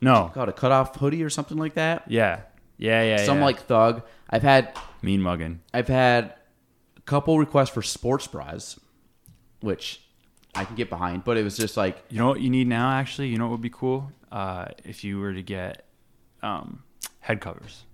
No. 0.00 0.30
called 0.34 0.48
a 0.48 0.52
cut 0.52 0.72
off 0.72 0.96
hoodie 0.96 1.22
or 1.22 1.30
something 1.30 1.58
like 1.58 1.74
that. 1.74 2.04
Yeah. 2.08 2.40
Yeah. 2.76 3.02
Yeah. 3.02 3.24
Some 3.24 3.38
yeah. 3.38 3.44
like 3.44 3.60
thug. 3.60 4.02
I've 4.28 4.42
had 4.42 4.76
mean 5.00 5.22
mugging. 5.22 5.60
I've 5.72 5.88
had 5.88 6.34
couple 7.08 7.38
requests 7.38 7.70
for 7.70 7.82
sports 7.82 8.26
bras, 8.26 8.78
which 9.60 10.00
I 10.54 10.64
can 10.64 10.76
get 10.76 10.90
behind. 10.90 11.24
But 11.24 11.36
it 11.38 11.42
was 11.44 11.56
just 11.56 11.76
like 11.76 12.02
You 12.10 12.18
know 12.18 12.28
what 12.28 12.40
you 12.40 12.50
need 12.50 12.68
now? 12.68 12.90
Actually, 12.90 13.28
you 13.28 13.38
know 13.38 13.44
what 13.46 13.52
would 13.52 13.60
be 13.62 13.70
cool? 13.70 14.12
Uh, 14.30 14.66
if 14.84 15.04
you 15.04 15.18
were 15.18 15.32
to 15.32 15.42
get 15.42 15.86
um, 16.42 16.82
head 17.20 17.40
covers 17.40 17.84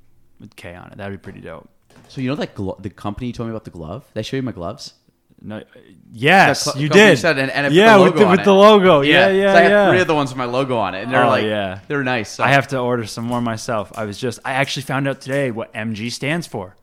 with 0.40 0.54
K 0.56 0.74
on 0.74 0.90
it, 0.92 0.98
that'd 0.98 1.12
be 1.12 1.22
pretty 1.22 1.40
dope. 1.40 1.68
so. 2.08 2.20
You 2.20 2.28
know 2.30 2.34
that 2.36 2.54
glo- 2.54 2.76
the 2.80 2.90
company 2.90 3.28
you 3.28 3.32
told 3.32 3.48
me 3.48 3.52
about 3.52 3.64
the 3.64 3.70
glove? 3.70 4.04
Did 4.14 4.20
I 4.20 4.22
show 4.22 4.36
you 4.36 4.42
my 4.42 4.52
gloves? 4.52 4.94
No, 5.40 5.62
yes, 6.12 6.64
cl- 6.64 6.78
you 6.78 6.88
did. 6.88 7.18
said- 7.18 7.38
and- 7.38 7.50
and 7.50 7.72
yeah, 7.74 7.96
with 7.98 8.16
the, 8.16 8.26
with 8.26 8.40
it. 8.40 8.44
the 8.44 8.54
logo. 8.54 9.02
Yeah, 9.02 9.28
yeah, 9.28 9.52
So 9.52 9.58
I 9.58 9.60
have 9.62 9.70
yeah. 9.70 9.90
three 9.90 10.00
of 10.00 10.06
the 10.06 10.14
ones 10.14 10.30
with 10.30 10.38
my 10.38 10.46
logo 10.46 10.76
on 10.78 10.94
it, 10.94 11.02
and 11.02 11.12
they're 11.12 11.24
Oh, 11.24 11.28
like, 11.28 11.44
yeah. 11.44 11.80
they're 11.86 12.02
nice. 12.02 12.30
So 12.30 12.44
I 12.44 12.48
have 12.48 12.68
to 12.68 12.78
order 12.78 13.04
some 13.06 13.24
more 13.26 13.42
myself. 13.42 13.92
I 13.94 14.04
was 14.06 14.16
just, 14.18 14.38
I 14.44 14.52
actually 14.54 14.84
found 14.84 15.06
out 15.06 15.20
today 15.20 15.50
what 15.50 15.72
MG 15.74 16.10
stands 16.10 16.46
for. 16.46 16.76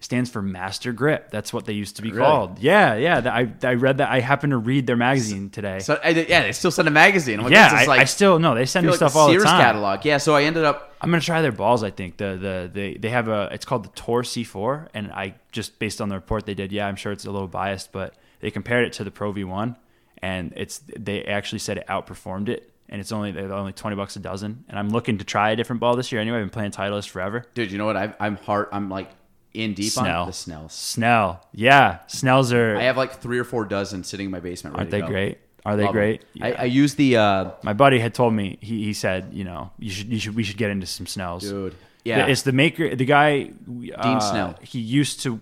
Stands 0.00 0.30
for 0.30 0.40
Master 0.40 0.92
Grip. 0.92 1.30
That's 1.32 1.52
what 1.52 1.64
they 1.64 1.72
used 1.72 1.96
to 1.96 2.02
be 2.02 2.12
Really? 2.12 2.22
called. 2.22 2.60
Yeah, 2.60 2.94
yeah. 2.94 3.18
I, 3.34 3.52
I 3.66 3.74
read 3.74 3.98
that. 3.98 4.08
I 4.10 4.20
happened 4.20 4.52
to 4.52 4.56
read 4.56 4.86
their 4.86 4.94
magazine 4.96 5.50
today. 5.50 5.80
So 5.80 5.98
I, 6.04 6.10
yeah, 6.10 6.42
they 6.42 6.52
still 6.52 6.70
send 6.70 6.86
a 6.86 6.90
magazine. 6.92 7.40
Like, 7.40 7.50
yeah, 7.52 7.68
I, 7.72 7.84
like 7.86 8.00
I 8.00 8.04
still 8.04 8.38
no. 8.38 8.54
They 8.54 8.64
send 8.64 8.86
me 8.86 8.90
like 8.90 8.98
stuff 8.98 9.16
all 9.16 9.28
Sears 9.28 9.42
the 9.42 9.48
time. 9.48 9.60
catalog. 9.60 10.04
Yeah, 10.04 10.18
so 10.18 10.36
I 10.36 10.44
ended 10.44 10.62
up. 10.64 10.94
I'm 11.00 11.10
gonna 11.10 11.20
try 11.20 11.42
their 11.42 11.50
balls. 11.50 11.82
I 11.82 11.90
think 11.90 12.16
the 12.16 12.38
the 12.40 12.70
they 12.72 12.94
they 12.94 13.08
have 13.08 13.26
a 13.26 13.48
it's 13.50 13.64
called 13.64 13.84
the 13.86 13.88
Tor 13.90 14.22
C4, 14.22 14.88
and 14.94 15.10
I 15.10 15.34
just 15.50 15.80
based 15.80 16.00
on 16.00 16.08
the 16.08 16.14
report 16.14 16.46
they 16.46 16.54
did. 16.54 16.70
Yeah, 16.70 16.86
I'm 16.86 16.96
sure 16.96 17.10
it's 17.10 17.24
a 17.24 17.30
little 17.32 17.48
biased, 17.48 17.90
but 17.90 18.14
they 18.38 18.52
compared 18.52 18.84
it 18.86 18.92
to 18.94 19.04
the 19.04 19.10
Pro 19.10 19.32
V1, 19.32 19.74
and 20.22 20.52
it's 20.56 20.80
they 20.96 21.24
actually 21.24 21.58
said 21.58 21.76
it 21.78 21.86
outperformed 21.88 22.48
it, 22.48 22.70
and 22.88 23.00
it's 23.00 23.10
only 23.10 23.32
they're 23.32 23.52
only 23.52 23.72
20 23.72 23.96
bucks 23.96 24.14
a 24.14 24.20
dozen. 24.20 24.64
And 24.68 24.78
I'm 24.78 24.90
looking 24.90 25.18
to 25.18 25.24
try 25.24 25.50
a 25.50 25.56
different 25.56 25.80
ball 25.80 25.96
this 25.96 26.12
year. 26.12 26.20
Anyway, 26.20 26.36
I've 26.38 26.42
been 26.44 26.50
playing 26.50 26.70
Titleist 26.70 27.08
forever. 27.08 27.44
Dude, 27.54 27.72
you 27.72 27.78
know 27.78 27.86
what? 27.86 27.96
I, 27.96 28.14
I'm 28.20 28.36
hard. 28.36 28.68
I'm 28.70 28.88
like 28.88 29.10
in 29.54 29.74
deep 29.74 29.92
Snell. 29.92 30.22
on 30.22 30.26
the 30.28 30.32
Snells. 30.32 30.72
Snell, 30.72 31.46
yeah, 31.52 31.98
Snells 32.06 32.52
are 32.52 32.76
I 32.76 32.82
have 32.84 32.96
like 32.96 33.20
three 33.20 33.38
or 33.38 33.44
four 33.44 33.64
dozen 33.64 34.04
sitting 34.04 34.26
in 34.26 34.30
my 34.32 34.40
basement. 34.40 34.76
Aren't 34.76 34.90
they 34.90 35.00
great? 35.02 35.38
Are 35.66 35.76
they 35.76 35.84
Love 35.84 35.92
great? 35.92 36.22
I, 36.40 36.52
I 36.52 36.64
use 36.64 36.94
the 36.94 37.16
uh, 37.16 37.50
My 37.62 37.72
buddy 37.74 37.98
had 37.98 38.14
told 38.14 38.32
me 38.32 38.58
he, 38.60 38.84
he 38.84 38.92
said 38.92 39.30
you 39.32 39.44
know 39.44 39.70
you 39.78 39.90
should 39.90 40.06
you 40.08 40.18
should 40.18 40.34
we 40.34 40.42
should 40.44 40.56
get 40.56 40.70
into 40.70 40.86
some 40.86 41.06
Snells. 41.06 41.42
dude. 41.42 41.74
Yeah, 42.04 42.26
It's 42.26 42.42
the 42.42 42.52
maker, 42.52 42.94
the 42.96 43.04
guy. 43.04 43.42
Dean 43.66 44.20
Snell. 44.20 44.54
He 44.62 44.78
used 44.78 45.20
to. 45.24 45.40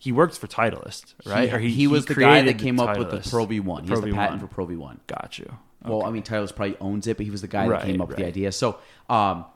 He 0.00 0.10
worked 0.12 0.36
for 0.36 0.46
Titleist, 0.48 1.14
right? 1.24 1.60
He, 1.60 1.70
he 1.70 1.86
was 1.86 2.04
the 2.04 2.14
guy 2.14 2.42
that 2.42 2.42
created 2.42 2.58
came 2.58 2.80
up 2.80 2.98
with 2.98 3.10
the 3.10 3.18
Titleist. 3.18 3.30
Pro 3.30 3.46
V1. 3.46 3.50
He 3.82 3.86
Pro 3.86 3.96
has 3.96 4.04
the 4.04 4.12
patent 4.12 4.38
V1. 4.38 4.40
for 4.40 4.46
Pro 4.48 4.66
V1. 4.66 4.98
Got 5.06 5.38
you. 5.38 5.50
Well, 5.84 6.04
I 6.04 6.10
mean, 6.10 6.24
Titleist 6.24 6.56
probably 6.56 6.76
owns 6.80 7.06
it, 7.06 7.16
but 7.16 7.24
he 7.24 7.30
was 7.30 7.40
the 7.40 7.48
guy 7.48 7.66
that 7.66 7.70
Right, 7.72 7.82
came 7.84 8.00
up 8.00 8.08
with 8.08 8.16
the 8.18 8.24
right. 8.24 8.28
idea. 8.28 8.52
So, 8.52 8.78
um, 9.08 9.46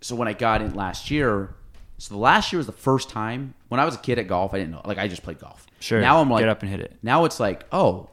so 0.00 0.16
when 0.16 0.26
I 0.28 0.32
got 0.32 0.62
in 0.62 0.74
last 0.74 1.10
year, 1.10 1.54
so 1.98 2.14
the 2.14 2.20
last 2.20 2.52
year 2.52 2.58
was 2.58 2.66
the 2.66 2.72
first 2.72 3.08
time 3.08 3.54
when 3.68 3.80
I 3.80 3.84
was 3.84 3.94
a 3.94 3.98
kid 3.98 4.18
at 4.18 4.28
golf. 4.28 4.52
I 4.52 4.58
didn't 4.58 4.72
know, 4.72 4.82
like, 4.84 4.98
I 4.98 5.08
just 5.08 5.22
played 5.22 5.38
golf. 5.38 5.66
Sure. 5.80 6.00
Now 6.00 6.20
I'm 6.20 6.30
like, 6.30 6.42
get 6.42 6.48
up 6.48 6.62
and 6.62 6.70
hit 6.70 6.80
it. 6.80 6.96
now 7.02 7.24
it's 7.24 7.40
like, 7.40 7.64
oh, 7.72 8.10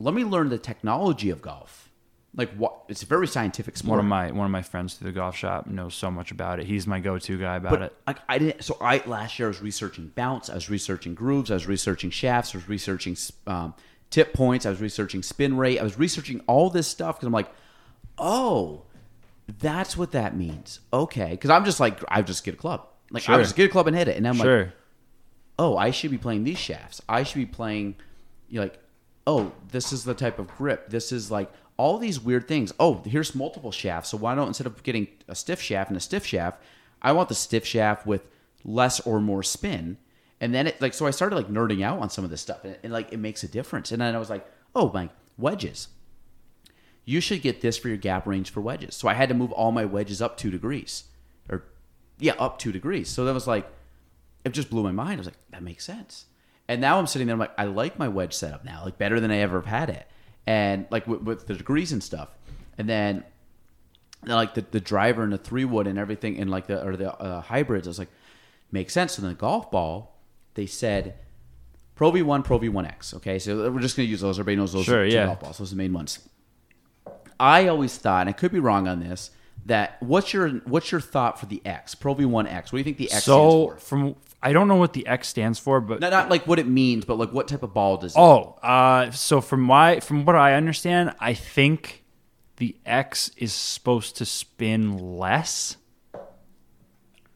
let 0.00 0.14
me 0.14 0.24
learn 0.24 0.48
the 0.48 0.58
technology 0.58 1.30
of 1.30 1.40
golf. 1.40 1.90
Like, 2.36 2.52
what? 2.56 2.82
It's 2.88 3.04
a 3.04 3.06
very 3.06 3.28
scientific 3.28 3.76
sport. 3.76 3.90
One 3.90 3.98
of 4.00 4.04
my 4.06 4.32
one 4.32 4.44
of 4.44 4.50
my 4.50 4.62
friends 4.62 4.94
through 4.94 5.12
the 5.12 5.14
golf 5.14 5.36
shop 5.36 5.68
knows 5.68 5.94
so 5.94 6.10
much 6.10 6.32
about 6.32 6.58
it. 6.58 6.66
He's 6.66 6.84
my 6.84 6.98
go-to 6.98 7.38
guy 7.38 7.56
about 7.56 7.70
but 7.70 7.82
it. 7.82 7.96
like 8.08 8.18
I 8.28 8.38
didn't. 8.38 8.64
So 8.64 8.76
I 8.80 9.02
last 9.06 9.38
year 9.38 9.46
I 9.46 9.50
was 9.50 9.62
researching 9.62 10.10
bounce. 10.16 10.50
I 10.50 10.54
was 10.54 10.68
researching 10.68 11.14
grooves. 11.14 11.52
I 11.52 11.54
was 11.54 11.68
researching 11.68 12.10
shafts. 12.10 12.52
I 12.52 12.58
was 12.58 12.68
researching 12.68 13.16
um, 13.46 13.74
tip 14.10 14.32
points. 14.32 14.66
I 14.66 14.70
was 14.70 14.80
researching 14.80 15.22
spin 15.22 15.56
rate. 15.56 15.78
I 15.78 15.84
was 15.84 15.96
researching 15.96 16.40
all 16.48 16.70
this 16.70 16.88
stuff 16.88 17.16
because 17.16 17.28
I'm 17.28 17.32
like, 17.32 17.50
oh, 18.18 18.82
that's 19.60 19.96
what 19.96 20.10
that 20.10 20.36
means. 20.36 20.80
Okay, 20.92 21.30
because 21.30 21.50
I'm 21.50 21.64
just 21.64 21.78
like 21.78 22.00
I 22.08 22.22
just 22.22 22.42
get 22.42 22.54
a 22.54 22.56
club. 22.56 22.88
Like 23.10 23.22
I 23.22 23.26
Sure. 23.26 23.36
would 23.36 23.42
just 23.44 23.56
get 23.56 23.66
a 23.66 23.72
club 23.72 23.86
and 23.86 23.96
hit 23.96 24.08
it, 24.08 24.16
and 24.16 24.26
I'm 24.26 24.38
like, 24.38 24.46
oh, 25.58 25.76
I 25.76 25.90
should 25.90 26.10
be 26.10 26.18
playing 26.18 26.44
these 26.44 26.58
shafts. 26.58 27.00
I 27.08 27.22
should 27.22 27.36
be 27.38 27.46
playing, 27.46 27.96
you 28.48 28.56
know, 28.56 28.62
like, 28.64 28.78
oh, 29.26 29.52
this 29.70 29.92
is 29.92 30.04
the 30.04 30.14
type 30.14 30.38
of 30.38 30.48
grip. 30.56 30.90
This 30.90 31.12
is 31.12 31.30
like 31.30 31.50
all 31.76 31.98
these 31.98 32.18
weird 32.20 32.46
things. 32.48 32.72
Oh, 32.80 33.02
here's 33.04 33.34
multiple 33.34 33.72
shafts. 33.72 34.10
So 34.10 34.16
why 34.16 34.34
don't 34.34 34.48
instead 34.48 34.66
of 34.66 34.82
getting 34.82 35.08
a 35.28 35.34
stiff 35.34 35.60
shaft 35.60 35.90
and 35.90 35.96
a 35.96 36.00
stiff 36.00 36.24
shaft, 36.26 36.60
I 37.02 37.12
want 37.12 37.28
the 37.28 37.34
stiff 37.34 37.64
shaft 37.64 38.06
with 38.06 38.22
less 38.64 39.00
or 39.00 39.20
more 39.20 39.42
spin. 39.42 39.98
And 40.40 40.54
then 40.54 40.66
it 40.66 40.80
like 40.80 40.94
so 40.94 41.06
I 41.06 41.10
started 41.10 41.36
like 41.36 41.48
nerding 41.48 41.82
out 41.82 42.00
on 42.00 42.10
some 42.10 42.24
of 42.24 42.30
this 42.30 42.40
stuff, 42.40 42.64
and, 42.64 42.76
and 42.82 42.92
like 42.92 43.12
it 43.12 43.18
makes 43.18 43.42
a 43.44 43.48
difference. 43.48 43.92
And 43.92 44.00
then 44.00 44.14
I 44.14 44.18
was 44.18 44.30
like, 44.30 44.46
oh, 44.74 44.90
my 44.92 45.10
wedges. 45.38 45.88
You 47.06 47.20
should 47.20 47.42
get 47.42 47.60
this 47.60 47.76
for 47.76 47.88
your 47.88 47.96
gap 47.98 48.26
range 48.26 48.50
for 48.50 48.60
wedges. 48.62 48.94
So 48.94 49.08
I 49.08 49.14
had 49.14 49.28
to 49.28 49.34
move 49.34 49.52
all 49.52 49.72
my 49.72 49.84
wedges 49.84 50.22
up 50.22 50.36
two 50.38 50.50
degrees, 50.50 51.04
yeah, 52.18 52.34
up 52.38 52.58
two 52.58 52.72
degrees. 52.72 53.08
So 53.08 53.24
that 53.24 53.34
was 53.34 53.46
like 53.46 53.66
it 54.44 54.52
just 54.52 54.70
blew 54.70 54.82
my 54.82 54.92
mind. 54.92 55.14
I 55.14 55.16
was 55.16 55.26
like, 55.26 55.38
that 55.50 55.62
makes 55.62 55.84
sense. 55.84 56.26
And 56.68 56.80
now 56.80 56.98
I'm 56.98 57.06
sitting 57.06 57.26
there, 57.26 57.34
I'm 57.34 57.40
like, 57.40 57.54
I 57.58 57.64
like 57.64 57.98
my 57.98 58.08
wedge 58.08 58.34
setup 58.34 58.64
now, 58.64 58.82
like 58.84 58.98
better 58.98 59.20
than 59.20 59.30
I 59.30 59.38
ever 59.38 59.56
have 59.56 59.66
had 59.66 59.90
it. 59.90 60.06
And 60.46 60.86
like 60.90 61.06
with, 61.06 61.22
with 61.22 61.46
the 61.46 61.54
degrees 61.54 61.92
and 61.92 62.02
stuff. 62.02 62.28
And 62.76 62.88
then, 62.88 63.24
like 64.26 64.54
the, 64.54 64.64
the 64.70 64.80
driver 64.80 65.22
and 65.22 65.32
the 65.32 65.38
three 65.38 65.64
wood 65.64 65.86
and 65.86 65.98
everything, 65.98 66.38
and 66.38 66.50
like 66.50 66.66
the 66.66 66.84
or 66.84 66.96
the 66.96 67.14
uh, 67.14 67.40
hybrids, 67.42 67.86
I 67.86 67.90
was 67.90 67.98
like, 67.98 68.10
makes 68.72 68.92
sense. 68.92 69.14
So 69.14 69.22
then 69.22 69.30
the 69.30 69.36
golf 69.36 69.70
ball, 69.70 70.18
they 70.54 70.66
said 70.66 71.14
Pro 71.94 72.10
V1, 72.10 72.44
Pro 72.44 72.58
V1X. 72.58 73.14
Okay, 73.14 73.38
so 73.38 73.70
we're 73.70 73.80
just 73.80 73.96
gonna 73.96 74.08
use 74.08 74.20
those. 74.20 74.38
Everybody 74.38 74.56
knows 74.56 74.72
those 74.72 74.84
Sure, 74.86 75.06
two 75.06 75.14
yeah. 75.14 75.26
golf 75.26 75.40
balls. 75.40 75.58
Those 75.58 75.72
are 75.72 75.76
the 75.76 75.82
main 75.82 75.92
ones. 75.92 76.18
I 77.38 77.68
always 77.68 77.96
thought, 77.96 78.22
and 78.22 78.30
I 78.30 78.32
could 78.32 78.52
be 78.52 78.60
wrong 78.60 78.88
on 78.88 79.00
this, 79.00 79.30
that 79.66 79.96
what's 80.02 80.32
your 80.32 80.48
what's 80.66 80.92
your 80.92 81.00
thought 81.00 81.38
for 81.40 81.46
the 81.46 81.62
X 81.64 81.94
Pro 81.94 82.14
V1X? 82.14 82.64
What 82.64 82.70
do 82.72 82.76
you 82.78 82.84
think 82.84 82.98
the 82.98 83.04
X 83.10 83.24
stands 83.24 83.24
So 83.24 83.68
for? 83.70 83.76
from 83.78 84.16
I 84.42 84.52
don't 84.52 84.68
know 84.68 84.76
what 84.76 84.92
the 84.92 85.06
X 85.06 85.28
stands 85.28 85.58
for, 85.58 85.80
but 85.80 86.00
Not, 86.00 86.12
not 86.12 86.28
like 86.30 86.46
what 86.46 86.58
it 86.58 86.66
means, 86.66 87.04
but 87.06 87.16
like 87.16 87.32
what 87.32 87.48
type 87.48 87.62
of 87.62 87.72
ball 87.72 87.96
does 87.96 88.14
it? 88.14 88.18
oh, 88.18 88.58
uh, 88.62 89.10
so 89.10 89.40
from 89.40 89.62
my 89.62 90.00
from 90.00 90.24
what 90.26 90.36
I 90.36 90.54
understand, 90.54 91.14
I 91.18 91.32
think 91.34 92.04
the 92.56 92.76
X 92.84 93.30
is 93.36 93.52
supposed 93.52 94.16
to 94.18 94.24
spin 94.26 94.98
less. 95.18 95.76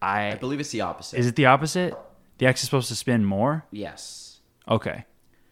I, 0.01 0.33
I 0.33 0.35
believe 0.37 0.61
it's 0.61 0.71
the 0.71 0.83
opposite. 0.83 1.19
is 1.19 1.27
it 1.27 1.35
the 1.37 1.47
opposite? 1.47 1.95
The 2.39 2.47
X 2.47 2.61
is 2.61 2.67
supposed 2.67 2.89
to 2.89 2.95
spin 2.95 3.25
more. 3.25 3.65
yes. 3.71 4.25
Okay, 4.69 5.07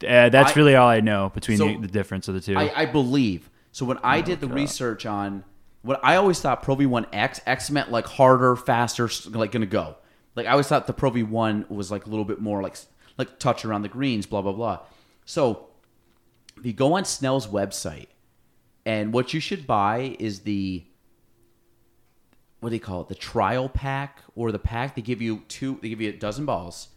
uh, 0.07 0.29
that's 0.29 0.51
I- 0.53 0.55
really 0.57 0.77
all 0.77 0.89
I 0.89 1.01
know 1.01 1.31
between 1.35 1.57
So, 1.57 1.67
the, 1.69 1.79
the 1.79 1.89
difference 1.89 2.29
of 2.29 2.35
the 2.35 2.41
two. 2.43 2.55
I, 2.57 2.83
I 2.83 2.85
believe. 2.87 3.49
So 3.73 3.87
when 3.87 3.97
I 4.05 4.21
did 4.21 4.41
the 4.41 4.47
research 4.49 5.07
on 5.07 5.43
what 5.87 6.01
I 6.03 6.17
always 6.17 6.41
thought 6.41 6.63
Pro 6.63 6.77
V1 6.77 7.07
X, 7.13 7.41
X 7.47 7.71
meant 7.71 7.91
like 7.91 8.07
harder, 8.07 8.57
faster, 8.57 9.09
like 9.31 9.53
gonna 9.53 9.67
go. 9.67 9.97
Like 10.35 10.47
I 10.47 10.51
always 10.51 10.67
thought 10.67 10.87
the 10.87 10.93
Pro 10.93 11.11
V1 11.13 11.71
was 11.71 11.91
like 11.91 12.07
a 12.07 12.11
little 12.11 12.25
bit 12.25 12.41
more 12.41 12.61
like 12.61 12.77
like 13.17 13.39
touch 13.39 13.65
around 13.65 13.83
the 13.83 13.89
greens, 13.89 14.27
blah 14.27 14.43
blah 14.43 14.53
blah. 14.53 14.81
So 15.25 15.69
if 16.57 16.67
you 16.67 16.73
go 16.73 16.95
on 16.95 17.05
Snell's 17.05 17.47
website, 17.47 18.09
and 18.85 19.13
what 19.13 19.33
you 19.33 19.41
should 19.41 19.67
buy 19.67 20.17
is 20.19 20.41
the 20.41 20.85
what 22.61 22.71
do 22.71 22.75
they 22.75 22.81
call 22.81 23.03
it? 23.03 23.09
The 23.09 23.15
trial 23.15 23.69
pack 23.69 24.23
or 24.35 24.51
the 24.51 24.59
pack 24.59 24.97
they 24.97 25.03
give 25.03 25.23
you 25.23 25.43
two. 25.49 25.79
They 25.83 25.89
give 25.89 26.01
you 26.01 26.09
a 26.11 26.13
dozen 26.13 26.47
balls. 26.47 26.89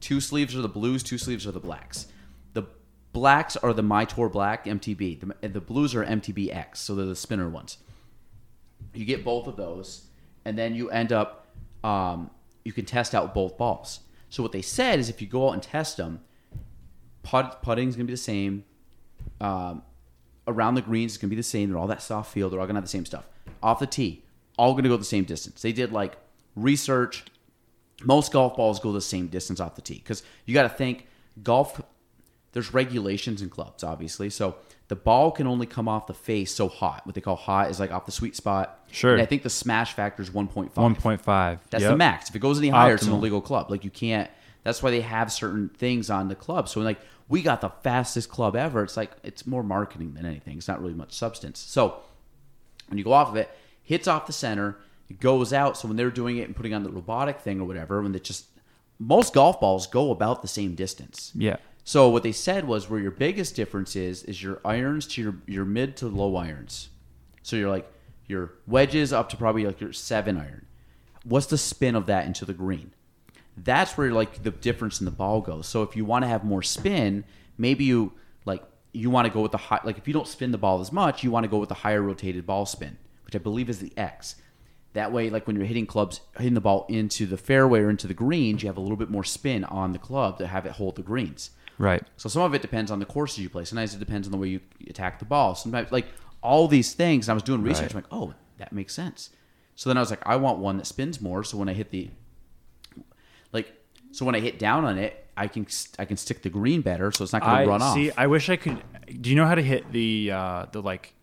Two 0.00 0.20
sleeves 0.20 0.56
are 0.56 0.62
the 0.62 0.68
blues. 0.68 1.02
Two 1.02 1.18
sleeves 1.18 1.46
are 1.46 1.52
the 1.52 1.60
blacks. 1.60 2.06
The 2.54 2.64
blacks 3.12 3.56
are 3.56 3.72
the 3.72 3.82
My 3.82 4.04
Tour 4.04 4.28
Black 4.28 4.64
MTB. 4.64 5.20
The, 5.40 5.48
the 5.48 5.60
blues 5.60 5.94
are 5.94 6.04
MTB 6.04 6.54
X. 6.54 6.80
So 6.80 6.94
they're 6.94 7.04
the 7.04 7.16
spinner 7.16 7.48
ones. 7.48 7.78
You 8.94 9.04
get 9.04 9.24
both 9.24 9.46
of 9.46 9.56
those, 9.56 10.06
and 10.44 10.56
then 10.56 10.74
you 10.74 10.90
end 10.90 11.12
up. 11.12 11.46
Um, 11.84 12.30
you 12.64 12.72
can 12.72 12.84
test 12.84 13.14
out 13.14 13.32
both 13.32 13.56
balls. 13.56 14.00
So 14.28 14.42
what 14.42 14.52
they 14.52 14.62
said 14.62 14.98
is 14.98 15.08
if 15.08 15.22
you 15.22 15.28
go 15.28 15.48
out 15.48 15.52
and 15.52 15.62
test 15.62 15.96
them, 15.96 16.20
putt, 17.22 17.62
putting's 17.62 17.96
gonna 17.96 18.04
be 18.04 18.12
the 18.12 18.16
same. 18.16 18.64
Um, 19.40 19.82
around 20.46 20.74
the 20.74 20.82
greens 20.82 21.12
is 21.12 21.18
gonna 21.18 21.30
be 21.30 21.36
the 21.36 21.42
same. 21.42 21.70
They're 21.70 21.78
all 21.78 21.86
that 21.86 22.02
soft 22.02 22.32
field. 22.32 22.52
They're 22.52 22.60
all 22.60 22.66
gonna 22.66 22.78
have 22.78 22.84
the 22.84 22.90
same 22.90 23.06
stuff. 23.06 23.26
Off 23.62 23.78
the 23.78 23.86
tee, 23.86 24.24
all 24.58 24.74
gonna 24.74 24.88
go 24.88 24.96
the 24.96 25.04
same 25.04 25.24
distance. 25.24 25.62
They 25.62 25.72
did 25.72 25.92
like 25.92 26.18
research. 26.56 27.24
Most 28.04 28.32
golf 28.32 28.56
balls 28.56 28.78
go 28.78 28.92
the 28.92 29.00
same 29.00 29.26
distance 29.26 29.60
off 29.60 29.74
the 29.74 29.82
tee 29.82 29.94
because 29.94 30.22
you 30.44 30.54
got 30.54 30.62
to 30.64 30.68
think 30.68 31.06
golf. 31.42 31.80
There's 32.52 32.72
regulations 32.72 33.42
in 33.42 33.50
clubs, 33.50 33.82
obviously. 33.82 34.30
So 34.30 34.56
the 34.88 34.96
ball 34.96 35.30
can 35.30 35.46
only 35.46 35.66
come 35.66 35.86
off 35.86 36.06
the 36.06 36.14
face 36.14 36.52
so 36.54 36.68
hot. 36.68 37.04
What 37.06 37.14
they 37.14 37.20
call 37.20 37.36
hot 37.36 37.70
is 37.70 37.78
like 37.78 37.90
off 37.92 38.06
the 38.06 38.12
sweet 38.12 38.34
spot. 38.34 38.80
Sure. 38.90 39.12
And 39.12 39.22
I 39.22 39.26
think 39.26 39.42
the 39.42 39.50
smash 39.50 39.92
factor 39.92 40.22
is 40.22 40.30
1.5. 40.30 40.72
1.5. 40.74 41.58
That's 41.70 41.82
Yep. 41.82 41.90
the 41.90 41.96
max. 41.96 42.30
If 42.30 42.36
it 42.36 42.38
goes 42.38 42.58
any 42.58 42.70
higher, 42.70 42.94
it's 42.94 43.06
an 43.06 43.12
illegal 43.12 43.40
club. 43.42 43.70
Like 43.70 43.84
you 43.84 43.90
can't. 43.90 44.30
That's 44.64 44.82
why 44.82 44.90
they 44.90 45.02
have 45.02 45.30
certain 45.30 45.68
things 45.68 46.10
on 46.10 46.28
the 46.28 46.34
club. 46.34 46.68
So 46.68 46.80
like 46.80 46.98
we 47.28 47.42
got 47.42 47.60
the 47.60 47.68
fastest 47.68 48.30
club 48.30 48.56
ever. 48.56 48.82
It's 48.82 48.96
like 48.96 49.12
it's 49.22 49.46
more 49.46 49.62
marketing 49.62 50.14
than 50.14 50.24
anything. 50.24 50.56
It's 50.56 50.68
not 50.68 50.80
really 50.80 50.94
much 50.94 51.12
substance. 51.12 51.58
So 51.60 52.00
when 52.88 52.96
you 52.96 53.04
go 53.04 53.12
off 53.12 53.28
of 53.28 53.36
it, 53.36 53.50
hits 53.82 54.08
off 54.08 54.26
the 54.26 54.32
center, 54.32 54.76
it 55.10 55.20
goes 55.20 55.52
out. 55.52 55.76
So 55.76 55.88
when 55.88 55.96
they're 55.98 56.10
doing 56.10 56.38
it 56.38 56.46
and 56.46 56.56
putting 56.56 56.72
on 56.72 56.82
the 56.82 56.90
robotic 56.90 57.40
thing 57.40 57.60
or 57.60 57.64
whatever, 57.66 58.00
when 58.00 58.12
they 58.12 58.18
just 58.20 58.46
most 58.98 59.34
golf 59.34 59.60
balls 59.60 59.86
go 59.86 60.10
about 60.10 60.40
the 60.42 60.48
same 60.48 60.74
distance. 60.74 61.30
Yeah. 61.34 61.56
So 61.88 62.10
what 62.10 62.22
they 62.22 62.32
said 62.32 62.66
was 62.66 62.90
where 62.90 63.00
your 63.00 63.10
biggest 63.10 63.56
difference 63.56 63.96
is 63.96 64.22
is 64.24 64.42
your 64.42 64.60
irons 64.62 65.06
to 65.06 65.22
your 65.22 65.36
your 65.46 65.64
mid 65.64 65.96
to 65.96 66.08
low 66.08 66.36
irons. 66.36 66.90
So 67.42 67.56
you're 67.56 67.70
like 67.70 67.90
your 68.26 68.52
wedges 68.66 69.10
up 69.10 69.30
to 69.30 69.38
probably 69.38 69.64
like 69.64 69.80
your 69.80 69.94
seven 69.94 70.36
iron. 70.36 70.66
What's 71.24 71.46
the 71.46 71.56
spin 71.56 71.94
of 71.94 72.04
that 72.04 72.26
into 72.26 72.44
the 72.44 72.52
green? 72.52 72.92
That's 73.56 73.96
where 73.96 74.12
like 74.12 74.42
the 74.42 74.50
difference 74.50 75.00
in 75.00 75.06
the 75.06 75.10
ball 75.10 75.40
goes. 75.40 75.66
So 75.66 75.82
if 75.82 75.96
you 75.96 76.04
want 76.04 76.24
to 76.24 76.28
have 76.28 76.44
more 76.44 76.62
spin, 76.62 77.24
maybe 77.56 77.84
you 77.84 78.12
like 78.44 78.62
you 78.92 79.08
want 79.08 79.26
to 79.26 79.32
go 79.32 79.40
with 79.40 79.52
the 79.52 79.56
high 79.56 79.80
like 79.82 79.96
if 79.96 80.06
you 80.06 80.12
don't 80.12 80.28
spin 80.28 80.52
the 80.52 80.58
ball 80.58 80.82
as 80.82 80.92
much, 80.92 81.24
you 81.24 81.30
want 81.30 81.44
to 81.44 81.48
go 81.48 81.56
with 81.56 81.70
the 81.70 81.74
higher 81.76 82.02
rotated 82.02 82.44
ball 82.44 82.66
spin, 82.66 82.98
which 83.24 83.34
I 83.34 83.38
believe 83.38 83.70
is 83.70 83.78
the 83.78 83.94
X. 83.96 84.36
That 84.92 85.10
way, 85.10 85.30
like 85.30 85.46
when 85.46 85.56
you're 85.56 85.64
hitting 85.64 85.86
clubs, 85.86 86.20
hitting 86.36 86.52
the 86.52 86.60
ball 86.60 86.84
into 86.90 87.24
the 87.24 87.38
fairway 87.38 87.80
or 87.80 87.88
into 87.88 88.06
the 88.06 88.12
greens, 88.12 88.62
you 88.62 88.68
have 88.68 88.76
a 88.76 88.82
little 88.82 88.98
bit 88.98 89.08
more 89.08 89.24
spin 89.24 89.64
on 89.64 89.92
the 89.92 89.98
club 89.98 90.36
to 90.36 90.46
have 90.46 90.66
it 90.66 90.72
hold 90.72 90.96
the 90.96 91.02
greens. 91.02 91.52
Right. 91.78 92.02
So 92.16 92.28
some 92.28 92.42
of 92.42 92.54
it 92.54 92.62
depends 92.62 92.90
on 92.90 92.98
the 92.98 93.06
courses 93.06 93.38
you 93.38 93.48
play. 93.48 93.64
Sometimes 93.64 93.94
it 93.94 93.98
depends 93.98 94.26
on 94.26 94.32
the 94.32 94.38
way 94.38 94.48
you 94.48 94.60
attack 94.88 95.18
the 95.18 95.24
ball. 95.24 95.54
Sometimes 95.54 95.92
like 95.92 96.06
all 96.42 96.68
these 96.68 96.92
things. 96.92 97.28
I 97.28 97.34
was 97.34 97.42
doing 97.42 97.62
research. 97.62 97.94
Right. 97.94 98.04
I'm 98.04 98.18
like, 98.18 98.30
oh, 98.30 98.34
that 98.58 98.72
makes 98.72 98.94
sense. 98.94 99.30
So 99.74 99.88
then 99.88 99.96
I 99.96 100.00
was 100.00 100.10
like, 100.10 100.26
I 100.26 100.36
want 100.36 100.58
one 100.58 100.76
that 100.78 100.86
spins 100.86 101.20
more. 101.20 101.44
So 101.44 101.56
when 101.56 101.68
I 101.68 101.72
hit 101.72 101.90
the 101.90 102.10
like, 103.52 103.72
so 104.10 104.24
when 104.24 104.34
I 104.34 104.40
hit 104.40 104.58
down 104.58 104.84
on 104.84 104.98
it, 104.98 105.24
I 105.36 105.46
can 105.46 105.66
I 105.98 106.04
can 106.04 106.16
stick 106.16 106.42
the 106.42 106.50
green 106.50 106.80
better. 106.80 107.12
So 107.12 107.22
it's 107.22 107.32
not 107.32 107.42
going 107.42 107.62
to 107.62 107.70
run 107.70 107.80
see. 107.80 107.86
off. 107.86 107.94
See, 107.94 108.10
I 108.16 108.26
wish 108.26 108.50
I 108.50 108.56
could. 108.56 108.82
Do 109.22 109.30
you 109.30 109.36
know 109.36 109.46
how 109.46 109.54
to 109.54 109.62
hit 109.62 109.92
the 109.92 110.32
uh, 110.32 110.66
the 110.72 110.82
like? 110.82 111.14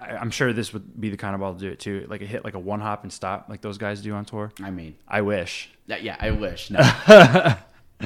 I, 0.00 0.16
I'm 0.16 0.30
sure 0.30 0.54
this 0.54 0.72
would 0.72 0.98
be 0.98 1.10
the 1.10 1.18
kind 1.18 1.34
of 1.34 1.40
ball 1.40 1.52
to 1.52 1.60
do 1.60 1.68
it 1.68 1.80
too. 1.80 2.06
Like 2.08 2.22
a 2.22 2.26
hit 2.26 2.44
like 2.44 2.54
a 2.54 2.58
one 2.58 2.80
hop 2.80 3.02
and 3.02 3.12
stop, 3.12 3.48
like 3.50 3.60
those 3.60 3.76
guys 3.76 4.00
do 4.00 4.14
on 4.14 4.24
tour. 4.24 4.52
I 4.62 4.70
mean, 4.70 4.96
I 5.06 5.20
wish. 5.20 5.70
yeah, 5.86 5.96
yeah 5.96 6.16
I 6.18 6.30
wish. 6.30 6.70
No. 6.70 6.78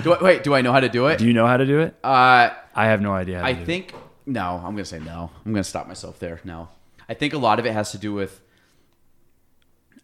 do 0.03 0.15
I, 0.15 0.23
wait, 0.23 0.43
do 0.45 0.55
I 0.55 0.63
know 0.63 0.73
how 0.73 0.81
to 0.81 0.89
do 0.89 1.07
it? 1.09 1.19
Do 1.19 1.27
you 1.27 1.33
know 1.35 1.47
how 1.47 1.57
to 1.57 1.67
do 1.67 1.81
it? 1.81 1.95
uh, 2.05 2.51
I 2.75 2.87
have 2.87 3.01
no 3.03 3.13
idea. 3.13 3.43
I 3.43 3.55
think 3.55 3.95
no. 4.25 4.57
I'm 4.65 4.73
gonna 4.75 4.85
say 4.85 4.99
no. 4.99 5.31
I'm 5.45 5.53
gonna 5.53 5.63
stop 5.65 5.87
myself 5.89 6.19
there. 6.19 6.41
No, 6.45 6.69
I 7.09 7.15
think 7.15 7.35
a 7.35 7.39
lot 7.39 7.59
of 7.59 7.67
it 7.67 7.73
has 7.73 7.93
to 7.93 7.99
do 7.99 8.13
with 8.15 8.41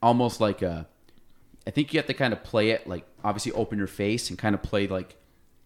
almost 0.02 0.40
like 0.40 0.62
a. 0.62 0.86
I 1.66 1.70
think 1.70 1.92
you 1.92 1.98
have 1.98 2.06
to 2.06 2.14
kind 2.14 2.32
of 2.32 2.42
play 2.44 2.70
it 2.70 2.86
like 2.86 3.06
obviously 3.24 3.52
open 3.52 3.78
your 3.78 3.86
face 3.86 4.30
and 4.30 4.38
kind 4.38 4.54
of 4.54 4.62
play 4.62 4.86
like 4.86 5.16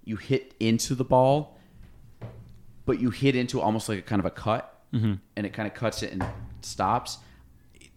you 0.05 0.17
hit 0.17 0.55
into 0.61 0.95
the 0.95 1.05
ball, 1.05 1.59
but 2.87 3.01
you 3.01 3.11
hit 3.11 3.37
into 3.37 3.61
almost 3.61 3.89
like 3.89 3.99
a 3.99 4.03
kind 4.03 4.21
of 4.21 4.27
a 4.27 4.31
cut, 4.31 4.69
Mm-hmm. 4.93 5.15
and 5.37 5.47
it 5.47 5.55
kind 5.55 5.67
of 5.67 5.73
cuts 5.75 6.03
it 6.03 6.13
and 6.13 6.23
stops. 6.61 7.17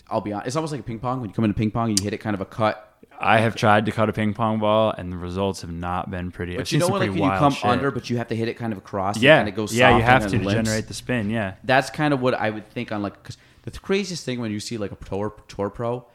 I'll 0.09 0.21
be 0.21 0.31
honest. 0.31 0.47
It's 0.47 0.55
almost 0.55 0.71
like 0.71 0.79
a 0.81 0.83
ping 0.83 0.99
pong. 0.99 1.19
When 1.19 1.29
you 1.29 1.33
come 1.33 1.43
into 1.45 1.57
ping 1.57 1.71
pong, 1.71 1.89
you 1.89 1.97
hit 2.01 2.13
it 2.13 2.19
kind 2.19 2.33
of 2.35 2.39
a 2.41 2.45
cut. 2.45 2.94
I 3.19 3.39
have 3.39 3.55
tried 3.55 3.85
to 3.87 3.91
cut 3.91 4.09
a 4.09 4.13
ping 4.13 4.33
pong 4.33 4.59
ball, 4.59 4.93
and 4.97 5.11
the 5.11 5.17
results 5.17 5.61
have 5.61 5.71
not 5.71 6.09
been 6.11 6.31
pretty. 6.31 6.53
I've 6.53 6.59
But 6.59 6.71
you 6.71 6.79
seen 6.79 6.87
know 6.87 6.93
when 6.93 7.01
like 7.09 7.17
you 7.19 7.39
come 7.39 7.53
shit. 7.53 7.65
under, 7.65 7.91
but 7.91 8.09
you 8.09 8.17
have 8.17 8.27
to 8.29 8.35
hit 8.35 8.47
it 8.47 8.55
kind 8.55 8.71
of 8.73 8.77
across. 8.79 9.17
yeah, 9.17 9.39
and 9.39 9.47
it 9.49 9.53
goes. 9.55 9.73
yeah, 9.75 9.95
you 9.97 10.03
have 10.03 10.27
to 10.27 10.37
to 10.37 10.43
generate 10.43 10.87
the 10.87 10.93
spin. 10.93 11.29
Yeah, 11.29 11.55
that's 11.63 11.89
kind 11.89 12.13
of 12.13 12.21
what 12.21 12.33
I 12.33 12.49
would 12.49 12.69
think 12.69 12.91
on 12.91 13.01
like 13.01 13.13
because 13.21 13.37
the 13.63 13.71
craziest 13.71 14.23
thing 14.25 14.39
when 14.39 14.51
you 14.51 14.59
see 14.59 14.77
like 14.77 14.91
a 14.91 14.95
tour 14.95 15.33
tour 15.47 15.69
pro, 15.69 16.05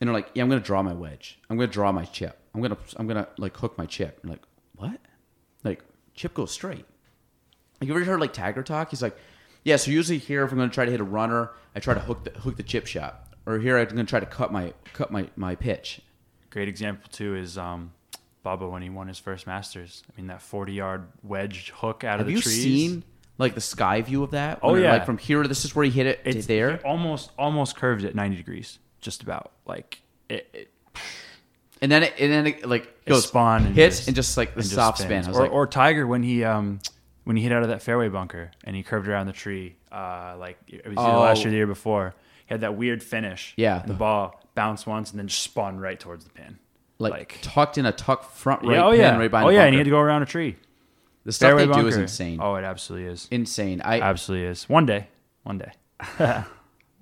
and 0.00 0.08
they're 0.08 0.14
like, 0.14 0.30
yeah, 0.34 0.42
I'm 0.42 0.48
gonna 0.48 0.60
draw 0.60 0.82
my 0.82 0.92
wedge, 0.94 1.38
I'm 1.48 1.56
gonna 1.56 1.66
draw 1.66 1.90
my 1.92 2.04
chip, 2.04 2.38
I'm 2.54 2.60
gonna 2.62 2.76
I'm 2.96 3.06
gonna 3.06 3.28
like 3.38 3.56
hook 3.56 3.76
my 3.78 3.86
chip. 3.86 4.20
You're 4.22 4.30
like, 4.32 4.42
what? 4.76 5.00
Like 5.64 5.82
chip 6.14 6.34
goes 6.34 6.50
straight. 6.52 6.84
Like, 7.80 7.88
you 7.88 7.94
ever 7.94 8.04
heard 8.04 8.20
like 8.20 8.32
Tiger 8.32 8.62
talk? 8.62 8.90
He's 8.90 9.02
like, 9.02 9.16
yeah. 9.64 9.76
So 9.76 9.90
usually 9.90 10.18
here, 10.18 10.44
if 10.44 10.52
I'm 10.52 10.58
gonna 10.58 10.70
try 10.70 10.84
to 10.84 10.90
hit 10.90 11.00
a 11.00 11.04
runner, 11.04 11.50
I 11.74 11.80
try 11.80 11.94
to 11.94 12.00
hook 12.00 12.24
the 12.24 12.30
hook 12.38 12.56
the 12.56 12.62
chip 12.62 12.86
shot, 12.86 13.26
or 13.46 13.58
here 13.58 13.78
I'm 13.78 13.88
gonna 13.88 14.04
try 14.04 14.20
to 14.20 14.26
cut 14.26 14.52
my 14.52 14.74
cut 14.92 15.10
my 15.10 15.28
my 15.36 15.54
pitch. 15.54 16.02
Great 16.50 16.68
example 16.68 17.08
too 17.10 17.34
is 17.36 17.56
um, 17.56 17.92
Bubba 18.44 18.70
when 18.70 18.82
he 18.82 18.90
won 18.90 19.08
his 19.08 19.18
first 19.18 19.46
Masters. 19.46 20.02
I 20.12 20.16
mean 20.20 20.26
that 20.28 20.42
40 20.42 20.72
yard 20.72 21.08
wedge 21.22 21.70
hook 21.76 22.04
out 22.04 22.18
Have 22.18 22.20
of 22.20 22.26
the 22.26 22.32
you 22.34 22.40
trees. 22.40 22.62
seen 22.62 23.04
like 23.38 23.54
the 23.54 23.60
sky 23.60 24.02
view 24.02 24.22
of 24.22 24.32
that? 24.32 24.58
Oh, 24.62 24.74
yeah. 24.74 24.92
like 24.92 25.06
from 25.06 25.16
here, 25.18 25.42
this 25.46 25.64
is 25.64 25.74
where 25.74 25.84
he 25.84 25.90
hit 25.90 26.06
it 26.06 26.20
it's 26.24 26.46
there. 26.46 26.70
it 26.70 26.84
almost 26.84 27.30
almost 27.38 27.76
curved 27.76 28.04
at 28.04 28.14
90 28.14 28.36
degrees, 28.36 28.78
just 29.00 29.22
about. 29.22 29.52
Like 29.66 30.02
it, 30.28 30.48
it, 30.52 30.68
And 31.80 31.90
then 31.90 32.02
it, 32.02 32.14
and 32.18 32.30
then 32.30 32.46
it 32.46 32.68
like 32.68 33.04
goes 33.06 33.26
spawned 33.26 33.66
and 33.66 33.74
hits 33.74 33.96
just- 33.98 34.08
and 34.08 34.14
just 34.16 34.36
like 34.36 34.54
the 34.54 34.62
soft 34.62 34.98
spin. 34.98 35.08
spins. 35.22 35.26
I 35.26 35.30
was 35.30 35.38
or, 35.38 35.42
like, 35.44 35.52
or 35.52 35.66
Tiger 35.66 36.06
when 36.06 36.22
he 36.22 36.44
um 36.44 36.80
when 37.24 37.36
he 37.36 37.42
hit 37.42 37.52
out 37.52 37.62
of 37.62 37.68
that 37.68 37.82
fairway 37.82 38.08
bunker 38.08 38.50
and 38.64 38.74
he 38.76 38.82
curved 38.82 39.06
around 39.08 39.26
the 39.26 39.32
tree. 39.32 39.76
Uh, 39.92 40.36
like 40.38 40.58
it 40.68 40.86
was 40.86 40.96
either 40.98 41.18
last 41.18 41.38
Oh. 41.38 41.40
year 41.40 41.48
or 41.48 41.50
the 41.50 41.56
year 41.56 41.66
before. 41.66 42.14
He 42.50 42.54
had 42.54 42.62
that 42.62 42.76
weird 42.76 43.00
finish. 43.00 43.54
Yeah. 43.56 43.82
the 43.86 43.94
ball 43.94 44.42
bounced 44.56 44.84
once 44.84 45.12
and 45.12 45.20
then 45.20 45.28
just 45.28 45.40
spun 45.42 45.78
right 45.78 45.98
towards 46.00 46.24
the 46.24 46.30
pin. 46.30 46.58
like, 46.98 47.38
tucked 47.42 47.78
in 47.78 47.86
a 47.86 47.92
tuck 47.92 48.32
front 48.32 48.62
right 48.62 48.74
yeah, 48.74 48.84
oh 48.84 48.90
pin 48.90 48.98
yeah, 49.00 49.16
right 49.16 49.30
behind 49.30 49.46
oh 49.46 49.50
the 49.50 49.54
yeah, 49.54 49.64
and 49.66 49.72
he 49.72 49.78
had 49.78 49.84
to 49.84 49.90
go 49.90 50.00
around 50.00 50.22
a 50.22 50.26
tree. 50.26 50.56
the 51.24 51.30
stuff 51.30 51.50
Fairway 51.50 51.62
they 51.62 51.68
bunker. 51.68 51.82
do 51.82 51.86
is 51.88 51.96
insane. 51.96 52.40
Oh, 52.42 52.56
it 52.56 52.64
absolutely 52.64 53.08
is. 53.08 53.28
Insane. 53.30 53.80
I, 53.82 54.00
absolutely 54.00 54.48
is. 54.48 54.68
One 54.68 54.84
day, 54.84 55.06
one 55.44 55.58
day. 55.58 55.70
uh, 56.18 56.42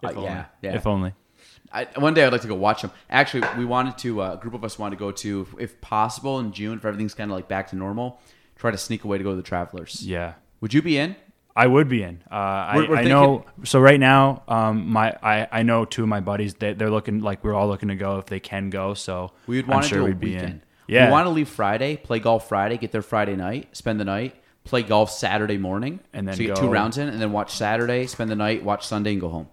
If 0.03 0.17
only. 0.17 0.25
yeah, 0.25 0.45
yeah. 0.61 0.75
If 0.77 0.87
only. 0.87 1.15
I, 1.73 1.87
one 1.97 2.13
day 2.13 2.25
I'd 2.25 2.33
like 2.33 2.43
to 2.43 2.49
go 2.49 2.55
watch 2.55 2.83
them. 2.83 2.91
Actually, 3.09 3.49
we 3.57 3.65
wanted 3.65 3.97
to. 3.99 4.21
Uh, 4.21 4.35
a 4.35 4.37
group 4.37 4.53
of 4.53 4.65
us 4.65 4.79
wanted 4.79 4.97
to 4.97 5.01
go 5.01 5.11
to, 5.13 5.47
if, 5.55 5.61
if 5.61 5.81
possible, 5.81 6.39
in 6.41 6.53
June, 6.53 6.77
if 6.77 6.85
everything's 6.85 7.15
kind 7.15 7.31
of 7.31 7.35
like 7.35 7.49
back 7.49 7.69
to 7.71 7.77
normal. 7.77 8.21
Try 8.57 8.71
to 8.71 8.79
sneak 8.79 9.05
away 9.05 9.17
to 9.17 9.25
go 9.25 9.31
to 9.31 9.37
the 9.37 9.43
Travelers. 9.43 10.05
Yeah. 10.07 10.35
Would 10.61 10.75
you 10.75 10.83
be 10.83 10.99
in? 10.99 11.17
I 11.59 11.67
would 11.67 11.89
be 11.89 12.03
in. 12.03 12.23
Uh, 12.31 12.35
I, 12.35 12.77
We're- 12.77 12.89
we're 12.89 12.97
I 12.97 13.05
know. 13.05 13.45
So 13.65 13.81
right 13.81 13.99
now, 14.01 14.43
um, 14.49 14.89
my 14.91 15.17
I, 15.23 15.49
I 15.51 15.63
know 15.65 15.85
two 15.85 16.03
of 16.05 16.09
my 16.09 16.21
buddies. 16.21 16.55
They, 16.55 16.73
they're 16.75 16.91
looking 16.91 17.21
like 17.21 17.43
we're 17.45 17.55
all 17.55 17.69
looking 17.69 17.89
to 17.89 17.97
go 17.97 18.19
if 18.19 18.27
they 18.27 18.41
can 18.41 18.71
go. 18.71 18.95
So 18.95 19.33
We 19.47 19.57
would 19.57 19.65
I'm 19.67 19.71
want 19.73 19.83
to 19.85 19.89
sure 19.89 19.99
do 19.99 20.05
a 20.05 20.07
we'd 20.09 20.21
be 20.21 20.35
weekend. 20.35 20.49
in. 20.51 20.63
Yeah. 20.87 21.07
We 21.07 21.13
want 21.13 21.27
to 21.27 21.31
leave 21.31 21.49
Friday, 21.49 21.97
play 21.97 22.19
golf 22.21 22.49
Friday, 22.49 22.79
get 22.79 22.93
there 22.93 23.03
Friday 23.03 23.37
night, 23.37 23.77
spend 23.77 23.99
the 24.01 24.05
night, 24.07 24.35
play 24.65 24.83
golf 24.83 25.11
Saturday 25.11 25.59
morning, 25.59 26.01
And 26.15 26.27
then 26.27 26.37
so 26.37 26.43
you 26.43 26.49
get 26.49 26.57
go- 26.57 26.63
two 26.63 26.69
rounds 26.71 26.97
in, 26.97 27.09
and 27.09 27.21
then 27.21 27.33
watch 27.33 27.51
Saturday, 27.57 28.07
spend 28.07 28.31
the 28.31 28.37
night, 28.37 28.63
watch 28.65 28.87
Sunday, 28.87 29.13
and 29.13 29.21
go 29.21 29.29
home. 29.29 29.49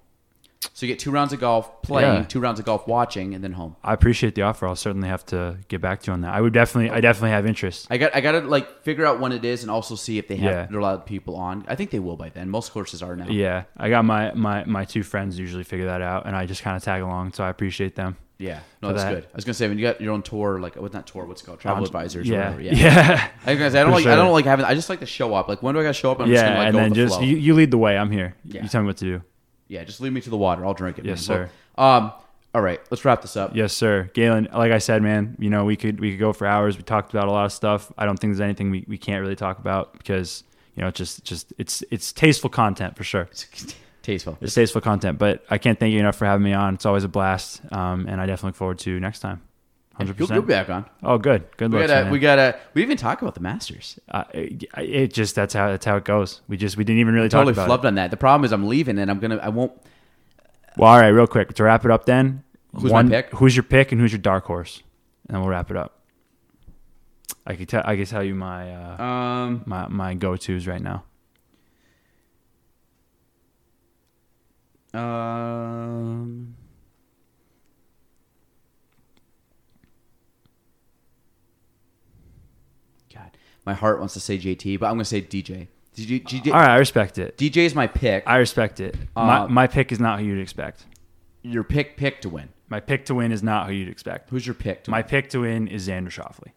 So 0.74 0.86
you 0.86 0.92
get 0.92 1.00
two 1.00 1.12
rounds 1.12 1.32
of 1.34 1.40
golf 1.40 1.82
playing, 1.82 2.14
Yeah. 2.14 2.24
two 2.24 2.40
rounds 2.40 2.60
of 2.60 2.66
golf 2.66 2.88
watching, 2.88 3.34
and 3.34 3.44
then 3.44 3.54
home. 3.54 3.76
I 3.84 3.94
appreciate 3.94 4.36
the 4.36 4.42
offer. 4.42 4.68
I'll 4.68 4.76
certainly 4.76 5.08
have 5.08 5.26
to 5.28 5.58
get 5.68 5.82
back 5.82 6.02
to 6.02 6.08
you 6.08 6.14
on 6.14 6.22
that. 6.22 6.34
I 6.34 6.42
would 6.42 6.54
definitely. 6.54 6.90
I 6.92 7.00
definitely 7.02 7.30
have 7.32 7.46
interest. 7.46 7.88
I 7.90 7.98
got 7.98 8.16
I 8.16 8.22
got 8.22 8.34
to 8.34 8.40
like 8.42 8.82
figure 8.84 9.06
out 9.06 9.20
when 9.20 9.32
it 9.32 9.46
is, 9.46 9.62
and 9.62 9.72
also 9.72 9.96
see 9.96 10.18
if 10.18 10.28
they 10.28 10.36
have 10.38 10.52
Yeah. 10.52 10.66
there 10.66 10.78
are 10.78 10.80
a 10.80 10.84
lot 10.84 10.96
of 10.96 11.06
people 11.06 11.36
on. 11.36 11.64
I 11.68 11.76
think 11.76 11.92
they 11.92 12.00
will 12.00 12.18
by 12.18 12.30
then. 12.30 12.50
Most 12.50 12.72
courses 12.72 13.02
are 13.04 13.16
now. 13.16 13.28
Yeah, 13.30 13.64
I 13.78 13.90
got 13.90 14.04
my 14.06 14.34
my 14.34 14.64
my 14.66 14.86
two 14.86 15.04
friends 15.04 15.38
usually 15.40 15.64
figure 15.64 15.86
that 15.86 16.02
out, 16.02 16.26
and 16.26 16.36
I 16.36 16.46
just 16.46 16.62
kind 16.62 16.76
of 16.76 16.84
tag 16.84 17.02
along. 17.02 17.34
So 17.34 17.44
I 17.44 17.50
appreciate 17.50 17.96
them. 17.96 18.18
Yeah, 18.38 18.60
no, 18.82 18.90
that's 18.90 19.04
that. 19.04 19.14
good. 19.14 19.24
I 19.24 19.36
was 19.36 19.46
gonna 19.46 19.54
say 19.54 19.70
when 19.70 19.78
you 19.80 19.86
got 19.86 20.02
your 20.02 20.12
own 20.12 20.22
tour, 20.22 20.60
like 20.60 20.76
what's 20.76 20.94
not 20.94 21.08
tour? 21.08 21.24
What's 21.26 21.42
it 21.42 21.46
called? 21.46 21.62
Travel 21.62 21.78
Um, 21.78 21.86
advisors. 21.86 22.28
Or 22.30 22.34
Yeah, 22.34 22.50
whatever. 22.52 22.62
yeah, 22.64 22.72
Yeah. 22.76 22.82
yeah. 23.12 23.28
I, 23.46 23.50
was 23.52 23.60
gonna 23.60 23.72
say, 23.72 23.80
I 23.80 23.84
don't 23.84 23.94
For 23.94 24.00
like 24.00 24.08
I 24.08 24.16
don't 24.18 24.34
like 24.34 24.44
having. 24.46 24.66
I 24.66 24.74
just 24.74 24.90
like 24.90 25.00
to 25.00 25.06
show 25.06 25.34
up. 25.34 25.48
Like 25.48 25.64
when 25.64 25.74
do 25.74 25.80
I 25.80 25.84
got 25.84 25.90
to 25.90 25.94
show 25.94 26.12
up? 26.12 26.20
I'm 26.20 26.28
just 26.28 26.44
gonna 26.44 26.58
like 26.58 26.66
and 26.68 26.74
go 26.74 26.80
then 26.82 26.90
the 26.90 26.96
just 26.96 27.16
flow. 27.16 27.24
you, 27.24 27.38
you 27.38 27.54
lead 27.54 27.72
the 27.72 27.78
way. 27.78 27.98
I'm 27.98 28.12
here. 28.12 28.36
Yeah. 28.44 28.64
You 28.64 28.68
tell 28.68 28.82
me 28.82 28.88
what 28.88 28.98
to 28.98 29.06
do. 29.06 29.22
Yeah, 29.68 29.84
just 29.84 30.02
lead 30.02 30.14
me 30.14 30.22
to 30.22 30.30
the 30.30 30.38
water. 30.38 30.66
I'll 30.66 30.74
drink 30.74 31.00
it. 31.00 31.06
Yes, 31.06 31.28
man. 31.28 31.38
sir. 31.48 31.50
Well, 31.78 31.88
um, 31.90 32.14
All 32.54 32.62
right, 32.62 32.80
let's 32.90 33.04
wrap 33.04 33.22
this 33.22 33.36
up. 33.36 33.56
Yes, 33.56 33.74
sir. 33.74 34.10
Gaelan, 34.14 34.54
like 34.54 34.72
I 34.72 34.78
said, 34.78 35.02
man, 35.02 35.36
you 35.40 35.50
know, 35.50 35.66
we 35.66 35.76
could 35.76 36.00
we 36.00 36.12
could 36.12 36.20
go 36.20 36.32
for 36.34 36.48
hours. 36.48 36.78
We 36.78 36.84
talked 36.84 37.12
about 37.14 37.28
a 37.28 37.32
lot 37.32 37.46
of 37.46 37.52
stuff. 37.52 37.92
I 37.98 38.06
don't 38.06 38.18
think 38.18 38.32
there's 38.32 38.42
anything 38.42 38.72
we, 38.72 38.86
we 38.88 38.98
can't 38.98 39.22
really 39.22 39.36
talk 39.36 39.60
about 39.60 39.92
because, 39.98 40.44
you 40.76 40.82
know, 40.82 40.88
it's 40.88 40.98
just 40.98 41.24
just 41.26 41.52
it's 41.58 41.84
it's 41.92 42.14
tasteful 42.14 42.50
content 42.50 42.96
for 42.96 43.04
sure. 43.04 43.28
Tasteful. 44.04 44.38
It's 44.40 44.54
tasteful 44.54 44.82
content. 44.82 45.18
But 45.18 45.44
I 45.50 45.58
can't 45.58 45.80
thank 45.80 45.92
you 45.92 46.00
enough 46.00 46.16
for 46.16 46.26
having 46.26 46.44
me 46.44 46.54
on. 46.54 46.76
It's 46.76 46.86
always 46.86 47.04
a 47.04 47.08
blast. 47.10 47.62
Um, 47.74 48.06
and 48.08 48.22
I 48.22 48.26
definitely 48.28 48.50
look 48.50 48.56
forward 48.56 48.80
to 48.80 49.00
next 49.00 49.20
time. 49.20 49.42
Hundred 49.96 50.20
You'll, 50.20 50.28
you'll 50.30 50.42
be 50.42 50.50
back 50.50 50.70
on. 50.70 50.86
Oh, 51.04 51.18
good. 51.18 51.46
Good 51.56 51.72
We 51.72 51.80
luck. 51.80 51.88
gotta, 51.88 52.10
we 52.12 52.20
gotta, 52.20 52.60
we 52.74 52.82
even 52.84 52.98
talk 52.98 53.22
about 53.22 53.34
the 53.34 53.40
Masters. 53.40 53.98
uh, 54.10 54.26
it, 54.34 54.66
it 54.78 55.14
just 55.14 55.36
that's 55.36 55.54
how 55.54 55.70
that's 55.70 55.86
how 55.86 55.96
it 55.96 56.04
goes. 56.04 56.42
We 56.50 56.58
just 56.58 56.76
we 56.76 56.84
didn't 56.84 57.00
even 57.00 57.14
really 57.14 57.30
Totally 57.30 57.54
talk 57.54 57.64
about 57.64 57.64
it. 57.64 57.72
We 57.72 57.76
totally 57.78 57.78
flubbed 57.78 57.86
it. 57.86 57.88
on 57.88 57.96
that. 57.96 58.12
The 58.12 58.18
problem 58.18 58.44
is 58.44 58.52
I'm 58.52 58.68
leaving 58.68 59.00
and 59.00 59.10
I'm 59.10 59.20
gonna, 59.20 59.38
I 59.38 59.48
won't. 59.50 59.72
Well, 60.76 60.92
all 60.92 61.00
right, 61.00 61.08
real 61.08 61.28
quick 61.28 61.54
to 61.54 61.64
wrap 61.64 61.86
it 61.86 61.92
up. 61.92 62.06
Then 62.06 62.44
Who's 62.74 62.92
my 62.92 63.04
pick? 63.04 63.30
Who's 63.32 63.56
your 63.56 63.64
pick 63.64 63.94
and 63.94 64.02
who's 64.02 64.12
your 64.12 64.20
dark 64.20 64.44
horse? 64.44 64.84
And 65.30 65.36
then 65.36 65.42
we'll 65.42 65.50
wrap 65.52 65.72
it 65.72 65.78
up. 65.78 66.02
I 67.48 67.56
can 67.56 67.66
tell 67.66 67.82
I 67.86 67.96
can 67.96 68.06
tell 68.06 68.24
you 68.24 68.36
my 68.36 68.74
uh, 68.76 69.02
Um, 69.02 69.64
my 69.66 69.88
my 69.88 70.14
go 70.14 70.36
tos 70.36 70.68
right 70.68 70.82
now. 70.82 71.04
um, 74.94 76.56
God, 83.14 83.32
my 83.66 83.74
heart 83.74 84.00
wants 84.00 84.14
to 84.16 84.20
say 84.20 84.38
JT, 84.38 84.80
but 84.80 84.88
I'm 84.88 84.94
gonna 84.94 85.06
say 85.06 85.22
DJ. 85.22 85.68
DJ, 85.96 86.22
DJ, 86.24 86.48
All 86.48 86.60
right, 86.60 86.72
I 86.72 86.78
respect 86.78 87.18
it. 87.18 87.38
DJ 87.38 87.58
is 87.66 87.74
my 87.74 87.88
pick. 87.88 88.24
I 88.28 88.38
respect 88.38 88.80
it. 88.82 88.96
my 89.16 89.40
Um, 89.40 89.54
my 89.54 89.66
pick 89.68 89.92
is 89.94 90.00
not 90.00 90.20
who 90.20 90.26
you'd 90.26 90.42
expect. 90.42 90.86
Your 91.42 91.64
pick, 91.64 91.96
pick 91.96 92.20
to 92.22 92.30
win. 92.30 92.50
My 92.68 92.80
pick 92.82 93.06
to 93.06 93.16
win 93.16 93.32
is 93.32 93.42
not 93.44 93.68
who 93.68 93.74
you'd 93.74 93.88
expect. 93.88 94.30
Who's 94.30 94.46
your 94.46 94.56
pick? 94.56 94.84
To 94.86 94.92
My 94.92 95.00
win? 95.00 95.08
pick 95.08 95.30
to 95.30 95.40
win 95.42 95.68
is 95.68 95.88
Xander 95.88 96.10
Schauffele. 96.10 96.52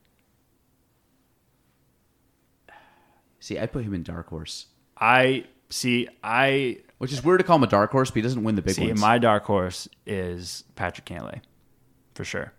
See, 3.40 3.58
I 3.58 3.66
put 3.66 3.84
him 3.84 3.94
in 3.94 4.02
dark 4.02 4.28
horse, 4.28 4.66
I 4.98 5.44
see. 5.70 6.08
I 6.24 6.78
which 6.98 7.12
is 7.12 7.22
weird 7.22 7.38
to 7.38 7.44
call 7.44 7.56
him 7.56 7.62
a 7.62 7.68
dark 7.68 7.92
horse, 7.92 8.10
but 8.10 8.16
he 8.16 8.22
doesn't 8.22 8.42
win 8.42 8.56
the 8.56 8.62
big 8.62 8.74
see. 8.74 8.88
ones. 8.88 9.00
My 9.00 9.18
dark 9.18 9.44
horse 9.44 9.86
is 10.04 10.64
Patrick 10.74 11.06
Cantlay, 11.06 11.40
for 12.14 12.24
sure. 12.24 12.52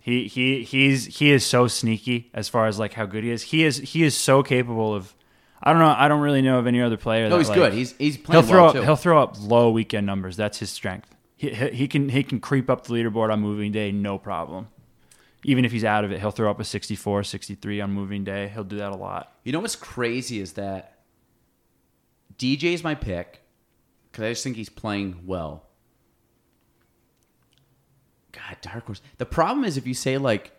He 0.00 0.26
he 0.28 0.64
he's 0.64 1.18
he 1.18 1.30
is 1.30 1.44
so 1.44 1.68
sneaky 1.68 2.30
as 2.32 2.48
far 2.48 2.66
as 2.66 2.78
like 2.78 2.94
how 2.94 3.04
good 3.04 3.22
he 3.22 3.30
is. 3.30 3.42
He 3.42 3.64
is 3.64 3.76
he 3.76 4.02
is 4.02 4.16
so 4.16 4.42
capable 4.42 4.94
of. 4.94 5.14
I 5.62 5.72
don't 5.72 5.80
know. 5.82 5.94
I 5.94 6.08
don't 6.08 6.22
really 6.22 6.40
know 6.40 6.58
of 6.58 6.66
any 6.66 6.80
other 6.80 6.96
player. 6.96 7.28
no, 7.28 7.36
that, 7.36 7.38
he's 7.38 7.48
like, 7.50 7.58
good. 7.58 7.72
He's 7.74 7.92
he's 7.98 8.16
playing. 8.16 8.42
He'll 8.42 8.50
throw 8.50 8.60
well 8.62 8.68
up, 8.70 8.76
too. 8.76 8.82
he'll 8.82 8.96
throw 8.96 9.22
up 9.22 9.36
low 9.38 9.70
weekend 9.70 10.06
numbers. 10.06 10.36
That's 10.36 10.58
his 10.58 10.70
strength. 10.70 11.14
He, 11.36 11.50
he, 11.50 11.68
he 11.70 11.88
can 11.88 12.08
he 12.08 12.22
can 12.22 12.40
creep 12.40 12.70
up 12.70 12.86
the 12.86 12.94
leaderboard 12.94 13.30
on 13.30 13.40
moving 13.40 13.70
day, 13.70 13.92
no 13.92 14.16
problem. 14.16 14.68
Even 15.44 15.66
if 15.66 15.72
he's 15.72 15.84
out 15.84 16.04
of 16.04 16.12
it, 16.12 16.20
he'll 16.20 16.30
throw 16.30 16.50
up 16.50 16.60
a 16.60 16.64
64, 16.64 17.24
63 17.24 17.80
on 17.80 17.92
moving 17.92 18.24
day. 18.24 18.48
He'll 18.48 18.64
do 18.64 18.76
that 18.76 18.92
a 18.92 18.96
lot. 18.96 19.32
You 19.44 19.52
know 19.52 19.60
what's 19.60 19.76
crazy 19.76 20.40
is 20.40 20.54
that 20.54 20.98
DJ 22.38 22.72
is 22.72 22.82
my 22.82 22.94
pick 22.94 23.40
because 24.10 24.24
I 24.24 24.30
just 24.30 24.44
think 24.44 24.56
he's 24.56 24.68
playing 24.68 25.22
well. 25.26 25.64
God, 28.32 28.56
dark 28.62 28.86
horse. 28.86 29.00
The 29.18 29.26
problem 29.26 29.64
is 29.64 29.76
if 29.76 29.86
you 29.86 29.94
say 29.94 30.18
like 30.18 30.52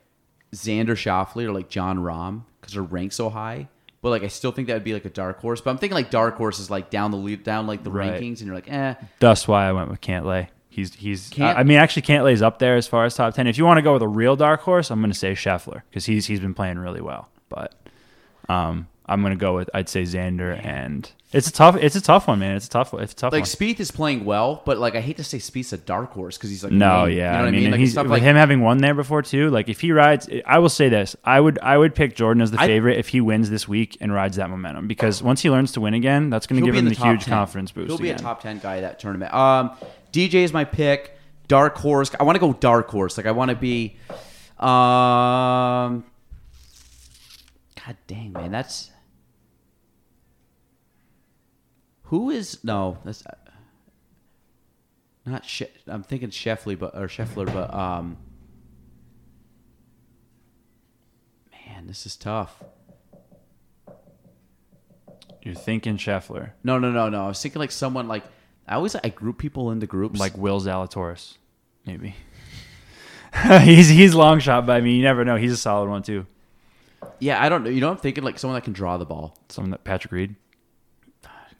Xander 0.53 0.89
Schauffele 0.95 1.45
or 1.45 1.51
like 1.51 1.69
Jon 1.69 1.99
Rahm 1.99 2.43
because 2.59 2.73
they're 2.73 2.83
ranked 2.83 3.13
so 3.15 3.29
high, 3.29 3.67
but 4.01 4.09
like 4.09 4.23
I 4.23 4.27
still 4.27 4.51
think 4.51 4.67
that 4.67 4.73
would 4.73 4.83
be 4.83 4.93
like 4.93 5.05
a 5.05 5.09
dark 5.09 5.39
horse. 5.39 5.61
But 5.61 5.71
I'm 5.71 5.77
thinking 5.77 5.95
like 5.95 6.09
dark 6.09 6.35
horse 6.35 6.59
is 6.59 6.69
like 6.69 6.89
down 6.89 7.11
the 7.11 7.17
lead, 7.17 7.43
down 7.43 7.67
like 7.67 7.83
the 7.83 7.91
Right. 7.91 8.13
rankings, 8.21 8.39
and 8.39 8.47
you're 8.47 8.55
like, 8.55 8.71
eh. 8.71 8.95
That's 9.19 9.47
why 9.47 9.67
I 9.67 9.71
went 9.71 9.89
with 9.89 10.01
Cantlay. 10.01 10.47
He's 10.69 10.93
he's. 10.95 11.29
Cant- 11.29 11.57
I 11.57 11.61
I 11.61 11.63
mean, 11.63 11.77
actually, 11.77 12.03
Cantlay's 12.03 12.41
up 12.41 12.59
there 12.59 12.75
as 12.77 12.87
far 12.87 13.05
as 13.05 13.13
top 13.15 13.33
ten. 13.33 13.45
If 13.47 13.57
you 13.57 13.65
want 13.65 13.77
to 13.77 13.81
go 13.81 13.93
with 13.93 14.01
a 14.01 14.07
real 14.07 14.35
dark 14.35 14.61
horse, 14.61 14.89
I'm 14.89 14.99
going 15.01 15.11
to 15.11 15.17
say 15.17 15.33
Scheffler 15.33 15.81
because 15.89 16.05
he's 16.05 16.25
he's 16.27 16.39
been 16.39 16.53
playing 16.53 16.79
really 16.79 17.01
well. 17.01 17.27
But 17.49 17.75
um, 18.49 18.87
I'm 19.11 19.21
going 19.21 19.33
to 19.33 19.39
go 19.39 19.55
with 19.55 19.69
I'd 19.73 19.89
say 19.89 20.03
Xander, 20.03 20.63
and 20.65 21.09
it's 21.33 21.47
a 21.47 21.51
tough 21.51 21.75
it's 21.75 21.95
a 21.95 22.01
tough 22.01 22.27
one, 22.27 22.39
man. 22.39 22.55
It's 22.55 22.65
a 22.65 22.69
tough 22.69 22.93
it's 22.93 23.13
a 23.13 23.15
tough 23.15 23.31
one. 23.31 23.41
Like 23.41 23.47
one. 23.47 23.55
Spieth 23.69 23.79
is 23.79 23.91
playing 23.91 24.25
well, 24.25 24.61
but 24.65 24.77
like 24.79 24.95
I 24.95 25.01
hate 25.01 25.17
to 25.17 25.23
say 25.23 25.37
Spieth's 25.37 25.73
a 25.73 25.77
dark 25.77 26.11
horse 26.11 26.37
because 26.37 26.49
he's 26.49 26.63
like 26.63 26.73
No, 26.73 27.05
named, 27.05 27.17
yeah, 27.17 27.31
you 27.31 27.37
know 27.37 27.43
what 27.43 27.47
I 27.47 27.51
mean, 27.51 27.63
and 27.65 27.71
Like, 27.73 27.79
he's 27.79 27.91
stuff 27.91 28.03
with 28.03 28.11
like 28.11 28.21
him 28.23 28.35
having 28.35 28.61
won 28.61 28.79
there 28.79 28.93
before 28.93 29.21
too. 29.21 29.49
Like 29.49 29.69
if 29.69 29.81
he 29.81 29.91
rides, 29.91 30.29
I 30.45 30.59
will 30.59 30.69
say 30.69 30.89
this: 30.89 31.15
I 31.23 31.39
would 31.39 31.59
I 31.61 31.77
would 31.77 31.93
pick 31.93 32.15
Jordan 32.15 32.41
as 32.41 32.51
the 32.51 32.59
I- 32.59 32.67
favorite 32.67 32.97
if 32.97 33.09
he 33.09 33.21
wins 33.21 33.49
this 33.49 33.67
week 33.67 33.97
and 34.01 34.13
rides 34.13 34.37
that 34.37 34.49
momentum 34.49 34.87
because 34.87 35.21
once 35.21 35.41
he 35.41 35.49
learns 35.49 35.73
to 35.73 35.81
win 35.81 35.93
again, 35.93 36.29
that's 36.29 36.47
going 36.47 36.61
to 36.61 36.65
give 36.65 36.75
him 36.75 36.85
the 36.85 36.95
the, 36.95 37.03
huge 37.03 37.25
10. 37.25 37.33
confidence 37.33 37.71
boost. 37.71 37.87
He'll 37.89 37.97
be 37.97 38.09
again. 38.09 38.19
a 38.19 38.23
top 38.23 38.41
ten 38.41 38.59
guy 38.59 38.77
at 38.77 38.81
that 38.81 38.99
tournament. 38.99 39.33
Um, 39.33 39.71
DJ 40.11 40.35
is 40.35 40.53
my 40.53 40.63
pick. 40.63 41.17
Dark 41.47 41.77
horse. 41.77 42.11
I 42.17 42.23
want 42.23 42.37
to 42.37 42.39
go 42.39 42.53
dark 42.53 42.89
horse. 42.89 43.17
Like 43.17 43.25
I 43.25 43.31
want 43.31 43.49
to 43.49 43.55
be. 43.57 43.97
Um. 44.59 46.05
God 47.83 47.97
dang 48.07 48.31
man, 48.33 48.51
that's. 48.51 48.91
Who 52.11 52.29
is 52.29 52.61
no? 52.61 52.97
That's 53.05 53.25
uh, 53.25 53.31
not. 55.25 55.45
She, 55.45 55.65
I'm 55.87 56.03
thinking 56.03 56.29
Scheffler, 56.29 56.77
but 56.77 56.93
or 56.93 57.07
Scheffler, 57.07 57.45
but 57.45 57.73
um. 57.73 58.17
Man, 61.53 61.87
this 61.87 62.05
is 62.05 62.17
tough. 62.17 62.61
You're 65.41 65.55
thinking 65.55 65.95
Scheffler, 65.95 66.51
No, 66.65 66.79
no, 66.79 66.91
no, 66.91 67.07
no. 67.07 67.23
I 67.23 67.27
was 67.29 67.41
thinking 67.41 67.59
like 67.59 67.71
someone 67.71 68.09
like 68.09 68.23
I 68.67 68.75
always 68.75 68.93
I 68.93 69.07
group 69.07 69.37
people 69.37 69.71
into 69.71 69.87
groups. 69.87 70.19
like 70.19 70.37
Will 70.37 70.59
Zalatoris, 70.59 71.37
maybe. 71.85 72.13
he's 73.61 73.87
he's 73.87 74.13
long 74.13 74.39
shot 74.39 74.65
but 74.65 74.73
I 74.73 74.81
mean 74.81 74.97
You 74.97 75.03
never 75.03 75.23
know. 75.23 75.37
He's 75.37 75.53
a 75.53 75.57
solid 75.57 75.89
one 75.89 76.03
too. 76.03 76.25
yeah, 77.19 77.41
I 77.41 77.47
don't 77.47 77.63
know. 77.63 77.69
You 77.69 77.79
know, 77.79 77.89
I'm 77.89 77.95
thinking 77.95 78.25
like 78.25 78.37
someone 78.37 78.55
that 78.57 78.65
can 78.65 78.73
draw 78.73 78.97
the 78.97 79.05
ball. 79.05 79.37
Someone 79.47 79.71
that 79.71 79.85
Patrick 79.85 80.11
Reed. 80.11 80.35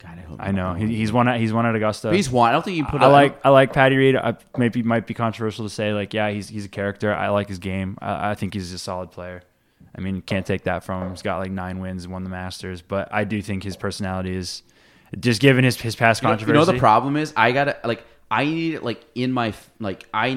God, 0.01 0.17
I 0.17 0.21
hope. 0.21 0.37
I 0.41 0.51
know 0.51 0.73
he, 0.73 0.87
he's 0.87 1.11
one. 1.11 1.27
At, 1.27 1.39
he's 1.39 1.53
one 1.53 1.65
at 1.65 1.75
Augusta. 1.75 2.11
He's 2.11 2.29
one. 2.29 2.49
I 2.49 2.53
don't 2.53 2.65
think 2.65 2.77
you 2.77 2.85
put. 2.85 3.01
I 3.01 3.07
like 3.07 3.39
I 3.45 3.49
like 3.49 3.71
Patty 3.71 3.97
Reed. 3.97 4.15
I, 4.15 4.35
maybe 4.57 4.81
might 4.81 5.05
be 5.05 5.13
controversial 5.13 5.65
to 5.65 5.69
say 5.69 5.93
like 5.93 6.13
yeah 6.13 6.31
he's 6.31 6.49
he's 6.49 6.65
a 6.65 6.69
character. 6.69 7.13
I 7.13 7.29
like 7.29 7.47
his 7.47 7.59
game. 7.59 7.97
I, 8.01 8.31
I 8.31 8.35
think 8.35 8.53
he's 8.53 8.71
a 8.73 8.79
solid 8.79 9.11
player. 9.11 9.43
I 9.95 10.01
mean 10.01 10.21
can't 10.21 10.45
take 10.45 10.63
that 10.63 10.83
from 10.83 11.03
him. 11.03 11.09
He's 11.11 11.21
got 11.21 11.37
like 11.37 11.51
nine 11.51 11.79
wins, 11.79 12.07
won 12.07 12.23
the 12.23 12.29
Masters, 12.29 12.81
but 12.81 13.13
I 13.13 13.25
do 13.25 13.41
think 13.41 13.63
his 13.63 13.77
personality 13.77 14.35
is 14.35 14.63
just 15.19 15.39
given 15.39 15.63
his 15.63 15.79
his 15.79 15.95
past 15.95 16.21
You 16.21 16.27
know, 16.27 16.31
controversy. 16.31 16.59
you 16.59 16.65
know 16.65 16.71
the 16.71 16.79
problem 16.79 17.15
is 17.15 17.31
I 17.37 17.51
gotta 17.51 17.77
like 17.83 18.03
I 18.31 18.45
need 18.45 18.75
it 18.75 18.83
like 18.83 19.05
in 19.13 19.31
my 19.31 19.53
like 19.79 20.07
I. 20.13 20.27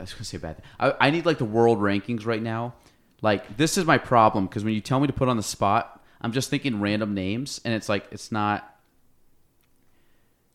I 0.00 0.04
was 0.04 0.12
gonna 0.12 0.24
say 0.24 0.38
bad. 0.38 0.62
I, 0.78 0.94
I 1.00 1.10
need 1.10 1.26
like 1.26 1.38
the 1.38 1.44
world 1.44 1.80
rankings 1.80 2.24
right 2.24 2.42
now. 2.42 2.74
Like 3.20 3.56
this 3.56 3.76
is 3.78 3.84
my 3.84 3.98
problem 3.98 4.46
because 4.46 4.64
when 4.64 4.74
you 4.74 4.80
tell 4.80 5.00
me 5.00 5.06
to 5.08 5.12
put 5.12 5.28
on 5.28 5.36
the 5.36 5.42
spot, 5.42 6.04
I'm 6.20 6.30
just 6.32 6.50
thinking 6.50 6.80
random 6.80 7.14
names, 7.14 7.60
and 7.64 7.72
it's 7.74 7.88
like 7.88 8.06
it's 8.12 8.30
not. 8.30 8.74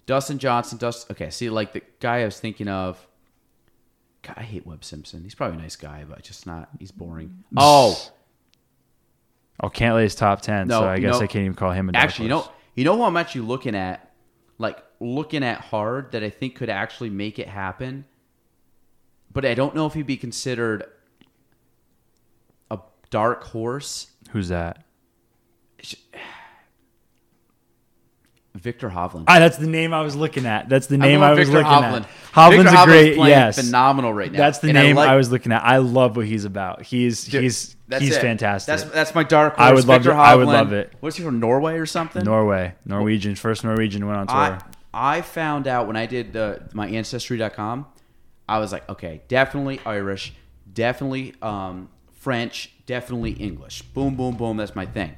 Dustin 0.06 0.40
Johnson, 0.40 0.78
Dustin. 0.78 1.14
Okay, 1.16 1.30
see, 1.30 1.50
like 1.50 1.74
the 1.74 1.82
guy 2.00 2.22
I 2.22 2.26
was 2.26 2.40
thinking 2.40 2.68
of. 2.68 3.06
God, 4.22 4.36
I 4.38 4.44
hate 4.44 4.66
Webb 4.66 4.86
Simpson. 4.86 5.24
He's 5.24 5.36
probably 5.36 5.58
a 5.58 5.62
nice 5.62 5.76
guy, 5.76 6.06
but 6.08 6.24
just 6.24 6.48
not. 6.48 6.70
He's 6.80 6.92
boring. 6.92 7.44
Oh, 7.58 8.12
Oh, 9.62 9.70
Cantlay's 9.70 10.16
top 10.16 10.42
ten, 10.42 10.68
No, 10.68 10.82
so 10.82 10.88
I 10.88 11.00
guess 11.00 11.18
I 11.18 11.28
can't 11.28 11.44
even 11.46 11.54
call 11.54 11.72
him 11.72 11.90
a 11.90 11.94
actually, 11.96 12.26
you 12.26 12.30
know, 12.30 12.50
you 12.76 12.84
know 12.84 12.98
who 12.98 13.04
I'm 13.04 13.16
actually 13.18 13.42
looking 13.42 13.76
at, 13.76 14.12
like 14.58 14.78
looking 15.00 15.44
at 15.44 15.62
hard 15.62 16.12
that 16.14 16.24
I 16.24 16.30
think 16.30 16.56
could 16.56 16.70
actually 16.70 17.12
make 17.12 17.38
it 17.38 17.48
happen, 17.48 18.06
but 19.32 19.46
I 19.46 19.54
don't 19.54 19.76
know 19.76 19.86
if 19.86 19.94
he'd 19.94 20.08
be 20.08 20.18
considered 20.18 20.86
a 22.72 22.80
dark 23.10 23.44
horse. 23.44 24.08
who's 24.32 24.50
that? 24.50 24.84
Viktor 28.56 28.90
Hovland. 28.90 29.26
Ah, 29.28 29.40
that's 29.40 29.58
the 29.58 29.66
name 29.68 29.94
I 29.94 30.02
was 30.02 30.16
looking 30.16 30.46
at. 30.46 30.70
That's 30.70 30.86
the 30.88 30.98
name 30.98 31.20
going 31.22 31.24
I 31.24 31.32
was 31.32 31.50
Viktor 31.50 31.54
looking 31.64 31.72
Hovland. 31.72 32.02
at. 32.04 32.10
Hovland's 32.34 32.64
Viktor 32.72 32.82
a 32.82 32.86
great, 32.86 33.16
playing 33.16 33.30
yes, 33.32 33.56
phenomenal 33.66 34.14
right 34.14 34.32
now. 34.32 34.38
That's 34.38 34.60
the 34.60 34.68
And 34.70 34.76
name 34.78 34.98
I, 34.98 35.06
like- 35.08 35.18
was 35.18 35.32
looking 35.32 35.52
at. 35.52 35.64
I 35.64 35.78
love 35.78 36.16
what 36.18 36.28
he's 36.28 36.46
about. 36.46 36.84
He's 36.84 37.26
Dude, 37.26 37.44
he's 37.44 37.76
he's 37.98 38.16
it. 38.16 38.22
fantastic. 38.22 38.68
That's 38.78 38.84
that's 38.92 39.16
my 39.16 39.24
dark 39.24 39.56
horse. 39.58 39.68
I 39.70 39.74
would 39.74 39.86
love 39.86 40.04
Viktor 40.04 40.12
it. 40.12 40.22
I 40.22 40.36
would 40.36 40.48
love 40.48 40.72
it. 40.72 40.94
What's 41.00 41.18
he 41.18 41.24
from 41.24 41.40
Norway 41.40 41.78
or 41.80 41.86
something? 41.88 42.24
Norway, 42.24 42.76
Norwegian, 42.86 43.36
first 43.36 43.64
Norwegian 43.64 44.06
went 44.06 44.20
on 44.20 44.28
tour. 44.28 44.36
I 44.38 44.62
I 44.94 45.22
found 45.22 45.68
out 45.68 45.88
when 45.88 45.96
I 45.96 46.06
did 46.06 46.36
uh, 46.38 46.58
my 46.74 46.88
ancestry.com, 46.88 47.88
I 48.48 48.60
was 48.60 48.72
like, 48.72 48.88
okay, 48.88 49.24
definitely 49.28 49.80
Irish, 49.84 50.32
definitely 50.72 51.34
um, 51.42 51.90
French, 52.14 52.72
definitely 52.86 53.32
English. 53.32 53.82
Boom, 53.82 54.16
boom, 54.16 54.36
boom. 54.38 54.58
That's 54.58 54.76
my 54.76 54.86
thing. 54.86 55.16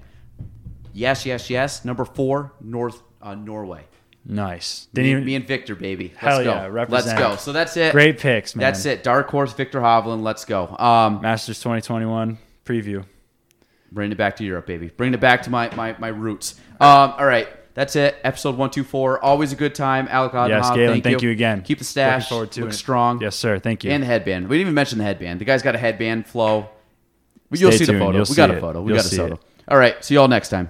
Yes, 0.93 1.25
yes, 1.25 1.49
yes. 1.49 1.83
Number 1.83 2.05
four, 2.05 2.53
North 2.61 3.01
uh, 3.25 3.35
Norway. 3.35 3.83
nice. 4.23 4.87
Didn't 4.93 5.05
Me, 5.05 5.11
even, 5.11 5.25
me 5.25 5.35
and 5.35 5.47
Viktor, 5.47 5.75
baby. 5.75 6.09
Let's 6.13 6.17
Hell 6.21 6.43
go. 6.43 6.75
yeah, 6.75 6.85
Let's 6.87 7.13
go. 7.13 7.35
So 7.35 7.51
that's 7.51 7.75
it. 7.75 7.91
great 7.91 8.19
picks, 8.19 8.55
man. 8.55 8.61
That's 8.61 8.85
it. 8.85 9.03
Dark 9.03 9.29
horse, 9.29 9.51
Viktor 9.53 9.79
Hovland. 9.81 10.21
Let's 10.23 10.45
go. 10.45 10.67
Um, 10.77 11.21
Masters 11.21 11.59
2021 11.59 12.37
preview. 12.65 13.05
Bring 13.91 14.11
it 14.11 14.17
back 14.17 14.35
to 14.37 14.43
Europe, 14.43 14.65
baby. 14.65 14.87
Bring 14.87 15.13
it 15.13 15.19
back 15.19 15.43
to 15.43 15.49
my 15.49 15.73
my, 15.75 15.95
my 15.99 16.07
roots. 16.09 16.55
Um, 16.79 17.13
all 17.17 17.25
right. 17.25 17.47
That's 17.75 17.95
it. 17.97 18.15
Episode 18.23 18.55
one 18.57 18.69
two 18.69 18.83
four. 18.85 19.23
Always 19.23 19.51
a 19.51 19.55
good 19.57 19.75
time. 19.75 20.07
Alec 20.09 20.31
Odnoha, 20.31 20.47
Yes, 20.49 20.69
Gaelan, 20.69 20.87
thank, 20.91 21.03
thank 21.03 21.21
you 21.21 21.29
again. 21.31 21.61
Keep 21.61 21.79
the 21.79 21.83
stash. 21.83 22.23
Looking 22.23 22.29
forward 22.29 22.51
to 22.53 22.61
Look 22.61 22.69
it. 22.71 22.73
strong. 22.73 23.21
Yes, 23.21 23.35
sir. 23.35 23.59
Thank 23.59 23.83
you. 23.83 23.91
And 23.91 24.01
the 24.01 24.07
headband. 24.07 24.47
We 24.47 24.55
didn't 24.57 24.67
even 24.67 24.73
mention 24.75 24.97
the 24.97 25.03
headband. 25.03 25.41
The 25.41 25.45
guy's 25.45 25.61
got 25.61 25.75
a 25.75 25.77
headband 25.77 26.25
flow. 26.25 26.69
You'll 27.51 27.71
Stay 27.73 27.79
see 27.85 27.91
the 27.91 27.99
photo. 27.99 28.17
You'll 28.17 28.25
we 28.29 28.35
got 28.35 28.49
a 28.49 28.57
it. 28.57 28.61
photo. 28.61 28.81
We 28.81 28.93
You'll 28.93 29.01
got 29.03 29.11
a 29.11 29.15
photo. 29.15 29.33
it. 29.35 29.41
All 29.67 29.77
right. 29.77 30.03
See 30.03 30.13
you 30.15 30.21
all 30.21 30.27
next 30.29 30.49
time. 30.49 30.69